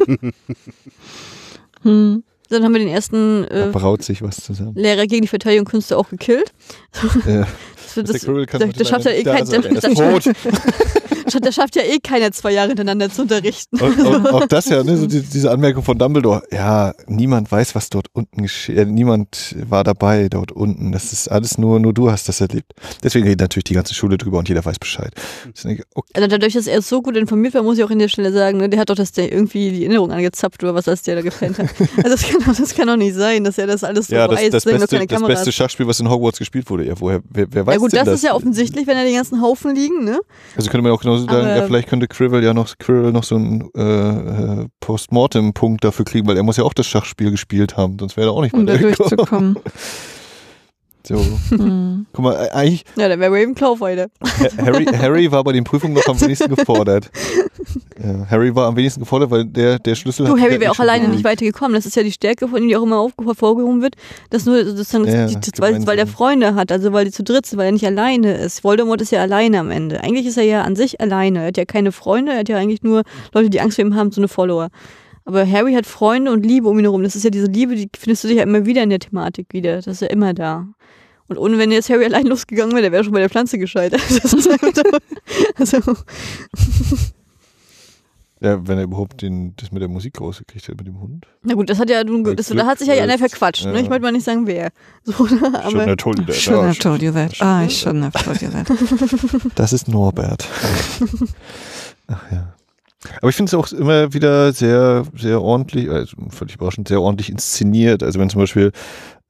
hm. 1.83 2.23
Dann 2.49 2.63
haben 2.63 2.73
wir 2.73 2.79
den 2.79 2.89
ersten 2.89 3.45
äh, 3.45 3.69
braut 3.71 4.03
sich 4.03 4.21
was 4.21 4.37
zusammen. 4.37 4.75
Lehrer 4.75 5.07
gegen 5.07 5.23
die 5.23 5.27
Verteidigung 5.27 5.65
Künste 5.65 5.97
auch 5.97 6.09
gekillt. 6.09 6.53
Ja. 7.25 7.47
Das, 7.95 8.05
das, 8.05 8.21
das, 8.25 8.73
das 8.75 8.89
schafft 8.89 9.05
ja 9.05 9.11
eh 9.11 9.21
kein, 9.23 9.45
sein. 9.45 9.61
das, 11.25 11.33
das, 11.41 11.55
schafft- 11.55 11.75
das 11.75 11.83
ja 11.87 11.93
eh 11.93 11.99
keiner 11.99 12.31
zwei 12.31 12.51
Jahre 12.51 12.69
hintereinander 12.69 13.09
zu 13.09 13.23
unterrichten. 13.23 13.79
Und, 13.79 13.99
und 13.99 14.27
auch 14.33 14.47
das 14.47 14.65
ja, 14.69 14.83
ne, 14.83 14.97
so 14.97 15.07
die, 15.07 15.21
diese 15.21 15.51
Anmerkung 15.51 15.83
von 15.83 15.97
Dumbledore. 15.97 16.43
Ja, 16.51 16.93
niemand 17.07 17.51
weiß, 17.51 17.75
was 17.75 17.89
dort 17.89 18.07
unten 18.13 18.43
geschieht. 18.43 18.77
Äh, 18.77 18.85
niemand 18.85 19.55
war 19.69 19.83
dabei 19.83 20.29
dort 20.29 20.51
unten. 20.51 20.91
Das 20.91 21.11
ist 21.13 21.27
alles 21.29 21.57
nur, 21.57 21.79
nur 21.79 21.93
du 21.93 22.11
hast 22.11 22.27
das 22.29 22.41
erlebt. 22.41 22.73
Deswegen 23.03 23.25
redet 23.25 23.41
natürlich 23.41 23.63
die 23.65 23.73
ganze 23.73 23.93
Schule 23.93 24.17
drüber 24.17 24.39
und 24.39 24.49
jeder 24.49 24.63
weiß 24.63 24.79
Bescheid. 24.79 25.13
Deswegen, 25.55 25.83
okay, 25.95 26.11
Also 26.15 26.27
dadurch, 26.27 26.53
dass 26.53 26.67
er 26.67 26.81
so 26.81 27.01
gut 27.01 27.15
informiert 27.17 27.53
war, 27.53 27.63
muss 27.63 27.77
ich 27.77 27.83
auch 27.83 27.91
in 27.91 27.99
der 27.99 28.07
Stelle 28.09 28.31
sagen, 28.31 28.57
ne, 28.57 28.69
der 28.69 28.79
hat 28.79 28.89
doch 28.89 28.95
das 28.95 29.11
der 29.11 29.31
irgendwie 29.31 29.71
die 29.71 29.83
Erinnerung 29.85 30.11
angezapft 30.11 30.63
oder 30.63 30.75
was, 30.75 30.87
als 30.87 31.01
der 31.03 31.15
da 31.15 31.21
gefällt 31.21 31.57
hat. 31.59 31.67
Also 31.97 32.09
das 32.09 32.23
kann, 32.27 32.41
doch- 32.45 32.55
das 32.57 32.75
kann 32.75 32.87
doch 32.87 32.95
nicht 32.97 33.15
sein, 33.15 33.43
dass 33.43 33.57
er 33.57 33.67
das 33.67 33.83
alles 33.83 34.07
so 34.07 34.15
ja, 34.15 34.27
das, 34.27 34.39
weiß, 34.39 34.49
das, 34.51 34.65
noch 34.65 34.71
beste, 34.79 35.07
das 35.07 35.21
beste 35.23 35.51
Schachspiel, 35.51 35.87
was 35.87 35.99
in 35.99 36.09
Hogwarts 36.09 36.39
gespielt 36.39 36.69
wurde. 36.69 36.85
Ja, 36.85 36.93
woher, 36.99 37.21
wer, 37.29 37.47
wer 37.51 37.65
weiß 37.65 37.73
ja 37.75 37.79
gut, 37.79 37.93
das, 37.93 38.05
das 38.05 38.15
ist 38.15 38.23
ja 38.23 38.33
offensichtlich, 38.33 38.87
wenn 38.87 38.95
da 38.97 39.03
die 39.05 39.13
ganzen 39.13 39.41
Haufen 39.41 39.75
liegen, 39.75 40.03
ne? 40.03 40.19
Also 40.55 40.69
könnte 40.69 40.83
man 40.83 40.91
auch 40.91 41.01
genauso 41.15 41.31
sagen, 41.31 41.47
ja, 41.57 41.65
vielleicht 41.65 41.87
könnte 41.89 42.07
Quirrell 42.07 42.43
ja 42.43 42.53
noch, 42.53 42.77
Quirrell 42.77 43.11
noch 43.11 43.23
so 43.23 43.35
einen 43.35 43.69
äh, 43.75 44.61
äh, 44.61 44.67
Postmortem-Punkt 44.79 45.83
dafür 45.83 46.05
kriegen, 46.05 46.27
weil 46.27 46.37
er 46.37 46.43
muss 46.43 46.57
ja 46.57 46.63
auch 46.63 46.73
das 46.73 46.87
Schachspiel 46.87 47.31
gespielt 47.31 47.77
haben, 47.77 47.97
sonst 47.99 48.17
wäre 48.17 48.29
er 48.29 48.33
auch 48.33 48.41
nicht 48.41 48.53
Um 48.53 48.65
da 48.65 48.77
durchzukommen. 48.77 49.57
So, 51.05 51.17
hm. 51.49 52.05
guck 52.13 52.23
mal, 52.23 52.33
äh, 52.45 52.49
eigentlich, 52.51 52.85
Ja, 52.95 53.09
dann 53.09 53.19
wäre 53.19 53.31
Ravenclaw 53.33 53.79
weiter. 53.81 54.07
Ha- 54.23 54.63
Harry, 54.65 54.85
Harry 54.85 55.31
war 55.31 55.43
bei 55.43 55.51
den 55.51 55.65
Prüfungen 55.65 55.93
noch 55.93 56.07
am 56.07 56.19
wenigsten 56.21 56.55
gefordert. 56.55 57.11
Ja, 58.01 58.25
Harry 58.29 58.55
war 58.55 58.67
am 58.67 58.75
wenigsten 58.75 59.01
gefordert, 59.01 59.29
weil 59.31 59.45
der, 59.45 59.79
der 59.79 59.95
Schlüssel 59.95 60.25
Du, 60.25 60.37
Harry 60.39 60.59
wäre 60.59 60.71
auch 60.71 60.79
alleine 60.79 61.07
nicht 61.09 61.23
weitergekommen. 61.23 61.73
Das 61.73 61.85
ist 61.85 61.95
ja 61.95 62.03
die 62.03 62.11
Stärke 62.11 62.47
von 62.47 62.61
ihm, 62.61 62.69
die 62.69 62.75
auch 62.77 62.83
immer 62.83 63.07
hervorgehoben 63.23 63.81
wird, 63.81 63.95
dass 64.29 64.45
nur 64.45 64.63
sozusagen, 64.65 65.05
Ja, 65.07 65.25
die, 65.27 65.35
das, 65.35 65.51
weil, 65.57 65.73
weil 65.73 65.97
er 65.97 66.05
gemeinsam. 66.05 66.07
Freunde 66.07 66.55
hat, 66.55 66.71
also 66.71 66.93
weil 66.93 67.05
die 67.05 67.11
zu 67.11 67.23
dritt 67.23 67.45
sind, 67.45 67.59
weil 67.59 67.65
er 67.67 67.71
nicht 67.73 67.85
alleine 67.85 68.35
ist. 68.35 68.63
Voldemort 68.63 69.01
ist 69.01 69.11
ja 69.11 69.21
alleine 69.21 69.59
am 69.59 69.71
Ende. 69.71 70.01
Eigentlich 70.01 70.25
ist 70.25 70.37
er 70.37 70.43
ja 70.43 70.61
an 70.63 70.75
sich 70.75 71.01
alleine. 71.01 71.41
Er 71.41 71.47
hat 71.47 71.57
ja 71.57 71.65
keine 71.65 71.91
Freunde, 71.91 72.31
er 72.31 72.39
hat 72.39 72.49
ja 72.49 72.57
eigentlich 72.57 72.81
nur 72.83 73.03
Leute, 73.33 73.49
die 73.49 73.59
Angst 73.61 73.75
vor 73.75 73.85
ihm 73.85 73.95
haben, 73.95 74.11
so 74.11 74.21
eine 74.21 74.27
Follower. 74.29 74.69
Aber 75.25 75.49
Harry 75.49 75.73
hat 75.73 75.85
Freunde 75.85 76.31
und 76.31 76.45
Liebe 76.45 76.67
um 76.67 76.77
ihn 76.77 76.85
herum. 76.85 77.03
Das 77.03 77.15
ist 77.15 77.23
ja 77.23 77.29
diese 77.29 77.47
Liebe, 77.47 77.75
die 77.75 77.89
findest 77.97 78.23
du 78.23 78.27
dich 78.27 78.37
ja 78.37 78.43
immer 78.43 78.65
wieder 78.65 78.83
in 78.83 78.89
der 78.89 78.99
Thematik 78.99 79.47
wieder. 79.51 79.77
Das 79.77 79.87
ist 79.87 80.01
ja 80.01 80.07
immer 80.07 80.33
da. 80.33 80.67
Und 81.27 81.37
ohne 81.37 81.57
wenn 81.57 81.71
jetzt 81.71 81.89
Harry 81.89 82.05
allein 82.05 82.25
losgegangen 82.25 82.73
wäre, 82.73 82.83
der 82.83 82.91
wäre 82.91 83.03
schon 83.03 83.13
bei 83.13 83.19
der 83.19 83.29
Pflanze 83.29 83.57
gescheitert. 83.57 84.01
So, 85.55 85.79
also, 85.79 85.95
Ja, 88.43 88.67
wenn 88.67 88.77
er 88.77 88.83
überhaupt 88.83 89.21
den, 89.21 89.55
das 89.55 89.71
mit 89.71 89.81
der 89.81 89.87
Musik 89.87 90.19
rausgekriegt 90.19 90.67
hat, 90.67 90.75
mit 90.75 90.85
dem 90.85 90.99
Hund. 90.99 91.25
na 91.43 91.53
gut, 91.53 91.69
das 91.69 91.79
hat 91.79 91.89
ja, 91.89 92.03
nun- 92.03 92.25
das, 92.35 92.47
Glück, 92.47 92.59
da 92.59 92.65
hat 92.65 92.77
sich 92.77 92.89
ja 92.89 92.95
einer 92.95 93.17
verquatscht. 93.17 93.65
Ne? 93.65 93.73
ja. 93.75 93.79
Ich 93.79 93.89
wollte 93.89 94.01
mal 94.01 94.11
nicht 94.11 94.25
sagen, 94.25 94.45
wer. 94.47 94.71
So, 95.05 95.13
ne? 95.23 95.29
Shouldn't 95.29 95.65
aber, 95.65 95.85
have 95.85 95.95
told 95.95 96.19
you 96.19 96.25
that. 96.25 96.35
Shouldn't 96.35 96.67
have 96.67 96.79
told 96.79 97.01
you 97.01 97.11
that. 97.13 97.31
Ah, 97.39 97.63
I 97.63 97.67
shouldn't 97.69 98.03
have 98.03 98.21
told 98.21 98.41
you 98.41 98.49
that. 98.49 98.67
Das 99.55 99.71
ist 99.71 99.87
Norbert. 99.87 100.45
Ach 102.07 102.31
ja. 102.33 102.52
Aber 103.17 103.29
ich 103.29 103.35
finde 103.35 103.49
es 103.49 103.53
auch 103.53 103.71
immer 103.71 104.13
wieder 104.13 104.53
sehr, 104.53 105.03
sehr 105.17 105.41
ordentlich, 105.41 105.89
also 105.89 106.15
völlig 106.29 106.55
überraschend, 106.55 106.87
sehr 106.87 107.01
ordentlich 107.01 107.29
inszeniert. 107.29 108.01
Also 108.03 108.19
wenn 108.19 108.29
zum 108.29 108.41
Beispiel 108.41 108.71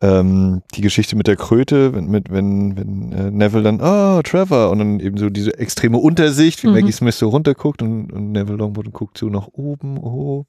ähm, 0.01 0.61
die 0.75 0.81
Geschichte 0.81 1.15
mit 1.15 1.27
der 1.27 1.37
Kröte, 1.37 1.93
wenn, 1.93 2.05
mit, 2.07 2.29
wenn, 2.29 2.77
wenn 2.77 3.11
äh, 3.13 3.31
Neville 3.31 3.63
dann, 3.63 3.81
ah, 3.81 4.21
Trevor, 4.21 4.69
und 4.69 4.79
dann 4.79 4.99
eben 4.99 5.17
so 5.17 5.29
diese 5.29 5.57
extreme 5.57 5.97
Untersicht, 5.97 6.61
wie 6.63 6.67
Mhm. 6.67 6.73
Maggie 6.73 6.91
Smith 6.91 7.17
so 7.17 7.29
runterguckt 7.29 7.81
und, 7.81 8.11
und 8.11 8.31
Neville 8.31 8.57
Longbottom 8.57 8.91
guckt 8.93 9.17
so 9.17 9.27
nach 9.27 9.47
oben, 9.53 9.97
oh, 9.97 10.45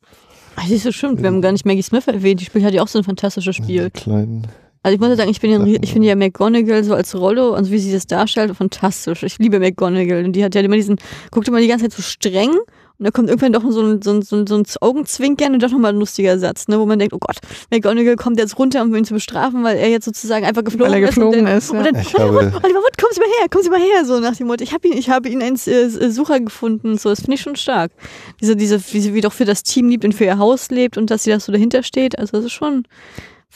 Ach, 0.57 0.67
siehst 0.67 0.87
du, 0.87 0.93
stimmt. 0.93 1.21
Wir 1.21 1.29
haben 1.29 1.41
gar 1.43 1.51
nicht 1.53 1.67
Maggie 1.67 1.83
Smith 1.83 2.07
erwähnt. 2.07 2.41
Die 2.41 2.45
spielt 2.45 2.65
halt 2.65 2.75
ja 2.75 2.83
auch 2.83 2.89
so 2.89 2.99
ein 2.99 3.05
fantastisches 3.05 3.57
Spiel. 3.57 3.91
kleinen. 3.91 4.47
Also 4.85 4.95
ich 4.95 5.01
muss 5.01 5.09
ja 5.09 5.17
sagen, 5.17 5.31
ich 5.31 5.41
bin 5.41 5.51
ja, 5.51 5.79
ich 5.81 5.93
finde 5.93 6.09
ja 6.09 6.15
McGonagall 6.15 6.85
so 6.85 6.95
als 6.95 7.15
Rolle 7.15 7.51
und 7.53 7.65
so 7.65 7.71
wie 7.73 7.79
sie 7.79 7.91
das 7.91 8.07
darstellt, 8.07 8.55
fantastisch. 8.55 9.23
Ich 9.23 9.39
liebe 9.39 9.59
McGonagall. 9.59 10.25
Und 10.25 10.35
die 10.35 10.45
hat 10.45 10.55
ja 10.55 10.61
immer 10.61 10.77
diesen, 10.77 10.97
guckt 11.31 11.49
immer 11.49 11.61
die 11.61 11.69
ganze 11.69 11.89
Zeit 11.89 11.93
so 11.95 12.03
streng 12.03 12.51
und 12.99 13.05
da 13.05 13.11
kommt 13.11 13.29
irgendwann 13.29 13.53
doch 13.53 13.63
so 13.71 13.83
ein, 13.83 14.03
so 14.03 14.13
ein, 14.13 14.23
so 14.23 14.37
ein, 14.37 14.47
so 14.47 14.57
ein 14.57 14.65
Augenzwinkern 14.81 15.55
und 15.55 15.63
doch 15.63 15.71
nochmal 15.71 15.93
ein 15.93 15.99
lustiger 15.99 16.39
Satz, 16.39 16.69
ne, 16.69 16.79
wo 16.79 16.87
man 16.87 16.99
denkt, 16.99 17.13
oh 17.15 17.19
Gott, 17.19 17.39
McGonagall 17.71 18.17
kommt 18.17 18.39
jetzt 18.39 18.59
runter, 18.59 18.83
um 18.83 18.95
ihn 18.95 19.05
zu 19.05 19.15
bestrafen, 19.15 19.65
weil 19.65 19.77
er 19.77 19.89
jetzt 19.89 20.05
sozusagen 20.05 20.45
einfach 20.45 20.65
geflogen 20.65 20.93
Weil 20.93 21.03
er 21.03 21.09
ist. 21.09 21.19
und 21.19 21.31
geflogen 21.31 21.45
dann, 21.47 21.59
ist, 21.59 21.73
ja. 21.73 21.79
Und 21.79 21.85
dann, 21.87 21.97
Ich 22.03 22.15
habe, 22.15 22.37
Oliver 22.37 22.81
Wood, 22.81 22.99
kommen 22.99 23.13
Sie 23.13 23.21
mal 23.21 23.29
her, 23.41 23.49
kommen 23.51 23.65
Sie 23.65 23.71
mal 23.71 23.81
her, 23.81 24.05
so 24.05 24.21
nach 24.21 24.37
dem 24.37 24.47
Motto. 24.47 24.63
Ich 24.63 24.73
habe 24.73 24.87
ihn, 24.89 24.97
ich 24.97 25.11
habe 25.11 25.29
ihn 25.29 25.43
als 25.43 25.67
äh, 25.67 26.11
Sucher 26.11 26.41
gefunden, 26.41 26.99
so, 26.99 27.09
das 27.09 27.21
finde 27.21 27.35
ich 27.35 27.41
schon 27.41 27.57
stark. 27.57 27.93
Diese, 28.41 28.57
diese, 28.57 28.81
wie 28.93 29.01
sie 29.01 29.15
wie 29.15 29.21
doch 29.21 29.33
für 29.33 29.45
das 29.45 29.63
Team 29.63 29.89
liebt 29.89 30.05
und 30.05 30.13
für 30.15 30.25
ihr 30.25 30.39
Haus 30.39 30.71
lebt 30.71 30.97
und 30.97 31.11
dass 31.11 31.25
sie 31.25 31.31
das 31.31 31.45
so 31.45 31.53
dahinter 31.53 31.83
steht, 31.83 32.19
also 32.19 32.37
das 32.37 32.47
ist 32.47 32.53
schon, 32.53 32.85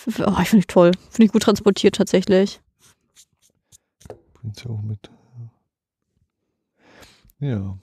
Oh, 0.07 0.37
ich 0.41 0.49
finde 0.49 0.61
ich 0.61 0.67
toll. 0.67 0.93
Finde 1.11 1.27
ich 1.27 1.33
gut 1.33 1.43
transportiert 1.43 1.97
tatsächlich. 1.97 2.61
Bringt's 4.35 4.63
ja 4.63 4.71
auch 4.71 4.83
mit. 4.83 5.11
Ja. 7.41 7.77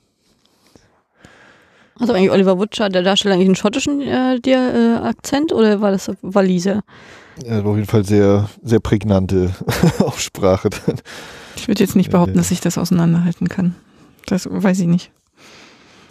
Also 1.99 2.13
eigentlich 2.13 2.31
Oliver 2.31 2.55
Butcher, 2.57 2.89
der 2.89 3.03
Darsteller 3.03 3.35
eigentlich 3.35 3.47
einen 3.47 3.55
schottischen 3.55 4.01
äh, 4.01 4.39
der, 4.39 4.73
äh, 5.01 5.07
Akzent 5.07 5.53
oder 5.53 5.80
war 5.81 5.91
das 5.91 6.11
Waliser? 6.22 6.81
Er 7.43 7.57
hat 7.57 7.65
auf 7.65 7.76
jeden 7.76 7.88
Fall 7.88 8.05
sehr, 8.05 8.49
sehr 8.63 8.80
prägnante 8.80 9.53
Aussprache. 9.99 10.69
dann. 10.69 10.95
Ich 11.55 11.67
würde 11.67 11.84
jetzt 11.84 11.95
nicht 11.95 12.11
behaupten, 12.11 12.35
dass 12.38 12.51
ich 12.51 12.59
das 12.61 12.77
auseinanderhalten 12.77 13.47
kann. 13.47 13.76
Das 14.26 14.47
weiß 14.49 14.80
ich 14.80 14.88
nicht. 14.88 15.11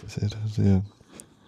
Sehr, 0.07 0.29
sehr. 0.55 0.81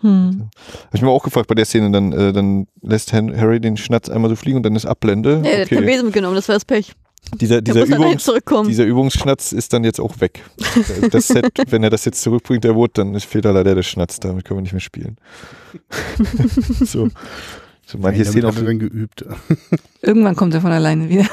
Hm. 0.02 0.50
Habe 0.86 0.96
ich 0.98 1.02
mir 1.02 1.10
auch 1.10 1.24
gefragt 1.24 1.48
bei 1.48 1.56
der 1.56 1.66
Szene, 1.66 1.90
dann, 1.92 2.12
äh, 2.12 2.32
dann 2.32 2.68
lässt 2.82 3.14
Harry 3.14 3.60
den 3.60 3.78
Schnatz 3.78 4.10
einmal 4.10 4.30
so 4.30 4.36
fliegen 4.36 4.58
und 4.58 4.64
dann 4.64 4.76
ist 4.76 4.86
Ablende. 4.86 5.38
Nee, 5.38 5.50
der 5.52 5.62
hat 5.62 5.70
keinen 5.70 5.78
Okay. 5.80 5.88
Besen 5.88 6.06
mitgenommen, 6.06 6.36
das 6.36 6.48
war 6.48 6.56
das 6.56 6.66
Pech. 6.66 6.94
Dieser, 7.36 7.62
dieser, 7.62 7.86
Übungs, 7.86 8.30
dieser 8.68 8.86
Übungsschnatz 8.86 9.52
ist 9.52 9.74
dann 9.74 9.84
jetzt 9.84 10.00
auch 10.00 10.20
weg. 10.22 10.44
Das 11.12 11.28
Set, 11.28 11.52
wenn 11.70 11.84
er 11.84 11.90
das 11.90 12.06
jetzt 12.06 12.22
zurückbringt, 12.22 12.64
der 12.64 12.76
Wood, 12.76 12.98
dann 12.98 13.14
ist- 13.16 13.26
fehlt 13.26 13.46
da 13.46 13.52
leider 13.52 13.76
der 13.76 13.84
Schnatz, 13.84 14.20
damit 14.20 14.46
können 14.46 14.60
wir 14.60 14.62
nicht 14.64 14.74
mehr 14.74 14.80
spielen. 14.82 15.18
so. 16.86 17.10
So, 17.86 17.98
manche 18.00 18.24
Damit 18.24 18.28
Szenen 18.28 18.48
hat 18.48 18.58
auch, 18.58 18.66
dann 18.66 18.80
geübt. 18.80 19.26
Irgendwann 20.02 20.36
kommt 20.36 20.54
er 20.54 20.62
von 20.62 20.72
alleine 20.72 21.08
wieder, 21.08 21.26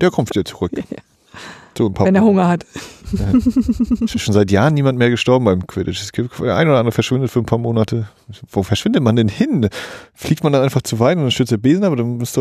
der 0.00 0.10
kommt 0.10 0.30
wieder 0.30 0.44
zurück. 0.44 0.72
So 1.78 1.86
ein 1.86 1.94
paar 1.94 2.06
wenn 2.06 2.14
er 2.14 2.22
Hunger 2.22 2.48
hat. 2.48 2.64
Es 3.36 4.14
ist 4.14 4.20
schon 4.20 4.34
seit 4.34 4.50
Jahren 4.50 4.74
niemand 4.74 4.98
mehr 4.98 5.10
gestorben 5.10 5.44
beim 5.44 5.66
Quidditch. 5.66 6.02
Es 6.02 6.10
gibt 6.10 6.40
ein 6.40 6.68
oder 6.68 6.78
andere 6.78 6.92
verschwindet 6.92 7.30
für 7.30 7.38
ein 7.38 7.46
paar 7.46 7.58
Monate. 7.58 8.08
Wo 8.50 8.62
verschwindet 8.62 9.02
man 9.02 9.14
denn 9.14 9.28
hin? 9.28 9.68
Fliegt 10.14 10.42
man 10.42 10.52
dann 10.52 10.62
einfach 10.62 10.82
zu 10.82 10.98
weit 10.98 11.16
und 11.16 11.22
dann 11.22 11.30
stürzt 11.30 11.52
der 11.52 11.58
Besen, 11.58 11.84
aber 11.84 11.96
dann 11.96 12.18
bist 12.18 12.36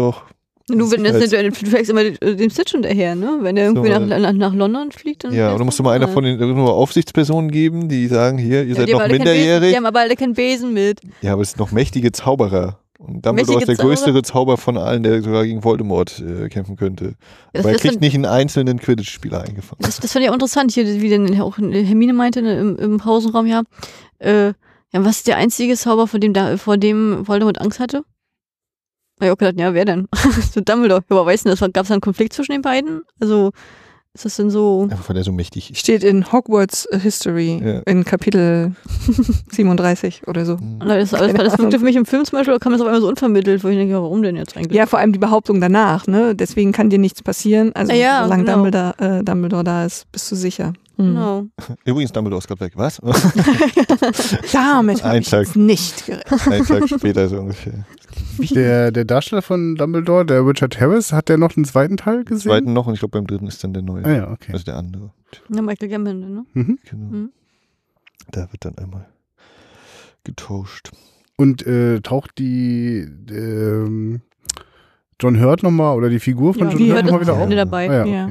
du 0.67 0.91
wenn 0.91 1.03
das 1.03 1.17
nicht, 1.31 1.33
du 1.33 1.69
fängst 1.69 1.89
immer 1.89 2.03
dem 2.03 2.49
Stitch 2.49 2.71
hinterher, 2.71 3.15
ne? 3.15 3.37
Wenn 3.41 3.55
der 3.55 3.65
irgendwie 3.65 3.91
So, 3.91 3.99
nach, 3.99 4.19
nach, 4.19 4.33
nach 4.33 4.53
London 4.53 4.91
fliegt, 4.91 5.23
dann. 5.23 5.33
Ja, 5.33 5.51
und 5.51 5.59
dann 5.59 5.65
musst 5.65 5.77
du 5.79 5.83
mal 5.83 5.91
einer 5.93 6.07
von 6.07 6.23
den 6.23 6.37
nur 6.39 6.73
Aufsichtspersonen 6.73 7.51
geben, 7.51 7.87
die 7.89 8.07
sagen, 8.07 8.37
hier, 8.37 8.63
ihr 8.63 8.69
Ja, 8.69 8.75
seid 8.75 8.89
noch 8.89 8.99
keinen 8.99 9.09
Besen, 9.09 9.17
minderjährig. 9.25 9.69
die 9.71 9.77
haben 9.77 9.85
aber 9.85 9.99
alle 9.99 10.15
keinen 10.15 10.33
Besen 10.33 10.73
mit. 10.73 11.01
Ja, 11.21 11.33
aber 11.33 11.41
es 11.41 11.51
sind 11.51 11.59
noch 11.59 11.71
mächtige 11.71 12.11
Zauberer. 12.11 12.79
Und 12.97 13.25
Dumbledore 13.25 13.59
ist 13.59 13.67
der 13.67 13.75
Zauberer? 13.75 13.95
größere 13.95 14.21
Zauber 14.23 14.57
von 14.57 14.77
allen, 14.77 15.03
der 15.03 15.21
sogar 15.21 15.43
gegen 15.45 15.63
Voldemort 15.63 16.19
äh, 16.21 16.47
kämpfen 16.49 16.77
könnte. 16.77 17.15
Das, 17.53 17.63
Aber 17.63 17.73
er 17.73 17.77
kriegt 17.79 18.01
nicht 18.01 18.15
einen 18.15 18.25
einzelnen 18.25 18.79
Quidditch-Spieler 18.79 19.41
eingefangen. 19.41 19.79
das, 19.81 19.99
das 19.99 20.13
fand 20.13 20.23
ich 20.23 20.29
auch 20.29 20.33
interessant, 20.33 20.71
hier, 20.71 20.85
wie 21.01 21.09
denn 21.09 21.39
auch 21.41 21.57
Hermine 21.57 22.13
meinte 22.13 22.41
ne, 22.41 22.57
im, 22.57 22.75
im 22.77 22.97
Pausenraum, 22.97 23.45
ja. 23.45 23.63
Äh, 24.19 24.47
ja, 24.47 24.53
was 25.03 25.17
ist 25.17 25.27
der 25.27 25.35
einzige 25.37 25.75
Zauber, 25.75 26.07
vor 26.07 26.19
dem, 26.21 26.33
da, 26.33 26.55
vor 26.57 26.77
dem 26.77 27.27
Voldemort 27.27 27.59
Angst 27.59 27.79
hatte? 27.81 28.03
Da 29.17 29.25
hab 29.25 29.27
ich 29.27 29.31
auch 29.33 29.37
gedacht, 29.37 29.59
ja, 29.59 29.73
wer 29.73 29.85
denn? 29.85 30.07
so 30.53 30.61
Dumbledore. 30.61 31.01
Ja, 31.09 31.15
Aber 31.17 31.25
weißt 31.25 31.45
du, 31.45 31.55
gab 31.71 31.83
es 31.83 31.87
da 31.89 31.93
einen 31.93 32.01
Konflikt 32.01 32.33
zwischen 32.33 32.51
den 32.51 32.61
beiden? 32.61 33.01
Also, 33.19 33.51
ist 34.13 34.23
das 34.25 34.35
denn 34.37 34.49
so. 34.49 34.87
Einfach 34.89 35.09
weil 35.09 35.17
er 35.17 35.23
so 35.23 35.31
mächtig 35.33 35.71
ist. 35.71 35.79
Steht 35.79 36.03
in 36.03 36.31
Hogwarts 36.31 36.87
History 36.91 37.61
Ja. 37.63 37.79
in 37.85 38.03
Kapitel 38.05 38.73
37 39.51 40.27
oder 40.27 40.45
so. 40.45 40.57
Das, 40.79 41.11
das, 41.11 41.33
das 41.33 41.57
wirkte 41.57 41.79
für 41.79 41.85
mich 41.85 41.95
im 41.95 42.05
Film 42.05 42.23
zum 42.25 42.37
Beispiel, 42.39 42.53
da 42.53 42.59
kam 42.59 42.71
das 42.71 42.81
auf 42.81 42.87
einmal 42.87 43.01
so 43.01 43.07
unvermittelt, 43.09 43.63
wo 43.63 43.67
ich 43.67 43.75
denke, 43.75 43.93
ja, 43.93 44.01
warum 44.01 44.21
denn 44.23 44.35
jetzt 44.35 44.55
eigentlich? 44.55 44.75
Ja, 44.77 44.85
vor 44.85 44.99
allem 44.99 45.11
die 45.13 45.19
Behauptung 45.19 45.59
danach, 45.61 46.07
ne? 46.07 46.35
Deswegen 46.35 46.71
kann 46.71 46.89
dir 46.89 46.99
nichts 46.99 47.21
passieren. 47.21 47.71
Also 47.75 47.91
Ja, 47.91 47.97
ja, 47.97 48.23
solange 48.23 48.43
genau. 48.43 48.55
Dumbledore, 48.63 49.19
äh, 49.19 49.23
Dumbledore 49.23 49.63
da 49.63 49.85
ist, 49.85 50.11
bist 50.11 50.31
du 50.31 50.35
sicher. 50.35 50.73
Hm. 50.97 51.05
Genau. 51.05 51.45
Übrigens, 51.85 52.11
Dumbledore 52.11 52.39
ist 52.39 52.47
gerade 52.47 52.61
weg. 52.61 52.73
Was? 52.75 52.99
Damit 54.53 55.03
habe 55.03 55.13
Ein 55.15 55.21
ich 55.21 55.29
Tag. 55.29 55.55
nicht 55.55 56.05
gerechnet. 56.05 56.47
Einen 56.51 56.65
Tag 56.65 56.89
später 56.89 57.27
so 57.29 57.39
ungefähr. 57.39 57.85
Der, 58.51 58.91
der 58.91 59.05
Darsteller 59.05 59.41
von 59.41 59.75
Dumbledore, 59.75 60.25
der 60.25 60.45
Richard 60.45 60.79
Harris, 60.79 61.11
hat 61.11 61.29
der 61.29 61.37
noch 61.37 61.55
einen 61.55 61.65
zweiten 61.65 61.97
Teil 61.97 62.23
gesehen? 62.23 62.49
Zweiten 62.51 62.73
noch 62.73 62.87
und 62.87 62.93
ich 62.93 62.99
glaube 62.99 63.17
beim 63.17 63.27
dritten 63.27 63.47
ist 63.47 63.63
dann 63.63 63.73
der 63.73 63.83
neue. 63.83 64.05
Ah 64.05 64.11
ja, 64.11 64.31
okay. 64.31 64.51
Also 64.53 64.65
der 64.65 64.77
andere. 64.77 65.11
Ja, 65.53 65.61
Michael 65.61 65.89
Gambon, 65.89 66.19
ne? 66.19 66.45
Mhm. 66.53 66.79
Genau. 66.89 67.05
Mhm. 67.05 67.29
Da 68.31 68.41
wird 68.51 68.65
dann 68.65 68.77
einmal 68.77 69.05
getauscht. 70.23 70.91
Und 71.37 71.65
äh, 71.67 71.99
taucht 72.01 72.37
die 72.37 73.05
ähm, 73.29 74.21
John 75.19 75.39
Hurt 75.41 75.63
nochmal 75.63 75.95
oder 75.97 76.09
die 76.09 76.19
Figur 76.19 76.53
von 76.53 76.69
Ja, 76.69 76.77
John 76.77 76.91
Hurt 76.95 77.05
nochmal 77.05 77.21
wieder 77.21 77.33
auf? 77.33 77.41
Ende 77.41 77.55
dabei. 77.57 77.89
Ah, 77.89 78.05
ja, 78.05 78.05
Ja. 78.05 78.29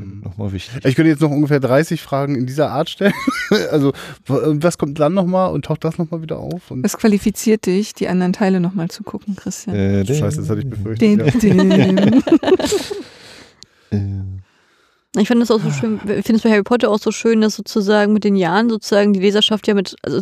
Okay. 0.00 0.08
Nochmal 0.24 0.52
wichtig. 0.52 0.84
Ich 0.84 0.94
könnte 0.94 1.10
jetzt 1.10 1.20
noch 1.22 1.30
ungefähr 1.30 1.60
30 1.60 2.00
Fragen 2.02 2.34
in 2.36 2.46
dieser 2.46 2.70
Art 2.70 2.88
stellen. 2.90 3.12
also, 3.70 3.92
w- 4.26 4.56
was 4.62 4.78
kommt 4.78 4.98
dann 5.00 5.14
nochmal 5.14 5.52
und 5.52 5.64
taucht 5.64 5.84
das 5.84 5.98
nochmal 5.98 6.22
wieder 6.22 6.38
auf? 6.38 6.70
Und, 6.70 6.84
Es 6.84 6.96
qualifiziert 6.96 7.66
dich, 7.66 7.94
die 7.94 8.08
anderen 8.08 8.32
Teile 8.32 8.60
nochmal 8.60 8.88
zu 8.88 9.02
gucken, 9.02 9.36
Christian. 9.36 9.76
Äh, 9.76 10.04
Scheiße, 10.06 10.38
das 10.40 10.50
hatte 10.50 10.60
ich 10.60 10.70
befürchtet. 10.70 11.02
Den, 11.02 11.18
Ja. 11.20 11.30
den. 11.30 12.22
äh, 13.90 15.20
Ich 15.20 15.28
finde 15.28 15.44
es 15.44 15.50
auch 15.50 15.60
so 15.60 15.70
schön, 15.70 15.94
ich 16.04 16.26
finde 16.26 16.34
es 16.36 16.42
bei 16.42 16.50
Harry 16.50 16.62
Potter 16.62 16.90
auch 16.90 16.98
so 16.98 17.10
schön, 17.12 17.40
dass 17.40 17.56
sozusagen 17.56 18.12
mit 18.12 18.24
den 18.24 18.36
Jahren 18.36 18.68
sozusagen 18.68 19.12
die 19.12 19.20
Leserschaft 19.20 19.66
ja 19.66 19.74
mit, 19.74 19.96
also 20.02 20.20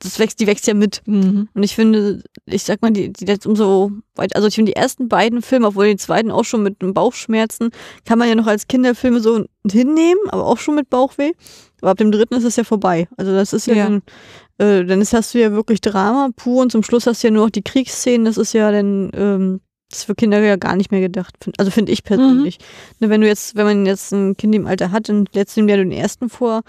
das 0.00 0.18
wächst, 0.18 0.38
die 0.40 0.46
wächst 0.46 0.66
ja 0.66 0.74
mit. 0.74 1.02
Mhm. 1.06 1.48
Und 1.54 1.62
ich 1.62 1.74
finde, 1.74 2.22
ich 2.46 2.62
sag 2.62 2.82
mal, 2.82 2.92
die, 2.92 3.12
die 3.12 3.26
jetzt 3.26 3.46
umso 3.46 3.90
weit, 4.14 4.36
also 4.36 4.46
ich 4.46 4.54
finde 4.54 4.72
die 4.72 4.76
ersten 4.76 5.08
beiden 5.08 5.42
Filme, 5.42 5.66
obwohl 5.68 5.86
den 5.86 5.98
zweiten 5.98 6.30
auch 6.30 6.44
schon 6.44 6.62
mit 6.62 6.80
einem 6.80 6.94
Bauchschmerzen, 6.94 7.70
kann 8.04 8.18
man 8.18 8.28
ja 8.28 8.34
noch 8.34 8.46
als 8.46 8.68
Kinderfilme 8.68 9.20
so 9.20 9.44
hinnehmen, 9.68 10.20
aber 10.28 10.46
auch 10.46 10.58
schon 10.58 10.76
mit 10.76 10.88
Bauchweh. 10.88 11.32
Aber 11.80 11.90
ab 11.90 11.98
dem 11.98 12.12
dritten 12.12 12.34
ist 12.34 12.44
es 12.44 12.56
ja 12.56 12.64
vorbei. 12.64 13.08
Also 13.16 13.32
das 13.32 13.52
ist 13.52 13.66
ja, 13.66 13.74
Ja. 13.74 13.84
dann, 13.84 14.02
äh, 14.58 14.84
dann 14.84 15.00
ist, 15.00 15.12
hast 15.12 15.34
du 15.34 15.40
ja 15.40 15.52
wirklich 15.52 15.80
Drama 15.80 16.30
pur 16.36 16.62
und 16.62 16.72
zum 16.72 16.82
Schluss 16.82 17.06
hast 17.06 17.22
du 17.22 17.28
ja 17.28 17.32
nur 17.32 17.44
noch 17.44 17.50
die 17.50 17.62
Kriegsszenen, 17.62 18.24
das 18.24 18.36
ist 18.36 18.52
ja 18.52 18.70
dann, 18.70 19.10
ähm, 19.14 19.60
das 19.90 20.00
ist 20.00 20.04
für 20.04 20.14
Kinder 20.14 20.40
ja 20.40 20.56
gar 20.56 20.76
nicht 20.76 20.90
mehr 20.90 21.00
gedacht. 21.00 21.34
Also 21.56 21.70
finde 21.70 21.92
ich 21.92 22.04
persönlich. 22.04 22.58
Ne, 23.00 23.08
wenn 23.08 23.20
du 23.22 23.26
jetzt, 23.26 23.56
wenn 23.56 23.64
man 23.64 23.86
jetzt 23.86 24.12
ein 24.12 24.36
Kind 24.36 24.54
im 24.54 24.66
Alter 24.66 24.90
hat, 24.92 25.08
dann 25.08 25.24
lädst 25.32 25.56
du 25.56 25.60
ihm 25.60 25.68
ja 25.68 25.76
den 25.76 25.92
ersten 25.92 26.28
vor. 26.28 26.62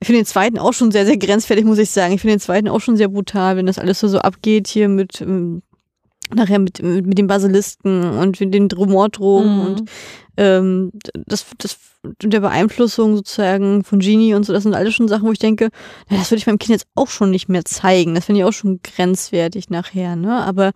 Ich 0.00 0.06
finde 0.06 0.20
den 0.22 0.26
zweiten 0.26 0.58
auch 0.58 0.72
schon 0.72 0.90
sehr, 0.90 1.04
sehr 1.04 1.18
grenzwertig, 1.18 1.64
muss 1.64 1.78
ich 1.78 1.90
sagen. 1.90 2.14
Ich 2.14 2.22
finde 2.22 2.36
den 2.36 2.40
zweiten 2.40 2.68
auch 2.68 2.80
schon 2.80 2.96
sehr 2.96 3.08
brutal, 3.08 3.56
wenn 3.56 3.66
das 3.66 3.78
alles 3.78 4.00
so, 4.00 4.08
so 4.08 4.18
abgeht 4.18 4.66
hier 4.66 4.88
mit, 4.88 5.20
ähm, 5.20 5.62
nachher 6.34 6.58
mit, 6.58 6.82
mit, 6.82 7.18
den 7.18 7.26
Basilisken 7.26 8.02
und 8.18 8.40
mit 8.40 8.54
den 8.54 8.68
Mordrogen 8.76 9.54
Mhm. 9.54 9.66
und 9.66 9.82
ähm, 10.36 10.90
das, 11.26 11.46
das 11.58 11.76
der 12.02 12.40
Beeinflussung 12.40 13.14
sozusagen 13.16 13.84
von 13.84 13.98
Genie 13.98 14.32
und 14.32 14.44
so, 14.44 14.54
das 14.54 14.62
sind 14.62 14.74
alles 14.74 14.94
schon 14.94 15.06
Sachen, 15.06 15.28
wo 15.28 15.32
ich 15.32 15.38
denke, 15.38 15.68
ja, 16.08 16.16
das 16.16 16.30
würde 16.30 16.38
ich 16.38 16.46
meinem 16.46 16.58
Kind 16.58 16.70
jetzt 16.70 16.86
auch 16.94 17.08
schon 17.08 17.30
nicht 17.30 17.50
mehr 17.50 17.64
zeigen. 17.66 18.14
Das 18.14 18.24
finde 18.24 18.40
ich 18.40 18.44
auch 18.46 18.52
schon 18.52 18.80
grenzwertig 18.82 19.68
nachher, 19.68 20.16
ne? 20.16 20.32
Aber 20.42 20.72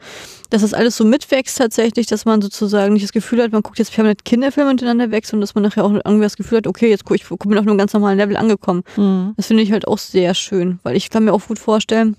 dass 0.50 0.60
das 0.60 0.74
alles 0.74 0.96
so 0.96 1.04
mitwächst 1.04 1.56
tatsächlich, 1.56 2.06
dass 2.06 2.26
man 2.26 2.42
sozusagen 2.42 2.92
nicht 2.92 3.04
das 3.04 3.12
Gefühl 3.12 3.42
hat, 3.42 3.52
man 3.52 3.62
guckt 3.62 3.78
jetzt 3.78 3.94
permanent 3.94 4.26
Kinderfilme 4.26 4.68
hintereinander 4.68 5.10
weg, 5.10 5.24
sondern 5.24 5.42
dass 5.42 5.54
man 5.54 5.64
nachher 5.64 5.84
auch 5.84 5.92
irgendwie 5.92 6.24
das 6.24 6.36
Gefühl 6.36 6.58
hat, 6.58 6.66
okay, 6.66 6.90
jetzt 6.90 7.06
guck, 7.06 7.16
ich 7.16 7.24
guck, 7.26 7.38
bin 7.48 7.56
auf 7.56 7.66
einem 7.66 7.78
ganz 7.78 7.94
normalen 7.94 8.18
Level 8.18 8.36
angekommen. 8.36 8.82
Mhm. 8.96 9.32
Das 9.38 9.46
finde 9.46 9.62
ich 9.62 9.72
halt 9.72 9.88
auch 9.88 9.98
sehr 9.98 10.34
schön, 10.34 10.78
weil 10.82 10.94
ich 10.94 11.08
kann 11.08 11.24
mir 11.24 11.32
auch 11.32 11.46
gut 11.46 11.58
vorstellen, 11.58 12.16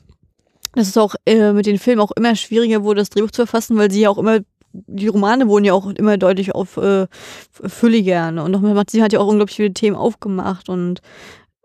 dass 0.75 0.87
es 0.87 0.97
auch 0.97 1.15
äh, 1.25 1.53
mit 1.53 1.65
den 1.65 1.79
Filmen 1.79 2.01
auch 2.01 2.11
immer 2.11 2.35
schwieriger 2.35 2.83
wurde, 2.83 3.01
das 3.01 3.09
Drehbuch 3.09 3.31
zu 3.31 3.41
erfassen, 3.43 3.77
weil 3.77 3.91
sie 3.91 4.01
ja 4.01 4.09
auch 4.09 4.17
immer, 4.17 4.39
die 4.73 5.07
Romane 5.07 5.47
wurden 5.47 5.65
ja 5.65 5.73
auch 5.73 5.87
immer 5.87 6.17
deutlich 6.17 6.53
auf 6.53 6.77
äh, 6.77 7.07
fülliger. 7.51 8.31
Ne? 8.31 8.43
Und 8.43 8.51
nochmal, 8.51 8.83
sie 8.89 9.01
hat 9.01 9.13
ja 9.13 9.19
auch 9.19 9.27
unglaublich 9.27 9.55
viele 9.55 9.73
Themen 9.73 9.95
aufgemacht 9.95 10.69
und 10.69 11.01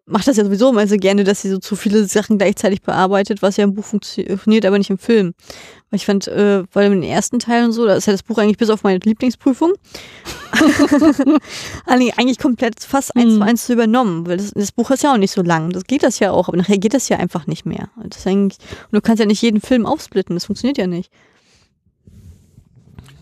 macht 0.06 0.26
das 0.26 0.36
ja 0.36 0.44
sowieso 0.44 0.70
immer 0.70 0.86
so 0.86 0.96
gerne, 0.96 1.24
dass 1.24 1.42
sie 1.42 1.50
so 1.50 1.58
zu 1.58 1.76
viele 1.76 2.04
Sachen 2.04 2.38
gleichzeitig 2.38 2.82
bearbeitet, 2.82 3.42
was 3.42 3.56
ja 3.56 3.64
im 3.64 3.74
Buch 3.74 3.84
funktio- 3.84 4.28
funktioniert, 4.28 4.66
aber 4.66 4.78
nicht 4.78 4.90
im 4.90 4.98
Film. 4.98 5.34
Weil 5.90 5.96
ich 5.96 6.06
fand, 6.06 6.28
äh, 6.28 6.62
weil 6.72 6.92
im 6.92 7.02
ersten 7.02 7.40
Teil 7.40 7.64
und 7.64 7.72
so, 7.72 7.84
da 7.84 7.94
ist 7.94 8.06
ja 8.06 8.12
das 8.12 8.22
Buch 8.22 8.38
eigentlich 8.38 8.58
bis 8.58 8.70
auf 8.70 8.84
meine 8.84 8.98
Lieblingsprüfung. 8.98 9.72
eigentlich, 11.86 12.38
komplett 12.38 12.80
fast 12.80 13.16
eins 13.16 13.32
zu 13.32 13.36
Mhm. 13.36 13.42
eins 13.42 13.66
zu 13.66 13.72
übernommen, 13.72 14.26
weil 14.26 14.36
das, 14.36 14.52
das 14.52 14.72
Buch 14.72 14.90
ist 14.90 15.02
ja 15.02 15.12
auch 15.12 15.18
nicht 15.18 15.32
so 15.32 15.42
lang. 15.42 15.70
Das 15.70 15.84
geht 15.84 16.02
das 16.02 16.18
ja 16.20 16.30
auch, 16.30 16.48
aber 16.48 16.56
nachher 16.56 16.78
geht 16.78 16.94
das 16.94 17.08
ja 17.08 17.16
einfach 17.18 17.46
nicht 17.46 17.66
mehr. 17.66 17.90
Und, 17.96 18.14
das 18.14 18.20
ist 18.20 18.26
eigentlich, 18.26 18.58
und 18.90 18.96
du 18.96 19.00
kannst 19.00 19.20
ja 19.20 19.26
nicht 19.26 19.42
jeden 19.42 19.60
Film 19.60 19.84
aufsplitten, 19.84 20.36
das 20.36 20.46
funktioniert 20.46 20.78
ja 20.78 20.86
nicht. 20.86 21.10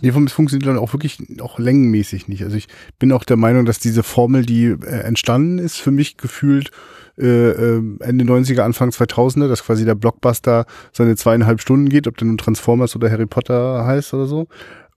Nee, 0.01 0.11
es 0.11 0.33
funktioniert 0.33 0.69
dann 0.69 0.79
auch 0.79 0.93
wirklich 0.93 1.19
auch 1.41 1.59
längenmäßig 1.59 2.29
nicht. 2.29 2.45
Also 2.45 2.57
ich 2.57 2.69
bin 2.99 3.11
auch 3.13 3.25
der 3.25 3.37
Meinung, 3.37 3.65
dass 3.65 3.81
diese 3.81 4.03
Formel, 4.03 4.47
die 4.47 4.67
äh, 4.67 5.01
entstanden 5.01 5.59
ist, 5.59 5.77
für 5.77 5.91
mich 5.91 6.17
gefühlt 6.17 6.71
äh, 7.19 7.51
äh, 7.51 7.83
Ende 8.01 8.25
90er, 8.25 8.61
Anfang 8.61 8.91
2000er, 8.91 9.49
dass 9.49 9.65
quasi 9.65 9.85
der 9.85 9.95
Blockbuster 9.95 10.67
seine 10.93 11.17
zweieinhalb 11.17 11.61
Stunden 11.61 11.89
geht, 11.89 12.07
ob 12.07 12.17
der 12.17 12.27
nun 12.27 12.39
Transformers 12.39 12.95
oder 12.97 13.11
Harry 13.11 13.27
Potter 13.27 13.85
heißt 13.85 14.15
oder 14.15 14.27
so. 14.27 14.49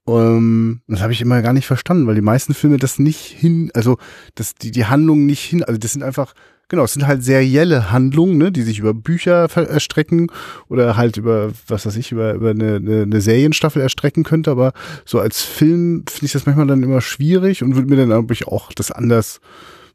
Ähm, 0.07 0.81
das 0.88 1.02
habe 1.02 1.14
ich 1.14 1.22
immer 1.22 1.41
gar 1.41 1.53
nicht 1.53 1.68
verstanden, 1.68 2.07
weil 2.07 2.15
die 2.15 2.22
meisten 2.22 2.53
Filme 2.53 2.77
das 2.77 2.99
nicht 2.99 3.19
hin, 3.19 3.72
also 3.73 3.98
das, 4.35 4.56
die, 4.56 4.72
die 4.72 4.85
Handlung 4.85 5.26
nicht 5.26 5.41
hin, 5.41 5.64
also 5.64 5.77
das 5.77 5.93
sind 5.93 6.03
einfach, 6.03 6.34
genau, 6.69 6.84
es 6.84 6.93
sind 6.93 7.06
halt 7.06 7.23
serielle 7.23 7.91
Handlungen, 7.91 8.38
ne, 8.38 8.52
die 8.52 8.64
sich 8.64 8.80
über 8.80 8.95
Bücher 8.95 9.48
erstrecken 9.56 10.31
oder 10.69 10.98
halt 10.98 11.18
über, 11.18 11.52
was 11.68 11.85
weiß 11.85 11.95
ich, 11.98 12.11
über, 12.11 12.34
über 12.34 12.49
eine, 12.49 12.77
eine, 12.77 13.02
eine 13.03 13.22
Serienstaffel 13.22 13.81
erstrecken 13.81 14.23
könnte, 14.23 14.49
aber 14.49 14.73
so 15.06 15.19
als 15.19 15.41
Film 15.43 16.03
finde 16.10 16.26
ich 16.26 16.34
das 16.34 16.48
manchmal 16.48 16.68
dann 16.68 16.84
immer 16.84 17.02
schwierig 17.02 17.64
und 17.64 17.76
würde 17.76 17.89
mir 17.89 17.98
dann, 17.98 18.10
glaube 18.10 18.34
ich, 18.34 18.48
auch 18.48 18.73
das 18.73 18.91
anders 18.91 19.39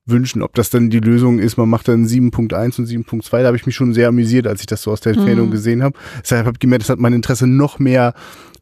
wünschen. 0.06 0.42
Ob 0.42 0.54
das 0.54 0.70
dann 0.70 0.88
die 0.90 1.00
Lösung 1.00 1.38
ist, 1.38 1.56
man 1.56 1.68
macht 1.68 1.88
dann 1.88 2.06
7.1 2.06 2.78
und 2.78 2.86
7.2, 2.86 3.40
da 3.40 3.46
habe 3.48 3.56
ich 3.56 3.66
mich 3.66 3.74
schon 3.74 3.92
sehr 3.92 4.08
amüsiert, 4.08 4.46
als 4.46 4.60
ich 4.60 4.66
das 4.66 4.82
so 4.82 4.92
aus 4.92 5.00
der 5.00 5.14
Entfernung 5.14 5.46
Mhm. 5.48 5.50
gesehen 5.52 5.82
habe. 5.82 5.96
Deshalb 6.22 6.46
habe 6.46 6.54
ich 6.56 6.60
gemerkt, 6.60 6.84
das 6.84 6.90
hat 6.90 6.98
mein 6.98 7.12
Interesse 7.12 7.46
noch 7.46 7.78
mehr 7.78 8.14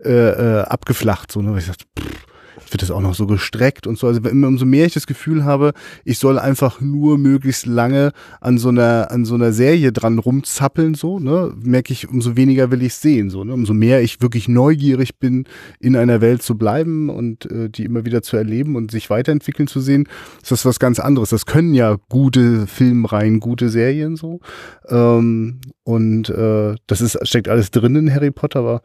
äh, 0.05 0.11
äh, 0.11 0.61
abgeflacht. 0.63 1.31
So, 1.33 1.41
ne? 1.43 1.53
Weil 1.53 1.59
ich 1.61 1.67
dachte, 1.67 1.85
pff, 1.99 2.27
wird 2.71 2.83
das 2.83 2.91
auch 2.91 3.01
noch 3.01 3.15
so 3.15 3.27
gestreckt 3.27 3.87
und 3.87 3.99
so. 3.99 4.07
Also 4.07 4.21
umso 4.23 4.65
mehr 4.65 4.87
ich 4.87 4.95
das 4.95 5.07
Gefühl 5.07 5.45
habe, 5.45 5.73
ich 6.05 6.19
soll 6.19 6.39
einfach 6.39 6.81
nur 6.81 7.19
möglichst 7.19 7.67
lange 7.67 8.13
an 8.41 8.59
so 8.59 8.69
einer, 8.69 9.11
an 9.11 9.25
so 9.25 9.35
einer 9.35 9.53
Serie 9.53 9.93
dran 9.93 10.19
rumzappeln, 10.19 10.95
so, 10.95 11.19
ne, 11.19 11.53
merke 11.63 11.93
ich, 11.93 12.09
umso 12.09 12.37
weniger 12.37 12.71
will 12.71 12.83
ich 12.83 12.95
sehen, 12.95 13.31
so, 13.31 13.45
ne, 13.45 13.53
umso 13.53 13.75
mehr 13.75 14.03
ich 14.03 14.21
wirklich 14.21 14.49
neugierig 14.49 15.19
bin, 15.19 15.45
in 15.81 15.97
einer 15.97 16.21
Welt 16.21 16.43
zu 16.43 16.57
bleiben 16.57 17.11
und 17.11 17.51
äh, 17.51 17.69
die 17.69 17.85
immer 17.85 18.05
wieder 18.05 18.23
zu 18.23 18.37
erleben 18.37 18.77
und 18.77 18.91
sich 18.91 19.11
weiterentwickeln 19.11 19.67
zu 19.67 19.81
sehen, 19.81 20.09
ist 20.43 20.51
das 20.51 20.65
was 20.65 20.79
ganz 20.79 20.99
anderes. 20.99 21.31
Das 21.31 21.47
können 21.47 21.75
ja 21.75 21.97
gute 22.09 22.67
Filmreihen, 22.67 23.41
gute 23.41 23.69
Serien, 23.69 24.17
so, 24.17 24.41
ähm, 24.89 25.61
und 25.85 26.29
äh, 26.31 26.75
das 26.87 27.01
ist, 27.01 27.19
steckt 27.27 27.49
alles 27.49 27.71
drin 27.71 27.97
in 27.97 28.13
Harry 28.13 28.31
Potter, 28.31 28.61
aber 28.61 28.83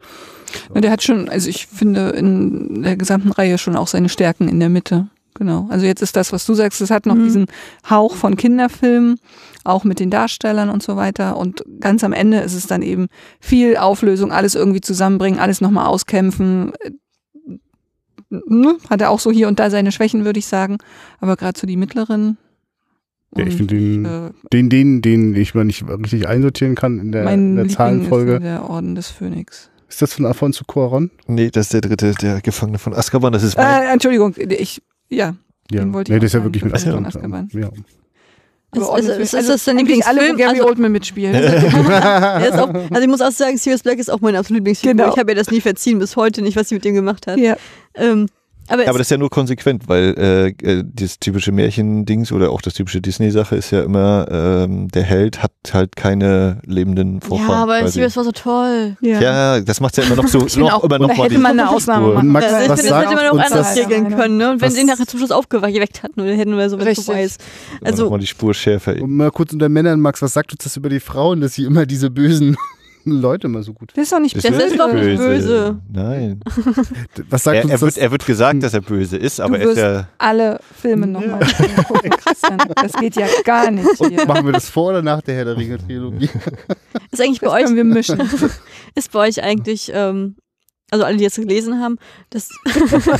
Ja, 0.74 0.80
Der 0.80 0.90
hat 0.90 1.02
schon, 1.02 1.28
also 1.28 1.48
ich 1.48 1.66
finde 1.66 2.10
in 2.10 2.82
der 2.82 2.96
gesamten 2.96 3.30
Reihe 3.32 3.58
schon 3.58 3.76
auch 3.76 3.86
seine 3.88 4.08
Stärken 4.08 4.48
in 4.48 4.60
der 4.60 4.68
Mitte. 4.68 5.08
Genau. 5.34 5.68
Also 5.70 5.86
jetzt 5.86 6.02
ist 6.02 6.16
das, 6.16 6.32
was 6.32 6.44
du 6.44 6.54
sagst, 6.54 6.80
es 6.80 6.90
hat 6.90 7.06
noch 7.06 7.14
Mhm. 7.14 7.24
diesen 7.24 7.46
Hauch 7.88 8.14
von 8.16 8.36
Kinderfilm, 8.36 9.16
auch 9.64 9.84
mit 9.84 10.00
den 10.00 10.10
Darstellern 10.10 10.68
und 10.68 10.82
so 10.82 10.96
weiter. 10.96 11.36
Und 11.36 11.64
ganz 11.80 12.02
am 12.04 12.12
Ende 12.12 12.40
ist 12.40 12.54
es 12.54 12.66
dann 12.66 12.82
eben 12.82 13.06
viel 13.40 13.76
Auflösung, 13.76 14.32
alles 14.32 14.54
irgendwie 14.54 14.80
zusammenbringen, 14.80 15.38
alles 15.40 15.60
nochmal 15.60 15.86
auskämpfen. 15.86 16.72
Äh, 16.80 16.90
ne? 18.30 18.76
Hat 18.90 19.00
er 19.00 19.10
auch 19.10 19.20
so 19.20 19.30
hier 19.30 19.48
und 19.48 19.58
da 19.60 19.70
seine 19.70 19.92
Schwächen, 19.92 20.24
würde 20.24 20.38
ich 20.38 20.46
sagen. 20.46 20.78
Aber 21.20 21.36
gerade 21.36 21.58
so 21.58 21.66
die 21.66 21.76
mittleren. 21.76 22.36
Ja, 23.36 23.46
ich 23.46 23.54
finde 23.56 23.76
den- 23.76 24.04
äh, 24.04 24.30
den, 24.52 24.68
den, 24.68 25.02
den 25.02 25.36
ich 25.36 25.54
mal 25.54 25.64
nicht 25.64 25.84
richtig 25.88 26.26
einsortieren 26.26 26.74
kann 26.74 26.98
in 26.98 27.12
der, 27.12 27.24
mein 27.24 27.38
in 27.50 27.54
der 27.54 27.64
Liebling 27.64 27.76
Zahlenfolge. 27.76 28.34
ist 28.34 28.42
der 28.42 28.68
Orden 28.68 28.96
des 28.96 29.08
Phönix. 29.08 29.69
Ist 29.90 30.00
das 30.00 30.14
von 30.14 30.24
Alfonso 30.24 30.64
Cuaron? 30.64 31.10
Nee, 31.26 31.50
das 31.50 31.66
ist 31.66 31.72
der 31.74 31.80
dritte, 31.82 32.14
der 32.14 32.40
Gefangene 32.40 32.78
von 32.78 32.94
Azkaban. 32.94 33.32
Das 33.32 33.42
ist 33.42 33.56
mein, 33.56 33.82
Äh, 33.82 33.92
Entschuldigung, 33.92 34.34
ich, 34.38 34.80
ja. 35.08 35.34
Ja, 35.70 35.80
Den 35.82 35.92
wollte 35.92 36.10
ich 36.12 36.14
nee, 36.14 36.20
das 36.20 36.28
ist 36.28 36.34
ja 36.34 36.44
wirklich 36.44 36.64
mit 36.64 36.72
Azkaban. 36.74 37.10
von 37.10 37.48
Ja. 37.60 37.68
Ist, 38.72 38.82
Aber 38.88 38.98
ist, 39.00 39.08
ist, 39.08 39.34
ist 39.34 39.48
das 39.48 39.64
dein 39.64 39.78
Lieblingsfilm? 39.78 40.36
Gary 40.36 40.50
Also, 40.58 40.66
Oldman 40.68 40.92
mitspielt. 40.92 41.34
er 41.34 42.46
ist 42.48 42.56
auch, 42.56 42.72
also 42.72 43.00
ich 43.02 43.08
muss 43.08 43.20
auch 43.20 43.32
sagen, 43.32 43.56
Sirius 43.58 43.82
Black 43.82 43.98
ist 43.98 44.08
auch 44.10 44.20
mein 44.20 44.36
absoluter 44.36 44.58
Lieblingsfigur. 44.60 44.94
Genau. 44.94 45.12
Ich 45.12 45.18
habe 45.18 45.32
ihr 45.32 45.34
das 45.34 45.50
nie 45.50 45.60
verziehen, 45.60 45.98
bis 45.98 46.14
heute 46.14 46.40
nicht, 46.40 46.56
was 46.56 46.68
sie 46.68 46.76
mit 46.76 46.84
ihm 46.86 46.94
gemacht 46.94 47.26
hat. 47.26 47.36
ja. 47.38 47.56
Ähm, 47.94 48.28
aber, 48.70 48.88
aber 48.88 48.98
das 48.98 49.08
ist 49.08 49.10
ja 49.10 49.18
nur 49.18 49.30
konsequent, 49.30 49.88
weil 49.88 50.14
äh, 50.16 50.48
äh, 50.64 50.84
das 50.86 51.18
typische 51.18 51.50
Märchendings 51.50 52.30
oder 52.30 52.50
auch 52.50 52.62
das 52.62 52.74
typische 52.74 53.00
Disney-Sache 53.00 53.56
ist 53.56 53.72
ja 53.72 53.82
immer, 53.82 54.28
ähm, 54.30 54.86
der 54.88 55.02
Held 55.02 55.42
hat 55.42 55.50
halt 55.72 55.96
keine 55.96 56.60
lebenden 56.64 57.20
Vorfahren. 57.20 57.50
ja, 57.50 57.62
aber. 57.62 57.88
Sirius 57.88 58.16
war 58.16 58.24
so 58.24 58.30
toll. 58.30 58.96
ja, 59.00 59.60
das 59.60 59.80
macht 59.80 59.96
ja 59.96 60.04
immer 60.04 60.14
noch 60.14 60.28
so, 60.28 60.46
Ich 60.46 60.52
finde 60.52 60.68
noch 60.68 60.78
auch, 60.78 60.84
immer 60.84 61.00
noch 61.00 61.08
da 61.08 61.14
mal 61.16 61.24
hätte 61.24 61.38
man 61.38 61.58
eine 61.58 61.68
Ausnahme 61.68 62.14
machen 62.14 62.28
Max, 62.28 62.46
Also 62.46 62.62
ich 62.62 62.68
was 62.68 62.80
finde, 62.80 62.94
das 62.94 63.02
hätte 63.02 63.16
sagt 63.16 63.30
man 63.30 63.40
auch 63.40 63.44
anders 63.44 63.76
regeln 63.76 64.16
können, 64.16 64.36
ne? 64.36 64.50
Und 64.52 64.60
wenn 64.60 64.70
sie 64.70 64.80
ihn 64.82 64.86
nachher 64.86 65.06
zum 65.06 65.18
Schluss 65.18 65.32
aufgeweckt 65.32 66.04
hatten 66.04 66.20
oder 66.20 66.32
hätten 66.32 66.54
oder 66.54 66.70
so, 66.70 66.78
wenn 66.78 66.86
es 66.86 67.04
vorbei 67.04 67.24
ist. 67.24 67.42
Also, 67.82 68.08
mal 68.08 68.20
die 68.20 68.26
Spur 68.26 68.54
schärfer. 68.54 68.94
Und 69.00 69.16
mal 69.16 69.30
kurz 69.32 69.52
unter 69.52 69.68
Männern, 69.68 70.00
Max, 70.00 70.22
was 70.22 70.32
sagt 70.32 70.52
uns 70.52 70.62
das 70.62 70.76
über 70.76 70.88
die 70.88 71.00
Frauen, 71.00 71.40
dass 71.40 71.54
sie 71.54 71.64
immer 71.64 71.86
diese 71.86 72.10
bösen 72.10 72.56
Leute 73.20 73.46
immer 73.46 73.62
so 73.62 73.72
gut 73.72 73.92
Das 73.94 74.04
ist 74.04 74.12
doch 74.12 74.20
nicht 74.20 74.36
Das 74.36 74.42
Das 74.42 74.52
ist 74.64 74.78
doch 74.78 74.92
nicht 74.92 75.16
böse. 75.16 75.80
Nein. 75.92 76.40
Was 77.30 77.44
sagt 77.44 77.56
Er, 77.56 77.62
uns 77.64 77.72
er, 77.72 77.80
wird, 77.80 77.98
er 77.98 78.10
wird 78.10 78.26
gesagt, 78.26 78.62
dass 78.62 78.74
er 78.74 78.80
böse 78.82 79.16
ist, 79.16 79.40
aber 79.40 79.58
Du 79.58 79.64
er 79.64 79.70
ist 79.70 79.76
wirst 79.76 79.78
ja. 79.82 80.08
alle 80.18 80.60
Filme 80.80 81.06
nochmal 81.06 81.40
gucken, 81.86 82.10
Christian. 82.10 82.58
Das 82.82 82.92
geht 82.94 83.16
ja 83.16 83.26
gar 83.44 83.70
nicht 83.70 83.88
hier. 83.98 84.26
Machen 84.26 84.46
wir 84.46 84.52
das 84.52 84.68
vor 84.68 84.90
oder 84.90 85.02
nach 85.02 85.22
der 85.22 85.34
Herr 85.36 85.44
der 85.46 85.56
Ringe-Trilogie? 85.56 86.28
ist 87.10 87.20
eigentlich 87.20 87.40
bei 87.40 87.46
Das 87.46 87.54
euch, 87.54 87.64
können 87.64 87.76
wir 87.76 87.84
mischen. 87.84 88.20
ist 88.94 89.12
bei 89.12 89.28
euch 89.28 89.42
eigentlich, 89.42 89.90
ähm, 89.94 90.36
also 90.90 91.04
alle, 91.04 91.16
die 91.16 91.24
jetzt 91.24 91.36
gelesen 91.36 91.80
haben, 91.80 91.96
das, 92.30 92.48
Christian, 92.64 93.10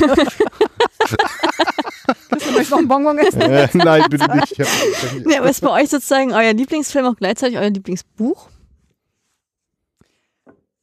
möchtest 2.52 2.70
noch 2.70 2.78
einen 2.78 2.88
Bonbon 2.88 3.18
essen? 3.18 3.40
äh, 3.40 3.68
nein, 3.74 4.04
bitte 4.10 4.36
nicht. 4.36 4.52
Ich 4.52 4.60
hab, 4.60 5.30
ja, 5.30 5.38
aber 5.40 5.50
ist 5.50 5.60
bei 5.60 5.70
euch 5.82 5.88
sozusagen 5.90 6.32
euer 6.32 6.52
Lieblingsfilm 6.52 7.06
auch 7.06 7.16
gleichzeitig 7.16 7.58
euer 7.58 7.70
Lieblingsbuch? 7.70 8.48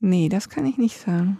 Nee, 0.08 0.30
das 0.30 0.50
kann 0.50 0.66
ich 0.66 0.78
nicht 0.78 1.00
sagen. 1.00 1.38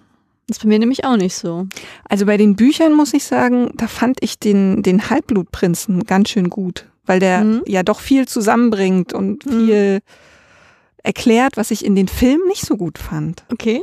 Das 0.48 0.58
ist 0.58 0.64
bei 0.64 0.70
mir 0.70 0.80
nämlich 0.80 1.04
auch 1.06 1.18
nicht 1.18 1.36
so. 1.36 1.68
Also 2.08 2.26
bei 2.26 2.38
den 2.38 2.56
Büchern 2.56 2.94
muss 2.94 3.14
ich 3.14 3.24
sagen, 3.26 3.72
da 3.76 3.88
fand 3.88 4.18
ich 4.22 4.40
den, 4.40 4.82
den 4.84 5.10
Halbblutprinzen 5.10 6.04
ganz 6.06 6.30
schön 6.30 6.50
gut, 6.50 6.86
weil 7.06 7.20
der 7.20 7.44
Mhm. 7.44 7.64
ja 7.66 7.84
doch 7.84 8.00
viel 8.00 8.28
zusammenbringt 8.28 9.14
und 9.14 9.46
Mhm. 9.46 9.50
viel 9.52 10.00
erklärt, 11.04 11.58
was 11.58 11.72
ich 11.72 11.86
in 11.86 11.96
den 11.96 12.08
Filmen 12.08 12.48
nicht 12.48 12.66
so 12.66 12.78
gut 12.78 12.98
fand. 12.98 13.44
Okay. 13.52 13.82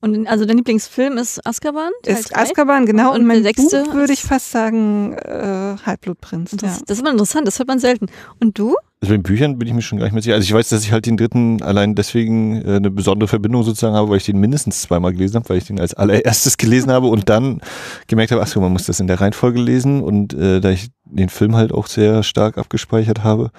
Und 0.00 0.26
also 0.26 0.44
dein 0.44 0.58
Lieblingsfilm 0.58 1.16
ist 1.16 1.44
Azkaban? 1.46 1.90
Teil 2.02 2.14
Ist? 2.16 2.36
Azkaban, 2.36 2.84
genau. 2.84 3.12
Und 3.14 3.20
Und, 3.20 3.26
mein 3.26 3.42
sechste 3.42 3.84
Buch 3.84 3.94
würde 3.94 4.12
ich 4.12 4.22
fast 4.22 4.50
sagen, 4.50 5.14
äh, 5.14 5.76
Halbblutprinz. 5.86 6.52
Ja. 6.52 6.58
Das, 6.58 6.84
das 6.84 6.98
ist 6.98 7.00
immer 7.00 7.10
interessant, 7.12 7.46
das 7.46 7.58
hört 7.58 7.68
man 7.68 7.78
selten. 7.78 8.06
Und 8.38 8.58
du? 8.58 8.76
Also 9.04 9.12
bei 9.12 9.18
den 9.18 9.22
Büchern 9.22 9.58
bin 9.58 9.68
ich 9.68 9.74
mir 9.74 9.82
schon 9.82 9.98
gar 9.98 10.06
nicht 10.06 10.14
mehr 10.14 10.22
sicher. 10.22 10.34
Also 10.34 10.44
ich 10.44 10.54
weiß, 10.54 10.70
dass 10.70 10.82
ich 10.82 10.90
halt 10.90 11.04
den 11.04 11.18
dritten 11.18 11.62
allein 11.62 11.94
deswegen 11.94 12.62
äh, 12.62 12.76
eine 12.76 12.90
besondere 12.90 13.28
Verbindung 13.28 13.62
sozusagen 13.62 13.94
habe, 13.94 14.08
weil 14.08 14.16
ich 14.16 14.24
den 14.24 14.38
mindestens 14.38 14.80
zweimal 14.80 15.12
gelesen 15.12 15.36
habe, 15.36 15.50
weil 15.50 15.58
ich 15.58 15.66
den 15.66 15.78
als 15.78 15.92
allererstes 15.92 16.56
gelesen 16.56 16.90
habe 16.90 17.08
und 17.08 17.28
dann 17.28 17.60
gemerkt 18.06 18.32
habe, 18.32 18.40
ach 18.40 18.46
so, 18.46 18.62
man 18.62 18.72
muss 18.72 18.86
das 18.86 19.00
in 19.00 19.06
der 19.06 19.20
Reihenfolge 19.20 19.60
lesen 19.60 20.02
und 20.02 20.32
äh, 20.32 20.58
da 20.62 20.70
ich 20.70 20.88
den 21.04 21.28
Film 21.28 21.54
halt 21.54 21.70
auch 21.70 21.86
sehr 21.86 22.22
stark 22.22 22.56
abgespeichert 22.56 23.22
habe, 23.22 23.50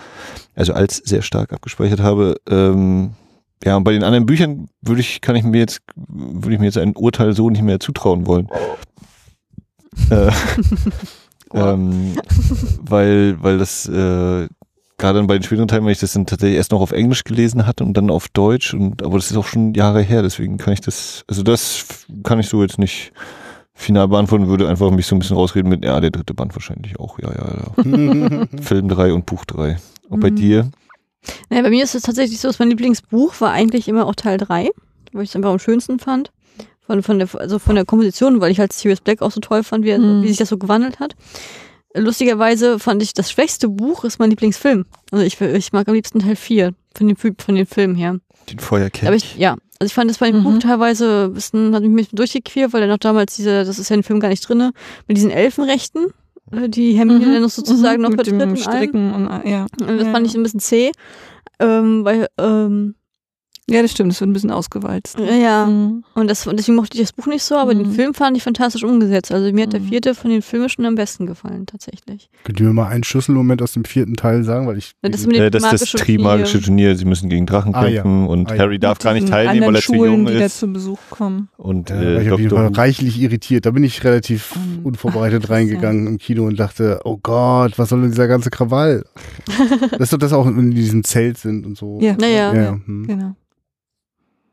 also 0.56 0.74
als 0.74 0.98
sehr 0.98 1.22
stark 1.22 1.54
abgespeichert 1.54 2.00
habe, 2.00 2.38
ähm, 2.50 3.12
ja, 3.64 3.78
und 3.78 3.84
bei 3.84 3.92
den 3.92 4.04
anderen 4.04 4.26
Büchern 4.26 4.68
würde 4.82 5.02
ich, 5.02 5.22
kann 5.22 5.36
ich 5.36 5.44
mir 5.44 5.60
jetzt, 5.60 5.82
würde 5.96 6.56
ich 6.56 6.60
mir 6.60 6.66
jetzt 6.66 6.80
ein 6.80 6.96
Urteil 6.96 7.34
so 7.34 7.52
nicht 7.52 7.62
mehr 7.62 7.80
zutrauen 7.80 8.26
wollen. 8.26 8.48
äh, 10.10 10.32
ähm, 11.54 12.16
weil, 12.82 13.38
weil 13.44 13.60
das 13.60 13.88
äh, 13.88 14.48
gerade 14.98 15.20
dann 15.20 15.28
bei 15.28 15.38
den 15.38 15.44
späteren 15.44 15.68
Teilen, 15.68 15.84
weil 15.86 15.92
ich 15.92 16.00
das 16.00 16.14
dann 16.14 16.26
tatsächlich 16.26 16.58
erst 16.58 16.72
noch 16.72 16.82
auf 16.82 16.92
Englisch 16.92 17.24
gelesen 17.24 17.68
hatte 17.68 17.84
und 17.84 17.96
dann 17.96 18.10
auf 18.10 18.28
Deutsch 18.30 18.74
und 18.74 19.04
aber 19.04 19.18
das 19.18 19.30
ist 19.32 19.38
auch 19.38 19.46
schon 19.46 19.74
Jahre 19.74 20.02
her, 20.02 20.22
deswegen 20.22 20.58
kann 20.58 20.74
ich 20.74 20.82
das, 20.82 21.24
also 21.28 21.44
das 21.44 21.86
kann 22.24 22.40
ich 22.40 22.48
so 22.48 22.62
jetzt 22.62 22.80
nicht 22.80 23.12
final 23.74 24.08
beantworten, 24.08 24.48
würde 24.48 24.70
einfach 24.70 24.90
mich 24.92 25.06
so 25.06 25.16
ein 25.16 25.20
bisschen 25.20 25.36
rausreden 25.36 25.70
mit, 25.70 25.84
ja, 25.84 26.00
der 26.00 26.12
dritte 26.12 26.34
Band 26.34 26.56
wahrscheinlich 26.56 26.98
auch, 27.00 27.20
ja, 27.20 27.30
ja, 27.30 27.58
ja. 27.84 28.48
Film 28.62 28.88
3 28.88 29.12
und 29.12 29.26
Buch 29.26 29.44
3. 29.46 29.78
Und 30.10 30.22
bei 30.22 30.32
Mhm. 30.32 30.36
dir? 30.36 30.72
Naja, 31.50 31.64
bei 31.64 31.70
mir 31.72 31.84
ist 31.84 31.94
es 31.96 32.04
tatsächlich 32.04 32.40
so, 32.40 32.48
dass 32.48 32.60
mein 32.60 32.70
Lieblingsbuch 32.70 33.42
war 33.42 33.52
eigentlich 33.52 33.88
immer 33.90 34.06
auch 34.06 34.16
Teil 34.16 34.38
3, 34.38 34.70
weil 35.12 35.24
ich 35.24 35.30
es 35.32 35.36
einfach 35.36 35.50
am 35.52 35.60
schönsten 35.60 36.00
fand. 36.00 36.32
Von, 36.88 37.02
von, 37.02 37.18
der, 37.18 37.28
also 37.34 37.58
von 37.58 37.74
der 37.76 37.84
Komposition, 37.84 38.40
weil 38.40 38.52
ich 38.52 38.60
halt 38.60 38.72
Sirius 38.72 39.02
Black 39.02 39.24
auch 39.24 39.32
so 39.32 39.42
toll 39.42 39.64
fand, 39.64 39.84
wie, 39.84 39.98
Mhm. 39.98 40.22
wie 40.22 40.28
sich 40.28 40.38
das 40.38 40.50
so 40.50 40.58
gewandelt 40.60 41.00
hat. 41.00 41.16
Lustigerweise 41.96 42.80
fand 42.80 43.02
ich, 43.02 43.14
das 43.14 43.32
schwächste 43.32 43.68
Buch 43.70 44.04
ist 44.04 44.20
mein 44.20 44.30
Lieblingsfilm. 44.30 44.86
Also 45.12 45.24
ich, 45.26 45.40
ich 45.40 45.72
mag 45.74 45.88
am 45.88 45.94
liebsten 45.94 46.20
Teil 46.20 46.36
4 46.36 46.74
von 46.96 47.08
den, 47.08 47.16
von 47.18 47.56
den 47.56 47.66
Filmen 47.66 47.96
her. 47.96 48.20
Den 48.50 48.60
Feuerkelch. 48.60 49.08
Aber 49.08 49.16
ich, 49.16 49.38
ja, 49.38 49.52
also 49.80 49.88
ich 49.88 49.94
fand 49.94 50.10
das 50.10 50.18
bei 50.20 50.30
dem 50.32 50.40
Mhm. 50.40 50.44
Buch 50.44 50.60
teilweise 50.60 51.26
ein 51.26 51.34
bisschen, 51.34 51.74
hat 51.74 51.82
mich 51.82 51.90
ein 51.92 51.96
bisschen 51.96 52.16
durchgequert, 52.18 52.74
weil 52.74 52.82
er 52.84 52.88
noch 52.88 52.98
damals 52.98 53.36
diese, 53.36 53.64
das 53.66 53.80
ist 53.80 53.90
ja 53.90 53.96
in 53.96 54.02
dem 54.02 54.06
Film 54.06 54.20
gar 54.20 54.30
nicht 54.30 54.48
drinne, 54.48 54.72
mit 55.08 55.18
diesen 55.18 55.32
Elfenrechten, 55.32 56.08
äh, 56.52 56.70
die 56.70 56.94
Hermine 56.94 57.26
dann 57.34 57.42
noch 57.42 57.50
sozusagen 57.50 58.02
noch 58.02 58.10
Mhm. 58.12 58.16
mit 58.18 58.26
vertritt 58.28 58.42
dem 58.42 58.50
und 58.52 58.68
allem. 58.68 58.80
Stricken 58.80 59.14
und 59.14 59.50
ja. 59.50 59.66
Und 59.82 59.88
das 60.00 60.06
Ja, 60.06 60.12
fand 60.12 60.28
ich 60.28 60.34
ja. 60.34 60.40
ein 60.40 60.44
bisschen 60.44 60.60
zäh, 60.60 60.92
ähm, 61.60 62.06
weil, 62.06 62.28
ähm, 62.38 62.96
Ja, 63.68 63.82
das 63.82 63.92
stimmt, 63.92 64.12
das 64.12 64.20
wird 64.22 64.30
ein 64.30 64.34
bisschen 64.34 64.52
ausgewalzt. 64.52 65.18
ja, 65.20 65.66
Mhm. 65.66 66.04
und, 66.14 66.30
das, 66.30 66.46
und 66.46 66.58
deswegen 66.60 66.76
mochte 66.76 66.96
ich 66.98 67.02
das 67.04 67.14
Buch 67.14 67.26
nicht 67.26 67.42
so, 67.42 67.56
aber 67.56 67.74
den 67.74 67.88
Mhm. 67.88 67.94
Film 67.94 68.14
fand 68.14 68.38
ich 68.38 68.44
fantastisch 68.44 68.84
umgesetzt. 68.84 69.32
Also 69.32 69.52
mir 69.52 69.64
hat 69.64 69.74
der 69.74 69.80
Mhm. 69.80 69.88
vierte 69.88 70.14
von 70.14 70.30
den 70.30 70.44
Filmen 70.44 70.70
schon 70.70 70.86
am 70.86 70.94
besten 70.94 71.26
gefallen, 71.26 71.66
tatsächlich. 71.66 72.30
Könnt 72.44 72.60
ihr 72.60 72.68
mir 72.68 72.74
mal 72.74 72.90
einen 72.90 73.04
Schlüsselmoment 73.04 73.64
aus 73.64 73.72
dem 73.74 73.84
vierten 73.84 74.16
Teil 74.16 74.44
sagen? 74.44 74.68
Weil 74.68 74.78
ich. 74.78 74.92
Ja, 75.02 75.10
das 75.10 75.26
äh, 75.26 75.50
das 75.50 75.64
ist 75.74 75.94
das 75.94 76.02
Trimagische 76.02 76.60
Turnier. 76.62 76.90
Turnier. 76.90 76.96
Sie 76.96 77.06
müssen 77.06 77.28
gegen 77.28 77.48
Drachen 77.48 77.74
Ah, 77.74 77.88
ja. 77.88 78.04
kämpfen 78.04 78.28
und 78.28 78.52
Ah, 78.52 78.56
ja. 78.56 78.62
Harry 78.62 78.78
darf 78.78 79.00
gar 79.00 79.14
nicht 79.14 79.30
teilnehmen, 79.30 79.66
weil 79.66 79.76
er 79.76 79.82
zu 79.82 79.94
Schulen, 79.96 80.12
jung 80.12 80.26
die 80.28 80.34
da 80.34 80.46
ist. 80.46 80.60
zu 80.60 80.68
Besuch 80.72 81.00
kommen. 81.10 81.50
Und 81.58 81.90
ja, 81.90 81.96
da 81.96 82.02
war 82.04 82.08
äh, 82.12 82.24
ich 82.24 82.32
auf 82.32 82.40
jeden 82.40 82.56
Fall 82.56 82.66
Dr. 82.66 82.78
reichlich 82.78 83.20
irritiert. 83.20 83.66
Da 83.66 83.72
bin 83.72 83.84
ich 83.84 84.04
relativ 84.04 84.56
Und- 84.56 84.86
unvorbereitet 84.86 85.46
Ach, 85.48 85.50
reingegangen 85.50 86.06
im 86.06 86.18
Kino 86.20 86.46
und 86.46 86.60
dachte, 86.60 87.00
oh 87.04 87.18
Gott, 87.22 87.80
was 87.80 87.90
soll 87.90 88.02
denn 88.02 88.12
dieser 88.12 88.28
ganze 88.28 88.52
Krawall? 88.52 89.06
das 89.92 90.02
ist 90.02 90.14
doch 90.14 90.20
das 90.20 90.34
auch, 90.34 90.46
wenn 90.46 90.56
die 90.70 90.78
in 90.78 90.84
diesem 90.84 91.04
Zelt 91.04 91.40
sind 91.40 91.66
und 91.66 91.76
so. 91.78 91.98
Ja, 92.00 92.16
Naja. 92.20 92.54
ja. 92.54 92.72
Hm. 92.86 93.08
genau. 93.08 93.36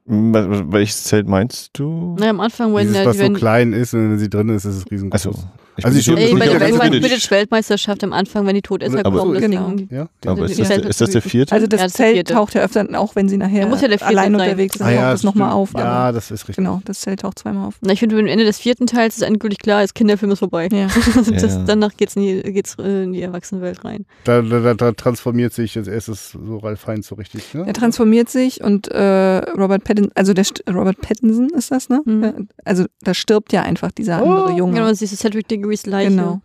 Wel- 0.04 0.50
wel- 0.50 0.72
Welches 0.72 1.04
Zelt 1.04 1.28
meinst 1.28 1.70
du? 1.78 2.16
Naja, 2.18 2.30
am 2.30 2.40
Anfang, 2.40 2.74
wenn 2.74 2.88
Dieses, 2.88 3.06
was 3.06 3.16
so 3.16 3.22
wenn, 3.22 3.34
klein 3.34 3.72
ist 3.72 3.94
und 3.94 4.10
wenn 4.10 4.18
sie 4.18 4.28
drin 4.30 4.48
ist, 4.48 4.64
ist 4.64 4.76
es 4.76 4.90
riesengroß. 4.90 5.26
Achso. 5.26 5.44
Ich 5.76 5.84
Also 5.86 5.98
ich- 5.98 6.04
sicher, 6.04 6.18
Ey, 6.18 6.34
bei 6.34 6.46
der 6.46 6.58
das 6.58 6.78
Quidditch-Weltmeisterschaft 7.26 8.04
am 8.04 8.12
Anfang, 8.12 8.46
wenn 8.46 8.54
die 8.54 8.62
Todesser 8.62 9.04
Aber- 9.04 9.20
kommen, 9.20 9.34
das 9.34 9.42
Genau. 9.42 9.68
Ding. 9.70 9.88
Ja? 9.90 10.08
Aber 10.26 10.44
ist 10.44 10.58
das, 10.58 10.68
Zelt- 10.68 10.84
ist 10.84 11.00
das 11.00 11.10
der 11.10 11.22
vierte? 11.22 11.52
Also 11.54 11.66
das 11.66 11.80
Ja, 11.80 11.86
das 11.86 11.92
Zelt 11.94 12.14
vierte. 12.14 12.34
taucht 12.34 12.54
ja 12.54 12.62
öfter 12.62 12.86
auch, 12.98 13.14
wenn 13.16 13.28
sie 13.28 13.36
nachher 13.38 13.60
Ja, 13.62 13.66
muss 13.66 13.80
ja 13.80 13.88
der 13.88 13.98
vierte 13.98 14.10
allein 14.18 14.32
sein. 14.32 14.40
unterwegs 14.40 14.74
sind, 14.76 14.82
Ah, 14.86 14.90
taucht 14.90 15.00
ja, 15.00 15.10
das 15.12 15.22
nochmal 15.22 15.52
auf. 15.52 15.70
Ja, 15.74 15.84
Aber 15.84 16.12
das 16.12 16.30
ist 16.30 16.42
richtig. 16.48 16.56
genau, 16.56 16.80
das 16.84 17.00
Zelt 17.00 17.20
taucht 17.20 17.38
zweimal 17.38 17.68
auf. 17.68 17.74
Na, 17.80 17.92
ich 17.92 18.00
finde, 18.00 18.18
am 18.18 18.26
Ende 18.26 18.44
des 18.44 18.58
vierten 18.58 18.86
Teils 18.86 19.16
ist 19.16 19.22
endgültig 19.22 19.58
klar, 19.60 19.82
ist 19.82 19.94
Kinderfilm 19.94 20.32
ist 20.32 20.40
vorbei. 20.40 20.68
Ja. 20.72 20.88
Also 21.16 21.30
das, 21.30 21.54
Ja. 21.54 21.64
Danach 21.66 21.96
geht's 21.96 22.16
in, 22.16 22.22
die, 22.22 22.42
geht's 22.52 22.76
äh, 22.78 23.04
in 23.04 23.12
die 23.12 23.22
Erwachsenenwelt 23.22 23.84
rein. 23.84 24.04
Da, 24.24 24.42
da, 24.42 24.74
da 24.74 24.92
transformiert 24.92 25.52
sich 25.52 25.76
als 25.78 25.88
erstes 25.88 26.32
so 26.32 26.58
Ralf 26.58 26.86
Heinz 26.86 27.06
so 27.08 27.14
richtig. 27.14 27.54
Ne? 27.54 27.64
Er 27.66 27.72
transformiert 27.72 28.28
sich 28.28 28.62
und 28.62 28.88
äh, 28.88 29.38
Robert 29.58 29.84
Pattinson, 29.84 30.12
also 30.14 30.34
der 30.34 30.44
St 30.44 30.62
Robert 30.68 31.00
Pattinson 31.00 31.48
ist 31.50 31.70
das, 31.70 31.88
ne? 31.88 32.00
Mhm. 32.04 32.22
Ja, 32.24 32.32
Also 32.64 32.84
da 33.02 33.14
stirbt 33.14 33.52
ja 33.52 33.62
einfach 33.62 33.90
dieser 33.92 34.22
Oh. 34.22 34.30
andere 34.30 34.56
Junge. 34.58 34.72
Genau, 34.74 34.86
man 34.86 34.94
sieht 34.94 35.08
so 35.08 35.16
Cedric 35.16 35.48
Diggory's 35.62 35.86
Leiche. 35.86 36.10
Genau. 36.10 36.40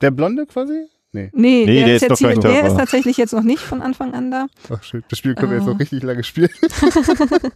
Der 0.00 0.10
Blonde 0.10 0.46
quasi? 0.46 0.86
Nee. 1.12 1.30
Nee, 1.34 1.64
Nee, 1.64 1.66
der, 1.66 1.86
der 1.86 1.96
ist, 1.96 2.02
ist 2.02 2.20
jetzt 2.20 2.42
der 2.44 2.66
ist 2.66 2.76
tatsächlich 2.76 3.16
jetzt 3.16 3.32
noch 3.32 3.42
nicht 3.42 3.60
von 3.62 3.80
Anfang 3.82 4.14
an 4.14 4.30
da. 4.30 4.46
Ach 4.70 4.82
schön, 4.82 5.04
das 5.08 5.18
Spiel 5.18 5.34
können 5.34 5.50
wir 5.52 5.58
jetzt 5.58 5.68
Ah. 5.68 5.72
noch 5.72 5.80
richtig 5.80 6.02
lange 6.02 6.24
spielen. 6.24 6.50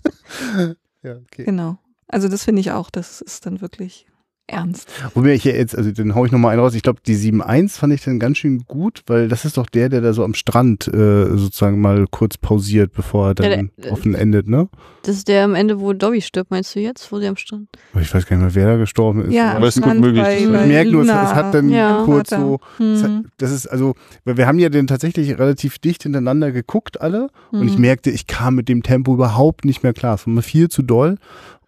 ja, 1.03 1.17
okay. 1.17 1.45
Genau. 1.45 1.79
Also 2.09 2.29
das 2.29 2.45
finde 2.45 2.61
ich 2.61 2.73
auch, 2.73 2.91
das 2.91 3.21
ist 3.21 3.47
dann 3.47 3.61
wirklich 3.61 4.07
ernst. 4.51 4.89
Wobei 5.15 5.35
ich 5.35 5.45
ja 5.45 5.53
jetzt, 5.53 5.77
also 5.77 5.91
den 5.93 6.15
hau 6.15 6.25
ich 6.27 6.33
nochmal 6.33 6.53
einen 6.53 6.61
raus. 6.61 6.75
Ich 6.75 6.83
glaube, 6.83 7.01
die 7.07 7.17
7.1 7.17 7.79
fand 7.79 7.93
ich 7.95 8.05
dann 8.05 8.19
ganz 8.19 8.39
schön 8.39 8.65
gut, 8.67 9.03
weil 9.07 9.29
das 9.29 9.45
ist 9.45 9.57
doch 9.57 9.67
der, 9.67 9.89
der 9.89 10.01
da 10.01 10.13
so 10.13 10.25
am 10.25 10.35
Strand 10.35 10.89
äh, 10.89 11.27
sozusagen 11.37 11.81
mal 11.81 12.07
kurz 12.11 12.37
pausiert, 12.37 12.93
bevor 12.93 13.29
er 13.29 13.35
dann 13.35 13.51
Ja, 13.51 13.63
der- 13.85 13.93
offen 13.93 14.15
endet, 14.15 14.49
ne? 14.49 14.69
Das 15.03 15.17
ist 15.17 15.29
der 15.29 15.45
am 15.45 15.55
Ende, 15.55 15.81
wo 15.81 15.95
Dobby 15.95 16.21
stirbt, 16.21 16.51
meinst 16.51 16.75
du 16.75 16.81
jetzt, 16.81 17.11
wo 17.11 17.19
sie 17.19 17.27
am 17.27 17.37
Strand? 17.37 17.69
Ich 17.99 18.13
weiß 18.15 18.27
gar 18.27 18.37
nicht 18.37 18.45
mehr, 18.45 18.55
wer 18.55 18.73
da 18.73 18.77
gestorben 18.77 19.25
ist. 19.27 19.33
Ja, 19.33 19.53
Aber 19.55 19.67
es 19.69 19.77
ist 19.77 19.83
gut 19.83 19.99
möglich, 19.99 20.23
bei- 20.23 20.39
ich 20.39 20.47
merke 20.49 20.91
nur, 20.93 21.03
es, 21.05 21.09
hat 21.11 21.55
dann 21.55 21.71
Ja. 21.71 22.03
kurz 22.05 22.29
Vater. 22.31 22.43
so, 22.43 22.61
hat, 22.79 22.79
Hm. 23.11 23.27
das 23.39 23.51
ist 23.51 23.67
also, 23.67 23.95
weil 24.25 24.37
wir 24.37 24.47
haben 24.47 24.59
ja 24.59 24.69
den 24.69 24.87
tatsächlich 24.87 25.39
relativ 25.39 25.79
dicht 25.79 26.03
hintereinander 26.03 26.53
geguckt 26.53 27.01
alle 27.01 27.29
und 27.51 27.67
ich 27.67 27.75
Hm. 27.75 27.81
merkte, 27.81 28.11
ich 28.11 28.27
kam 28.27 28.57
mit 28.57 28.69
dem 28.69 28.83
Tempo 28.83 29.15
überhaupt 29.15 29.65
nicht 29.65 29.83
mehr 29.83 29.95
klar. 29.95 30.17
Es 30.17 30.27
war 30.27 30.35
mir 30.35 30.43
viel 30.43 30.69
zu 30.69 30.83
doll. 30.83 31.17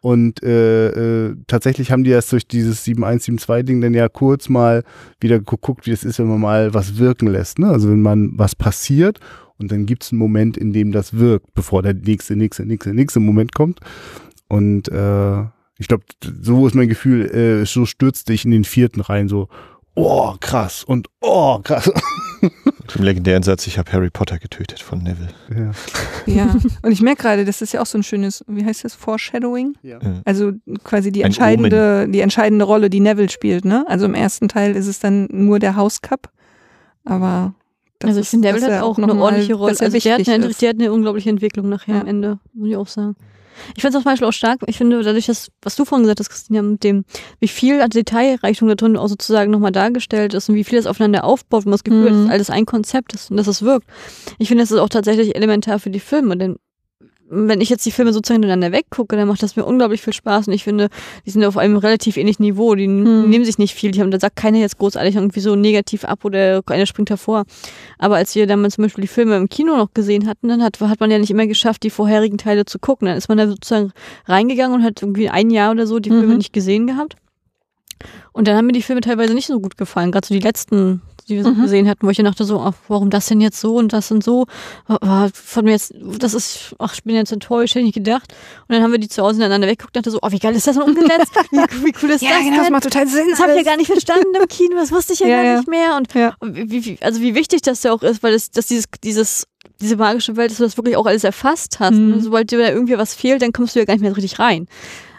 Und 0.03 0.43
äh, 0.43 0.89
äh, 1.29 1.37
tatsächlich 1.47 1.93
haben 1.93 2.03
die 2.03 2.11
erst 2.11 2.33
durch 2.33 2.49
dieses 2.49 2.85
7172-Ding 2.85 3.81
dann 3.81 3.95
ja 3.95 4.09
kurz 4.09 4.49
mal 4.49 4.83
wieder 5.21 5.39
geguckt, 5.39 5.87
wie 5.87 5.93
es 5.93 6.03
ist, 6.03 6.19
wenn 6.19 6.27
man 6.27 6.41
mal 6.41 6.75
was 6.75 6.99
wirken 6.99 7.29
lässt. 7.29 7.61
Ne? 7.61 7.69
Also 7.69 7.89
wenn 7.89 8.03
man 8.03 8.33
was 8.37 8.57
passiert 8.57 9.21
und 9.59 9.71
dann 9.71 9.87
gibt 9.87 10.03
es 10.03 10.11
einen 10.11 10.19
Moment, 10.19 10.57
in 10.57 10.73
dem 10.73 10.91
das 10.91 11.15
wirkt, 11.15 11.55
bevor 11.55 11.83
der 11.83 11.95
nächste, 11.95 12.35
nächste, 12.35 12.67
nächste, 12.67 12.93
nächste 12.93 13.21
Moment 13.21 13.55
kommt. 13.55 13.79
Und 14.49 14.89
äh, 14.89 15.43
ich 15.79 15.87
glaube, 15.87 16.03
so 16.43 16.67
ist 16.67 16.75
mein 16.75 16.89
Gefühl, 16.89 17.31
äh, 17.31 17.65
so 17.65 17.87
stürzte 17.87 18.33
ich 18.33 18.45
in 18.45 18.51
den 18.51 18.65
vierten 18.65 19.03
rein, 19.03 19.29
so, 19.29 19.49
oh, 19.95 20.35
krass 20.41 20.83
und 20.83 21.07
oh, 21.21 21.61
krass. 21.61 21.89
Im 22.97 23.05
legendären 23.05 23.43
Satz, 23.43 23.67
ich 23.67 23.79
habe 23.79 23.91
Harry 23.93 24.11
Potter 24.11 24.39
getötet 24.39 24.81
von 24.81 25.03
Neville. 25.03 25.29
ja. 25.55 25.71
Ja, 26.27 26.57
und 26.83 26.93
ich 26.93 27.01
merke 27.01 27.23
gerade, 27.23 27.45
das 27.45 27.63
ist 27.63 27.73
ja 27.73 27.81
auch 27.81 27.87
so 27.87 27.97
ein 27.99 28.03
schönes, 28.03 28.45
wie 28.49 28.65
heißt 28.65 28.85
das, 28.85 28.95
Foreshadowing? 28.95 29.75
Ja. 29.83 29.99
Also 30.25 30.53
quasi 30.85 31.13
die 31.13 31.23
Ein 31.23 31.27
entscheidende, 31.27 32.09
die 32.09 32.21
entscheidende 32.21 32.65
Rolle, 32.65 32.91
die 32.91 33.01
Neville 33.01 33.29
spielt, 33.31 33.65
ne? 33.65 33.85
Also 33.89 34.05
im 34.07 34.15
ersten 34.15 34.49
Teil 34.49 34.75
ist 34.77 34.87
es 34.89 34.99
dann 34.99 35.29
nur 35.31 35.59
der 35.59 35.77
Hauscup, 35.77 36.29
aber 37.05 37.55
das 37.99 38.09
also 38.09 38.21
ich 38.21 38.27
ist- 38.27 38.31
finde, 38.31 38.49
er 38.49 38.55
hat 38.77 38.83
auch 38.83 38.99
noch 38.99 39.09
eine 39.09 39.21
ordentliche 39.23 39.55
Rolle. 39.55 39.75
er 39.79 39.83
Also 39.83 39.99
der 39.99 40.15
hat, 40.19 40.29
eine, 40.29 40.49
der 40.49 40.69
hat 40.69 40.77
eine 40.77 40.93
unglaubliche 40.93 41.31
Entwicklung 41.31 41.69
nachher 41.69 41.95
Ja. 41.95 42.01
am 42.03 42.07
Ende, 42.09 42.39
muss 42.53 42.69
ich 42.69 42.77
auch 42.77 42.89
sagen. 42.89 43.17
Ich 43.77 43.83
finde 43.83 43.97
es 43.99 44.03
zum 44.03 44.11
Beispiel 44.11 44.29
auch 44.29 44.33
stark, 44.33 44.61
ich 44.67 44.77
finde, 44.77 45.03
dadurch, 45.03 45.27
dass, 45.27 45.51
was 45.63 45.77
du 45.77 45.85
vorhin 45.85 46.05
gesagt 46.05 46.21
hast, 46.21 46.31
Christina, 46.31 46.63
mit 46.63 46.85
dem, 46.85 47.05
wie 47.41 47.49
viel 47.49 47.81
an 47.81 47.91
Detailreichtum 47.91 48.69
da 48.69 48.75
drin 48.75 48.97
auch 48.97 49.09
sozusagen 49.09 49.51
nochmal 49.51 49.73
dargestellt 49.73 50.35
ist 50.35 50.49
und 50.49 50.55
wie 50.55 50.65
viel 50.65 50.79
das 50.79 50.87
aufeinander 50.87 51.25
aufbaut, 51.25 51.65
man 51.65 51.73
das 51.73 51.85
Gefühl 51.85 52.11
Mhm. 52.11 52.25
dass 52.25 52.33
alles 52.33 52.51
ein 52.51 52.67
Konzept 52.67 53.15
ist 53.15 53.31
und 53.31 53.37
dass 53.37 53.47
es 53.47 53.63
wirkt. 53.63 53.87
Ich 54.39 54.49
finde, 54.49 54.63
das 54.63 54.71
ist 54.71 54.79
auch 54.79 54.89
tatsächlich 54.89 55.37
elementar 55.37 55.79
für 55.79 55.91
die 55.91 56.01
Filme, 56.01 56.37
denn 56.37 56.57
wenn 57.35 57.63
ich 57.63 57.71
jetzt 57.71 57.87
die 57.87 57.91
Filme 57.91 58.13
sozusagen 58.13 58.43
hintereinander 58.43 58.73
weggucke, 58.77 59.17
dann 59.17 59.27
macht 59.27 59.43
das 59.43 59.57
mir 59.57 59.65
unglaublich 59.65 60.03
viel 60.03 60.13
Spaß 60.13 60.49
und 60.49 60.53
ich 60.53 60.65
finde, 60.65 60.89
die 61.25 61.31
sind 61.31 61.43
auf 61.47 61.57
einem 61.57 61.79
relativ 61.79 62.19
ähnlichen 62.19 62.45
Niveau, 62.45 62.75
die 62.75 62.85
Hm. 62.85 63.31
nehmen 63.31 63.47
sich 63.47 63.57
nicht 63.57 63.75
viel, 63.75 63.91
die 63.91 64.01
haben, 64.03 64.11
da 64.11 64.21
sagt 64.21 64.37
keiner 64.37 64.59
jetzt 64.59 64.77
großartig 64.77 65.15
irgendwie 65.17 65.41
so 65.41 65.57
negativ 65.57 66.05
ab 66.05 66.27
oder 66.27 66.61
einer 66.67 66.85
springt 66.85 67.09
hervor. 67.09 67.45
Aber 67.99 68.17
als 68.17 68.35
wir 68.35 68.47
damals 68.47 68.75
zum 68.75 68.85
Beispiel 68.85 69.01
die 69.03 69.09
Filme 69.09 69.37
im 69.39 69.49
Kino 69.49 69.77
noch 69.79 69.95
gesehen 69.95 70.27
hatten, 70.27 70.49
dann 70.49 70.63
hat, 70.63 70.79
hat 70.81 71.01
man 71.01 71.11
ja 71.11 71.19
nicht 71.19 71.31
immer 71.31 71.47
geschafft, 71.47 71.83
die 71.85 71.91
vorherigen 71.91 72.37
Teile 72.37 72.67
zu 72.67 72.79
gucken. 72.79 73.07
Dann 73.09 73.17
ist 73.17 73.29
man 73.31 73.39
da 73.39 73.49
sozusagen 73.49 73.93
reingegangen 74.27 74.77
und 74.77 74.85
hat 74.85 75.01
irgendwie 75.01 75.31
ein 75.31 75.49
Jahr 75.51 75.71
oder 75.71 75.87
so 75.87 76.01
die 76.01 76.11
Filme 76.11 76.27
Mhm. 76.27 76.37
nicht 76.39 76.53
gesehen 76.53 76.87
gehabt. 76.87 77.17
Und 78.33 78.49
dann 78.49 78.57
haben 78.57 78.67
mir 78.67 78.73
die 78.73 78.83
Filme 78.83 79.01
teilweise 79.01 79.33
nicht 79.33 79.47
so 79.47 79.61
gut 79.61 79.77
gefallen, 79.77 80.11
gerade 80.13 80.27
so 80.27 80.35
die 80.35 80.41
letzten, 80.41 81.03
die 81.29 81.37
wir 81.37 81.45
so 81.45 81.51
Mhm. 81.51 81.63
gesehen 81.63 81.89
hatten, 81.89 82.07
wo 82.07 82.11
ich 82.11 82.17
dann 82.17 82.27
dachte 82.27 82.45
so, 82.45 82.61
ach, 82.61 82.75
warum 82.89 83.11
das 83.11 83.27
denn 83.27 83.41
jetzt 83.41 83.61
so 83.61 83.77
und 83.77 83.93
das 83.93 84.11
und 84.11 84.23
so? 84.25 84.47
Von 85.35 85.65
mir 85.65 85.73
jetzt, 85.73 85.95
das 86.19 86.35
ist, 86.35 86.75
ach, 86.79 86.95
ich 86.95 87.03
bin 87.05 87.15
jetzt 87.15 87.33
enttäuscht, 87.33 87.75
hätte 87.75 87.81
ich 87.81 87.87
nicht 87.87 88.05
gedacht. 88.05 88.33
Und 88.69 88.75
dann 88.75 88.83
haben 88.83 88.93
wir 88.93 88.99
die 88.99 89.09
zu 89.09 89.23
Hause 89.23 89.35
hintereinander 89.35 89.69
weggeguckt 89.69 89.97
und 89.97 90.05
dachte 90.07 90.11
so, 90.11 90.19
oh, 90.23 90.31
wie 90.31 90.39
geil 90.39 90.55
ist 90.55 90.67
das 90.67 90.77
denn 90.77 90.85
umgesetzt? 90.85 91.33
Wie, 91.51 91.59
wie 91.85 91.93
cool 92.03 92.11
ist 92.11 92.23
Ja, 92.23 92.31
das 92.31 92.45
genau, 92.45 92.57
das 92.59 92.71
macht 92.71 92.85
total 92.85 93.07
Sinn. 93.09 93.27
Das 93.31 93.41
habe 93.41 93.53
ich 93.53 93.59
ja 93.59 93.63
gar 93.65 93.77
nicht 93.77 93.87
verstanden 93.91 94.29
im 94.41 94.49
Kino, 94.49 94.77
das 94.77 94.91
wusste 94.93 95.13
ich 95.13 95.21
ja, 95.21 95.27
Ja, 95.33 95.37
gar 95.37 95.45
ja. 95.45 95.57
nicht 95.59 95.69
mehr. 95.69 95.97
Und 95.97 96.15
Ja. 96.15 96.35
wie, 96.43 96.85
wie, 96.85 96.99
also 97.01 97.21
wie 97.21 97.35
wichtig 97.35 97.63
das 97.63 97.83
ja 97.83 97.93
auch 97.93 98.03
ist, 98.03 98.23
weil 98.23 98.33
das, 98.33 98.51
dass 98.51 98.67
dieses, 98.67 98.85
dieses, 99.03 99.47
diese 99.81 99.97
magische 99.97 100.37
Welt, 100.37 100.51
dass 100.51 100.59
du 100.59 100.65
das 100.65 100.77
wirklich 100.77 100.97
auch 100.97 101.07
alles 101.07 101.25
erfasst 101.25 101.79
hast. 101.81 101.95
Mhm. 101.95 102.15
Und 102.15 102.21
sobald 102.23 102.51
dir 102.51 102.59
da 102.59 102.69
irgendwie 102.71 102.97
was 102.99 103.15
fehlt, 103.15 103.43
dann 103.43 103.53
kommst 103.53 103.75
du 103.75 103.81
ja 103.81 103.85
gar 103.85 103.95
nicht 103.95 104.03
mehr 104.03 104.11
so 104.11 104.17
richtig 104.17 104.39
rein. 104.39 104.67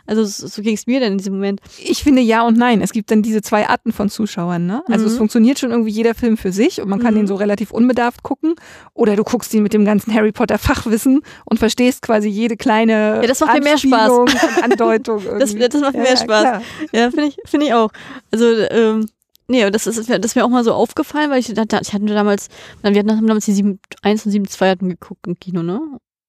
Also 0.06 0.26
so, 0.26 0.62
ging 0.62 0.76
es 0.76 0.86
mir 0.86 1.00
dann 1.00 1.14
in 1.14 1.18
diesem 1.18 1.34
Moment. 1.36 1.62
Ich 1.80 2.04
finde 2.04 2.22
ja 2.22 2.46
und 2.46 2.58
nein. 2.58 2.82
Es 2.82 2.92
gibt 2.92 3.10
dann 3.10 3.22
diese 3.22 3.42
zwei 3.42 3.70
Arten 3.70 3.92
von 3.94 4.10
Zuschauern. 4.10 4.66
Ne? 4.66 4.84
Also 4.90 5.06
Mhm. 5.06 5.12
es 5.12 5.18
funktioniert 5.18 5.60
schon 5.60 5.72
irgendwie 5.72 5.92
jeder 5.92 6.14
Film 6.14 6.36
für 6.36 6.52
sich 6.52 6.82
und 6.82 6.90
man 6.90 7.00
kann 7.00 7.14
Mhm. 7.14 7.20
den 7.20 7.28
so 7.28 7.36
relativ 7.36 7.72
unbedarft 7.72 8.22
gucken. 8.24 8.56
Oder 8.94 9.16
du 9.16 9.24
guckst 9.24 9.54
ihn 9.54 9.64
mit 9.64 9.74
dem 9.74 9.86
ganzen 9.86 10.14
Harry 10.14 10.32
Potter 10.34 10.58
Fachwissen 10.58 11.22
und 11.46 11.58
verstehst 11.58 12.02
quasi 12.02 12.28
jede 12.28 12.58
kleine 12.58 13.20
Ja, 13.22 13.28
das 13.28 13.40
macht 13.40 13.54
mir 13.54 13.62
mehr 13.62 13.78
Spaß. 13.78 14.12
Andeutung. 14.64 15.22
Das, 15.40 15.52
irgendwie. 15.54 15.70
das 15.70 15.82
macht 15.82 15.94
mir 15.94 16.00
Ja, 16.00 16.04
mehr 16.10 16.18
Spaß. 16.18 16.42
klar. 16.42 16.62
Ja, 16.92 17.10
finde 17.10 17.26
ich, 17.28 17.38
finde 17.46 17.66
ich 17.68 17.74
auch. 17.74 17.90
Also, 18.32 18.46
ähm, 18.72 19.06
nee, 19.48 19.70
das 19.72 19.88
ist, 19.88 19.98
das 20.10 20.18
ist 20.20 20.36
mir 20.36 20.44
auch 20.44 20.50
mal 20.50 20.64
so 20.66 20.74
aufgefallen, 20.74 21.30
weil 21.32 21.40
ich, 21.40 21.54
da, 21.54 21.64
ich 21.82 21.94
hatte 21.94 22.06
damals, 22.06 22.50
wir 22.82 22.90
hatten 22.92 23.08
damals 23.28 23.46
die 23.46 23.54
7, 23.54 23.80
1 24.02 24.26
und 24.26 24.32
7, 24.32 24.48
2 24.48 24.70
hatten 24.72 24.90
geguckt 24.90 25.26
im 25.28 25.40
Kino, 25.40 25.64
ne? 25.64 25.80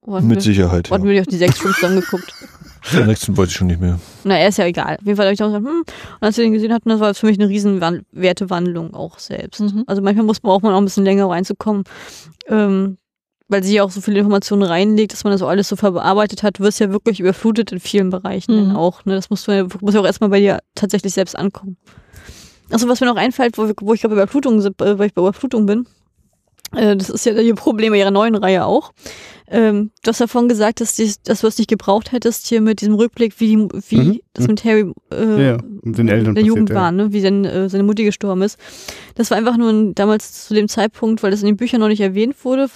Hatten 0.06 0.26
Mit 0.28 0.36
wir, 0.36 0.42
Sicherheit. 0.42 0.90
hatten 0.90 1.02
Ja. 1.05 1.09
wir 1.09 1.14
die 1.14 1.20
auch 1.22 1.30
die 1.30 1.38
sechs 1.38 1.56
Stunden 1.59 1.74
zusammen 1.76 2.01
geguckt? 2.01 2.34
Den 2.93 3.06
nächsten 3.06 3.36
wollte 3.36 3.51
ich 3.51 3.56
schon 3.56 3.69
nicht 3.69 3.81
mehr. 3.81 3.98
Na, 4.24 4.36
er 4.36 4.48
ist 4.48 4.59
ja 4.59 4.66
egal. 4.66 4.97
Auf 5.01 5.06
jeden 5.06 5.16
Fall 5.16 5.27
habe 5.27 5.32
ich 5.32 5.39
dann 5.39 5.48
gesagt, 5.52 5.66
hm, 5.66 5.78
und 5.81 5.86
als 6.20 6.36
wir 6.36 6.44
den 6.44 6.52
gesehen 6.52 6.73
hatten, 6.73 6.89
das 6.90 7.01
war 7.01 7.15
für 7.15 7.27
mich 7.27 7.39
eine 7.39 7.48
riesen 7.48 7.81
Wan- 7.81 8.05
Wertewandlung 8.12 8.93
auch 8.94 9.19
selbst. 9.19 9.61
Mhm. 9.61 9.85
Also 9.86 10.02
manchmal 10.02 10.27
muss 10.27 10.43
man 10.43 10.52
auch 10.52 10.61
mal 10.62 10.74
auch 10.74 10.78
ein 10.78 10.85
bisschen 10.85 11.05
länger 11.05 11.28
reinzukommen, 11.31 11.85
ähm, 12.48 12.98
weil 13.48 13.62
sie 13.65 13.74
ja 13.77 13.85
auch 13.85 13.90
so 13.90 14.01
viele 14.01 14.19
Informationen 14.20 14.62
reinlegt, 14.62 15.12
dass 15.12 15.24
man 15.24 15.32
das 15.32 15.43
alles 15.43 15.69
so 15.69 15.77
verarbeitet 15.77 16.43
hat. 16.43 16.59
Du 16.59 16.62
wirst 16.62 16.81
ja 16.81 16.90
wirklich 16.90 17.20
überflutet 17.20 17.73
in 17.73 17.81
vielen 17.81 18.11
Bereichen 18.11 18.52
Mhm. 18.55 18.69
dann 18.69 18.77
auch. 18.77 19.05
Ne? 19.05 19.15
Das 19.15 19.31
musst 19.31 19.47
du 19.48 19.52
ja, 19.52 19.66
muss 19.81 19.94
ja 19.94 20.01
auch 20.01 20.06
erstmal 20.06 20.31
bei 20.31 20.40
dir 20.40 20.59
tatsächlich 20.74 21.15
selbst 21.15 21.36
ankommen. 21.39 21.77
Also 22.70 22.89
was 22.89 23.01
mir 23.01 23.06
noch 23.06 23.16
einfällt, 23.16 23.56
wo, 23.59 23.70
wo 23.81 23.94
ich 23.94 24.02
bei 24.02 24.09
Überflutung, 24.09 24.61
sind, 24.61 24.81
äh, 24.82 24.98
weil 24.98 25.06
ich 25.09 25.15
bei 25.15 25.20
Überflutung 25.23 25.66
bin, 25.66 25.86
äh, 26.74 26.97
das 26.97 27.11
ist 27.11 27.24
ja 27.27 27.32
ihr 27.35 27.55
Problem 27.55 27.93
bei 27.93 27.98
ihrer 27.98 28.11
neuen 28.11 28.35
Reihe 28.35 28.65
auch. 28.65 28.93
Ähm, 29.47 29.91
du 30.03 30.09
hast 30.09 30.21
davon 30.21 30.49
gesagt, 30.49 30.81
dass, 30.81 30.97
die, 30.97 31.12
dass 31.25 31.43
du 31.43 31.47
es 31.47 31.59
nicht 31.59 31.69
gebraucht 31.69 32.12
hättest 32.12 32.47
hier 32.47 32.61
mit 32.61 32.81
diesem 32.81 32.95
Rückblick, 32.95 33.39
wie, 33.41 33.49
die, 33.49 33.69
wie 33.89 33.97
Mhm. 33.99 34.21
das 34.33 34.49
mit 34.49 34.65
Harry 34.65 34.91
äh, 35.12 35.47
Ja, 35.49 35.59
den 35.83 36.09
Eltern 36.09 36.35
der 36.35 36.45
Jugend 36.45 36.71
ja. 36.71 36.77
war, 36.77 36.93
ne? 36.93 37.12
wie 37.12 37.21
denn, 37.21 37.45
äh, 37.45 37.69
seine 37.69 37.83
Mutti 37.85 38.05
gestorben 38.05 38.43
ist. 38.43 38.59
Das 39.16 39.31
war 39.31 39.37
einfach 39.39 39.57
nur 39.59 39.71
ein, 39.71 39.95
damals 39.95 40.47
zu 40.47 40.55
dem 40.55 40.69
Zeitpunkt, 40.69 41.23
weil 41.23 41.31
das 41.31 41.41
in 41.43 41.47
den 41.47 41.57
Büchern 41.59 41.81
noch 41.81 41.89
nicht 41.89 42.01
erwähnt 42.01 42.37
wurde, 42.45 42.69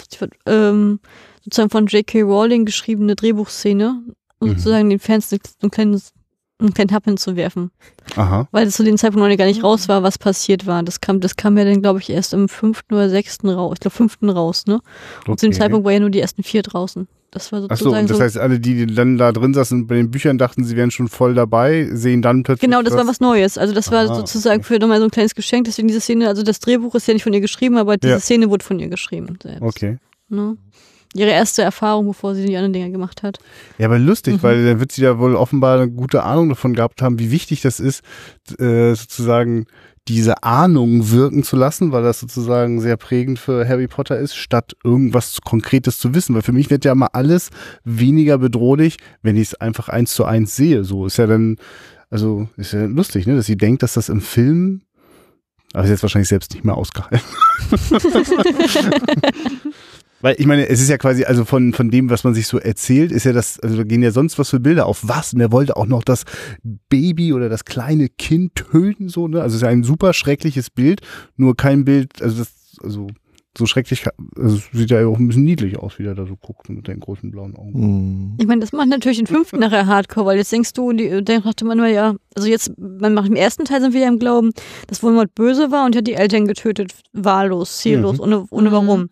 ähm, 0.45 0.99
sozusagen 1.43 1.69
von 1.71 1.87
J.K. 1.87 2.21
Rowling 2.21 2.65
geschriebene 2.65 3.15
Drehbuchszene, 3.15 4.03
um 4.39 4.47
Mhm. 4.49 4.53
sozusagen 4.57 4.89
den 4.89 4.99
Fans 4.99 5.29
so 5.29 5.37
ein 5.63 5.71
kleines 5.71 6.11
einen 6.59 6.73
kleinen 6.73 6.91
Happen 6.91 7.17
zu 7.17 7.35
werfen. 7.35 7.71
Aha. 8.15 8.47
Weil 8.51 8.67
es 8.67 8.75
zu 8.75 8.83
dem 8.83 8.97
Zeitpunkt 8.97 9.27
noch 9.27 9.37
gar 9.37 9.45
nicht 9.45 9.63
raus 9.63 9.87
war, 9.87 10.03
was 10.03 10.17
passiert 10.17 10.67
war. 10.67 10.83
Das 10.83 10.99
kam, 11.01 11.19
das 11.21 11.35
kam 11.35 11.57
ja 11.57 11.63
dann, 11.65 11.81
glaube 11.81 11.99
ich, 11.99 12.09
erst 12.09 12.33
im 12.33 12.49
fünften 12.49 12.93
oder 12.95 13.09
sechsten 13.09 13.49
raus. 13.49 13.73
Ich 13.75 13.79
glaube, 13.79 13.95
fünften 13.95 14.29
raus, 14.29 14.65
ne? 14.67 14.79
Und 15.27 15.39
zu 15.39 15.45
dem 15.45 15.51
Okay. 15.51 15.59
Zeitpunkt 15.59 15.85
war 15.85 15.93
ja 15.93 15.99
nur 15.99 16.09
die 16.09 16.19
ersten 16.19 16.43
vier 16.43 16.61
draußen. 16.61 17.07
Das 17.31 17.51
war 17.51 17.59
Ach 17.69 17.77
so, 17.77 17.85
sozusagen 17.85 18.01
und 18.05 18.09
das 18.09 18.17
so. 18.17 18.23
heißt, 18.23 18.37
alle, 18.39 18.59
die 18.59 18.87
dann 18.87 19.17
da 19.19 19.31
drin 19.31 19.53
saßen 19.53 19.85
bei 19.85 19.95
den 19.95 20.09
Büchern, 20.09 20.39
dachten, 20.39 20.63
sie 20.63 20.75
wären 20.75 20.89
schon 20.89 21.07
voll 21.07 21.35
dabei, 21.35 21.87
sehen 21.93 22.23
dann 22.23 22.41
plötzlich. 22.41 22.67
Genau, 22.69 22.81
das 22.81 22.95
war 22.95 23.05
was 23.05 23.19
Neues. 23.19 23.57
Also 23.59 23.73
das 23.73 23.91
war 23.91 24.05
Aha, 24.05 24.15
sozusagen 24.15 24.61
okay. 24.61 24.73
für 24.73 24.79
nochmal 24.79 24.97
so 24.99 25.05
ein 25.05 25.11
kleines 25.11 25.35
Geschenk. 25.35 25.65
Deswegen 25.65 25.87
diese 25.87 26.01
Szene, 26.01 26.27
also 26.27 26.41
das 26.41 26.59
Drehbuch 26.59 26.95
ist 26.95 27.07
ja 27.07 27.13
nicht 27.13 27.23
von 27.23 27.31
ihr 27.33 27.41
geschrieben, 27.41 27.77
aber 27.77 27.97
diese 27.97 28.13
Ja. 28.13 28.19
Szene 28.19 28.49
wurde 28.49 28.65
von 28.65 28.79
ihr 28.79 28.87
geschrieben. 28.89 29.37
Selbst, 29.43 29.61
Okay. 29.61 29.97
Ne? 30.29 30.57
Ihre 31.15 31.31
erste 31.31 31.63
Erfahrung, 31.63 32.07
bevor 32.07 32.35
sie 32.35 32.45
die 32.45 32.55
anderen 32.55 32.73
Dinger 32.73 32.89
gemacht 32.91 33.23
hat. 33.23 33.39
Ja, 33.79 33.87
aber 33.87 33.97
lustig, 33.97 34.35
Mhm. 34.35 34.43
weil 34.43 34.63
dann 34.65 34.79
wird 34.79 34.91
sie 34.91 35.01
ja 35.01 35.17
wohl 35.17 35.35
offenbar 35.35 35.79
eine 35.79 35.89
gute 35.91 36.21
Ahnung 36.23 36.49
davon 36.49 36.75
gehabt 36.75 37.01
haben, 37.01 37.17
wie 37.17 37.31
wichtig 37.31 37.61
das 37.61 37.79
ist, 37.79 38.03
äh, 38.59 38.93
sozusagen 38.93 39.65
diese 40.07 40.43
Ahnung 40.43 41.11
wirken 41.11 41.43
zu 41.43 41.55
lassen, 41.55 41.91
weil 41.91 42.03
das 42.03 42.19
sozusagen 42.19 42.81
sehr 42.81 42.97
prägend 42.97 43.37
für 43.39 43.67
Harry 43.67 43.87
Potter 43.87 44.17
ist, 44.17 44.35
statt 44.35 44.75
irgendwas 44.83 45.39
Konkretes 45.41 45.99
zu 45.99 46.13
wissen. 46.15 46.33
Weil 46.35 46.41
für 46.41 46.51
mich 46.51 46.69
wird 46.69 46.85
ja 46.85 46.95
mal 46.95 47.09
alles 47.13 47.49
weniger 47.83 48.37
bedrohlich, 48.39 48.97
wenn 49.21 49.35
ich 49.35 49.49
es 49.49 49.55
einfach 49.55 49.89
eins 49.89 50.13
zu 50.13 50.25
eins 50.25 50.55
sehe. 50.55 50.83
So 50.83 51.05
ist 51.05 51.17
ja 51.17 51.27
dann, 51.27 51.57
also 52.09 52.47
ist 52.57 52.73
ja 52.73 52.85
lustig, 52.85 53.27
ne, 53.27 53.35
dass 53.35 53.45
sie 53.47 53.57
denkt, 53.57 53.83
dass 53.83 53.93
das 53.93 54.09
im 54.09 54.21
Film 54.21 54.81
Aber 55.73 55.85
sie 55.85 55.93
hat 55.93 56.01
wahrscheinlich 56.01 56.29
selbst 56.29 56.53
nicht 56.53 56.65
mehr 56.65 56.75
ausgehalten. 56.75 57.21
Weil 60.21 60.35
ich 60.37 60.45
meine, 60.45 60.67
es 60.67 60.81
ist 60.81 60.89
ja 60.89 60.97
quasi, 60.97 61.23
also 61.23 61.45
von, 61.45 61.73
von 61.73 61.89
dem, 61.91 62.09
was 62.09 62.23
man 62.23 62.33
sich 62.33 62.47
so 62.47 62.57
erzählt, 62.59 63.11
ist 63.11 63.23
ja 63.23 63.31
das, 63.33 63.59
also 63.59 63.77
da 63.77 63.83
gehen 63.83 64.03
ja 64.03 64.11
sonst 64.11 64.37
was 64.37 64.49
für 64.49 64.59
Bilder 64.59 64.85
auf 64.85 64.99
was. 65.07 65.33
Und 65.33 65.39
er 65.41 65.51
wollte 65.51 65.77
auch 65.77 65.85
noch 65.85 66.03
das 66.03 66.23
Baby 66.89 67.33
oder 67.33 67.47
das 67.49 67.65
kleine 67.65 68.09
Kind 68.09 68.55
töten, 68.55 69.09
so, 69.09 69.27
ne? 69.27 69.41
Also 69.41 69.53
es 69.55 69.61
ist 69.61 69.61
ja 69.63 69.69
ein 69.69 69.83
super 69.83 70.13
schreckliches 70.13 70.69
Bild, 70.69 71.01
nur 71.37 71.55
kein 71.55 71.85
Bild, 71.85 72.21
also 72.21 72.39
das, 72.39 72.51
also 72.83 73.07
so 73.57 73.65
schrecklich, 73.65 74.05
also 74.37 74.57
es 74.57 74.63
sieht 74.71 74.91
ja 74.91 75.05
auch 75.07 75.17
ein 75.17 75.27
bisschen 75.27 75.43
niedlich 75.43 75.77
aus, 75.79 75.97
wie 75.99 76.03
der 76.03 76.13
da 76.15 76.25
so 76.25 76.35
guckt 76.37 76.69
mit 76.69 76.87
den 76.87 76.99
großen 76.99 77.31
blauen 77.31 77.55
Augen. 77.57 77.73
Hm. 77.73 78.33
Ich 78.39 78.45
meine, 78.47 78.61
das 78.61 78.71
macht 78.71 78.87
natürlich 78.89 79.17
den 79.17 79.27
fünften 79.27 79.59
nachher 79.59 79.87
Hardcore, 79.87 80.27
weil 80.27 80.37
jetzt 80.37 80.51
denkst 80.51 80.71
du, 80.73 80.93
die, 80.93 81.23
dann 81.23 81.41
dachte 81.43 81.65
man 81.65 81.79
ja, 81.89 82.15
also 82.35 82.47
jetzt, 82.47 82.71
man 82.77 83.13
macht 83.13 83.27
im 83.27 83.35
ersten 83.35 83.65
Teil 83.65 83.81
sind 83.81 83.93
wir 83.93 84.01
ja 84.01 84.07
im 84.07 84.19
Glauben, 84.19 84.51
dass 84.87 85.01
Voldemort 85.01 85.33
böse 85.33 85.71
war 85.71 85.85
und 85.85 85.95
hat 85.95 86.07
die 86.07 86.13
Eltern 86.13 86.45
getötet, 86.45 86.93
wahllos, 87.11 87.79
ziellos, 87.79 88.17
Mhm. 88.17 88.23
ohne, 88.23 88.45
ohne 88.51 88.69
Mhm. 88.69 88.73
warum. 88.73 89.09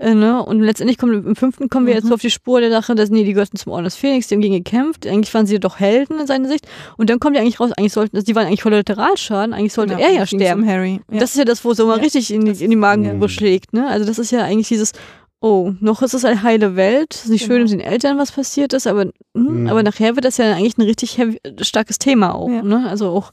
Äh, 0.00 0.14
ne? 0.14 0.44
Und 0.44 0.60
letztendlich 0.60 0.96
kommen 0.96 1.26
im 1.26 1.34
fünften 1.36 1.68
kommen 1.68 1.86
wir 1.86 1.94
jetzt 1.94 2.04
Mhm. 2.04 2.08
so 2.08 2.14
auf 2.14 2.20
die 2.20 2.30
Spur 2.30 2.60
der 2.60 2.70
Sache, 2.70 2.94
dass 2.94 3.10
nee, 3.10 3.24
die 3.24 3.32
gehörten 3.32 3.56
zum 3.56 3.72
Orden 3.72 3.84
des 3.84 3.96
Phoenix, 3.96 4.28
die 4.28 4.34
haben 4.36 4.40
gegen 4.42 4.54
gekämpft, 4.54 5.06
eigentlich 5.06 5.34
waren 5.34 5.44
sie 5.46 5.58
doch 5.58 5.80
Helden 5.80 6.20
in 6.20 6.26
seiner 6.28 6.48
Sicht. 6.48 6.68
Und 6.96 7.10
dann 7.10 7.18
kommt 7.18 7.34
ja 7.34 7.42
eigentlich 7.42 7.58
raus, 7.58 7.72
eigentlich 7.76 7.92
sollten, 7.92 8.16
also 8.16 8.24
die 8.24 8.36
waren 8.36 8.46
eigentlich 8.46 8.62
Kollateralschaden, 8.62 9.52
eigentlich 9.52 9.72
sollte 9.72 9.96
Genau, 9.96 10.06
er 10.06 10.12
ja 10.14 10.24
sterben. 10.26 10.64
Harry. 10.66 11.00
Ja. 11.10 11.18
Das 11.18 11.30
ist 11.30 11.36
ja 11.38 11.44
das, 11.44 11.64
wo 11.64 11.72
es 11.72 11.76
so 11.78 11.86
mal 11.86 11.96
Ja. 11.96 12.02
richtig 12.04 12.32
in 12.32 12.44
die, 12.44 12.62
in 12.64 12.70
die 12.70 12.76
Magengrube 12.76 13.24
Ja. 13.24 13.28
schlägt. 13.28 13.72
Ne? 13.72 13.88
Also 13.88 14.06
das 14.06 14.20
ist 14.20 14.30
ja 14.30 14.44
eigentlich 14.44 14.68
dieses, 14.68 14.92
oh, 15.40 15.72
noch 15.80 16.00
ist 16.02 16.14
es 16.14 16.24
eine 16.24 16.42
heile 16.44 16.76
Welt. 16.76 17.14
Es 17.14 17.24
ist 17.24 17.30
nicht 17.30 17.44
schön, 17.44 17.56
Genau. 17.66 17.70
mit 17.70 17.72
den 17.72 17.80
Eltern 17.80 18.18
was 18.18 18.30
passiert 18.30 18.72
ist, 18.74 18.86
aber, 18.86 19.02
hm, 19.02 19.62
Mhm. 19.62 19.66
aber 19.68 19.82
nachher 19.82 20.14
wird 20.14 20.24
das 20.24 20.36
ja 20.36 20.52
eigentlich 20.54 20.78
ein 20.78 20.82
richtig 20.82 21.18
heavy, 21.18 21.40
starkes 21.60 21.98
Thema 21.98 22.34
auch. 22.36 22.48
Ja. 22.50 22.62
Ne? 22.62 22.86
Also 22.88 23.08
auch 23.08 23.32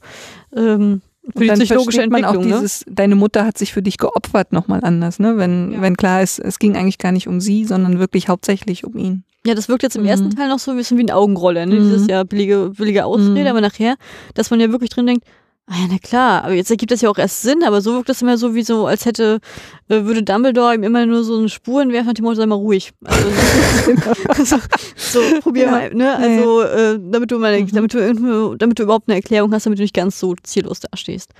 ähm, 0.56 1.00
Und 1.34 1.46
dann 1.46 1.58
psychologische 1.58 1.98
versteht 1.98 2.12
man 2.12 2.24
auch 2.24 2.34
ne? 2.34 2.40
dieses, 2.42 2.84
deine 2.88 3.16
Mutter 3.16 3.44
hat 3.44 3.58
sich 3.58 3.72
für 3.72 3.82
dich 3.82 3.98
geopfert 3.98 4.52
nochmal 4.52 4.80
anders, 4.84 5.18
ne? 5.18 5.36
Wenn, 5.36 5.72
Ja. 5.72 5.80
wenn 5.82 5.96
klar 5.96 6.22
ist, 6.22 6.38
es 6.38 6.58
ging 6.58 6.76
eigentlich 6.76 6.98
gar 6.98 7.12
nicht 7.12 7.26
um 7.28 7.40
sie, 7.40 7.64
sondern 7.64 7.98
wirklich 7.98 8.28
hauptsächlich 8.28 8.84
um 8.84 8.96
ihn. 8.96 9.24
Ja, 9.46 9.54
das 9.54 9.68
wirkt 9.68 9.82
jetzt 9.82 9.96
im 9.96 10.02
Mhm. 10.02 10.08
ersten 10.08 10.30
Teil 10.30 10.48
noch 10.48 10.58
so 10.58 10.70
ein 10.72 10.76
bisschen 10.76 10.98
wie 10.98 11.02
eine 11.02 11.14
Augenrolle. 11.14 11.66
Ne? 11.66 11.76
Mhm. 11.76 11.84
Dieses 11.84 12.06
ja 12.08 12.22
billige, 12.24 12.70
billige 12.76 13.04
Ausrede, 13.04 13.40
Mhm. 13.42 13.46
aber 13.46 13.60
nachher, 13.60 13.96
dass 14.34 14.50
man 14.50 14.60
ja 14.60 14.70
wirklich 14.70 14.90
drin 14.90 15.06
denkt, 15.06 15.24
ah 15.68 15.74
ja, 15.80 15.86
na 15.90 15.98
klar, 15.98 16.44
aber 16.44 16.54
jetzt 16.54 16.70
ergibt 16.70 16.92
das 16.92 17.00
ja 17.00 17.10
auch 17.10 17.18
erst 17.18 17.42
Sinn, 17.42 17.62
aber 17.64 17.80
so 17.80 17.94
wirkt 17.94 18.08
das 18.08 18.22
immer 18.22 18.38
so 18.38 18.54
wie 18.54 18.62
so, 18.62 18.86
als 18.86 19.04
hätte, 19.04 19.40
äh, 19.88 20.04
würde 20.04 20.22
Dumbledore 20.22 20.74
ihm 20.74 20.82
immer 20.84 21.04
nur 21.06 21.24
so 21.24 21.36
eine 21.38 21.48
Spuren 21.48 21.92
werfen 21.92 22.06
nach 22.06 22.14
dem 22.14 22.24
Motto, 22.24 22.36
sei 22.36 22.46
mal 22.46 22.54
ruhig. 22.54 22.92
Also, 23.04 24.44
so, 24.44 24.58
so, 24.96 25.40
probier 25.40 25.64
Ja. 25.64 25.70
mal, 25.70 25.94
ne? 25.94 26.16
Also, 26.16 26.62
äh, 26.62 26.98
damit 27.02 27.30
du 27.30 27.38
mal, 27.38 27.64
damit 27.66 27.94
du 27.94 27.98
irgendwo, 27.98 28.54
damit 28.54 28.78
du 28.78 28.84
überhaupt 28.84 29.08
eine 29.08 29.16
Erklärung 29.16 29.52
hast, 29.52 29.66
damit 29.66 29.78
du 29.78 29.82
nicht 29.82 29.94
ganz 29.94 30.18
so 30.20 30.34
ziellos 30.42 30.80
dastehst. 30.80 31.30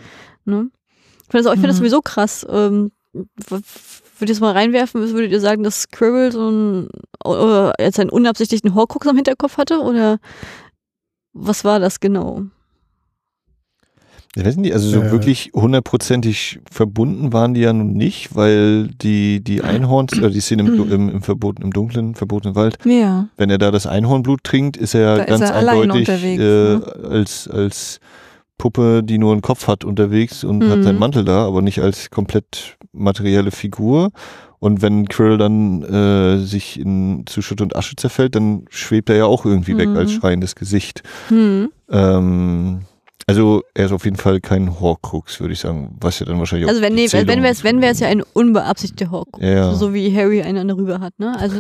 Ne? 0.45 0.71
Ich 1.23 1.31
finde 1.31 1.45
das, 1.45 1.47
auch- 1.47 1.55
ich 1.55 1.61
find 1.61 1.69
das 1.71 1.77
Mhm. 1.77 1.81
sowieso 1.81 2.01
krass. 2.03 2.47
Ähm, 2.51 2.91
w- 3.13 3.61
Würdet 4.19 4.31
ihr 4.31 4.37
es 4.37 4.41
mal 4.41 4.53
reinwerfen, 4.53 5.13
würdet 5.13 5.31
ihr 5.31 5.41
sagen, 5.41 5.63
dass 5.63 5.83
Squirrel 5.83 6.33
so 6.33 6.49
ein, 6.51 6.89
oder 7.23 7.75
jetzt 7.79 8.01
einen 8.01 8.09
unabsichtlichen 8.09 8.75
Horcrux 8.75 9.07
am 9.07 9.17
Hinterkopf 9.17 9.59
hatte? 9.59 9.81
Oder 9.81 10.21
was 11.35 11.65
war 11.65 11.81
das 11.81 12.01
genau? 12.01 12.45
Ich 14.39 14.45
weiß 14.45 14.57
nicht, 14.59 14.75
also 14.75 14.89
so 14.91 15.01
Äh. 15.01 15.11
wirklich 15.13 15.51
hundertprozentig 15.55 16.61
verbunden 16.71 17.33
waren 17.33 17.55
die 17.55 17.63
ja 17.63 17.73
nun 17.73 17.95
nicht, 17.95 18.37
weil 18.37 18.89
die, 18.89 19.43
die 19.43 19.63
Einhorns, 19.63 20.13
oder 20.19 20.29
die 20.29 20.41
Szene 20.41 20.63
im, 20.67 20.93
im, 20.93 21.09
im 21.09 21.23
verbotenen, 21.23 21.69
im 21.69 21.73
dunklen, 21.73 22.15
verbotenen 22.15 22.55
Wald, 22.55 22.77
Ja. 22.85 23.29
wenn 23.39 23.49
er 23.49 23.57
da 23.59 23.71
das 23.71 23.87
Einhornblut 23.87 24.45
trinkt, 24.45 24.77
ist 24.77 24.95
er 24.95 25.17
Da 25.17 25.23
ist 25.23 25.29
ganz 25.31 25.41
er 25.43 25.55
allein 25.55 25.83
eindeutig 25.91 26.09
äh, 26.11 26.37
ne? 26.39 26.83
als, 27.11 27.49
als 27.49 27.99
Puppe, 28.59 29.03
die 29.03 29.17
nur 29.19 29.33
einen 29.33 29.43
Kopf 29.43 29.69
hat, 29.69 29.85
unterwegs 29.85 30.45
und 30.45 30.63
hat 30.69 30.79
Mhm. 30.79 30.83
seinen 30.83 30.99
Mantel 30.99 31.25
da, 31.25 31.47
aber 31.47 31.63
nicht 31.63 31.81
als 31.81 32.11
komplett 32.11 32.77
materielle 32.93 33.51
Figur. 33.51 34.11
Und 34.59 34.81
wenn 34.83 35.07
Quirrell 35.09 35.37
dann 35.39 35.83
äh, 35.83 36.39
sich 36.39 36.81
in, 36.81 37.25
zu 37.27 37.41
Schutt 37.43 37.61
und 37.61 37.77
Asche 37.77 37.97
zerfällt, 37.97 38.35
dann 38.35 38.65
schwebt 38.71 39.09
er 39.11 39.17
ja 39.17 39.25
auch 39.27 39.45
irgendwie 39.47 39.77
weg 39.79 39.91
Mhm. 39.91 39.97
als 39.97 40.13
schreiendes 40.13 40.55
Gesicht. 40.55 41.03
Hm. 41.29 41.69
Ähm, 41.91 42.81
also 43.27 43.63
er 43.75 43.87
ist 43.87 43.93
auf 43.93 44.05
jeden 44.05 44.17
Fall 44.17 44.41
kein 44.41 44.79
Horcrux, 44.81 45.41
würde 45.41 45.53
ich 45.53 45.61
sagen, 45.61 45.97
was 46.01 46.19
ja 46.21 46.27
dann 46.27 46.39
wahrscheinlich 46.39 46.69
Also 46.69 46.81
auch 46.81 46.85
wenn, 46.85 46.95
nee, 46.95 47.03
wenn 47.13 47.27
Zählung- 47.27 47.43
wäre 47.43 47.53
es 47.53 47.65
wenn 47.65 47.81
wär's 47.81 48.01
ja 48.01 48.09
ein 48.09 48.23
unbeabsichtigter 48.33 49.11
Horcrux. 49.11 49.45
Ja. 49.45 49.75
So 49.75 49.93
wie 49.95 50.15
Harry 50.17 50.43
einen 50.43 50.59
an 50.59 50.69
der 50.69 50.77
Rübe 50.77 51.01
hat, 51.01 51.19
ne? 51.19 51.37
Also, 51.39 51.57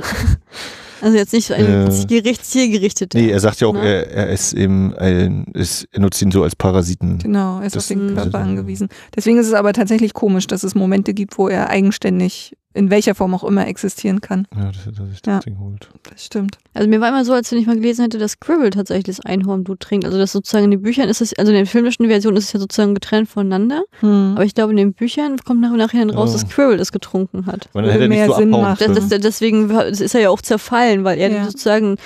also 1.00 1.16
jetzt 1.16 1.32
nicht 1.32 1.46
so 1.46 1.54
ein 1.54 1.88
Äh. 1.88 2.04
Gericht, 2.06 2.44
zielgerichteter. 2.46 3.18
Nee, 3.18 3.30
er 3.30 3.40
sagt 3.40 3.60
ja 3.60 3.66
auch, 3.66 3.72
Ne? 3.74 3.80
er, 3.84 4.10
er 4.10 4.28
ist 4.30 4.52
eben 4.52 4.94
ein, 4.94 5.46
ist, 5.54 5.88
er 5.92 6.00
nutzt 6.00 6.22
ihn 6.22 6.30
so 6.30 6.42
als 6.44 6.54
Parasiten. 6.56 7.18
Genau, 7.18 7.58
er 7.60 7.66
ist 7.66 7.74
Das- 7.76 7.84
auf 7.84 7.88
den. 7.88 8.14
Körper 8.14 8.38
angewiesen. 8.38 8.88
Deswegen 9.16 9.38
ist 9.38 9.46
es 9.48 9.54
aber 9.54 9.72
tatsächlich 9.72 10.14
komisch, 10.14 10.46
dass 10.46 10.62
es 10.62 10.74
Momente 10.74 11.14
gibt, 11.14 11.36
wo 11.38 11.48
er 11.48 11.68
eigenständig 11.68 12.56
in 12.76 12.90
welcher 12.90 13.14
Form 13.14 13.34
auch 13.34 13.42
immer 13.44 13.66
existieren 13.66 14.20
kann. 14.20 14.46
Ja, 14.56 14.66
dass 14.66 14.86
er 14.86 14.92
dass 14.92 15.08
sich 15.08 15.20
Ja. 15.26 15.36
das 15.36 15.44
Ding 15.44 15.58
holt. 15.58 15.88
Das 16.10 16.24
stimmt. 16.24 16.58
Also 16.74 16.88
mir 16.88 17.00
war 17.00 17.08
immer 17.08 17.24
so, 17.24 17.32
als 17.32 17.50
wenn 17.50 17.58
ich 17.58 17.66
mal 17.66 17.76
gelesen 17.76 18.02
hätte, 18.02 18.18
dass 18.18 18.32
Squirrel 18.32 18.70
tatsächlich 18.70 19.16
das 19.16 19.24
Einhornblut 19.24 19.80
trinkt. 19.80 20.04
Also 20.04 20.18
das 20.18 20.30
sozusagen 20.32 20.66
in 20.66 20.70
den 20.72 20.82
Büchern 20.82 21.08
ist 21.08 21.20
es, 21.20 21.32
also 21.38 21.50
in 21.52 21.56
der 21.56 21.66
filmischen 21.66 22.06
Version 22.06 22.36
ist 22.36 22.44
es 22.44 22.52
ja 22.52 22.60
sozusagen 22.60 22.94
getrennt 22.94 23.28
voneinander. 23.28 23.82
Hm. 24.00 24.32
Aber 24.36 24.44
ich 24.44 24.54
glaube, 24.54 24.72
in 24.72 24.76
den 24.76 24.92
Büchern 24.92 25.36
kommt 25.38 25.60
nach 25.62 25.70
und 25.70 25.78
nach 25.78 25.94
raus, 25.94 26.30
Oh. 26.30 26.32
dass 26.34 26.42
Squirrel 26.42 26.78
es 26.78 26.92
getrunken 26.92 27.46
hat. 27.46 27.68
Weil 27.72 27.84
dann 27.84 27.92
hätte 27.92 28.04
er 28.04 28.08
nicht 28.08 28.18
mehr 28.18 28.26
so 28.28 28.34
Sinn 28.34 28.50
macht. 28.50 28.80
Das, 28.80 29.08
das, 29.08 29.20
deswegen 29.20 29.70
ist 29.70 30.14
er 30.14 30.20
ja 30.20 30.30
auch 30.30 30.42
zerfallen, 30.42 31.04
weil 31.04 31.18
er 31.18 31.30
Ja. 31.30 31.44
sozusagen, 31.46 31.96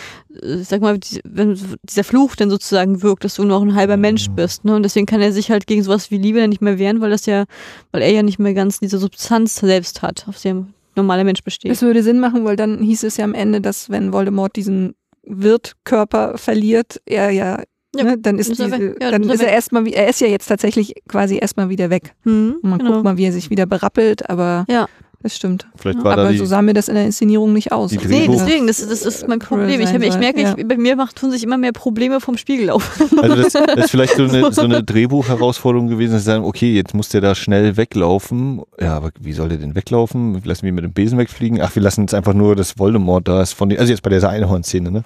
sag 0.62 0.80
mal, 0.80 0.98
wenn 1.24 1.58
dieser 1.82 2.04
Fluch 2.04 2.36
dann 2.36 2.50
sozusagen 2.50 3.02
wirkt, 3.02 3.24
dass 3.24 3.34
du 3.34 3.42
nur 3.42 3.58
noch 3.58 3.62
ein 3.66 3.74
halber 3.74 3.96
Mensch 3.96 4.28
Mhm. 4.28 4.34
bist. 4.36 4.64
Ne? 4.64 4.74
Und 4.76 4.82
deswegen 4.84 5.06
kann 5.06 5.20
er 5.20 5.32
sich 5.32 5.50
halt 5.50 5.66
gegen 5.66 5.82
sowas 5.82 6.10
wie 6.10 6.18
Liebe 6.18 6.38
dann 6.40 6.50
nicht 6.50 6.62
mehr 6.62 6.78
wehren, 6.78 7.00
weil 7.00 7.10
das 7.10 7.26
ja, 7.26 7.44
weil 7.92 8.02
er 8.02 8.10
ja 8.12 8.22
nicht 8.22 8.38
mehr 8.38 8.54
ganz 8.54 8.78
diese 8.80 8.98
Substanz 8.98 9.56
selbst 9.56 10.02
hat, 10.02 10.26
auf 10.28 10.40
der 10.40 10.54
ein 10.54 10.74
normaler 10.96 11.24
Mensch 11.24 11.42
besteht. 11.42 11.70
Das 11.70 11.82
würde 11.82 12.02
Sinn 12.02 12.20
machen, 12.20 12.44
weil 12.44 12.56
dann 12.56 12.78
hieß 12.82 13.02
es 13.04 13.16
ja 13.16 13.24
am 13.24 13.34
Ende, 13.34 13.60
dass 13.60 13.90
wenn 13.90 14.12
Voldemort 14.12 14.54
diesen 14.56 14.94
Wirtkörper 15.24 16.38
verliert, 16.38 17.00
er 17.06 17.30
ja, 17.30 17.62
Ja, 17.96 18.04
ne, 18.04 18.18
dann 18.18 18.38
ist, 18.38 18.50
ist 18.50 18.60
er 18.60 18.66
diese, 18.66 18.80
weg. 18.80 18.96
Ja, 19.02 19.10
dann 19.10 19.22
ist 19.24 19.40
er 19.40 19.48
er 19.48 19.54
erstmal, 19.54 19.86
er 19.88 20.08
ist 20.08 20.20
ja 20.20 20.28
jetzt 20.28 20.46
tatsächlich 20.46 20.94
quasi 21.08 21.38
erstmal 21.38 21.68
wieder 21.70 21.90
weg. 21.90 22.14
Hm, 22.22 22.56
Und 22.62 22.70
man 22.70 22.78
genau. 22.78 22.92
guckt 22.92 23.04
mal, 23.04 23.16
wie 23.16 23.24
er 23.24 23.32
sich 23.32 23.50
wieder 23.50 23.66
berappelt, 23.66 24.28
aber 24.30 24.64
Ja. 24.68 24.86
Das 25.22 25.36
stimmt. 25.36 25.66
Vielleicht 25.76 26.02
war 26.02 26.14
aber 26.14 26.22
da 26.24 26.32
die, 26.32 26.38
so 26.38 26.46
sah 26.46 26.62
mir 26.62 26.72
das 26.72 26.88
in 26.88 26.94
der 26.94 27.04
Inszenierung 27.04 27.52
nicht 27.52 27.72
aus. 27.72 27.90
die 27.90 27.98
Nee, 27.98 28.26
deswegen, 28.26 28.66
das, 28.66 28.86
das 28.86 29.02
ist 29.02 29.28
mein 29.28 29.38
Problem. 29.38 29.78
Ich, 29.80 29.90
ich 29.90 30.18
merke, 30.18 30.40
ja. 30.40 30.54
ich, 30.56 30.66
bei 30.66 30.78
mir 30.78 30.96
macht, 30.96 31.16
tun 31.16 31.30
sich 31.30 31.44
immer 31.44 31.58
mehr 31.58 31.72
Probleme 31.72 32.20
vom 32.20 32.38
Spiegel 32.38 32.70
auf. 32.70 32.98
also 33.20 33.36
das, 33.36 33.52
das 33.52 33.84
ist 33.84 33.90
vielleicht 33.90 34.16
so 34.16 34.24
eine, 34.24 34.50
so 34.52 34.62
eine 34.62 34.82
Drehbuchherausforderung 34.82 35.88
gewesen, 35.88 36.18
sie 36.18 36.24
sagen, 36.24 36.44
okay, 36.44 36.72
jetzt 36.74 36.94
muss 36.94 37.10
der 37.10 37.20
da 37.20 37.34
schnell 37.34 37.76
weglaufen. 37.76 38.62
Ja, 38.80 38.96
aber 38.96 39.10
wie 39.20 39.34
soll 39.34 39.50
der 39.50 39.58
denn 39.58 39.74
weglaufen? 39.74 40.42
Wir 40.42 40.48
lassen 40.48 40.66
ihn 40.66 40.74
mit 40.74 40.84
dem 40.84 40.92
Besen 40.94 41.18
wegfliegen. 41.18 41.60
Ach, 41.60 41.74
wir 41.74 41.82
lassen 41.82 42.00
jetzt 42.02 42.14
einfach 42.14 42.32
nur 42.32 42.56
das 42.56 42.78
Voldemort 42.78 43.28
da 43.28 43.42
ist 43.42 43.52
von 43.52 43.68
den, 43.68 43.78
also 43.78 43.92
jetzt 43.92 44.02
bei 44.02 44.10
dieser 44.10 44.30
Einhorn-Szene, 44.30 44.90
ne? 44.90 45.04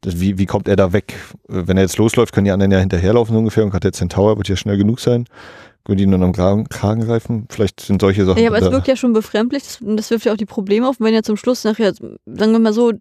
Das, 0.00 0.18
wie, 0.18 0.38
wie 0.38 0.46
kommt 0.46 0.66
er 0.66 0.74
da 0.74 0.92
weg? 0.92 1.14
Wenn 1.46 1.76
er 1.76 1.84
jetzt 1.84 1.98
losläuft, 1.98 2.34
können 2.34 2.46
die 2.46 2.50
anderen 2.50 2.72
ja 2.72 2.80
hinterherlaufen 2.80 3.32
so 3.32 3.38
ungefähr 3.38 3.62
und 3.62 3.70
gerade 3.70 3.82
der 3.82 3.92
Centaur 3.92 4.36
wird 4.36 4.48
ja 4.48 4.56
schnell 4.56 4.76
genug 4.76 4.98
sein. 4.98 5.26
Können 5.84 5.98
die 5.98 6.04
ihn 6.04 6.12
dann 6.12 6.22
am 6.22 6.32
Kragen, 6.32 6.68
Kragen 6.68 7.02
greifen? 7.02 7.46
Vielleicht 7.50 7.80
sind 7.80 8.00
solche 8.00 8.24
Sachen. 8.24 8.40
Ja, 8.40 8.48
aber 8.48 8.58
es 8.60 8.70
wirkt 8.70 8.88
ja 8.88 8.96
schon 8.96 9.12
befremdlich 9.12 9.64
das, 9.64 9.80
und 9.80 9.96
das 9.96 10.10
wirft 10.10 10.26
ja 10.26 10.32
auch 10.32 10.36
die 10.36 10.46
Probleme 10.46 10.88
auf. 10.88 11.00
Und 11.00 11.06
wenn 11.06 11.14
ja 11.14 11.22
zum 11.22 11.36
Schluss 11.36 11.64
nachher, 11.64 11.92
sagen 11.94 12.52
wir 12.52 12.58
mal 12.58 12.72
so, 12.72 12.92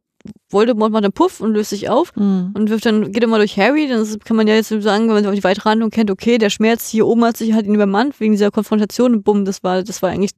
Voldemort 0.49 0.91
macht 0.91 1.03
einen 1.03 1.14
Puff 1.14 1.41
und 1.41 1.53
löst 1.53 1.72
sich 1.72 1.90
auf 1.90 2.14
Hm. 2.16 2.52
und 2.53 2.70
wirft 2.70 2.86
dann, 2.86 3.12
geht 3.12 3.24
immer 3.24 3.38
durch 3.38 3.58
Harry, 3.58 3.88
dann 3.88 4.06
kann 4.20 4.38
man 4.38 4.48
ja 4.48 4.56
jetzt 4.56 4.70
sagen, 4.70 5.08
wenn 5.08 5.16
man 5.16 5.26
auch 5.26 5.34
die 5.34 5.44
weitere 5.44 5.70
Handlung 5.70 5.90
kennt, 5.90 6.12
okay, 6.12 6.38
der 6.38 6.49
Schmerz 6.49 6.90
hier 6.90 7.08
oben 7.08 7.24
hat 7.26 7.38
sich 7.38 7.53
halt 7.53 7.66
ihn 7.66 7.76
übermannt 7.76 8.20
wegen 8.20 8.34
dieser 8.34 8.52
Konfrontation 8.52 9.16
und 9.16 9.24
bumm, 9.24 9.45
das 9.45 9.64
war, 9.64 9.84
das 9.84 10.02
war 10.02 10.10
eigentlich 10.10 10.32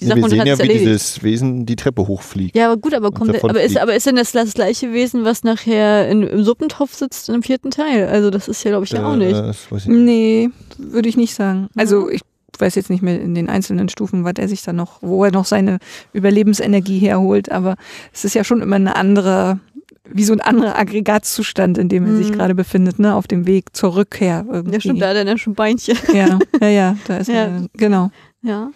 die 0.00 0.04
Nee, 0.06 0.10
Sache 0.10 0.20
wir 0.22 0.28
sehen 0.30 0.38
ja, 0.38 0.44
wie 0.44 0.50
erledigt. 0.62 0.80
dieses 0.80 1.22
Wesen 1.22 1.66
die 1.66 1.76
Treppe 1.76 2.06
hochfliegt. 2.06 2.56
Ja, 2.56 2.66
aber 2.72 2.80
gut, 2.80 2.94
aber 2.94 3.10
kommt, 3.12 3.42
aber 3.44 3.62
ist, 3.62 3.76
aber 3.78 3.94
ist 3.94 4.06
denn 4.06 4.16
das 4.16 4.32
das 4.32 4.54
gleiche 4.54 4.92
Wesen, 4.92 5.24
was 5.24 5.42
nachher 5.44 6.08
in, 6.08 6.22
im 6.22 6.42
Suppentopf 6.44 6.94
sitzt 6.94 7.28
im 7.28 7.42
vierten 7.42 7.70
Teil? 7.70 8.08
Also 8.08 8.30
das 8.30 8.48
ist 8.48 8.64
ja, 8.64 8.70
glaube 8.70 8.84
ich, 8.86 8.90
ja 8.92 9.06
auch 9.06 9.14
Äh, 9.14 9.18
nicht. 9.18 9.32
Das 9.34 9.70
weiß 9.70 9.82
ich 9.82 9.88
Nee, 9.88 10.50
würde 10.78 11.08
ich 11.08 11.16
nicht 11.16 11.34
sagen. 11.34 11.68
Also 11.76 12.08
ich 12.08 12.20
weiß 12.58 12.74
jetzt 12.74 12.90
nicht 12.90 13.02
mehr 13.02 13.18
in 13.20 13.34
den 13.34 13.48
einzelnen 13.48 13.88
Stufen, 13.88 14.24
was 14.24 14.34
er 14.38 14.46
sich 14.48 14.62
da 14.62 14.72
noch, 14.74 14.98
wo 15.02 15.24
er 15.24 15.30
noch 15.30 15.46
seine 15.46 15.78
Überlebensenergie 16.12 16.98
herholt, 16.98 17.50
aber 17.50 17.76
es 18.12 18.24
ist 18.24 18.34
ja 18.34 18.44
schon 18.44 18.60
immer 18.60 18.76
eine 18.76 18.96
andere, 18.96 19.60
wie 20.12 20.24
so 20.24 20.32
ein 20.34 20.40
anderer 20.42 20.78
Aggregatzustand, 20.78 21.78
in 21.78 21.88
dem 21.88 22.04
er 22.06 22.16
sich 22.16 22.28
Mhm. 22.30 22.34
gerade 22.34 22.54
befindet, 22.54 22.98
ne, 22.98 23.14
auf 23.14 23.26
dem 23.26 23.46
Weg 23.46 23.74
zur 23.74 23.96
Rückkehr. 23.96 24.44
Irgendwie. 24.50 24.74
Ja, 24.74 24.80
stimmt, 24.80 25.00
da 25.00 25.08
hat 25.08 25.16
er 25.16 25.24
dann 25.24 25.38
schon 25.38 25.54
Beinchen. 25.54 25.96
Ja, 26.12 26.38
ja, 26.60 26.68
ja, 26.68 26.96
da 27.06 27.16
ist 27.16 27.28
Ja. 27.28 27.34
er, 27.34 27.66
genau. 27.74 28.10
Ja, 28.42 28.70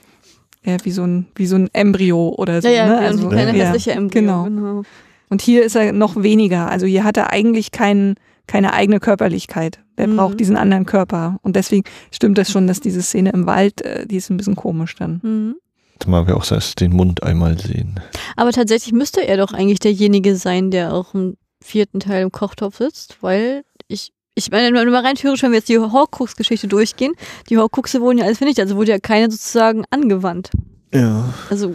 Ja, 0.65 0.77
wie 0.85 0.91
so 0.91 1.03
ein, 1.05 1.27
wie 1.35 1.47
so 1.47 1.57
ein 1.57 1.69
Embryo 1.73 2.35
oder 2.39 2.62
so. 2.62 2.69
ja, 2.69 2.74
ja, 2.74 2.86
ne? 2.86 2.99
also, 2.99 3.24
ein 3.24 3.31
kleiner 3.31 3.55
ja. 3.55 3.66
hässlicher 3.66 3.93
Embryo. 3.93 4.20
genau. 4.20 4.45
genau. 4.45 4.82
Und 5.28 5.43
hier 5.43 5.65
ist 5.65 5.74
er 5.77 5.93
noch 5.93 6.23
weniger. 6.23 6.70
Also 6.70 6.86
hier 6.86 7.05
hat 7.05 7.16
er 7.16 7.31
eigentlich 7.32 7.70
kein, 7.70 8.15
keine 8.47 8.73
eigene 8.73 9.01
Körperlichkeit. 9.01 9.81
Der 9.99 10.07
Mhm. 10.09 10.16
braucht 10.16 10.41
diesen 10.41 10.57
anderen 10.57 10.86
Körper. 10.86 11.39
Und 11.43 11.57
deswegen 11.57 11.85
stimmt 12.11 12.39
das 12.39 12.51
schon, 12.51 12.66
dass 12.66 12.81
diese 12.81 13.03
Szene 13.03 13.31
im 13.31 13.47
Wald, 13.47 13.82
äh, 13.82 14.07
die 14.07 14.16
ist 14.16 14.31
ein 14.31 14.36
bisschen 14.36 14.57
komisch 14.57 14.95
dann. 14.97 15.20
Mhm. 15.23 15.55
Jetzt 15.95 16.09
mal 16.09 16.27
wir 16.27 16.36
auch 16.36 16.51
erst 16.51 16.81
den 16.81 16.93
Mund 16.93 17.23
einmal 17.23 17.59
sehen. 17.59 18.01
Aber 18.36 18.51
tatsächlich 18.53 18.93
müsste 18.93 19.27
er 19.27 19.36
doch 19.36 19.53
eigentlich 19.53 19.78
derjenige 19.78 20.35
sein, 20.36 20.70
der 20.70 20.93
auch 20.93 21.15
im 21.15 21.36
vierten 21.62 22.01
Teil 22.01 22.23
im 22.24 22.32
Kochtopf 22.32 22.78
sitzt, 22.78 23.19
weil 23.23 23.62
ich, 23.89 24.12
ich 24.35 24.51
meine, 24.51 24.77
wenn 24.77 24.90
wir 24.90 24.98
rein 24.98 25.15
theoretisch, 25.15 25.43
wenn 25.43 25.52
wir 25.52 25.59
jetzt 25.59 25.69
die 25.69 25.78
Horcrux-Geschichte 25.78 26.66
durchgehen, 26.66 27.15
die 27.48 27.56
Horcruxe 27.59 28.01
wurden 28.01 28.19
ja 28.19 28.24
alles 28.24 28.39
vernichtet, 28.39 28.65
also 28.65 28.77
wurde 28.77 28.90
ja 28.93 28.98
keine 28.98 29.31
sozusagen 29.31 29.85
angewandt. 29.90 30.51
Ja. 30.93 31.32
Also 31.51 31.74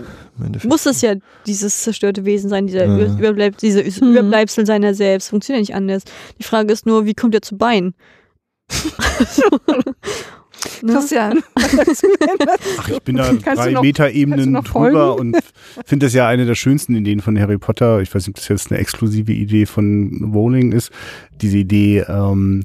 muss 0.63 0.83
das 0.83 1.01
ja 1.01 1.15
dieses 1.45 1.83
zerstörte 1.83 2.23
Wesen 2.25 2.49
sein, 2.49 2.67
dieser 2.67 2.85
Ja. 2.85 3.17
Überbleib 3.17 3.57
diese 3.57 3.83
Mhm. 3.83 4.11
Überbleibsel 4.11 4.65
seiner 4.65 4.93
selbst. 4.93 5.29
Funktioniert 5.29 5.61
nicht 5.67 5.75
anders. 5.75 6.03
Die 6.39 6.43
Frage 6.43 6.71
ist 6.71 6.85
nur, 6.85 7.05
wie 7.05 7.13
kommt 7.13 7.35
er 7.35 7.41
zu 7.41 7.57
Bein? 7.57 7.93
ne? 10.81 10.93
Christian? 10.93 11.39
Ach, 12.77 12.89
ich 12.89 13.01
bin 13.03 13.15
da 13.17 13.23
Kannst 13.43 13.63
drei 13.63 13.71
noch- 13.71 13.81
du 13.83 14.49
noch 14.49 14.63
drüber 14.63 15.15
und 15.15 15.37
finde 15.85 16.05
das 16.05 16.13
ja 16.13 16.27
eine 16.27 16.45
der 16.45 16.55
schönsten 16.55 16.95
Ideen 16.95 17.21
von 17.21 17.39
Harry 17.39 17.57
Potter. 17.57 18.01
Ich 18.01 18.13
weiß 18.13 18.23
nicht, 18.27 18.29
ob 18.29 18.35
das 18.35 18.47
jetzt 18.47 18.71
eine 18.71 18.79
exklusive 18.79 19.31
Idee 19.31 19.65
von 19.65 20.31
Rowling 20.33 20.71
ist. 20.71 20.91
Diese 21.41 21.57
Idee, 21.57 21.99
ähm, 22.07 22.63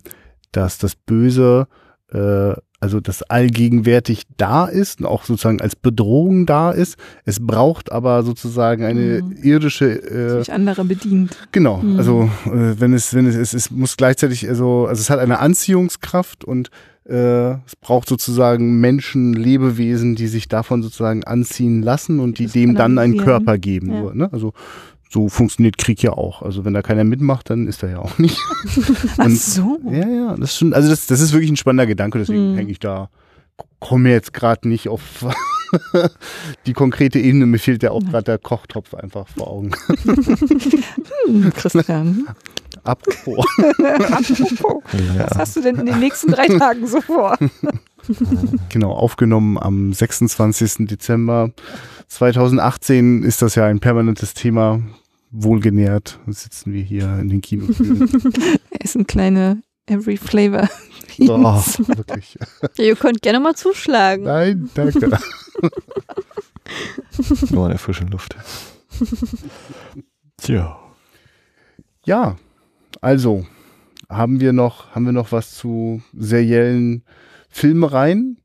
dass 0.52 0.78
das 0.78 0.94
Böse, 0.96 1.66
äh, 2.12 2.52
also 2.80 3.00
das 3.00 3.22
allgegenwärtig 3.22 4.24
da 4.36 4.66
ist 4.66 5.00
und 5.00 5.06
auch 5.06 5.24
sozusagen 5.24 5.62
als 5.62 5.74
Bedrohung 5.74 6.44
da 6.44 6.70
ist. 6.70 6.96
Es 7.24 7.40
braucht 7.40 7.90
aber 7.90 8.22
sozusagen 8.22 8.84
eine 8.84 9.22
Mhm. 9.22 9.38
irdische 9.42 9.86
äh, 9.86 10.38
Sich 10.40 10.52
andere 10.52 10.84
bedient. 10.84 11.34
Genau, 11.50 11.78
Mhm. 11.78 11.96
also 11.96 12.30
äh, 12.44 12.78
wenn 12.78 12.92
es, 12.92 13.14
wenn 13.14 13.26
es, 13.26 13.36
es, 13.36 13.54
es 13.54 13.70
muss 13.70 13.96
gleichzeitig, 13.96 14.46
also, 14.50 14.86
also 14.86 15.00
es 15.00 15.08
hat 15.08 15.18
eine 15.18 15.38
Anziehungskraft 15.38 16.44
und 16.44 16.68
es 17.06 17.76
braucht 17.80 18.08
sozusagen 18.08 18.80
Menschen, 18.80 19.34
Lebewesen, 19.34 20.14
die 20.16 20.26
sich 20.26 20.48
davon 20.48 20.82
sozusagen 20.82 21.24
anziehen 21.24 21.82
lassen 21.82 22.18
und 22.20 22.38
die 22.38 22.44
Das 22.44 22.52
dem 22.52 22.74
dann 22.74 22.98
einen. 22.98 23.18
Körper 23.18 23.58
geben. 23.58 23.92
Ja. 23.92 24.00
Nur, 24.00 24.14
ne? 24.14 24.28
Also 24.32 24.52
so 25.10 25.28
funktioniert 25.28 25.78
Krieg 25.78 26.02
ja 26.02 26.12
auch. 26.14 26.42
Also 26.42 26.64
wenn 26.64 26.74
da 26.74 26.82
keiner 26.82 27.04
mitmacht, 27.04 27.48
dann 27.50 27.68
ist 27.68 27.82
er 27.82 27.90
ja 27.90 27.98
auch 27.98 28.18
nicht. 28.18 28.38
Ach 29.18 29.26
Und- 29.26 29.38
so. 29.38 29.78
Ja, 29.90 30.08
ja, 30.08 30.36
das 30.36 30.50
ist 30.52 30.56
schon, 30.58 30.72
also 30.72 30.88
das, 30.88 31.06
das 31.06 31.20
ist 31.20 31.32
wirklich 31.32 31.50
ein 31.50 31.56
spannender 31.56 31.86
Gedanke, 31.86 32.18
deswegen 32.18 32.52
Mhm. 32.52 32.56
hänge 32.56 32.70
ich 32.72 32.80
da, 32.80 33.10
komme 33.80 34.10
jetzt 34.10 34.32
gerade 34.32 34.66
nicht 34.68 34.88
auf 34.88 35.02
die 36.66 36.72
konkrete 36.72 37.18
Ebene, 37.20 37.46
mir 37.46 37.58
fehlt 37.58 37.82
ja 37.82 37.90
auch 37.90 38.02
gerade 38.04 38.24
der 38.24 38.38
Kochtopf 38.38 38.94
einfach 38.94 39.28
vor 39.28 39.48
Augen. 39.48 39.70
Hm, 41.26 41.52
Christian. 41.54 42.26
Apropos. 42.84 43.44
Apropos, 43.58 44.82
Ja. 44.92 45.30
was 45.30 45.38
hast 45.38 45.56
du 45.56 45.62
denn 45.62 45.76
in 45.76 45.86
den 45.86 45.98
nächsten 46.00 46.30
drei 46.30 46.46
Tagen 46.46 46.86
so 46.86 47.00
vor? 47.00 47.36
Genau, 48.68 48.92
aufgenommen 48.92 49.56
am 49.56 49.94
26. 49.94 50.86
Dezember 50.86 51.52
2018 52.08 53.22
ist 53.22 53.40
das 53.40 53.54
ja 53.54 53.64
ein 53.64 53.80
permanentes 53.80 54.34
Thema. 54.34 54.82
Wohlgenährt 55.30 56.18
sitzen 56.26 56.74
wir 56.74 56.82
hier 56.82 57.18
in 57.18 57.30
den 57.30 57.40
Kinofilmen. 57.40 58.10
Essen 58.78 59.06
kleine 59.06 59.62
Every 59.86 60.18
Flavor. 60.18 60.68
oh, 61.18 61.62
wirklich. 61.86 62.36
Ja, 62.76 62.84
ihr 62.84 62.94
könnt 62.96 63.22
gerne 63.22 63.40
mal 63.40 63.54
zuschlagen. 63.54 64.24
Nein, 64.24 64.68
danke. 64.74 65.18
Nur 67.50 67.64
an 67.64 67.70
der 67.70 67.78
frischen 67.78 68.08
Luft. 68.08 68.36
Tja. 70.36 70.78
Ja, 72.04 72.36
also 73.00 73.46
haben 74.08 74.40
wir 74.40 74.52
noch, 74.52 74.94
haben 74.94 75.06
wir 75.06 75.12
noch 75.12 75.32
was 75.32 75.54
zu 75.54 76.02
seriellen 76.12 77.04
Filmereien? 77.48 78.38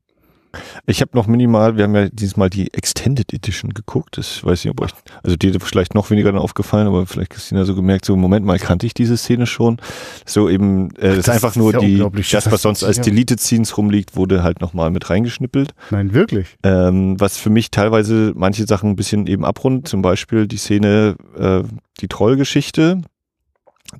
Ich 0.86 1.00
habe 1.00 1.12
noch 1.14 1.28
minimal, 1.28 1.76
wir 1.76 1.84
haben 1.84 1.94
ja 1.94 2.08
dieses 2.08 2.36
Mal 2.36 2.50
die 2.50 2.74
Extended 2.74 3.32
Edition 3.32 3.72
geguckt. 3.72 4.18
Das 4.18 4.42
weiß 4.42 4.64
ich, 4.64 4.70
ob 4.70 4.80
euch, 4.80 4.90
also 5.22 5.36
dir 5.36 5.54
vielleicht 5.60 5.94
noch 5.94 6.10
weniger 6.10 6.32
dann 6.32 6.40
aufgefallen, 6.40 6.88
aber 6.88 7.06
vielleicht 7.06 7.30
Christina 7.30 7.64
so 7.64 7.74
gemerkt, 7.74 8.04
so 8.04 8.16
Moment 8.16 8.44
mal, 8.44 8.58
kannte 8.58 8.86
ich 8.86 8.94
diese 8.94 9.16
Szene 9.16 9.46
schon. 9.46 9.80
So 10.26 10.48
eben, 10.48 10.90
äh, 10.96 11.10
das 11.10 11.18
ist 11.18 11.28
einfach 11.28 11.54
nur 11.54 11.72
ja 11.74 11.78
die, 11.78 11.98
das, 11.98 12.30
Das 12.30 12.52
was 12.52 12.62
sonst 12.62 12.82
als 12.82 12.96
ja. 12.96 13.04
Deleted 13.04 13.40
Scenes 13.40 13.76
rumliegt, 13.76 14.16
wurde 14.16 14.42
halt 14.42 14.60
nochmal 14.60 14.90
mit 14.90 15.08
reingeschnippelt. 15.08 15.72
Nein, 15.90 16.14
wirklich. 16.14 16.56
Ähm, 16.64 17.20
was 17.20 17.36
für 17.36 17.50
mich 17.50 17.70
teilweise 17.70 18.32
manche 18.34 18.66
Sachen 18.66 18.90
ein 18.90 18.96
bisschen 18.96 19.26
eben 19.28 19.44
abrundet, 19.44 19.86
zum 19.86 20.02
Beispiel 20.02 20.48
die 20.48 20.56
Szene, 20.56 21.14
äh, 21.38 21.62
die 22.00 22.08
Trollgeschichte, 22.08 23.02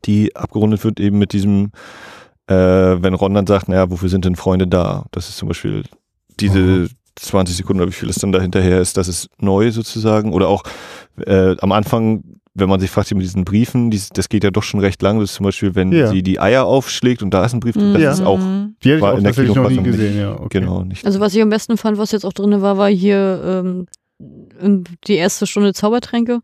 die 0.05 0.35
abgerundet 0.37 0.85
wird 0.85 1.01
eben 1.01 1.19
mit 1.19 1.33
diesem, 1.33 1.73
äh, 2.47 2.55
wenn 2.55 3.15
Ron 3.15 3.35
dann 3.35 3.47
sagt, 3.47 3.69
naja, 3.69 3.91
wofür 3.91 4.09
sind 4.09 4.25
denn 4.25 4.37
Freunde 4.37 4.67
da? 4.67 5.05
Das 5.13 5.29
ist 5.29 5.37
zum 5.39 5.49
Beispiel 5.49 5.85
diese 6.41 6.59
Mhm. 6.59 6.89
20 7.17 7.57
Sekunden 7.57 7.83
oder 7.83 7.91
wie 7.91 7.95
viel 7.95 8.09
es 8.09 8.17
dann 8.17 8.33
da 8.33 8.41
hinterher 8.41 8.81
ist, 8.81 8.97
das 8.97 9.09
ist 9.09 9.29
neu 9.39 9.71
sozusagen. 9.73 10.33
Oder 10.33 10.49
auch 10.49 10.63
äh, 11.27 11.55
am 11.61 11.73
Anfang, 11.73 12.23
wenn 12.55 12.69
man 12.69 12.81
sich 12.81 12.91
fragt, 12.91 13.13
mit 13.13 13.23
diesen 13.23 13.45
Briefen, 13.45 13.91
dies, 13.91 14.09
das 14.09 14.29
geht 14.29 14.43
ja 14.43 14.51
doch 14.51 14.63
schon 14.63 14.81
recht 14.81 15.03
lang. 15.03 15.21
Das 15.21 15.31
ist 15.31 15.37
zum 15.37 15.45
Beispiel, 15.45 15.75
wenn 15.75 15.93
Ja. 15.93 16.07
sie 16.09 16.23
die 16.23 16.41
Eier 16.41 16.65
aufschlägt 16.65 17.23
und 17.23 17.35
da 17.35 17.45
ist 17.45 17.53
ein 17.53 17.61
Brief 17.61 17.75
drin, 17.75 17.93
das 17.93 18.03
Ja. 18.03 18.13
ist 18.13 18.23
auch 18.23 18.39
Die 18.83 18.89
hätte 18.89 18.97
ich 18.97 19.03
War 19.03 19.13
auch 19.13 19.19
in 19.19 19.25
der 19.25 19.33
tatsächlich 19.33 19.55
noch 19.55 19.69
nie 19.69 19.77
Kinofassung 19.77 19.85
gesehen, 19.93 20.13
nicht. 20.15 20.23
ja. 20.23 20.41
Okay. 20.41 20.61
genau 20.61 20.83
nicht. 20.83 21.05
Also 21.05 21.21
was 21.21 21.35
ich 21.35 21.43
am 21.43 21.51
besten 21.51 21.77
fand, 21.77 21.99
was 21.99 22.13
jetzt 22.13 22.25
auch 22.25 22.33
drin 22.33 22.63
war, 22.63 22.79
war 22.79 22.89
hier 22.89 23.43
ähm, 23.45 24.85
die 25.07 25.15
erste 25.17 25.47
Stunde 25.47 25.75
Zaubertränke. 25.75 26.41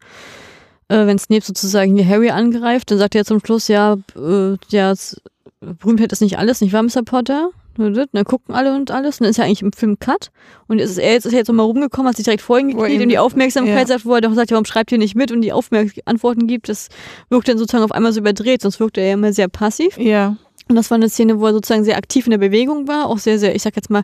Äh, 0.89 1.07
wenn 1.07 1.19
Snape 1.19 1.43
sozusagen 1.45 1.97
hier 1.97 2.07
Harry 2.09 2.31
angreift, 2.31 2.91
dann 2.91 2.99
sagt 2.99 3.15
er 3.15 3.25
zum 3.25 3.41
Schluss, 3.45 3.69
ja, 3.69 3.97
äh, 4.17 4.57
ja, 4.69 4.93
s- 4.93 5.21
Berühmtheit 5.61 6.13
ist 6.13 6.21
nicht 6.21 6.39
alles, 6.39 6.61
nicht 6.61 6.73
wahr, 6.73 6.83
Mr. 6.83 7.03
Potter? 7.05 7.51
Und 7.79 7.95
dann 8.13 8.25
gucken 8.25 8.55
alle 8.55 8.75
und 8.75 8.91
alles. 8.91 9.17
Und 9.21 9.25
dann 9.25 9.31
ist 9.31 9.37
ja 9.37 9.45
eigentlich 9.45 9.61
im 9.63 9.73
Film 9.73 9.99
Cut. 9.99 10.31
Und 10.67 10.79
ist 10.79 10.97
er 10.97 11.13
jetzt 11.13 11.27
ist 11.27 11.33
er 11.33 11.41
jetzt 11.41 11.49
nochmal 11.49 11.67
rumgekommen, 11.67 12.09
hat 12.09 12.17
sich 12.17 12.25
direkt 12.25 12.41
vor 12.43 12.59
ihn 12.59 12.69
Wo 12.69 12.83
er 12.83 12.89
gekniet 12.89 12.95
ihm- 12.95 13.03
und 13.03 13.09
die 13.11 13.19
Aufmerksamkeit 13.19 13.81
ja. 13.81 13.87
sagt, 13.87 14.07
wo 14.07 14.15
er 14.15 14.23
doch 14.23 14.33
sagt, 14.33 14.51
warum 14.51 14.65
schreibt 14.65 14.93
ihr 14.93 14.99
nicht 14.99 15.15
mit 15.15 15.31
und 15.31 15.43
die 15.43 15.53
Aufmerk 15.53 15.91
Antworten 16.07 16.47
gibt, 16.47 16.69
das 16.71 16.89
wirkt 17.29 17.49
dann 17.49 17.59
sozusagen 17.59 17.85
auf 17.85 17.93
einmal 17.93 18.13
so 18.15 18.21
überdreht, 18.21 18.63
sonst 18.63 18.81
wirkt 18.81 18.97
er 18.97 19.07
ja 19.09 19.13
immer 19.15 19.33
sehr 19.35 19.49
passiv. 19.49 19.99
Ja. 19.99 20.37
Und 20.69 20.77
das 20.77 20.91
war 20.91 20.97
eine 20.97 21.11
Szene, 21.11 21.39
wo 21.39 21.47
er 21.47 21.53
sozusagen 21.53 21.85
sehr 21.85 21.99
aktiv 21.99 22.27
in 22.27 22.31
der 22.31 22.39
Bewegung 22.39 22.89
war, 22.89 23.07
auch 23.09 23.19
sehr, 23.19 23.39
sehr, 23.39 23.55
ich 23.55 23.63
sag 23.63 23.77
jetzt 23.77 23.91
mal, 23.91 24.03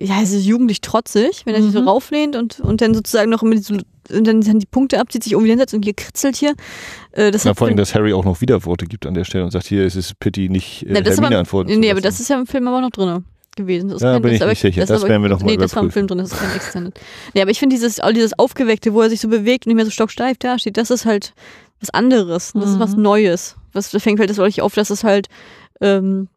ja, 0.00 0.22
es 0.22 0.32
ist 0.32 0.44
jugendlich 0.44 0.80
trotzig, 0.80 1.42
wenn 1.44 1.54
er 1.54 1.62
sich 1.62 1.72
so 1.72 1.80
Mhm. 1.80 1.88
rauflehnt 1.88 2.36
und, 2.36 2.60
und 2.60 2.80
dann 2.80 2.94
sozusagen 2.94 3.30
noch 3.30 3.42
immer 3.42 3.56
so, 3.58 3.74
und 3.74 4.26
dann, 4.26 4.40
dann 4.40 4.58
die 4.58 4.66
Punkte 4.66 5.00
abzieht, 5.00 5.24
sich 5.24 5.32
irgendwie 5.32 5.50
hinsetzt 5.50 5.74
und 5.74 5.84
hier 5.84 5.94
kritzelt 5.94 6.36
hier. 6.36 6.54
Äh, 7.12 7.30
das 7.30 7.44
Ja, 7.44 7.50
hat 7.50 7.58
vor 7.58 7.66
allem, 7.66 7.76
dass 7.76 7.94
Harry 7.94 8.12
auch 8.12 8.24
noch 8.24 8.40
Widerworte 8.40 8.86
gibt 8.86 9.06
an 9.06 9.14
der 9.14 9.24
Stelle 9.24 9.44
und 9.44 9.50
sagt, 9.50 9.66
hier 9.66 9.84
ist 9.84 9.96
es 9.96 10.14
Pity, 10.14 10.48
nicht 10.48 10.84
äh, 10.86 11.02
das 11.02 11.14
ist 11.14 11.20
Hermine 11.20 11.38
antworten 11.40 11.70
zu 11.72 11.78
Nee, 11.78 11.90
aber 11.90 12.00
das 12.00 12.20
ist 12.20 12.28
ja 12.30 12.38
im 12.38 12.46
Film 12.46 12.68
aber 12.68 12.80
noch 12.80 12.90
drin 12.90 13.24
gewesen. 13.56 13.88
Das 13.88 13.96
ist 13.96 14.02
Ja, 14.02 14.12
kein- 14.12 14.22
bin 14.22 14.30
das 14.30 14.36
ich 14.36 14.42
aber- 14.42 14.50
nicht 14.52 14.60
sicher. 14.60 14.80
Das 14.86 14.90
aber- 15.02 15.08
werden 15.08 15.22
wir 15.22 15.28
noch 15.30 15.40
mal 15.40 15.46
Nee, 15.46 15.56
das 15.56 15.74
war 15.74 15.82
im 15.82 15.86
überprüfen. 15.88 15.92
Film 15.92 16.06
drin, 16.06 16.18
das 16.18 16.32
ist 16.32 16.38
kein 16.38 16.54
Extended. 16.56 17.00
Nee, 17.34 17.42
aber 17.42 17.50
ich 17.50 17.58
finde 17.58 17.74
dieses, 17.74 18.00
dieses 18.14 18.38
Aufgeweckte, 18.38 18.94
wo 18.94 19.00
er 19.02 19.10
sich 19.10 19.20
so 19.20 19.28
bewegt 19.28 19.66
und 19.66 19.70
nicht 19.70 19.76
mehr 19.76 19.84
so 19.84 19.90
stocksteif 19.90 20.38
dasteht, 20.38 20.76
das 20.76 20.90
ist 20.90 21.04
halt 21.06 21.34
was 21.80 21.90
anderes. 21.90 22.52
Das 22.54 22.70
ist 22.70 22.78
was 22.78 22.94
Mhm. 22.96 23.02
Neues. 23.02 23.56
Was 23.72 23.90
da 23.90 23.98
fängt 23.98 24.20
halt 24.20 24.30
das 24.30 24.36
wirklich 24.38 24.62
auf, 24.62 24.74
dass 24.74 24.90
es 24.90 25.02
halt 25.04 25.26
ähm, 25.80 26.28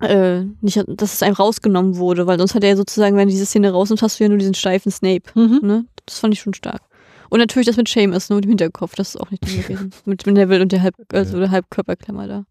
äh, 0.00 0.42
nicht, 0.60 0.82
dass 0.86 1.14
es 1.14 1.22
einem 1.22 1.34
rausgenommen 1.34 1.96
wurde, 1.96 2.26
weil 2.26 2.38
sonst 2.38 2.54
hat 2.54 2.62
er 2.62 2.70
ja 2.70 2.76
sozusagen, 2.76 3.16
wenn 3.16 3.28
diese 3.28 3.46
Szene 3.46 3.70
rausnimmt, 3.70 4.02
hast 4.02 4.18
du 4.18 4.24
ja 4.24 4.28
nur 4.28 4.38
diesen 4.38 4.54
steifen 4.54 4.90
Snape. 4.90 5.24
Mhm. 5.34 5.60
Ne? 5.62 5.84
Das 6.04 6.18
fand 6.18 6.34
ich 6.34 6.40
schon 6.40 6.54
stark. 6.54 6.82
Und 7.28 7.40
natürlich 7.40 7.66
das 7.66 7.76
mit 7.76 7.88
Seamus, 7.88 8.28
nur 8.28 8.36
mit 8.36 8.44
dem 8.44 8.50
Hinterkopf, 8.50 8.94
das 8.94 9.10
ist 9.10 9.20
auch 9.20 9.30
nicht 9.30 9.44
drin 9.44 9.62
gewesen. 9.62 9.90
mit, 10.04 10.26
mit 10.26 10.36
Neville 10.36 10.62
und 10.62 10.72
der, 10.72 10.82
Halb, 10.82 10.94
also 11.12 11.38
der 11.38 11.50
Halbkörperklammer 11.50 12.28
da. 12.28 12.44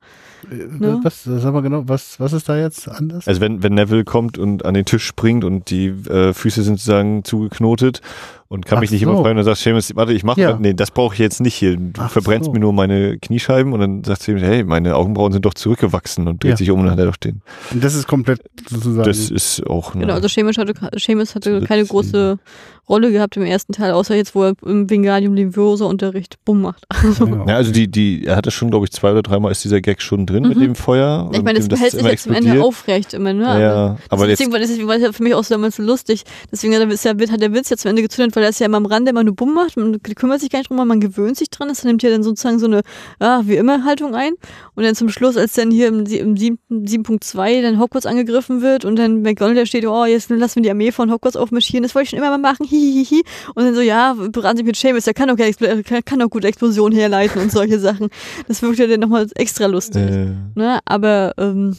Äh, 0.52 0.66
Ne? 0.80 1.00
Was, 1.04 1.24
sag 1.24 1.54
mal 1.54 1.62
genau, 1.62 1.84
was, 1.88 2.20
was 2.20 2.34
ist 2.34 2.50
da 2.50 2.58
jetzt 2.58 2.88
anders? 2.88 3.28
Also 3.28 3.42
wenn, 3.42 3.64
wenn 3.64 3.74
Neville 3.74 4.04
kommt 4.04 4.38
und 4.38 4.66
an 4.66 4.74
den 4.74 4.86
Tisch 4.86 5.06
springt 5.06 5.44
und 5.44 5.70
die 5.70 5.88
äh, 5.88 6.34
Füße 6.34 6.64
sind 6.64 6.78
sozusagen 6.78 7.24
zugeknotet 7.24 8.02
und 8.48 8.66
kann 8.66 8.78
Ach 8.78 8.82
mich 8.82 8.92
nicht 8.92 9.04
so. 9.04 9.10
immer 9.12 9.20
freuen 9.22 9.38
und 9.38 9.44
sagt 9.44 9.58
Seamus, 9.58 9.96
warte, 9.96 10.14
ich 10.14 10.24
mache, 10.24 10.40
Ja. 10.42 10.58
nee, 10.60 10.74
das 10.74 10.92
brauche 10.92 11.14
ich 11.16 11.20
jetzt 11.20 11.42
nicht 11.42 11.56
hier. 11.56 11.76
Du 11.78 11.92
Ach 12.00 12.12
verbrennst 12.12 12.46
so. 12.46 12.52
mir 12.54 12.60
nur 12.60 12.74
meine 12.74 13.18
Kniescheiben 13.18 13.74
und 13.74 13.80
dann 13.80 14.04
sagt 14.04 14.22
Seamus, 14.24 14.44
hey, 14.44 14.64
meine 14.64 14.96
Augenbrauen 14.96 15.32
sind 15.32 15.46
doch 15.46 15.54
zurückgewachsen 15.56 16.28
und 16.28 16.44
dreht 16.44 16.52
Ja. 16.52 16.58
sich 16.58 16.70
um 16.72 16.80
und 16.80 16.86
dann 16.86 16.94
hat 16.94 17.00
er 17.00 17.06
doch 17.08 17.18
den. 17.18 17.42
Und 17.72 17.84
das 17.84 17.96
ist 17.96 18.08
komplett 18.08 18.40
sozusagen. 18.70 19.08
Das 19.08 19.30
ist 19.32 19.66
auch 19.68 19.94
Genau, 19.94 20.14
also 20.14 20.28
Seamus 20.28 20.58
hatte, 20.58 20.74
Seamus 20.98 21.34
hatte 21.36 21.62
keine 21.62 21.86
große 21.86 22.38
Rolle 22.88 23.12
gehabt 23.12 23.36
im 23.36 23.42
ersten 23.44 23.74
Teil, 23.74 23.94
außer 23.94 24.16
jetzt, 24.16 24.36
wo 24.36 24.44
er 24.44 24.54
im 24.64 24.88
Wingardium 24.88 25.34
Leviosa 25.34 25.86
Unterricht 25.86 26.36
bumm 26.46 26.62
macht. 26.62 26.86
Also, 27.04 27.26
ja. 27.28 27.46
ja, 27.48 27.56
also 27.56 27.72
die, 27.72 27.88
die, 27.90 28.26
er 28.26 28.36
hatte 28.36 28.52
schon, 28.52 28.70
glaube 28.70 28.86
ich, 28.86 28.92
zwei 28.92 29.12
oder 29.12 29.24
dreimal 29.24 29.52
ist 29.52 29.64
dieser 29.64 29.82
Gag 29.82 30.02
schon 30.04 30.26
drin 30.28 30.44
mit 30.48 30.58
Mhm. 30.58 30.62
dem 30.62 30.76
Feuer. 30.76 31.30
ich 31.34 31.42
meine, 31.42 31.58
das 31.60 31.68
behält 31.68 31.92
sich 31.94 32.04
jetzt 32.04 32.24
zum 32.24 32.34
Ende 32.34 32.62
aufrecht 32.64 33.14
immer, 33.16 33.34
ne? 33.34 33.44
Ja, 33.44 33.98
aber 34.10 34.28
jetzt, 34.28 34.40
deswegen, 34.40 34.52
war- 34.54 34.60
deswegen 34.60 34.88
war 34.88 34.96
es 34.98 35.02
ja 35.02 35.12
für 35.12 35.24
mich 35.24 35.34
auch 35.34 35.44
so 35.44 35.56
damals 35.56 35.78
so 35.78 35.84
lustig. 35.84 36.24
Deswegen 36.52 36.76
hat, 36.76 36.88
ist 36.92 37.06
ja, 37.06 37.12
hat 37.12 37.42
der 37.42 37.54
Witz 37.54 37.70
jetzt 37.70 37.82
zum 37.82 37.90
Ende 37.90 38.02
gezündet, 38.04 38.35
weil 38.36 38.44
er 38.44 38.50
ist 38.50 38.60
ja 38.60 38.66
immer 38.66 38.78
am 38.78 38.86
Rande 38.86 39.12
immer 39.12 39.24
nur 39.24 39.36
bumm 39.36 39.54
macht. 39.54 39.78
Man 39.78 40.02
kümmert 40.02 40.40
sich 40.42 40.50
gar 40.50 40.60
nicht 40.60 40.70
drum, 40.70 40.86
man 40.88 41.00
gewöhnt 41.00 41.38
sich 41.38 41.50
dran. 41.50 41.68
Das 41.70 41.84
nimmt 41.84 42.04
ja 42.04 42.10
dann 42.10 42.24
sozusagen 42.24 42.60
so 42.60 42.66
eine, 42.68 42.82
ah, 43.20 43.42
wie 43.46 43.56
immer 43.56 43.84
Haltung 43.86 44.14
ein. 44.16 44.34
Und 44.76 44.84
dann 44.84 44.96
zum 44.96 45.10
Schluss, 45.10 45.38
als 45.38 45.54
dann 45.54 45.72
hier 45.72 45.88
im, 45.88 46.06
sie- 46.06 46.20
im 46.20 46.36
siebten- 46.38 46.86
7.2 46.86 47.62
dann 47.62 47.80
Hogwarts 47.80 48.06
angegriffen 48.06 48.62
wird 48.62 48.86
und 48.86 48.98
dann 48.98 49.22
McGonagall 49.22 49.56
da 49.56 49.66
steht, 49.66 49.86
oh, 49.88 50.06
jetzt 50.06 50.30
lassen 50.30 50.56
wir 50.58 50.64
die 50.64 50.70
Armee 50.72 50.92
von 50.92 51.12
Hogwarts 51.12 51.36
aufmarschieren. 51.38 51.84
Das 51.84 51.96
wollte 51.96 52.04
ich 52.06 52.10
schon 52.12 52.20
immer 52.20 52.30
mal 52.30 52.38
machen, 52.38 52.66
hihihihi. 52.66 53.24
Und 53.56 53.64
dann 53.66 53.74
so, 53.76 53.82
ja, 53.82 54.14
beraten 54.14 54.58
sich 54.58 54.66
mit 54.66 54.76
Seamus, 54.76 55.06
der 55.06 55.14
kann 55.14 55.30
doch, 55.30 55.38
keine- 55.38 56.04
kann, 56.04 56.20
doch 56.20 56.30
gut 56.30 56.44
Explosionen 56.46 56.98
herleiten 56.98 57.42
und 57.42 57.52
solche 57.52 57.80
Sachen. 57.80 58.10
Das 58.48 58.62
wirkt 58.62 58.80
ja 58.80 58.88
dann 58.88 59.00
nochmal 59.00 59.28
extra 59.36 59.66
lustig. 59.68 60.02
äh, 60.10 60.34
Ne? 60.56 60.80
Aber 60.86 61.34
ähm, 61.38 61.76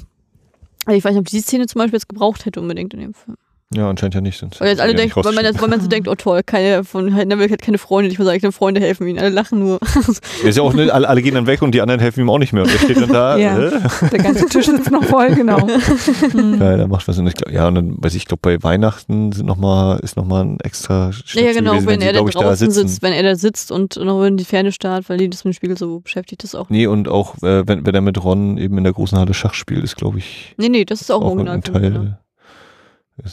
ich 0.89 1.05
weiß 1.05 1.13
nicht, 1.13 1.21
ob 1.21 1.27
die 1.27 1.41
Szene 1.41 1.67
zum 1.67 1.81
Beispiel 1.81 1.97
jetzt 1.97 2.09
gebraucht 2.09 2.45
hätte 2.47 2.61
unbedingt 2.61 2.95
in 2.95 3.01
dem 3.01 3.15
Film. 3.15 3.37
Ja, 3.75 3.91
anscheinend 3.91 4.15
ja 4.15 4.21
nicht. 4.21 4.39
Sonst 4.39 4.61
Weil 4.61 4.69
jetzt 4.69 4.81
alle 4.81 4.95
denken, 4.95 5.25
weil 5.25 5.33
man, 5.33 5.45
jetzt, 5.45 5.61
weil 5.61 5.69
man 5.69 5.81
so 5.81 5.89
denkt, 5.89 6.07
oh 6.07 6.15
toll, 6.15 6.43
keine 6.47 6.85
von 6.85 7.07
Neville 7.07 7.51
hat 7.51 7.63
keine 7.63 7.79
Freunde, 7.79 8.09
ich 8.11 8.19
muss 8.19 8.29
sagen, 8.29 8.53
Freunde 8.53 8.81
helfen 8.81 9.09
ihm, 9.09 9.19
alle 9.19 9.31
lachen 9.31 9.59
nur. 9.59 9.81
Ist 10.45 10.57
ja 10.57 10.63
auch 10.63 10.73
nicht, 10.73 10.91
alle, 10.91 11.09
alle 11.09 11.21
gehen 11.21 11.35
dann 11.35 11.49
weg 11.49 11.63
und 11.63 11.73
die 11.75 11.81
anderen 11.81 12.01
helfen 12.01 12.21
ihm 12.21 12.31
auch 12.31 12.39
nicht 12.39 12.53
mehr. 12.53 12.63
Und 12.63 12.73
der 12.73 12.79
steht 12.79 12.97
dann 12.97 13.09
da. 13.09 13.37
Ja. 13.47 13.59
äh? 13.59 13.81
Der 14.13 14.19
ganze 14.19 14.47
Tisch 14.47 14.69
ist 14.69 14.91
noch 14.91 15.05
voll, 15.05 15.35
genau. 15.35 15.69
Hm. 15.69 16.59
Ja, 16.61 16.77
da 16.77 16.87
macht 16.87 17.07
was. 17.09 17.19
Und 17.19 17.27
ich 17.27 17.35
glaub, 17.35 17.53
ja, 17.53 17.67
und 17.67 17.75
dann 17.75 17.97
weiß 17.99 18.15
ich, 18.15 18.23
ich 18.23 18.29
glaube, 18.29 18.41
bei 18.41 18.63
Weihnachten 18.63 19.33
sind 19.33 19.47
noch 19.47 19.57
mal, 19.57 19.99
ist 19.99 20.17
nochmal 20.17 20.45
ein 20.45 20.61
extra 20.61 21.13
Schnitt 21.13 21.45
ja, 21.45 21.53
genau, 21.53 21.73
gewesen, 21.73 21.87
wenn, 21.89 22.01
sie, 22.01 22.07
er 22.07 22.13
da 22.13 22.23
draußen 22.23 22.71
sitzen. 22.71 22.89
sitzt, 22.89 23.03
wenn 23.03 23.13
er 23.13 23.23
da 23.23 23.35
sitzt 23.35 23.73
und 23.73 23.97
noch 23.97 24.25
in 24.25 24.37
die 24.37 24.45
Ferne 24.45 24.73
starrt, 24.73 25.09
weil 25.09 25.19
die 25.19 25.29
das 25.29 25.45
mit 25.45 25.53
dem 25.53 25.57
Spiegel 25.57 25.77
so 25.77 26.01
beschäftigt 26.01 26.45
ist 26.45 26.55
auch. 26.55 26.71
Nee, 26.71 26.87
und 26.87 27.09
auch, 27.09 27.35
äh, 27.43 27.67
wenn, 27.67 27.85
wenn 27.85 27.95
er 27.95 28.01
mit 28.01 28.23
Ron 28.23 28.59
eben 28.59 28.79
in 28.79 28.85
der 28.85 28.93
großen 28.93 29.19
Halle 29.19 29.35
Schach 29.35 29.55
spielt, 29.55 29.85
ist, 29.85 29.97
glaube 29.97 30.19
ich, 30.19 30.55
Nee, 30.57 30.69
nee, 30.69 30.85
das 30.85 31.01
ist 31.01 31.11
auch, 31.11 31.21
auch 31.21 31.33
ein 31.33 31.49
Originalfilm. 31.49 31.83
genau. 31.83 32.17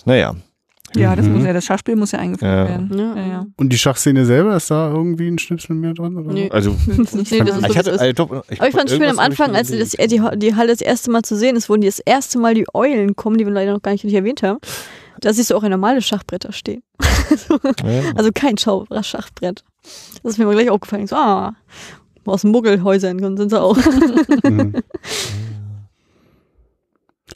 Naja, 0.06 0.36
Ja, 0.96 1.16
das 1.16 1.26
Mhm. 1.26 1.38
muss 1.38 1.46
ja, 1.46 1.54
das 1.54 1.66
Schachspiel 1.66 1.96
muss 1.96 2.12
ja 2.12 2.20
eingeführt 2.20 2.52
Ja. 2.52 2.68
werden. 2.68 2.90
Ja. 2.96 3.16
Ja, 3.16 3.28
ja. 3.28 3.46
Und 3.58 3.70
die 3.70 3.78
Schachszene 3.80 4.26
selber, 4.28 4.56
ist 4.56 4.70
da 4.70 4.92
irgendwie 4.92 5.28
ein 5.28 5.40
Schnipsel 5.40 5.76
mehr 5.76 5.94
dran? 5.96 6.16
Oder? 6.18 6.32
Nee. 6.34 6.52
also 6.52 6.76
Nee, 6.88 6.96
das 6.98 7.14
ist 7.58 7.68
ich 7.68 7.78
hatte, 7.78 7.92
äh, 8.00 8.14
doch, 8.14 8.30
Aber 8.30 8.44
ich 8.50 8.60
fand 8.60 8.90
es 8.92 8.96
schön 8.96 9.04
am 9.10 9.16
ich 9.16 9.20
Anfang, 9.22 9.56
als 9.56 9.70
das, 9.72 9.90
die, 9.92 10.22
die 10.36 10.56
Halle 10.56 10.68
das 10.72 10.82
erste 10.82 11.10
Mal 11.10 11.24
zu 11.24 11.36
sehen 11.36 11.56
ist, 11.56 11.68
wo 11.70 11.76
die 11.78 11.88
das 11.88 11.98
erste 12.00 12.38
Mal 12.38 12.54
die 12.54 12.66
Eulen 12.76 13.16
kommen, 13.16 13.38
die 13.40 13.46
wir 13.46 13.52
leider 13.54 13.74
noch 13.74 13.82
gar 13.82 13.92
nicht 13.94 14.04
erwähnt 14.06 14.44
haben. 14.44 14.60
Da 15.20 15.34
siehst 15.34 15.50
du 15.50 15.56
auch 15.56 15.64
ein 15.64 15.72
normales 15.72 16.06
Schachbretter 16.06 16.52
stehen. 16.52 16.84
Ja. 17.84 18.12
Also 18.16 18.30
kein 18.34 18.58
Schachbrett. 18.58 19.64
Das 20.22 20.34
ist 20.34 20.38
mir 20.38 20.46
mal 20.46 20.54
gleich 20.54 20.70
aufgefallen. 20.70 21.08
So, 21.08 21.16
ah, 21.16 21.56
aus 22.26 22.44
Muggelhäusern 22.44 23.18
sind 23.38 23.50
sie 23.50 23.60
auch. 23.60 23.78
Mhm. 24.44 24.74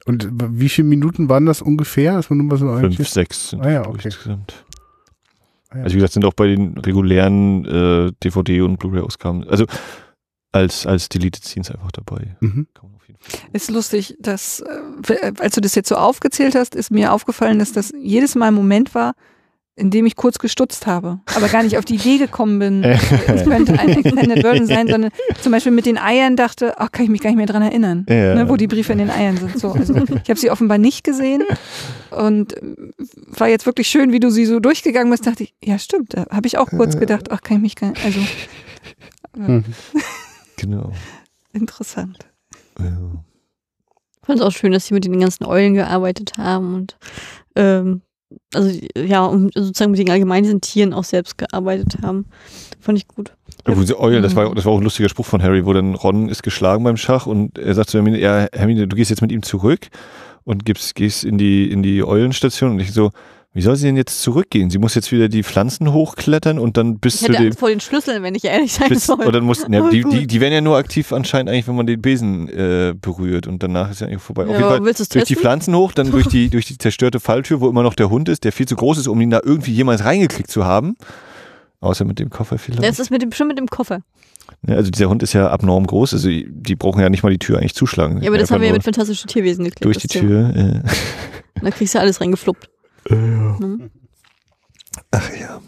Und 0.08 0.30
wie 0.32 0.70
viele 0.70 0.88
Minuten 0.88 1.30
waren 1.30 1.46
das 1.46 1.62
ungefähr? 1.62 2.14
Dass 2.14 2.30
man 2.30 2.38
nur 2.38 2.48
mal 2.48 2.58
so 2.58 2.78
Fünf, 2.78 3.08
sechs 3.08 3.50
sind 3.50 3.62
Ah 3.62 3.72
ja, 3.72 3.88
okay. 3.88 4.02
insgesamt. 4.06 4.66
Ah 5.70 5.78
ja. 5.78 5.84
Also 5.84 5.94
wie 5.96 5.98
gesagt, 5.98 6.14
sind 6.14 6.26
auch 6.26 6.34
bei 6.34 6.48
den 6.48 6.78
regulären 6.78 7.66
äh, 7.66 8.12
DVD- 8.24 8.62
und 8.64 8.78
Blu-ray-Ausgaben, 8.78 9.44
also 9.48 9.66
als, 10.54 10.86
als 10.88 11.10
Deleted 11.10 11.44
Scenes 11.44 11.70
einfach 11.72 11.92
dabei. 11.92 12.38
Mhm. 12.40 12.68
Ist 13.54 13.70
lustig, 13.70 14.16
dass, 14.20 14.62
äh, 14.62 15.34
als 15.40 15.56
du 15.56 15.62
das 15.62 15.76
jetzt 15.76 15.90
so 15.90 15.96
aufgezählt 15.96 16.56
hast, 16.56 16.76
ist 16.76 16.92
mir 16.92 17.12
aufgefallen, 17.14 17.60
dass 17.60 17.74
das 17.74 17.92
jedes 18.00 18.36
Mal 18.36 18.48
ein 18.48 18.54
Moment 18.54 18.96
war, 18.96 19.14
in 19.78 19.92
dem 19.92 20.06
ich 20.08 20.16
kurz 20.16 20.40
gestutzt 20.40 20.88
habe, 20.88 21.20
aber 21.36 21.48
gar 21.48 21.62
nicht 21.64 21.78
auf 21.78 21.86
die 21.86 21.96
Idee 21.96 22.18
gekommen 22.18 22.58
bin, 22.60 22.84
äh, 22.84 22.98
es 23.28 23.44
könnte 23.46 23.78
ein 23.80 23.90
Extended 23.90 24.42
Version 24.42 24.66
sein, 24.68 24.88
sondern 24.88 25.12
zum 25.42 25.52
Beispiel 25.52 25.72
mit 25.72 25.86
den 25.86 25.98
Eiern 25.98 26.36
dachte, 26.36 26.74
ach, 26.80 26.92
kann 26.92 27.04
ich 27.06 27.10
mich 27.12 27.22
gar 27.22 27.30
nicht 27.30 27.38
mehr 27.38 27.46
dran 27.46 27.62
erinnern, 27.62 28.06
Ja. 28.10 28.34
ne, 28.36 28.50
wo 28.50 28.56
die 28.58 28.66
Briefe 28.68 28.92
in 28.94 28.98
den 28.98 29.10
Eiern 29.12 29.38
sind. 29.38 29.58
So, 29.60 29.72
also 29.72 29.94
ich 29.96 30.30
habe 30.30 30.40
sie 30.40 30.50
offenbar 30.52 30.80
nicht 30.80 31.04
gesehen 31.04 31.44
und 32.12 32.58
äh, 32.58 32.62
war 33.38 33.48
jetzt 33.48 33.66
wirklich 33.68 33.88
schön, 33.88 34.12
wie 34.12 34.20
du 34.20 34.32
sie 34.32 34.46
so 34.46 34.60
durchgegangen 34.60 35.12
bist, 35.12 35.28
dachte 35.28 35.44
ich, 35.44 35.54
ja 35.64 35.78
stimmt, 35.78 36.16
da 36.16 36.26
habe 36.32 36.48
ich 36.48 36.58
auch 36.58 36.70
kurz 36.70 36.98
gedacht, 37.00 37.32
ach, 37.32 37.42
kann 37.42 37.58
ich 37.58 37.62
mich 37.62 37.76
gar 37.76 37.92
nicht, 37.92 38.04
also 38.04 38.20
Mhm. 39.36 39.64
Genau. 40.58 40.92
interessant. 41.54 42.18
Ja. 42.80 42.86
Ich 44.22 44.26
fand 44.26 44.40
es 44.40 44.46
auch 44.46 44.52
schön, 44.52 44.72
dass 44.72 44.88
sie 44.88 44.96
mit 44.96 45.06
den 45.06 45.20
ganzen 45.20 45.46
Eulen 45.46 45.76
gearbeitet 45.76 46.34
haben 46.38 46.74
und 46.74 46.98
ähm, 47.56 48.02
also 48.54 48.80
ja, 48.96 49.26
und 49.26 49.54
sozusagen 49.54 49.92
mit 49.92 50.00
den 50.00 50.10
allgemein 50.10 50.44
diesen 50.44 50.62
Tieren 50.62 50.94
auch 50.94 51.04
selbst 51.04 51.38
gearbeitet 51.38 51.98
haben. 52.02 52.26
Fand 52.80 52.98
ich 52.98 53.08
gut. 53.08 53.34
Ja, 53.68 53.76
sie 53.76 54.00
Eulen, 54.00 54.24
das 54.24 54.36
war, 54.36 54.54
das 54.54 54.66
war 54.66 54.74
auch 54.74 54.78
ein 54.78 54.84
lustiger 54.84 55.10
Spruch 55.10 55.26
von 55.26 55.42
Harry, 55.42 55.66
wo 55.66 55.74
dann 55.74 55.96
Ron 55.96 56.30
ist 56.30 56.44
geschlagen 56.44 56.84
beim 56.84 56.98
Schach 56.98 57.26
und 57.26 57.58
er 57.58 57.74
sagt 57.74 57.90
zu 57.90 57.98
Hermine, 57.98 58.20
ja, 58.20 58.48
Hermine, 58.54 58.88
du 58.88 58.96
gehst 58.96 59.10
jetzt 59.10 59.22
mit 59.22 59.32
ihm 59.32 59.44
zurück 59.44 59.88
und 60.44 60.66
gibst, 60.66 60.96
gehst 60.96 61.24
in 61.24 61.38
die, 61.38 61.70
in 61.70 61.84
die 61.84 62.04
Eulenstation 62.04 62.72
und 62.72 62.80
ich 62.80 62.94
so, 62.94 63.12
wie 63.58 63.64
soll 63.64 63.76
sie 63.76 63.88
denn 63.88 63.98
jetzt 63.98 64.22
zurückgehen? 64.22 64.70
Sie 64.70 64.78
muss 64.78 64.94
jetzt 64.94 65.12
wieder 65.12 65.30
die 65.30 65.42
Pflanzen 65.42 65.92
hochklettern 65.92 66.60
und 66.60 66.78
dann 66.78 67.00
bis 67.00 67.16
Ich 67.16 67.22
zu 67.22 67.26
hätte 67.30 67.38
dem, 67.38 67.46
Angst 67.48 67.60
vor 67.60 67.70
den 67.70 67.80
Schlüsseln, 67.80 68.22
wenn 68.22 68.36
ich 68.36 68.46
ehrlich 68.46 68.72
sein 68.72 68.88
bis, 68.88 69.08
soll. 69.08 69.20
oder 69.20 69.32
dann 69.32 69.46
muss, 69.46 69.64
Aber 69.64 69.90
die, 69.90 70.04
die, 70.04 70.28
die 70.28 70.42
werden 70.42 70.54
ja 70.54 70.62
nur 70.62 70.78
aktiv 70.78 71.12
anscheinend 71.12 71.50
eigentlich, 71.50 71.68
wenn 71.68 71.76
man 71.76 71.88
den 71.88 72.00
Besen 72.00 72.48
äh, 72.50 72.94
berührt 72.94 73.48
und 73.48 73.64
danach 73.64 73.90
ist 73.90 74.02
ja 74.02 74.06
eigentlich 74.06 74.22
vorbei. 74.22 74.44
Auf 74.44 74.50
Ja, 74.52 74.74
jeden 74.76 74.86
Fall 74.86 74.94
durch 74.94 74.96
die 75.08 75.20
testen? 75.20 75.38
Pflanzen 75.38 75.76
hoch, 75.76 75.92
dann 75.92 76.12
durch 76.12 76.28
die, 76.28 76.50
durch 76.52 76.68
die 76.68 76.78
zerstörte 76.78 77.20
Falltür, 77.20 77.60
wo 77.60 77.68
immer 77.68 77.82
noch 77.82 77.96
der 77.96 78.12
Hund 78.12 78.30
ist, 78.30 78.44
der 78.44 78.52
viel 78.52 78.68
zu 78.68 78.76
groß 78.76 79.00
ist, 79.00 79.08
um 79.08 79.20
ihn 79.22 79.32
da 79.32 79.42
irgendwie 79.44 79.72
jemals 79.72 80.06
reingeklickt 80.06 80.52
zu 80.52 80.64
haben. 80.64 80.96
Außer 81.80 82.06
mit 82.06 82.20
dem 82.20 82.30
Koffer 82.30 82.60
vielleicht. 82.60 82.84
Das 82.84 83.00
ist 83.00 83.10
mit 83.10 83.24
dem, 83.24 83.32
schon 83.32 83.48
mit 83.48 83.58
dem 83.58 83.68
Koffer. 83.68 84.02
Ja, 84.68 84.76
also 84.76 84.92
dieser 84.92 85.10
Hund 85.10 85.24
ist 85.24 85.34
ja 85.34 85.50
abnorm 85.50 85.88
groß, 85.88 86.14
also 86.14 86.30
die, 86.30 86.48
die 86.48 86.76
brauchen 86.76 87.02
ja 87.02 87.10
nicht 87.10 87.24
mal 87.24 87.32
die 87.32 87.40
Tür 87.40 87.58
eigentlich 87.58 87.74
zuschlagen. 87.74 88.22
Ja, 88.22 88.30
aber 88.30 88.38
das 88.38 88.52
haben 88.52 88.62
wir 88.62 88.68
ja 88.68 88.74
mit 88.74 88.84
fantastischen 88.84 89.28
Tierwesen 89.28 89.66
geklärt. 89.66 89.84
durch 89.84 89.98
die. 89.98 90.08
Tür. 90.08 90.56
Äh. 90.56 90.82
Da 91.60 91.72
kriegst 91.72 91.96
du 91.96 91.98
ja 91.98 92.04
alles 92.04 92.22
reingefluppt. 92.22 92.70
Mhm. 93.10 93.90
Ach 95.12 95.30
ja. 95.40 95.62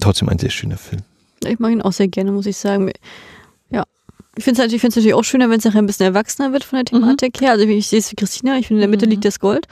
Trotzdem 0.00 0.28
ein 0.28 0.38
sehr 0.38 0.50
schöner 0.50 0.76
Film. 0.78 1.02
Ich 1.44 1.58
mag 1.58 1.72
ihn 1.72 1.82
auch 1.82 1.92
sehr 1.92 2.08
gerne, 2.08 2.32
muss 2.32 2.46
ich 2.46 2.56
sagen. 2.56 2.90
Ja. 3.70 3.84
Ich 4.36 4.44
finde 4.44 4.62
es 4.64 4.72
ich 4.72 4.80
find's 4.80 4.96
natürlich 4.96 5.14
auch 5.14 5.24
schöner, 5.24 5.50
wenn 5.50 5.58
es 5.58 5.64
nachher 5.64 5.78
ein 5.82 5.86
bisschen 5.86 6.06
erwachsener 6.06 6.52
wird 6.52 6.64
von 6.64 6.78
der 6.78 6.84
Thematik 6.86 7.40
her. 7.40 7.52
Also 7.52 7.64
ich 7.66 7.86
sehe 7.88 7.98
es 7.98 8.10
wie 8.10 8.16
Christina, 8.16 8.56
ich 8.58 8.66
finde, 8.68 8.82
in 8.82 8.88
der 8.88 8.96
Mitte 8.96 9.06
Mhm. 9.06 9.10
liegt 9.12 9.24
das 9.24 9.40
Gold. 9.40 9.66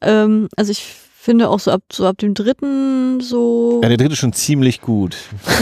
Ähm, 0.00 0.48
also 0.56 0.70
ich 0.72 0.84
finde 1.24 1.48
auch 1.48 1.58
so 1.58 1.70
ab, 1.70 1.80
so 1.90 2.06
ab 2.06 2.18
dem 2.18 2.34
dritten 2.34 3.20
so. 3.20 3.80
Ja, 3.82 3.88
der 3.88 3.96
dritte 3.96 4.12
ist 4.12 4.18
schon 4.18 4.32
ziemlich 4.32 4.80
gut. 4.80 5.16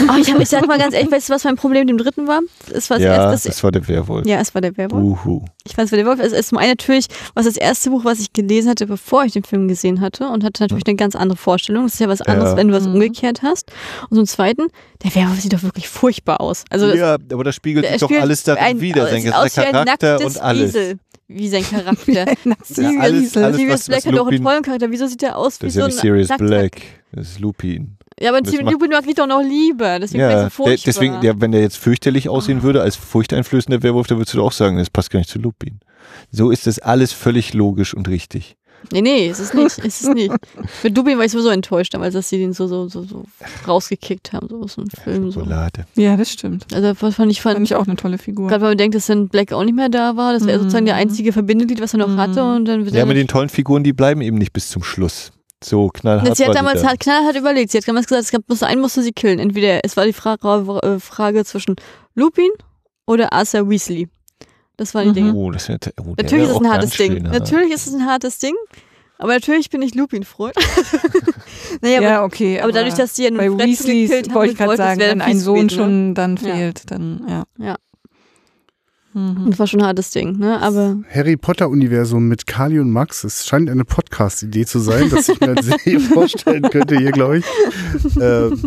Ah, 0.07 0.17
ich, 0.19 0.31
hab, 0.31 0.39
ich 0.39 0.49
sag 0.49 0.67
mal 0.67 0.77
ganz 0.77 0.93
ehrlich, 0.93 1.11
weißt 1.11 1.29
du, 1.29 1.33
was 1.33 1.43
mein 1.45 1.55
Problem 1.55 1.81
mit 1.81 1.89
dem 1.89 1.97
dritten 1.97 2.27
war? 2.27 2.41
Es 2.73 2.89
war 2.89 2.97
das 2.97 3.05
ja, 3.05 3.31
erste, 3.31 3.47
das 3.49 3.63
war 3.63 3.71
der 3.71 3.87
Werwolf. 3.87 4.25
ja, 4.27 4.39
es 4.39 4.53
war 4.53 4.61
der 4.61 4.75
Werwolf. 4.77 5.25
Uhu. 5.25 5.45
Ich 5.65 5.77
weiß, 5.77 5.91
wer 5.91 5.97
der 5.97 6.05
Wolf 6.05 6.19
ist. 6.19 6.33
Es 6.33 6.39
ist 6.41 6.49
zum 6.49 6.57
einen 6.57 6.71
natürlich, 6.71 7.07
was 7.35 7.45
das 7.45 7.55
erste 7.57 7.89
Buch, 7.91 8.03
was 8.03 8.19
ich 8.19 8.33
gelesen 8.33 8.69
hatte, 8.69 8.85
bevor 8.87 9.23
ich 9.23 9.31
den 9.33 9.43
Film 9.43 9.67
gesehen 9.67 10.01
hatte 10.01 10.27
und 10.27 10.43
hatte 10.43 10.63
natürlich 10.63 10.85
eine 10.85 10.95
ganz 10.97 11.15
andere 11.15 11.37
Vorstellung. 11.37 11.83
Das 11.85 11.93
ist 11.93 11.99
ja 11.99 12.09
was 12.09 12.21
anderes, 12.21 12.51
Ja. 12.51 12.57
wenn 12.57 12.67
du 12.67 12.73
was 12.73 12.85
Mhm. 12.85 12.95
umgekehrt 12.95 13.41
hast. 13.43 13.71
Und 14.09 14.17
zum 14.17 14.25
zweiten, 14.27 14.67
der 15.03 15.15
Werwolf 15.15 15.39
sieht 15.39 15.53
doch 15.53 15.63
wirklich 15.63 15.87
furchtbar 15.87 16.41
aus. 16.41 16.65
Also 16.69 16.93
ja, 16.93 17.13
aber 17.31 17.43
das 17.45 17.55
spiegelt 17.55 17.87
sich 17.87 17.97
doch 18.01 18.11
alles 18.11 18.43
darin 18.43 18.63
ein- 18.63 18.81
wieder. 18.81 19.03
es 19.05 19.11
Sein 19.11 19.23
ganzer 19.23 19.63
Charakter 19.71 20.19
und 20.25 20.41
alles. 20.41 20.73
Wiesel, 20.73 20.99
wie 21.33 21.47
sein 21.49 21.63
Charakter. 21.69 22.11
Ja, 22.13 22.25
alles- 22.25 23.33
Sirius, 23.33 23.37
alles, 23.37 23.57
Sirius 23.57 23.73
was- 23.73 23.85
Black 23.87 24.05
was 24.05 24.11
hat 24.13 24.19
auch 24.19 24.27
einen 24.27 24.43
tollen 24.43 24.61
Charakter. 24.63 24.91
Wieso 24.91 25.07
sieht 25.07 25.21
der 25.21 25.37
aus 25.37 25.59
wie 25.61 25.65
Das 25.65 25.69
ist 25.69 25.73
so 25.75 25.79
ja 25.81 25.85
ein 25.85 25.89
nicht 25.91 25.99
Sirius 26.01 26.27
Black. 26.37 26.81
Das 27.11 27.27
ist 27.29 27.39
Lupin. 27.39 27.97
Ja, 28.19 28.29
aber 28.33 28.45
Steven 28.47 28.67
Lupin 28.67 28.89
mag 28.91 29.03
ich 29.07 29.15
doch 29.15 29.27
noch 29.27 29.41
lieber. 29.41 29.99
Deswegen 29.99 30.21
ja, 30.21 30.29
Ja, 30.29 30.35
so 30.37 30.41
der, 30.43 30.49
furchtbar. 30.51 30.83
deswegen, 30.85 31.21
der, 31.21 31.41
wenn 31.41 31.51
der 31.51 31.61
jetzt 31.61 31.77
fürchterlich 31.77 32.29
aussehen 32.29 32.61
würde, 32.63 32.81
als 32.81 32.95
furchteinflößender 32.95 33.81
Werwolf, 33.83 34.07
dann 34.07 34.17
würdest 34.19 34.35
du 34.35 34.43
auch 34.43 34.51
sagen, 34.51 34.77
das 34.77 34.89
passt 34.89 35.09
gar 35.09 35.19
nicht 35.19 35.29
zu 35.29 35.39
Lupin. 35.39 35.79
So 36.31 36.51
ist 36.51 36.67
das 36.67 36.79
alles 36.79 37.11
völlig 37.11 37.53
logisch 37.53 37.93
und 37.93 38.07
richtig. 38.07 38.55
Nee, 38.91 39.01
nee, 39.01 39.27
ist 39.29 39.39
es 39.39 39.53
nicht. 39.53 39.77
Ist 39.79 40.01
es 40.01 40.09
nicht. 40.09 40.33
Mit 40.83 40.97
Lupin 40.97 41.17
war 41.17 41.25
ich 41.25 41.31
sowieso 41.31 41.49
enttäuscht 41.49 41.93
damals, 41.93 42.13
dass 42.13 42.29
sie 42.29 42.37
den 42.37 42.53
so, 42.53 42.67
so, 42.67 42.87
so, 42.89 43.03
so 43.03 43.23
rausgekickt 43.67 44.33
haben, 44.33 44.47
so 44.49 44.61
aus 44.61 44.75
dem 44.75 44.87
Film. 44.89 45.31
So. 45.31 45.39
Schokolade. 45.39 45.85
Ja, 45.95 46.17
das 46.17 46.29
stimmt. 46.31 46.65
Also 46.73 46.93
fand 46.95 47.31
ich, 47.31 47.41
Fand 47.41 47.55
fand 47.57 47.65
ich 47.67 47.75
auch 47.75 47.87
eine 47.87 47.95
tolle 47.95 48.17
Figur. 48.17 48.47
Gerade 48.49 48.61
wenn 48.61 48.69
man 48.71 48.77
denkt, 48.77 48.95
dass 48.95 49.07
dann 49.07 49.29
Black 49.29 49.51
auch 49.53 49.63
nicht 49.63 49.75
mehr 49.75 49.89
da 49.89 50.15
war, 50.17 50.33
das 50.33 50.45
wäre 50.45 50.57
Mhm. 50.57 50.63
sozusagen 50.63 50.85
der 50.85 50.95
einzige 50.95 51.31
Verbindeglied, 51.33 51.81
was 51.81 51.93
er 51.93 51.99
noch 51.99 52.07
Mhm. 52.09 52.17
hatte 52.17 52.43
und 52.43 52.65
dann 52.65 52.85
Ja, 52.87 53.05
mit 53.05 53.17
den 53.17 53.27
tollen 53.27 53.49
Figuren, 53.49 53.83
die 53.83 53.93
bleiben 53.93 54.21
eben 54.21 54.37
nicht 54.37 54.53
bis 54.53 54.69
zum 54.69 54.83
Schluss. 54.83 55.31
So 55.63 55.87
knallhart. 55.87 56.35
Sie 56.35 56.45
hat 56.45 56.55
damals 56.55 56.81
da. 56.81 56.89
halt 56.89 56.99
knallhart 56.99 57.37
überlegt. 57.37 57.71
Sie 57.71 57.77
hat 57.77 57.87
damals 57.87 58.05
gesagt, 58.07 58.25
es 58.25 58.31
gab 58.31 58.45
bloß 58.45 58.63
einen 58.63 58.81
musste 58.81 59.01
sie 59.01 59.13
killen. 59.13 59.39
Entweder 59.39 59.79
es 59.85 59.95
war 59.95 60.05
die 60.05 60.11
Frage, 60.13 60.45
äh, 60.83 60.99
Frage 60.99 61.45
zwischen 61.45 61.75
Lupin 62.15 62.49
oder 63.07 63.31
Arthur 63.31 63.69
Weasley. 63.69 64.09
Das 64.83 64.93
waren 64.93 65.13
die 65.13 65.21
Mhm. 65.21 65.27
Dinge. 65.27 65.33
Oh, 65.35 65.49
das 65.51 65.69
wär, 65.69 65.77
oh, 66.01 66.13
Natürlich 66.17 66.45
ist 66.45 66.51
es 66.51 66.57
ein 66.61 66.69
hartes 66.69 66.91
Ding. 66.97 67.23
hart. 67.23 67.33
Natürlich 67.33 67.71
ist 67.73 67.87
es 67.87 67.93
ein 67.93 68.05
hartes 68.05 68.39
Ding. 68.39 68.55
Aber 69.17 69.33
natürlich 69.33 69.69
bin 69.69 69.81
ich 69.81 69.95
Lupin-Freund. 69.95 70.55
naja, 71.81 72.01
ja, 72.01 72.17
aber, 72.17 72.25
okay. 72.25 72.59
aber 72.59 72.73
dadurch, 72.73 72.95
dass 72.95 73.15
sie 73.15 73.23
ja 73.23 73.29
bei 73.29 73.45
Fletchen 73.49 73.59
Weasleys 73.59 74.09
gekillt 74.09 74.27
haben 74.29 74.35
wollte 74.35 74.51
ich 74.51 74.57
gerade 74.57 74.75
sagen, 74.77 74.99
wenn 74.99 75.21
ein 75.21 75.39
Sohn 75.39 75.67
ne? 75.67 75.69
schon 75.69 76.15
dann 76.15 76.35
Ja. 76.35 76.53
fehlt, 76.55 76.91
dann 76.91 77.23
ja. 77.29 77.43
Ja. 77.57 77.75
Mhm. 79.13 79.45
Das 79.51 79.59
war 79.59 79.67
schon 79.67 79.79
ein 79.81 79.85
hartes 79.85 80.09
Ding, 80.09 80.39
ne? 80.39 80.59
Aber 80.61 80.97
Harry 81.13 81.37
Potter 81.37 81.69
Universum 81.69 82.27
mit 82.27 82.47
Kali 82.47 82.79
und 82.79 82.89
Max. 82.91 83.23
Es 83.23 83.45
scheint 83.47 83.69
eine 83.69 83.85
Podcast-Idee 83.85 84.65
zu 84.65 84.79
sein, 84.79 85.09
dass 85.09 85.29
ich 85.29 85.39
mir 85.39 85.49
als 85.55 85.65
Serie 85.83 85.99
vorstellen 86.01 86.63
könnte 86.63 86.97
hier, 86.97 87.11
glaube 87.11 87.37
ich. 87.37 87.45
Ähm, 88.19 88.59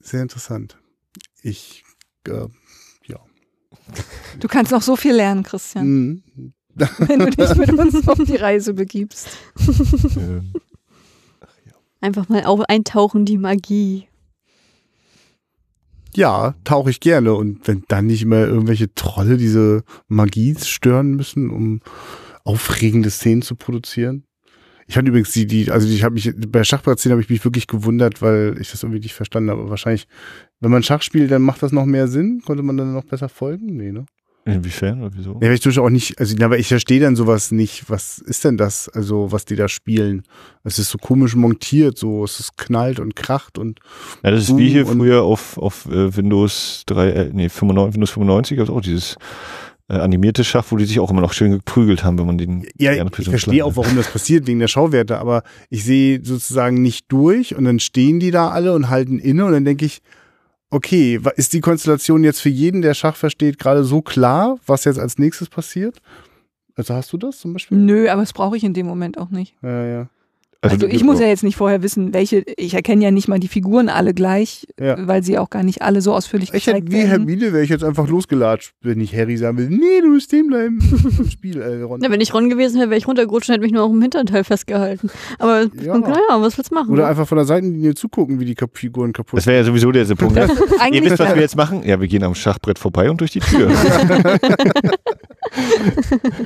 sehr 0.00 0.22
interessant. 0.22 0.78
Ich, 1.42 1.84
äh, 2.28 2.30
ja. 2.32 2.46
Du 4.40 4.48
kannst 4.48 4.72
noch 4.72 4.82
so 4.82 4.96
viel 4.96 5.14
lernen, 5.14 5.42
Christian, 5.42 5.86
Mhm. 5.86 6.22
wenn 6.98 7.18
du 7.18 7.30
dich 7.30 7.54
mit 7.56 7.70
uns 7.72 8.08
auf 8.08 8.18
die 8.24 8.36
Reise 8.36 8.72
begibst. 8.72 9.28
Ähm, 10.16 10.52
einfach 12.00 12.30
mal 12.30 12.44
auf 12.44 12.60
eintauchen 12.62 13.26
die 13.26 13.36
Magie. 13.36 14.08
Ja, 16.14 16.54
tauche 16.64 16.90
ich 16.90 17.00
gerne. 17.00 17.34
Und 17.34 17.66
wenn 17.68 17.84
dann 17.88 18.06
nicht 18.06 18.24
mehr 18.24 18.46
irgendwelche 18.46 18.94
Trolle 18.94 19.36
diese 19.36 19.84
Magie 20.08 20.54
stören 20.62 21.14
müssen, 21.14 21.50
um 21.50 21.80
aufregende 22.44 23.10
Szenen 23.10 23.42
zu 23.42 23.54
produzieren. 23.54 24.24
Ich 24.86 24.94
fand 24.94 25.08
übrigens 25.08 25.32
die, 25.32 25.46
die, 25.46 25.70
also 25.70 25.88
ich 25.88 26.02
habe 26.04 26.14
mich 26.14 26.32
bei 26.48 26.64
Schachbrettszenen 26.64 27.12
habe 27.14 27.22
ich 27.22 27.30
mich 27.30 27.44
wirklich 27.44 27.66
gewundert, 27.66 28.20
weil 28.20 28.56
ich 28.60 28.70
das 28.70 28.82
irgendwie 28.82 29.00
nicht 29.00 29.14
verstanden 29.14 29.50
habe. 29.50 29.60
Aber 29.60 29.70
wahrscheinlich, 29.70 30.06
wenn 30.62 30.70
man 30.70 30.82
Schach 30.84 31.02
spielt, 31.02 31.30
dann 31.30 31.42
macht 31.42 31.62
das 31.62 31.72
noch 31.72 31.84
mehr 31.84 32.06
Sinn. 32.06 32.40
Konnte 32.46 32.62
man 32.62 32.76
dann 32.76 32.92
noch 32.92 33.04
besser 33.04 33.28
folgen? 33.28 33.76
Nee, 33.76 33.90
ne? 33.90 34.06
Inwiefern 34.44 35.02
oder 35.02 35.10
wieso? 35.14 35.32
Ja, 35.34 35.48
aber 35.48 35.52
ich 35.52 35.60
tue 35.60 35.80
auch 35.80 35.90
nicht, 35.90 36.18
also 36.18 36.36
aber 36.44 36.58
ich 36.58 36.68
verstehe 36.68 37.00
dann 37.00 37.14
sowas 37.14 37.52
nicht. 37.52 37.88
Was 37.88 38.18
ist 38.18 38.44
denn 38.44 38.56
das, 38.56 38.88
also 38.88 39.30
was 39.30 39.44
die 39.44 39.54
da 39.54 39.68
spielen? 39.68 40.22
Es 40.64 40.80
ist 40.80 40.90
so 40.90 40.98
komisch 40.98 41.36
montiert, 41.36 41.96
so 41.96 42.24
es 42.24 42.40
ist 42.40 42.56
knallt 42.56 42.98
und 42.98 43.14
kracht 43.14 43.58
und 43.58 43.78
Ja, 44.24 44.32
das 44.32 44.48
ist 44.48 44.56
wie 44.56 44.68
hier 44.68 44.86
früher 44.86 45.22
auf, 45.22 45.58
auf 45.58 45.86
äh, 45.86 46.16
Windows 46.16 46.82
3, 46.86 47.10
äh, 47.10 47.30
nee, 47.32 47.48
95, 47.48 47.94
Windows 47.94 48.10
95 48.10 48.56
gab 48.56 48.68
es 48.68 48.72
auch 48.72 48.80
dieses 48.80 49.16
äh, 49.88 49.94
animierte 49.94 50.42
Schach, 50.42 50.64
wo 50.70 50.76
die 50.76 50.86
sich 50.86 50.98
auch 50.98 51.10
immer 51.10 51.20
noch 51.20 51.34
schön 51.34 51.52
geprügelt 51.52 52.02
haben, 52.02 52.18
wenn 52.18 52.26
man 52.26 52.38
den 52.38 52.66
Ja, 52.78 52.92
ich 52.92 53.28
verstehe 53.28 53.64
auch, 53.64 53.76
warum 53.76 53.94
das 53.94 54.10
passiert, 54.10 54.48
wegen 54.48 54.58
der 54.58 54.68
Schauwerte, 54.68 55.18
aber 55.18 55.44
ich 55.70 55.84
sehe 55.84 56.20
sozusagen 56.24 56.82
nicht 56.82 57.06
durch 57.12 57.54
und 57.54 57.64
dann 57.64 57.78
stehen 57.78 58.18
die 58.18 58.32
da 58.32 58.48
alle 58.48 58.74
und 58.74 58.90
halten 58.90 59.20
inne 59.20 59.44
und 59.44 59.52
dann 59.52 59.64
denke 59.64 59.84
ich, 59.84 60.02
okay, 60.72 61.20
ist 61.36 61.52
die 61.52 61.60
Konstellation 61.60 62.24
jetzt 62.24 62.40
für 62.40 62.48
jeden, 62.48 62.82
der 62.82 62.94
Schach 62.94 63.14
versteht, 63.14 63.58
gerade 63.58 63.84
so 63.84 64.00
klar, 64.00 64.58
was 64.66 64.84
jetzt 64.84 64.98
als 64.98 65.18
nächstes 65.18 65.48
passiert? 65.48 66.00
Also 66.74 66.94
hast 66.94 67.12
du 67.12 67.18
das 67.18 67.38
zum 67.38 67.52
Beispiel? 67.52 67.76
Nö, 67.76 68.08
aber 68.08 68.22
das 68.22 68.32
brauche 68.32 68.56
ich 68.56 68.64
in 68.64 68.72
dem 68.72 68.86
Moment 68.86 69.18
auch 69.18 69.28
nicht. 69.28 69.54
Ja, 69.62 69.84
ja. 69.84 70.08
Hat. 70.62 70.72
Also, 70.72 70.86
ich 70.86 71.02
muss 71.04 71.18
ja 71.20 71.26
jetzt 71.26 71.42
nicht 71.42 71.56
vorher 71.56 71.82
wissen, 71.82 72.14
welche, 72.14 72.44
ich 72.56 72.74
erkenne 72.74 73.02
ja 73.04 73.10
nicht 73.10 73.26
mal 73.28 73.40
die 73.40 73.48
Figuren 73.48 73.88
alle 73.88 74.14
gleich, 74.14 74.66
Ja. 74.80 74.96
weil 75.08 75.22
sie 75.22 75.36
auch 75.38 75.50
gar 75.50 75.62
nicht 75.62 75.82
alle 75.82 76.00
so 76.00 76.14
ausführlich 76.14 76.50
Ich 76.54 76.66
hätte 76.66 76.80
gezeigt 76.82 76.92
wie 76.92 76.96
werden. 77.08 77.08
Hermine 77.28 77.52
wäre 77.52 77.64
ich 77.64 77.70
jetzt 77.70 77.82
einfach 77.84 78.08
losgelatscht, 78.08 78.72
wenn 78.80 79.00
ich 79.00 79.14
Harry 79.16 79.36
sagen 79.36 79.58
will, 79.58 79.68
nee, 79.68 80.00
du 80.00 80.08
musst 80.08 80.26
stehen 80.26 80.46
bleiben 80.46 80.78
Spiel, 81.32 81.60
äh, 81.60 81.82
Ron. 81.82 82.00
Ja, 82.02 82.10
wenn 82.10 82.20
ich 82.20 82.32
Ron 82.32 82.48
gewesen 82.48 82.78
wäre, 82.78 82.90
wäre 82.90 82.98
ich 82.98 83.06
runtergerutscht 83.08 83.48
und 83.48 83.54
hätte 83.54 83.62
mich 83.64 83.72
nur 83.72 83.82
auch 83.82 83.90
im 83.90 84.00
Hinterteil 84.02 84.44
festgehalten. 84.44 85.10
Aber 85.38 85.62
Ja. 85.82 85.98
naja, 85.98 86.16
was 86.40 86.56
willst 86.56 86.70
du 86.70 86.74
machen? 86.74 86.90
Oder 86.90 87.02
ne? 87.02 87.08
einfach 87.08 87.26
von 87.26 87.36
der 87.36 87.44
Seitenlinie 87.44 87.94
zugucken, 87.94 88.38
wie 88.40 88.44
die 88.44 88.56
Figuren 88.72 89.12
kaputt 89.12 89.38
Das 89.38 89.46
wäre 89.46 89.58
ja 89.58 89.64
sowieso 89.64 89.90
der 89.90 90.04
Punkt. 90.14 90.36
Ihr 90.36 90.48
Eigentlich 90.80 91.04
wisst, 91.10 91.18
was 91.18 91.34
wir 91.34 91.42
jetzt 91.42 91.56
machen? 91.56 91.82
Ja, 91.84 92.00
wir 92.00 92.08
gehen 92.08 92.22
am 92.22 92.34
Schachbrett 92.34 92.78
vorbei 92.78 93.10
und 93.10 93.20
durch 93.20 93.32
die 93.32 93.40
Tür. 93.40 93.70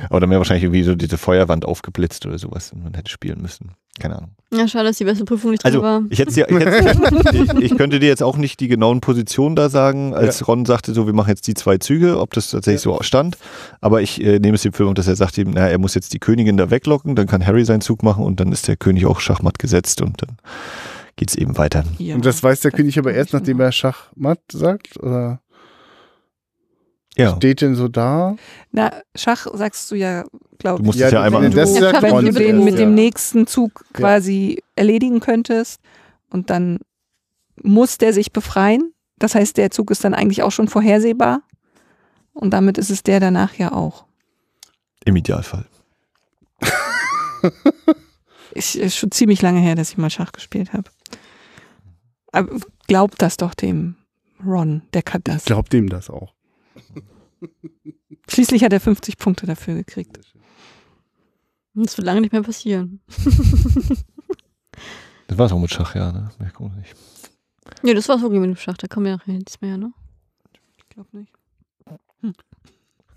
Aber 0.09 0.19
dann 0.19 0.29
wäre 0.29 0.39
wahrscheinlich 0.39 0.63
irgendwie 0.63 0.83
so 0.83 0.95
diese 0.95 1.17
Feuerwand 1.17 1.65
aufgeblitzt 1.65 2.25
oder 2.25 2.37
sowas 2.37 2.71
und 2.73 2.83
man 2.83 2.93
hätte 2.93 3.09
spielen 3.11 3.41
müssen. 3.41 3.71
Keine 3.99 4.17
Ahnung. 4.17 4.31
ja, 4.53 4.67
schade, 4.67 4.85
dass 4.89 4.97
die 4.97 5.05
beste 5.05 5.25
Prüfung 5.25 5.49
nicht 5.51 5.63
drin 5.63 5.71
Also, 5.73 5.81
war. 5.81 6.03
ich, 6.11 6.19
hätte 6.19 6.31
ja, 6.39 6.47
ich, 6.47 6.55
hätte, 6.55 7.35
ich, 7.35 7.53
ich 7.71 7.77
könnte 7.77 7.99
dir 7.99 8.07
jetzt 8.07 8.21
auch 8.21 8.37
nicht 8.37 8.59
die 8.59 8.67
genauen 8.67 9.01
Positionen 9.01 9.55
da 9.55 9.69
sagen, 9.69 10.13
als 10.13 10.47
Ron 10.47 10.65
sagte, 10.65 10.93
so, 10.93 11.07
wir 11.07 11.13
machen 11.13 11.29
jetzt 11.29 11.47
die 11.47 11.55
zwei 11.55 11.79
Züge, 11.79 12.19
ob 12.19 12.33
das 12.33 12.51
tatsächlich 12.51 12.81
so 12.81 12.95
stand. 13.01 13.37
Aber 13.81 14.01
ich 14.03 14.23
äh, 14.23 14.37
nehme 14.37 14.53
es 14.55 14.61
dem 14.61 14.73
Film, 14.73 14.93
dass 14.93 15.07
er 15.07 15.15
sagt 15.15 15.37
ihm, 15.39 15.49
naja, 15.51 15.67
er 15.69 15.79
muss 15.79 15.95
jetzt 15.95 16.13
die 16.13 16.19
Königin 16.19 16.57
da 16.57 16.69
weglocken, 16.69 17.15
dann 17.15 17.25
kann 17.25 17.45
Harry 17.45 17.65
seinen 17.65 17.81
Zug 17.81 18.03
machen 18.03 18.23
und 18.23 18.39
dann 18.39 18.51
ist 18.51 18.67
der 18.67 18.77
König 18.77 19.07
auch 19.07 19.19
schachmatt 19.19 19.57
gesetzt 19.57 20.01
und 20.03 20.21
dann 20.21 20.37
geht's 21.15 21.33
eben 21.33 21.57
weiter. 21.57 21.83
Ja. 21.97 22.13
Und 22.13 22.23
das 22.23 22.43
weiß 22.43 22.59
der 22.59 22.69
König 22.71 22.99
aber 22.99 23.13
erst, 23.15 23.33
nachdem 23.33 23.59
er 23.59 23.71
Schachmatt 23.71 24.41
sagt? 24.51 24.99
Oder 25.01 25.39
Ja. 27.17 27.35
steht 27.35 27.61
denn 27.61 27.75
so 27.75 27.87
da? 27.87 28.35
Na, 28.71 28.91
Schach 29.15 29.47
sagst 29.53 29.89
du 29.91 29.95
ja, 29.95 30.23
glaub 30.59 30.77
Du 30.77 30.83
musst 30.83 30.99
Ja, 30.99 31.07
es 31.07 31.13
ja 31.13 31.21
einmal 31.23 31.49
das 31.49 31.69
anrufen. 31.75 31.81
sagt 31.81 32.01
wenn 32.03 32.25
du 32.25 32.31
den 32.31 32.63
mit 32.63 32.77
dem 32.77 32.89
ja. 32.89 32.95
nächsten 32.95 33.47
Zug 33.47 33.83
quasi 33.93 34.63
erledigen 34.75 35.19
könntest 35.19 35.81
und 36.29 36.49
dann 36.49 36.79
muss 37.63 37.97
der 37.97 38.13
sich 38.13 38.31
befreien. 38.31 38.93
Das 39.17 39.33
heißt, 39.33 39.57
der 39.57 39.71
Zug 39.71 39.89
ist 39.91 40.03
dann 40.03 40.13
eigentlich 40.13 40.43
auch 40.43 40.51
schon 40.51 40.67
vorhersehbar. 40.67 41.41
Und 42.33 42.51
damit 42.51 42.77
ist 42.77 42.91
es 42.91 43.01
der 43.01 43.19
danach 43.19 43.55
ja 43.55 43.71
auch. 43.71 44.05
Im 45.05 45.15
Idealfall. 45.15 45.65
Ich, 48.53 48.79
ist 48.79 48.95
schon 48.95 49.11
ziemlich 49.11 49.41
lange 49.43 49.59
her, 49.59 49.75
dass 49.75 49.91
ich 49.91 49.97
mal 49.97 50.09
Schach 50.09 50.31
gespielt 50.31 50.73
habe. 50.73 50.89
Aber 52.31 52.57
glaubt 52.87 53.21
das 53.21 53.37
doch 53.37 53.53
dem 53.53 53.95
Ron, 54.43 54.81
der 54.93 55.03
kann 55.03 55.21
das. 55.25 55.45
Glaubt 55.45 55.73
dem 55.73 55.89
das 55.89 56.09
auch. 56.09 56.33
Schließlich 58.29 58.63
hat 58.63 58.73
er 58.73 58.79
50 58.79 59.17
Punkte 59.17 59.45
dafür 59.45 59.75
gekriegt. 59.75 60.19
Das 61.73 61.97
wird 61.97 62.05
lange 62.05 62.21
nicht 62.21 62.33
mehr 62.33 62.43
passieren. 62.43 63.01
Das 65.29 65.37
war's 65.37 65.51
auch 65.51 65.59
mit 65.59 65.69
Schach, 65.73 65.93
ja, 65.93 66.09
ne? 66.13 66.29
Mehr 66.39 66.51
kommt 66.51 66.77
nicht. 66.77 66.95
Nee, 67.83 67.93
das 67.93 68.07
war's 68.07 68.21
wirklich 68.21 68.39
mit 68.39 68.49
dem 68.49 68.55
Schach. 68.55 68.77
Da 68.77 68.87
kommen 68.87 69.07
ja 69.07 69.17
nachher 69.17 69.33
nichts 69.33 69.59
mehr, 69.59 69.75
ne? 69.77 69.91
Ich 70.77 70.87
glaube 70.87 71.09
nicht. 71.17 71.33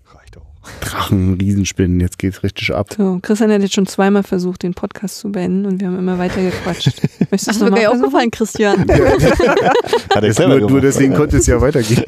Reicht 0.07 0.37
auch. 0.37 0.45
Drachen, 0.81 1.35
Riesenspinnen, 1.35 2.01
jetzt 2.01 2.19
geht's 2.19 2.43
richtig 2.43 2.73
ab. 2.73 2.91
So, 2.97 3.19
Christian 3.21 3.49
hat 3.49 3.61
jetzt 3.61 3.73
schon 3.75 3.87
zweimal 3.87 4.23
versucht, 4.23 4.63
den 4.63 4.73
Podcast 4.73 5.19
zu 5.19 5.31
beenden 5.31 5.65
und 5.65 5.79
wir 5.79 5.87
haben 5.87 5.97
immer 5.97 6.17
weiter 6.17 6.41
gequatscht. 6.43 6.87
Möchtest 7.31 7.47
Das 7.47 7.59
du 7.59 7.65
ist 7.65 7.71
mir 7.71 7.81
gar 7.83 7.93
aufgefallen, 7.93 8.29
Christian. 8.29 8.81
Hat 8.81 10.23
er 10.23 10.33
selber 10.33 10.59
nur, 10.59 10.59
nur 10.59 10.67
gemacht. 10.67 10.83
deswegen 10.83 11.13
konnte 11.13 11.37
es 11.37 11.47
ja 11.47 11.61
weitergehen. 11.61 12.03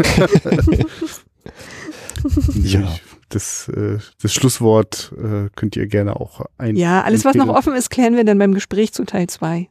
Ja. 2.64 2.96
Das, 3.30 3.68
äh, 3.70 3.98
das 4.22 4.34
Schlusswort 4.34 5.12
äh, 5.18 5.50
könnt 5.56 5.76
ihr 5.76 5.88
gerne 5.88 6.16
auch 6.16 6.46
ein. 6.58 6.76
Ja, 6.76 7.02
alles, 7.02 7.26
was 7.26 7.36
noch 7.36 7.48
offen 7.48 7.74
ist, 7.74 7.90
klären 7.90 8.16
wir 8.16 8.24
dann 8.24 8.38
beim 8.38 8.54
Gespräch 8.54 8.94
zu 8.94 9.06
Teil 9.06 9.28
2. 9.28 9.70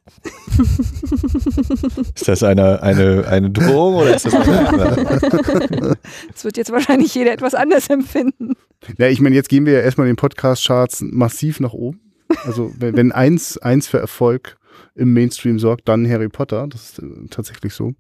Ist 2.15 2.29
das 2.29 2.43
eine, 2.43 2.83
eine, 2.83 3.27
eine 3.29 3.51
Drohung 3.51 3.95
oder 3.95 4.17
ist 4.17 4.27
das 4.27 4.35
eine, 4.35 5.97
Das 6.33 6.45
wird 6.45 6.57
jetzt 6.57 6.73
wahrscheinlich 6.73 7.15
jeder 7.15 7.33
etwas 7.33 7.55
anders 7.55 7.89
empfinden. 7.89 8.55
Ja, 8.99 9.07
ich 9.09 9.21
meine, 9.21 9.37
jetzt 9.37 9.49
gehen 9.49 9.65
wir 9.67 9.75
ja 9.75 9.81
erstmal 9.81 10.09
den 10.09 10.17
Podcast-Charts 10.17 11.03
massiv 11.03 11.61
nach 11.61 11.73
oben. 11.73 12.01
Also, 12.45 12.73
wenn, 12.79 12.97
wenn 12.97 13.13
eins, 13.13 13.59
eins 13.59 13.87
für 13.87 13.99
Erfolg 13.99 14.57
im 14.95 15.13
Mainstream 15.13 15.59
sorgt, 15.59 15.89
dann 15.89 16.09
Harry 16.09 16.29
Potter. 16.29 16.67
Das 16.69 16.91
ist 16.91 16.99
äh, 16.99 17.27
tatsächlich 17.31 17.75
so. 17.75 17.95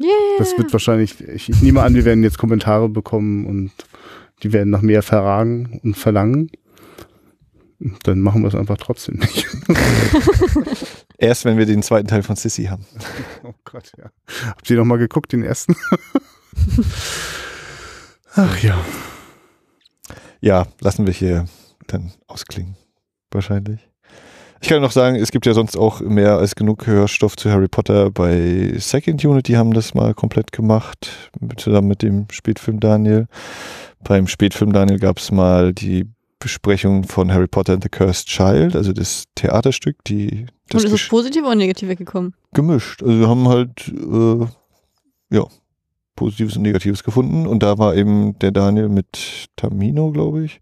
Yeah. 0.00 0.10
Das 0.38 0.56
wird 0.58 0.72
wahrscheinlich, 0.72 1.20
ich, 1.20 1.48
ich 1.48 1.62
nehme 1.62 1.82
an, 1.82 1.94
wir 1.94 2.04
werden 2.04 2.22
jetzt 2.22 2.38
Kommentare 2.38 2.88
bekommen 2.88 3.46
und 3.46 3.72
die 4.42 4.52
werden 4.52 4.70
nach 4.70 4.82
mehr 4.82 5.02
verragen 5.02 5.80
und 5.82 5.96
verlangen. 5.96 6.50
Dann 8.04 8.20
machen 8.20 8.42
wir 8.42 8.48
es 8.48 8.54
einfach 8.54 8.76
trotzdem 8.76 9.16
nicht. 9.16 9.46
Erst 11.18 11.44
wenn 11.44 11.58
wir 11.58 11.66
den 11.66 11.82
zweiten 11.82 12.08
Teil 12.08 12.22
von 12.22 12.36
Sissy 12.36 12.64
haben. 12.64 12.86
Oh 13.46 13.52
Gott, 13.64 13.92
ja. 13.98 14.10
Habt 14.46 14.70
ihr 14.70 14.78
noch 14.78 14.86
mal 14.86 14.96
geguckt, 14.96 15.32
den 15.32 15.42
ersten? 15.42 15.76
Ach 18.34 18.58
ja. 18.62 18.82
Ja, 20.40 20.66
lassen 20.80 21.04
wir 21.06 21.12
hier 21.12 21.44
dann 21.86 22.12
ausklingen. 22.26 22.76
Wahrscheinlich. 23.30 23.90
Ich 24.64 24.70
kann 24.70 24.80
noch 24.80 24.92
sagen, 24.92 25.16
es 25.16 25.30
gibt 25.30 25.44
ja 25.44 25.52
sonst 25.52 25.76
auch 25.76 26.00
mehr 26.00 26.38
als 26.38 26.54
genug 26.54 26.86
Hörstoff 26.86 27.36
zu 27.36 27.50
Harry 27.50 27.68
Potter 27.68 28.10
bei 28.10 28.72
Second 28.78 29.22
Unit. 29.22 29.46
Die 29.46 29.58
haben 29.58 29.74
das 29.74 29.92
mal 29.92 30.14
komplett 30.14 30.52
gemacht, 30.52 31.10
zusammen 31.58 31.88
mit 31.88 32.00
dem 32.00 32.28
Spätfilm 32.30 32.80
Daniel. 32.80 33.26
Beim 34.04 34.26
Spätfilm 34.26 34.72
Daniel 34.72 34.98
gab 34.98 35.18
es 35.18 35.30
mal 35.30 35.74
die 35.74 36.06
Besprechung 36.38 37.04
von 37.04 37.30
Harry 37.30 37.46
Potter 37.46 37.74
and 37.74 37.82
the 37.82 37.90
Cursed 37.90 38.26
Child, 38.26 38.74
also 38.74 38.94
das 38.94 39.24
Theaterstück, 39.34 40.02
die 40.06 40.46
das 40.70 40.82
Und 40.82 40.88
ist 40.94 41.02
es 41.02 41.08
positiv 41.08 41.42
oder 41.42 41.56
negativ 41.56 41.90
weggekommen? 41.90 42.32
gemischt. 42.54 43.02
Also 43.02 43.20
wir 43.20 43.28
haben 43.28 43.46
halt 43.46 43.88
äh, 43.88 44.46
ja 45.36 45.44
Positives 46.16 46.56
und 46.56 46.62
Negatives 46.62 47.04
gefunden 47.04 47.46
und 47.46 47.62
da 47.62 47.76
war 47.76 47.94
eben 47.96 48.38
der 48.38 48.50
Daniel 48.50 48.88
mit 48.88 49.46
Tamino, 49.56 50.10
glaube 50.10 50.46
ich. 50.46 50.60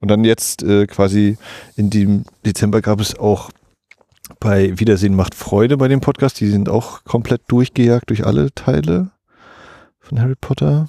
Und 0.00 0.08
dann 0.08 0.24
jetzt 0.24 0.62
äh, 0.62 0.86
quasi 0.86 1.36
in 1.76 1.90
dem 1.90 2.24
Dezember 2.46 2.80
gab 2.80 3.00
es 3.00 3.16
auch 3.18 3.50
bei 4.40 4.78
Wiedersehen 4.78 5.14
macht 5.16 5.34
Freude 5.34 5.76
bei 5.76 5.88
dem 5.88 6.00
Podcast. 6.00 6.38
Die 6.40 6.48
sind 6.50 6.68
auch 6.68 7.02
komplett 7.04 7.42
durchgejagt 7.48 8.10
durch 8.10 8.24
alle 8.26 8.52
Teile 8.54 9.10
von 9.98 10.20
Harry 10.20 10.36
Potter. 10.40 10.88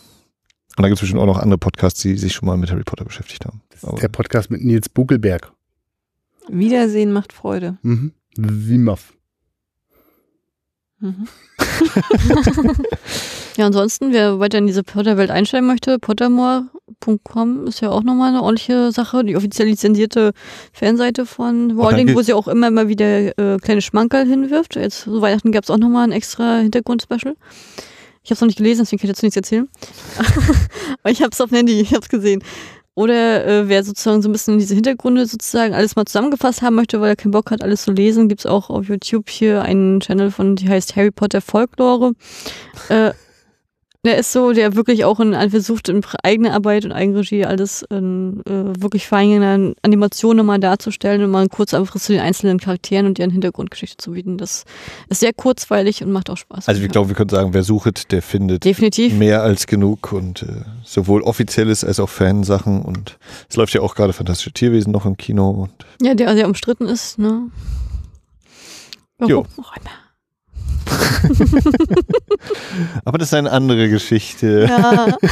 Und 0.77 0.83
da 0.83 0.87
gibt 0.87 0.97
es 0.97 1.01
bestimmt 1.01 1.21
auch 1.21 1.25
noch 1.25 1.39
andere 1.39 1.57
Podcasts, 1.57 2.01
die 2.01 2.17
sich 2.17 2.33
schon 2.33 2.45
mal 2.45 2.57
mit 2.57 2.69
Harry 2.71 2.83
Potter 2.83 3.05
beschäftigt 3.05 3.45
haben. 3.45 3.61
Aber- 3.81 3.97
Der 3.99 4.09
Podcast 4.09 4.51
mit 4.51 4.63
Nils 4.63 4.89
Buckelberg. 4.89 5.51
Wiedersehen 6.49 7.11
macht 7.11 7.33
Freude. 7.33 7.77
Mhm. 7.81 8.13
Wimaf. 8.37 9.13
Mhm. 10.99 11.27
Ja, 13.59 13.65
ansonsten, 13.65 14.13
wer 14.13 14.39
weiter 14.39 14.57
in 14.57 14.67
diese 14.67 14.83
Potter-Welt 14.83 15.31
einsteigen 15.31 15.67
möchte, 15.67 15.99
pottermore.com 15.99 17.67
ist 17.67 17.81
ja 17.81 17.89
auch 17.89 18.03
nochmal 18.03 18.29
eine 18.29 18.41
ordentliche 18.41 18.93
Sache. 18.93 19.25
Die 19.25 19.35
offiziell 19.35 19.67
lizenzierte 19.67 20.31
Fanseite 20.71 21.25
von 21.25 21.71
Rowling, 21.71 22.07
danke. 22.07 22.15
wo 22.15 22.21
sie 22.21 22.31
auch 22.31 22.47
immer 22.47 22.71
mal 22.71 22.87
wieder 22.87 23.37
äh, 23.37 23.57
kleine 23.57 23.81
Schmankerl 23.81 24.25
hinwirft. 24.25 24.77
Jetzt 24.77 25.01
zu 25.01 25.21
Weihnachten 25.21 25.51
gab 25.51 25.65
es 25.65 25.69
auch 25.69 25.77
nochmal 25.77 26.05
ein 26.05 26.13
extra 26.13 26.59
Hintergrund-Special. 26.59 27.35
Ich 28.23 28.31
habe 28.31 28.35
es 28.35 28.39
noch 28.39 28.47
nicht 28.47 28.59
gelesen, 28.59 28.83
deswegen 28.83 29.01
kann 29.01 29.09
ich 29.09 29.15
dazu 29.17 29.25
nichts 29.25 29.35
erzählen. 29.35 29.67
Aber 31.03 31.11
ich 31.11 31.21
habe 31.21 31.31
es 31.33 31.41
auf 31.41 31.49
dem 31.49 31.57
Handy, 31.57 31.81
ich 31.81 31.89
habe 31.89 32.01
es 32.01 32.07
gesehen. 32.07 32.41
Oder 32.99 33.47
äh, 33.47 33.69
wer 33.69 33.81
sozusagen 33.85 34.21
so 34.21 34.27
ein 34.27 34.33
bisschen 34.33 34.59
diese 34.59 34.75
Hintergründe 34.75 35.25
sozusagen 35.25 35.73
alles 35.73 35.95
mal 35.95 36.03
zusammengefasst 36.03 36.61
haben 36.61 36.75
möchte, 36.75 36.99
weil 36.99 37.07
er 37.07 37.15
keinen 37.15 37.31
Bock 37.31 37.49
hat, 37.49 37.63
alles 37.63 37.83
zu 37.83 37.93
lesen, 37.93 38.27
gibt's 38.27 38.45
auch 38.45 38.69
auf 38.69 38.89
YouTube 38.89 39.29
hier 39.29 39.61
einen 39.61 40.01
Channel 40.01 40.31
von, 40.31 40.57
die 40.57 40.67
heißt 40.67 40.97
Harry 40.97 41.09
Potter 41.09 41.39
Folklore. 41.39 42.11
Äh, 42.89 43.11
Der 44.05 44.17
ist 44.17 44.31
so, 44.31 44.53
der 44.53 44.75
wirklich 44.75 45.03
auch 45.03 45.19
in, 45.19 45.33
versucht, 45.49 45.89
in 45.89 46.01
eigener 46.23 46.53
Arbeit 46.53 46.85
und 46.85 46.93
Eigenregie 46.93 47.43
alles 47.43 47.83
in, 47.89 48.39
äh, 48.45 48.81
wirklich 48.81 49.05
fein 49.05 49.29
in 49.31 49.43
einer 49.43 49.73
Animation 49.81 50.37
nochmal 50.37 50.57
darzustellen 50.57 51.21
und 51.21 51.31
mal 51.31 51.41
einen 51.41 51.49
kurzen 51.49 51.75
Abriss 51.75 52.03
zu 52.03 52.13
den 52.13 52.21
einzelnen 52.21 52.61
Charakteren 52.61 53.07
und 53.07 53.17
deren 53.17 53.29
Hintergrundgeschichte 53.31 53.97
zu 53.97 54.11
bieten. 54.11 54.37
Das 54.37 54.63
ist 55.09 55.19
sehr 55.19 55.33
kurzweilig 55.33 56.01
und 56.01 56.13
macht 56.13 56.29
auch 56.29 56.37
Spaß. 56.37 56.69
Also 56.69 56.81
ich 56.81 56.89
glaube, 56.89 57.09
wir 57.09 57.15
können 57.15 57.29
sagen, 57.29 57.53
wer 57.53 57.63
sucht, 57.63 58.13
der 58.13 58.21
findet 58.21 58.63
Definitiv. 58.63 59.13
mehr 59.15 59.43
als 59.43 59.67
genug 59.67 60.13
und 60.13 60.43
äh, 60.43 60.63
sowohl 60.85 61.21
offizielles 61.21 61.83
als 61.83 61.99
auch 61.99 62.09
Fansachen 62.09 62.81
und 62.81 63.19
es 63.49 63.57
läuft 63.57 63.73
ja 63.73 63.81
auch 63.81 63.95
gerade 63.95 64.13
Fantastische 64.13 64.53
Tierwesen 64.53 64.93
noch 64.93 65.05
im 65.05 65.17
Kino 65.17 65.49
und 65.49 65.71
Ja, 66.01 66.13
der 66.13 66.33
sehr 66.35 66.47
umstritten 66.47 66.85
ist, 66.85 67.19
ne? 67.19 67.49
Jo. 69.19 69.45
Warum 69.57 69.65
auch 69.65 69.75
immer. 69.75 70.08
aber 73.05 73.17
das 73.17 73.29
ist 73.29 73.33
eine 73.33 73.51
andere 73.51 73.89
Geschichte. 73.89 74.65
Ja. 74.69 75.17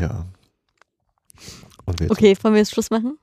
Ja. 0.00 0.26
Okay, 2.08 2.36
wollen 2.42 2.54
wir 2.54 2.60
jetzt 2.60 2.72
Schluss 2.72 2.90
machen? 2.90 3.18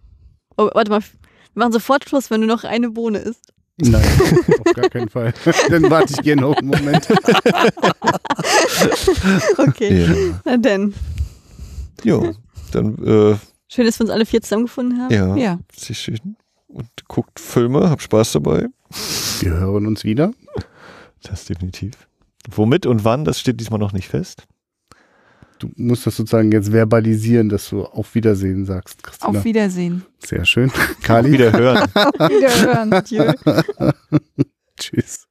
Oh, 0.58 0.70
warte 0.74 0.92
mal. 0.92 1.02
Wir 1.02 1.10
machen 1.56 1.72
sofort 1.74 2.08
Schluss, 2.08 2.30
wenn 2.30 2.42
nur 2.42 2.50
noch 2.50 2.64
eine 2.64 2.90
Bohne 2.92 3.20
ist. 3.20 3.42
Nein, 3.78 4.04
auf 4.66 4.74
gar 4.74 4.90
keinen 4.90 5.10
Fall. 5.10 5.34
Dann 5.70 5.90
warte 5.90 6.14
ich 6.14 6.22
gerne 6.22 6.42
noch 6.42 6.56
einen 6.58 6.68
Moment. 6.68 7.08
Okay, 9.58 10.06
Ja. 10.06 10.14
na 10.46 10.58
denn. 10.58 10.94
Jo, 12.04 12.34
dann 12.72 12.96
äh, 13.06 13.36
Schön, 13.68 13.86
dass 13.86 14.00
wir 14.00 14.06
uns 14.06 14.12
alle 14.12 14.26
vier 14.26 14.42
zusammengefunden 14.42 15.02
haben. 15.02 15.14
ja, 15.14 15.36
Ja. 15.36 15.60
sehr 15.76 15.96
schön. 15.96 16.38
Und 16.70 16.88
guckt 17.08 17.40
Filme, 17.40 17.90
habt 17.90 18.04
Spaß 18.04 18.34
dabei. 18.34 18.68
Wir 19.42 19.52
hören 19.52 19.88
uns 19.88 20.04
wieder. 20.04 20.32
Das 21.24 21.46
definitiv. 21.46 22.08
Womit 22.50 22.86
und 22.86 23.04
wann, 23.04 23.26
das 23.26 23.40
steht 23.40 23.60
diesmal 23.60 23.80
noch 23.80 23.92
nicht 23.92 24.08
fest. 24.08 24.48
Du 25.58 25.70
musst 25.76 26.08
das 26.08 26.16
sozusagen 26.16 26.52
jetzt 26.54 26.72
verbalisieren, 26.72 27.50
dass 27.50 27.70
du 27.70 27.84
auf 27.84 28.16
Wiedersehen 28.16 28.66
sagst, 28.66 29.04
Christina. 29.04 29.40
Auf 29.40 29.44
Wiedersehen. 29.44 30.06
Sehr 30.20 30.46
schön. 30.46 30.72
Kali, 31.04 31.34
Wieder 31.34 31.52
hören. 31.52 31.90
Wiederhören. 31.90 32.94
Adieu. 32.94 33.34
tschüss. 34.80 35.29